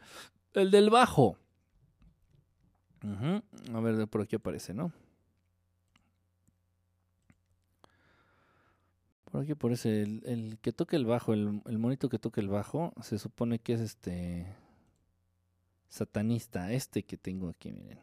el 0.55 0.70
del 0.70 0.91
bajo. 0.91 1.39
A 3.02 3.81
ver, 3.81 4.07
por 4.07 4.20
aquí 4.20 4.36
aparece, 4.36 4.75
¿no? 4.75 4.92
Por 9.25 9.42
aquí, 9.42 9.55
por 9.55 9.73
ese, 9.73 10.02
el, 10.02 10.23
el 10.26 10.59
que 10.60 10.73
toque 10.73 10.94
el 10.94 11.07
bajo, 11.07 11.33
el, 11.33 11.62
el 11.65 11.78
monito 11.78 12.09
que 12.10 12.18
toque 12.18 12.41
el 12.41 12.49
bajo, 12.49 12.92
se 13.01 13.18
supone 13.18 13.59
que 13.59 13.73
es 13.73 13.81
este 13.81 14.47
satanista, 15.89 16.70
este 16.73 17.02
que 17.02 17.17
tengo 17.17 17.49
aquí, 17.49 17.73
miren. 17.73 17.99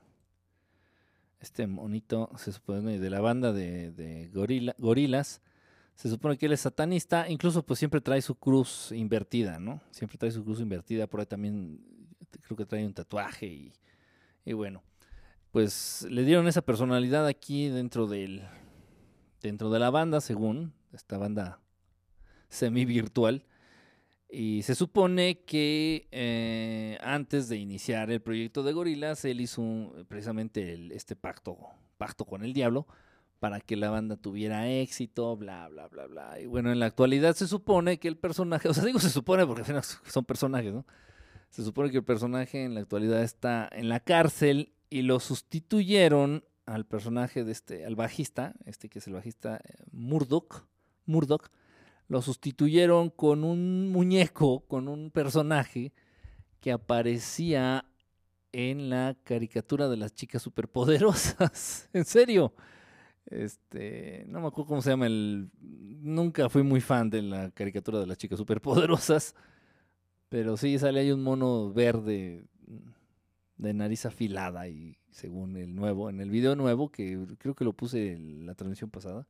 Este 1.40 1.68
monito 1.68 2.30
se 2.36 2.52
supone 2.52 3.00
de 3.00 3.10
la 3.10 3.22
banda 3.22 3.54
de, 3.54 3.92
de 3.92 4.28
gorila, 4.30 4.76
gorilas. 4.78 5.42
Se 6.00 6.08
supone 6.10 6.38
que 6.38 6.45
él 6.45 6.53
es 6.53 6.61
satanista, 6.61 7.28
incluso 7.30 7.61
pues 7.61 7.78
siempre 7.78 8.00
trae 8.00 8.22
su 8.22 8.36
cruz 8.36 8.94
invertida, 8.94 9.60
¿no? 9.60 9.82
Siempre 9.92 10.18
trae 10.18 10.32
su 10.32 10.45
cruz 10.45 10.61
invertida, 10.61 11.08
por 11.08 11.19
ahí 11.19 11.26
también 11.26 11.84
creo 12.42 12.56
que 12.56 12.66
trae 12.66 12.86
un 12.86 12.94
tatuaje 12.94 13.74
y, 14.45 14.53
bueno, 14.53 14.82
pues 15.52 16.08
le 16.10 16.24
dieron 16.24 16.48
esa 16.48 16.61
personalidad 16.61 17.28
aquí 17.28 17.68
dentro 17.68 18.08
del 18.08 18.44
dentro 19.42 19.69
de 19.72 19.80
la 19.80 19.90
banda, 19.90 20.22
según 20.22 20.72
esta 20.94 21.18
banda 21.18 21.60
semi 22.48 22.86
virtual. 22.86 23.44
Y 24.30 24.61
se 24.61 24.76
supone 24.76 25.42
que 25.44 26.08
eh, 26.11 26.98
antes 27.02 27.50
de 27.50 27.58
iniciar 27.58 28.10
el 28.10 28.22
proyecto 28.22 28.64
de 28.64 28.72
Gorilas, 28.72 29.26
él 29.26 29.42
hizo 29.42 29.61
un- 29.61 30.06
precisamente 30.08 30.72
el- 30.76 30.94
este 30.94 31.18
pacto, 31.18 31.58
pacto 31.98 32.24
con 32.24 32.45
el 32.45 32.53
diablo 32.53 32.88
para 33.40 33.61
que 33.61 33.76
la 33.76 33.90
banda 33.90 34.18
tuviera 34.18 34.69
éxito, 34.69 35.35
bla, 35.38 35.68
bla, 35.69 35.88
bla, 35.88 36.08
bla. 36.08 36.40
Y 36.40 36.45
bueno, 36.45 36.72
en 36.72 36.80
la 36.80 36.88
actualidad 36.88 37.35
se 37.35 37.48
supone 37.48 38.00
que 38.00 38.08
el 38.08 38.18
personaje, 38.18 38.68
o 38.68 38.74
sea, 38.74 38.84
digo 38.84 39.00
se 39.00 39.09
supone 39.09 39.45
porque 39.45 39.64
son 40.08 40.26
personajes, 40.26 40.74
¿no? 40.74 40.85
Se 41.50 41.64
supone 41.64 41.90
que 41.90 41.98
el 41.98 42.03
personaje 42.03 42.64
en 42.64 42.76
la 42.76 42.82
actualidad 42.82 43.24
está 43.24 43.68
en 43.72 43.90
la 43.90 44.00
cárcel 44.01 44.74
y 44.90 45.01
lo 45.01 45.19
sustituyeron 45.19 46.43
al 46.66 46.85
personaje 46.85 47.43
de 47.43 47.51
este, 47.51 47.85
al 47.85 47.95
bajista, 47.95 48.53
este 48.66 48.90
que 48.90 49.00
es 49.00 49.08
el 49.08 49.14
bajista 49.14 49.58
eh, 49.58 49.84
Murdoch, 49.92 50.68
Murdoch, 51.06 51.50
lo 52.08 52.22
sustituyeron 52.22 53.09
con 53.09 53.43
un 53.43 53.90
muñeco, 53.90 54.61
con 54.68 54.88
un 54.88 55.09
personaje 55.11 55.93
que 56.59 56.72
aparecía 56.72 57.85
en 58.51 58.90
la 58.90 59.16
caricatura 59.24 59.88
de 59.88 59.98
las 59.98 60.14
chicas 60.14 60.42
superpoderosas. 60.42 61.90
en 61.93 62.06
serio. 62.06 62.53
Este, 63.26 64.26
no 64.28 64.42
me 64.42 64.48
acuerdo 64.48 64.70
cómo 64.70 64.82
se 64.82 64.90
llama 64.90 65.08
el. 65.08 65.50
Nunca 65.60 66.50
fui 66.50 66.64
muy 66.64 66.82
fan 66.82 67.10
de 67.10 67.22
la 67.22 67.52
caricatura 67.52 68.00
de 68.00 68.08
las 68.08 68.18
chicas 68.18 68.38
superpoderosas. 68.38 69.36
Pero 70.30 70.58
sí 70.58 70.78
sale 70.78 71.00
ahí 71.00 71.12
un 71.12 71.24
mono 71.24 71.74
verde 71.74 72.46
de 73.58 73.74
nariz 73.74 74.06
afilada 74.06 74.68
y 74.68 74.98
según 75.12 75.58
el 75.58 75.76
nuevo, 75.76 76.10
en 76.10 76.22
el 76.22 76.30
video 76.30 76.56
nuevo, 76.56 76.92
que 76.92 77.26
creo 77.38 77.56
que 77.56 77.66
lo 77.66 77.74
puse 77.74 78.14
en 78.14 78.46
la 78.46 78.56
transmisión 78.56 78.90
pasada, 78.90 79.28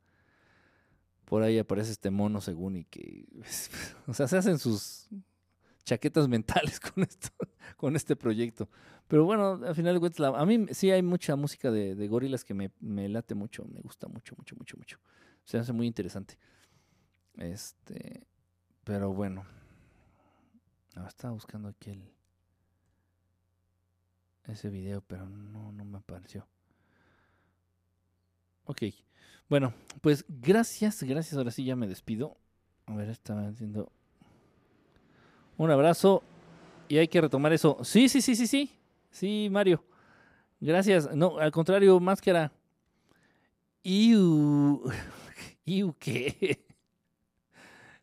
por 1.26 1.42
ahí 1.42 1.58
aparece 1.58 1.92
este 1.92 2.12
mono 2.12 2.42
según 2.42 2.76
y 2.76 2.86
que, 2.86 3.26
o 4.08 4.14
sea, 4.14 4.28
se 4.28 4.38
hacen 4.38 4.60
sus 4.60 5.10
chaquetas 5.90 6.28
mentales 6.36 6.80
con 6.80 7.04
esto, 7.04 7.30
con 7.76 7.96
este 7.96 8.16
proyecto. 8.16 8.70
Pero 9.08 9.26
bueno, 9.26 9.60
al 9.66 9.76
final 9.76 9.96
de 9.96 10.00
cuentas, 10.00 10.34
a 10.36 10.46
mí 10.46 10.68
sí 10.72 10.92
hay 10.92 11.02
mucha 11.02 11.36
música 11.36 11.72
de, 11.72 11.96
de 11.96 12.08
gorilas 12.08 12.46
que 12.46 12.54
me, 12.54 12.72
me 12.80 13.10
late 13.10 13.34
mucho, 13.34 13.66
me 13.66 13.82
gusta 13.82 14.08
mucho, 14.08 14.36
mucho, 14.38 14.56
mucho, 14.56 14.78
mucho. 14.78 15.00
Se 15.44 15.58
hace 15.58 15.74
muy 15.74 15.88
interesante. 15.88 16.38
Este, 17.38 18.28
pero 18.84 19.12
bueno. 19.12 19.46
Ah, 20.96 21.08
estaba 21.08 21.34
buscando 21.34 21.70
aquí 21.70 21.92
el 21.92 22.04
ese 24.46 24.70
video, 24.70 25.02
pero 25.02 25.30
no, 25.30 25.72
no 25.72 25.86
me 25.86 26.00
apareció. 26.00 26.48
Ok, 28.66 28.82
bueno, 29.48 29.74
pues 30.02 30.26
gracias, 30.28 31.04
gracias. 31.04 31.38
Ahora 31.38 31.52
sí 31.52 31.64
ya 31.64 31.76
me 31.76 31.88
despido. 31.88 32.38
A 32.88 32.96
ver, 32.96 33.10
estaba 33.10 33.48
haciendo 33.48 33.92
un 35.60 35.70
abrazo 35.70 36.24
y 36.88 36.98
hay 36.98 37.08
que 37.08 37.20
retomar 37.20 37.52
eso. 37.52 37.78
Sí, 37.84 38.08
sí, 38.08 38.22
sí, 38.22 38.36
sí, 38.36 38.48
sí. 38.48 38.72
Sí, 39.12 39.50
Mario. 39.52 39.84
Gracias. 40.62 41.14
No, 41.14 41.38
al 41.38 41.52
contrario, 41.52 42.00
máscara. 42.00 42.52
Iu. 43.84 44.82
Iu, 45.66 45.96
¿qué? 46.00 46.66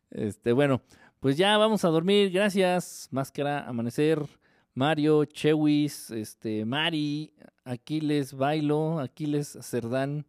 Este, 0.09 0.53
bueno, 0.53 0.81
pues 1.19 1.35
ya 1.35 1.57
vamos 1.57 1.83
a 1.83 1.89
dormir. 1.89 2.31
Gracias, 2.31 3.09
máscara, 3.11 3.67
amanecer. 3.67 4.25
Mario, 4.73 5.25
Chewis, 5.25 6.09
este, 6.11 6.63
Mari, 6.63 7.33
Aquiles, 7.65 8.33
Bailo, 8.33 8.99
Aquiles, 8.99 9.57
Cerdán. 9.61 10.25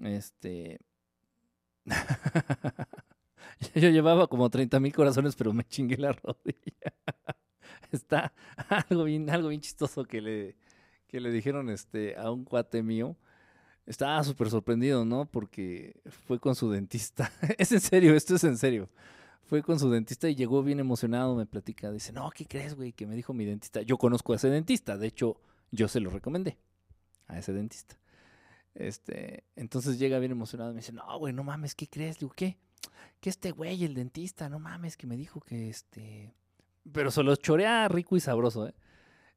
Este. 0.00 0.80
Yo 3.74 3.90
llevaba 3.90 4.26
como 4.26 4.50
30 4.50 4.80
mil 4.80 4.92
corazones, 4.92 5.36
pero 5.36 5.52
me 5.52 5.64
chingué 5.64 5.96
la 5.96 6.12
rodilla. 6.22 6.94
Está 7.92 8.32
algo 8.68 9.04
bien, 9.04 9.30
algo 9.30 9.48
bien 9.48 9.60
chistoso 9.60 10.04
que 10.04 10.20
le, 10.20 10.56
que 11.06 11.20
le 11.20 11.30
dijeron 11.30 11.70
este, 11.70 12.16
a 12.16 12.30
un 12.30 12.44
cuate 12.44 12.82
mío. 12.82 13.16
Estaba 13.86 14.22
súper 14.24 14.48
sorprendido, 14.48 15.04
¿no? 15.04 15.26
Porque 15.26 16.00
fue 16.26 16.40
con 16.40 16.54
su 16.54 16.70
dentista. 16.70 17.30
es 17.58 17.70
en 17.72 17.80
serio, 17.80 18.14
esto 18.14 18.34
es 18.36 18.44
en 18.44 18.56
serio. 18.56 18.88
Fue 19.44 19.62
con 19.62 19.78
su 19.78 19.90
dentista 19.90 20.28
y 20.28 20.34
llegó 20.34 20.62
bien 20.62 20.80
emocionado, 20.80 21.36
me 21.36 21.44
platica. 21.44 21.92
Dice, 21.92 22.12
no, 22.12 22.30
¿qué 22.30 22.46
crees, 22.46 22.74
güey? 22.74 22.92
Que 22.92 23.06
me 23.06 23.14
dijo 23.14 23.34
mi 23.34 23.44
dentista. 23.44 23.82
Yo 23.82 23.98
conozco 23.98 24.32
a 24.32 24.36
ese 24.36 24.48
dentista. 24.48 24.96
De 24.96 25.06
hecho, 25.06 25.38
yo 25.70 25.86
se 25.86 26.00
lo 26.00 26.08
recomendé 26.10 26.56
a 27.26 27.38
ese 27.38 27.52
dentista. 27.52 27.98
Este, 28.74 29.44
entonces 29.54 29.98
llega 29.98 30.18
bien 30.18 30.32
emocionado 30.32 30.70
y 30.70 30.74
me 30.74 30.80
dice, 30.80 30.92
no, 30.92 31.18
güey, 31.18 31.32
no 31.32 31.44
mames, 31.44 31.74
¿qué 31.74 31.86
crees? 31.86 32.18
Digo, 32.18 32.32
¿qué? 32.34 32.58
Que 33.20 33.30
este 33.30 33.50
güey, 33.50 33.84
el 33.84 33.94
dentista, 33.94 34.48
no 34.48 34.58
mames, 34.58 34.96
que 34.96 35.06
me 35.06 35.16
dijo 35.16 35.40
que 35.40 35.70
este... 35.70 36.34
Pero 36.92 37.10
se 37.10 37.22
lo 37.22 37.34
chorea 37.36 37.88
rico 37.88 38.16
y 38.16 38.20
sabroso, 38.20 38.68
¿eh? 38.68 38.74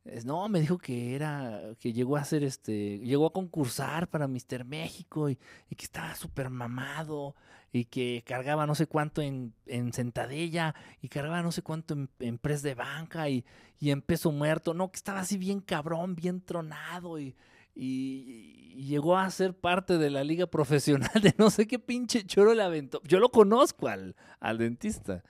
Es, 0.04 0.26
no, 0.26 0.48
me 0.48 0.62
dijo 0.62 0.78
que 0.78 1.16
era, 1.16 1.62
que 1.80 1.92
llegó 1.92 2.16
a 2.16 2.22
hacer 2.22 2.44
este, 2.44 3.00
llegó 3.00 3.26
a 3.26 3.34
concursar 3.34 4.08
para 4.08 4.28
Mister 4.28 4.64
México 4.64 5.30
y, 5.30 5.38
y 5.70 5.76
que 5.76 5.84
estaba 5.84 6.16
súper 6.16 6.50
mamado 6.50 7.36
y 7.74 7.86
que 7.86 8.24
cargaba 8.26 8.66
no 8.66 8.74
sé 8.74 8.88
cuánto 8.88 9.22
en, 9.22 9.54
en 9.66 9.92
sentadilla 9.92 10.74
y 11.02 11.10
cargaba 11.10 11.42
no 11.42 11.52
sé 11.52 11.62
cuánto 11.62 11.94
en, 11.94 12.10
en 12.20 12.38
press 12.38 12.62
de 12.62 12.74
banca 12.74 13.28
y, 13.30 13.44
y 13.80 13.92
en 13.92 14.02
peso 14.02 14.32
muerto, 14.32 14.74
no, 14.74 14.92
que 14.92 14.96
estaba 14.96 15.20
así 15.20 15.38
bien 15.38 15.60
cabrón, 15.60 16.16
bien 16.16 16.42
tronado 16.42 17.20
y, 17.20 17.36
y, 17.78 18.54
llegó 18.78 19.18
a 19.18 19.30
ser 19.32 19.56
parte 19.56 19.98
de 19.98 20.12
la 20.12 20.24
liga 20.24 20.46
profesional 20.46 21.10
de 21.22 21.34
no 21.40 21.50
sé 21.50 21.66
qué 21.66 21.80
pinche 21.80 22.24
choro 22.24 22.54
le 22.54 22.62
aventó. 22.62 23.02
Yo 23.04 23.20
lo 23.20 23.30
conozco 23.30 23.88
al, 23.88 24.16
al 24.40 24.60
dentista 24.60 25.24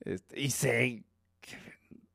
este, 0.00 0.40
y 0.40 0.50
sé 0.50 1.04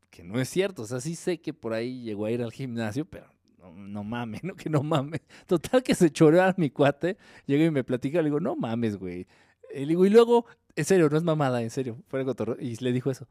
que, 0.09 0.23
no 0.23 0.39
es 0.39 0.49
cierto, 0.49 0.83
o 0.83 0.85
sea, 0.85 0.99
sí 0.99 1.15
sé 1.15 1.41
que 1.41 1.53
por 1.53 1.73
ahí 1.73 2.01
llegó 2.01 2.25
a 2.25 2.31
ir 2.31 2.41
al 2.41 2.51
gimnasio, 2.51 3.05
pero 3.05 3.27
no, 3.75 4.03
mames, 4.03 4.43
no 4.43 4.55
que 4.55 4.69
no 4.69 4.83
mames. 4.83 5.21
Total 5.47 5.83
que 5.83 5.95
se 5.95 6.11
choreó 6.11 6.43
a 6.43 6.55
mi 6.57 6.69
cuate, 6.69 7.17
llega 7.45 7.65
y 7.65 7.71
me 7.71 7.83
platica, 7.83 8.19
le 8.19 8.25
digo, 8.25 8.39
no 8.39 8.55
mames, 8.55 8.97
güey. 8.97 9.27
Y 9.75 9.85
digo, 9.85 10.05
y 10.05 10.09
luego, 10.09 10.45
en 10.75 10.85
serio, 10.85 11.09
no 11.09 11.17
es 11.17 11.23
mamada, 11.23 11.61
en 11.61 11.69
serio, 11.69 11.97
fuera 12.07 12.23
de 12.23 12.27
cotorreo. 12.27 12.57
Y 12.59 12.75
le 12.77 12.91
dijo 12.91 13.11
eso, 13.11 13.27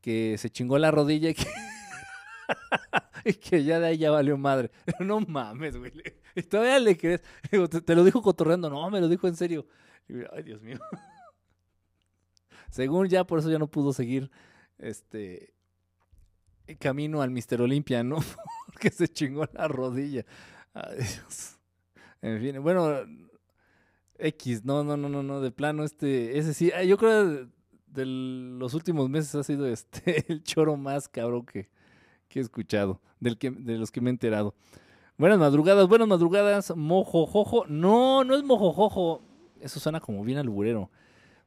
que 0.00 0.36
se 0.38 0.50
chingó 0.50 0.78
la 0.78 0.90
rodilla 0.90 1.30
y 1.30 1.34
que, 1.34 1.46
y 3.24 3.34
que 3.34 3.64
ya 3.64 3.80
de 3.80 3.88
ahí 3.88 3.98
ya 3.98 4.10
valió 4.10 4.36
madre. 4.36 4.70
No 5.00 5.20
mames, 5.20 5.76
güey. 5.76 5.92
Y 6.34 6.42
todavía 6.42 6.78
le 6.78 6.96
crees. 6.96 7.20
¿te, 7.84 7.94
lo 7.94 8.04
dijo 8.04 8.22
cotorreando, 8.22 8.70
no, 8.70 8.90
me 8.90 9.02
lo 9.02 9.08
dijo 9.08 9.28
en 9.28 9.36
serio. 9.36 9.66
Y 10.08 10.14
Ay, 10.32 10.42
Dios 10.42 10.62
mío. 10.62 10.78
Según 12.70 13.08
ya, 13.08 13.24
por 13.24 13.38
eso 13.38 13.50
ya 13.50 13.58
no 13.58 13.66
pudo 13.70 13.92
seguir 13.92 14.30
este 14.78 15.52
camino 16.78 17.20
al 17.20 17.30
Mister 17.30 17.60
Olimpia, 17.60 18.02
¿no? 18.02 18.16
Porque 18.66 18.90
se 18.90 19.08
chingó 19.08 19.46
la 19.52 19.68
rodilla. 19.68 20.24
Ay. 20.72 21.00
En 22.22 22.40
fin, 22.40 22.62
bueno, 22.62 23.00
X, 24.16 24.64
no, 24.64 24.84
no, 24.84 24.96
no, 24.96 25.10
no, 25.10 25.22
no, 25.22 25.40
de 25.40 25.50
plano, 25.50 25.84
este, 25.84 26.38
ese 26.38 26.54
sí, 26.54 26.70
yo 26.86 26.96
creo 26.96 27.48
de 27.86 28.06
los 28.06 28.72
últimos 28.74 29.10
meses 29.10 29.34
ha 29.34 29.42
sido 29.42 29.66
este 29.66 30.24
el 30.32 30.42
choro 30.42 30.76
más 30.76 31.08
cabrón 31.08 31.44
que, 31.44 31.68
que 32.32 32.40
he 32.40 32.42
escuchado, 32.42 33.00
del 33.20 33.38
que, 33.38 33.50
de 33.50 33.78
los 33.78 33.92
que 33.92 34.00
me 34.00 34.10
he 34.10 34.12
enterado. 34.12 34.54
Buenas 35.18 35.38
madrugadas, 35.38 35.86
buenas 35.86 36.08
madrugadas, 36.08 36.74
mojojojo. 36.74 37.66
No, 37.68 38.24
no 38.24 38.34
es 38.34 38.42
mojojojo. 38.42 39.22
Eso 39.60 39.78
suena 39.78 40.00
como 40.00 40.24
bien 40.24 40.38
alburero. 40.38 40.90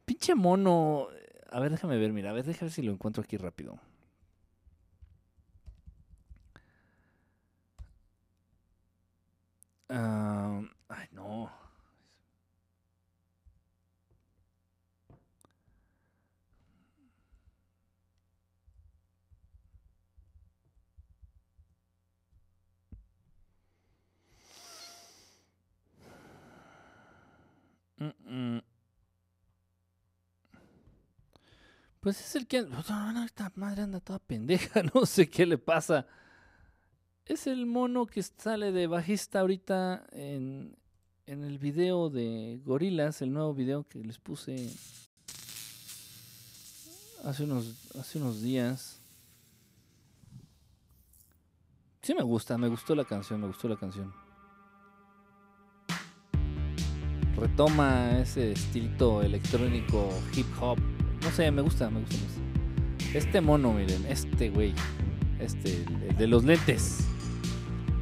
Pinche 0.05 0.35
mono. 0.35 1.07
A 1.51 1.59
ver, 1.59 1.71
déjame 1.71 1.97
ver, 1.97 2.13
mira, 2.13 2.29
a 2.29 2.33
ver, 2.33 2.45
déjame 2.45 2.67
ver 2.67 2.71
si 2.71 2.81
lo 2.83 2.91
encuentro 2.91 3.23
aquí 3.23 3.37
rápido. 3.37 3.79
Ah, 9.89 10.61
ay, 10.89 11.07
no. 11.11 11.64
Pues 32.01 32.19
es 32.19 32.35
el 32.35 32.45
que. 32.45 32.61
No, 32.61 32.79
esta 33.23 33.51
madre 33.55 33.81
anda 33.81 33.99
toda 33.99 34.19
pendeja, 34.19 34.83
no 34.93 35.05
sé 35.05 35.29
qué 35.29 35.45
le 35.45 35.57
pasa. 35.57 36.05
Es 37.25 37.47
el 37.47 37.65
mono 37.65 38.05
que 38.05 38.21
sale 38.21 38.71
de 38.71 38.85
bajista 38.85 39.39
ahorita 39.39 40.05
en, 40.11 40.77
en 41.25 41.43
el 41.43 41.57
video 41.57 42.11
de 42.11 42.61
Gorilas, 42.63 43.23
el 43.23 43.33
nuevo 43.33 43.55
video 43.55 43.87
que 43.87 44.03
les 44.03 44.19
puse 44.19 44.69
hace 47.23 47.43
unos, 47.43 47.73
hace 47.99 48.19
unos 48.19 48.41
días. 48.41 48.99
Sí 52.03 52.13
me 52.13 52.21
gusta, 52.21 52.55
me 52.59 52.67
gustó 52.67 52.93
la 52.93 53.03
canción, 53.03 53.41
me 53.41 53.47
gustó 53.47 53.67
la 53.67 53.77
canción. 53.77 54.13
Retoma 57.37 58.19
ese 58.19 58.53
estilito 58.53 59.21
electrónico, 59.21 60.09
hip 60.35 60.47
hop. 60.59 60.79
No 61.21 61.31
sé, 61.31 61.51
me 61.51 61.61
gusta, 61.61 61.89
me 61.89 61.99
gusta. 61.99 62.15
Este 63.13 63.41
mono, 63.41 63.73
miren, 63.73 64.05
este 64.09 64.49
güey. 64.49 64.73
Este, 65.39 65.83
el 66.09 66.17
de 66.17 66.27
los 66.27 66.43
lentes. 66.43 67.05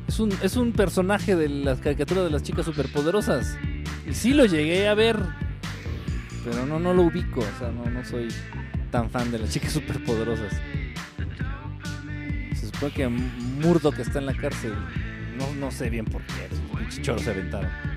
Es 0.08 0.20
un, 0.20 0.32
es 0.44 0.56
un 0.56 0.72
personaje 0.72 1.36
de 1.36 1.50
las 1.50 1.80
caricaturas 1.80 2.26
de 2.26 2.30
las 2.30 2.44
chicas 2.44 2.66
superpoderosas. 2.66 3.58
Y 4.08 4.14
sí 4.14 4.34
lo 4.34 4.46
llegué 4.46 4.88
a 4.88 4.94
ver. 4.94 5.18
Pero 6.44 6.66
no, 6.66 6.80
no 6.80 6.94
lo 6.94 7.04
ubico. 7.04 7.40
O 7.40 7.60
sea, 7.60 7.72
no, 7.72 7.90
no 7.90 8.06
soy 8.06 8.28
tan 8.92 9.10
fan 9.10 9.32
de 9.32 9.40
las 9.40 9.50
chicas 9.50 9.72
superpoderosas. 9.72 10.54
Se 12.56 12.68
supone 12.68 12.94
que 12.94 13.08
Murdo 13.08 13.92
que 13.92 14.04
está 14.04 14.20
en 14.20 14.28
la 14.28 14.36
cárcel. 14.36 14.74
No, 15.38 15.52
no 15.56 15.72
sé 15.72 15.90
bien 15.90 16.06
por 16.06 16.22
qué. 16.22 16.50
Un 16.80 16.88
chichoro 16.90 17.18
se 17.18 17.32
aventaron. 17.32 17.93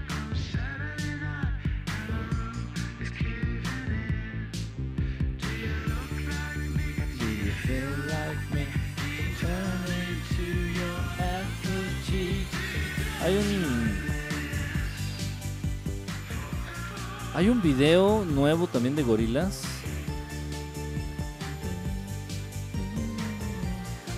Hay 13.22 13.36
un. 13.36 14.06
Hay 17.34 17.48
un 17.48 17.60
video 17.60 18.24
nuevo 18.24 18.68
también 18.68 18.94
de 18.94 19.02
gorilas. 19.02 19.64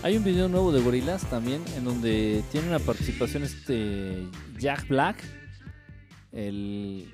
Hay 0.02 0.16
un 0.18 0.24
video 0.24 0.48
nuevo 0.48 0.70
de 0.70 0.82
gorilas 0.82 1.24
también 1.30 1.64
en 1.74 1.84
donde 1.84 2.44
tiene 2.52 2.68
una 2.68 2.78
participación 2.78 3.44
este 3.44 4.28
Jack 4.58 4.86
Black, 4.88 5.24
el, 6.32 7.12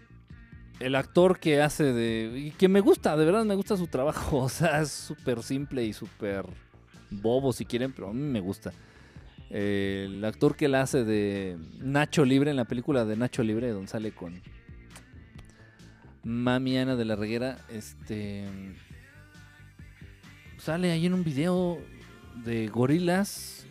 el 0.80 0.94
actor 0.94 1.38
que 1.38 1.62
hace 1.62 1.92
de 1.92 2.38
y 2.38 2.50
que 2.52 2.68
me 2.68 2.80
gusta, 2.80 3.16
de 3.16 3.24
verdad 3.24 3.44
me 3.44 3.54
gusta 3.54 3.76
su 3.76 3.86
trabajo, 3.86 4.38
o 4.44 4.48
sea 4.48 4.80
es 4.80 4.90
súper 4.90 5.42
simple 5.42 5.84
y 5.84 5.92
súper 5.92 6.46
bobo 7.10 7.52
si 7.52 7.64
quieren, 7.64 7.92
pero 7.92 8.10
a 8.10 8.12
mí 8.12 8.22
me 8.22 8.40
gusta. 8.40 8.72
El 9.50 10.24
actor 10.24 10.56
que 10.56 10.68
la 10.68 10.80
hace 10.80 11.04
de 11.04 11.56
Nacho 11.78 12.24
Libre 12.24 12.50
en 12.50 12.56
la 12.56 12.64
película 12.64 13.04
de 13.04 13.16
Nacho 13.16 13.42
Libre, 13.42 13.70
donde 13.70 13.88
sale 13.88 14.10
con 14.10 14.42
Mami 16.24 16.78
Ana 16.78 16.96
de 16.96 17.04
la 17.04 17.14
Reguera, 17.14 17.58
este 17.68 18.46
sale 20.58 20.90
ahí 20.90 21.06
en 21.06 21.12
un 21.12 21.22
video 21.22 21.78
de 22.42 22.68
gorilas, 22.68 23.66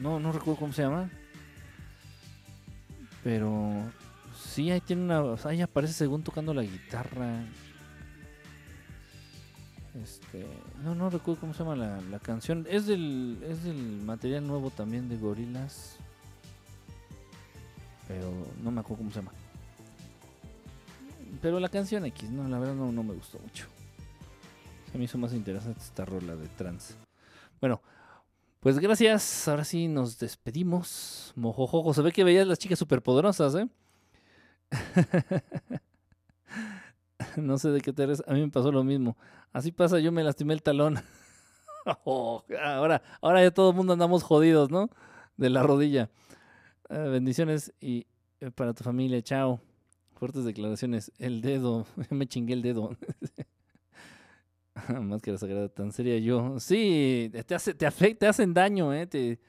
no, 0.00 0.18
no 0.18 0.32
recuerdo 0.32 0.58
cómo 0.58 0.72
se 0.72 0.82
llama, 0.82 1.08
pero 3.22 3.90
sí, 4.52 4.70
ahí 4.70 4.80
tiene 4.80 5.02
una, 5.02 5.34
ahí 5.44 5.62
aparece 5.62 5.94
según 5.94 6.22
tocando 6.22 6.52
la 6.52 6.62
guitarra. 6.62 7.44
Este, 10.02 10.46
no, 10.82 10.94
no 10.94 11.10
recuerdo 11.10 11.40
cómo 11.40 11.52
se 11.52 11.60
llama 11.60 11.76
la, 11.76 12.18
canción. 12.18 12.66
Es 12.68 12.86
del, 12.86 13.38
es 13.48 13.64
del 13.64 14.02
material 14.02 14.46
nuevo 14.46 14.70
también 14.70 15.08
de 15.08 15.16
Gorilas. 15.16 15.96
Pero 18.08 18.30
no 18.62 18.70
me 18.70 18.80
acuerdo 18.80 18.98
cómo 18.98 19.10
se 19.10 19.16
llama. 19.16 19.32
Pero 21.40 21.58
la 21.58 21.68
canción 21.68 22.04
X, 22.06 22.30
no, 22.30 22.48
la 22.48 22.58
verdad 22.58 22.74
no, 22.74 22.92
no 22.92 23.02
me 23.02 23.14
gustó 23.14 23.38
mucho. 23.38 23.66
Se 24.90 24.98
me 24.98 25.04
hizo 25.04 25.18
más 25.18 25.32
interesante 25.32 25.80
esta 25.80 26.04
rola 26.04 26.36
de 26.36 26.48
trans. 26.48 26.96
Bueno, 27.60 27.80
pues 28.60 28.78
gracias. 28.78 29.48
Ahora 29.48 29.64
sí 29.64 29.88
nos 29.88 30.18
despedimos. 30.18 31.32
Mojojojo. 31.36 31.94
Se 31.94 32.02
ve 32.02 32.12
que 32.12 32.24
veías 32.24 32.46
las 32.46 32.58
chicas 32.58 32.78
superpoderosas, 32.78 33.54
¿eh? 33.54 33.68
no 37.36 37.58
sé 37.58 37.70
de 37.70 37.80
qué 37.80 37.92
te 37.92 38.04
eres. 38.04 38.22
A 38.26 38.34
mí 38.34 38.40
me 38.40 38.50
pasó 38.50 38.72
lo 38.72 38.84
mismo. 38.84 39.16
Así 39.52 39.72
pasa, 39.72 39.98
yo 39.98 40.12
me 40.12 40.24
lastimé 40.24 40.54
el 40.54 40.62
talón. 40.62 40.98
Oh, 42.04 42.44
ahora, 42.62 43.02
ahora 43.20 43.42
ya 43.42 43.50
todo 43.50 43.70
el 43.70 43.76
mundo 43.76 43.94
andamos 43.94 44.22
jodidos, 44.22 44.70
¿no? 44.70 44.88
De 45.36 45.50
la 45.50 45.64
rodilla. 45.64 46.10
Ah, 46.88 46.98
bendiciones 46.98 47.74
y 47.80 48.06
eh, 48.38 48.52
para 48.52 48.72
tu 48.72 48.84
familia. 48.84 49.20
Chao. 49.20 49.60
Fuertes 50.14 50.44
declaraciones. 50.44 51.10
El 51.18 51.40
dedo. 51.40 51.84
me 52.10 52.28
chingué 52.28 52.54
el 52.54 52.62
dedo. 52.62 52.96
Más 55.00 55.22
que 55.22 55.32
la 55.32 55.38
sagrada 55.38 55.68
tan 55.68 55.90
seria 55.90 56.18
yo. 56.18 56.60
Sí, 56.60 57.32
te, 57.46 57.56
hace, 57.56 57.74
te, 57.74 57.86
hacen 57.86 58.54
daño, 58.54 58.94
¿eh? 58.94 59.40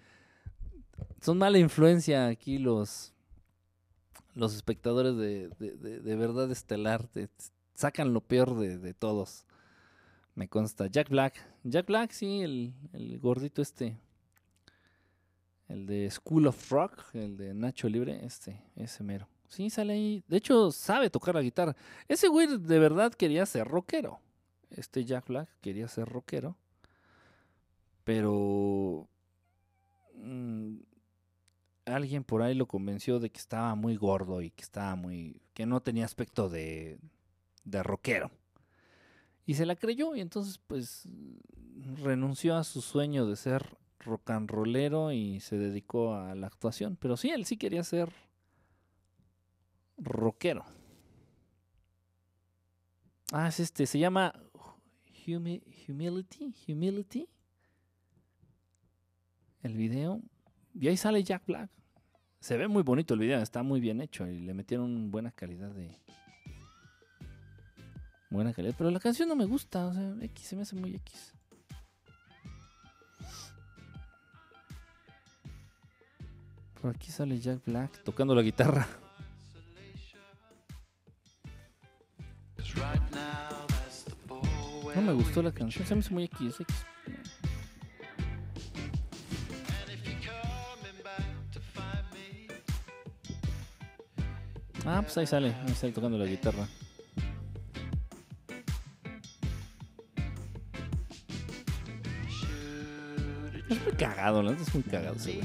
Son 1.21 1.37
mala 1.37 1.59
influencia 1.59 2.27
aquí 2.27 2.57
los, 2.57 3.12
los 4.35 4.55
espectadores 4.55 5.15
de, 5.17 5.49
de, 5.59 5.99
de, 5.99 6.15
verdad 6.15 6.51
estelar. 6.51 7.07
Te, 7.07 7.29
sacan 7.73 8.13
lo 8.13 8.21
peor 8.21 8.57
de, 8.57 8.93
todos. 8.93 9.45
Me 10.35 10.47
consta. 10.47 10.87
Jack 10.87 11.09
Black. 11.09 11.35
Jack 11.63 11.87
Black, 11.87 12.11
sí, 12.11 12.41
el, 12.41 12.73
el, 12.93 13.19
gordito 13.19 13.61
este. 13.61 13.97
El 15.67 15.85
de 15.85 16.09
School 16.11 16.47
of 16.47 16.71
Rock, 16.71 17.03
el 17.13 17.37
de 17.37 17.53
Nacho 17.53 17.87
Libre, 17.87 18.25
este, 18.25 18.61
ese 18.75 19.03
mero. 19.03 19.27
Sí, 19.47 19.69
sale 19.69 19.93
ahí. 19.93 20.23
De 20.27 20.37
hecho, 20.37 20.71
sabe 20.71 21.09
tocar 21.09 21.35
la 21.35 21.41
guitarra. 21.41 21.75
Ese 22.07 22.27
güey 22.27 22.57
de 22.57 22.79
verdad 22.79 23.13
quería 23.13 23.45
ser 23.45 23.67
rockero. 23.67 24.19
Este 24.71 25.05
Jack 25.05 25.27
Black 25.27 25.49
quería 25.61 25.87
ser 25.87 26.07
rockero. 26.07 26.57
Pero... 28.03 29.07
Mm, 30.15 30.77
alguien 31.85 32.23
por 32.23 32.41
ahí 32.41 32.55
lo 32.55 32.67
convenció 32.67 33.19
de 33.19 33.29
que 33.29 33.39
estaba 33.39 33.75
muy 33.75 33.95
gordo 33.95 34.41
y 34.41 34.51
que 34.51 34.63
estaba 34.63 34.95
muy... 34.95 35.41
que 35.53 35.65
no 35.65 35.81
tenía 35.81 36.05
aspecto 36.05 36.49
de, 36.49 36.99
de 37.63 37.83
rockero. 37.83 38.31
Y 39.45 39.55
se 39.55 39.65
la 39.65 39.75
creyó 39.75 40.15
y 40.15 40.21
entonces 40.21 40.59
pues 40.67 41.07
renunció 42.01 42.55
a 42.55 42.63
su 42.63 42.81
sueño 42.81 43.25
de 43.25 43.35
ser 43.35 43.77
rock 43.99 44.31
y 45.13 45.39
se 45.39 45.57
dedicó 45.57 46.15
a 46.15 46.35
la 46.35 46.47
actuación. 46.47 46.97
Pero 46.99 47.17
sí, 47.17 47.29
él 47.29 47.45
sí 47.45 47.57
quería 47.57 47.83
ser 47.83 48.11
rockero. 49.97 50.65
Ah, 53.31 53.47
es 53.47 53.59
este, 53.59 53.85
se 53.85 53.99
llama 53.99 54.33
Humility, 55.27 56.53
Humility. 56.67 57.27
El 59.61 59.77
video. 59.77 60.21
Y 60.73 60.87
ahí 60.87 60.97
sale 60.97 61.23
Jack 61.23 61.45
Black. 61.45 61.69
Se 62.39 62.57
ve 62.57 62.67
muy 62.67 62.83
bonito 62.83 63.13
el 63.13 63.21
video, 63.21 63.41
está 63.41 63.63
muy 63.63 63.79
bien 63.79 64.01
hecho 64.01 64.27
y 64.27 64.39
le 64.39 64.53
metieron 64.53 65.11
buena 65.11 65.31
calidad 65.31 65.69
de, 65.69 65.95
buena 68.29 68.53
calidad. 68.53 68.75
Pero 68.77 68.91
la 68.91 68.99
canción 68.99 69.29
no 69.29 69.35
me 69.35 69.45
gusta, 69.45 69.87
o 69.87 69.93
sea, 69.93 70.15
X 70.21 70.47
se 70.47 70.55
me 70.55 70.63
hace 70.63 70.75
muy 70.75 70.93
X. 70.95 71.33
Por 76.81 76.93
aquí 76.93 77.11
sale 77.11 77.39
Jack 77.39 77.63
Black 77.65 78.03
tocando 78.03 78.35
la 78.35 78.41
guitarra. 78.41 78.85
No 84.95 85.01
me 85.01 85.13
gustó 85.13 85.41
la 85.41 85.53
canción, 85.53 85.87
se 85.87 85.95
me 85.95 86.01
hace 86.01 86.13
muy 86.13 86.25
X, 86.25 86.59
X. 86.59 86.85
Ah, 94.85 95.01
pues 95.01 95.17
ahí 95.17 95.25
sale, 95.25 95.55
ahí 95.65 95.73
sale 95.73 95.93
tocando 95.93 96.17
la 96.17 96.25
guitarra. 96.25 96.67
Es 103.69 103.81
muy 103.81 103.93
cagado, 103.93 104.43
¿no? 104.43 104.51
Es 104.51 104.73
muy 104.73 104.83
cagado 104.83 105.15
güey. 105.23 105.39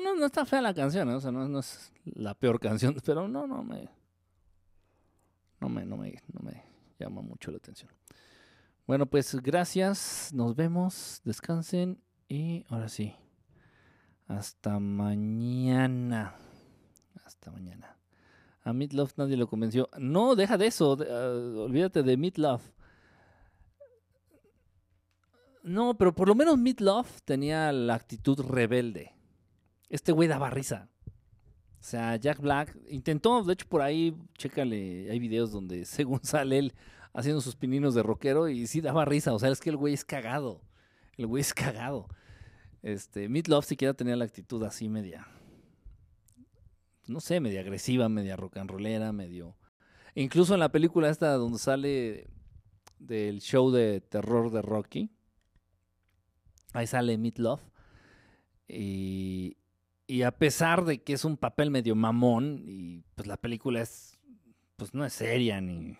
No, 0.00 0.14
no, 0.14 0.14
no 0.14 0.26
está 0.26 0.46
fea 0.46 0.62
la 0.62 0.72
canción, 0.72 1.10
¿eh? 1.10 1.14
o 1.14 1.20
sea, 1.20 1.32
no, 1.32 1.58
es 1.58 1.92
la 2.04 2.34
peor 2.34 2.60
canción, 2.60 2.96
pero 3.04 3.26
no, 3.26 3.48
no 3.48 3.64
me. 3.64 3.90
no 5.60 5.68
me, 5.68 5.84
no 5.84 5.96
me, 5.96 6.62
llama 7.00 7.20
mucho 7.20 7.50
la 7.50 7.56
atención. 7.56 7.90
Bueno, 8.86 9.06
pues 9.06 9.34
gracias, 9.42 10.30
nos 10.32 10.54
vemos, 10.54 11.20
descansen 11.24 12.00
y 12.28 12.64
ahora 12.68 12.88
sí, 12.88 13.12
hasta 14.28 14.78
mañana. 14.78 16.36
Hasta 17.24 17.50
mañana. 17.50 17.96
A 18.62 18.72
Love 18.72 19.14
nadie 19.16 19.36
lo 19.36 19.48
convenció. 19.48 19.88
No, 19.98 20.36
deja 20.36 20.56
de 20.56 20.68
eso, 20.68 20.96
ah, 21.10 21.64
olvídate 21.64 22.04
de 22.04 22.32
Love. 22.36 22.72
No, 25.64 25.98
pero 25.98 26.14
por 26.14 26.28
lo 26.28 26.36
menos 26.36 26.56
Love 26.78 27.20
tenía 27.24 27.72
la 27.72 27.94
actitud 27.94 28.40
rebelde. 28.40 29.17
Este 29.88 30.12
güey 30.12 30.28
daba 30.28 30.50
risa. 30.50 30.88
O 31.80 31.82
sea, 31.82 32.16
Jack 32.16 32.40
Black 32.40 32.76
intentó, 32.88 33.42
de 33.42 33.52
hecho 33.52 33.66
por 33.68 33.82
ahí, 33.82 34.16
chécale, 34.36 35.10
hay 35.10 35.18
videos 35.18 35.52
donde 35.52 35.84
según 35.86 36.20
sale 36.22 36.58
él 36.58 36.74
haciendo 37.12 37.40
sus 37.40 37.56
pininos 37.56 37.94
de 37.94 38.02
rockero 38.02 38.48
y 38.48 38.66
sí 38.66 38.80
daba 38.80 39.04
risa. 39.04 39.32
O 39.32 39.38
sea, 39.38 39.50
es 39.50 39.60
que 39.60 39.70
el 39.70 39.76
güey 39.76 39.94
es 39.94 40.04
cagado. 40.04 40.62
El 41.16 41.26
güey 41.26 41.40
es 41.40 41.54
cagado. 41.54 42.08
Este, 42.82 43.28
Love 43.28 43.64
siquiera 43.64 43.94
tenía 43.94 44.16
la 44.16 44.24
actitud 44.24 44.62
así 44.62 44.88
media, 44.88 45.26
no 47.08 47.20
sé, 47.20 47.40
media 47.40 47.60
agresiva, 47.60 48.08
media 48.08 48.36
rock 48.36 48.58
and 48.58 48.70
rollera, 48.70 49.12
medio... 49.12 49.56
Incluso 50.14 50.54
en 50.54 50.60
la 50.60 50.72
película 50.72 51.10
esta 51.10 51.32
donde 51.34 51.58
sale 51.58 52.28
del 52.98 53.40
show 53.40 53.70
de 53.70 54.00
terror 54.00 54.50
de 54.50 54.62
Rocky, 54.62 55.10
ahí 56.72 56.86
sale 56.86 57.16
Love 57.36 57.62
Y, 58.66 59.57
y 60.08 60.22
a 60.22 60.32
pesar 60.32 60.86
de 60.86 61.02
que 61.02 61.12
es 61.12 61.24
un 61.24 61.36
papel 61.36 61.70
medio 61.70 61.94
mamón, 61.94 62.64
y 62.66 63.04
pues 63.14 63.28
la 63.28 63.36
película 63.36 63.82
es, 63.82 64.18
pues 64.76 64.94
no 64.94 65.04
es 65.04 65.12
seria 65.12 65.60
ni... 65.60 65.96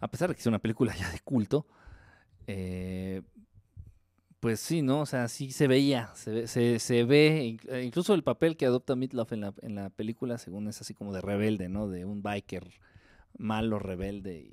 A 0.00 0.08
pesar 0.08 0.28
de 0.28 0.34
que 0.34 0.40
es 0.40 0.46
una 0.46 0.58
película 0.58 0.94
ya 0.94 1.10
de 1.10 1.20
culto, 1.20 1.66
eh, 2.46 3.22
pues 4.38 4.60
sí, 4.60 4.82
¿no? 4.82 5.00
O 5.00 5.06
sea, 5.06 5.28
sí 5.28 5.50
se 5.50 5.66
veía, 5.66 6.10
se, 6.14 6.46
se, 6.46 6.78
se 6.78 7.04
ve, 7.04 7.58
eh, 7.68 7.82
incluso 7.84 8.12
el 8.12 8.22
papel 8.22 8.58
que 8.58 8.66
adopta 8.66 8.96
Meatloaf 8.96 9.32
en 9.32 9.40
la, 9.40 9.54
en 9.62 9.74
la 9.74 9.88
película, 9.88 10.36
según 10.36 10.68
es 10.68 10.80
así 10.80 10.92
como 10.92 11.14
de 11.14 11.22
rebelde, 11.22 11.70
¿no? 11.70 11.88
De 11.88 12.04
un 12.04 12.22
biker 12.22 12.70
malo, 13.38 13.78
rebelde. 13.78 14.52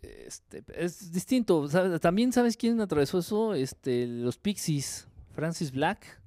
Este, 0.00 0.64
es 0.74 1.12
distinto. 1.12 1.68
También 2.00 2.32
sabes 2.32 2.56
quién 2.56 2.80
atravesó 2.80 3.18
eso, 3.18 3.54
este, 3.54 4.06
los 4.06 4.38
Pixies. 4.38 5.08
Francis 5.36 5.70
Black, 5.70 6.18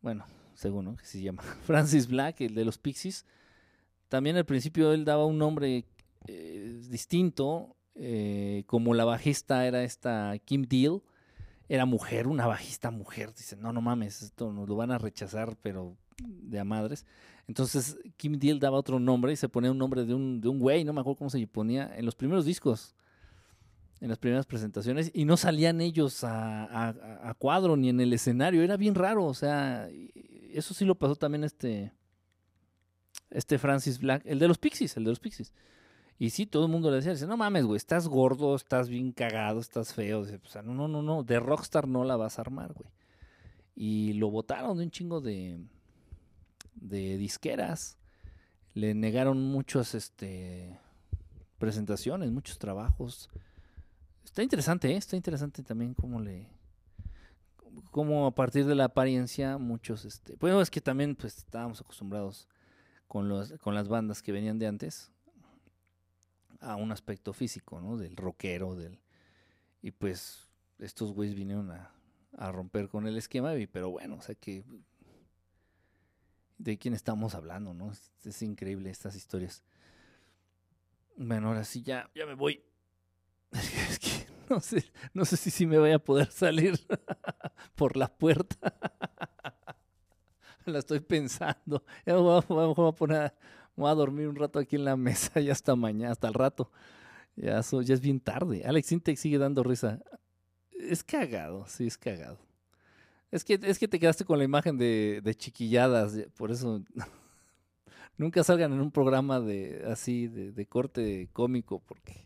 bueno, 0.00 0.24
según. 0.54 0.96
Que 0.96 1.04
se 1.04 1.20
llama 1.20 1.42
Francis 1.66 2.08
Black, 2.08 2.40
el 2.40 2.54
de 2.54 2.64
los 2.64 2.78
Pixies. 2.78 3.26
También 4.08 4.36
al 4.36 4.46
principio 4.46 4.94
él 4.94 5.04
daba 5.04 5.26
un 5.26 5.36
nombre 5.36 5.84
eh, 6.26 6.80
distinto, 6.88 7.76
eh, 7.94 8.64
como 8.66 8.94
la 8.94 9.04
bajista 9.04 9.66
era 9.66 9.84
esta 9.84 10.38
Kim 10.46 10.62
Deal, 10.62 11.02
era 11.68 11.84
mujer, 11.84 12.28
una 12.28 12.46
bajista 12.46 12.90
mujer. 12.90 13.34
Dice, 13.34 13.56
no, 13.56 13.74
no 13.74 13.82
mames, 13.82 14.22
esto 14.22 14.50
nos 14.52 14.66
lo 14.66 14.76
van 14.76 14.90
a 14.90 14.96
rechazar, 14.96 15.58
pero 15.60 15.98
de 16.16 16.58
a 16.58 16.64
madres. 16.64 17.04
Entonces 17.46 17.98
Kim 18.16 18.38
Deal 18.38 18.58
daba 18.58 18.78
otro 18.78 18.98
nombre 18.98 19.34
y 19.34 19.36
se 19.36 19.50
ponía 19.50 19.70
un 19.70 19.76
nombre 19.76 20.06
de 20.06 20.14
un, 20.14 20.40
de 20.40 20.48
un 20.48 20.60
güey, 20.60 20.82
no 20.82 20.94
me 20.94 21.00
acuerdo 21.02 21.18
cómo 21.18 21.30
se 21.30 21.46
ponía, 21.46 21.92
en 21.94 22.06
los 22.06 22.14
primeros 22.14 22.46
discos 22.46 22.96
en 24.00 24.08
las 24.08 24.18
primeras 24.18 24.46
presentaciones 24.46 25.10
y 25.14 25.24
no 25.24 25.36
salían 25.36 25.80
ellos 25.80 26.22
a, 26.22 27.34
cuadro 27.38 27.76
ni 27.76 27.88
en 27.88 28.00
el 28.00 28.12
escenario. 28.12 28.62
Era 28.62 28.76
bien 28.76 28.94
raro, 28.94 29.24
o 29.24 29.34
sea, 29.34 29.88
eso 30.52 30.74
sí 30.74 30.84
lo 30.84 30.96
pasó 30.96 31.16
también 31.16 31.44
este, 31.44 31.92
este 33.30 33.58
Francis 33.58 33.98
Black, 33.98 34.22
el 34.26 34.38
de 34.38 34.48
los 34.48 34.58
Pixies, 34.58 34.96
el 34.96 35.04
de 35.04 35.10
los 35.10 35.20
Pixies. 35.20 35.52
Y 36.18 36.30
sí, 36.30 36.46
todo 36.46 36.64
el 36.64 36.72
mundo 36.72 36.90
le 36.90 37.00
decía, 37.00 37.26
no 37.26 37.36
mames, 37.36 37.64
güey, 37.64 37.76
estás 37.76 38.08
gordo, 38.08 38.54
estás 38.54 38.88
bien 38.88 39.12
cagado, 39.12 39.60
estás 39.60 39.92
feo. 39.92 40.24
Dice, 40.24 40.40
o 40.42 40.48
sea, 40.48 40.62
no, 40.62 40.88
no, 40.88 41.02
no, 41.02 41.22
de 41.22 41.38
Rockstar 41.40 41.86
no 41.86 42.04
la 42.04 42.16
vas 42.16 42.38
a 42.38 42.42
armar, 42.42 42.72
güey. 42.72 42.88
Y 43.74 44.14
lo 44.14 44.30
votaron 44.30 44.78
de 44.78 44.84
un 44.84 44.90
chingo 44.90 45.20
de, 45.20 45.60
de 46.74 47.18
disqueras. 47.18 47.98
Le 48.72 48.94
negaron 48.94 49.42
muchas 49.42 49.94
este, 49.94 50.78
presentaciones, 51.58 52.30
muchos 52.30 52.58
trabajos. 52.58 53.28
Está 54.36 54.42
interesante, 54.42 54.92
¿eh? 54.92 54.96
está 54.98 55.16
interesante 55.16 55.62
también 55.62 55.94
cómo 55.94 56.20
le. 56.20 56.46
Cómo 57.90 58.26
a 58.26 58.34
partir 58.34 58.66
de 58.66 58.74
la 58.74 58.84
apariencia, 58.84 59.56
muchos. 59.56 60.04
Este, 60.04 60.36
pues 60.36 60.54
es 60.54 60.70
que 60.70 60.82
también 60.82 61.16
pues, 61.16 61.38
estábamos 61.38 61.80
acostumbrados 61.80 62.46
con, 63.08 63.30
los, 63.30 63.54
con 63.54 63.74
las 63.74 63.88
bandas 63.88 64.20
que 64.20 64.32
venían 64.32 64.58
de 64.58 64.66
antes 64.66 65.10
a 66.60 66.76
un 66.76 66.92
aspecto 66.92 67.32
físico, 67.32 67.80
¿no? 67.80 67.96
Del 67.96 68.14
rockero, 68.14 68.76
del. 68.76 69.00
Y 69.80 69.92
pues 69.92 70.50
estos 70.80 71.14
güeyes 71.14 71.34
vinieron 71.34 71.70
a, 71.70 72.52
romper 72.52 72.90
con 72.90 73.06
el 73.06 73.16
esquema, 73.16 73.54
pero 73.72 73.88
bueno, 73.88 74.16
o 74.16 74.20
sea 74.20 74.34
que. 74.34 74.66
¿De 76.58 76.76
quién 76.76 76.92
estamos 76.92 77.34
hablando, 77.34 77.72
no? 77.72 77.90
Es, 77.90 78.12
es 78.22 78.42
increíble 78.42 78.90
estas 78.90 79.16
historias. 79.16 79.64
Bueno, 81.16 81.48
ahora 81.48 81.64
sí 81.64 81.80
ya, 81.80 82.10
ya 82.14 82.26
me 82.26 82.34
voy. 82.34 82.62
No 84.50 84.60
sé, 84.60 84.84
no 85.12 85.24
sé 85.24 85.36
si, 85.36 85.50
si 85.50 85.66
me 85.66 85.78
voy 85.78 85.90
a 85.92 85.98
poder 85.98 86.30
salir 86.30 86.78
por 87.74 87.96
la 87.96 88.08
puerta. 88.08 88.74
la 90.64 90.78
estoy 90.78 91.00
pensando. 91.00 91.82
Ya 92.04 92.16
voy 92.16 92.38
a, 92.38 92.92
poner, 92.92 93.34
voy 93.74 93.90
a 93.90 93.94
dormir 93.94 94.28
un 94.28 94.36
rato 94.36 94.58
aquí 94.58 94.76
en 94.76 94.84
la 94.84 94.96
mesa 94.96 95.40
y 95.40 95.50
hasta 95.50 95.74
mañana, 95.74 96.12
hasta 96.12 96.28
el 96.28 96.34
rato. 96.34 96.70
Ya, 97.36 97.60
ya 97.60 97.94
es 97.94 98.00
bien 98.00 98.20
tarde. 98.20 98.64
Alex 98.64 98.92
Intec 98.92 99.16
sigue 99.16 99.38
dando 99.38 99.62
risa. 99.62 100.00
Es 100.70 101.02
cagado, 101.04 101.66
sí, 101.66 101.86
es 101.86 101.98
cagado. 101.98 102.38
Es 103.30 103.44
que, 103.44 103.58
es 103.60 103.78
que 103.78 103.88
te 103.88 103.98
quedaste 103.98 104.24
con 104.24 104.38
la 104.38 104.44
imagen 104.44 104.78
de, 104.78 105.20
de 105.22 105.34
chiquilladas, 105.34 106.16
por 106.36 106.52
eso 106.52 106.82
nunca 108.16 108.44
salgan 108.44 108.72
en 108.72 108.80
un 108.80 108.92
programa 108.92 109.40
de 109.40 109.84
así, 109.90 110.28
de, 110.28 110.52
de 110.52 110.66
corte 110.66 111.28
cómico, 111.32 111.80
porque 111.80 112.25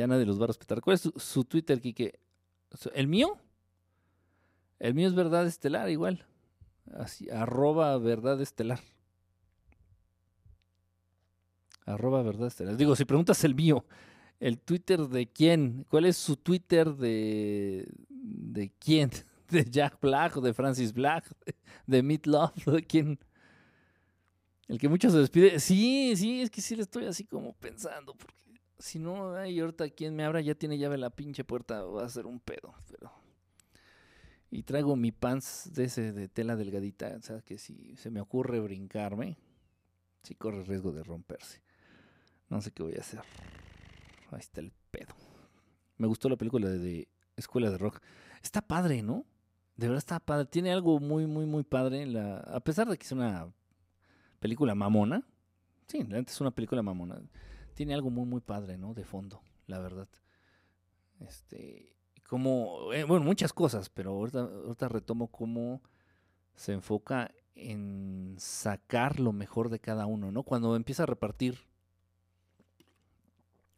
ya 0.00 0.06
nadie 0.06 0.26
los 0.26 0.40
va 0.40 0.44
a 0.44 0.48
respetar. 0.48 0.80
¿Cuál 0.80 0.94
es 0.94 1.10
su, 1.14 1.44
Twitter, 1.44 1.80
Kike? 1.80 2.18
¿El 2.94 3.06
mío? 3.06 3.38
El 4.78 4.94
mío 4.94 5.08
es 5.08 5.14
Verdad 5.14 5.46
Estelar, 5.46 5.90
igual. 5.90 6.24
Así, 6.94 7.28
arroba 7.30 7.96
Verdad 7.98 8.40
Estelar. 8.40 8.80
Arroba 11.84 12.22
Verdad 12.22 12.48
Estelar. 12.48 12.76
Digo, 12.76 12.96
si 12.96 13.04
preguntas 13.04 13.44
el 13.44 13.54
mío, 13.54 13.84
¿el 14.38 14.58
Twitter 14.58 15.00
de 15.00 15.26
quién? 15.26 15.84
¿Cuál 15.90 16.06
es 16.06 16.16
su 16.16 16.36
Twitter 16.36 16.94
de, 16.94 17.86
de 18.08 18.72
quién? 18.78 19.10
¿De 19.50 19.64
Jack 19.64 20.00
Black 20.00 20.36
o 20.36 20.40
de 20.40 20.54
Francis 20.54 20.92
Black? 20.92 21.30
¿De 21.86 22.02
Meat 22.02 22.26
Love? 22.26 22.64
¿De 22.66 22.82
quién? 22.82 23.18
El 24.66 24.78
que 24.78 24.88
mucho 24.88 25.10
se 25.10 25.18
despide. 25.18 25.58
Sí, 25.58 26.14
sí, 26.16 26.40
es 26.40 26.50
que 26.50 26.60
sí 26.60 26.76
le 26.76 26.82
estoy 26.82 27.04
así 27.04 27.24
como 27.24 27.52
pensando. 27.54 28.14
Porque 28.14 28.34
si 28.80 28.98
no, 28.98 29.34
hay 29.34 29.60
ahorita 29.60 29.88
quien 29.90 30.16
me 30.16 30.24
abra 30.24 30.40
ya 30.40 30.54
tiene 30.54 30.78
llave 30.78 30.98
la 30.98 31.10
pinche 31.10 31.44
puerta, 31.44 31.82
va 31.84 32.04
a 32.04 32.08
ser 32.08 32.26
un 32.26 32.40
pedo, 32.40 32.74
pero... 32.90 33.12
Y 34.52 34.64
traigo 34.64 34.96
mi 34.96 35.12
pants 35.12 35.70
de 35.72 35.84
ese 35.84 36.12
de 36.12 36.26
tela 36.26 36.56
delgadita, 36.56 37.14
o 37.16 37.22
sea 37.22 37.40
que 37.40 37.56
si 37.56 37.94
se 37.96 38.10
me 38.10 38.20
ocurre 38.20 38.58
brincarme, 38.58 39.38
sí 40.24 40.34
corre 40.34 40.64
riesgo 40.64 40.90
de 40.90 41.04
romperse. 41.04 41.62
No 42.48 42.60
sé 42.60 42.72
qué 42.72 42.82
voy 42.82 42.96
a 42.96 43.00
hacer. 43.00 43.20
Ahí 44.32 44.40
está 44.40 44.60
el 44.60 44.72
pedo. 44.90 45.14
Me 45.98 46.08
gustó 46.08 46.28
la 46.28 46.36
película 46.36 46.68
de, 46.68 47.06
Escuela 47.36 47.70
de 47.70 47.78
Rock. 47.78 48.00
Está 48.42 48.60
padre, 48.60 49.02
¿no? 49.02 49.24
De 49.76 49.86
verdad 49.86 49.98
está 49.98 50.18
padre. 50.18 50.46
Tiene 50.46 50.72
algo 50.72 50.98
muy, 50.98 51.28
muy, 51.28 51.46
muy 51.46 51.62
padre. 51.62 52.04
La, 52.06 52.38
a 52.38 52.58
pesar 52.58 52.88
de 52.88 52.98
que 52.98 53.04
es 53.04 53.12
una 53.12 53.52
película 54.40 54.74
mamona. 54.74 55.24
Sí, 55.86 56.04
es 56.10 56.40
una 56.40 56.50
película 56.50 56.82
mamona 56.82 57.22
tiene 57.74 57.94
algo 57.94 58.10
muy, 58.10 58.26
muy 58.26 58.40
padre, 58.40 58.78
¿no? 58.78 58.94
De 58.94 59.04
fondo, 59.04 59.40
la 59.66 59.78
verdad. 59.78 60.08
Este, 61.20 61.96
como, 62.28 62.92
eh, 62.92 63.04
bueno, 63.04 63.24
muchas 63.24 63.52
cosas, 63.52 63.90
pero 63.90 64.12
ahorita, 64.12 64.88
retomo 64.88 65.28
cómo 65.28 65.82
se 66.54 66.72
enfoca 66.72 67.32
en 67.54 68.36
sacar 68.38 69.20
lo 69.20 69.32
mejor 69.32 69.68
de 69.68 69.80
cada 69.80 70.06
uno, 70.06 70.30
¿no? 70.30 70.42
Cuando 70.42 70.76
empieza 70.76 71.02
a 71.02 71.06
repartir, 71.06 71.58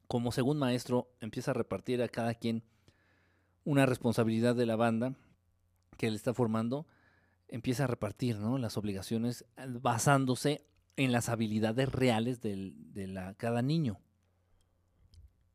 como 0.06 0.32
según 0.32 0.58
maestro, 0.58 1.08
empieza 1.20 1.52
a 1.52 1.54
repartir 1.54 2.02
a 2.02 2.08
cada 2.08 2.34
quien 2.34 2.62
una 3.64 3.86
responsabilidad 3.86 4.54
de 4.54 4.66
la 4.66 4.76
banda 4.76 5.14
que 5.96 6.06
él 6.06 6.14
está 6.14 6.34
formando, 6.34 6.86
empieza 7.48 7.84
a 7.84 7.86
repartir, 7.86 8.38
¿no? 8.38 8.58
Las 8.58 8.76
obligaciones 8.76 9.46
basándose 9.80 10.66
en 10.96 11.12
las 11.12 11.28
habilidades 11.28 11.90
reales 11.90 12.40
de 12.40 13.06
la, 13.06 13.34
cada 13.34 13.62
niño. 13.62 14.00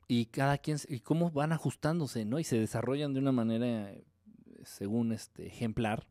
Y 0.08 0.28
cada 0.28 0.58
quien, 0.58 0.78
y 0.88 1.02
cómo 1.02 1.32
van 1.32 1.52
ajustándose, 1.52 2.24
¿no? 2.24 2.40
Y 2.40 2.44
se 2.44 2.58
desarrollan 2.58 3.14
de 3.14 3.20
una 3.20 3.34
manera, 3.34 3.94
según 4.64 5.12
este 5.12 5.48
ejemplar, 5.48 6.08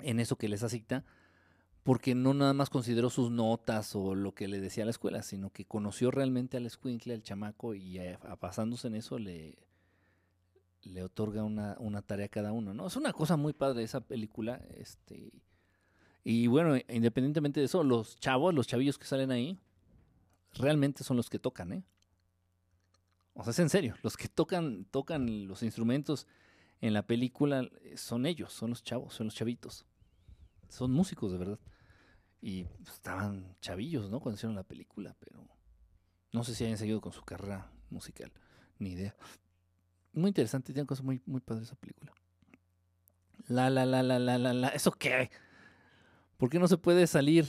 en 0.00 0.18
eso 0.18 0.36
que 0.36 0.48
les 0.48 0.64
asigna, 0.64 1.04
porque 1.84 2.14
no 2.14 2.34
nada 2.34 2.52
más 2.52 2.70
consideró 2.70 3.10
sus 3.10 3.30
notas 3.30 3.94
o 3.94 4.14
lo 4.14 4.34
que 4.34 4.48
le 4.48 4.60
decía 4.60 4.82
a 4.82 4.86
la 4.86 4.90
escuela, 4.90 5.22
sino 5.22 5.50
que 5.50 5.64
conoció 5.64 6.10
realmente 6.10 6.56
al 6.56 6.66
escuincle, 6.66 7.14
al 7.14 7.22
chamaco, 7.22 7.74
y 7.74 7.98
eh, 7.98 8.18
basándose 8.40 8.88
en 8.88 8.96
eso 8.96 9.18
le, 9.20 9.56
le 10.82 11.02
otorga 11.04 11.44
una, 11.44 11.76
una, 11.78 12.02
tarea 12.02 12.26
a 12.26 12.28
cada 12.28 12.52
uno, 12.52 12.74
¿no? 12.74 12.88
Es 12.88 12.96
una 12.96 13.12
cosa 13.12 13.36
muy 13.36 13.52
padre 13.52 13.84
esa 13.84 14.00
película, 14.00 14.60
este... 14.76 15.32
Y 16.24 16.46
bueno, 16.46 16.76
independientemente 16.88 17.60
de 17.60 17.66
eso, 17.66 17.82
los 17.82 18.16
chavos, 18.16 18.54
los 18.54 18.66
chavillos 18.66 18.98
que 18.98 19.06
salen 19.06 19.30
ahí, 19.30 19.58
realmente 20.54 21.04
son 21.04 21.16
los 21.16 21.28
que 21.28 21.38
tocan, 21.38 21.72
¿eh? 21.72 21.84
O 23.34 23.42
sea, 23.44 23.52
es 23.52 23.58
en 23.58 23.70
serio, 23.70 23.94
los 24.02 24.16
que 24.16 24.28
tocan, 24.28 24.84
tocan 24.90 25.48
los 25.48 25.62
instrumentos 25.62 26.26
en 26.82 26.92
la 26.92 27.06
película 27.06 27.62
eh, 27.82 27.96
son 27.96 28.26
ellos, 28.26 28.52
son 28.52 28.70
los 28.70 28.82
chavos, 28.82 29.14
son 29.14 29.28
los 29.28 29.34
chavitos. 29.34 29.86
Son 30.68 30.90
músicos 30.90 31.32
de 31.32 31.38
verdad. 31.38 31.58
Y 32.42 32.66
estaban 32.86 33.56
chavillos, 33.60 34.10
¿no? 34.10 34.20
Cuando 34.20 34.36
hicieron 34.36 34.56
la 34.56 34.64
película, 34.64 35.14
pero 35.20 35.46
no 36.32 36.44
sé 36.44 36.54
si 36.54 36.64
hayan 36.64 36.76
seguido 36.76 37.00
con 37.00 37.12
su 37.12 37.22
carrera 37.22 37.70
musical, 37.88 38.32
ni 38.78 38.90
idea. 38.90 39.14
Muy 40.12 40.28
interesante, 40.28 40.72
tiene 40.72 40.86
cosas 40.86 41.04
muy, 41.04 41.22
muy 41.24 41.40
padres 41.40 41.68
esa 41.68 41.76
película. 41.76 42.12
La, 43.46 43.70
la, 43.70 43.86
la, 43.86 44.02
la, 44.02 44.18
la, 44.18 44.38
la, 44.38 44.52
la. 44.52 44.68
¿Eso 44.68 44.90
qué? 44.92 45.30
¿Por 46.42 46.50
qué 46.50 46.58
no 46.58 46.66
se 46.66 46.76
puede 46.76 47.06
salir 47.06 47.46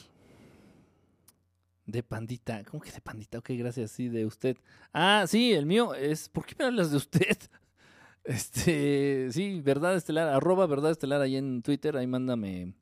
de 1.88 2.04
pandita. 2.04 2.64
¿Cómo 2.64 2.80
que 2.80 2.92
de 2.92 3.02
pandita? 3.02 3.40
Ok, 3.40 3.50
gracias. 3.54 3.90
Sí, 3.90 4.08
de 4.08 4.24
usted. 4.24 4.56
Ah, 4.94 5.26
sí, 5.28 5.52
el 5.52 5.66
mío 5.66 5.96
es. 5.96 6.30
¿Por 6.30 6.46
qué 6.46 6.54
me 6.60 6.66
hablas 6.66 6.92
de 6.92 6.98
usted? 6.98 7.36
Este. 8.24 9.32
Sí, 9.32 9.62
verdad 9.62 9.96
estelar. 9.96 10.28
Arroba 10.28 10.68
verdad 10.68 10.92
estelar 10.92 11.22
ahí 11.22 11.38
en 11.38 11.64
Twitter. 11.64 11.98
Ahí 11.98 12.06
mándame. 12.06 12.76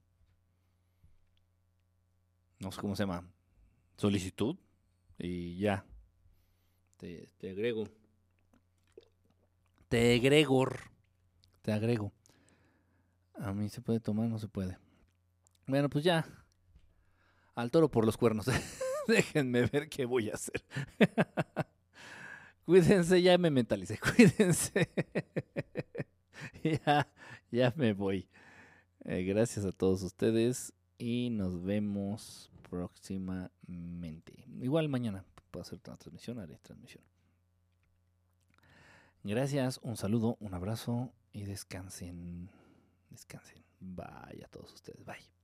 No 2.60 2.74
sé 2.74 2.82
cómo 2.82 2.98
se 2.98 3.04
llama. 3.04 3.26
Solicitud. 3.96 4.58
Y 5.18 5.60
ya. 5.60 5.86
Te, 6.98 7.30
agrego. 7.50 7.88
Te 9.88 10.16
agrego. 10.18 10.68
Te 11.62 11.72
agrego. 11.72 12.12
A 13.36 13.54
mí 13.54 13.70
se 13.70 13.80
puede 13.80 14.02
tomar, 14.02 14.28
no 14.28 14.40
se 14.40 14.50
puede. 14.50 14.78
Bueno, 15.68 15.90
pues 15.90 16.04
ya. 16.04 16.26
Al 17.56 17.72
toro 17.72 17.90
por 17.90 18.06
los 18.06 18.18
cuernos. 18.18 18.46
Déjenme 19.08 19.66
ver 19.66 19.90
qué 19.90 20.06
voy 20.06 20.30
a 20.30 20.36
hacer. 20.36 20.64
Cuídense, 22.66 23.22
ya 23.22 23.38
me 23.38 23.50
mentalicé. 23.50 23.98
Cuídense. 24.16 24.90
ya, 26.64 27.08
ya 27.52 27.74
me 27.76 27.94
voy. 27.94 28.30
Eh, 29.06 29.24
gracias 29.24 29.66
a 29.66 29.72
todos 29.72 30.04
ustedes 30.04 30.74
y 30.98 31.30
nos 31.32 31.64
vemos 31.64 32.52
próximamente. 32.70 34.46
Igual 34.62 34.90
mañana 34.90 35.26
puedo 35.50 35.64
hacer 35.64 35.80
otra 35.80 35.98
transmisión, 35.98 36.40
haré 36.40 36.58
transmisión. 36.60 37.04
Gracias, 39.24 39.80
un 39.84 39.98
saludo, 39.98 40.38
un 40.40 40.54
abrazo 40.54 41.12
y 41.34 41.44
descansen. 41.44 42.50
Descansen. 43.10 43.64
Bye 43.80 44.44
a 44.44 44.48
todos 44.50 44.74
ustedes. 44.74 45.04
Bye. 45.06 45.41